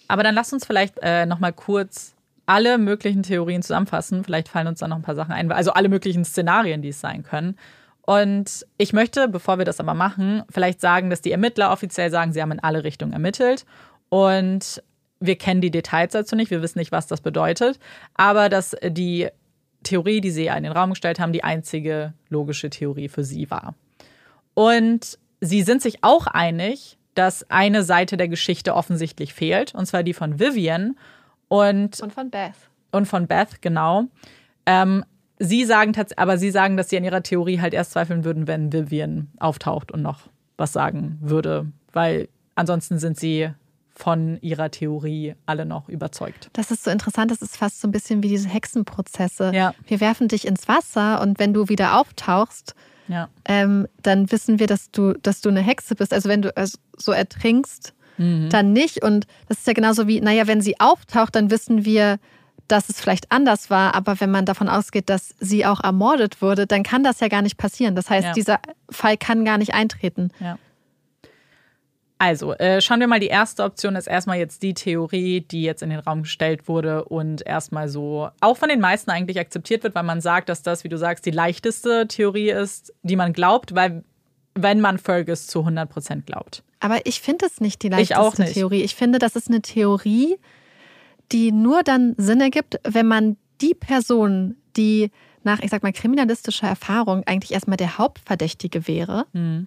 Aber 0.09 0.23
dann 0.23 0.35
lass 0.35 0.53
uns 0.53 0.65
vielleicht 0.67 0.95
äh, 1.03 1.27
nochmal 1.27 1.53
kurz 1.53 2.15
alle 2.47 2.79
möglichen 2.79 3.23
Theorien 3.23 3.63
zusammenfassen. 3.63 4.25
Vielleicht 4.25 4.49
fallen 4.49 4.67
uns 4.67 4.79
da 4.81 4.89
noch 4.89 4.97
ein 4.97 5.03
paar 5.03 5.15
Sachen 5.15 5.33
ein. 5.33 5.53
Also 5.53 5.73
alle 5.73 5.89
möglichen 5.91 6.25
Szenarien, 6.25 6.81
die 6.81 6.89
es 6.89 7.01
sein 7.01 7.23
können. 7.23 7.57
Und 8.09 8.65
ich 8.79 8.95
möchte, 8.95 9.29
bevor 9.29 9.59
wir 9.59 9.67
das 9.67 9.81
aber 9.81 9.93
machen, 9.93 10.43
vielleicht 10.49 10.81
sagen, 10.81 11.11
dass 11.11 11.21
die 11.21 11.31
Ermittler 11.31 11.71
offiziell 11.71 12.11
sagen, 12.11 12.33
sie 12.33 12.41
haben 12.41 12.53
in 12.53 12.59
alle 12.59 12.83
Richtungen 12.83 13.13
ermittelt. 13.13 13.67
Und 14.09 14.83
wir 15.21 15.37
kennen 15.37 15.61
die 15.61 15.71
Details 15.71 16.13
dazu 16.13 16.35
nicht. 16.35 16.51
Wir 16.51 16.63
wissen 16.63 16.79
nicht, 16.79 16.91
was 16.91 17.07
das 17.07 17.21
bedeutet. 17.21 17.79
Aber 18.15 18.49
dass 18.49 18.75
die 18.83 19.29
Theorie, 19.83 20.23
die 20.23 20.31
sie 20.31 20.45
ja 20.45 20.57
in 20.57 20.63
den 20.63 20.73
Raum 20.73 20.89
gestellt 20.89 21.21
haben, 21.21 21.35
die 21.35 21.45
einzige 21.45 22.15
logische 22.31 22.71
Theorie 22.71 23.11
für 23.11 23.25
sie 23.25 23.51
war. 23.51 23.75
Und 24.55 25.19
sie 25.43 25.61
sind 25.61 25.83
sich 25.83 26.03
auch 26.03 26.27
einig, 26.29 26.97
dass 27.13 27.51
eine 27.51 27.83
Seite 27.83 28.17
der 28.17 28.29
Geschichte 28.29 28.75
offensichtlich 28.75 29.35
fehlt, 29.35 29.75
und 29.75 29.85
zwar 29.85 30.03
die 30.03 30.15
von 30.15 30.41
Vivian 30.41 30.97
und, 31.49 32.01
und 32.01 32.15
von 32.15 32.31
Beth. 32.31 32.55
und 32.91 33.05
von 33.05 33.27
Beth, 33.27 33.61
genau. 33.61 34.05
Ähm, 34.65 35.05
sie 35.39 35.65
sagen 35.65 35.93
aber 36.17 36.39
sie 36.39 36.51
sagen, 36.51 36.77
dass 36.77 36.89
sie 36.91 36.97
an 36.97 37.05
ihrer 37.05 37.23
Theorie 37.23 37.61
halt 37.61 37.75
erst 37.75 37.93
zweifeln 37.93 38.25
würden, 38.25 38.47
wenn 38.47 38.73
Vivian 38.73 39.29
auftaucht 39.39 39.93
und 39.93 40.03
noch 40.03 40.21
was 40.57 40.73
sagen 40.73 41.19
würde, 41.21 41.67
weil 41.93 42.29
ansonsten 42.55 42.99
sind 42.99 43.19
sie 43.19 43.51
von 43.95 44.39
ihrer 44.43 44.71
Theorie 44.71 45.35
alle 45.47 45.67
noch 45.67 45.89
überzeugt. 45.89 46.51
Das 46.53 46.71
ist 46.71 46.85
so 46.85 46.91
interessant, 46.91 47.31
das 47.33 47.43
ist 47.43 47.57
fast 47.57 47.81
so 47.81 47.89
ein 47.89 47.91
bisschen 47.93 48.23
wie 48.23 48.29
diese 48.29 48.49
Hexenprozesse. 48.49 49.51
Ja. 49.55 49.75
Wir 49.87 50.01
werfen 50.01 50.29
dich 50.29 50.47
ins 50.47 50.69
Wasser 50.69 51.21
und 51.21 51.39
wenn 51.41 51.53
du 51.53 51.69
wieder 51.69 51.99
auftauchst, 52.01 52.75
Ja. 53.09 53.29
ähm, 53.45 53.89
dann 54.03 54.31
wissen 54.31 54.59
wir, 54.61 54.69
dass 54.69 54.91
du, 54.93 55.15
dass 55.15 55.41
du 55.41 55.49
eine 55.49 55.63
Hexe 55.63 55.97
bist. 55.97 56.13
Also 56.13 56.29
wenn 56.29 56.43
du 56.43 56.57
also 56.57 56.79
so 56.97 57.13
ertrinkst, 57.13 57.95
dann 58.21 58.73
nicht. 58.73 59.05
Und 59.05 59.29
das 59.49 59.59
ist 59.59 59.67
ja 59.69 59.75
genauso 59.75 60.09
wie, 60.09 60.21
naja, 60.21 60.49
wenn 60.49 60.61
sie 60.61 60.81
auftaucht, 60.81 61.37
dann 61.37 61.53
wissen 61.53 61.85
wir, 61.85 62.19
dass 62.69 62.89
es 62.89 63.01
vielleicht 63.01 63.31
anders 63.33 63.71
war. 63.71 63.95
Aber 63.95 64.21
wenn 64.21 64.31
man 64.31 64.45
davon 64.45 64.69
ausgeht, 64.69 65.09
dass 65.11 65.35
sie 65.41 65.67
auch 65.67 65.83
ermordet 65.83 66.41
wurde, 66.43 66.67
dann 66.67 66.83
kann 66.83 67.03
das 67.03 67.21
ja 67.21 67.29
gar 67.29 67.43
nicht 67.43 67.57
passieren. 67.57 67.95
Das 67.97 68.09
heißt, 68.11 68.29
Ja. 68.29 68.33
dieser 68.33 68.61
Fall 68.91 69.17
kann 69.17 69.45
gar 69.45 69.59
nicht 69.59 69.75
eintreten. 69.75 70.31
Ja. 70.41 70.59
Also, 72.21 72.53
äh, 72.55 72.81
schauen 72.81 72.99
wir 72.99 73.07
mal, 73.07 73.21
die 73.21 73.29
erste 73.29 73.63
Option 73.63 73.95
ist 73.95 74.09
erstmal 74.09 74.39
jetzt 74.39 74.65
die 74.65 74.75
Theorie, 74.75 75.41
die 75.41 75.63
jetzt 75.63 75.83
in 75.85 75.91
den 75.91 76.01
Raum 76.01 76.23
gestellt 76.23 76.67
wurde 76.67 77.05
und 77.05 77.47
erstmal 77.47 77.89
so 77.89 78.29
auch 78.41 78.57
von 78.57 78.69
den 78.69 78.81
meisten 78.81 79.11
eigentlich 79.13 79.39
akzeptiert 79.39 79.85
wird, 79.85 79.95
weil 79.95 80.03
man 80.03 80.21
sagt, 80.21 80.49
dass 80.49 80.63
das, 80.63 80.83
wie 80.83 80.89
du 80.89 80.99
sagst, 80.99 81.27
die 81.27 81.31
leichteste 81.31 82.09
Theorie 82.09 82.51
ist, 82.51 82.93
die 83.03 83.15
man 83.15 83.33
glaubt, 83.33 83.77
weil 83.77 84.03
wenn 84.57 84.81
man 84.81 84.99
Fergus 84.99 85.47
zu 85.47 85.61
100% 85.65 86.23
glaubt. 86.27 86.65
Aber 86.81 87.07
ich 87.07 87.21
finde 87.21 87.47
es 87.47 87.61
nicht 87.61 87.85
die 87.85 87.87
Ich 87.87 87.93
leichteste 87.93 88.21
auch 88.21 88.37
nicht. 88.37 88.55
Theorie. 88.55 88.83
Ich 88.83 88.97
finde, 88.97 89.21
das 89.21 89.37
ist 89.37 89.47
eine 89.49 89.63
Theorie, 89.63 90.39
die 91.33 91.53
nur 91.53 91.83
dann 91.83 92.15
Sinn 92.17 92.41
ergibt, 92.41 92.81
wenn 92.85 93.07
man 93.07 93.37
die 93.61 93.75
Person, 93.75 94.57
die 94.77 95.11
nach, 95.43 95.61
ich 95.61 95.71
sag 95.71 95.83
mal, 95.83 95.93
kriminalistischer 95.93 96.69
Erfahrung 96.69 97.23
eigentlich 97.27 97.53
erstmal 97.53 97.77
der 97.77 97.99
Hauptverdächtige 97.99 98.87
wäre, 98.89 99.27
Mhm. 99.33 99.67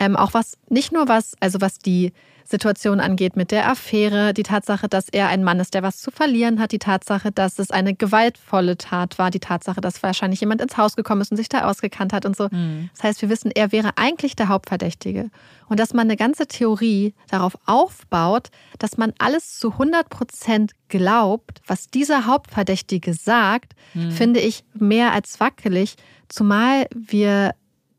Ähm, 0.00 0.16
auch 0.16 0.34
was, 0.34 0.56
nicht 0.68 0.92
nur 0.92 1.06
was, 1.08 1.34
also 1.40 1.60
was 1.60 1.78
die 1.78 2.12
Situation 2.50 3.00
angeht 3.00 3.36
mit 3.36 3.52
der 3.52 3.68
Affäre, 3.68 4.34
die 4.34 4.42
Tatsache, 4.42 4.88
dass 4.88 5.08
er 5.08 5.28
ein 5.28 5.44
Mann 5.44 5.60
ist, 5.60 5.74
der 5.74 5.82
was 5.82 5.98
zu 5.98 6.10
verlieren 6.10 6.58
hat, 6.58 6.72
die 6.72 6.78
Tatsache, 6.78 7.30
dass 7.30 7.58
es 7.58 7.70
eine 7.70 7.94
gewaltvolle 7.94 8.76
Tat 8.76 9.18
war, 9.18 9.30
die 9.30 9.40
Tatsache, 9.40 9.80
dass 9.80 10.02
wahrscheinlich 10.02 10.40
jemand 10.40 10.60
ins 10.60 10.76
Haus 10.76 10.96
gekommen 10.96 11.20
ist 11.20 11.30
und 11.30 11.36
sich 11.36 11.48
da 11.48 11.68
ausgekannt 11.68 12.12
hat 12.12 12.26
und 12.26 12.36
so. 12.36 12.48
Mhm. 12.50 12.90
Das 12.94 13.04
heißt, 13.04 13.22
wir 13.22 13.28
wissen, 13.28 13.52
er 13.54 13.72
wäre 13.72 13.90
eigentlich 13.96 14.34
der 14.34 14.48
Hauptverdächtige. 14.48 15.30
Und 15.68 15.78
dass 15.78 15.94
man 15.94 16.08
eine 16.08 16.16
ganze 16.16 16.46
Theorie 16.46 17.14
darauf 17.28 17.56
aufbaut, 17.66 18.48
dass 18.78 18.96
man 18.96 19.12
alles 19.18 19.58
zu 19.58 19.72
100 19.72 20.08
Prozent 20.08 20.72
glaubt, 20.88 21.62
was 21.66 21.86
dieser 21.88 22.26
Hauptverdächtige 22.26 23.14
sagt, 23.14 23.74
mhm. 23.94 24.10
finde 24.10 24.40
ich 24.40 24.64
mehr 24.74 25.12
als 25.12 25.38
wackelig, 25.38 25.94
zumal 26.28 26.86
wir 26.94 27.52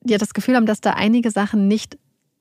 ja 0.05 0.17
das 0.17 0.33
Gefühl 0.33 0.55
haben, 0.55 0.65
dass 0.65 0.81
da 0.81 0.91
einige 0.91 1.31
Sachen 1.31 1.67
nicht 1.67 1.97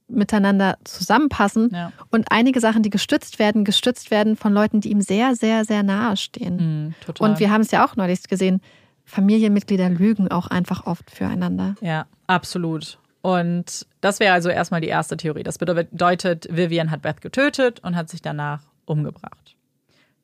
miteinander 0.08 0.76
zusammenpassen 0.84 1.70
ja. 1.72 1.92
und 2.10 2.26
einige 2.30 2.60
Sachen, 2.60 2.82
die 2.82 2.90
gestützt 2.90 3.38
werden, 3.38 3.64
gestützt 3.64 4.10
werden 4.10 4.36
von 4.36 4.52
Leuten, 4.52 4.80
die 4.80 4.90
ihm 4.90 5.00
sehr, 5.00 5.36
sehr, 5.36 5.64
sehr 5.64 5.82
nahe 5.82 6.16
stehen. 6.16 6.88
Mm, 6.88 6.94
und 7.20 7.38
wir 7.38 7.50
haben 7.50 7.60
es 7.60 7.70
ja 7.70 7.86
auch 7.86 7.96
neulich 7.96 8.24
gesehen, 8.24 8.60
Familienmitglieder 9.04 9.88
lügen 9.88 10.30
auch 10.30 10.48
einfach 10.48 10.86
oft 10.86 11.10
füreinander. 11.10 11.74
Ja, 11.80 12.06
absolut. 12.26 12.98
Und 13.22 13.86
das 14.00 14.20
wäre 14.20 14.32
also 14.32 14.48
erstmal 14.48 14.80
die 14.80 14.88
erste 14.88 15.16
Theorie. 15.16 15.42
Das 15.42 15.58
bedeutet, 15.58 16.48
Vivian 16.50 16.90
hat 16.90 17.02
Beth 17.02 17.20
getötet 17.20 17.80
und 17.80 17.96
hat 17.96 18.08
sich 18.08 18.22
danach 18.22 18.62
umgebracht. 18.86 19.56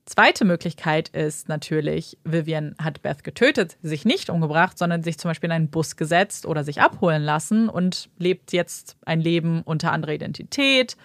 Zweite 0.07 0.45
Möglichkeit 0.45 1.09
ist 1.09 1.49
natürlich, 1.49 2.17
Vivian 2.23 2.77
hat 2.81 3.03
Beth 3.03 3.25
getötet, 3.25 3.77
sich 3.83 4.05
nicht 4.05 4.31
umgebracht, 4.31 4.79
sondern 4.79 5.03
sich 5.03 5.19
zum 5.19 5.31
Beispiel 5.31 5.49
in 5.49 5.53
einen 5.53 5.69
Bus 5.69 5.97
gesetzt 5.97 6.47
oder 6.47 6.63
sich 6.63 6.81
abholen 6.81 7.25
lassen 7.25 7.69
und 7.69 8.09
lebt 8.17 8.53
jetzt 8.53 8.97
ein 9.05 9.21
Leben 9.21 9.63
unter 9.63 9.91
anderer 9.91 10.13
Identität, 10.13 10.97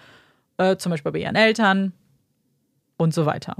äh, 0.56 0.76
zum 0.76 0.90
Beispiel 0.90 1.10
bei 1.10 1.18
ihren 1.18 1.34
Eltern 1.34 1.92
und 2.96 3.12
so 3.12 3.26
weiter. 3.26 3.56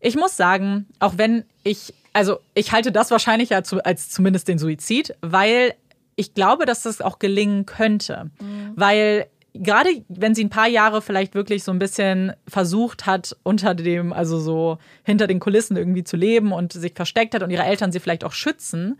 Ich 0.00 0.16
muss 0.16 0.38
sagen, 0.38 0.86
auch 1.00 1.18
wenn 1.18 1.44
ich, 1.64 1.92
also 2.14 2.40
ich 2.54 2.72
halte 2.72 2.92
das 2.92 3.10
wahrscheinlich 3.10 3.54
als, 3.54 3.74
als 3.74 4.08
zumindest 4.08 4.48
den 4.48 4.58
Suizid, 4.58 5.14
weil 5.20 5.74
ich 6.16 6.32
glaube, 6.32 6.64
dass 6.64 6.82
das 6.82 7.02
auch 7.02 7.18
gelingen 7.18 7.66
könnte. 7.66 8.30
Mhm. 8.40 8.72
Weil 8.74 9.26
gerade 9.54 10.04
wenn 10.08 10.34
sie 10.34 10.44
ein 10.44 10.50
paar 10.50 10.68
Jahre 10.68 11.02
vielleicht 11.02 11.34
wirklich 11.34 11.62
so 11.64 11.72
ein 11.72 11.78
bisschen 11.78 12.32
versucht 12.48 13.06
hat, 13.06 13.36
unter 13.42 13.74
dem, 13.74 14.12
also 14.12 14.38
so 14.38 14.78
hinter 15.02 15.26
den 15.26 15.40
Kulissen 15.40 15.76
irgendwie 15.76 16.04
zu 16.04 16.16
leben 16.16 16.52
und 16.52 16.72
sich 16.72 16.92
versteckt 16.94 17.34
hat 17.34 17.42
und 17.42 17.50
ihre 17.50 17.64
Eltern 17.64 17.92
sie 17.92 18.00
vielleicht 18.00 18.24
auch 18.24 18.32
schützen, 18.32 18.98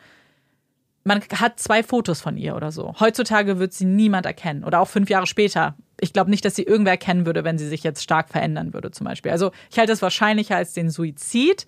man 1.05 1.21
hat 1.35 1.59
zwei 1.59 1.83
Fotos 1.83 2.21
von 2.21 2.37
ihr 2.37 2.55
oder 2.55 2.71
so. 2.71 2.95
Heutzutage 3.01 3.59
wird 3.59 3.73
sie 3.73 3.87
niemand 3.87 4.25
erkennen. 4.25 4.63
Oder 4.63 4.81
auch 4.81 4.89
fünf 4.89 5.11
Jahre 5.11 5.27
später. 5.27 5.75
Ich 6.01 6.13
glaube 6.13 6.31
nicht, 6.31 6.45
dass 6.45 6.55
sie 6.55 6.63
irgendwer 6.63 6.93
erkennen 6.93 7.27
würde, 7.27 7.43
wenn 7.43 7.59
sie 7.59 7.69
sich 7.69 7.83
jetzt 7.83 8.03
stark 8.03 8.29
verändern 8.29 8.73
würde, 8.73 8.93
zum 8.93 9.07
Beispiel. 9.07 9.33
Also 9.33 9.51
ich 9.71 9.79
halte 9.79 9.93
es 9.93 10.01
wahrscheinlicher 10.01 10.57
als 10.57 10.75
den 10.75 10.91
Suizid. 10.91 11.67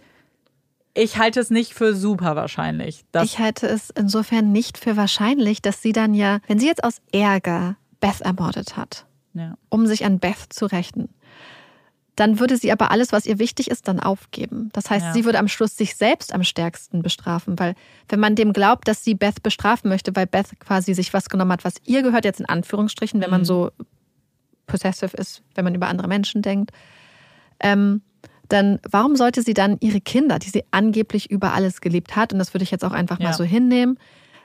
Ich 0.95 1.19
halte 1.19 1.41
es 1.41 1.51
nicht 1.51 1.75
für 1.75 1.95
super 1.95 2.37
wahrscheinlich. 2.37 3.05
Ich 3.25 3.41
halte 3.41 3.67
es 3.67 3.91
insofern 3.91 4.53
nicht 4.53 4.79
für 4.79 4.97
wahrscheinlich, 4.97 5.61
dass 5.61 5.83
sie 5.83 5.93
dann 5.93 6.15
ja, 6.15 6.39
wenn 6.47 6.61
sie 6.61 6.67
jetzt 6.67 6.85
aus 6.85 7.01
Ärger 7.11 7.77
Beth 8.05 8.21
ermordet 8.21 8.77
hat, 8.77 9.07
ja. 9.33 9.57
um 9.71 9.87
sich 9.87 10.05
an 10.05 10.19
Beth 10.19 10.47
zu 10.51 10.67
rächen. 10.67 11.09
Dann 12.17 12.39
würde 12.39 12.59
sie 12.59 12.71
aber 12.71 12.91
alles, 12.91 13.13
was 13.13 13.25
ihr 13.25 13.39
wichtig 13.39 13.71
ist, 13.71 13.89
dann 13.89 13.99
aufgeben. 13.99 14.69
Das 14.75 14.91
heißt, 14.91 15.07
ja. 15.07 15.13
sie 15.15 15.25
würde 15.25 15.39
am 15.39 15.49
Schluss 15.49 15.77
sich 15.77 15.97
selbst 15.97 16.33
am 16.35 16.45
stärksten 16.45 17.03
bestrafen, 17.03 17.59
weil 17.59 17.75
wenn 18.09 18.21
man 18.21 18.37
dem 18.37 18.53
glaubt, 18.53 18.87
dass 18.89 19.03
sie 19.03 19.15
Beth 19.15 19.43
bestrafen 19.43 19.89
möchte, 19.89 20.15
weil 20.15 20.27
Beth 20.27 20.61
quasi 20.61 20.93
sich 20.93 21.15
was 21.15 21.31
genommen 21.31 21.51
hat, 21.51 21.65
was 21.65 21.77
ihr 21.87 22.03
gehört, 22.03 22.27
jetzt 22.27 22.41
in 22.41 22.47
Anführungsstrichen, 22.47 23.21
wenn 23.21 23.31
mhm. 23.31 23.37
man 23.39 23.45
so 23.47 23.71
possessive 24.67 25.17
ist, 25.17 25.43
wenn 25.55 25.65
man 25.65 25.75
über 25.75 25.89
andere 25.89 26.07
Menschen 26.07 26.43
denkt, 26.43 26.71
ähm, 27.59 28.03
dann 28.49 28.81
warum 28.89 29.17
sollte 29.17 29.41
sie 29.41 29.55
dann 29.55 29.79
ihre 29.81 30.03
Kinder, 30.03 30.39
die 30.39 30.51
sie 30.51 30.65
angeblich 30.71 31.31
über 31.31 31.55
alles 31.55 31.81
geliebt 31.81 32.17
hat, 32.17 32.35
und 32.35 32.39
das 32.39 32.53
würde 32.53 32.65
ich 32.65 32.71
jetzt 32.71 32.85
auch 32.85 32.93
einfach 32.93 33.19
ja. 33.19 33.29
mal 33.29 33.33
so 33.33 33.45
hinnehmen, 33.45 33.99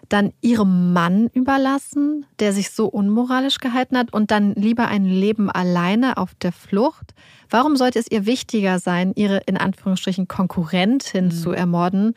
dann 0.09 0.33
ihrem 0.41 0.91
Mann 0.93 1.27
überlassen, 1.33 2.25
der 2.39 2.51
sich 2.51 2.71
so 2.71 2.87
unmoralisch 2.87 3.59
gehalten 3.59 3.97
hat 3.97 4.11
und 4.13 4.31
dann 4.31 4.53
lieber 4.55 4.87
ein 4.87 5.05
Leben 5.05 5.49
alleine 5.49 6.17
auf 6.17 6.33
der 6.35 6.51
Flucht? 6.51 7.13
Warum 7.49 7.77
sollte 7.77 7.99
es 7.99 8.09
ihr 8.09 8.25
wichtiger 8.25 8.79
sein, 8.79 9.13
ihre 9.15 9.37
in 9.45 9.57
Anführungsstrichen 9.57 10.27
Konkurrentin 10.27 11.25
mhm. 11.25 11.31
zu 11.31 11.51
ermorden, 11.51 12.15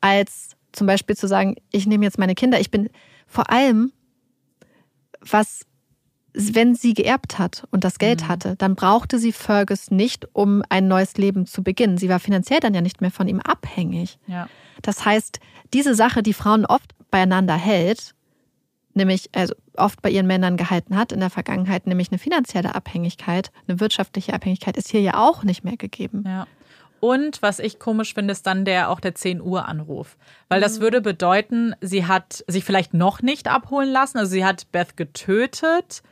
als 0.00 0.56
zum 0.72 0.86
Beispiel 0.86 1.16
zu 1.16 1.28
sagen, 1.28 1.56
ich 1.70 1.86
nehme 1.86 2.04
jetzt 2.04 2.18
meine 2.18 2.34
Kinder. 2.34 2.60
Ich 2.60 2.70
bin 2.70 2.88
vor 3.26 3.50
allem, 3.50 3.92
was, 5.20 5.66
wenn 6.32 6.74
sie 6.74 6.94
geerbt 6.94 7.38
hat 7.38 7.66
und 7.70 7.84
das 7.84 7.98
Geld 7.98 8.22
mhm. 8.22 8.28
hatte, 8.28 8.56
dann 8.56 8.74
brauchte 8.74 9.18
sie 9.18 9.32
Fergus 9.32 9.90
nicht, 9.90 10.26
um 10.32 10.62
ein 10.68 10.88
neues 10.88 11.16
Leben 11.16 11.46
zu 11.46 11.62
beginnen. 11.62 11.98
Sie 11.98 12.08
war 12.08 12.20
finanziell 12.20 12.60
dann 12.60 12.74
ja 12.74 12.80
nicht 12.80 13.00
mehr 13.00 13.10
von 13.10 13.28
ihm 13.28 13.40
abhängig. 13.40 14.18
Ja. 14.26 14.48
Das 14.80 15.04
heißt, 15.04 15.38
diese 15.72 15.94
Sache, 15.94 16.22
die 16.22 16.32
Frauen 16.32 16.66
oft 16.66 16.94
beieinander 17.12 17.54
hält, 17.54 18.16
nämlich 18.94 19.30
also 19.32 19.54
oft 19.76 20.02
bei 20.02 20.10
ihren 20.10 20.26
Männern 20.26 20.56
gehalten 20.56 20.96
hat 20.96 21.12
in 21.12 21.20
der 21.20 21.30
Vergangenheit, 21.30 21.86
nämlich 21.86 22.10
eine 22.10 22.18
finanzielle 22.18 22.74
Abhängigkeit, 22.74 23.52
eine 23.68 23.78
wirtschaftliche 23.78 24.34
Abhängigkeit, 24.34 24.76
ist 24.76 24.90
hier 24.90 25.00
ja 25.00 25.18
auch 25.18 25.44
nicht 25.44 25.62
mehr 25.62 25.76
gegeben. 25.76 26.24
Ja. 26.26 26.48
Und 26.98 27.42
was 27.42 27.58
ich 27.58 27.78
komisch 27.78 28.14
finde, 28.14 28.32
ist 28.32 28.46
dann 28.46 28.64
der 28.64 28.88
auch 28.88 29.00
der 29.00 29.14
10 29.14 29.40
Uhr 29.40 29.66
Anruf. 29.66 30.16
Weil 30.48 30.60
das 30.60 30.78
mhm. 30.78 30.82
würde 30.82 31.00
bedeuten, 31.00 31.74
sie 31.80 32.06
hat 32.06 32.44
sich 32.46 32.64
vielleicht 32.64 32.94
noch 32.94 33.22
nicht 33.22 33.48
abholen 33.48 33.90
lassen. 33.90 34.18
Also 34.18 34.30
sie 34.30 34.44
hat 34.44 34.70
Beth 34.70 34.96
getötet 34.96 36.02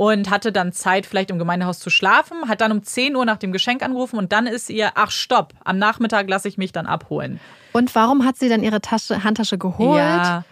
und 0.00 0.30
hatte 0.30 0.50
dann 0.50 0.72
Zeit, 0.72 1.04
vielleicht 1.04 1.30
im 1.30 1.38
Gemeindehaus 1.38 1.78
zu 1.78 1.90
schlafen, 1.90 2.48
hat 2.48 2.62
dann 2.62 2.72
um 2.72 2.82
10 2.82 3.14
Uhr 3.16 3.26
nach 3.26 3.36
dem 3.36 3.52
Geschenk 3.52 3.82
angerufen 3.82 4.16
und 4.16 4.32
dann 4.32 4.46
ist 4.46 4.70
ihr, 4.70 4.92
ach 4.94 5.10
stopp, 5.10 5.52
am 5.62 5.76
Nachmittag 5.76 6.26
lasse 6.26 6.48
ich 6.48 6.56
mich 6.56 6.72
dann 6.72 6.86
abholen. 6.86 7.38
Und 7.74 7.94
warum 7.94 8.24
hat 8.24 8.38
sie 8.38 8.48
dann 8.48 8.62
ihre 8.62 8.80
Tasche, 8.80 9.24
Handtasche 9.24 9.58
geholt 9.58 9.98
ja. 9.98 10.44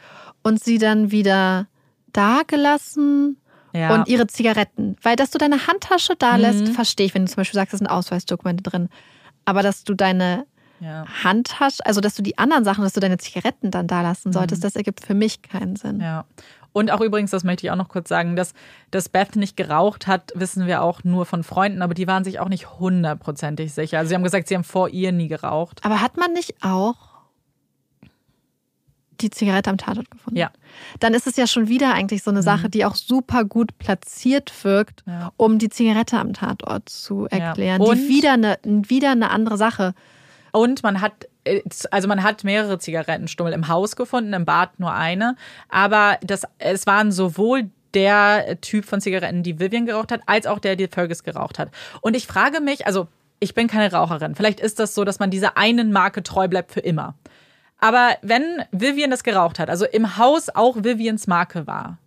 und 0.43 0.63
sie 0.63 0.77
dann 0.77 1.13
wieder 1.13 1.67
da 2.13 2.43
gelassen? 2.47 3.39
Ja. 3.73 3.95
Und 3.95 4.09
ihre 4.09 4.27
Zigaretten. 4.27 4.97
Weil, 5.03 5.17
dass 5.17 5.31
du 5.31 5.39
deine 5.39 5.67
Handtasche 5.67 6.15
da 6.19 6.37
lässt, 6.37 6.67
mhm. 6.67 6.73
verstehe 6.73 7.07
ich, 7.07 7.15
wenn 7.15 7.25
du 7.25 7.31
zum 7.31 7.37
Beispiel 7.37 7.59
sagst, 7.59 7.73
da 7.73 7.79
sind 7.79 7.87
Ausweisdokumente 7.87 8.63
drin. 8.63 8.91
Aber 9.47 9.63
dass 9.63 9.83
du 9.83 9.95
deine 9.95 10.45
ja. 10.81 11.07
Handtasche, 11.25 11.85
also 11.87 12.03
dass 12.03 12.15
du 12.15 12.23
die 12.23 12.37
anderen 12.37 12.65
Sachen, 12.65 12.85
dass 12.85 12.93
du 12.93 13.01
deine 13.01 13.17
Zigaretten 13.17 13.71
dann 13.71 13.87
da 13.87 14.03
lassen 14.03 14.33
solltest, 14.33 14.63
mhm. 14.63 14.67
das 14.67 14.77
ergibt 14.77 15.05
für 15.05 15.15
mich 15.15 15.41
keinen 15.41 15.77
Sinn. 15.77 16.01
Ja. 16.01 16.27
Und 16.79 16.93
auch 16.93 17.01
übrigens, 17.01 17.33
das 17.33 17.43
möchte 17.43 17.67
ich 17.67 17.73
auch 17.73 17.77
noch 17.77 17.89
kurz 17.89 18.09
sagen, 18.09 18.37
dass, 18.37 18.55
dass 18.93 19.09
Beth 19.09 19.35
nicht 19.35 19.57
geraucht 19.57 20.07
hat, 20.07 20.31
wissen 20.37 20.69
wir 20.69 20.81
auch 20.81 21.03
nur 21.03 21.27
von 21.27 21.43
Freunden, 21.43 21.83
aber 21.83 21.93
die 21.93 22.07
waren 22.07 22.23
sich 22.23 22.39
auch 22.39 22.49
nicht 22.49 22.79
hundertprozentig 22.79 23.73
sicher. 23.75 23.99
Also 23.99 24.11
sie 24.11 24.15
haben 24.15 24.23
gesagt, 24.23 24.47
sie 24.47 24.55
haben 24.55 24.63
vor 24.63 24.89
ihr 24.89 25.11
nie 25.11 25.27
geraucht. 25.27 25.81
Aber 25.83 26.01
hat 26.01 26.17
man 26.17 26.33
nicht 26.33 26.55
auch 26.63 26.97
die 29.21 29.31
Zigarette 29.31 29.71
am 29.71 29.77
Tatort 29.77 30.09
gefunden? 30.09 30.39
Ja. 30.39 30.53
Dann 31.01 31.15
ist 31.15 31.27
es 31.27 31.35
ja 31.37 31.49
schon 31.49 31.67
wieder 31.67 31.95
eigentlich 31.95 32.23
so 32.23 32.31
eine 32.31 32.45
Sache, 32.45 32.69
mhm. 32.69 32.71
die 32.71 32.85
auch 32.85 32.95
super 32.95 33.45
gut 33.45 33.77
platziert 33.79 34.53
wirkt, 34.63 35.03
ja. 35.05 35.33
um 35.37 35.59
die 35.59 35.71
Zigarette 35.71 36.17
am 36.17 36.33
Tatort 36.33 36.89
zu 36.89 37.27
erklären. 37.27 37.83
Ja. 37.83 37.95
die 37.95 38.09
wieder 38.09 38.35
eine, 38.35 38.59
wieder 38.63 39.11
eine 39.11 39.31
andere 39.31 39.57
Sache. 39.57 39.95
Und 40.53 40.85
man 40.85 41.01
hat 41.01 41.27
also 41.91 42.09
man 42.09 42.23
hat 42.23 42.45
mehrere 42.45 42.79
Zigarettenstummel 42.79 43.53
im 43.53 43.69
Haus 43.69 43.97
gefunden, 43.97 44.33
im 44.33 44.45
Bad 44.45 44.79
nur 44.79 44.93
eine, 44.93 45.37
aber 45.69 46.19
das, 46.23 46.43
es 46.59 46.87
waren 46.87 47.13
sowohl 47.13 47.71
der 47.95 48.61
Typ 48.61 48.85
von 48.85 49.01
Zigaretten, 49.01 49.43
die 49.43 49.59
Vivian 49.59 49.87
geraucht 49.87 50.13
hat, 50.13 50.21
als 50.27 50.47
auch 50.47 50.59
der, 50.59 50.77
die 50.77 50.89
Fergus 50.89 51.23
geraucht 51.23 51.59
hat. 51.59 51.71
Und 52.01 52.15
ich 52.15 52.27
frage 52.27 52.61
mich, 52.61 52.87
also 52.87 53.09
ich 53.41 53.55
bin 53.55 53.69
keine 53.69 53.93
Raucherin, 53.93 54.35
vielleicht 54.35 54.61
ist 54.61 54.79
das 54.79 54.95
so, 54.95 55.05
dass 55.05 55.19
man 55.19 55.31
dieser 55.31 55.57
einen 55.57 55.93
Marke 55.93 56.23
treu 56.23 56.49
bleibt 56.49 56.73
für 56.73 56.81
immer. 56.81 57.15
Aber 57.81 58.17
wenn 58.23 58.65
Vivian 58.73 59.11
das 59.11 59.23
geraucht 59.23 59.59
hat, 59.59 59.71
also 59.71 59.87
im 59.87 60.17
Haus 60.17 60.49
auch 60.49 60.77
Vivians 60.83 61.27
Marke 61.27 61.67
war, 61.67 61.99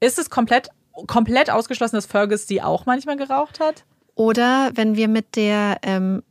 ist 0.00 0.18
es 0.18 0.28
komplett, 0.28 0.68
komplett 1.06 1.50
ausgeschlossen, 1.50 1.96
dass 1.96 2.06
Fergus 2.06 2.46
die 2.46 2.62
auch 2.62 2.84
manchmal 2.84 3.16
geraucht 3.16 3.58
hat? 3.58 3.84
Oder 4.14 4.70
wenn 4.74 4.96
wir 4.96 5.08
mit 5.08 5.36
der 5.36 5.78
ähm, 5.82 6.22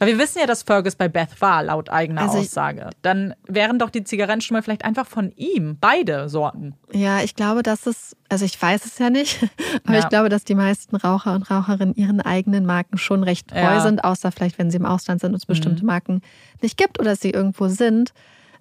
weil 0.00 0.08
wir 0.08 0.18
wissen 0.18 0.38
ja, 0.38 0.46
dass 0.46 0.62
Fergus 0.62 0.96
bei 0.96 1.08
Beth 1.08 1.42
war, 1.42 1.62
laut 1.62 1.90
eigener 1.90 2.22
also 2.22 2.38
Aussage. 2.38 2.88
Dann 3.02 3.34
wären 3.46 3.78
doch 3.78 3.90
die 3.90 4.02
Zigarettenstummel 4.02 4.62
vielleicht 4.62 4.82
einfach 4.82 5.06
von 5.06 5.30
ihm, 5.36 5.76
beide 5.78 6.30
Sorten. 6.30 6.74
Ja, 6.90 7.20
ich 7.20 7.34
glaube, 7.34 7.62
dass 7.62 7.86
es, 7.86 8.16
also 8.30 8.46
ich 8.46 8.60
weiß 8.60 8.86
es 8.86 8.96
ja 8.96 9.10
nicht, 9.10 9.46
aber 9.84 9.98
ja. 9.98 10.00
ich 10.00 10.08
glaube, 10.08 10.30
dass 10.30 10.44
die 10.44 10.54
meisten 10.54 10.96
Raucher 10.96 11.34
und 11.34 11.50
Raucherinnen 11.50 11.94
ihren 11.94 12.22
eigenen 12.22 12.64
Marken 12.64 12.96
schon 12.96 13.22
recht 13.22 13.48
treu 13.48 13.58
ja. 13.60 13.80
sind, 13.82 14.02
außer 14.02 14.32
vielleicht, 14.32 14.58
wenn 14.58 14.70
sie 14.70 14.78
im 14.78 14.86
Ausland 14.86 15.20
sind 15.20 15.32
und 15.32 15.36
es 15.36 15.46
mhm. 15.46 15.52
bestimmte 15.52 15.84
Marken 15.84 16.22
nicht 16.62 16.78
gibt 16.78 16.98
oder 16.98 17.14
sie 17.14 17.30
irgendwo 17.30 17.68
sind. 17.68 18.14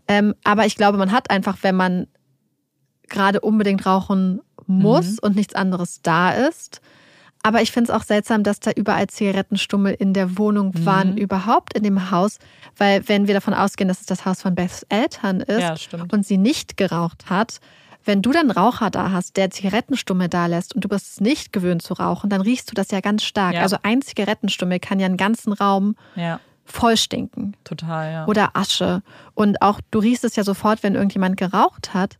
Ähm, 0.10 0.36
aber 0.44 0.66
ich 0.66 0.76
glaube, 0.76 0.98
man 0.98 1.14
hat 1.14 1.32
einfach, 1.32 1.60
wenn 1.62 1.76
man 1.76 2.08
gerade 3.08 3.40
unbedingt 3.40 3.86
rauchen 3.86 4.42
muss 4.68 5.12
mhm. 5.12 5.20
und 5.22 5.36
nichts 5.38 5.56
anderes 5.56 6.02
da 6.02 6.32
ist, 6.32 6.82
aber 7.42 7.62
ich 7.62 7.72
finde 7.72 7.92
es 7.92 7.98
auch 7.98 8.04
seltsam, 8.04 8.44
dass 8.44 8.60
da 8.60 8.72
überall 8.72 9.08
Zigarettenstummel 9.08 9.94
in 9.94 10.14
der 10.14 10.38
Wohnung 10.38 10.74
mhm. 10.76 10.86
waren, 10.86 11.18
überhaupt 11.18 11.74
in 11.74 11.84
dem 11.84 12.12
Haus. 12.12 12.38
Weil 12.78 13.08
wenn 13.08 13.28
wir 13.28 13.34
davon 13.34 13.54
ausgehen, 13.54 13.88
dass 13.88 14.02
es 14.02 14.06
das 14.06 14.26
Haus 14.26 14.42
von 14.42 14.56
Beths 14.56 14.86
Eltern 14.90 15.40
ist 15.40 15.92
ja, 15.92 16.00
und 16.12 16.26
sie 16.26 16.38
nicht 16.38 16.76
geraucht 16.76 17.30
hat, 17.30 17.60
wenn 18.06 18.22
du 18.22 18.32
dann 18.32 18.50
Raucher 18.50 18.90
da 18.90 19.12
hast, 19.12 19.38
der 19.38 19.52
Zigarettenstummel 19.52 20.30
da 20.30 20.48
lässt 20.48 20.74
und 20.74 20.84
du 20.84 20.90
bist 20.90 21.14
es 21.14 21.22
nicht 21.22 21.54
gewöhnt 21.54 21.82
zu 21.82 21.94
rauchen, 21.94 22.30
dann 22.30 22.42
riechst 22.42 22.70
du 22.72 22.74
das 22.74 22.92
ja 22.92 23.02
ganz 23.02 23.24
stark. 23.24 23.56
Ja. 23.56 23.62
Also 23.62 23.78
ein 23.84 24.02
Zigarettenstummel 24.02 24.80
kann 24.80 25.00
ja 25.00 25.06
einen 25.06 25.18
ganzen 25.18 25.54
Raum 25.54 25.96
Ja, 26.16 26.40
voll 26.66 26.98
stinken. 26.98 27.56
total, 27.64 28.12
ja. 28.12 28.28
Oder 28.28 28.56
Asche. 28.56 29.02
Und 29.34 29.62
auch 29.62 29.80
du 29.92 30.00
riechst 30.00 30.24
es 30.24 30.36
ja 30.36 30.44
sofort, 30.44 30.84
wenn 30.84 30.96
irgendjemand 30.96 31.38
geraucht 31.38 31.94
hat. 31.94 32.18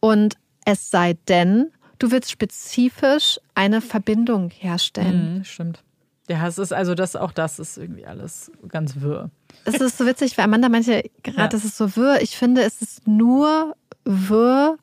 Und 0.00 0.36
es 0.64 0.90
sei 0.90 1.16
denn, 1.28 1.70
du 2.00 2.10
willst 2.10 2.30
spezifisch 2.30 3.38
eine 3.54 3.80
Verbindung 3.80 4.50
herstellen. 4.50 5.36
Mhm, 5.36 5.44
stimmt. 5.44 5.82
Ja, 6.28 6.46
es 6.46 6.58
ist 6.58 6.72
also 6.72 6.94
das, 6.94 7.14
auch 7.16 7.32
das 7.32 7.58
ist 7.58 7.76
irgendwie 7.76 8.06
alles 8.06 8.50
ganz 8.68 9.00
wirr. 9.00 9.30
Es 9.64 9.74
ist 9.80 9.98
so 9.98 10.06
witzig, 10.06 10.36
weil 10.38 10.44
Amanda 10.46 10.68
meinte 10.68 11.02
gerade, 11.22 11.54
Ja. 11.54 11.58
es 11.58 11.64
ist 11.64 11.76
so 11.76 11.96
wirr. 11.96 12.20
Ich 12.22 12.36
finde, 12.36 12.62
es 12.62 12.82
ist 12.82 13.06
nur 13.08 13.76
wirr, 14.04 14.76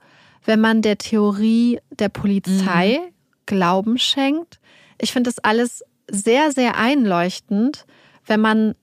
wenn 0.45 0.59
man 0.61 0.81
der 0.81 0.97
Theorie 0.97 1.79
der 1.91 2.09
Polizei 2.09 2.99
Mhm. 3.01 3.13
Glauben 3.45 3.97
schenkt. 3.97 4.59
Ich 4.99 5.13
finde 5.13 5.29
das 5.29 5.39
alles 5.39 5.83
sehr, 6.09 6.51
sehr 6.51 6.75
einleuchtend, 6.77 7.85
wenn 8.25 8.41
man 8.41 8.75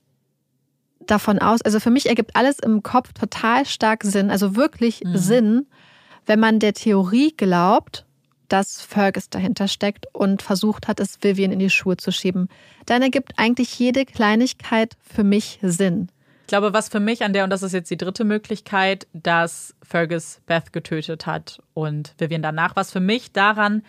davon 1.05 1.37
aus, 1.39 1.61
also 1.61 1.79
für 1.79 1.91
mich 1.91 2.07
ergibt 2.09 2.35
alles 2.35 2.57
im 2.59 2.81
Kopf 2.81 3.13
total 3.13 3.65
stark 3.65 4.03
Sinn, 4.03 4.31
also 4.31 4.55
wirklich 4.55 5.03
Mhm. 5.03 5.17
Sinn, 5.17 5.67
wenn 6.25 6.39
man 6.39 6.59
der 6.59 6.73
Theorie 6.73 7.31
glaubt, 7.37 8.05
dass 8.49 8.81
Fergus 8.81 9.29
dahinter 9.29 9.67
steckt 9.67 10.07
und 10.13 10.41
versucht 10.41 10.87
hat, 10.87 10.99
es 10.99 11.17
Vivian 11.21 11.51
in 11.51 11.59
die 11.59 11.69
Schuhe 11.69 11.97
zu 11.97 12.11
schieben. 12.11 12.49
Dann 12.85 13.01
ergibt 13.01 13.33
eigentlich 13.37 13.77
jede 13.79 14.05
Kleinigkeit 14.05 14.95
für 15.01 15.23
mich 15.23 15.59
Sinn. 15.61 16.09
Ich 16.41 16.47
glaube, 16.47 16.73
was 16.73 16.89
für 16.89 16.99
mich 16.99 17.23
an 17.23 17.33
der, 17.33 17.43
und 17.43 17.49
das 17.49 17.63
ist 17.63 17.73
jetzt 17.73 17.89
die 17.89 17.97
dritte 17.97 18.23
Möglichkeit, 18.23 19.07
dass 19.13 19.73
Fergus 19.81 20.41
Beth 20.45 20.73
getötet 20.73 21.25
hat 21.25 21.59
und 21.73 22.13
Vivian 22.19 22.43
danach, 22.43 22.75
was 22.75 22.91
für 22.91 22.99
mich 22.99 23.31
daran 23.31 23.81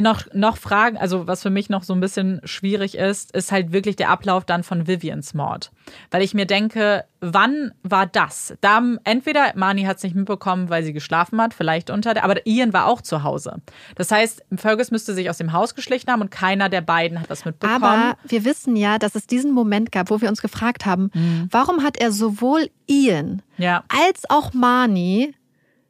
noch, 0.00 0.24
noch 0.34 0.56
Fragen, 0.58 0.98
also 0.98 1.26
was 1.26 1.42
für 1.42 1.50
mich 1.50 1.70
noch 1.70 1.82
so 1.82 1.94
ein 1.94 2.00
bisschen 2.00 2.40
schwierig 2.44 2.96
ist, 2.96 3.34
ist 3.34 3.52
halt 3.52 3.72
wirklich 3.72 3.96
der 3.96 4.10
Ablauf 4.10 4.44
dann 4.44 4.62
von 4.62 4.86
Vivians 4.86 5.32
Mord. 5.32 5.70
Weil 6.10 6.22
ich 6.22 6.34
mir 6.34 6.44
denke, 6.44 7.04
wann 7.20 7.72
war 7.82 8.06
das? 8.06 8.54
Da 8.60 8.82
entweder 9.04 9.52
Marnie 9.54 9.86
hat 9.86 9.98
es 9.98 10.02
nicht 10.02 10.16
mitbekommen, 10.16 10.68
weil 10.68 10.82
sie 10.82 10.92
geschlafen 10.92 11.40
hat, 11.40 11.54
vielleicht 11.54 11.88
unter 11.88 12.14
der, 12.14 12.24
aber 12.24 12.46
Ian 12.46 12.72
war 12.72 12.86
auch 12.86 13.00
zu 13.00 13.22
Hause. 13.22 13.62
Das 13.94 14.10
heißt, 14.10 14.42
Fergus 14.56 14.90
müsste 14.90 15.14
sich 15.14 15.30
aus 15.30 15.38
dem 15.38 15.52
Haus 15.52 15.74
geschlichen 15.74 16.10
haben 16.10 16.20
und 16.20 16.30
keiner 16.30 16.68
der 16.68 16.82
beiden 16.82 17.20
hat 17.20 17.30
das 17.30 17.44
mitbekommen. 17.44 17.82
Aber 17.82 18.18
wir 18.26 18.44
wissen 18.44 18.76
ja, 18.76 18.98
dass 18.98 19.14
es 19.14 19.26
diesen 19.26 19.52
Moment 19.52 19.92
gab, 19.92 20.10
wo 20.10 20.20
wir 20.20 20.28
uns 20.28 20.42
gefragt 20.42 20.84
haben, 20.84 21.10
warum 21.50 21.82
hat 21.82 21.96
er 21.96 22.12
sowohl 22.12 22.68
Ian 22.86 23.40
ja, 23.56 23.84
als 23.88 24.28
auch 24.28 24.52
Marnie 24.52 25.34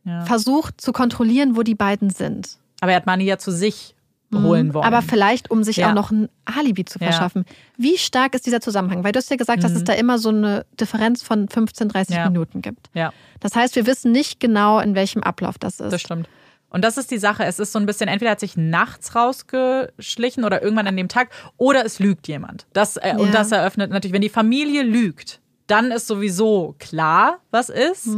Ja. 0.05 0.25
versucht 0.27 0.81
zu 0.81 0.93
kontrollieren, 0.93 1.57
wo 1.57 1.63
die 1.63 1.75
beiden 1.75 2.11
sind? 2.11 2.59
Aber 2.81 2.93
er 2.93 2.97
hat 2.97 3.07
Marnie 3.07 3.25
ja 3.25 3.39
zu 3.39 3.51
sich 3.51 3.95
holen 4.35 4.75
wollen. 4.75 4.85
Aber 4.85 5.03
vielleicht, 5.03 5.51
um 5.53 5.63
sich 5.63 5.77
Ja. 5.77 5.91
auch 5.91 5.95
noch 5.95 6.11
ein 6.11 6.29
Alibi 6.45 6.85
zu 6.85 6.99
Ja. 6.99 7.07
verschaffen. 7.07 7.45
Wie 7.79 7.97
stark 7.97 8.35
ist 8.35 8.45
dieser 8.45 8.61
Zusammenhang? 8.61 9.05
Weil 9.05 9.13
du 9.13 9.19
hast 9.19 9.31
ja 9.31 9.37
gesagt, 9.37 9.63
dass 9.65 9.73
es 9.73 9.85
da 9.85 9.93
immer 9.95 10.19
so 10.19 10.29
eine 10.31 10.67
Differenz 10.81 11.23
von 11.23 11.49
15, 11.49 11.89
30 11.89 12.17
Mhm. 12.17 12.21
Ja. 12.23 12.31
Minuten 12.31 12.61
gibt. 12.61 12.91
ja. 12.93 13.13
Das 13.41 13.55
heißt, 13.55 13.77
wir 13.77 13.87
wissen 13.87 14.13
nicht 14.13 14.41
genau, 14.41 14.81
in 14.81 14.95
welchem 14.95 15.23
Ablauf 15.23 15.59
das 15.59 15.79
ist. 15.81 15.93
Das 15.93 16.01
stimmt. 16.01 16.29
Und 16.69 16.83
das 16.85 16.99
ist 16.99 17.11
die 17.13 17.19
Sache. 17.19 17.45
Es 17.45 17.59
ist 17.61 17.71
so 17.73 17.79
ein 17.79 17.87
bisschen, 17.87 18.09
entweder 18.09 18.33
hat 18.33 18.41
sich 18.41 18.57
nachts 18.57 19.15
rausgeschlichen 19.15 20.45
oder 20.45 20.61
irgendwann 20.63 20.89
an 20.89 20.97
dem 20.97 21.09
Tag, 21.09 21.31
oder 21.57 21.85
es 21.87 21.99
lügt 22.01 22.29
jemand. 22.29 22.67
Das, 22.73 22.97
äh, 22.97 23.11
Ja. 23.11 23.17
Und 23.19 23.33
das 23.33 23.53
eröffnet 23.53 23.91
natürlich, 23.91 24.13
wenn 24.13 24.23
die 24.23 24.29
Familie 24.29 24.83
lügt, 24.83 25.41
dann 25.69 25.91
ist 25.93 26.07
sowieso 26.09 26.75
klar, 26.79 27.39
was 27.51 27.69
ist. 27.69 28.09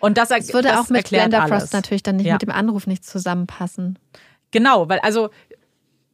Und 0.00 0.18
das, 0.18 0.30
Es 0.30 0.52
würde 0.52 0.68
das 0.68 0.78
auch 0.78 0.88
mit 0.90 1.06
Glenda 1.06 1.40
alles. 1.40 1.50
Frost 1.62 1.72
natürlich 1.72 2.02
dann 2.02 2.16
nicht 2.16 2.26
Ja. 2.26 2.34
mit 2.34 2.42
dem 2.42 2.50
Anruf 2.50 2.86
nicht 2.86 3.04
zusammenpassen. 3.04 3.98
Genau, 4.50 4.88
weil 4.88 4.98
also, 5.00 5.30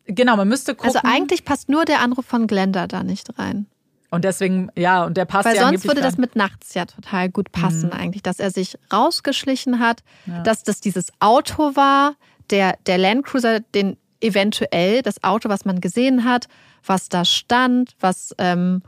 genau, 0.06 0.36
man 0.36 0.48
müsste 0.48 0.74
gucken. 0.74 0.96
Also 0.96 1.00
eigentlich 1.08 1.44
passt 1.44 1.68
nur 1.68 1.84
der 1.84 2.00
Anruf 2.00 2.24
von 2.26 2.46
Glenda 2.46 2.86
da 2.86 3.02
nicht 3.02 3.38
rein. 3.38 3.66
Und 4.10 4.24
deswegen, 4.24 4.70
ja, 4.76 5.04
und 5.04 5.16
der 5.16 5.24
passt 5.24 5.44
Weil 5.46 5.56
ja 5.56 5.62
sonst 5.68 5.84
würde 5.88 6.00
das 6.00 6.14
rein. 6.14 6.20
mit 6.20 6.36
nachts 6.36 6.74
ja 6.74 6.84
total 6.86 7.28
gut 7.30 7.50
passen, 7.50 7.86
Mhm. 7.88 7.92
eigentlich, 7.94 8.22
dass 8.22 8.38
er 8.38 8.50
sich 8.52 8.78
rausgeschlichen 8.92 9.80
hat, 9.80 10.02
dass 10.44 10.62
das 10.62 10.80
dieses 10.80 11.08
Auto 11.18 11.74
war, 11.74 12.14
der, 12.50 12.76
der 12.86 12.98
Landcruiser, 12.98 13.58
den 13.60 13.96
eventuell 14.20 15.02
das 15.02 15.22
Auto, 15.24 15.48
was 15.48 15.64
man 15.64 15.80
gesehen 15.80 16.24
hat, 16.24 16.46
was 16.86 17.08
da 17.08 17.24
stand, 17.24 17.96
was 18.00 18.34
ähm, 18.38 18.82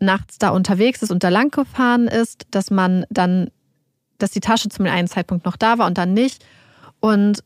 nachts 0.00 0.38
da 0.38 0.48
unterwegs 0.50 1.02
ist 1.02 1.10
und 1.12 1.22
da 1.22 1.28
lang 1.28 1.50
gefahren 1.50 2.08
ist, 2.08 2.46
dass 2.50 2.70
man 2.70 3.04
dann, 3.10 3.50
dass 4.22 4.30
die 4.30 4.40
Tasche 4.40 4.68
zum 4.68 4.86
einen 4.86 5.08
Zeitpunkt 5.08 5.44
noch 5.44 5.56
da 5.56 5.78
war 5.78 5.86
und 5.86 5.98
dann 5.98 6.12
nicht. 6.14 6.44
Und 7.00 7.42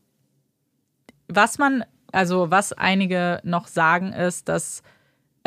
Was 1.27 1.57
man, 1.57 1.83
also 2.11 2.51
was 2.51 2.73
einige 2.73 3.39
noch 3.43 3.67
sagen, 3.67 4.13
ist, 4.13 4.47
dass 4.47 4.81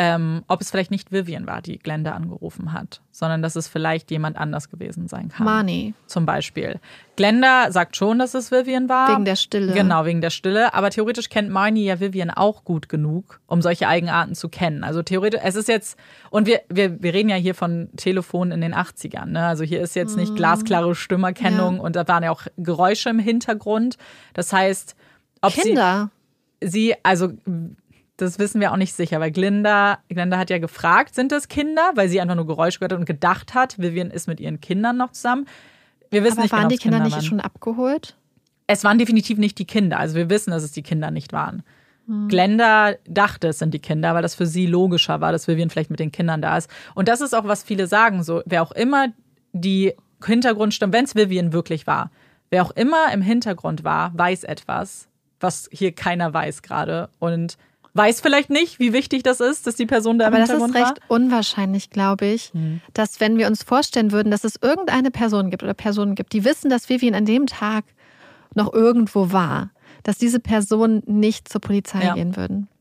ähm, 0.02 0.44
ob 0.48 0.62
es 0.62 0.70
vielleicht 0.70 0.90
nicht 0.90 1.12
Vivian 1.12 1.46
war, 1.46 1.60
die 1.60 1.78
Glenda 1.78 2.12
angerufen 2.12 2.72
hat, 2.72 3.02
sondern 3.10 3.42
dass 3.42 3.54
es 3.54 3.68
vielleicht 3.68 4.10
jemand 4.10 4.38
anders 4.38 4.70
gewesen 4.70 5.08
sein 5.08 5.28
kann. 5.28 5.44
Marnie, 5.44 5.92
Zum 6.06 6.24
Beispiel. 6.24 6.80
Glenda 7.16 7.70
sagt 7.70 7.96
schon, 7.96 8.18
dass 8.18 8.32
es 8.32 8.50
Vivian 8.50 8.88
war. 8.88 9.10
wegen 9.12 9.26
der 9.26 9.36
Stille. 9.36 9.74
Genau, 9.74 10.06
wegen 10.06 10.22
der 10.22 10.30
Stille. 10.30 10.72
Aber 10.72 10.88
theoretisch 10.88 11.28
kennt 11.28 11.50
Marnie 11.50 11.84
ja 11.84 12.00
Vivian 12.00 12.30
auch 12.30 12.64
gut 12.64 12.88
genug, 12.88 13.40
um 13.46 13.60
solche 13.60 13.88
Eigenarten 13.88 14.34
zu 14.34 14.48
kennen. 14.48 14.84
Also 14.84 15.02
theoretisch, 15.02 15.40
es 15.44 15.54
ist 15.54 15.68
jetzt, 15.68 15.98
und 16.30 16.46
wir, 16.46 16.62
wir, 16.70 17.02
wir 17.02 17.12
reden 17.12 17.28
ja 17.28 17.36
hier 17.36 17.54
von 17.54 17.90
Telefonen 17.98 18.52
in 18.52 18.60
den 18.62 18.74
80ern. 18.74 19.26
Ne? 19.26 19.44
Also 19.44 19.64
hier 19.64 19.82
ist 19.82 19.94
jetzt 19.96 20.16
nicht 20.16 20.34
glasklare 20.34 20.94
Stimmerkennung 20.94 21.74
Mhm. 21.74 21.76
Ja. 21.80 21.82
und 21.82 21.96
da 21.96 22.08
waren 22.08 22.22
ja 22.22 22.30
auch 22.30 22.44
Geräusche 22.56 23.10
im 23.10 23.18
Hintergrund. 23.18 23.98
Das 24.32 24.50
heißt, 24.54 24.96
ob 25.42 25.52
sie 25.52 25.60
Kinder. 25.60 26.10
sie, 26.62 26.94
also 27.02 27.32
das 28.20 28.39
wissen 28.39 28.60
wir 28.60 28.73
auch 28.73 28.76
nicht 28.76 28.94
sicher, 28.94 29.20
weil 29.20 29.31
Glinda, 29.31 29.99
Glenda 30.08 30.39
hat 30.39 30.50
ja 30.50 30.58
gefragt, 30.58 31.15
sind 31.15 31.32
das 31.32 31.49
Kinder, 31.49 31.92
weil 31.94 32.08
sie 32.08 32.20
einfach 32.20 32.36
nur 32.36 32.47
Geräusche 32.47 32.78
gehört 32.78 32.92
hat 32.92 32.99
und 32.99 33.07
gedacht 33.07 33.55
hat, 33.55 33.78
Vivian 33.78 34.10
ist 34.10 34.28
mit 34.28 34.40
ihren 34.40 34.60
Kindern 34.60 34.97
noch 34.97 35.12
zusammen. 35.12 35.47
Wir 36.10 36.24
wissen 36.24 36.39
Aber 36.39 36.42
nicht 36.42 36.52
waren 36.52 36.60
genau, 36.60 36.68
die 36.68 36.74
ob's 36.74 36.82
Kinder 36.82 37.05
nicht 37.05 37.24
schon 37.24 37.40
abgeholt? 37.40 38.16
Es 38.66 38.84
waren 38.84 38.99
definitiv 38.99 39.39
nicht 39.39 39.58
die 39.58 39.65
Kinder. 39.65 39.99
Also 39.99 40.15
wir 40.16 40.31
wissen, 40.31 40.50
dass 40.50 40.62
es 40.62 40.73
die 40.73 40.82
Kinder 40.82 41.10
nicht 41.10 41.32
waren. 41.32 41.62
Glenda 42.28 42.94
dachte, 43.07 43.49
es 43.49 43.60
sind 43.60 43.73
die 43.73 43.78
Kinder, 43.78 44.15
weil 44.15 44.23
das 44.23 44.34
für 44.34 44.47
sie 44.47 44.66
logischer 44.66 45.20
war, 45.20 45.31
dass 45.31 45.47
Vivian 45.47 45.70
vielleicht 45.70 45.90
mit 45.90 46.00
den 46.00 46.10
Kindern 46.10 46.42
da 46.42 46.57
ist. 46.57 46.68
Und 46.97 47.07
das 47.07 47.20
ist 47.20 47.34
auch, 47.34 47.44
was 47.44 47.62
viele 47.62 47.86
sagen. 47.86 48.24
So, 48.24 48.42
wer 48.47 48.62
auch 48.62 48.73
immer 48.73 49.08
die 49.52 49.94
Hintergrundstimme, 50.24 50.92
wenn 50.92 51.05
es 51.05 51.15
Vivian 51.15 51.52
wirklich 51.52 51.86
war, 51.86 52.10
wer 52.50 52.65
auch 52.65 52.73
immer 52.73 53.12
im 53.12 53.23
Hintergrund 53.23 53.84
war, 53.84 54.16
weiß 54.18 54.42
etwas, 54.42 55.08
was 55.39 55.68
hier 55.73 55.92
keiner 55.92 56.34
weiß 56.34 56.62
gerade. 56.62 57.10
Und 57.20 57.57
weiß 57.94 58.20
vielleicht 58.20 58.51
nicht, 58.51 58.78
wie 58.78 58.93
wichtig 58.93 59.23
das 59.23 59.41
ist, 59.41 59.67
dass 59.67 59.75
die 59.77 59.86
Person 59.86 60.19
da 60.19 60.27
im 60.28 60.33
Aber 60.35 60.41
das 60.41 60.51
ist 60.51 60.62
Hintergrund 60.62 60.86
recht 60.99 61.01
unwahrscheinlich, 61.09 61.91
glaube 61.91 62.27
ich, 62.27 62.52
Hm. 62.52 62.81
dass 62.94 63.20
wenn 63.20 63.36
wir 63.39 63.47
uns 63.47 63.62
vorstellen 63.62 64.12
würden, 64.12 64.31
dass 64.31 64.44
es 64.44 64.55
irgendeine 64.62 65.10
Person 65.10 65.51
gibt 65.51 65.62
oder 65.62 65.75
Personen 65.75 66.15
gibt, 66.15 66.33
die 66.33 66.44
wissen, 66.44 66.70
dass 66.70 66.89
Vivian 66.89 67.15
an 67.15 67.25
dem 67.25 67.47
Tag 67.47 67.85
noch 68.55 68.73
irgendwo 68.73 69.33
war, 69.33 69.70
dass 70.02 70.19
diese 70.19 70.41
Personen 70.41 71.02
nicht 71.07 71.49
zur 71.49 71.60
Polizei 71.60 72.02
Ja. 72.05 72.15
gehen 72.15 72.36
würden. 72.36 72.69
war. 72.69 72.77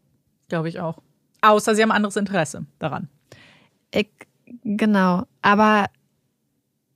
Glaube 0.49 0.69
ich 0.69 0.79
auch. 0.79 0.97
Außer 1.41 1.75
sie 1.75 1.81
haben 1.81 1.91
anderes 1.91 2.15
Interesse 2.15 2.65
daran. 2.79 3.07
Ich, 3.93 4.09
genau. 4.63 5.23
Aber 5.41 5.85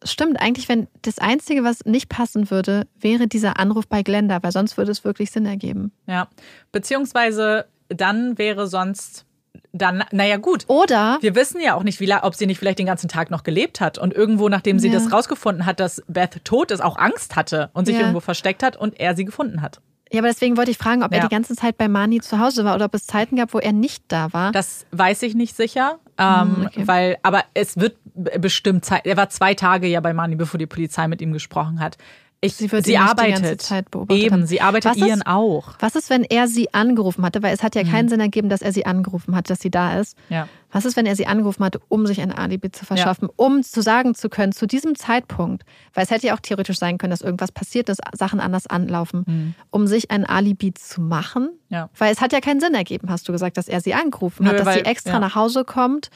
stimmt, 0.03 0.39
eigentlich, 0.41 0.67
wenn 0.69 0.87
das 1.03 1.17
Einzige, 1.19 1.63
was 1.63 1.85
nicht 1.85 2.09
passen 2.09 2.49
würde, 2.51 2.87
wäre 2.99 3.27
dieser 3.27 3.57
Anruf 3.59 3.87
bei 3.87 4.03
Glenda, 4.03 4.41
weil 4.43 4.51
sonst 4.51 4.75
würde 4.77 4.91
es 4.91 5.03
wirklich 5.03 5.31
Sinn 5.31 5.45
ergeben. 5.45 5.91
Ja. 6.07 6.27
Beziehungsweise 6.71 7.65
dann 7.93 8.37
wäre 8.37 8.67
sonst 8.67 9.25
dann, 9.71 10.03
naja, 10.11 10.37
gut. 10.37 10.65
Oder 10.67 11.17
Wir 11.21 11.35
wissen 11.35 11.59
ja 11.61 11.75
auch 11.75 11.83
nicht, 11.83 11.99
wie, 11.99 12.11
ob 12.13 12.35
sie 12.35 12.45
nicht 12.47 12.57
vielleicht 12.59 12.79
den 12.79 12.85
ganzen 12.85 13.07
Tag 13.07 13.31
noch 13.31 13.43
gelebt 13.43 13.81
hat 13.81 13.97
und 13.97 14.13
irgendwo, 14.13 14.49
nachdem 14.49 14.77
sie 14.79 14.87
Ja. 14.87 14.93
das 14.95 15.11
rausgefunden 15.11 15.65
hat, 15.65 15.79
dass 15.79 16.01
Beth 16.07 16.43
tot 16.43 16.71
ist, 16.71 16.81
auch 16.81 16.97
Angst 16.97 17.35
hatte 17.35 17.69
und 17.73 17.85
sich 17.85 17.95
Ja. 17.95 18.01
irgendwo 18.01 18.19
versteckt 18.19 18.63
hat 18.63 18.75
und 18.77 18.99
er 18.99 19.15
sie 19.15 19.25
gefunden 19.25 19.61
hat. 19.61 19.79
Ja, 20.11 20.19
aber 20.19 20.27
deswegen 20.27 20.57
wollte 20.57 20.69
ich 20.69 20.77
fragen, 20.77 21.01
ob 21.03 21.11
er 21.11 21.19
Ja. 21.19 21.23
die 21.27 21.33
ganze 21.33 21.55
Zeit 21.55 21.75
bei 21.77 21.87
Mani 21.87 22.21
zu 22.21 22.37
Hause 22.39 22.65
war 22.65 22.75
oder 22.75 22.85
ob 22.85 22.93
es 22.93 23.07
Zeiten 23.07 23.35
gab, 23.35 23.53
wo 23.53 23.57
er 23.59 23.73
nicht 23.73 24.03
da 24.09 24.31
war. 24.31 24.51
Das 24.51 24.85
weiß 24.91 25.23
ich 25.23 25.33
nicht 25.33 25.55
sicher, 25.55 25.97
ähm, 26.19 26.57
Hm, 26.57 26.65
okay. 26.67 26.83
weil, 26.87 27.17
aber 27.23 27.43
es 27.55 27.77
wird 27.77 27.97
bestimmt 28.39 28.85
Zeit. 28.85 29.07
Er 29.07 29.17
war 29.17 29.29
zwei 29.29 29.55
Tage 29.55 29.87
ja 29.87 29.99
bei 30.01 30.13
Mani, 30.13 30.35
bevor 30.35 30.59
die 30.59 30.67
Polizei 30.67 31.07
mit 31.07 31.19
ihm 31.21 31.33
gesprochen 31.33 31.79
hat. 31.79 31.97
Ich, 32.45 32.55
Sie 32.55 32.67
sie 32.67 32.97
arbeitet. 32.97 33.71
Eben, 34.09 34.31
haben. 34.33 34.45
sie 34.45 34.59
arbeitet 34.59 34.91
Was 34.91 34.97
ist- 34.97 35.07
Ian 35.07 35.21
auch. 35.21 35.75
Was 35.79 35.95
ist, 35.95 36.09
wenn 36.09 36.23
er 36.23 36.47
sie 36.49 36.73
angerufen 36.73 37.23
hatte? 37.23 37.41
Weil 37.41 37.53
es 37.53 37.63
hat 37.63 37.73
ja 37.75 37.83
Mhm. 37.83 37.89
keinen 37.89 38.09
Sinn 38.09 38.19
ergeben, 38.19 38.49
dass 38.49 38.61
er 38.61 38.73
sie 38.73 38.85
angerufen 38.85 39.33
hat, 39.35 39.49
dass 39.49 39.59
sie 39.61 39.71
da 39.71 39.99
ist. 39.99 40.17
Ja. 40.29 40.49
Was 40.71 40.83
ist, 40.83 40.97
wenn 40.97 41.05
er 41.05 41.15
sie 41.15 41.25
angerufen 41.25 41.63
hatte, 41.63 41.79
um 41.87 42.05
sich 42.05 42.19
ein 42.19 42.31
Alibi 42.33 42.69
zu 42.71 42.83
verschaffen, 42.85 43.29
um 43.37 43.63
zu 43.63 43.81
sagen 43.81 44.13
zu 44.13 44.27
können, 44.27 44.51
zu 44.51 44.65
diesem 44.67 44.95
Zeitpunkt, 44.95 45.63
weil 45.93 46.03
es 46.03 46.11
hätte 46.11 46.27
ja 46.27 46.35
auch 46.35 46.39
theoretisch 46.41 46.79
sein 46.79 46.97
können, 46.97 47.11
dass 47.11 47.21
irgendwas 47.21 47.51
passiert 47.53 47.87
ist, 47.89 48.01
Sachen 48.13 48.39
anders 48.41 48.67
anlaufen, 48.67 49.55
um 49.69 49.87
sich 49.87 50.11
ein 50.11 50.25
Alibi 50.25 50.73
zu 50.73 50.99
machen? 51.01 51.43
Mhm. 51.43 51.49
Ja. 51.75 51.89
Weil 51.97 52.11
es 52.11 52.19
hat 52.19 52.33
ja 52.33 52.41
keinen 52.41 52.59
Sinn 52.59 52.73
ergeben, 52.73 53.09
hast 53.09 53.27
du 53.27 53.31
gesagt, 53.31 53.55
dass 53.57 53.67
er 53.69 53.79
sie 53.79 53.93
angerufen 53.93 54.43
Nö, 54.43 54.49
hat, 54.49 54.59
dass 54.59 54.65
weil- 54.65 54.79
sie 54.79 54.85
extra 54.85 55.13
ja. 55.13 55.19
nach 55.19 55.35
Hause 55.35 55.63
kommt, 55.63 56.09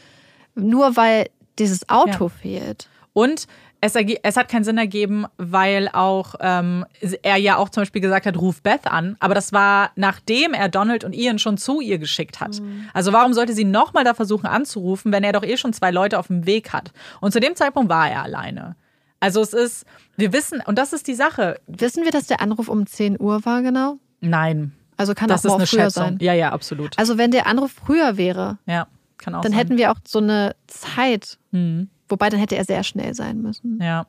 nur 0.55 0.97
weil 0.97 1.27
dieses 1.57 1.87
Auto 1.89 2.25
Ja. 2.25 2.29
fehlt. 2.29 2.89
Und 3.13 3.47
es, 3.81 3.93
es 3.95 4.37
hat 4.37 4.49
keinen 4.49 4.63
Sinn 4.63 4.77
ergeben, 4.77 5.25
weil 5.37 5.89
auch 5.93 6.35
ähm, 6.39 6.85
er 7.21 7.37
ja 7.37 7.57
auch 7.57 7.69
zum 7.69 7.81
Beispiel 7.81 8.01
gesagt 8.01 8.25
hat, 8.25 8.35
ruf 8.37 8.61
Beth 8.63 8.87
an. 8.87 9.15
Aber 9.19 9.35
das 9.35 9.53
war, 9.53 9.91
nachdem 9.95 10.53
er 10.53 10.67
Donald 10.69 11.03
und 11.03 11.13
Ian 11.13 11.37
schon 11.39 11.57
zu 11.57 11.79
ihr 11.81 11.97
geschickt 11.99 12.39
hat. 12.39 12.61
Also 12.93 13.13
warum 13.13 13.33
sollte 13.33 13.53
sie 13.53 13.65
nochmal 13.65 14.03
da 14.03 14.13
versuchen 14.13 14.47
anzurufen, 14.47 15.11
wenn 15.11 15.23
er 15.23 15.31
doch 15.33 15.43
eh 15.43 15.57
schon 15.57 15.73
zwei 15.73 15.91
Leute 15.91 16.17
auf 16.17 16.27
dem 16.27 16.45
Weg 16.45 16.73
hat? 16.73 16.91
Und 17.21 17.31
zu 17.33 17.39
dem 17.39 17.55
Zeitpunkt 17.55 17.89
war 17.89 18.09
er 18.09 18.23
alleine. 18.23 18.75
Also 19.19 19.41
es 19.41 19.53
ist, 19.53 19.85
wir 20.15 20.33
wissen, 20.33 20.61
und 20.65 20.77
das 20.77 20.93
ist 20.93 21.07
die 21.07 21.15
Sache. 21.15 21.59
Wissen 21.67 22.03
wir, 22.03 22.11
dass 22.11 22.27
der 22.27 22.41
Anruf 22.41 22.67
um 22.69 22.85
10 22.85 23.19
Uhr 23.19 23.45
war 23.45 23.61
genau? 23.61 23.97
Nein, 24.21 24.73
Also 24.95 25.13
kann 25.13 25.27
das 25.27 25.45
auch 25.45 25.49
ist 25.49 25.55
eine 25.55 25.67
früher 25.67 25.79
Schätzung. 25.85 26.03
sein. 26.03 26.17
Ja, 26.21 26.33
ja, 26.33 26.51
absolut. 26.51 26.97
Also 26.97 27.17
wenn 27.17 27.31
der 27.31 27.47
Anruf 27.47 27.71
früher 27.71 28.17
wäre, 28.17 28.57
Ja, 28.65 28.87
kann 29.17 29.33
auch 29.35 29.41
dann 29.41 29.51
sein. 29.51 29.59
hätten 29.59 29.77
wir 29.77 29.91
auch 29.91 29.97
so 30.05 30.19
eine 30.19 30.55
Zeit. 30.67 31.37
Mhm. 31.51 31.89
Wobei 32.09 32.29
dann 32.29 32.39
hätte 32.39 32.55
er 32.55 32.65
sehr 32.65 32.83
schnell 32.83 33.13
sein 33.13 33.41
müssen. 33.41 33.79
Ja. 33.81 34.05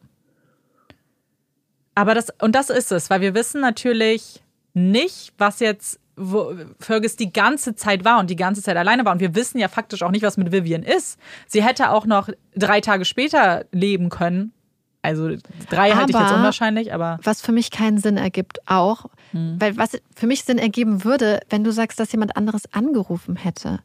Aber 1.95 2.15
das, 2.15 2.29
und 2.41 2.55
das 2.55 2.71
ist 2.71 2.93
es, 2.93 3.11
weil 3.11 3.21
wir 3.21 3.35
wissen 3.35 3.61
natürlich 3.61 4.43
nicht, 4.75 5.33
was 5.39 5.61
jetzt 5.61 6.01
wo 6.21 6.53
Fergus 6.81 7.15
die 7.15 7.33
ganze 7.33 7.77
Zeit 7.77 8.05
war 8.05 8.19
und 8.19 8.29
die 8.29 8.35
ganze 8.35 8.61
Zeit 8.61 8.77
alleine 8.77 9.05
war. 9.05 9.13
Und 9.13 9.21
wir 9.21 9.37
wissen 9.37 9.59
ja 9.59 9.69
faktisch 9.69 10.03
auch 10.03 10.11
nicht, 10.11 10.23
was 10.25 10.37
mit 10.37 10.51
Vivian 10.51 10.83
ist. 10.83 11.17
Sie 11.47 11.63
hätte 11.63 11.91
auch 11.91 12.07
noch 12.07 12.29
drei 12.57 12.81
Tage 12.81 13.05
später 13.05 13.67
leben 13.71 14.09
können. 14.09 14.53
Also 15.01 15.29
drei 15.71 15.93
halte 15.93 16.11
ich 16.11 16.17
jetzt 16.19 16.27
Aber- 16.27 16.39
unwahrscheinlich, 16.39 16.93
aber 16.93 17.21
Was 17.23 17.41
für 17.41 17.53
mich 17.53 17.71
keinen 17.71 17.99
Sinn 17.99 18.17
ergibt 18.17 18.59
auch, 18.67 19.07
Hm. 19.31 19.61
weil 19.61 19.77
was 19.77 19.91
für 20.17 20.27
mich 20.27 20.43
Sinn 20.43 20.59
ergeben 20.59 21.05
würde, 21.05 21.39
wenn 21.51 21.63
du 21.63 21.71
sagst, 21.71 22.01
dass 22.01 22.11
jemand 22.11 22.37
anderes 22.37 22.63
angerufen 22.73 23.37
hätte. 23.37 23.79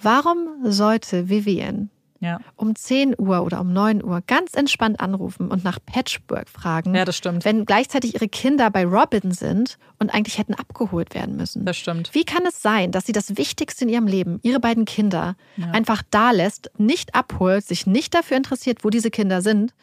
Warum 0.00 0.58
sollte 0.62 1.28
Vivian 1.28 1.90
ja. 2.20 2.40
um 2.56 2.74
10 2.74 3.14
Uhr 3.18 3.42
oder 3.42 3.60
um 3.60 3.72
9 3.72 4.02
Uhr 4.04 4.22
ganz 4.26 4.54
entspannt 4.54 5.00
anrufen 5.00 5.50
und 5.50 5.64
nach 5.64 5.78
Patchwork 5.84 6.48
fragen, 6.48 6.94
Ja, 6.94 7.04
das 7.04 7.16
stimmt. 7.16 7.44
wenn 7.44 7.64
gleichzeitig 7.64 8.14
ihre 8.14 8.28
Kinder 8.28 8.70
bei 8.70 8.84
Robin 8.84 9.32
sind 9.32 9.78
und 9.98 10.12
eigentlich 10.14 10.38
hätten 10.38 10.54
abgeholt 10.54 11.14
werden 11.14 11.36
müssen? 11.36 11.64
Das 11.64 11.76
stimmt. 11.76 12.14
Wie 12.14 12.24
kann 12.24 12.44
es 12.46 12.62
sein, 12.62 12.90
dass 12.92 13.06
sie 13.06 13.12
das 13.12 13.36
Wichtigste 13.36 13.84
in 13.84 13.90
ihrem 13.90 14.06
Leben, 14.06 14.38
ihre 14.42 14.60
beiden 14.60 14.84
Kinder, 14.84 15.36
einfach 15.72 16.02
da 16.10 16.30
lässt, 16.30 16.70
nicht 16.78 17.14
abholt, 17.14 17.64
sich 17.64 17.86
nicht 17.86 18.14
dafür 18.14 18.36
interessiert, 18.36 18.84
wo 18.84 18.90
diese 18.90 19.10
Kinder 19.10 19.42
sind, 19.42 19.74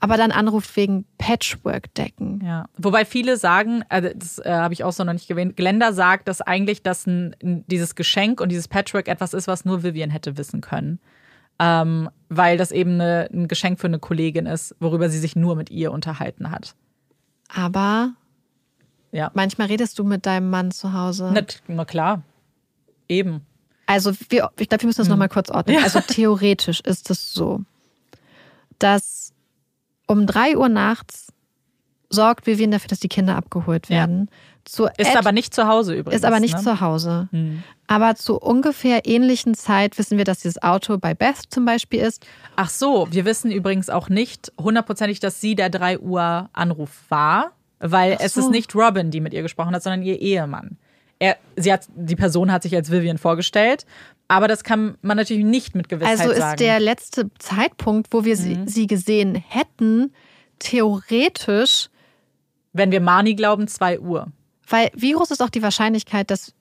aber 0.00 0.16
dann 0.16 0.32
anruft 0.32 0.76
wegen 0.76 1.04
Patchwork-Decken? 1.18 2.42
Ja, 2.44 2.66
wobei 2.76 3.04
viele 3.04 3.36
sagen, 3.36 3.84
also 3.88 4.08
das 4.14 4.38
äh, 4.38 4.50
habe 4.50 4.74
ich 4.74 4.84
auch 4.84 4.92
so 4.92 5.04
noch 5.04 5.12
nicht 5.12 5.28
gewähnt, 5.28 5.56
Glenda 5.56 5.92
sagt, 5.92 6.28
dass 6.28 6.40
eigentlich 6.40 6.82
das 6.82 7.06
ein, 7.06 7.36
dieses 7.40 7.94
Geschenk 7.94 8.40
und 8.40 8.48
dieses 8.48 8.68
Patchwork 8.68 9.08
etwas 9.08 9.32
ist, 9.34 9.46
was 9.46 9.64
nur 9.64 9.82
Vivian 9.82 10.10
hätte 10.10 10.36
wissen 10.36 10.60
können. 10.60 10.98
Ähm, 11.64 12.10
weil 12.28 12.56
das 12.58 12.72
eben 12.72 12.94
eine, 12.94 13.28
ein 13.32 13.46
Geschenk 13.46 13.78
für 13.78 13.86
eine 13.86 13.98
Kollegin 14.00 14.46
ist, 14.46 14.74
worüber 14.80 15.08
sie 15.08 15.18
sich 15.18 15.36
nur 15.36 15.54
mit 15.54 15.70
ihr 15.70 15.92
unterhalten 15.92 16.50
hat. 16.50 16.74
Aber 17.54 18.14
Ja, 19.12 19.30
manchmal 19.34 19.68
redest 19.68 19.96
du 19.98 20.04
mit 20.04 20.26
deinem 20.26 20.50
Mann 20.50 20.72
zu 20.72 20.92
Hause. 20.92 21.30
na, 21.32 21.42
na 21.68 21.84
klar. 21.84 22.22
Eben. 23.08 23.42
Also 23.86 24.12
wir, 24.30 24.50
ich 24.58 24.68
glaube, 24.68 24.82
wir 24.82 24.86
müssen 24.86 24.98
das 25.02 25.08
noch 25.08 25.14
nochmal 25.16 25.28
kurz 25.28 25.50
ordnen. 25.50 25.76
Also 25.84 26.00
theoretisch 26.00 26.80
ist 26.80 27.10
es 27.10 27.32
so, 27.32 27.60
dass 28.78 29.32
um 30.06 30.26
3 30.26 30.56
Uhr 30.56 30.68
nachts 30.68 31.28
sorgt 32.08 32.46
Vivian 32.46 32.70
dafür, 32.70 32.88
dass 32.88 33.00
die 33.00 33.08
Kinder 33.08 33.36
abgeholt 33.36 33.88
Ja. 33.88 34.08
Zu 34.64 34.88
Ist 34.96 35.16
aber 35.16 35.32
nicht 35.32 35.54
zu 35.54 35.66
Hause 35.66 35.94
übrigens. 35.94 36.20
ist 36.20 36.24
aber 36.24 36.38
nicht 36.40 36.56
ne? 36.56 36.62
zu 36.62 36.80
Hause. 36.80 37.28
Aber 37.88 38.14
zu 38.14 38.38
ungefähr 38.38 39.06
ähnlichen 39.06 39.54
Zeit 39.54 39.98
wissen 39.98 40.18
wir, 40.18 40.24
dass 40.24 40.40
dieses 40.40 40.62
Auto 40.62 40.98
bei 40.98 41.14
Beth 41.14 41.38
zum 41.48 41.64
Beispiel 41.64 42.00
ist. 42.00 42.24
Ach 42.56 42.70
so, 42.70 43.08
wir 43.10 43.24
wissen 43.24 43.50
übrigens 43.50 43.90
auch 43.90 44.08
nicht 44.08 44.52
hundertprozentig, 44.60 45.20
dass 45.20 45.40
sie 45.40 45.54
der 45.54 45.68
3 45.68 45.98
Uhr 45.98 46.48
Anruf 46.52 46.90
war, 47.08 47.52
weil 47.80 48.16
es 48.20 48.34
so. 48.34 48.40
ist 48.42 48.50
nicht 48.50 48.74
Robin, 48.74 49.10
die 49.10 49.20
mit 49.20 49.34
ihr 49.34 49.42
gesprochen 49.42 49.74
hat, 49.74 49.82
sondern 49.82 50.02
ihr 50.02 50.20
Ehemann. 50.20 50.78
Er, 51.18 51.36
sie 51.56 51.72
hat, 51.72 51.86
die 51.94 52.16
Person 52.16 52.50
hat 52.50 52.62
sich 52.62 52.74
als 52.74 52.90
Vivian 52.90 53.18
vorgestellt, 53.18 53.86
aber 54.28 54.48
das 54.48 54.64
kann 54.64 54.96
man 55.02 55.16
natürlich 55.16 55.44
nicht 55.44 55.74
mit 55.74 55.88
Gewissheit 55.88 56.18
Also 56.18 56.30
ist 56.32 56.38
sagen. 56.38 56.52
Mhm. 56.54 56.64
der 56.64 56.80
letzte 56.80 57.30
Zeitpunkt, 57.38 58.08
wo 58.12 58.24
wir 58.24 58.36
sie, 58.36 58.58
sie 58.66 58.86
gesehen 58.86 59.34
hätten, 59.34 60.12
theoretisch, 60.58 61.88
Wenn 62.72 62.90
wir 62.90 63.00
Marnie 63.00 63.36
glauben, 63.36 63.68
2 63.68 64.00
Uhr. 64.00 64.28
Weil 64.72 64.90
wie 64.94 65.12
groß 65.12 65.30
ist 65.30 65.42
auch 65.42 65.50
die 65.50 65.62
Wahrscheinlichkeit, 65.62 66.30
dass, 66.30 66.52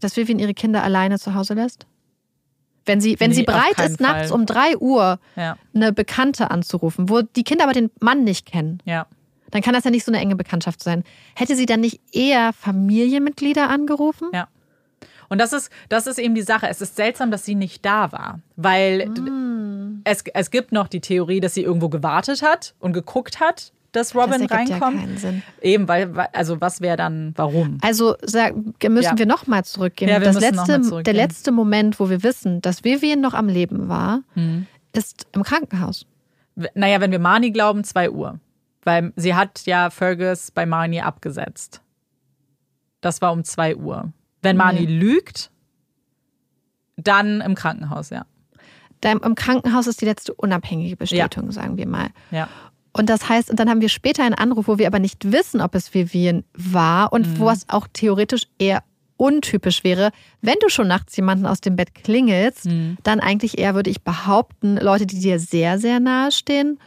dass 0.00 0.16
Vivian 0.16 0.38
ihre 0.38 0.54
Kinder 0.54 0.82
alleine 0.82 1.18
zu 1.18 1.34
Hause 1.34 1.54
lässt? 1.54 1.86
Wenn 2.86 3.00
sie, 3.00 3.18
wenn 3.18 3.30
Nee, 3.30 3.36
sie 3.36 3.42
bereit 3.42 3.78
ist, 3.84 4.00
nachts 4.00 4.28
Fall. 4.30 4.38
um 4.38 4.46
3 4.46 4.76
Uhr 4.78 5.18
Ja, 5.34 5.56
eine 5.74 5.92
Bekannte 5.92 6.50
anzurufen, 6.52 7.08
wo 7.08 7.20
die 7.22 7.42
Kinder 7.42 7.64
aber 7.64 7.72
den 7.72 7.90
Mann 8.00 8.22
nicht 8.24 8.46
kennen, 8.46 8.80
ja. 8.84 9.06
dann 9.50 9.60
kann 9.60 9.74
das 9.74 9.82
ja 9.84 9.90
nicht 9.90 10.04
so 10.04 10.12
eine 10.12 10.20
enge 10.20 10.36
Bekanntschaft 10.36 10.82
sein. 10.82 11.02
Hätte 11.34 11.56
sie 11.56 11.66
dann 11.66 11.80
nicht 11.80 12.00
eher 12.12 12.52
Familienmitglieder 12.52 13.68
angerufen? 13.68 14.28
Ja. 14.32 14.46
Und 15.28 15.38
das 15.40 15.52
ist, 15.52 15.70
das 15.88 16.06
ist 16.06 16.18
eben 16.20 16.36
die 16.36 16.42
Sache. 16.42 16.68
Es 16.68 16.80
ist 16.80 16.94
seltsam, 16.94 17.32
dass 17.32 17.44
sie 17.44 17.56
nicht 17.56 17.84
da 17.84 18.12
war, 18.12 18.38
weil 18.54 19.08
Mm. 19.08 20.02
es, 20.04 20.22
es 20.34 20.52
gibt 20.52 20.70
noch 20.70 20.86
die 20.86 21.00
Theorie, 21.00 21.40
dass 21.40 21.54
sie 21.54 21.62
irgendwo 21.62 21.88
gewartet 21.88 22.42
hat 22.42 22.74
und 22.78 22.92
geguckt 22.92 23.40
hat, 23.40 23.72
dass 23.96 24.14
Robin 24.14 24.42
das 24.42 24.50
ja 24.50 24.56
reinkommt. 24.56 25.00
keinen 25.00 25.18
Sinn. 25.18 25.42
Eben, 25.60 25.88
weil, 25.88 26.12
also 26.32 26.60
was 26.60 26.80
wäre 26.80 26.96
dann, 26.96 27.32
warum? 27.36 27.78
Also 27.82 28.14
sag, 28.22 28.54
müssen 28.56 29.02
Ja. 29.02 29.18
wir 29.18 29.26
nochmal 29.26 29.64
zurückgehen. 29.64 30.08
Ja, 30.10 30.20
wir 30.20 30.26
das 30.26 30.40
letzte, 30.40 30.56
mal 30.56 30.82
zurückgehen. 30.82 31.04
der 31.04 31.14
letzte 31.14 31.52
Moment, 31.52 31.98
wo 31.98 32.08
wir 32.10 32.22
wissen, 32.22 32.60
dass 32.60 32.84
Vivian 32.84 33.20
noch 33.20 33.34
am 33.34 33.48
Leben 33.48 33.88
war, 33.88 34.20
Mhm. 34.34 34.66
ist 34.92 35.26
im 35.32 35.42
Krankenhaus. 35.42 36.06
Naja, 36.74 37.00
wenn 37.00 37.10
wir 37.10 37.18
Marnie 37.18 37.50
glauben, 37.52 37.84
2 37.84 38.10
Uhr. 38.10 38.38
Weil 38.84 39.12
sie 39.16 39.34
hat 39.34 39.66
ja 39.66 39.90
Fergus 39.90 40.50
bei 40.52 40.64
Marnie 40.64 41.00
abgesetzt. 41.02 41.82
Das 43.00 43.20
war 43.20 43.32
um 43.32 43.42
2 43.44 43.76
Uhr. 43.76 44.12
Wenn 44.42 44.56
Marnie 44.56 44.86
lügt, 44.86 45.50
dann 46.96 47.40
im 47.40 47.54
Krankenhaus, 47.54 48.10
ja. 48.10 48.24
Da 49.00 49.12
im 49.12 49.34
Krankenhaus 49.34 49.86
ist 49.86 50.00
die 50.00 50.06
letzte 50.06 50.32
unabhängige 50.34 50.96
Bestätigung, 50.96 51.50
sagen 51.52 51.76
wir 51.76 51.86
mal. 51.86 52.08
Ja. 52.30 52.48
Und 52.96 53.10
das 53.10 53.28
heißt, 53.28 53.50
und 53.50 53.58
dann 53.60 53.68
haben 53.68 53.80
wir 53.80 53.88
später 53.88 54.24
einen 54.24 54.34
Anruf, 54.34 54.68
wo 54.68 54.78
wir 54.78 54.86
aber 54.86 54.98
nicht 54.98 55.30
wissen, 55.32 55.60
ob 55.60 55.74
es 55.74 55.92
Vivian 55.94 56.44
war 56.54 57.12
und 57.12 57.26
Mhm. 57.26 57.38
wo 57.38 57.50
es 57.50 57.68
auch 57.68 57.86
theoretisch 57.92 58.44
eher 58.58 58.82
untypisch 59.18 59.82
wäre, 59.84 60.10
wenn 60.42 60.56
du 60.60 60.68
schon 60.68 60.88
nachts 60.88 61.16
jemanden 61.16 61.46
aus 61.46 61.60
dem 61.60 61.74
Bett 61.76 61.94
klingelst, 61.94 62.66
Mhm. 62.66 62.98
dann 63.02 63.20
eigentlich 63.20 63.58
eher, 63.58 63.74
würde 63.74 63.88
ich 63.90 64.02
behaupten, 64.02 64.76
Leute, 64.76 65.06
die 65.06 65.18
dir 65.20 65.38
sehr, 65.38 65.78
sehr 65.78 66.00
nahe 66.00 66.30
stehen 66.32 66.78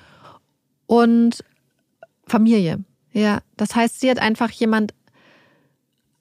und 0.85 1.43
Familie. 2.27 2.83
Ja, 3.13 3.39
das 3.57 3.75
heißt, 3.75 3.99
sie 3.99 4.09
hat 4.11 4.19
einfach 4.19 4.51
jemand 4.51 4.93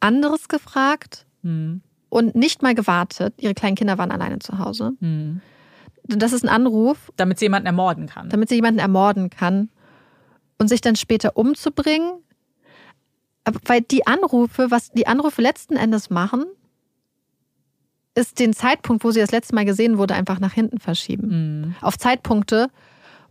anderes 0.01 0.49
gefragt 0.49 1.27
Mhm. 1.43 1.83
und 2.09 2.35
nicht 2.35 2.63
mal 2.63 2.75
gewartet. 2.75 3.35
Ihre 3.39 3.55
kleinen 3.55 3.77
Kinder 3.77 3.99
waren 3.99 4.11
alleine 4.11 4.39
zu 4.39 4.59
Hause. 4.59 4.93
Mhm. 5.01 5.41
Das 6.05 6.33
ist 6.33 6.43
ein 6.43 6.49
Anruf, 6.49 7.13
Damit 7.17 7.39
sie 7.39 7.45
jemanden 7.45 7.67
ermorden 7.67 8.07
kann. 8.07 8.31
damit 8.31 8.49
sie 8.49 8.55
jemanden 8.55 8.81
ermorden 8.81 9.29
kann 9.29 9.69
und 10.59 10.69
sich 10.69 10.81
dann 10.81 10.97
später 10.97 11.37
umzubringen. 11.37 12.13
Aber 13.45 13.61
weil 13.65 13.81
die 13.81 14.07
Anrufe, 14.07 14.71
was 14.71 14.91
die 14.91 15.07
Anrufe 15.07 15.41
letzten 15.43 15.77
Endes 15.77 16.11
machen, 16.11 16.45
ist 18.15 18.39
den 18.41 18.53
Zeitpunkt, 18.53 19.05
wo 19.05 19.11
sie 19.11 19.21
das 19.21 19.31
letzte 19.31 19.55
Mal 19.55 19.65
gesehen 19.65 19.97
wurde, 19.99 20.15
einfach 20.15 20.41
nach 20.41 20.53
hinten 20.53 20.81
verschieben. 20.81 21.29
Mhm. 21.69 21.75
Auf 21.81 21.97
Zeitpunkte, 21.99 22.69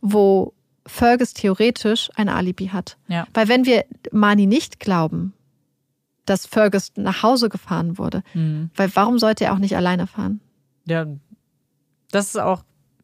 wo 0.02 0.54
Fergus 0.86 1.34
theoretisch 1.34 2.10
ein 2.16 2.30
Alibi 2.30 2.68
hat. 2.68 2.98
Ja. 3.10 3.28
Weil 3.34 3.50
wenn 3.50 3.66
wir 3.66 3.84
Mani 4.12 4.46
nicht 4.48 4.80
glauben, 4.80 5.34
dass 6.26 6.46
Fergus 6.46 6.92
nach 6.96 7.24
Hause 7.24 7.50
gefahren 7.50 7.98
wurde, 7.98 8.24
Mhm. 8.34 8.70
weil 8.76 8.96
warum 8.96 9.20
sollte 9.20 9.44
er 9.46 9.54
auch 9.54 9.60
nicht 9.60 9.76
alleine 9.76 10.08
fahren? 10.08 10.40
Ja. 10.86 11.06
Das 12.12 12.28
ist 12.28 12.38
auch, 12.40 12.64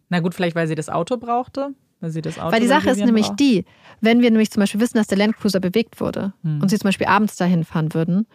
na 0.10 0.22
gut, 0.22 0.34
vielleicht 0.34 0.56
weil 0.56 0.68
sie 0.68 0.76
das 0.76 0.88
Auto 0.90 1.18
brauchte. 1.18 1.74
Weil 2.04 2.12
sie 2.12 2.22
das 2.22 2.38
Auto 2.38 2.52
Weil 2.52 2.60
die 2.60 2.68
Sache 2.68 2.90
ist 2.90 3.00
nämlich 3.00 3.28
braucht. 3.28 3.40
die, 3.40 3.64
wenn 4.02 4.22
wir 4.22 4.30
nämlich 4.30 4.52
zum 4.52 4.60
Beispiel 4.60 4.82
wissen, 4.82 4.98
dass 4.98 5.08
der 5.08 5.18
Landcruiser 5.18 5.62
bewegt 5.62 6.02
wurde 6.02 6.34
Hm. 6.44 6.62
und 6.62 6.68
sie 6.68 6.78
zum 6.78 6.90
Beispiel 6.90 7.08
abends 7.08 7.38
dahin 7.38 7.64
fahren 7.64 7.94
würden, 7.94 8.28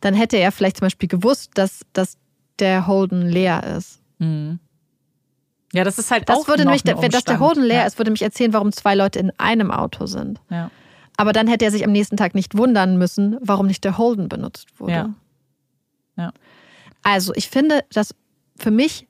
dann 0.00 0.12
hätte 0.12 0.36
er 0.36 0.52
vielleicht 0.52 0.76
zum 0.76 0.84
Beispiel 0.84 1.08
gewusst, 1.08 1.52
dass, 1.54 1.80
dass 1.94 2.18
der 2.58 2.86
Holden 2.86 3.22
leer 3.26 3.64
ist. 3.78 4.02
Mhm. 4.18 4.58
Ja, 5.72 5.84
das 5.84 5.98
ist 5.98 6.10
halt 6.10 6.28
Das 6.28 6.36
auch 6.38 6.48
würde 6.48 6.64
nämlich, 6.66 6.84
wenn 6.84 7.10
dass 7.10 7.24
der. 7.24 7.40
Holden 7.40 7.64
leer 7.64 7.78
ja. 7.80 7.86
ist, 7.86 7.98
würde 7.98 8.10
mich 8.10 8.20
erzählen, 8.20 8.52
warum 8.52 8.70
zwei 8.72 8.94
Leute 8.94 9.18
in 9.18 9.32
einem 9.38 9.70
Auto 9.70 10.04
sind. 10.04 10.40
Ja. 10.50 10.70
Aber 11.16 11.32
dann 11.32 11.46
hätte 11.48 11.64
er 11.64 11.70
sich 11.70 11.82
am 11.84 11.92
nächsten 11.92 12.18
Tag 12.18 12.34
nicht 12.34 12.56
wundern 12.58 12.98
müssen, 12.98 13.38
warum 13.40 13.66
nicht 13.66 13.82
der 13.84 13.96
Holden 13.96 14.28
benutzt 14.28 14.68
wurde. 14.78 14.92
Ja. 14.92 15.14
Ja. 16.16 16.32
Also 17.02 17.32
ich 17.34 17.48
finde, 17.48 17.80
dass 17.90 18.14
für 18.56 18.70
mich 18.70 19.08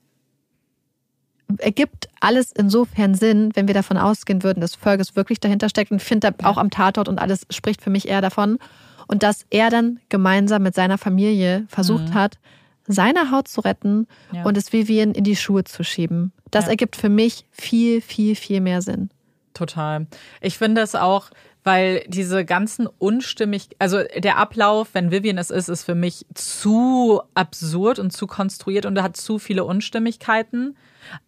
ergibt 1.59 2.09
alles 2.21 2.53
insofern 2.53 3.15
Sinn, 3.15 3.51
wenn 3.55 3.67
wir 3.67 3.75
davon 3.75 3.97
ausgehen 3.97 4.43
würden, 4.43 4.61
dass 4.61 4.75
Fergus 4.75 5.15
wirklich 5.17 5.41
dahinter 5.41 5.69
steckt. 5.69 5.91
Und 5.91 6.03
finde 6.03 6.35
auch 6.43 6.57
am 6.57 6.71
Tatort 6.71 7.09
und 7.09 7.19
alles 7.19 7.47
spricht 7.51 7.83
für 7.83 7.91
mich 7.91 8.09
eher 8.09 8.21
davon. 8.21 8.59
Und 9.07 9.23
dass 9.23 9.45
er 9.51 9.69
dann 9.71 10.01
gemeinsam 10.09 10.63
mit 10.63 10.75
seiner 10.75 10.97
Familie 10.99 11.67
versucht 11.69 12.15
hat, 12.15 12.39
seine 12.87 13.31
Haut 13.31 13.49
zu 13.49 13.61
retten 13.61 14.07
Ja. 14.33 14.45
und 14.45 14.57
es 14.57 14.73
Vivian 14.73 15.13
in 15.13 15.25
die 15.25 15.37
Schuhe 15.37 15.65
zu 15.65 15.85
schieben. 15.85 16.33
Das 16.51 16.65
Ja. 16.67 16.71
ergibt 16.73 16.97
für 16.97 17.09
mich 17.09 17.45
viel, 17.51 18.01
viel, 18.01 18.35
viel 18.37 18.61
mehr 18.61 18.81
Sinn. 18.83 19.11
Total. 19.55 20.07
Ich 20.41 20.59
finde 20.59 20.81
es 20.81 20.95
auch, 20.95 21.31
weil 21.63 22.05
diese 22.09 22.45
ganzen 22.45 22.87
unstimmig, 22.99 23.69
also 23.79 24.01
der 24.19 24.37
Ablauf, 24.37 24.89
wenn 24.93 25.11
Vivian 25.11 25.39
es 25.39 25.51
ist, 25.51 25.69
ist 25.69 25.85
für 25.85 25.95
mich 25.95 26.27
zu 26.35 27.23
absurd 27.35 27.99
und 27.99 28.11
zu 28.13 28.27
konstruiert 28.27 28.85
und 28.85 28.97
er 28.97 29.03
hat 29.03 29.17
zu 29.17 29.39
viele 29.39 29.65
Unstimmigkeiten. 29.65 30.77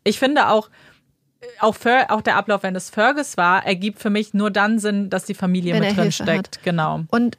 Ich 0.04 0.18
finde 0.18 0.48
auch, 0.48 0.68
auch, 1.60 1.74
Fer, 1.74 2.06
auch 2.10 2.22
der 2.22 2.36
Ablauf, 2.36 2.62
wenn 2.62 2.74
es 2.76 2.90
Fergus 2.90 3.36
war, 3.36 3.64
ergibt 3.66 3.98
für 4.00 4.10
mich 4.10 4.34
nur 4.34 4.50
dann 4.50 4.78
Sinn, 4.78 5.10
dass 5.10 5.24
die 5.24 5.34
Familie 5.34 5.74
Wenn 5.74 5.80
mit 5.80 5.90
drin 5.90 6.02
Hilfe 6.04 6.22
steckt. 6.24 6.56
hat. 6.58 6.62
Genau. 6.64 7.02
Und 7.10 7.38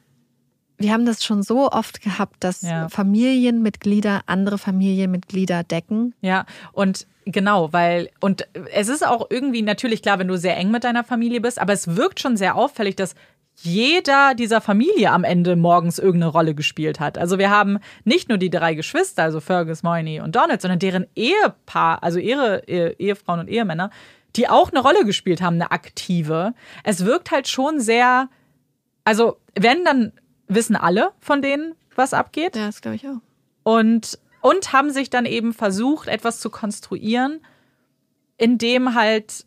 wir 0.78 0.92
haben 0.92 1.04
das 1.06 1.24
schon 1.24 1.42
so 1.42 1.70
oft 1.72 2.00
gehabt, 2.02 2.36
dass 2.40 2.62
Ja. 2.62 2.88
Familienmitglieder 2.88 4.22
andere 4.26 4.58
Familienmitglieder 4.58 5.64
decken. 5.64 6.14
Ja, 6.20 6.46
und 6.72 7.06
genau, 7.24 7.72
weil, 7.72 8.10
und 8.20 8.46
es 8.72 8.88
ist 8.88 9.04
auch 9.06 9.26
irgendwie 9.30 9.62
natürlich 9.62 10.02
klar, 10.02 10.18
wenn 10.20 10.28
du 10.28 10.38
sehr 10.38 10.56
eng 10.56 10.70
mit 10.70 10.84
deiner 10.84 11.02
Familie 11.04 11.40
bist, 11.40 11.60
aber 11.60 11.72
es 11.72 11.96
wirkt 11.96 12.20
schon 12.20 12.36
sehr 12.36 12.54
auffällig, 12.54 12.94
dass 12.96 13.14
jeder 13.60 14.34
dieser 14.34 14.60
Familie 14.60 15.10
am 15.10 15.24
Ende 15.24 15.56
morgens 15.56 15.98
irgendeine 15.98 16.30
Rolle 16.32 16.54
gespielt 16.54 17.00
hat. 17.00 17.18
Also 17.18 17.38
wir 17.38 17.50
haben 17.50 17.78
nicht 18.04 18.28
nur 18.28 18.38
die 18.38 18.50
drei 18.50 18.74
Geschwister, 18.74 19.24
also 19.24 19.40
Fergus, 19.40 19.82
Moyni 19.82 20.20
und 20.20 20.36
Donald, 20.36 20.62
sondern 20.62 20.78
deren 20.78 21.06
Ehepaar, 21.16 22.02
also 22.02 22.18
ihre 22.20 22.62
Ehe- 22.68 22.94
Ehefrauen 22.98 23.40
und 23.40 23.48
Ehemänner, 23.48 23.90
die 24.36 24.48
auch 24.48 24.70
eine 24.70 24.80
Rolle 24.80 25.04
gespielt 25.04 25.42
haben, 25.42 25.54
eine 25.54 25.72
aktive. 25.72 26.54
Es 26.84 27.04
wirkt 27.04 27.30
halt 27.32 27.48
schon 27.48 27.80
sehr, 27.80 28.28
also 29.04 29.38
wenn, 29.58 29.84
dann 29.84 30.12
wissen 30.46 30.76
alle 30.76 31.10
von 31.18 31.42
denen, 31.42 31.74
was 31.96 32.14
abgeht 32.14 32.54
Ja, 32.54 32.66
das 32.66 32.80
glaube 32.80 32.94
ich 32.96 33.08
auch. 33.08 33.20
und, 33.64 34.18
und 34.40 34.72
haben 34.72 34.90
sich 34.90 35.10
dann 35.10 35.26
eben 35.26 35.52
versucht, 35.52 36.06
etwas 36.06 36.38
zu 36.38 36.48
konstruieren, 36.48 37.40
in 38.36 38.56
dem 38.56 38.94
halt 38.94 39.46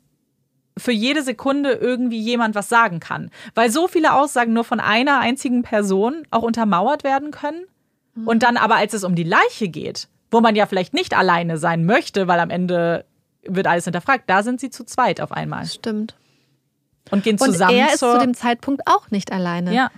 für 0.78 0.92
jede 0.92 1.22
Sekunde 1.22 1.72
irgendwie 1.74 2.20
jemand 2.20 2.56
was 2.56 2.70
sagen 2.70 3.00
kann. 3.00 3.30
Weil 3.56 3.70
so 3.72 3.88
viele 3.88 4.14
Aussagen 4.14 4.54
nur 4.54 4.64
von 4.64 4.80
einer 4.80 5.20
einzigen 5.20 5.64
Person 5.64 6.24
auch 6.32 6.44
untermauert 6.44 7.04
werden 7.04 7.32
können. 7.32 7.66
Und 8.26 8.44
dann 8.44 8.58
aber, 8.58 8.76
als 8.76 8.94
es 8.94 9.04
um 9.04 9.16
die 9.16 9.24
Leiche 9.24 9.70
geht, 9.70 10.10
wo 10.32 10.42
man 10.42 10.56
ja 10.56 10.66
vielleicht 10.66 10.94
nicht 10.94 11.16
alleine 11.16 11.58
sein 11.58 11.86
möchte, 11.86 12.28
weil 12.28 12.40
am 12.40 12.50
Ende 12.50 13.06
wird 13.44 13.68
alles 13.68 13.86
hinterfragt, 13.86 14.26
da 14.28 14.44
sind 14.44 14.60
sie 14.60 14.70
zu 14.70 14.84
zweit 14.84 15.22
auf 15.22 15.32
einmal 15.32 15.66
Stimmt. 15.66 16.16
und 17.10 17.24
gehen 17.24 17.38
Und 17.40 17.46
zusammen 17.46 17.76
er 17.78 17.94
ist 17.94 18.00
zu 18.00 18.20
dem 18.20 18.34
Zeitpunkt 18.34 18.84
auch 18.86 19.12
nicht 19.12 19.32
alleine. 19.32 19.74
ja. 19.74 19.90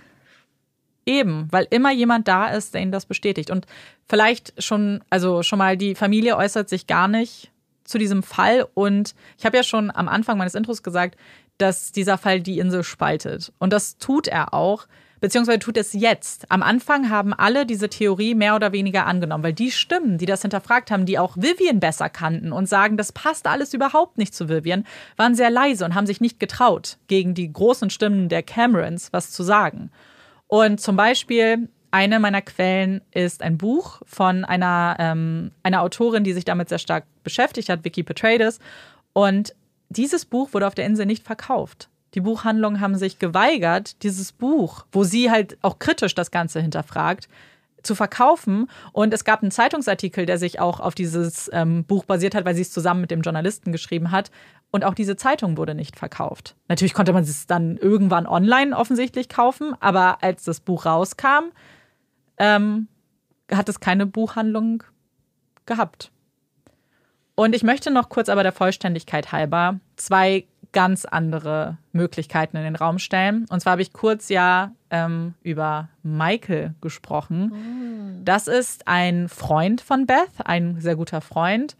Eben, 1.06 1.48
weil 1.50 1.66
immer 1.68 1.92
jemand 1.92 2.28
da 2.28 2.46
ist, 2.48 2.72
der 2.72 2.80
ihnen 2.80 2.90
das 2.90 3.04
bestätigt. 3.04 3.50
Und 3.50 3.66
vielleicht 4.08 4.54
schon, 4.62 5.04
also 5.10 5.42
schon 5.42 5.58
mal, 5.58 5.76
die 5.76 5.94
Familie 5.94 6.34
äußert 6.38 6.70
sich 6.70 6.86
gar 6.86 7.08
nicht 7.08 7.50
zu 7.84 7.98
diesem 7.98 8.22
Fall. 8.22 8.66
Und 8.74 9.14
ich 9.38 9.46
habe 9.46 9.56
ja 9.56 9.62
schon 9.62 9.90
am 9.90 10.08
Anfang 10.08 10.38
meines 10.38 10.54
Intros 10.54 10.82
gesagt, 10.82 11.16
dass 11.58 11.92
dieser 11.92 12.18
Fall 12.18 12.40
die 12.40 12.58
Insel 12.58 12.82
spaltet. 12.82 13.52
Und 13.58 13.72
das 13.72 13.98
tut 13.98 14.26
er 14.26 14.52
auch, 14.54 14.86
beziehungsweise 15.20 15.58
tut 15.58 15.76
es 15.76 15.92
jetzt. 15.92 16.50
Am 16.50 16.62
Anfang 16.62 17.08
haben 17.08 17.32
alle 17.32 17.64
diese 17.64 17.88
Theorie 17.88 18.34
mehr 18.34 18.56
oder 18.56 18.72
weniger 18.72 19.06
angenommen, 19.06 19.44
weil 19.44 19.52
die 19.52 19.70
Stimmen, 19.70 20.18
die 20.18 20.26
das 20.26 20.42
hinterfragt 20.42 20.90
haben, 20.90 21.06
die 21.06 21.18
auch 21.18 21.36
Vivian 21.36 21.80
besser 21.80 22.08
kannten 22.08 22.52
und 22.52 22.68
sagen, 22.68 22.96
das 22.96 23.12
passt 23.12 23.46
alles 23.46 23.72
überhaupt 23.72 24.18
nicht 24.18 24.34
zu 24.34 24.48
Vivian, 24.48 24.84
waren 25.16 25.34
sehr 25.34 25.50
leise 25.50 25.84
und 25.84 25.94
haben 25.94 26.06
sich 26.06 26.20
nicht 26.20 26.40
getraut, 26.40 26.98
gegen 27.06 27.34
die 27.34 27.50
großen 27.52 27.90
Stimmen 27.90 28.28
der 28.28 28.42
Camerons 28.42 29.12
was 29.12 29.30
zu 29.30 29.42
sagen. 29.42 29.90
Und 30.46 30.80
zum 30.80 30.96
Beispiel 30.96 31.68
eine 31.94 32.18
meiner 32.18 32.42
Quellen 32.42 33.02
ist 33.12 33.40
ein 33.40 33.56
Buch 33.56 34.02
von 34.04 34.44
einer, 34.44 34.96
ähm, 34.98 35.52
einer 35.62 35.80
Autorin, 35.80 36.24
die 36.24 36.32
sich 36.32 36.44
damit 36.44 36.68
sehr 36.68 36.80
stark 36.80 37.04
beschäftigt 37.22 37.68
hat, 37.68 37.84
Vicky 37.84 38.02
Petraeus. 38.02 38.58
Und 39.12 39.54
dieses 39.90 40.24
Buch 40.24 40.52
wurde 40.52 40.66
auf 40.66 40.74
der 40.74 40.86
Insel 40.86 41.06
nicht 41.06 41.24
verkauft. 41.24 41.88
Die 42.14 42.20
Buchhandlungen 42.20 42.80
haben 42.80 42.96
sich 42.96 43.20
geweigert, 43.20 44.02
dieses 44.02 44.32
Buch, 44.32 44.86
wo 44.90 45.04
sie 45.04 45.30
halt 45.30 45.56
auch 45.62 45.78
kritisch 45.78 46.16
das 46.16 46.32
Ganze 46.32 46.60
hinterfragt, 46.60 47.28
zu 47.84 47.94
verkaufen. 47.94 48.68
Und 48.92 49.14
es 49.14 49.22
gab 49.22 49.42
einen 49.42 49.52
Zeitungsartikel, 49.52 50.26
der 50.26 50.38
sich 50.38 50.58
auch 50.58 50.80
auf 50.80 50.96
dieses 50.96 51.48
ähm, 51.52 51.84
Buch 51.84 52.04
basiert 52.06 52.34
hat, 52.34 52.44
weil 52.44 52.56
sie 52.56 52.62
es 52.62 52.72
zusammen 52.72 53.02
mit 53.02 53.12
dem 53.12 53.20
Journalisten 53.20 53.70
geschrieben 53.70 54.10
hat. 54.10 54.32
Und 54.72 54.84
auch 54.84 54.94
diese 54.94 55.14
Zeitung 55.14 55.56
wurde 55.58 55.76
nicht 55.76 55.96
verkauft. 55.96 56.56
Natürlich 56.66 56.94
konnte 56.94 57.12
man 57.12 57.22
es 57.22 57.46
dann 57.46 57.76
irgendwann 57.76 58.26
online 58.26 58.76
offensichtlich 58.76 59.28
kaufen, 59.28 59.76
aber 59.78 60.24
als 60.24 60.42
das 60.42 60.58
Buch 60.58 60.86
rauskam, 60.86 61.52
ähm, 62.38 62.88
hat 63.50 63.68
es 63.68 63.80
keine 63.80 64.06
Buchhandlung 64.06 64.82
gehabt. 65.66 66.10
Und 67.34 67.54
ich 67.54 67.62
möchte 67.62 67.90
noch 67.90 68.08
kurz 68.08 68.28
aber 68.28 68.42
der 68.42 68.52
Vollständigkeit 68.52 69.32
halber 69.32 69.80
zwei 69.96 70.46
ganz 70.72 71.04
andere 71.04 71.78
Möglichkeiten 71.92 72.56
in 72.56 72.64
den 72.64 72.76
Raum 72.76 72.98
stellen. 72.98 73.46
Und 73.48 73.60
zwar 73.60 73.72
habe 73.72 73.82
ich 73.82 73.92
kurz 73.92 74.28
ja 74.28 74.72
ähm, 74.90 75.34
über 75.42 75.88
Michael 76.02 76.74
gesprochen. 76.80 78.22
Das 78.24 78.48
ist 78.48 78.86
ein 78.86 79.28
Freund 79.28 79.80
von 79.80 80.06
Beth, 80.06 80.44
ein 80.44 80.80
sehr 80.80 80.96
guter 80.96 81.20
Freund, 81.20 81.76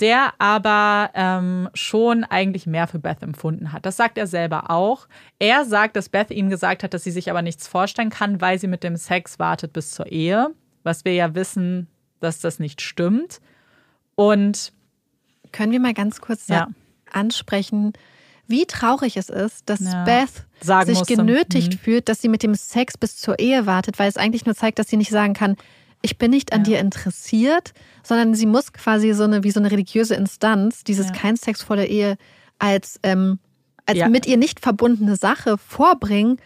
der 0.00 0.34
aber 0.38 1.10
ähm, 1.14 1.68
schon 1.74 2.24
eigentlich 2.24 2.66
mehr 2.66 2.86
für 2.86 2.98
Beth 2.98 3.22
empfunden 3.22 3.72
hat. 3.72 3.86
Das 3.86 3.96
sagt 3.96 4.18
er 4.18 4.26
selber 4.26 4.70
auch. 4.70 5.08
Er 5.38 5.64
sagt, 5.64 5.96
dass 5.96 6.08
Beth 6.10 6.30
ihm 6.30 6.50
gesagt 6.50 6.82
hat, 6.82 6.92
dass 6.94 7.04
sie 7.04 7.10
sich 7.10 7.30
aber 7.30 7.40
nichts 7.42 7.66
vorstellen 7.66 8.10
kann, 8.10 8.40
weil 8.40 8.58
sie 8.58 8.66
mit 8.66 8.82
dem 8.84 8.96
Sex 8.96 9.38
wartet 9.38 9.72
bis 9.72 9.90
zur 9.92 10.06
Ehe. 10.12 10.50
Was 10.82 11.04
wir 11.04 11.14
ja 11.14 11.34
wissen, 11.34 11.86
dass 12.20 12.40
das 12.40 12.58
nicht 12.58 12.80
stimmt. 12.82 13.40
Und 14.14 14.72
Können 15.52 15.72
wir 15.72 15.80
mal 15.80 15.94
ganz 15.94 16.20
kurz 16.20 16.48
Ja. 16.48 16.68
ansprechen, 17.12 17.92
wie 18.46 18.66
traurig 18.66 19.16
es 19.16 19.28
ist, 19.30 19.68
dass 19.70 19.80
Ja. 19.80 20.04
Beth 20.04 20.44
sich 20.86 20.98
musste. 20.98 21.16
genötigt 21.16 21.72
Mhm. 21.74 21.78
fühlt, 21.78 22.08
dass 22.08 22.20
sie 22.20 22.28
mit 22.28 22.42
dem 22.42 22.54
Sex 22.54 22.98
bis 22.98 23.16
zur 23.16 23.38
Ehe 23.38 23.64
wartet, 23.66 23.98
weil 23.98 24.08
es 24.08 24.16
eigentlich 24.16 24.44
nur 24.44 24.54
zeigt, 24.54 24.78
dass 24.78 24.88
sie 24.88 24.96
nicht 24.96 25.10
sagen 25.10 25.32
kann, 25.34 25.56
ich 26.02 26.18
bin 26.18 26.30
nicht 26.30 26.52
an 26.52 26.60
Ja. 26.60 26.64
dir 26.64 26.78
interessiert, 26.80 27.72
sondern 28.02 28.34
sie 28.34 28.46
muss 28.46 28.72
quasi 28.72 29.12
so 29.12 29.24
eine, 29.24 29.42
wie 29.42 29.50
so 29.50 29.60
eine 29.60 29.70
religiöse 29.70 30.14
Instanz, 30.14 30.84
dieses 30.84 31.08
Ja. 31.08 31.12
kein 31.14 31.36
Sex 31.36 31.62
vor 31.62 31.76
der 31.76 31.88
Ehe 31.90 32.16
als, 32.58 32.98
ähm, 33.02 33.38
als 33.86 33.98
Ja. 33.98 34.08
mit 34.08 34.26
ihr 34.26 34.36
nicht 34.36 34.60
verbundene 34.60 35.16
Sache 35.16 35.58
vorbringen, 35.58 36.38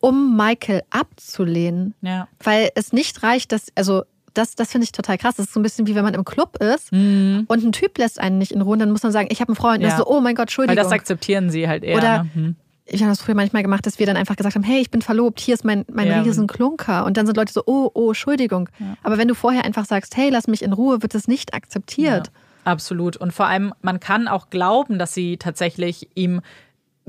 um 0.00 0.36
Michael 0.36 0.82
abzulehnen. 0.90 1.94
ja. 2.02 2.28
Weil 2.42 2.70
es 2.74 2.92
nicht 2.92 3.22
reicht, 3.22 3.52
dass, 3.52 3.66
also 3.74 4.02
das, 4.34 4.56
das 4.56 4.72
finde 4.72 4.84
ich 4.84 4.92
total 4.92 5.16
krass. 5.16 5.36
Das 5.36 5.46
ist 5.46 5.54
so 5.54 5.60
ein 5.60 5.62
bisschen 5.62 5.86
wie 5.86 5.94
wenn 5.94 6.02
man 6.04 6.14
im 6.14 6.24
Club 6.24 6.56
ist 6.60 6.90
Mhm. 6.92 7.44
und 7.46 7.62
ein 7.64 7.70
Typ 7.72 7.96
lässt 7.98 8.18
einen 8.18 8.38
nicht 8.38 8.50
in 8.52 8.60
Ruhe, 8.62 8.76
dann 8.76 8.90
muss 8.90 9.02
man 9.04 9.12
sagen, 9.12 9.28
ich 9.30 9.40
habe 9.40 9.50
einen 9.50 9.56
Freund. 9.56 9.76
Und 9.78 9.82
Ja. 9.82 9.88
das 9.90 10.00
ist 10.00 10.04
so, 10.06 10.10
oh 10.12 10.20
mein 10.20 10.34
Gott, 10.34 10.38
Weil 10.38 10.64
Entschuldigung. 10.64 10.82
das 10.82 10.92
akzeptieren 10.92 11.50
sie 11.50 11.68
halt 11.68 11.84
eher. 11.84 11.96
Oder- 11.98 12.24
ne? 12.24 12.30
Hm. 12.34 12.56
Ich 12.86 13.02
habe 13.02 13.10
das 13.10 13.22
früher 13.22 13.34
manchmal 13.34 13.62
gemacht, 13.62 13.86
dass 13.86 13.98
wir 13.98 14.06
dann 14.06 14.16
einfach 14.16 14.36
gesagt 14.36 14.54
haben, 14.54 14.62
hey, 14.62 14.80
ich 14.80 14.90
bin 14.90 15.00
verlobt, 15.00 15.40
hier 15.40 15.54
ist 15.54 15.64
mein, 15.64 15.84
mein 15.90 16.06
Ja. 16.06 16.22
riesen 16.22 16.46
Klunker. 16.46 17.06
Und 17.06 17.16
dann 17.16 17.26
sind 17.26 17.36
Leute 17.36 17.52
so, 17.52 17.62
oh, 17.66 17.90
oh, 17.94 18.08
Entschuldigung. 18.08 18.68
Aber 19.02 19.16
wenn 19.16 19.28
du 19.28 19.34
vorher 19.34 19.64
einfach 19.64 19.86
sagst, 19.86 20.16
hey, 20.16 20.28
lass 20.30 20.46
mich 20.48 20.62
in 20.62 20.72
Ruhe, 20.72 21.00
wird 21.02 21.14
das 21.14 21.26
nicht 21.26 21.54
akzeptiert. 21.54 22.30
Absolut. 22.64 23.16
Und 23.16 23.32
vor 23.32 23.46
allem, 23.46 23.72
man 23.82 24.00
kann 24.00 24.28
auch 24.28 24.50
glauben, 24.50 24.98
dass 24.98 25.14
sie 25.14 25.38
tatsächlich 25.38 26.08
ihm 26.14 26.40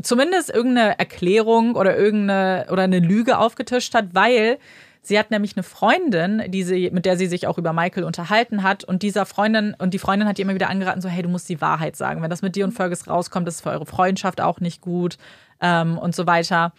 zumindest 0.02 0.50
irgendeine 0.50 0.98
Erklärung 1.00 1.76
oder 1.76 1.98
irgendeine 1.98 2.68
oder 2.72 2.84
eine 2.84 3.00
Lüge 3.00 3.38
aufgetischt 3.38 3.94
hat, 3.96 4.14
weil 4.14 4.58
sie 5.02 5.18
hat 5.20 5.32
nämlich 5.32 5.56
eine 5.56 5.64
Freundin, 5.64 6.44
die 6.50 6.64
sie, 6.64 6.90
mit 6.92 7.06
der 7.06 7.16
sie 7.18 7.28
sich 7.28 7.48
auch 7.48 7.58
über 7.58 7.72
Michael 7.74 8.04
unterhalten 8.04 8.64
hat. 8.64 8.84
Und 8.84 9.04
dieser 9.04 9.26
Freundin, 9.26 9.76
und 9.78 9.94
die 9.94 10.00
Freundin 10.00 10.28
hat 10.28 10.40
ihr 10.40 10.44
immer 10.44 10.56
wieder 10.56 10.70
angeraten, 10.70 11.02
so, 11.02 11.08
hey, 11.10 11.24
du 11.24 11.30
musst 11.30 11.48
die 11.48 11.62
Wahrheit 11.62 11.96
sagen. 11.96 12.22
Wenn 12.22 12.30
das 12.30 12.42
mit 12.42 12.56
dir 12.56 12.66
und 12.66 12.72
Fergus 12.72 13.08
rauskommt, 13.08 13.48
das 13.48 13.56
ist 13.56 13.62
für 13.62 13.70
eure 13.70 13.86
Freundschaft 13.86 14.42
auch 14.42 14.60
nicht 14.60 14.82
gut 14.82 15.18
ähm, 15.62 15.98
und 15.98 16.16
so 16.16 16.28
weiter. 16.28 16.74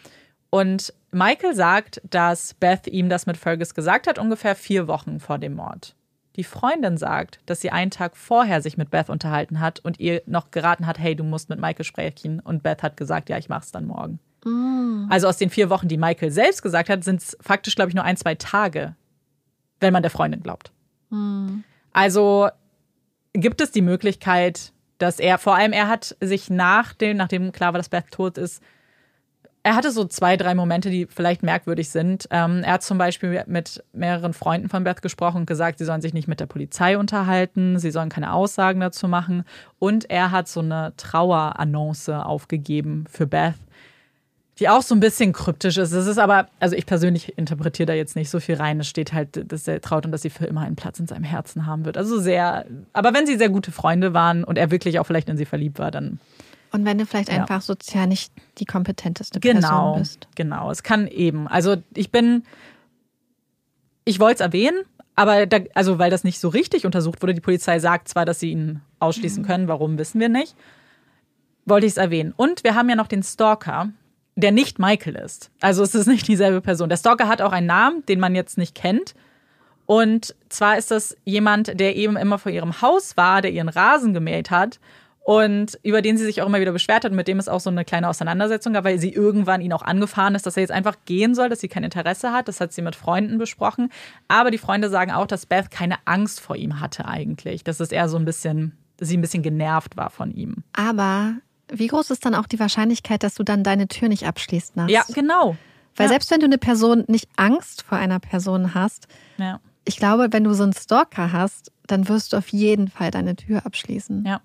Und 0.51 0.93
Michael 1.11 1.55
sagt, 1.55 2.01
dass 2.09 2.55
Beth 2.55 2.87
ihm 2.87 3.09
das 3.09 3.27
mit 3.27 3.37
Fergus 3.37 3.75
gesagt 3.75 4.07
hat, 4.07 4.19
ungefähr 4.19 4.55
vier 4.55 4.89
Wochen 4.89 5.21
vor 5.21 5.39
dem 5.39 5.55
Mord. 5.55 5.95
Die 6.37 6.45
Freundin 6.45 6.99
sagt, 6.99 7.41
dass 7.47 7.63
sie 7.63 7.71
einen 7.71 7.91
Tag 7.91 8.17
vorher 8.17 8.61
sich 8.61 8.77
mit 8.77 8.91
Beth 8.91 9.09
unterhalten 9.09 9.61
hat 9.61 9.81
und 9.81 9.99
ihr 9.99 10.23
noch 10.27 10.51
geraten 10.51 10.87
hat, 10.87 10.99
hey, 10.99 11.17
du 11.17 11.25
musst 11.25 11.49
mit 11.49 11.59
Michael 11.59 11.85
sprechen. 11.85 12.41
Und 12.41 12.63
Beth 12.63 12.83
hat 12.83 12.97
gesagt, 12.97 13.31
ja, 13.31 13.39
ich 13.39 13.49
mach's 13.49 13.73
dann 13.73 13.87
morgen. 13.87 14.21
Also 15.11 15.29
aus 15.29 15.39
den 15.39 15.51
vier 15.51 15.71
Wochen, 15.71 15.89
die 15.89 15.97
Michael 15.97 16.31
selbst 16.31 16.63
gesagt 16.63 16.89
hat, 16.91 17.03
sind 17.05 17.23
es 17.23 17.37
faktisch, 17.41 17.75
glaube 17.75 17.89
ich, 17.89 17.95
nur 17.95 18.05
ein, 18.05 18.19
zwei 18.19 18.35
Tage, 18.35 18.95
wenn 19.81 19.93
man 19.93 20.03
der 20.03 20.11
Freundin 20.11 20.43
glaubt. 20.43 20.73
Also 21.93 22.49
gibt 23.33 23.61
es 23.63 23.71
die 23.71 23.83
Möglichkeit, 23.83 24.73
dass 24.99 25.19
er, 25.21 25.39
vor 25.39 25.55
allem 25.55 25.73
er 25.73 25.89
hat 25.89 26.17
sich 26.21 26.51
nach 26.51 26.93
dem, 26.93 27.17
nachdem 27.17 27.53
klar 27.53 27.73
war, 27.73 27.79
dass 27.79 27.89
Beth 27.89 28.11
tot 28.11 28.39
ist, 28.39 28.63
er 29.67 29.75
hatte 29.75 29.91
so 29.91 30.05
zwei, 30.05 30.37
drei 30.37 30.55
Momente, 30.55 30.91
die 30.91 31.07
vielleicht 31.07 31.43
merkwürdig 31.43 31.89
sind. 31.89 32.29
Ähm, 32.31 32.63
er 32.63 32.75
hat 32.75 32.85
zum 32.85 32.99
Beispiel 32.99 33.43
mit 33.49 33.83
mehreren 33.93 34.33
Freunden 34.33 34.69
von 34.69 34.85
Beth 34.85 35.03
gesprochen 35.03 35.39
und 35.39 35.47
gesagt, 35.47 35.81
sie 35.81 35.85
sollen 35.85 36.01
sich 36.01 36.15
nicht 36.15 36.29
mit 36.29 36.39
der 36.39 36.47
Polizei 36.47 36.97
unterhalten, 36.97 37.77
sie 37.81 37.91
sollen 37.91 38.09
keine 38.09 38.33
Aussagen 38.33 38.79
dazu 38.79 39.09
machen. 39.09 39.43
Und 39.81 40.09
er 40.09 40.31
hat 40.31 40.47
so 40.47 40.61
eine 40.61 40.93
Trauerannonce 40.97 42.11
aufgegeben 42.11 43.07
für 43.11 43.27
Beth, 43.27 43.57
die 44.59 44.69
auch 44.69 44.83
so 44.83 44.95
ein 44.95 45.01
bisschen 45.01 45.33
kryptisch 45.33 45.77
ist. 45.77 45.93
Es 45.93 46.07
ist 46.07 46.19
aber, 46.19 46.49
also 46.61 46.75
ich 46.77 46.87
persönlich 46.87 47.37
interpretiere 47.37 47.87
da 47.87 47.93
jetzt 47.93 48.17
nicht 48.17 48.31
so 48.31 48.41
viel 48.41 48.55
rein. 48.57 48.81
Es 48.81 48.89
steht 48.89 49.13
halt, 49.13 49.51
dass 49.53 49.69
er 49.69 49.81
traut 49.83 50.07
und 50.07 50.13
dass 50.13 50.23
sie 50.23 50.31
für 50.31 50.47
immer 50.47 50.63
einen 50.63 50.77
Platz 50.77 50.99
in 50.99 51.07
seinem 51.07 51.25
Herzen 51.25 51.67
haben 51.67 51.85
wird. 51.85 51.97
Also 51.99 52.19
sehr, 52.19 52.65
aber 52.95 53.13
wenn 53.13 53.27
sie 53.27 53.37
sehr 53.37 53.51
gute 53.51 53.71
Freunde 53.73 54.15
waren 54.15 54.45
und 54.45 54.57
er 54.57 54.71
wirklich 54.71 54.99
auch 54.99 55.05
vielleicht 55.07 55.29
in 55.29 55.37
sie 55.37 55.45
verliebt 55.45 55.79
war, 55.79 55.91
dann 55.91 56.21
Und 56.73 56.85
wenn 56.87 56.97
du 56.99 57.05
vielleicht 57.07 57.29
Ja. 57.31 57.41
einfach 57.43 57.61
sozial 57.61 58.07
nicht 58.07 58.33
die 58.59 58.65
kompetenteste 58.65 59.41
Genau, 59.41 59.93
Person 59.93 59.99
bist. 59.99 60.29
genau. 60.37 60.71
Es 60.71 60.83
kann 60.83 61.07
eben. 61.07 61.47
Also 61.49 61.77
ich 61.95 62.11
bin, 62.11 62.43
ich 64.05 64.21
wollte 64.21 64.37
es 64.37 64.41
erwähnen, 64.41 64.85
aber 65.17 65.47
da, 65.47 65.59
also 65.75 65.99
weil 65.99 66.11
das 66.11 66.25
nicht 66.25 66.41
so 66.41 66.49
richtig 66.49 66.87
untersucht 66.87 67.23
wurde, 67.23 67.35
die 67.35 67.41
Polizei 67.41 67.79
sagt 67.79 68.09
zwar, 68.09 68.25
dass 68.25 68.41
sie 68.41 68.53
ihn 68.53 68.81
ausschließen 69.01 69.45
können, 69.45 69.69
warum 69.69 69.99
wissen 69.99 70.21
wir 70.21 70.29
nicht, 70.29 70.55
wollte 71.67 71.87
ich 71.87 71.93
es 71.93 71.97
erwähnen. 71.99 72.33
Und 72.37 72.65
wir 72.65 72.75
haben 72.75 72.89
ja 72.89 72.97
noch 72.97 73.09
den 73.09 73.23
Stalker, 73.23 73.91
der 74.37 74.53
nicht 74.53 74.79
Michael 74.79 75.17
ist. 75.17 75.51
Also 75.61 75.83
es 75.83 75.95
ist 75.95 76.07
nicht 76.07 76.29
dieselbe 76.29 76.61
Person. 76.61 76.89
Der 76.89 76.99
Stalker 76.99 77.27
hat 77.27 77.43
auch 77.43 77.53
einen 77.53 77.67
Namen, 77.67 78.05
den 78.07 78.21
man 78.21 78.35
jetzt 78.35 78.59
nicht 78.59 78.75
kennt. 78.75 79.15
Und 79.87 80.35
zwar 80.49 80.77
ist 80.77 80.91
das 80.91 81.17
jemand, 81.25 81.81
der 81.81 81.97
eben 81.97 82.17
immer 82.17 82.39
vor 82.39 82.53
ihrem 82.53 82.83
Haus 82.83 83.17
war, 83.17 83.41
der 83.41 83.53
ihren 83.53 83.69
Rasen 83.69 84.15
gemäht 84.15 84.51
hat 84.51 84.79
und 85.27 85.79
über 85.83 86.03
den 86.03 86.17
sie 86.17 86.25
sich 86.25 86.43
auch 86.43 86.47
immer 86.47 86.61
wieder 86.61 86.73
beschwert 86.73 87.05
hat 87.05 87.11
und 87.11 87.17
mit 87.17 87.29
dem 87.29 87.39
es 87.39 87.49
auch 87.49 87.61
so 87.61 87.71
eine 87.71 87.85
kleine 87.85 88.09
Auseinandersetzung 88.09 88.75
gab, 88.75 88.85
weil 88.85 88.99
sie 88.99 89.13
irgendwann 89.13 89.61
ihn 89.61 89.73
auch 89.73 89.83
angefahren 89.83 90.35
ist, 90.35 90.47
dass 90.47 90.57
er 90.57 90.63
jetzt 90.63 90.71
einfach 90.71 90.97
gehen 91.05 91.35
soll, 91.35 91.49
dass 91.49 91.61
sie 91.61 91.69
kein 91.69 91.83
Interesse 91.83 92.33
hat. 92.33 92.47
Das 92.47 92.61
hat 92.61 92.73
sie 92.73 92.83
mit 92.83 92.95
Freunden 92.95 93.39
besprochen. 93.39 93.91
Aber 94.29 94.53
die 94.53 94.59
Freunde 94.59 94.89
sagen 94.89 95.11
auch, 95.11 95.27
dass 95.27 95.47
Beth 95.47 95.71
keine 95.71 95.97
Angst 96.05 96.41
vor 96.41 96.57
ihm 96.57 96.79
hatte 96.79 97.07
eigentlich. 97.07 97.65
Dass 97.65 97.81
es 97.81 97.91
eher 97.91 98.09
so 98.09 98.19
ein 98.19 98.25
bisschen, 98.25 98.77
dass 98.99 99.09
sie 99.09 99.17
ein 99.17 99.21
bisschen 99.21 99.43
genervt 99.43 99.97
war 99.97 100.11
von 100.11 100.31
ihm. 100.33 100.63
Aber 100.73 101.35
wie 101.71 101.89
groß 101.89 102.11
ist 102.11 102.25
dann 102.25 102.35
auch 102.35 102.47
die 102.47 102.61
Wahrscheinlichkeit, 102.61 103.23
dass 103.23 103.35
du 103.35 103.43
dann 103.43 103.63
deine 103.63 103.89
Tür 103.89 104.09
nicht 104.09 104.27
abschließt 104.27 104.77
nachts? 104.77 104.93
Ja, 104.93 105.03
genau. 105.15 105.57
Weil 105.97 106.07
ja. 106.07 106.11
selbst 106.11 106.31
wenn 106.31 106.41
du 106.41 106.47
eine 106.47 106.59
Person 106.59 107.05
nicht 107.09 107.29
Angst 107.37 107.83
vor 107.83 107.99
einer 107.99 108.21
Person 108.21 108.75
hast, 108.75 109.09
Ja. 109.39 109.61
ich 109.85 109.97
glaube, 109.97 110.29
wenn 110.31 110.45
du 110.45 110.55
so 110.55 110.63
einen 110.63 110.75
Stalker 110.75 111.33
hast, 111.33 111.73
dann 111.87 112.09
wirst 112.09 112.33
du 112.33 112.37
auf 112.37 112.49
jeden 112.49 112.89
Fall 112.89 113.11
deine 113.11 113.37
Tür 113.37 113.65
abschließen. 113.65 114.25
Ja. 114.27 114.41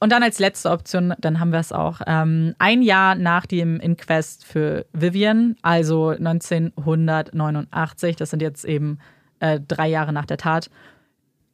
Und 0.00 0.10
dann 0.10 0.22
als 0.22 0.38
letzte 0.38 0.70
Option, 0.70 1.14
dann 1.18 1.40
haben 1.40 1.52
wir 1.52 1.60
es 1.60 1.72
auch, 1.72 2.00
ähm, 2.06 2.54
ein 2.58 2.82
Jahr 2.82 3.14
nach 3.14 3.46
dem 3.46 3.80
Inquest 3.80 4.44
für 4.44 4.86
Vivian, 4.92 5.56
also 5.62 6.10
1989, 6.10 8.16
das 8.16 8.30
sind 8.30 8.42
jetzt 8.42 8.64
eben 8.64 8.98
äh, 9.40 9.60
drei 9.66 9.88
Jahre 9.88 10.12
nach 10.12 10.26
der 10.26 10.36
Tat, 10.36 10.68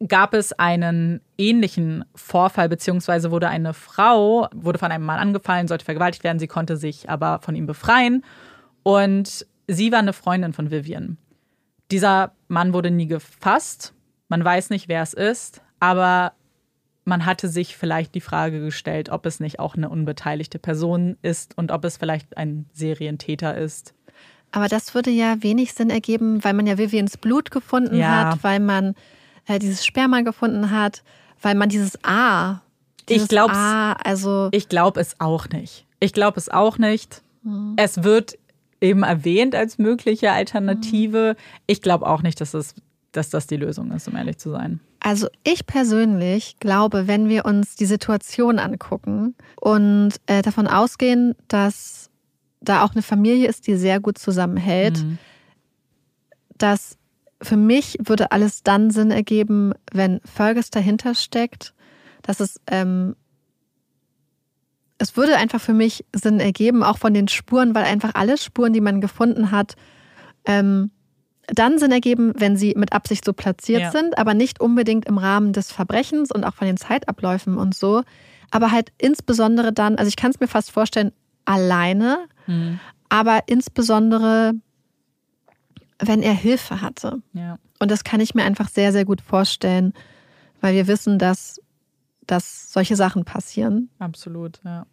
gab 0.09 0.33
es 0.35 0.53
einen 0.55 1.21
ähnlichen 1.37 2.05
Vorfall, 2.15 2.69
beziehungsweise 2.69 3.31
wurde 3.31 3.49
eine 3.49 3.75
Frau, 3.75 4.49
wurde 4.55 4.79
von 4.79 4.91
einem 4.93 5.05
Mann 5.05 5.19
angefallen, 5.19 5.69
sollte 5.69 5.85
vergewaltigt 5.85 6.25
werden, 6.25 6.39
sie 6.39 6.47
konnte 6.49 6.77
sich 6.77 7.11
aber 7.11 7.41
von 7.41 7.55
ihm 7.55 7.67
befreien 7.67 8.25
und 8.83 9.47
sie 9.69 9.93
war 9.93 9.99
eine 9.99 10.13
Freundin 10.15 10.53
von 10.55 10.71
Vivian. 10.71 11.19
Dieser 11.91 12.33
Mann 12.49 12.73
wurde 12.73 12.91
nie 12.91 13.09
gefasst, 13.09 13.93
man 14.29 14.45
weiß 14.45 14.71
nicht, 14.71 14.89
wer 14.89 15.03
es 15.03 15.13
ist, 15.13 15.61
aber 15.81 16.33
man 17.05 17.27
hatte 17.27 17.49
sich 17.49 17.77
vielleicht 17.77 18.15
die 18.15 18.21
Frage 18.21 18.61
gestellt, 18.61 19.09
ob 19.11 19.27
es 19.27 19.41
nicht 19.41 19.59
auch 19.59 19.75
eine 19.77 19.89
unbeteiligte 19.89 20.59
Person 20.59 21.17
ist 21.23 21.59
und 21.59 21.73
ob 21.73 21.85
es 21.85 21.97
vielleicht 21.97 22.37
ein 22.37 22.67
Serientäter 22.73 23.57
ist. 23.57 23.93
Aber 24.53 24.69
das 24.69 24.95
würde 24.95 25.11
ja 25.11 25.43
wenig 25.43 25.75
Sinn 25.75 25.91
ergeben, 25.91 26.43
weil 26.45 26.55
man 26.55 26.67
ja 26.67 26.79
Vivians 26.79 27.17
Blut 27.17 27.51
gefunden 27.51 27.97
Ja. 27.97 28.31
hat, 28.31 28.45
weil 28.45 28.61
man 28.61 28.95
äh, 29.51 29.59
dieses 29.59 29.85
Sperma 29.85 30.21
gefunden 30.21 30.71
hat, 30.71 31.03
weil 31.43 31.55
man 31.55 31.69
dieses 31.69 31.99
A. 32.05 32.61
Dieses 33.09 33.29
glaub's. 33.29 33.55
A, 33.55 33.93
also 33.93 34.49
Ich 34.53 34.69
glaube 34.69 35.01
es 35.01 35.19
auch 35.19 35.49
nicht. 35.49 35.87
Ich 35.99 36.13
glaube 36.13 36.39
es 36.39 36.49
auch 36.49 36.79
nicht. 36.79 37.23
Es 37.77 38.05
wird 38.05 38.39
eben 38.81 39.03
erwähnt 39.03 39.55
als 39.55 39.79
mögliche 39.79 40.31
Alternative. 40.31 41.37
Ich 41.67 41.83
glaube 41.83 42.07
auch 42.07 42.23
nicht, 42.23 42.41
dass, 42.41 42.55
es, 42.55 42.75
dass 43.13 43.31
das 43.31 43.47
die 43.47 43.57
Lösung 43.57 43.91
ist, 43.93 44.07
um 44.09 44.17
ehrlich 44.17 44.39
zu 44.39 44.51
sein. 44.51 44.81
Also 45.01 45.29
ich 45.43 45.67
persönlich 45.67 46.59
glaube, 46.61 47.07
wenn 47.07 47.29
wir 47.29 47.47
uns 47.47 47.75
die 47.75 47.87
Situation 47.87 48.59
angucken 48.59 49.35
und 49.59 50.13
äh, 50.27 50.43
davon 50.43 50.67
ausgehen, 50.67 51.35
dass 51.49 52.11
da 52.61 52.85
auch 52.85 52.93
eine 52.93 53.03
Familie 53.03 53.49
ist, 53.49 53.67
die 53.67 53.77
sehr 53.77 54.01
gut 54.01 54.19
zusammenhält, 54.19 55.03
dass 56.59 56.99
für 57.43 57.57
mich 57.57 57.99
würde 58.05 58.33
alles 58.33 58.63
dann 58.63 58.91
Sinn 58.91 59.11
ergeben, 59.11 59.73
wenn 59.93 60.21
Fergus 60.25 60.71
dahinter 60.71 61.15
steckt, 61.15 61.75
dass 62.23 62.41
es 62.41 62.61
ähm, 62.67 63.17
es 64.99 65.17
würde 65.17 65.37
einfach 65.37 65.61
für 65.63 65.73
mich 65.73 66.05
Sinn 66.15 66.41
ergeben, 66.41 66.83
auch 66.83 66.99
von 66.99 67.15
den 67.15 67.27
Spuren, 67.27 67.75
weil 67.75 67.85
einfach 67.85 68.11
alle 68.15 68.37
Spuren, 68.37 68.75
die 68.75 68.83
man 68.83 69.01
gefunden 69.01 69.51
hat, 69.51 69.75
ähm, 70.45 70.91
dann 71.47 71.79
Sinn 71.79 71.91
ergeben, 71.91 72.35
wenn 72.37 72.57
sie 72.57 72.75
mit 72.77 72.93
Absicht 72.93 73.25
so 73.25 73.33
platziert 73.33 73.81
Ja. 73.81 73.91
sind, 73.91 74.19
aber 74.19 74.35
nicht 74.35 74.61
unbedingt 74.61 75.07
im 75.07 75.17
Rahmen 75.17 75.55
des 75.55 75.73
Verbrechens 75.73 76.31
und 76.31 76.45
auch 76.45 76.55
von 76.55 76.67
den 76.67 76.77
Zeitabläufen 76.77 77.57
und 77.57 77.75
so. 77.75 78.03
Aber 78.51 78.73
halt 78.73 78.93
insbesondere 78.99 79.73
dann, 79.73 79.97
also 79.97 80.09
ich 80.09 80.17
kann 80.17 80.33
es 80.33 80.39
mir 80.41 80.49
fast 80.49 80.71
vorstellen, 80.71 81.13
alleine, 81.47 82.19
aber 83.09 83.41
insbesondere, 83.47 84.53
wenn 86.01 86.23
er 86.23 86.35
Hilfe 86.35 86.81
hatte. 86.81 87.23
Ja. 87.33 87.59
Und 87.79 87.91
das 87.91 88.05
kann 88.05 88.21
ich 88.21 88.35
mir 88.35 88.45
einfach 88.45 88.69
sehr, 88.69 88.93
sehr 88.93 89.05
gut 89.05 89.21
vorstellen, 89.21 89.93
weil 90.61 90.75
wir 90.75 90.87
wissen, 90.87 91.19
dass, 91.19 91.61
dass 92.27 92.73
solche 92.73 92.97
Sachen 92.97 93.25
passieren. 93.25 93.91
Absolut, 93.99 94.61
ja. 94.65 94.87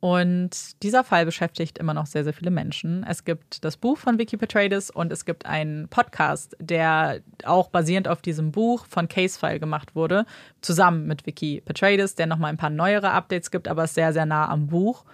Und 0.00 0.80
dieser 0.84 1.02
Fall 1.02 1.24
beschäftigt 1.24 1.78
immer 1.78 1.92
noch 1.92 2.06
sehr, 2.06 2.22
sehr 2.22 2.32
viele 2.32 2.52
Menschen. 2.52 3.04
Es 3.08 3.24
gibt 3.24 3.64
das 3.64 3.76
Buch 3.76 3.98
von 3.98 4.16
Vicky 4.16 4.36
Petraeus 4.36 4.90
und 4.90 5.10
es 5.12 5.24
gibt 5.24 5.44
einen 5.44 5.88
Podcast, 5.88 6.56
der 6.60 7.20
auch 7.44 7.68
basierend 7.68 8.06
auf 8.06 8.22
diesem 8.22 8.52
Buch 8.52 8.86
von 8.86 9.08
Casefile 9.08 9.58
gemacht 9.58 9.96
wurde, 9.96 10.24
zusammen 10.60 11.08
mit 11.08 11.26
Vicky 11.26 11.62
Petraeus, 11.62 12.14
der 12.14 12.28
nochmal 12.28 12.50
ein 12.50 12.56
paar 12.56 12.70
neuere 12.70 13.10
Updates 13.10 13.50
gibt, 13.50 13.66
aber 13.66 13.88
sehr, 13.88 14.12
sehr 14.12 14.24
nah 14.24 14.48
am 14.48 14.68
Buch. 14.68 15.04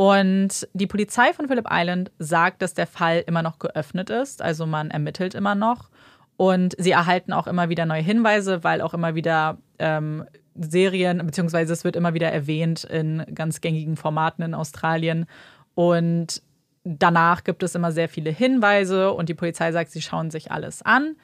Und 0.00 0.66
die 0.72 0.86
Polizei 0.86 1.34
von 1.34 1.46
Phillip 1.46 1.66
Island 1.70 2.10
sagt, 2.18 2.62
dass 2.62 2.72
der 2.72 2.86
Fall 2.86 3.22
immer 3.26 3.42
noch 3.42 3.58
geöffnet 3.58 4.08
ist, 4.08 4.40
also 4.40 4.64
man 4.64 4.90
ermittelt 4.90 5.34
immer 5.34 5.54
noch. 5.54 5.90
Und 6.38 6.74
sie 6.78 6.92
erhalten 6.92 7.34
auch 7.34 7.46
immer 7.46 7.68
wieder 7.68 7.84
neue 7.84 8.00
Hinweise, 8.00 8.64
weil 8.64 8.80
auch 8.80 8.94
immer 8.94 9.14
wieder 9.14 9.58
ähm, 9.78 10.24
Serien, 10.54 11.18
beziehungsweise 11.26 11.74
es 11.74 11.84
wird 11.84 11.96
immer 11.96 12.14
wieder 12.14 12.32
erwähnt 12.32 12.84
in 12.84 13.26
ganz 13.34 13.60
gängigen 13.60 13.98
Formaten 13.98 14.42
in 14.42 14.54
Australien. 14.54 15.26
Und 15.74 16.40
danach 16.82 17.44
gibt 17.44 17.62
es 17.62 17.74
immer 17.74 17.92
sehr 17.92 18.08
viele 18.08 18.30
Hinweise 18.30 19.12
und 19.12 19.28
die 19.28 19.34
Polizei 19.34 19.70
sagt, 19.70 19.90
sie 19.90 20.00
schauen 20.00 20.30
sich 20.30 20.50
alles 20.50 20.80
an. 20.80 21.14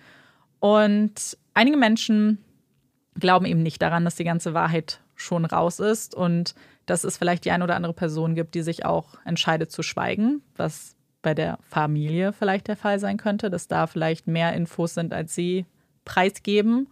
Und 0.61 1.39
einige 1.55 1.79
Menschen 1.79 2.45
glauben 3.19 3.47
eben 3.47 3.63
nicht 3.63 3.81
daran, 3.81 4.05
dass 4.05 4.17
die 4.17 4.25
ganze 4.25 4.53
Wahrheit 4.53 5.01
schon 5.15 5.47
raus 5.47 5.81
ist 5.81 6.15
und 6.15 6.55
dass 6.87 7.05
es 7.05 7.17
vielleicht 7.17 7.45
die 7.45 7.51
eine 7.51 7.65
oder 7.65 7.77
andere 7.77 7.93
Person 7.93 8.35
gibt, 8.35 8.55
die 8.55 8.63
sich 8.63 8.85
auch 8.85 9.19
entscheidet 9.25 9.71
zu 9.71 9.83
schweigen, 9.83 10.43
was 10.57 10.97
bei 11.23 11.35
der 11.35 11.59
Familie 11.63 12.33
vielleicht 12.33 12.69
der 12.69 12.77
Fall 12.77 13.01
sein 13.01 13.17
könnte, 13.17 13.51
dass 13.51 13.69
da 13.69 13.87
vielleicht 13.87 14.27
mehr 14.27 14.53
Infos 14.53 14.95
sind, 14.95 15.13
als 15.13 15.35
sie 15.35 15.67
preisgeben. 16.05 16.89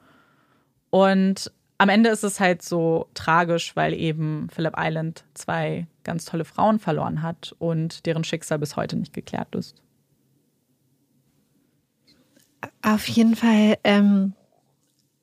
Und 0.90 1.52
am 1.78 1.89
Ende 1.89 2.10
ist 2.10 2.24
es 2.24 2.40
halt 2.40 2.62
so 2.62 3.08
tragisch, 3.14 3.76
weil 3.76 3.94
eben 3.94 4.48
Phillip 4.50 4.74
Island 4.76 5.24
zwei 5.34 5.86
ganz 6.02 6.24
tolle 6.24 6.44
Frauen 6.44 6.78
verloren 6.78 7.23
hat 7.23 7.55
und 7.58 8.06
deren 8.06 8.24
Schicksal 8.24 8.58
bis 8.58 8.76
heute 8.76 8.97
nicht 8.97 9.12
geklärt 9.12 9.55
ist. 9.55 9.82
Auf 12.82 13.06
jeden 13.08 13.36
Fall, 13.36 13.78
ähm, 13.84 14.34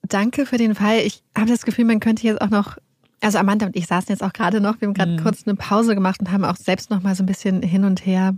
danke 0.02 0.46
für 0.46 0.58
den 0.58 0.74
Fall. 0.74 0.98
Ich 1.00 1.22
habe 1.36 1.50
das 1.50 1.64
Gefühl, 1.64 1.84
man 1.84 2.00
könnte 2.00 2.26
jetzt 2.26 2.40
auch 2.40 2.50
noch, 2.50 2.78
also 3.22 3.38
Amanda 3.38 3.66
und 3.66 3.76
ich 3.76 3.86
saßen 3.86 4.08
jetzt 4.10 4.22
auch 4.22 4.32
gerade 4.32 4.60
noch, 4.60 4.80
wir 4.80 4.88
haben 4.88 4.94
gerade 4.94 5.16
kurz 5.16 5.46
eine 5.46 5.54
Pause 5.54 5.94
gemacht 5.94 6.20
und 6.20 6.32
haben 6.32 6.44
auch 6.44 6.56
selbst 6.56 6.90
noch 6.90 7.02
mal 7.02 7.14
so 7.14 7.22
ein 7.22 7.26
bisschen 7.26 7.62
hin 7.62 7.84
und 7.84 8.04
her 8.04 8.34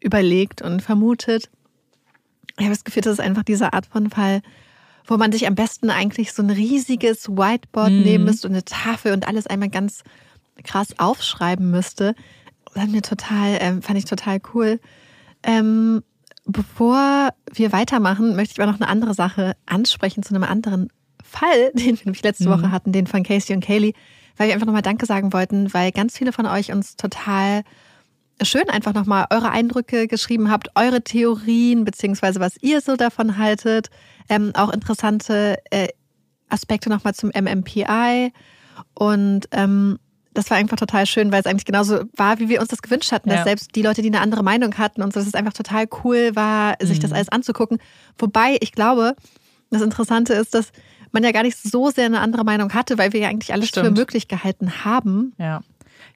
überlegt 0.00 0.62
und 0.62 0.82
vermutet. 0.82 1.50
Ich 2.58 2.64
habe 2.64 2.74
das 2.74 2.84
Gefühl, 2.84 3.02
das 3.02 3.14
ist 3.14 3.20
einfach 3.20 3.42
diese 3.42 3.72
Art 3.72 3.86
von 3.86 4.10
Fall, 4.10 4.40
wo 5.06 5.16
man 5.16 5.32
sich 5.32 5.46
am 5.46 5.54
besten 5.54 5.90
eigentlich 5.90 6.32
so 6.32 6.42
ein 6.42 6.50
riesiges 6.50 7.28
Whiteboard 7.28 7.90
nehmen 7.90 8.24
müsste 8.24 8.46
und 8.46 8.54
eine 8.54 8.64
Tafel 8.64 9.12
und 9.12 9.26
alles 9.26 9.46
einmal 9.46 9.68
ganz 9.68 10.02
krass 10.62 10.98
aufschreiben 10.98 11.70
müsste. 11.70 12.14
Das 12.74 12.88
mir 12.88 13.02
total, 13.02 13.58
ähm, 13.60 13.82
fand 13.82 13.98
ich 13.98 14.04
total 14.04 14.40
cool. 14.54 14.80
Ähm, 15.42 16.02
bevor 16.44 17.30
wir 17.52 17.72
weitermachen, 17.72 18.36
möchte 18.36 18.52
ich 18.52 18.60
aber 18.60 18.70
noch 18.70 18.80
eine 18.80 18.88
andere 18.88 19.14
Sache 19.14 19.56
ansprechen 19.66 20.22
zu 20.22 20.34
einem 20.34 20.44
anderen 20.44 20.88
Fall, 21.32 21.72
den 21.74 21.98
wir 21.98 22.04
nämlich 22.04 22.22
letzte 22.22 22.46
Woche 22.46 22.70
hatten, 22.70 22.92
den 22.92 23.06
von 23.06 23.22
Casey 23.22 23.54
und 23.54 23.64
Kaylee, 23.64 23.94
weil 24.36 24.48
wir 24.48 24.54
einfach 24.54 24.66
nochmal 24.66 24.82
Danke 24.82 25.06
sagen 25.06 25.32
wollten, 25.32 25.72
weil 25.74 25.90
ganz 25.92 26.16
viele 26.16 26.32
von 26.32 26.46
euch 26.46 26.72
uns 26.72 26.96
total 26.96 27.62
schön 28.42 28.68
einfach 28.68 28.94
nochmal 28.94 29.26
eure 29.30 29.50
Eindrücke 29.50 30.08
geschrieben 30.08 30.50
habt, 30.50 30.68
eure 30.74 31.02
Theorien, 31.02 31.84
beziehungsweise 31.84 32.40
was 32.40 32.56
ihr 32.60 32.80
so 32.80 32.96
davon 32.96 33.38
haltet. 33.38 33.88
Ähm, 34.28 34.52
auch 34.54 34.70
interessante 34.72 35.58
äh, 35.70 35.88
Aspekte 36.48 36.88
nochmal 36.88 37.14
zum 37.14 37.30
MMPI. 37.30 38.32
Und 38.94 39.48
ähm, 39.52 39.98
das 40.34 40.50
war 40.50 40.56
einfach 40.56 40.76
total 40.76 41.06
schön, 41.06 41.30
weil 41.30 41.40
es 41.40 41.46
eigentlich 41.46 41.66
genauso 41.66 42.04
war, 42.16 42.38
wie 42.38 42.48
wir 42.48 42.60
uns 42.60 42.70
das 42.70 42.82
gewünscht 42.82 43.12
hatten, 43.12 43.28
dass 43.28 43.40
Ja. 43.40 43.44
selbst 43.44 43.76
die 43.76 43.82
Leute, 43.82 44.02
die 44.02 44.08
eine 44.08 44.20
andere 44.20 44.42
Meinung 44.42 44.76
hatten 44.78 45.02
und 45.02 45.12
so, 45.12 45.20
dass 45.20 45.28
es 45.28 45.34
einfach 45.34 45.52
total 45.52 45.86
cool 46.02 46.34
war, 46.34 46.76
sich 46.80 46.98
das 46.98 47.12
alles 47.12 47.28
anzugucken. 47.28 47.78
Wobei 48.18 48.56
ich 48.60 48.72
glaube, 48.72 49.14
das 49.70 49.82
Interessante 49.82 50.32
ist, 50.34 50.54
dass 50.54 50.72
man 51.12 51.24
ja 51.24 51.32
gar 51.32 51.42
nicht 51.42 51.56
so 51.58 51.90
sehr 51.90 52.06
eine 52.06 52.20
andere 52.20 52.44
Meinung 52.44 52.72
hatte, 52.74 52.98
weil 52.98 53.12
wir 53.12 53.20
ja 53.20 53.28
eigentlich 53.28 53.52
alles 53.52 53.68
Stimmt. 53.68 53.86
für 53.86 53.92
möglich 53.92 54.28
gehalten 54.28 54.84
haben. 54.84 55.32
Ja. 55.38 55.60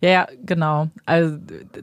Ja, 0.00 0.10
ja, 0.10 0.26
genau. 0.44 0.88
Also 1.06 1.38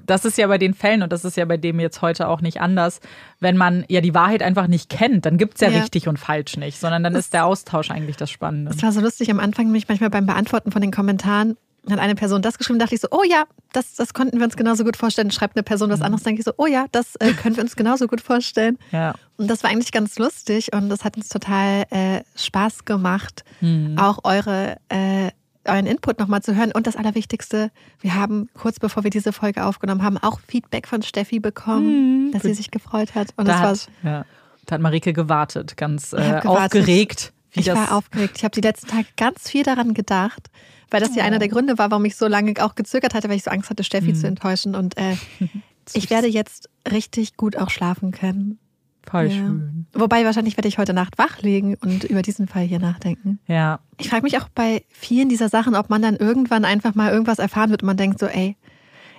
das 0.05 0.23
ist 0.25 0.37
ja 0.37 0.45
bei 0.47 0.57
den 0.57 0.73
Fällen 0.73 1.01
und 1.01 1.11
das 1.11 1.25
ist 1.25 1.35
ja 1.37 1.45
bei 1.45 1.57
dem 1.57 1.79
jetzt 1.79 2.01
heute 2.01 2.27
auch 2.27 2.41
nicht 2.41 2.61
anders. 2.61 2.99
Wenn 3.39 3.57
man 3.57 3.85
ja 3.87 4.01
die 4.01 4.13
Wahrheit 4.13 4.43
einfach 4.43 4.67
nicht 4.67 4.89
kennt, 4.89 5.25
dann 5.25 5.37
gibt's 5.37 5.61
ja, 5.61 5.69
Ja. 5.69 5.79
richtig 5.79 6.07
und 6.07 6.19
falsch 6.19 6.57
nicht, 6.57 6.79
sondern 6.79 7.03
dann 7.03 7.15
ist 7.15 7.33
der 7.33 7.45
Austausch 7.45 7.89
eigentlich 7.89 8.17
das 8.17 8.29
Spannende. 8.29 8.71
Es 8.71 8.83
war 8.83 8.91
so 8.91 9.01
lustig 9.01 9.31
am 9.31 9.39
Anfang, 9.39 9.71
mich 9.71 9.87
manchmal 9.87 10.09
beim 10.11 10.25
Beantworten 10.27 10.71
von 10.71 10.81
den 10.81 10.91
Kommentaren 10.91 11.57
hat 11.89 11.99
eine 11.99 12.15
Person 12.15 12.41
das 12.41 12.57
geschrieben, 12.57 12.79
dachte 12.79 12.95
ich 12.95 13.01
so, 13.01 13.07
oh 13.11 13.23
ja, 13.27 13.43
das, 13.73 13.95
das 13.95 14.13
konnten 14.13 14.37
wir 14.37 14.45
uns 14.45 14.55
genauso 14.55 14.83
gut 14.83 14.95
vorstellen. 14.97 15.31
Schreibt 15.31 15.55
eine 15.57 15.63
Person 15.63 15.89
was 15.89 15.99
Mhm. 15.99 16.05
anderes, 16.05 16.23
denke 16.23 16.39
ich 16.39 16.45
so, 16.45 16.53
oh 16.57 16.65
ja, 16.65 16.85
das 16.91 17.15
äh, 17.17 17.33
können 17.33 17.55
wir 17.57 17.63
uns 17.63 17.75
genauso 17.75 18.07
gut 18.07 18.21
vorstellen. 18.21 18.77
Ja. 18.91 19.15
Und 19.37 19.49
das 19.49 19.63
war 19.63 19.69
eigentlich 19.69 19.91
ganz 19.91 20.17
lustig 20.17 20.71
und 20.73 20.89
das 20.89 21.03
hat 21.03 21.17
uns 21.17 21.27
total 21.29 21.83
äh, 21.89 22.21
Spaß 22.35 22.85
gemacht, 22.85 23.43
Mhm. 23.61 23.97
auch 23.97 24.19
eure, 24.23 24.77
äh, 24.89 25.31
euren 25.65 25.85
Input 25.85 26.19
nochmal 26.19 26.41
zu 26.41 26.55
hören. 26.55 26.71
Und 26.73 26.87
das 26.87 26.95
Allerwichtigste, 26.95 27.71
wir 28.01 28.15
haben 28.15 28.49
kurz 28.53 28.79
bevor 28.79 29.03
wir 29.03 29.09
diese 29.11 29.31
Folge 29.33 29.65
aufgenommen 29.65 30.03
haben, 30.03 30.17
auch 30.17 30.39
Feedback 30.47 30.87
von 30.87 31.01
Steffi 31.03 31.39
bekommen, 31.39 32.31
dass 32.31 32.43
sie 32.43 32.53
sich 32.53 32.69
gefreut 32.71 33.15
hat. 33.15 33.29
Und 33.37 33.45
Mhm. 33.45 33.47
Da 33.47 33.53
das 33.53 33.61
war 33.61 33.69
hat, 33.71 33.89
ja, 34.03 34.25
da 34.65 34.75
hat 34.75 34.81
Marike 34.81 35.11
gewartet, 35.13 35.75
ganz 35.77 36.13
äh, 36.13 36.17
gewartet. 36.17 36.45
aufgeregt. 36.45 37.33
Wie 37.51 37.59
ich 37.59 37.67
war 37.67 37.91
aufgeregt. 37.91 38.37
Ich 38.37 38.43
habe 38.43 38.53
die 38.55 38.61
letzten 38.61 38.87
Tage 38.87 39.05
ganz 39.15 39.49
viel 39.49 39.63
daran 39.63 39.93
gedacht, 39.93 40.49
weil 40.89 40.99
das 41.01 41.15
ja 41.15 41.23
einer 41.23 41.39
der 41.39 41.47
Gründe 41.49 41.77
war, 41.77 41.91
warum 41.91 42.05
ich 42.05 42.15
so 42.15 42.27
lange 42.27 42.53
auch 42.63 42.75
gezögert 42.75 43.13
hatte, 43.13 43.29
weil 43.29 43.37
ich 43.37 43.43
so 43.43 43.51
Angst 43.51 43.69
hatte, 43.69 43.83
Steffi 43.83 44.11
Mhm. 44.11 44.15
zu 44.15 44.27
enttäuschen. 44.27 44.75
Und 44.75 44.97
äh, 44.97 45.15
ich 45.93 46.09
werde 46.09 46.27
jetzt 46.27 46.69
richtig 46.91 47.35
gut 47.37 47.57
auch 47.57 47.69
schlafen 47.69 48.11
können. 48.11 48.59
Voll 49.05 49.25
Ja. 49.25 49.31
schön. 49.31 49.85
Wobei 49.93 50.23
wahrscheinlich 50.23 50.55
werde 50.57 50.67
ich 50.69 50.77
heute 50.77 50.93
Nacht 50.93 51.17
wach 51.17 51.41
liegen 51.41 51.75
und 51.75 52.03
über 52.05 52.21
diesen 52.21 52.47
Fall 52.47 52.63
hier 52.63 52.79
nachdenken. 52.79 53.39
Ja. 53.47 53.79
Ich 53.97 54.09
frage 54.09 54.23
mich 54.23 54.37
auch 54.39 54.47
bei 54.55 54.83
vielen 54.89 55.27
dieser 55.29 55.49
Sachen, 55.49 55.75
ob 55.75 55.89
man 55.89 56.01
dann 56.01 56.15
irgendwann 56.15 56.63
einfach 56.63 56.95
mal 56.95 57.11
irgendwas 57.11 57.39
erfahren 57.39 57.69
wird 57.69 57.83
und 57.83 57.87
man 57.87 57.97
denkt 57.97 58.19
so, 58.19 58.27
ey, 58.27 58.55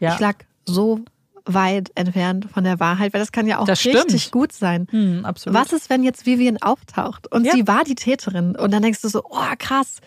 ja. 0.00 0.14
ich 0.14 0.20
lag 0.20 0.36
so 0.64 1.00
weit 1.46 1.92
entfernt 1.96 2.48
von 2.50 2.64
der 2.64 2.80
Wahrheit, 2.80 3.12
weil 3.12 3.20
das 3.20 3.30
kann 3.30 3.46
ja 3.46 3.58
auch 3.58 3.66
Das 3.66 3.84
richtig 3.84 4.22
stimmt. 4.22 4.32
gut 4.32 4.52
sein. 4.52 4.86
Hm, 4.90 5.26
absolut. 5.26 5.58
Was 5.60 5.74
ist, 5.74 5.90
wenn 5.90 6.02
jetzt 6.02 6.24
Vivian 6.24 6.56
auftaucht 6.56 7.30
und 7.30 7.44
Ja. 7.44 7.52
sie 7.52 7.68
war 7.68 7.84
die 7.84 7.94
Täterin 7.94 8.56
und 8.56 8.70
dann 8.72 8.82
denkst 8.82 9.02
du 9.02 9.08
so, 9.08 9.22
oh 9.28 9.42
krass, 9.58 9.98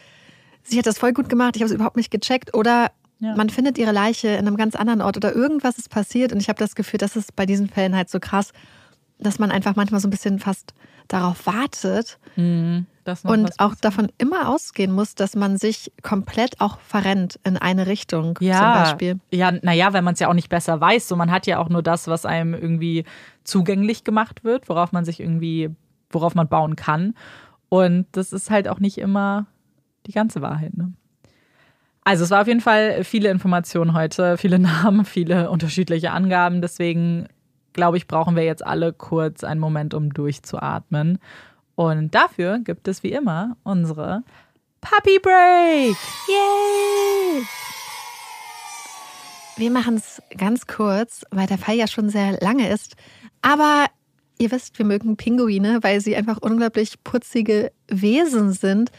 sie 0.67 0.77
hat 0.77 0.85
das 0.85 0.97
voll 0.99 1.13
gut 1.13 1.29
gemacht, 1.29 1.55
ich 1.55 1.61
habe 1.61 1.69
es 1.69 1.75
überhaupt 1.75 1.97
nicht 1.97 2.11
gecheckt 2.11 2.53
oder 2.53 2.91
Ja. 3.19 3.35
man 3.35 3.49
findet 3.49 3.77
ihre 3.77 3.91
Leiche 3.91 4.27
in 4.29 4.45
einem 4.47 4.57
ganz 4.57 4.75
anderen 4.75 5.01
Ort 5.01 5.17
oder 5.17 5.33
irgendwas 5.33 5.77
ist 5.77 5.89
passiert 5.89 6.31
und 6.33 6.39
ich 6.39 6.49
habe 6.49 6.59
das 6.59 6.75
Gefühl, 6.75 6.99
das 6.99 7.15
ist 7.15 7.35
bei 7.35 7.45
diesen 7.45 7.67
Fällen 7.69 7.95
halt 7.95 8.09
so 8.09 8.19
krass, 8.19 8.51
dass 9.19 9.39
man 9.39 9.49
einfach 9.51 9.75
manchmal 9.75 9.99
so 9.99 10.07
ein 10.07 10.11
bisschen 10.11 10.39
fast 10.39 10.73
darauf 11.07 11.45
wartet 11.47 12.19
Hm, 12.35 12.85
noch 13.05 13.23
und 13.23 13.59
auch 13.59 13.73
davon 13.75 14.11
immer 14.17 14.49
ausgehen 14.49 14.91
muss, 14.91 15.15
dass 15.15 15.35
man 15.35 15.57
sich 15.57 15.91
komplett 16.03 16.59
auch 16.59 16.79
verrennt 16.81 17.39
in 17.43 17.57
eine 17.57 17.87
Richtung 17.87 18.37
ja, 18.41 18.59
zum 18.59 18.73
Beispiel. 18.73 19.19
Ja, 19.31 19.51
naja, 19.51 19.93
wenn 19.93 20.03
man 20.03 20.13
es 20.13 20.19
ja 20.19 20.27
auch 20.27 20.33
nicht 20.33 20.49
besser 20.49 20.79
weiß. 20.81 21.07
So, 21.07 21.15
man 21.15 21.31
hat 21.31 21.47
ja 21.47 21.57
auch 21.59 21.69
nur 21.69 21.81
das, 21.81 22.07
was 22.07 22.25
einem 22.25 22.53
irgendwie 22.53 23.05
zugänglich 23.45 24.03
gemacht 24.03 24.43
wird, 24.43 24.67
worauf 24.69 24.91
man 24.91 25.05
sich 25.05 25.19
irgendwie, 25.21 25.69
worauf 26.09 26.35
man 26.35 26.47
bauen 26.49 26.75
kann. 26.75 27.15
Und 27.69 28.05
das 28.11 28.33
ist 28.33 28.49
halt 28.51 28.67
auch 28.67 28.79
nicht 28.79 28.97
immer 28.97 29.47
die 30.07 30.13
ganze 30.13 30.41
Wahrheit. 30.41 30.75
Ne? 30.75 30.93
Also 32.03 32.23
es 32.23 32.31
war 32.31 32.41
auf 32.41 32.47
jeden 32.47 32.61
Fall 32.61 33.03
viele 33.03 33.29
Informationen 33.29 33.93
heute, 33.93 34.37
viele 34.37 34.59
Namen, 34.59 35.05
viele 35.05 35.49
unterschiedliche 35.49 36.11
Angaben. 36.11 36.61
Deswegen 36.61 37.27
glaube 37.73 37.97
ich, 37.97 38.07
brauchen 38.07 38.35
wir 38.35 38.43
jetzt 38.43 38.65
alle 38.65 38.93
kurz 38.93 39.43
einen 39.43 39.59
Moment, 39.59 39.93
um 39.93 40.13
durchzuatmen. 40.13 41.19
Und 41.75 42.15
dafür 42.15 42.59
gibt 42.59 42.87
es 42.87 43.03
wie 43.03 43.11
immer 43.11 43.55
unsere 43.63 44.23
Puppy 44.81 45.19
Break. 45.19 45.95
Yay! 46.27 47.43
Wir 49.57 49.71
machen 49.71 49.95
es 49.95 50.21
ganz 50.37 50.67
kurz, 50.67 51.23
weil 51.31 51.47
der 51.47 51.57
Fall 51.57 51.75
ja 51.75 51.87
schon 51.87 52.09
sehr 52.09 52.39
lange 52.41 52.69
ist. 52.69 52.95
Aber 53.41 53.87
ihr 54.37 54.51
wisst, 54.51 54.77
wir 54.77 54.85
mögen 54.85 55.17
Pinguine, 55.17 55.79
weil 55.81 55.99
sie 55.99 56.15
einfach 56.15 56.37
unglaublich 56.37 57.03
putzige 57.03 57.71
Wesen 57.87 58.53
sind. 58.53 58.91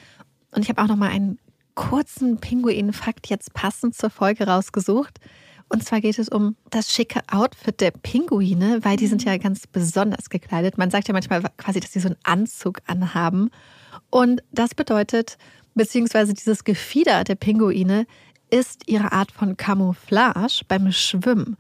Und 0.52 0.62
ich 0.62 0.68
habe 0.68 0.82
auch 0.82 0.88
noch 0.88 0.96
mal 0.96 1.10
einen 1.10 1.38
kurzen 1.74 2.38
Pinguin-Fakt 2.38 3.28
jetzt 3.28 3.54
passend 3.54 3.94
zur 3.94 4.10
Folge 4.10 4.46
rausgesucht. 4.46 5.20
Und 5.68 5.84
zwar 5.84 6.00
geht 6.00 6.18
es 6.18 6.28
um 6.28 6.56
das 6.70 6.92
schicke 6.92 7.20
Outfit 7.30 7.80
der 7.80 7.90
Pinguine, 7.90 8.80
weil 8.82 8.96
die 8.96 9.06
sind 9.06 9.24
ja 9.24 9.36
ganz 9.36 9.66
besonders 9.66 10.30
gekleidet. 10.30 10.78
Man 10.78 10.90
sagt 10.90 11.08
ja 11.08 11.12
manchmal 11.12 11.42
quasi, 11.56 11.80
dass 11.80 11.92
sie 11.92 12.00
so 12.00 12.08
einen 12.08 12.16
Anzug 12.24 12.80
anhaben. 12.86 13.50
Und 14.10 14.42
das 14.50 14.74
bedeutet, 14.74 15.36
beziehungsweise 15.74 16.32
dieses 16.32 16.64
Gefieder 16.64 17.22
der 17.24 17.34
Pinguine 17.34 18.06
ist 18.50 18.88
ihre 18.88 19.12
Art 19.12 19.30
von 19.30 19.56
Camouflage 19.56 20.62
beim 20.66 20.90
Schwimmen. 20.90 21.58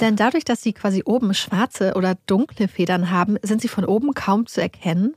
Denn 0.00 0.16
dadurch, 0.16 0.44
dass 0.44 0.62
sie 0.62 0.74
quasi 0.74 1.02
oben 1.06 1.32
schwarze 1.32 1.94
oder 1.94 2.16
dunkle 2.26 2.68
Federn 2.68 3.10
haben, 3.10 3.38
sind 3.42 3.62
sie 3.62 3.68
von 3.68 3.86
oben 3.86 4.12
kaum 4.12 4.46
zu 4.46 4.60
erkennen. 4.60 5.14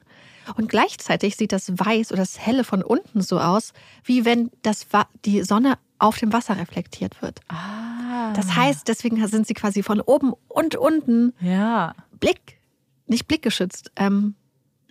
Und 0.55 0.69
gleichzeitig 0.69 1.35
sieht 1.35 1.51
das 1.51 1.71
Weiß 1.77 2.11
oder 2.11 2.21
das 2.21 2.39
Helle 2.39 2.63
von 2.63 2.81
unten 2.83 3.21
so 3.21 3.39
aus, 3.39 3.73
wie 4.03 4.25
wenn 4.25 4.49
das, 4.61 4.87
die 5.25 5.43
Sonne 5.43 5.77
auf 5.99 6.17
dem 6.17 6.31
Wasser 6.33 6.57
reflektiert 6.57 7.21
wird. 7.21 7.41
Ah. 7.49 8.33
Das 8.33 8.55
heißt, 8.55 8.87
deswegen 8.87 9.25
sind 9.27 9.45
sie 9.47 9.53
quasi 9.53 9.83
von 9.83 9.99
oben 10.01 10.33
und 10.47 10.75
unten 10.75 11.33
Ja. 11.41 11.93
Blick, 12.19 12.59
nicht 13.07 13.27
blickgeschützt, 13.27 13.91
ähm, 13.95 14.35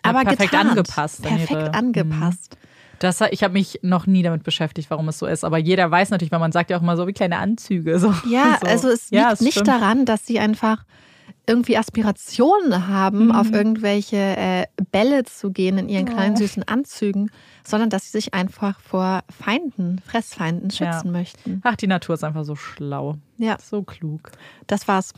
Ja, 0.05 0.10
aber 0.10 0.20
perfekt 0.23 0.51
getarnt, 0.52 0.70
angepasst 0.70 1.25
an 1.27 1.36
Perfekt 1.36 1.51
ihre- 1.51 1.75
angepasst. 1.75 2.57
Das, 3.01 3.20
ich 3.31 3.44
habe 3.44 3.52
mich 3.55 3.78
noch 3.83 4.07
nie 4.07 4.23
damit 4.25 4.43
beschäftigt, 4.43 4.91
warum 4.91 5.09
es 5.09 5.18
so 5.20 5.27
ist. 5.27 5.44
Aber 5.44 5.57
jeder 5.57 5.89
weiß 5.89 6.10
natürlich, 6.10 6.33
weil 6.33 6.41
man 6.41 6.51
sagt 6.51 6.68
ja 6.70 6.77
auch 6.77 6.83
immer 6.83 6.97
so 6.97 7.07
wie 7.07 7.12
kleine 7.12 7.39
Anzüge. 7.39 7.99
So. 8.01 8.12
Ja, 8.28 8.59
so. 8.60 8.67
also 8.67 8.89
es 8.89 9.10
Ja, 9.10 9.31
liegt 9.31 9.43
nicht 9.43 9.52
stimmt. 9.52 9.68
daran, 9.68 10.05
dass 10.05 10.27
sie 10.27 10.41
einfach 10.41 10.85
irgendwie 11.49 11.77
Aspirationen 11.77 12.89
haben, 12.89 13.27
Mhm. 13.27 13.31
auf 13.33 13.51
irgendwelche 13.52 14.17
äh, 14.17 14.67
Bälle 14.93 15.25
zu 15.25 15.51
gehen 15.51 15.78
in 15.78 15.89
ihren 15.89 16.05
kleinen 16.07 16.35
Oh. 16.35 16.39
süßen 16.39 16.62
Anzügen, 16.65 17.31
sondern 17.65 17.91
dass 17.91 18.05
sie 18.05 18.10
sich 18.18 18.35
einfach 18.35 18.78
vor 18.81 19.23
Feinden, 19.31 20.01
Fressfeinden 20.07 20.70
schützen 20.70 21.07
Ja. 21.07 21.10
möchten. 21.12 21.60
Ach, 21.65 21.77
die 21.77 21.86
Natur 21.86 22.15
ist 22.15 22.25
einfach 22.25 22.44
so 22.44 22.55
schlau. 22.55 23.17
Ja, 23.39 23.57
So 23.60 23.83
klug. 23.83 24.31
das 24.67 24.86
war's. 24.86 25.12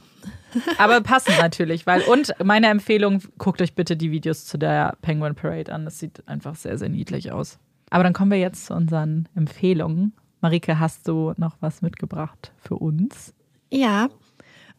Aber 0.79 1.01
passend 1.01 1.39
natürlich, 1.39 1.87
weil 1.87 2.03
und 2.03 2.33
meine 2.43 2.69
Empfehlung, 2.69 3.23
guckt 3.39 3.61
euch 3.63 3.75
bitte 3.75 3.97
die 3.97 4.11
Videos 4.11 4.45
zu 4.47 4.59
der 4.59 4.97
Penguin 5.03 5.35
Parade 5.35 5.73
an. 5.73 5.85
Das 5.85 5.99
sieht 5.99 6.27
einfach 6.29 6.55
sehr, 6.55 6.79
sehr 6.79 6.89
niedlich 6.89 7.33
aus. 7.33 7.59
Aber 7.91 8.05
dann 8.05 8.13
kommen 8.13 8.31
wir 8.31 8.39
jetzt 8.39 8.67
zu 8.67 8.75
unseren 8.75 9.29
Empfehlungen. 9.35 10.13
Marike, 10.41 10.79
hast 10.79 11.07
du 11.09 11.35
noch 11.37 11.57
was 11.61 11.83
mitgebracht 11.83 12.53
für 12.59 12.77
uns? 12.77 13.35
Ja, 13.71 14.09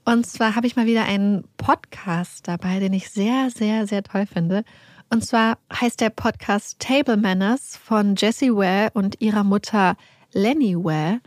und 0.06 0.26
zwar 0.26 0.56
habe 0.56 0.68
ich 0.68 0.76
mal 0.76 0.86
wieder 0.86 1.06
einen 1.06 1.44
Podcast 1.58 2.48
dabei, 2.48 2.80
den 2.80 2.94
ich 2.94 3.10
sehr, 3.10 3.50
sehr, 3.50 3.88
sehr 3.88 4.04
toll 4.04 4.26
finde. 4.26 4.64
Und 5.10 5.26
zwar 5.26 5.58
heißt 5.74 6.00
der 6.00 6.10
Podcast 6.10 6.80
Table 6.80 7.18
Manners 7.18 7.78
von 7.78 8.16
Jessie 8.16 8.54
Ware 8.54 8.90
und 8.94 9.22
ihrer 9.22 9.44
Mutter 9.44 9.96
Lenny 10.34 10.76
Ware. 10.76 11.20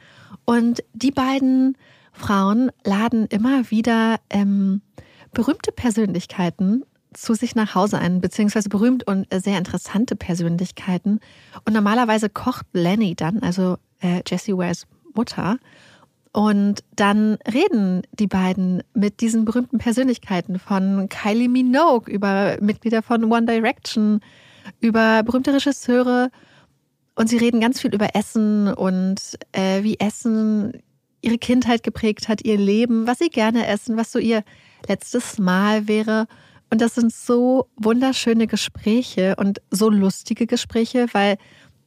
Und 0.44 0.83
die 0.93 1.11
beiden 1.11 1.77
Frauen 2.12 2.70
laden 2.85 3.27
immer 3.27 3.70
wieder 3.70 4.17
ähm, 4.31 4.81
berühmte 5.33 5.73
Persönlichkeiten 5.73 6.85
zu 7.12 7.35
sich 7.35 7.55
nach 7.55 7.75
Hause 7.75 7.99
ein, 7.99 8.20
beziehungsweise 8.20 8.69
berühmt 8.69 9.07
und 9.07 9.27
sehr 9.33 9.59
interessante 9.59 10.17
Persönlichkeiten. 10.17 11.20
Und 11.65 11.75
normalerweise 11.75 12.28
kocht 12.28 12.67
Lenny 12.73 13.15
dann, 13.15 13.41
also 13.41 13.77
äh, 14.01 14.23
Jessie 14.27 14.57
Wares 14.57 14.86
Mutter, 15.15 15.59
und 16.34 16.82
dann 16.96 17.38
reden 17.50 18.02
die 18.10 18.26
beiden 18.26 18.82
mit 18.92 19.20
diesen 19.20 19.44
berühmten 19.44 19.78
Persönlichkeiten 19.78 20.58
von 20.58 21.08
Kylie 21.08 21.48
Minogue 21.48 22.12
über 22.12 22.56
Mitglieder 22.60 23.02
von 23.02 23.30
One 23.30 23.46
Direction, 23.46 24.20
über 24.80 25.22
berühmte 25.22 25.54
Regisseure. 25.54 26.32
Und 27.14 27.28
sie 27.28 27.36
reden 27.36 27.60
ganz 27.60 27.80
viel 27.80 27.94
über 27.94 28.16
Essen 28.16 28.66
und 28.66 29.38
äh, 29.52 29.84
wie 29.84 30.00
Essen 30.00 30.82
ihre 31.22 31.38
Kindheit 31.38 31.84
geprägt 31.84 32.26
hat, 32.26 32.44
ihr 32.44 32.58
Leben, 32.58 33.06
was 33.06 33.20
sie 33.20 33.28
gerne 33.28 33.68
essen, 33.68 33.96
was 33.96 34.10
so 34.10 34.18
ihr 34.18 34.42
letztes 34.88 35.38
Mal 35.38 35.86
wäre. 35.86 36.26
Und 36.68 36.80
das 36.80 36.96
sind 36.96 37.12
so 37.12 37.68
wunderschöne 37.76 38.48
Gespräche 38.48 39.36
und 39.36 39.62
so 39.70 39.88
lustige 39.88 40.48
Gespräche, 40.48 41.06
weil 41.12 41.36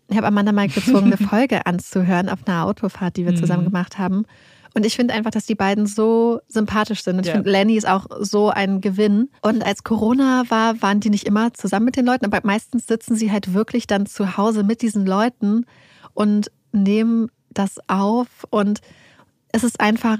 ich 0.10 0.18
habe 0.18 0.28
Amanda 0.28 0.52
mal 0.52 0.68
gezwungen, 0.68 1.06
eine 1.14 1.18
Folge 1.30 1.66
anzuhören 1.66 2.30
auf 2.30 2.40
einer 2.48 2.66
Autofahrt, 2.66 3.18
die 3.18 3.26
wir 3.26 3.36
zusammen 3.36 3.64
gemacht 3.66 3.98
haben. 3.98 4.26
Und 4.74 4.86
ich 4.86 4.96
finde 4.96 5.14
einfach, 5.16 5.32
dass 5.32 5.46
die 5.48 5.56
beiden 5.56 5.88
so 5.88 6.40
sympathisch 6.48 7.04
sind. 7.04 7.16
Und 7.18 7.22
ich 7.22 7.28
Ja. 7.28 7.34
finde, 7.36 7.50
Lenny 7.50 7.76
ist 7.78 7.88
auch 7.88 8.06
so 8.20 8.50
ein 8.50 8.80
Gewinn. 8.80 9.30
Und 9.42 9.66
als 9.66 9.84
Corona 9.84 10.44
war, 10.50 10.80
waren 10.84 11.00
die 11.00 11.10
nicht 11.10 11.26
immer 11.26 11.52
zusammen 11.54 11.86
mit 11.86 11.96
den 11.96 12.06
Leuten, 12.06 12.26
aber 12.26 12.40
meistens 12.44 12.86
sitzen 12.86 13.16
sie 13.16 13.32
halt 13.32 13.54
wirklich 13.56 13.88
dann 13.88 14.06
zu 14.06 14.38
Hause 14.38 14.64
mit 14.64 14.82
diesen 14.84 15.06
Leuten 15.08 15.66
und 16.14 16.52
nehmen 16.74 17.30
das 17.50 17.78
auf. 17.88 18.28
Und 18.52 18.82
es 19.52 19.64
ist 19.64 19.80
einfach 19.80 20.20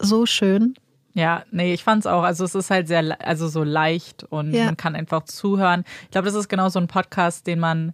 so 0.00 0.26
schön. 0.26 0.74
Ja, 1.12 1.44
nee, 1.52 1.72
ich 1.72 1.84
fand's 1.84 2.06
auch. 2.06 2.24
Also 2.24 2.44
es 2.44 2.56
ist 2.56 2.70
halt 2.70 2.88
sehr, 2.88 3.16
also 3.24 3.46
so 3.46 3.62
leicht 3.62 4.24
und 4.24 4.52
Ja. 4.52 4.64
man 4.64 4.76
kann 4.76 4.96
einfach 4.96 5.24
zuhören. 5.26 5.84
Ich 6.04 6.10
glaube, 6.10 6.26
das 6.26 6.34
ist 6.34 6.48
genau 6.48 6.68
so 6.68 6.80
ein 6.80 6.88
Podcast, 6.88 7.46
den 7.46 7.60
man 7.60 7.92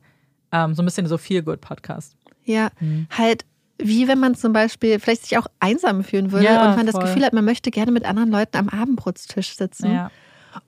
Ähm, 0.52 0.74
so 0.74 0.82
ein 0.82 0.84
bisschen 0.84 1.06
so 1.06 1.18
Feel-Good-Podcast. 1.18 2.16
Ja, 2.44 2.70
halt 3.10 3.44
wie 3.82 4.08
wenn 4.08 4.18
man 4.18 4.34
zum 4.34 4.52
Beispiel 4.52 4.98
vielleicht 4.98 5.22
sich 5.22 5.38
auch 5.38 5.46
einsam 5.58 6.04
fühlen 6.04 6.32
würde 6.32 6.44
Ja, 6.44 6.68
und 6.70 6.76
man 6.76 6.86
das 6.86 6.94
voll. 6.94 7.04
Gefühl 7.04 7.24
hat, 7.24 7.32
man 7.32 7.44
möchte 7.44 7.70
gerne 7.70 7.92
mit 7.92 8.04
anderen 8.04 8.30
Leuten 8.30 8.56
am 8.56 8.68
Abendbrotstisch 8.68 9.56
sitzen. 9.56 9.92
Ja. 9.92 10.10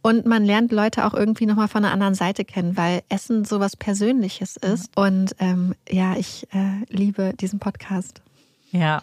Und 0.00 0.26
man 0.26 0.44
lernt 0.44 0.72
Leute 0.72 1.04
auch 1.04 1.12
irgendwie 1.14 1.46
nochmal 1.46 1.68
von 1.68 1.84
einer 1.84 1.92
anderen 1.92 2.14
Seite 2.14 2.44
kennen, 2.44 2.76
weil 2.76 3.02
Essen 3.08 3.44
sowas 3.44 3.76
Persönliches 3.76 4.56
ist. 4.56 4.96
Und 4.96 5.34
ähm, 5.40 5.74
ja, 5.88 6.16
ich 6.16 6.46
äh, 6.52 6.84
liebe 6.88 7.34
diesen 7.38 7.58
Podcast. 7.58 8.22
Ja. 8.70 9.02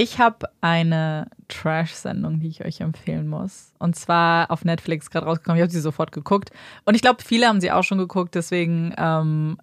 Ich 0.00 0.20
habe 0.20 0.46
eine 0.60 1.28
Trash-Sendung, 1.48 2.38
die 2.38 2.46
ich 2.46 2.64
euch 2.64 2.82
empfehlen 2.82 3.26
muss. 3.26 3.72
Und 3.80 3.96
zwar 3.96 4.48
auf 4.52 4.64
Netflix 4.64 5.10
gerade 5.10 5.26
rausgekommen. 5.26 5.58
Ich 5.58 5.62
habe 5.62 5.72
sie 5.72 5.80
sofort 5.80 6.12
geguckt. 6.12 6.52
Und 6.84 6.94
ich 6.94 7.02
glaube, 7.02 7.20
viele 7.20 7.48
haben 7.48 7.60
sie 7.60 7.72
auch 7.72 7.82
schon 7.82 7.98
geguckt. 7.98 8.36
Deswegen 8.36 8.94
ähm, 8.96 9.58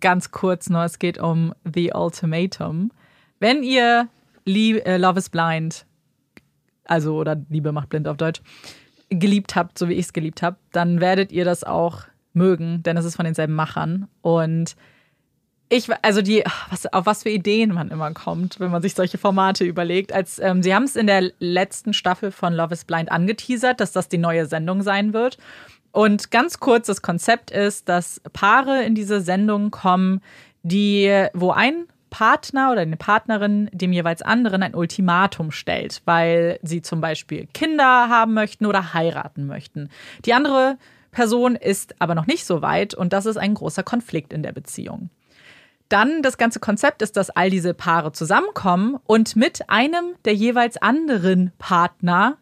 ganz 0.00 0.32
kurz 0.32 0.68
nur, 0.68 0.84
es 0.84 0.98
geht 0.98 1.16
um 1.16 1.54
The 1.64 1.92
Ultimatum. 1.94 2.90
Wenn 3.40 3.62
ihr 3.62 4.08
Lie 4.44 4.80
äh, 4.80 4.98
Love 4.98 5.18
is 5.18 5.30
Blind, 5.30 5.86
also 6.84 7.16
oder 7.16 7.42
Liebe 7.48 7.72
macht 7.72 7.88
blind 7.88 8.06
auf 8.06 8.18
Deutsch, 8.18 8.42
geliebt 9.08 9.56
habt, 9.56 9.78
so 9.78 9.88
wie 9.88 9.94
ich 9.94 10.04
es 10.04 10.12
geliebt 10.12 10.42
habe, 10.42 10.58
dann 10.72 11.00
werdet 11.00 11.32
ihr 11.32 11.46
das 11.46 11.64
auch 11.64 12.02
mögen, 12.34 12.82
denn 12.82 12.98
es 12.98 13.06
ist 13.06 13.16
von 13.16 13.24
denselben 13.24 13.54
Machern. 13.54 14.08
Und 14.20 14.76
ich, 15.68 15.88
also 16.02 16.22
die, 16.22 16.44
was, 16.70 16.86
auf 16.92 17.06
was 17.06 17.22
für 17.24 17.30
Ideen 17.30 17.74
man 17.74 17.90
immer 17.90 18.12
kommt, 18.12 18.58
wenn 18.58 18.70
man 18.70 18.82
sich 18.82 18.94
solche 18.94 19.18
Formate 19.18 19.64
überlegt. 19.64 20.12
Als 20.12 20.38
ähm, 20.38 20.62
sie 20.62 20.74
haben 20.74 20.84
es 20.84 20.96
in 20.96 21.06
der 21.06 21.30
letzten 21.38 21.92
Staffel 21.92 22.32
von 22.32 22.54
Love 22.54 22.74
is 22.74 22.84
Blind 22.84 23.12
angeteasert, 23.12 23.80
dass 23.80 23.92
das 23.92 24.08
die 24.08 24.18
neue 24.18 24.46
Sendung 24.46 24.82
sein 24.82 25.12
wird. 25.12 25.36
Und 25.92 26.30
ganz 26.30 26.60
kurz, 26.60 26.86
das 26.86 27.02
Konzept 27.02 27.50
ist, 27.50 27.88
dass 27.88 28.20
Paare 28.32 28.82
in 28.84 28.94
diese 28.94 29.20
Sendung 29.20 29.70
kommen, 29.70 30.22
die, 30.62 31.26
wo 31.34 31.50
ein 31.50 31.86
Partner 32.10 32.72
oder 32.72 32.80
eine 32.80 32.96
Partnerin 32.96 33.68
dem 33.72 33.92
jeweils 33.92 34.22
anderen 34.22 34.62
ein 34.62 34.74
Ultimatum 34.74 35.50
stellt, 35.50 36.02
weil 36.06 36.58
sie 36.62 36.80
zum 36.80 37.00
Beispiel 37.00 37.46
Kinder 37.52 38.08
haben 38.08 38.32
möchten 38.32 38.64
oder 38.64 38.94
heiraten 38.94 39.46
möchten. 39.46 39.90
Die 40.24 40.32
andere 40.32 40.78
Person 41.10 41.56
ist 41.56 41.94
aber 41.98 42.14
noch 42.14 42.26
nicht 42.26 42.46
so 42.46 42.62
weit 42.62 42.94
und 42.94 43.12
das 43.12 43.26
ist 43.26 43.36
ein 43.36 43.54
großer 43.54 43.82
Konflikt 43.82 44.32
in 44.32 44.42
der 44.42 44.52
Beziehung. 44.52 45.10
Dann 45.88 46.22
das 46.22 46.36
ganze 46.36 46.60
Konzept 46.60 47.02
ist, 47.02 47.16
dass 47.16 47.30
all 47.30 47.50
diese 47.50 47.74
Paare 47.74 48.12
zusammenkommen 48.12 48.98
und 49.04 49.36
mit 49.36 49.70
einem 49.70 50.14
der 50.24 50.34
jeweils 50.34 50.76
anderen 50.76 51.52
Partner 51.58 52.36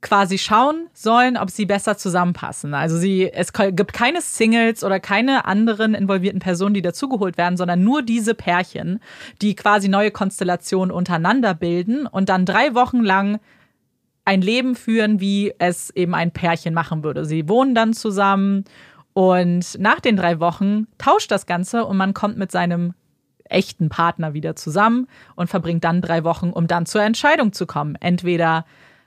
quasi 0.00 0.38
schauen 0.38 0.88
sollen, 0.92 1.36
ob 1.36 1.50
sie 1.50 1.66
besser 1.66 1.96
zusammenpassen. 1.96 2.72
Also 2.72 2.96
sie, 2.96 3.30
es 3.32 3.52
gibt 3.52 3.92
keine 3.92 4.20
Singles 4.20 4.84
oder 4.84 5.00
keine 5.00 5.44
anderen 5.44 5.94
involvierten 5.94 6.38
Personen, 6.38 6.74
die 6.74 6.82
dazugeholt 6.82 7.36
werden, 7.36 7.56
sondern 7.56 7.82
nur 7.82 8.02
diese 8.02 8.34
Pärchen, 8.34 9.00
die 9.42 9.56
quasi 9.56 9.88
neue 9.88 10.12
Konstellationen 10.12 10.92
untereinander 10.92 11.52
bilden 11.54 12.06
und 12.06 12.28
dann 12.28 12.46
drei 12.46 12.74
Wochen 12.74 13.02
lang 13.02 13.40
ein 14.24 14.42
Leben 14.42 14.76
führen, 14.76 15.20
wie 15.20 15.52
es 15.58 15.90
eben 15.90 16.14
ein 16.14 16.30
Pärchen 16.30 16.74
machen 16.74 17.02
würde. 17.02 17.24
Sie 17.24 17.48
wohnen 17.48 17.74
dann 17.74 17.92
zusammen 17.92 18.64
und 19.18 19.80
nach 19.80 19.98
den 19.98 20.16
drei 20.16 20.38
Wochen 20.38 20.86
tauscht 20.96 21.32
das 21.32 21.46
Ganze 21.46 21.84
und 21.84 21.96
man 21.96 22.14
kommt 22.14 22.38
mit 22.38 22.52
seinem 22.52 22.94
echten 23.46 23.88
Partner 23.88 24.32
wieder 24.32 24.54
zusammen 24.54 25.08
und 25.34 25.50
verbringt 25.50 25.82
dann 25.82 26.00
drei 26.00 26.22
Wochen, 26.22 26.50
um 26.50 26.68
dann 26.68 26.86
zur 26.86 27.02
Entscheidung 27.02 27.52
zu 27.52 27.66
kommen. 27.66 27.96
Entweder 27.96 28.64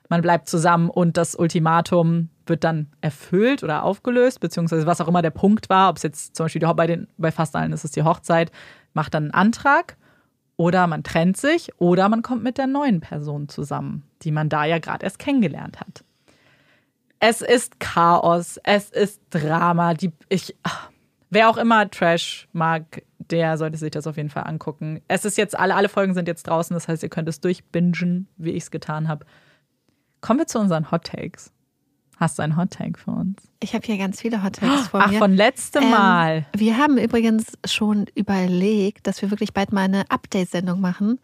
man 0.09 0.21
bleibt 0.21 0.49
zusammen 0.49 0.89
und 0.89 1.15
das 1.15 1.33
Ultimatum 1.33 2.27
wird 2.45 2.65
dann 2.65 2.87
erfüllt 2.99 3.63
oder 3.63 3.83
aufgelöst, 3.83 4.41
beziehungsweise 4.41 4.85
was 4.85 4.99
auch 4.99 5.07
immer 5.07 5.21
der 5.21 5.29
Punkt 5.29 5.69
war, 5.69 5.89
ob 5.89 5.95
es 5.95 6.03
jetzt 6.03 6.35
zum 6.35 6.43
Beispiel 6.43 6.61
bei, 6.73 6.87
den, 6.87 7.07
bei 7.17 7.31
fast 7.31 7.55
allen 7.55 7.71
ist 7.71 7.85
es 7.85 7.91
die 7.91 8.03
Hochzeit, 8.03 8.51
macht 8.93 9.13
dann 9.13 9.31
einen 9.31 9.33
Antrag 9.33 9.95
oder 10.57 10.87
man 10.87 11.03
trennt 11.03 11.37
sich 11.37 11.69
oder 11.79 12.09
man 12.09 12.21
kommt 12.21 12.43
mit 12.43 12.57
der 12.57 12.67
neuen 12.67 12.99
Person 12.99 13.47
zusammen, 13.47 14.03
die 14.23 14.31
man 14.31 14.49
da 14.49 14.65
ja 14.65 14.79
gerade 14.79 15.05
erst 15.05 15.19
kennengelernt 15.19 15.79
hat. 15.79 16.03
Es 17.23 17.41
ist 17.41 17.79
Chaos, 17.79 18.59
es 18.63 18.89
ist 18.89 19.21
Drama. 19.29 19.93
Die, 19.93 20.11
ich, 20.27 20.55
ach, 20.63 20.89
wer 21.29 21.49
auch 21.51 21.57
immer 21.57 21.89
Trash 21.89 22.47
mag, 22.51 23.03
der 23.19 23.59
sollte 23.59 23.77
sich 23.77 23.91
das 23.91 24.07
auf 24.07 24.17
jeden 24.17 24.31
Fall 24.31 24.45
angucken. 24.47 25.01
Es 25.07 25.23
ist 25.23 25.37
jetzt, 25.37 25.57
alle, 25.57 25.75
alle 25.75 25.87
Folgen 25.87 26.15
sind 26.15 26.27
jetzt 26.27 26.47
draußen, 26.47 26.73
das 26.73 26.87
heißt, 26.87 27.03
ihr 27.03 27.09
könnt 27.09 27.29
es 27.29 27.39
durchbingen, 27.39 28.27
wie 28.37 28.49
ich 28.51 28.63
es 28.63 28.71
getan 28.71 29.07
habe. 29.07 29.25
Kommen 30.19 30.39
wir 30.39 30.47
zu 30.47 30.57
unseren 30.59 30.89
Hot 30.89 31.05
Takes. 31.05 31.51
Hast 32.19 32.39
du 32.39 32.43
einen 32.43 32.57
Hot 32.57 32.71
Take 32.71 32.99
für 32.99 33.11
uns? 33.11 33.41
Ich 33.59 33.75
habe 33.75 33.85
hier 33.85 33.99
ganz 33.99 34.19
viele 34.19 34.43
Hot 34.43 34.53
Takes 34.53 34.87
vor 34.87 35.01
Ach, 35.01 35.11
mir. 35.11 35.19
von 35.19 35.33
letztem 35.35 35.83
Ähm, 35.83 35.89
Mal. 35.91 36.45
Wir 36.55 36.77
haben 36.79 36.97
übrigens 36.97 37.53
schon 37.65 38.07
überlegt, 38.15 39.05
dass 39.05 39.21
wir 39.21 39.29
wirklich 39.29 39.53
bald 39.53 39.71
mal 39.71 39.81
eine 39.85 40.09
Update-Sendung 40.09 40.81
machen. 40.81 41.19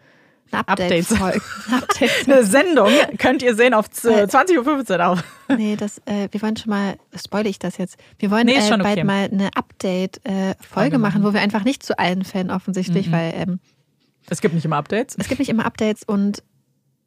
Eine 0.52 0.68
Updates. 0.68 1.12
Update-Folge. 1.12 1.42
Update 1.84 2.12
Eine 2.28 2.44
Sendung 2.46 2.90
könnt 3.18 3.42
ihr 3.42 3.56
sehen 3.56 3.74
auf 3.74 3.88
Weil- 4.04 4.26
20.15 4.26 4.98
Uhr 5.00 5.08
auf. 5.08 5.24
nee, 5.58 5.76
das, 5.76 6.00
äh, 6.06 6.28
wir 6.32 6.42
wollen 6.42 6.56
schon 6.58 6.70
mal, 6.70 6.98
spoile 7.16 7.50
ich 7.50 7.60
das 7.60 7.78
jetzt? 7.78 7.98
Wir 8.20 8.32
wollen 8.32 8.46
Nee, 8.46 8.56
äh, 8.56 8.62
schon 8.68 8.82
bald 8.82 8.98
okay. 8.98 9.04
mal 9.04 9.30
eine 9.32 9.50
Update-Folge 9.56 10.98
machen, 10.98 11.24
wo 11.24 11.34
wir 11.34 11.42
einfach 11.42 11.64
nicht 11.64 11.84
zu 11.84 11.98
allen 12.00 12.24
Mhm. 12.34 12.50
offensichtlich, 12.50 13.12
weil 13.12 13.34
ähm, 13.36 13.60
Es 14.30 14.42
gibt 14.42 14.54
nicht 14.54 14.66
immer 14.66 14.78
Updates. 14.78 15.16
es 15.20 15.28
gibt 15.28 15.40
nicht 15.40 15.50
immer 15.50 15.66
Updates 15.66 16.04
und 16.04 16.44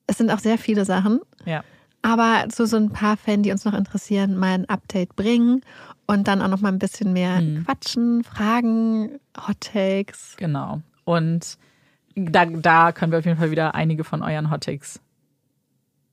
es 0.06 0.18
sind 0.18 0.30
auch 0.30 0.38
sehr 0.40 0.58
viele 0.58 0.84
Sachen. 0.84 1.20
Ja. 1.44 1.62
Aber 2.02 2.48
zu 2.48 2.66
so 2.66 2.76
ein 2.76 2.90
paar 2.90 3.16
Fans, 3.16 3.42
die 3.42 3.52
uns 3.52 3.64
noch 3.64 3.74
interessieren, 3.74 4.36
mal 4.36 4.54
ein 4.54 4.68
Update 4.68 5.14
bringen 5.16 5.60
und 6.06 6.26
dann 6.28 6.40
auch 6.42 6.48
noch 6.48 6.60
mal 6.60 6.68
ein 6.72 6.78
bisschen 6.78 7.12
mehr 7.12 7.40
Mhm. 7.40 7.64
quatschen, 7.64 8.24
Fragen, 8.24 9.20
Hot 9.46 9.60
Takes. 9.60 10.34
Genau. 10.38 10.80
Und 11.04 11.58
da, 12.26 12.44
da 12.46 12.92
können 12.92 13.12
wir 13.12 13.18
auf 13.18 13.24
jeden 13.24 13.38
Fall 13.38 13.50
wieder 13.50 13.74
einige 13.74 14.04
von 14.04 14.22
euren 14.22 14.50
Hottakes 14.50 15.00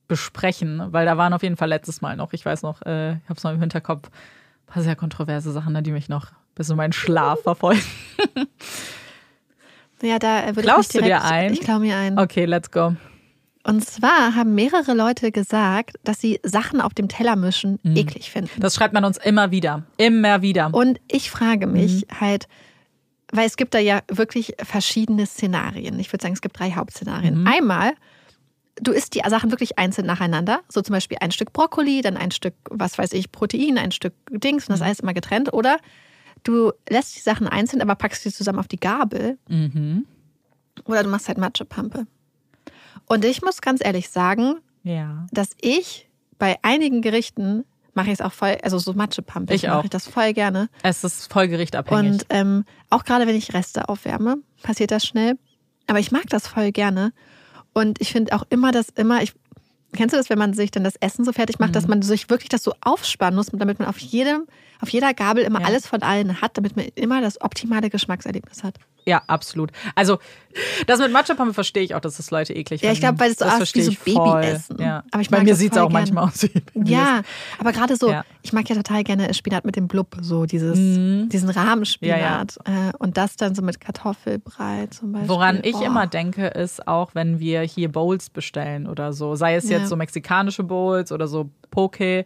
besprechen, 0.08 0.82
weil 0.92 1.04
da 1.06 1.16
waren 1.18 1.32
auf 1.34 1.42
jeden 1.42 1.56
Fall 1.56 1.68
letztes 1.68 2.00
Mal 2.00 2.16
noch, 2.16 2.32
ich 2.32 2.44
weiß 2.46 2.62
noch, 2.62 2.80
äh, 2.82 3.12
ich 3.12 3.24
habe 3.28 3.34
es 3.36 3.44
noch 3.44 3.52
im 3.52 3.60
Hinterkopf, 3.60 4.08
ein 4.08 4.72
paar 4.72 4.82
sehr 4.82 4.96
kontroverse 4.96 5.52
Sachen, 5.52 5.72
ne, 5.74 5.82
die 5.82 5.92
mich 5.92 6.08
noch 6.08 6.28
bis 6.54 6.70
in 6.70 6.76
meinen 6.76 6.92
Schlaf 6.92 7.42
verfolgen. 7.42 7.82
Ja, 10.02 10.18
da 10.18 10.44
äh, 10.44 10.56
würde 10.56 10.62
Klaust 10.62 10.90
ich 10.94 11.00
du 11.00 11.04
mich 11.04 11.08
dir 11.08 11.18
direkt, 11.18 11.32
ein? 11.32 11.52
Ich 11.52 11.60
klaue 11.60 11.80
mir 11.80 11.96
ein. 11.96 12.18
Okay, 12.18 12.44
let's 12.44 12.70
go. 12.70 12.94
Und 13.64 13.84
zwar 13.84 14.34
haben 14.34 14.54
mehrere 14.54 14.94
Leute 14.94 15.32
gesagt, 15.32 15.96
dass 16.04 16.20
sie 16.20 16.40
Sachen 16.42 16.80
auf 16.80 16.94
dem 16.94 17.08
Teller 17.08 17.36
mischen 17.36 17.78
Mhm. 17.82 17.96
eklig 17.96 18.30
finden. 18.30 18.60
Das 18.60 18.74
schreibt 18.76 18.94
man 18.94 19.04
uns 19.04 19.18
immer 19.18 19.50
wieder. 19.50 19.82
Immer 19.98 20.40
wieder. 20.40 20.70
Und 20.72 21.00
ich 21.10 21.30
frage 21.30 21.66
mich 21.66 22.06
Mhm. 22.06 22.20
halt, 22.20 22.48
weil 23.32 23.46
es 23.46 23.56
gibt 23.56 23.74
da 23.74 23.78
ja 23.78 24.00
wirklich 24.10 24.54
verschiedene 24.62 25.26
Szenarien. 25.26 25.98
Ich 25.98 26.12
würde 26.12 26.22
sagen, 26.22 26.34
es 26.34 26.40
gibt 26.40 26.58
drei 26.58 26.72
Hauptszenarien. 26.72 27.40
Mhm. 27.42 27.46
Einmal, 27.46 27.92
du 28.80 28.92
isst 28.92 29.14
die 29.14 29.22
Sachen 29.28 29.50
wirklich 29.50 29.78
einzeln 29.78 30.06
nacheinander. 30.06 30.60
So 30.68 30.80
zum 30.82 30.94
Beispiel 30.94 31.18
ein 31.20 31.30
Stück 31.32 31.52
Brokkoli, 31.52 32.00
dann 32.00 32.16
ein 32.16 32.30
Stück, 32.30 32.54
was 32.70 32.96
weiß 32.98 33.12
ich, 33.12 33.30
Protein, 33.32 33.76
ein 33.78 33.92
Stück 33.92 34.14
Dings 34.30 34.68
und 34.68 34.72
das 34.72 34.82
alles 34.82 35.00
immer 35.00 35.14
getrennt. 35.14 35.52
Oder 35.52 35.78
du 36.44 36.72
lässt 36.88 37.16
die 37.16 37.20
Sachen 37.20 37.46
einzeln, 37.48 37.82
aber 37.82 37.94
packst 37.96 38.22
sie 38.22 38.32
zusammen 38.32 38.58
auf 38.60 38.68
die 38.68 38.80
Gabel. 38.80 39.38
Mhm. 39.48 40.06
Oder 40.84 41.02
du 41.02 41.08
machst 41.10 41.28
halt 41.28 41.38
Matschepampe. 41.38 42.06
Und 43.06 43.24
ich 43.24 43.42
muss 43.42 43.60
ganz 43.60 43.84
ehrlich 43.84 44.08
sagen, 44.10 44.56
Ja. 44.84 45.26
dass 45.32 45.50
ich 45.60 46.08
bei 46.38 46.56
einigen 46.62 47.02
Gerichten 47.02 47.64
mache 47.98 48.08
ich 48.08 48.14
es 48.14 48.20
auch 48.20 48.32
voll, 48.32 48.56
also 48.62 48.78
so 48.78 48.92
Matschepampe, 48.94 49.52
Ich 49.54 49.68
auch. 49.68 49.76
mache 49.76 49.86
ich 49.86 49.90
das 49.90 50.06
voll 50.06 50.32
gerne. 50.32 50.68
Es 50.82 51.04
ist 51.04 51.30
folgerichtabhängig. 51.32 52.12
Und 52.12 52.26
ähm, 52.30 52.64
auch 52.90 53.04
gerade 53.04 53.26
wenn 53.26 53.34
ich 53.36 53.52
Reste 53.54 53.88
aufwärme, 53.88 54.36
passiert 54.62 54.90
das 54.90 55.04
schnell. 55.04 55.34
Aber 55.86 55.98
ich 55.98 56.10
mag 56.12 56.24
das 56.28 56.46
voll 56.48 56.70
gerne. 56.72 57.12
Und 57.74 58.00
ich 58.00 58.12
finde 58.12 58.34
auch 58.34 58.44
immer, 58.50 58.72
dass 58.72 58.88
immer, 58.90 59.22
ich, 59.22 59.32
kennst 59.94 60.12
du 60.12 60.16
das, 60.16 60.30
wenn 60.30 60.38
man 60.38 60.54
sich 60.54 60.70
dann 60.70 60.84
das 60.84 60.96
Essen 60.96 61.24
so 61.24 61.32
fertig 61.32 61.58
macht, 61.58 61.74
dass 61.76 61.84
Mhm. 61.84 61.90
man 61.90 62.02
sich 62.02 62.30
wirklich 62.30 62.48
das 62.48 62.62
so 62.62 62.72
aufsparen 62.80 63.34
muss, 63.34 63.46
damit 63.52 63.78
man 63.78 63.88
auf 63.88 63.98
jedem, 63.98 64.46
auf 64.80 64.88
jeder 64.90 65.14
Gabel 65.14 65.44
immer 65.44 65.60
Ja. 65.60 65.66
alles 65.66 65.86
von 65.86 66.02
allen 66.02 66.40
hat, 66.40 66.56
damit 66.56 66.76
man 66.76 66.86
immer 66.94 67.20
das 67.20 67.40
optimale 67.40 67.90
Geschmackserlebnis 67.90 68.62
hat. 68.64 68.74
Ja, 69.06 69.22
absolut. 69.26 69.70
Also, 69.94 70.18
das 70.86 71.00
mit 71.00 71.10
Matcha-Pampe 71.12 71.54
verstehe 71.54 71.82
ich 71.82 71.94
auch, 71.94 72.00
dass 72.00 72.18
das 72.18 72.30
Leute 72.30 72.52
eklig 72.54 72.82
Ja, 72.82 72.92
ich 72.92 72.98
finden. 73.00 73.16
glaube, 73.16 73.20
weil 73.24 73.30
es 73.32 73.38
so 73.38 73.46
Das 73.46 73.62
aussieht 73.62 73.98
wie 74.04 74.12
so. 74.12 74.22
Babyessen. 74.22 74.78
Ja. 74.78 75.02
Aber 75.10 75.22
ich 75.22 75.30
Bei 75.30 75.42
mir 75.42 75.54
sieht 75.54 75.72
es 75.72 75.78
auch 75.78 75.84
gern. 75.88 75.92
manchmal 75.94 76.24
aus 76.24 76.42
wie. 76.42 76.52
Ja, 76.84 77.22
aber 77.58 77.72
gerade 77.72 77.96
so, 77.96 78.10
Ja. 78.10 78.24
ich 78.42 78.52
mag 78.52 78.68
ja 78.68 78.76
total 78.76 79.04
gerne 79.04 79.32
Spinat 79.32 79.64
mit 79.64 79.76
dem 79.76 79.88
Blub, 79.88 80.14
so 80.20 80.44
dieses, 80.44 80.78
Mhm. 80.78 81.30
diesen 81.30 81.48
Rahmenspinat. 81.48 82.58
Äh, 82.66 82.92
und 82.98 83.16
das 83.16 83.36
dann 83.36 83.54
so 83.54 83.62
mit 83.62 83.80
Kartoffelbrei 83.80 84.88
zum 84.90 85.12
Beispiel. 85.12 85.28
Woran 85.30 85.60
ich 85.62 85.76
Oh. 85.76 85.84
immer 85.84 86.06
denke, 86.06 86.46
ist 86.48 86.86
auch, 86.86 87.14
wenn 87.14 87.40
wir 87.40 87.62
hier 87.62 87.90
Bowls 87.90 88.28
bestellen 88.28 88.86
oder 88.86 89.14
so, 89.14 89.36
sei 89.36 89.54
es 89.54 89.70
Ja. 89.70 89.78
jetzt 89.78 89.88
so 89.88 89.96
mexikanische 89.96 90.64
Bowls 90.64 91.12
oder 91.12 91.28
so 91.28 91.48
Poke. 91.70 92.24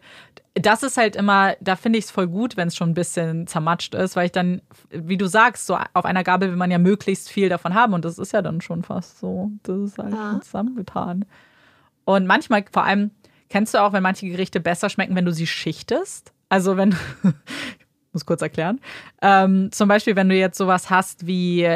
Das 0.55 0.83
ist 0.83 0.97
halt 0.97 1.15
immer, 1.15 1.55
da 1.61 1.75
finde 1.75 1.97
ich 1.97 2.05
es 2.05 2.11
voll 2.11 2.27
gut, 2.27 2.57
wenn 2.57 2.67
es 2.67 2.75
schon 2.75 2.91
ein 2.91 2.93
bisschen 2.93 3.47
zermatscht 3.47 3.95
ist, 3.95 4.15
weil 4.15 4.27
ich 4.27 4.31
dann, 4.31 4.61
wie 4.91 5.17
du 5.17 5.25
sagst, 5.27 5.65
so 5.65 5.77
auf 5.93 6.05
einer 6.05 6.23
Gabel 6.23 6.49
will 6.49 6.57
man 6.57 6.69
ja 6.69 6.77
möglichst 6.77 7.29
viel 7.29 7.49
davon 7.49 7.73
haben 7.73 7.93
und 7.93 8.05
das 8.05 8.19
ist 8.19 8.33
ja 8.33 8.43
dann 8.43 8.61
schon 8.61 8.83
fast 8.83 9.17
so, 9.19 9.49
das 9.63 9.79
ist 9.79 9.97
halt 9.97 10.13
Ja. 10.13 10.39
zusammengetan. 10.43 11.25
Und 12.05 12.27
manchmal, 12.27 12.65
vor 12.71 12.83
allem, 12.83 13.09
kennst 13.49 13.73
du 13.73 13.79
auch, 13.81 13.93
wenn 13.93 14.03
manche 14.03 14.27
Gerichte 14.27 14.59
besser 14.59 14.89
schmecken, 14.89 15.15
wenn 15.15 15.25
du 15.25 15.31
sie 15.33 15.47
schichtest? 15.47 16.33
Also 16.49 16.77
wenn, 16.77 16.95
Muss 18.13 18.27
kurz 18.27 18.43
erklären. 18.43 18.79
Ähm, 19.23 19.71
zum 19.71 19.87
Beispiel, 19.87 20.15
wenn 20.15 20.29
du 20.29 20.35
jetzt 20.35 20.57
sowas 20.59 20.91
hast 20.91 21.25
wie 21.25 21.67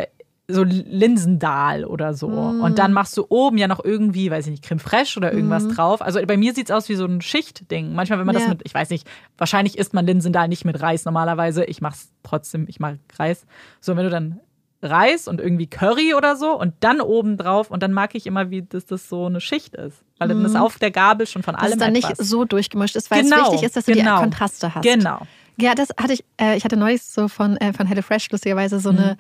so 0.50 0.64
Linsendahl 0.64 1.84
oder 1.84 2.14
so. 2.14 2.30
Mm. 2.30 2.61
Und 2.61 2.80
dann 2.80 2.93
machst 2.93 3.17
du 3.17 3.26
oben 3.27 3.58
ja 3.58 3.67
noch 3.67 3.84
irgendwie, 3.84 4.32
weiß 4.32 4.45
ich 4.45 4.51
nicht, 4.51 4.64
Creme 4.64 4.80
Fraiche 4.80 5.17
oder 5.19 5.34
irgendwas 5.34 5.67
drauf. 5.67 6.01
Also 6.01 6.19
bei 6.26 6.38
mir 6.38 6.53
sieht 6.53 6.69
es 6.69 6.72
aus 6.76 6.88
wie 6.88 6.95
so 6.95 7.06
ein 7.06 7.19
Schichtding. 7.22 7.93
Manchmal, 7.93 8.19
wenn 8.19 8.26
man 8.26 8.35
das 8.35 8.43
Ja. 8.43 8.50
mit, 8.50 8.61
ich 8.64 8.74
weiß 8.74 8.90
nicht, 8.90 9.08
wahrscheinlich 9.38 9.77
isst 9.77 9.93
man 9.93 10.06
Linsendahl 10.06 10.48
nicht 10.48 10.64
mit 10.64 10.82
Reis 10.82 11.03
normalerweise. 11.03 11.66
Ich 11.66 11.82
mach's 11.82 12.11
trotzdem, 12.24 12.66
ich 12.69 12.80
mag 12.80 12.98
Reis. 13.19 13.45
So, 13.82 13.98
wenn 13.98 14.06
du 14.06 14.09
dann 14.09 14.40
Reis 14.82 15.27
und 15.27 15.42
irgendwie 15.42 15.67
Curry 15.67 16.14
oder 16.14 16.35
so 16.35 16.58
und 16.58 16.76
dann 16.82 17.01
oben 17.01 17.35
drauf 17.38 17.72
und 17.72 17.84
dann 17.84 17.92
mag 17.92 18.16
ich 18.16 18.26
immer, 18.27 18.50
wie 18.50 18.61
dass 18.61 18.85
das 18.85 19.09
so 19.09 19.26
eine 19.26 19.42
Schicht 19.42 19.76
ist. 19.76 20.03
Weil 20.19 20.30
dann 20.30 20.45
ist 20.45 20.56
auf 20.56 20.80
der 20.80 20.92
Gabel 20.92 21.27
schon 21.27 21.43
von 21.43 21.56
Dass 21.56 21.64
allem 21.64 21.74
es 21.74 21.80
dann 21.80 21.95
etwas. 21.95 22.19
nicht 22.19 22.30
so 22.30 22.45
durchgemischt 22.45 22.95
ist, 22.95 23.11
weil 23.11 23.24
Genau, 23.24 23.35
es 23.38 23.51
wichtig 23.51 23.64
ist, 23.64 23.76
dass 23.76 23.85
du 23.85 23.93
genau. 23.93 24.16
die 24.17 24.22
Kontraste 24.24 24.74
hast. 24.76 24.84
Genau. 24.84 25.19
Ja, 25.59 25.74
das 25.76 25.90
hatte 26.00 26.14
ich, 26.14 26.24
äh, 26.40 26.56
ich 26.56 26.64
hatte 26.64 26.77
neulich 26.77 27.01
so 27.01 27.27
von, 27.27 27.58
äh, 27.58 27.74
von 27.74 27.88
HelloFresh 27.88 28.30
lustigerweise 28.32 28.80
so 28.80 28.90
eine, 28.90 29.17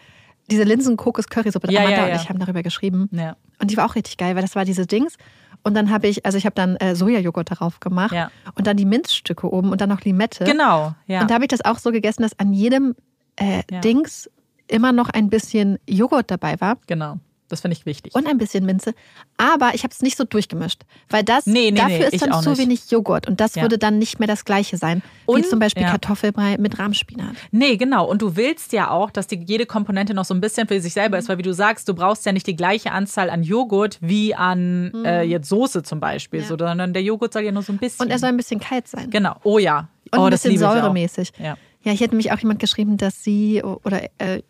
diese 0.49 0.63
Linsen-Kokos-Currysuppe. 0.63 1.71
Ja, 1.71 1.81
Amanda 1.81 1.97
ja, 1.97 2.03
und 2.05 2.09
ja. 2.11 2.15
ich 2.15 2.29
haben 2.29 2.39
darüber 2.39 2.63
geschrieben. 2.63 3.09
Ja. 3.11 3.35
Und 3.59 3.71
die 3.71 3.77
war 3.77 3.85
auch 3.85 3.95
richtig 3.95 4.17
geil, 4.17 4.35
weil 4.35 4.41
das 4.41 4.55
war 4.55 4.65
diese 4.65 4.85
Dings. 4.85 5.17
Und 5.63 5.73
dann 5.73 5.89
habe 5.89 6.07
ich, 6.07 6.25
also 6.25 6.37
ich 6.37 6.45
habe 6.45 6.55
dann 6.55 6.75
äh, 6.77 6.95
Sojajoghurt 6.95 7.51
darauf 7.51 7.79
gemacht 7.79 8.13
Ja. 8.13 8.31
und 8.55 8.67
dann 8.67 8.77
die 8.77 8.85
Minzstücke 8.85 9.51
oben 9.51 9.71
und 9.71 9.81
dann 9.81 9.89
noch 9.89 10.01
Limette. 10.01 10.45
Genau, 10.45 10.93
ja. 11.07 11.21
Und 11.21 11.29
da 11.29 11.35
habe 11.35 11.43
ich 11.45 11.49
das 11.49 11.65
auch 11.65 11.79
so 11.79 11.91
gegessen, 11.91 12.21
dass 12.21 12.37
an 12.39 12.53
jedem 12.53 12.95
äh. 13.35 13.63
Dings 13.81 14.29
immer 14.67 14.91
noch 14.91 15.09
ein 15.09 15.29
bisschen 15.29 15.79
Joghurt 15.87 16.29
dabei 16.31 16.59
war 16.59 16.77
genau. 16.87 17.19
Das 17.49 17.61
finde 17.61 17.77
ich 17.77 17.85
wichtig. 17.85 18.13
und 18.13 18.27
ein 18.27 18.37
bisschen 18.37 18.65
Minze. 18.65 18.93
Aber 19.37 19.73
ich 19.73 19.83
habe 19.83 19.91
es 19.93 20.01
nicht 20.01 20.17
so 20.17 20.23
durchgemischt, 20.25 20.81
weil 21.09 21.23
das 21.23 21.45
Nee, 21.45 21.71
nee, 21.71 21.77
dafür 21.79 22.09
nee, 22.09 22.15
ist 22.15 22.21
dann 22.21 22.41
zu 22.43 22.49
nicht. 22.49 22.59
wenig 22.59 22.91
Joghurt 22.91 23.27
und 23.27 23.39
das 23.39 23.55
Ja. 23.55 23.61
würde 23.61 23.77
dann 23.77 23.97
nicht 23.99 24.19
mehr 24.19 24.27
das 24.27 24.43
gleiche 24.43 24.75
sein. 24.77 25.01
Wie 25.27 25.31
Und- 25.33 25.45
zum 25.47 25.59
Beispiel 25.59 25.83
ja. 25.83 25.91
Kartoffelbrei 25.91 26.57
mit 26.57 26.77
Rahmspinat. 26.77 27.35
Nee, 27.51 27.77
genau. 27.77 28.05
Und 28.05 28.21
du 28.21 28.35
willst 28.35 28.73
ja 28.73 28.91
auch, 28.91 29.11
dass 29.11 29.27
die, 29.27 29.37
jede 29.45 29.65
Komponente 29.65 30.13
noch 30.13 30.25
so 30.25 30.33
ein 30.33 30.41
bisschen 30.41 30.67
für 30.67 30.79
sich 30.81 30.93
selber 30.93 31.17
ist, 31.17 31.29
weil 31.29 31.37
wie 31.37 31.43
du 31.43 31.53
sagst, 31.53 31.87
du 31.87 31.93
brauchst 31.93 32.25
ja 32.25 32.31
nicht 32.33 32.47
die 32.47 32.55
gleiche 32.55 32.91
Anzahl 32.91 33.29
an 33.29 33.43
Joghurt 33.43 33.97
wie 34.01 34.35
an 34.35 34.91
äh, 35.05 35.23
jetzt 35.23 35.47
Soße 35.47 35.83
zum 35.83 35.99
Beispiel, 36.01 36.39
Mhm. 36.41 36.43
Ja. 36.51 36.57
sondern 36.57 36.93
der 36.93 37.03
Joghurt 37.03 37.31
soll 37.33 37.43
ja 37.43 37.51
nur 37.53 37.63
so 37.63 37.71
ein 37.71 37.77
bisschen. 37.77 38.05
Und 38.05 38.11
er 38.11 38.19
soll 38.19 38.29
ein 38.29 38.37
bisschen 38.37 38.59
kalt 38.59 38.87
sein. 38.89 39.09
genau. 39.09 39.35
Oh 39.43 39.57
ja. 39.57 39.87
Und 40.11 40.19
oh, 40.19 40.23
ein 40.25 40.31
bisschen 40.31 40.57
säuremäßig. 40.57 41.31
Ja. 41.39 41.57
Ja, 41.83 41.91
hier 41.93 42.03
hat 42.05 42.11
nämlich 42.11 42.31
auch 42.33 42.39
jemand 42.39 42.59
geschrieben, 42.59 42.97
dass 42.97 43.23
sie 43.23 43.63
oder 43.63 44.03
äh, 44.17 44.41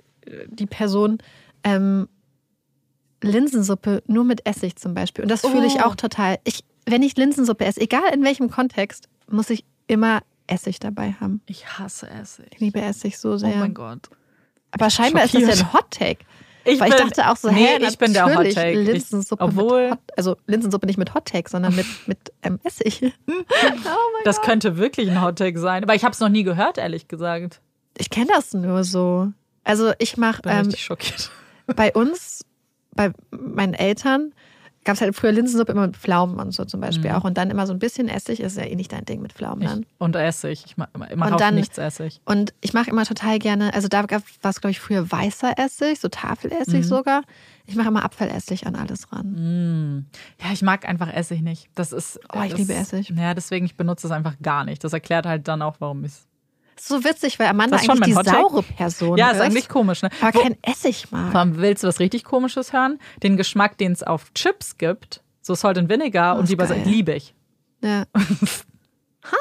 die 0.47 0.65
Person 0.65 1.19
ähm, 1.63 2.07
Linsensuppe 3.21 4.03
nur 4.07 4.23
mit 4.23 4.45
Essig 4.45 4.75
zum 4.77 4.93
Beispiel. 4.93 5.23
Und 5.23 5.29
das 5.29 5.41
fühle 5.41 5.65
ich 5.65 5.75
Oh. 5.77 5.85
auch 5.87 5.95
total. 5.95 6.37
Ich, 6.43 6.63
wenn 6.85 7.01
ich 7.03 7.15
Linsensuppe 7.17 7.65
esse, 7.65 7.81
egal 7.81 8.13
in 8.13 8.23
welchem 8.23 8.49
Kontext, 8.49 9.07
muss 9.29 9.49
ich 9.49 9.65
immer 9.87 10.21
Essig 10.47 10.79
dabei 10.79 11.13
haben. 11.19 11.41
Ich 11.45 11.67
hasse 11.79 12.09
Essig. 12.09 12.45
Ich 12.53 12.59
liebe 12.59 12.79
Essig 12.81 13.17
so 13.17 13.31
Oh 13.31 13.37
sehr. 13.37 13.55
mein 13.57 13.73
Gott. 13.73 14.09
Aber 14.71 14.89
scheinbar 14.89 15.23
ist 15.25 15.33
das 15.33 15.41
ja 15.41 15.47
schockiert. 15.49 15.65
ein 15.65 15.73
Hot 15.73 15.91
Take. 15.91 16.25
Ich 16.65 16.79
Weil 16.81 16.89
ich 16.89 16.95
dachte 16.95 17.29
auch 17.29 17.37
so, 17.37 17.49
nee, 17.49 17.65
hä, 17.65 17.85
ich 17.87 17.97
bin 17.97 18.11
der 18.11 18.25
Hot 18.25 18.33
natürlich 18.33 18.55
Take. 18.55 18.81
Ich- 18.81 18.87
Linsensuppe 18.87 19.43
obwohl- 19.43 19.91
Hot, 19.91 19.99
also 20.17 20.35
Linsensuppe 20.47 20.85
nicht 20.85 20.97
mit 20.97 21.13
Hot 21.13 21.25
Take, 21.25 21.49
sondern 21.49 21.73
mit, 21.75 21.85
mit 22.07 22.17
ähm, 22.43 22.59
Essig. 22.63 23.01
oh 23.27 23.31
mein 23.31 23.45
Das 24.25 24.41
könnte 24.41 24.77
wirklich 24.77 25.09
ein 25.09 25.21
Hottake 25.21 25.57
sein. 25.59 25.83
Aber 25.83 25.95
ich 25.95 26.03
habe 26.03 26.11
es 26.13 26.19
noch 26.19 26.27
nie 26.29 26.43
gehört, 26.43 26.77
ehrlich 26.77 27.07
gesagt. 27.07 27.61
Ich 27.97 28.09
kenne 28.09 28.27
das 28.33 28.53
nur 28.53 28.83
so. 28.83 29.31
Also 29.63 29.93
ich 29.99 30.17
mache 30.17 30.41
Bin 30.41 30.51
ähm, 30.51 30.57
richtig 30.65 30.83
schockiert. 30.83 31.31
bei 31.75 31.93
uns, 31.93 32.43
bei 32.97 33.11
meinen 33.31 33.73
Eltern, 33.73 34.33
gab 34.83 34.95
es 34.95 35.01
halt 35.01 35.13
früher 35.17 35.33
Linsensuppe 35.33 35.73
immer 35.73 35.85
mit 35.87 35.97
Pflaumen 35.97 36.39
und 36.39 36.51
so 36.53 36.63
zum 36.63 36.79
Beispiel 36.79 37.11
auch. 37.11 37.25
Und 37.25 37.37
dann 37.37 37.49
immer 37.49 37.67
so 37.67 37.73
ein 37.73 37.79
bisschen 37.79 38.07
Essig, 38.07 38.39
ist 38.39 38.55
ja 38.55 38.63
eh 38.63 38.73
nicht 38.75 38.93
dein 38.93 39.03
Ding 39.03 39.21
mit 39.21 39.33
Pflaumen 39.33 39.65
dann. 39.67 39.81
Ich, 39.81 39.87
und 39.99 40.15
Essig. 40.15 40.63
Ich 40.65 40.77
mache 40.77 40.89
mach 40.95 41.09
Und 41.27 41.33
auch 41.33 41.37
dann- 41.37 41.55
nichts 41.55 41.77
Essig. 41.77 42.21
Und 42.23 42.53
ich 42.61 42.73
mache 42.73 42.89
immer 42.89 43.03
total 43.05 43.37
gerne, 43.37 43.73
also 43.73 43.89
da 43.89 44.09
war 44.09 44.21
es, 44.49 44.61
glaube 44.61 44.71
ich, 44.71 44.79
früher 44.79 45.11
weißer 45.11 45.59
Essig, 45.59 45.99
so 45.99 46.07
Tafelessig 46.07 46.85
sogar. 46.87 47.23
Ich 47.65 47.75
mache 47.75 47.89
immer 47.89 48.05
Apfelessig 48.05 48.65
an 48.65 48.75
alles 48.77 49.11
ran. 49.11 50.05
Ja, 50.41 50.53
ich 50.53 50.61
mag 50.61 50.87
einfach 50.87 51.11
Essig 51.13 51.41
nicht. 51.41 51.67
Das 51.75 51.91
ist. 51.91 52.17
Oh, 52.33 52.41
ich 52.43 52.51
das, 52.51 52.59
liebe 52.59 52.73
Essig. 52.73 53.09
Ja, 53.09 53.33
deswegen 53.33 53.65
ich 53.65 53.75
benutze 53.75 54.07
es 54.07 54.11
einfach 54.11 54.35
gar 54.41 54.63
nicht. 54.63 54.85
Das 54.85 54.93
erklärt 54.93 55.25
halt 55.25 55.49
dann 55.49 55.61
auch, 55.61 55.75
warum 55.79 56.05
ich 56.05 56.11
es. 56.13 56.27
So 56.79 57.03
witzig, 57.03 57.39
weil 57.39 57.47
Amanda 57.47 57.75
Das 57.77 57.81
ist 57.81 57.85
schon 57.87 57.95
eigentlich 58.03 58.13
die 58.13 58.19
Hottake. 58.19 58.37
saure 58.49 58.63
Person 58.63 59.17
Ja, 59.17 59.29
ist. 59.31 59.37
ist 59.37 59.41
eigentlich 59.41 59.69
komisch, 59.69 60.01
ne? 60.03 60.09
aber 60.21 60.35
Wo- 60.35 60.41
kein 60.43 60.57
Essig 60.61 61.11
mag. 61.11 61.33
Allem 61.35 61.57
willst 61.57 61.83
du 61.83 61.87
was 61.87 61.99
richtig 61.99 62.23
Komisches 62.23 62.71
hören? 62.73 62.99
Den 63.23 63.35
Geschmack, 63.37 63.77
den 63.77 63.91
es 63.93 64.03
auf 64.03 64.31
Chips 64.33 64.77
gibt, 64.77 65.21
so 65.41 65.55
Salt 65.55 65.77
and 65.77 65.89
Vinegar 65.89 66.35
Oh, 66.35 66.39
und 66.39 66.43
ist 66.45 66.49
lieber 66.51 66.67
liebe 66.85 67.13
ich. 67.13 67.33
Ja. 67.81 68.03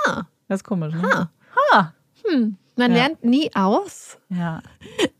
Ha, 0.06 0.26
Das 0.48 0.60
ist 0.60 0.64
komisch, 0.64 0.94
ne? 0.94 1.02
ha. 1.02 1.30
Ha. 1.72 1.92
Man 2.78 2.90
Ja. 2.92 2.98
lernt 2.98 3.24
nie 3.24 3.50
aus. 3.54 4.18
Ja. 4.28 4.62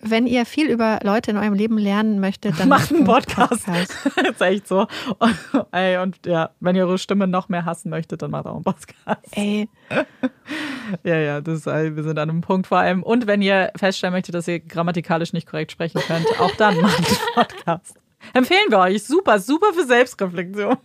Wenn 0.00 0.26
ihr 0.26 0.44
viel 0.44 0.68
über 0.68 1.00
Leute 1.02 1.30
in 1.30 1.38
eurem 1.38 1.54
Leben 1.54 1.78
lernen 1.78 2.20
möchtet, 2.20 2.60
dann 2.60 2.68
Macht 2.68 2.92
einen 2.92 3.04
Podcast. 3.04 3.64
Podcast. 3.64 3.94
das 4.14 4.24
ist 4.30 4.40
echt 4.42 4.68
so. 4.68 4.86
Und, 5.18 5.36
ey, 5.72 5.96
und 5.98 6.26
ja, 6.26 6.50
wenn 6.60 6.76
ihr 6.76 6.84
eure 6.86 6.98
Stimme 6.98 7.26
noch 7.26 7.48
mehr 7.48 7.64
hassen 7.64 7.88
möchtet, 7.88 8.20
dann 8.22 8.30
macht 8.30 8.46
auch 8.46 8.56
einen 8.56 8.64
Podcast. 8.64 9.22
Ey, 9.32 9.68
Ja, 11.02 11.16
ja, 11.16 11.40
das 11.40 11.60
ist, 11.60 11.66
wir 11.66 12.02
sind 12.02 12.18
an 12.18 12.30
einem 12.30 12.40
Punkt 12.42 12.66
vor 12.66 12.78
allem. 12.78 13.02
Und 13.02 13.26
wenn 13.26 13.42
ihr 13.42 13.72
feststellen 13.76 14.12
möchtet, 14.12 14.34
dass 14.34 14.46
ihr 14.46 14.60
grammatikalisch 14.60 15.32
nicht 15.32 15.46
korrekt 15.48 15.72
sprechen 15.72 16.00
könnt, 16.06 16.26
auch 16.40 16.54
dann 16.56 16.80
macht 16.80 16.98
einen 17.08 17.18
Podcast. 17.34 17.96
Empfehlen 18.34 18.66
wir 18.70 18.78
euch. 18.80 19.02
Super, 19.04 19.38
super 19.40 19.72
für 19.72 19.84
Selbstreflexion. 19.84 20.76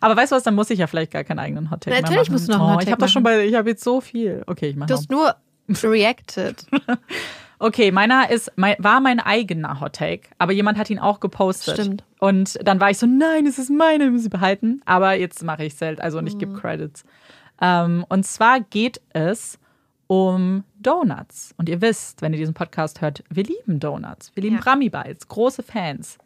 Aber 0.00 0.16
weißt 0.16 0.32
du 0.32 0.36
was, 0.36 0.42
dann 0.42 0.54
muss 0.54 0.70
ich 0.70 0.78
ja 0.78 0.86
vielleicht 0.86 1.10
gar 1.12 1.24
keinen 1.24 1.38
eigenen 1.38 1.70
Hottake 1.70 1.90
mehr 1.90 2.02
Natürlich 2.02 2.28
machen. 2.28 2.32
musst 2.32 2.48
du 2.48 2.52
noch 2.52 2.60
einen 2.60 2.68
oh, 2.68 2.72
Hottake 2.74 2.86
Ich 2.88 2.92
habe 2.92 3.00
das 3.00 3.12
schon 3.12 3.22
bei, 3.22 3.44
ich 3.46 3.54
habe 3.54 3.70
jetzt 3.70 3.82
so 3.84 4.00
viel. 4.00 4.42
Okay, 4.46 4.68
ich 4.68 4.76
mache 4.76 4.88
du 4.88 4.94
hast 4.94 5.10
nur 5.10 5.34
reacted. 5.82 6.66
Okay, 7.60 7.90
meiner 7.90 8.30
ist, 8.30 8.52
mein, 8.54 8.76
war 8.78 9.00
mein 9.00 9.18
eigener 9.18 9.80
Hottake, 9.80 10.28
aber 10.38 10.52
jemand 10.52 10.78
hat 10.78 10.90
ihn 10.90 11.00
auch 11.00 11.18
gepostet. 11.18 11.74
Stimmt. 11.74 12.04
Und 12.20 12.56
dann 12.62 12.78
war 12.80 12.90
ich 12.90 12.98
so, 12.98 13.06
nein, 13.06 13.46
es 13.46 13.58
ist 13.58 13.68
meine, 13.68 14.04
ich 14.04 14.10
muss 14.12 14.22
sie 14.22 14.28
behalten. 14.28 14.80
Aber 14.84 15.14
jetzt 15.14 15.42
mache 15.42 15.64
ich 15.64 15.74
es 15.74 15.80
halt, 15.80 16.00
also 16.00 16.18
und 16.18 16.28
ich 16.28 16.34
Mhm. 16.34 16.38
gebe 16.38 16.52
Credits. 16.54 17.02
Ähm, 17.60 18.04
und 18.08 18.24
zwar 18.24 18.60
geht 18.60 19.00
es 19.12 19.58
um 20.06 20.62
Donuts. 20.78 21.52
Und 21.56 21.68
ihr 21.68 21.80
wisst, 21.80 22.22
wenn 22.22 22.32
ihr 22.32 22.38
diesen 22.38 22.54
Podcast 22.54 23.00
hört, 23.00 23.24
wir 23.28 23.42
lieben 23.42 23.80
Donuts. 23.80 24.30
Wir 24.36 24.44
lieben 24.44 24.56
Ja. 24.56 24.62
Brami 24.62 24.88
Bites, 24.88 25.26
große 25.26 25.64
Fans. 25.64 26.16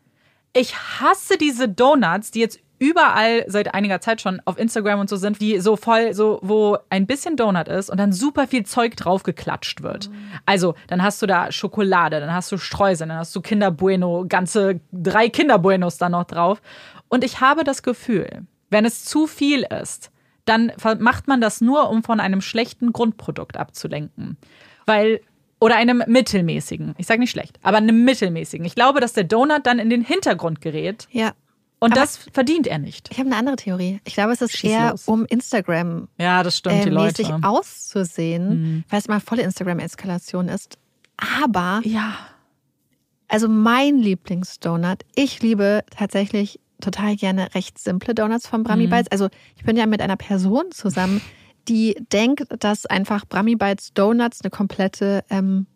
Ich 0.53 0.77
hasse 0.77 1.39
diese 1.39 1.67
Donuts, 1.67 2.31
die 2.31 2.41
jetzt 2.41 2.61
überall 2.83 3.45
seit 3.47 3.75
einiger 3.75 4.01
Zeit 4.01 4.21
schon 4.21 4.43
auf 4.45 4.59
Instagram 4.59 4.99
und 4.99 5.09
so 5.09 5.15
sind, 5.15 5.41
die 5.41 5.61
so 5.61 5.77
voll, 5.77 6.15
so, 6.15 6.41
wo 6.43 6.79
ein 6.91 7.07
bisschen 7.07 7.37
Donut 7.37 7.69
ist 7.69 7.91
und 7.91 7.99
dann 7.99 8.13
super 8.13 8.49
viel 8.49 8.67
Zeug 8.67 8.97
draufgeklatscht 8.97 9.85
wird. 9.85 10.11
Also, 10.47 10.75
dann 10.89 11.01
hast 11.01 11.23
du 11.23 11.27
da 11.27 11.53
Schokolade, 11.53 12.19
dann 12.19 12.35
hast 12.35 12.51
du 12.51 12.59
Streusel, 12.59 13.07
dann 13.07 13.19
hast 13.19 13.37
du 13.37 13.41
Kinder 13.41 13.71
Bueno, 13.71 14.25
ganze 14.29 14.81
drei 14.91 15.29
Kinder 15.29 15.61
Buenos 15.61 15.97
da 15.97 16.09
noch 16.09 16.25
drauf. 16.25 16.61
Und 17.09 17.23
ich 17.23 17.41
habe 17.41 17.63
das 17.63 17.85
Gefühl, 17.85 18.47
wenn 18.69 18.85
es 18.85 19.05
zu 19.05 19.29
viel 19.29 19.65
ist, 19.81 20.11
dann 20.45 20.73
macht 20.99 21.29
man 21.29 21.41
das 21.41 21.61
nur, 21.61 21.89
um 21.89 22.03
von 22.03 22.19
einem 22.19 22.41
schlechten 22.41 22.93
Grundprodukt 22.93 23.57
abzulenken. 23.57 24.39
Weil, 24.87 25.21
oder 25.61 25.77
einem 25.77 26.03
mittelmäßigen. 26.09 26.97
Ich 26.99 27.07
sage 27.07 27.21
nicht 27.21 27.31
schlecht, 27.31 27.61
aber 27.63 27.77
einem 27.77 28.03
mittelmäßigen. 28.03 28.67
Ich 28.67 28.75
glaube, 28.75 28.99
dass 28.99 29.13
der 29.13 29.23
Donut 29.23 29.67
dann 29.67 29.79
in 29.79 29.89
den 29.89 30.03
Hintergrund 30.03 30.61
gerät 30.61 31.07
Ja. 31.13 31.33
Und 31.83 31.93
Aber- 31.93 32.01
das 32.01 32.17
verdient 32.33 32.67
er 32.67 32.79
nicht. 32.79 33.09
Ich 33.11 33.19
habe 33.19 33.29
eine 33.29 33.37
andere 33.37 33.57
Theorie. 33.57 34.01
Ich 34.05 34.15
glaube, 34.15 34.33
es 34.33 34.41
ist 34.41 34.57
Schieß 34.57 34.71
eher 34.71 34.91
los. 34.93 35.09
um 35.09 35.25
Instagram 35.27 36.09
Ja, 36.19 36.43
das 36.43 36.57
stimmt, 36.59 36.77
äh, 36.77 36.85
die 36.85 36.91
mäßig 36.91 37.29
Leute. 37.29 37.39
Mhm. 37.39 37.45
auszusehen, 37.45 38.85
weil 38.89 38.99
es 38.99 39.09
mal 39.09 39.21
volle 39.21 39.43
Instagram-Eskalation 39.43 40.49
ist. 40.49 40.79
Aber, 41.43 41.81
Ja. 41.85 42.15
also 43.29 43.49
mein 43.49 43.99
Lieblingsdonut, 43.99 45.03
ich 45.15 45.43
liebe 45.43 45.85
tatsächlich 45.97 46.59
total 46.81 47.15
gerne 47.17 47.55
recht 47.55 47.79
simple 47.79 48.15
Donuts 48.15 48.47
von 48.49 48.61
Mhm. 48.61 48.65
Brami 48.65 48.87
Bites. 48.89 49.11
Also 49.13 49.29
ich 49.57 49.63
bin 49.65 49.77
ja 49.77 49.87
mit 49.87 50.01
einer 50.03 50.17
Person 50.17 50.65
zusammen, 50.73 51.21
die 51.69 51.95
denkt, 52.13 52.47
dass 52.59 52.87
einfach 52.87 53.25
Brami 53.25 53.55
Bites 53.55 53.93
Donuts 53.95 54.41
eine 54.43 54.51
komplette, 54.51 55.25
ähm, 55.31 55.67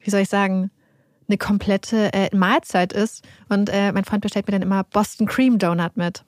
wie 0.00 0.10
soll 0.10 0.20
ich 0.20 0.28
sagen, 0.28 0.70
eine 1.28 1.38
komplette 1.38 2.12
äh, 2.12 2.34
Mahlzeit 2.34 2.92
ist. 2.92 3.24
Und 3.48 3.68
äh, 3.70 3.92
mein 3.92 4.04
Freund 4.04 4.22
bestellt 4.22 4.46
mir 4.46 4.52
dann 4.52 4.62
immer 4.62 4.84
Boston 4.84 5.26
Cream 5.26 5.58
Donut 5.58 5.96
mit. 5.96 6.24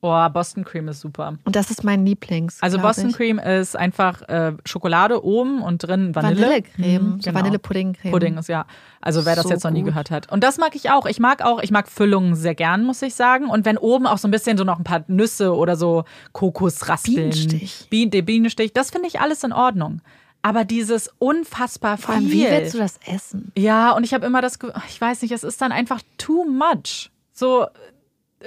Boah, 0.00 0.28
Boston 0.28 0.64
Cream 0.66 0.86
ist 0.88 1.00
super. 1.00 1.38
Und 1.44 1.56
das 1.56 1.70
ist 1.70 1.82
mein 1.82 2.04
Lieblings. 2.04 2.58
Also 2.60 2.78
Boston 2.78 3.08
ich. 3.08 3.16
Cream 3.16 3.38
ist 3.38 3.74
einfach 3.74 4.20
äh, 4.28 4.52
Schokolade 4.66 5.24
oben 5.24 5.62
und 5.62 5.78
drin 5.78 6.14
Vanille. 6.14 6.42
Vanillecreme, 6.42 7.02
Mhm, 7.14 7.20
so 7.22 7.32
Vanillepuddingcreme. 7.32 8.12
Pudding 8.12 8.36
ist 8.36 8.48
ja. 8.50 8.66
Also 9.00 9.24
wer 9.24 9.34
das 9.34 9.44
So 9.44 9.50
jetzt 9.50 9.64
noch 9.64 9.70
nie 9.70 9.80
gut. 9.80 9.88
gehört 9.92 10.10
hat. 10.10 10.30
Und 10.30 10.44
das 10.44 10.58
mag 10.58 10.76
ich 10.76 10.90
auch. 10.90 11.06
Ich 11.06 11.20
mag 11.20 11.40
auch, 11.42 11.62
ich 11.62 11.70
mag 11.70 11.88
Füllungen 11.88 12.34
sehr 12.34 12.54
gern, 12.54 12.84
muss 12.84 13.00
ich 13.00 13.14
sagen. 13.14 13.48
Und 13.48 13.64
wenn 13.64 13.78
oben 13.78 14.06
auch 14.06 14.18
so 14.18 14.28
ein 14.28 14.30
bisschen 14.30 14.58
so 14.58 14.64
noch 14.64 14.76
ein 14.76 14.84
paar 14.84 15.04
Nüsse 15.06 15.56
oder 15.56 15.74
so 15.74 16.04
Kokosraspeln. 16.32 17.16
Bienenstich. 17.30 17.86
Bien, 17.88 18.10
der 18.10 18.20
Bienenstich, 18.20 18.74
das 18.74 18.90
finde 18.90 19.08
ich 19.08 19.20
alles 19.20 19.42
in 19.42 19.54
Ordnung. 19.54 20.02
Aber 20.46 20.64
dieses 20.66 21.10
unfassbar 21.18 21.96
Vor 21.96 22.14
allem, 22.14 22.26
viel. 22.28 22.46
wie 22.46 22.50
willst 22.50 22.74
du 22.74 22.78
das 22.78 22.98
essen? 23.06 23.50
Ja, 23.56 23.92
und 23.92 24.04
ich 24.04 24.12
habe 24.12 24.26
immer 24.26 24.42
das, 24.42 24.58
Ge- 24.58 24.72
ich 24.90 25.00
weiß 25.00 25.22
nicht, 25.22 25.32
es 25.32 25.42
ist 25.42 25.58
dann 25.62 25.72
einfach 25.72 26.02
too 26.18 26.44
much. 26.44 27.10
So, 27.32 27.66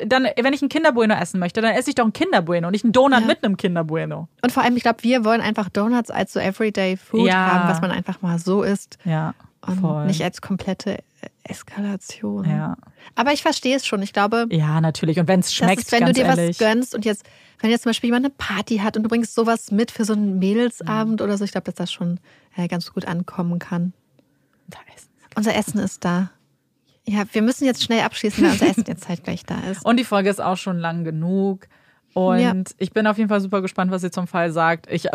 dann, 0.06 0.28
wenn 0.40 0.54
ich 0.54 0.62
ein 0.62 0.70
Kinderbueno 0.70 1.16
essen 1.16 1.40
möchte, 1.40 1.60
dann 1.60 1.74
esse 1.74 1.90
ich 1.90 1.96
doch 1.96 2.06
ein 2.06 2.14
Kinderbueno 2.14 2.68
und 2.68 2.74
nicht 2.74 2.84
einen 2.84 2.94
Donut 2.94 3.22
Ja. 3.22 3.26
mit 3.26 3.44
einem 3.44 3.58
Kinderbueno. 3.58 4.28
Und 4.44 4.52
vor 4.52 4.62
allem, 4.62 4.78
ich 4.78 4.84
glaube, 4.84 5.02
wir 5.02 5.26
wollen 5.26 5.42
einfach 5.42 5.70
Donuts 5.70 6.12
als 6.12 6.34
so 6.34 6.40
Everyday 6.40 6.98
Food 6.98 7.26
Ja. 7.28 7.34
haben, 7.54 7.70
was 7.70 7.82
man 7.82 7.90
einfach 7.90 8.22
mal 8.22 8.38
so 8.38 8.62
isst 8.62 9.00
Ja, 9.04 9.34
und 9.68 9.80
voll. 9.82 10.06
nicht 10.06 10.24
als 10.24 10.42
komplette 10.42 11.00
Eskalation. 11.44 12.46
ja. 12.50 12.76
Aber 13.16 13.34
ich 13.34 13.42
verstehe 13.42 13.76
es 13.76 13.86
schon. 13.86 14.02
Ich 14.02 14.14
glaube, 14.14 14.48
ja, 14.52 14.80
natürlich. 14.82 15.20
Und 15.20 15.28
wenn 15.28 15.40
es 15.40 15.54
schmeckt, 15.54 15.82
ist, 15.84 15.92
wenn 15.92 16.06
du 16.06 16.14
dir 16.14 16.26
ehrlich. 16.26 16.60
was 16.60 16.68
gönnst 16.68 16.94
und 16.96 17.06
jetzt, 17.06 17.26
wenn 17.60 17.70
jetzt 17.72 17.84
zum 17.84 17.90
Beispiel 17.92 18.10
jemand 18.10 18.26
eine 18.26 18.34
Party 18.38 18.78
hat 18.78 18.98
und 18.98 19.04
du 19.04 19.10
bringst 19.10 19.34
sowas 19.34 19.72
mit 19.72 19.92
für 19.92 20.06
so 20.06 20.14
einen 20.14 20.40
Mädelsabend 20.40 21.22
oder 21.22 21.38
so, 21.38 21.44
ich 21.44 21.52
glaube, 21.52 21.66
dass 21.66 21.76
das 21.76 21.92
schon 21.92 22.20
äh, 22.56 22.68
ganz 22.68 22.92
gut 22.94 23.06
ankommen 23.06 23.60
kann. 23.60 23.94
Ist- 24.96 25.10
Unser 25.36 25.56
Essen 25.56 25.80
ist 25.80 26.04
da. 26.06 26.32
Ja, 27.08 27.24
wir 27.32 27.42
müssen 27.42 27.66
jetzt 27.66 27.84
schnell 27.84 28.02
abschließen, 28.02 28.44
weil 28.44 28.52
unser 28.52 28.68
Essen 28.70 28.84
jetzt 28.88 29.08
halt 29.08 29.24
gleich 29.24 29.44
da 29.46 29.60
ist. 29.72 29.86
Und 29.86 29.98
die 29.98 30.04
Folge 30.04 30.30
ist 30.30 30.42
auch 30.42 30.58
schon 30.58 30.78
lang 30.78 31.04
genug. 31.06 31.68
Und 32.18 32.40
Ja. 32.40 32.54
ich 32.80 32.92
bin 32.94 33.06
auf 33.06 33.18
jeden 33.20 33.30
Fall 33.30 33.42
super 33.42 33.62
gespannt, 33.62 33.92
was 33.92 34.02
ihr 34.04 34.12
zum 34.12 34.26
Fall 34.26 34.52
sagt. 34.52 34.88
Ich, 34.92 35.06
ich 35.06 35.12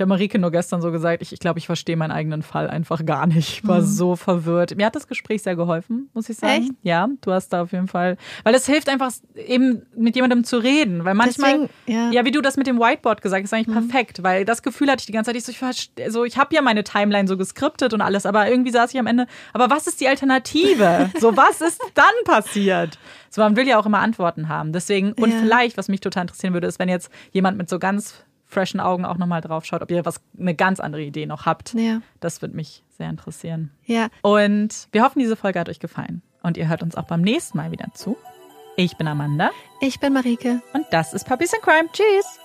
habe 0.00 0.06
Marike 0.06 0.38
nur 0.38 0.50
gestern 0.50 0.82
so 0.82 0.92
gesagt, 0.92 1.22
ich, 1.22 1.32
ich 1.32 1.38
glaube, 1.38 1.58
ich 1.58 1.64
verstehe 1.64 1.96
meinen 1.96 2.10
eigenen 2.10 2.42
Fall 2.42 2.68
einfach 2.68 3.02
gar 3.06 3.26
nicht. 3.26 3.48
Ich 3.48 3.66
war 3.66 3.80
so 3.80 4.14
verwirrt. 4.14 4.76
Mir 4.76 4.84
hat 4.84 4.94
das 4.94 5.08
Gespräch 5.08 5.42
sehr 5.42 5.56
geholfen, 5.56 6.10
muss 6.12 6.28
ich 6.28 6.36
sagen. 6.36 6.52
Mhm. 6.52 6.60
Echt? 6.64 6.72
Ja, 6.82 7.08
du 7.22 7.32
hast 7.32 7.48
da 7.54 7.62
auf 7.62 7.72
jeden 7.72 7.88
Fall. 7.88 8.18
Weil 8.42 8.54
es 8.54 8.66
hilft 8.66 8.90
einfach 8.90 9.10
eben 9.34 9.86
mit 9.96 10.16
jemandem 10.16 10.44
zu 10.44 10.58
reden. 10.58 11.06
Weil 11.06 11.14
manchmal, 11.14 11.68
Deswegen, 11.86 12.12
ja. 12.12 12.20
Mhm. 12.22 12.26
wie 12.26 12.30
du 12.30 12.42
das 12.42 12.58
mit 12.58 12.66
dem 12.66 12.78
Whiteboard 12.78 13.22
gesagt 13.22 13.42
hast, 13.42 13.50
ist 13.50 13.54
eigentlich 13.54 13.74
perfekt. 13.88 14.22
Weil 14.22 14.44
das 14.44 14.62
Gefühl 14.62 14.90
hatte 14.90 15.00
ich 15.00 15.06
die 15.06 15.12
ganze 15.12 15.30
Zeit, 15.32 15.36
ich 15.38 15.44
so, 15.44 15.52
ich, 15.70 15.90
so, 16.12 16.24
ich 16.24 16.36
habe 16.36 16.54
ja 16.54 16.60
meine 16.60 16.84
Timeline 16.84 17.26
so 17.26 17.38
geskriptet 17.38 17.94
und 17.94 18.02
alles, 18.02 18.26
aber 18.26 18.50
irgendwie 18.50 18.70
saß 18.70 18.92
ich 18.92 19.00
am 19.00 19.06
Ende, 19.06 19.26
aber 19.54 19.70
was 19.70 19.86
ist 19.86 19.98
die 20.02 20.08
Alternative? 20.08 21.10
so, 21.20 21.34
was 21.38 21.62
ist 21.62 21.80
dann 21.94 22.04
passiert? 22.26 22.98
So, 23.34 23.40
man 23.42 23.56
will 23.56 23.66
ja 23.66 23.80
auch 23.80 23.86
immer 23.86 23.98
Antworten 23.98 24.48
haben. 24.48 24.72
Deswegen, 24.72 25.12
und 25.14 25.28
Ja. 25.32 25.38
vielleicht, 25.40 25.76
was 25.76 25.88
mich 25.88 25.98
total 26.00 26.22
interessieren 26.22 26.52
würde, 26.54 26.68
ist, 26.68 26.78
wenn 26.78 26.88
jetzt 26.88 27.10
jemand 27.32 27.58
mit 27.58 27.68
so 27.68 27.80
ganz 27.80 28.22
freshen 28.46 28.78
Augen 28.78 29.04
auch 29.04 29.16
nochmal 29.16 29.40
drauf 29.40 29.64
schaut, 29.64 29.82
ob 29.82 29.90
ihr 29.90 30.04
was, 30.04 30.20
eine 30.38 30.54
ganz 30.54 30.78
andere 30.78 31.02
Idee 31.02 31.26
noch 31.26 31.44
habt. 31.44 31.74
Ja. 31.74 32.00
Das 32.20 32.42
würde 32.42 32.54
mich 32.54 32.84
sehr 32.96 33.10
interessieren. 33.10 33.72
Ja, 33.86 34.06
Und 34.22 34.86
wir 34.92 35.02
hoffen, 35.02 35.18
diese 35.18 35.34
Folge 35.34 35.58
hat 35.58 35.68
euch 35.68 35.80
gefallen. 35.80 36.22
Und 36.44 36.56
ihr 36.56 36.68
hört 36.68 36.84
uns 36.84 36.94
auch 36.94 37.06
beim 37.06 37.22
nächsten 37.22 37.58
Mal 37.58 37.72
wieder 37.72 37.88
zu. 37.94 38.16
Ich 38.76 38.96
bin 38.96 39.08
Amanda 39.08 39.50
ich 39.80 39.98
bin 39.98 40.12
Marike. 40.12 40.62
und 40.72 40.86
das 40.92 41.12
ist 41.12 41.26
Puppies 41.26 41.52
in 41.52 41.60
Crime. 41.60 41.88
Tschüss. 41.92 42.38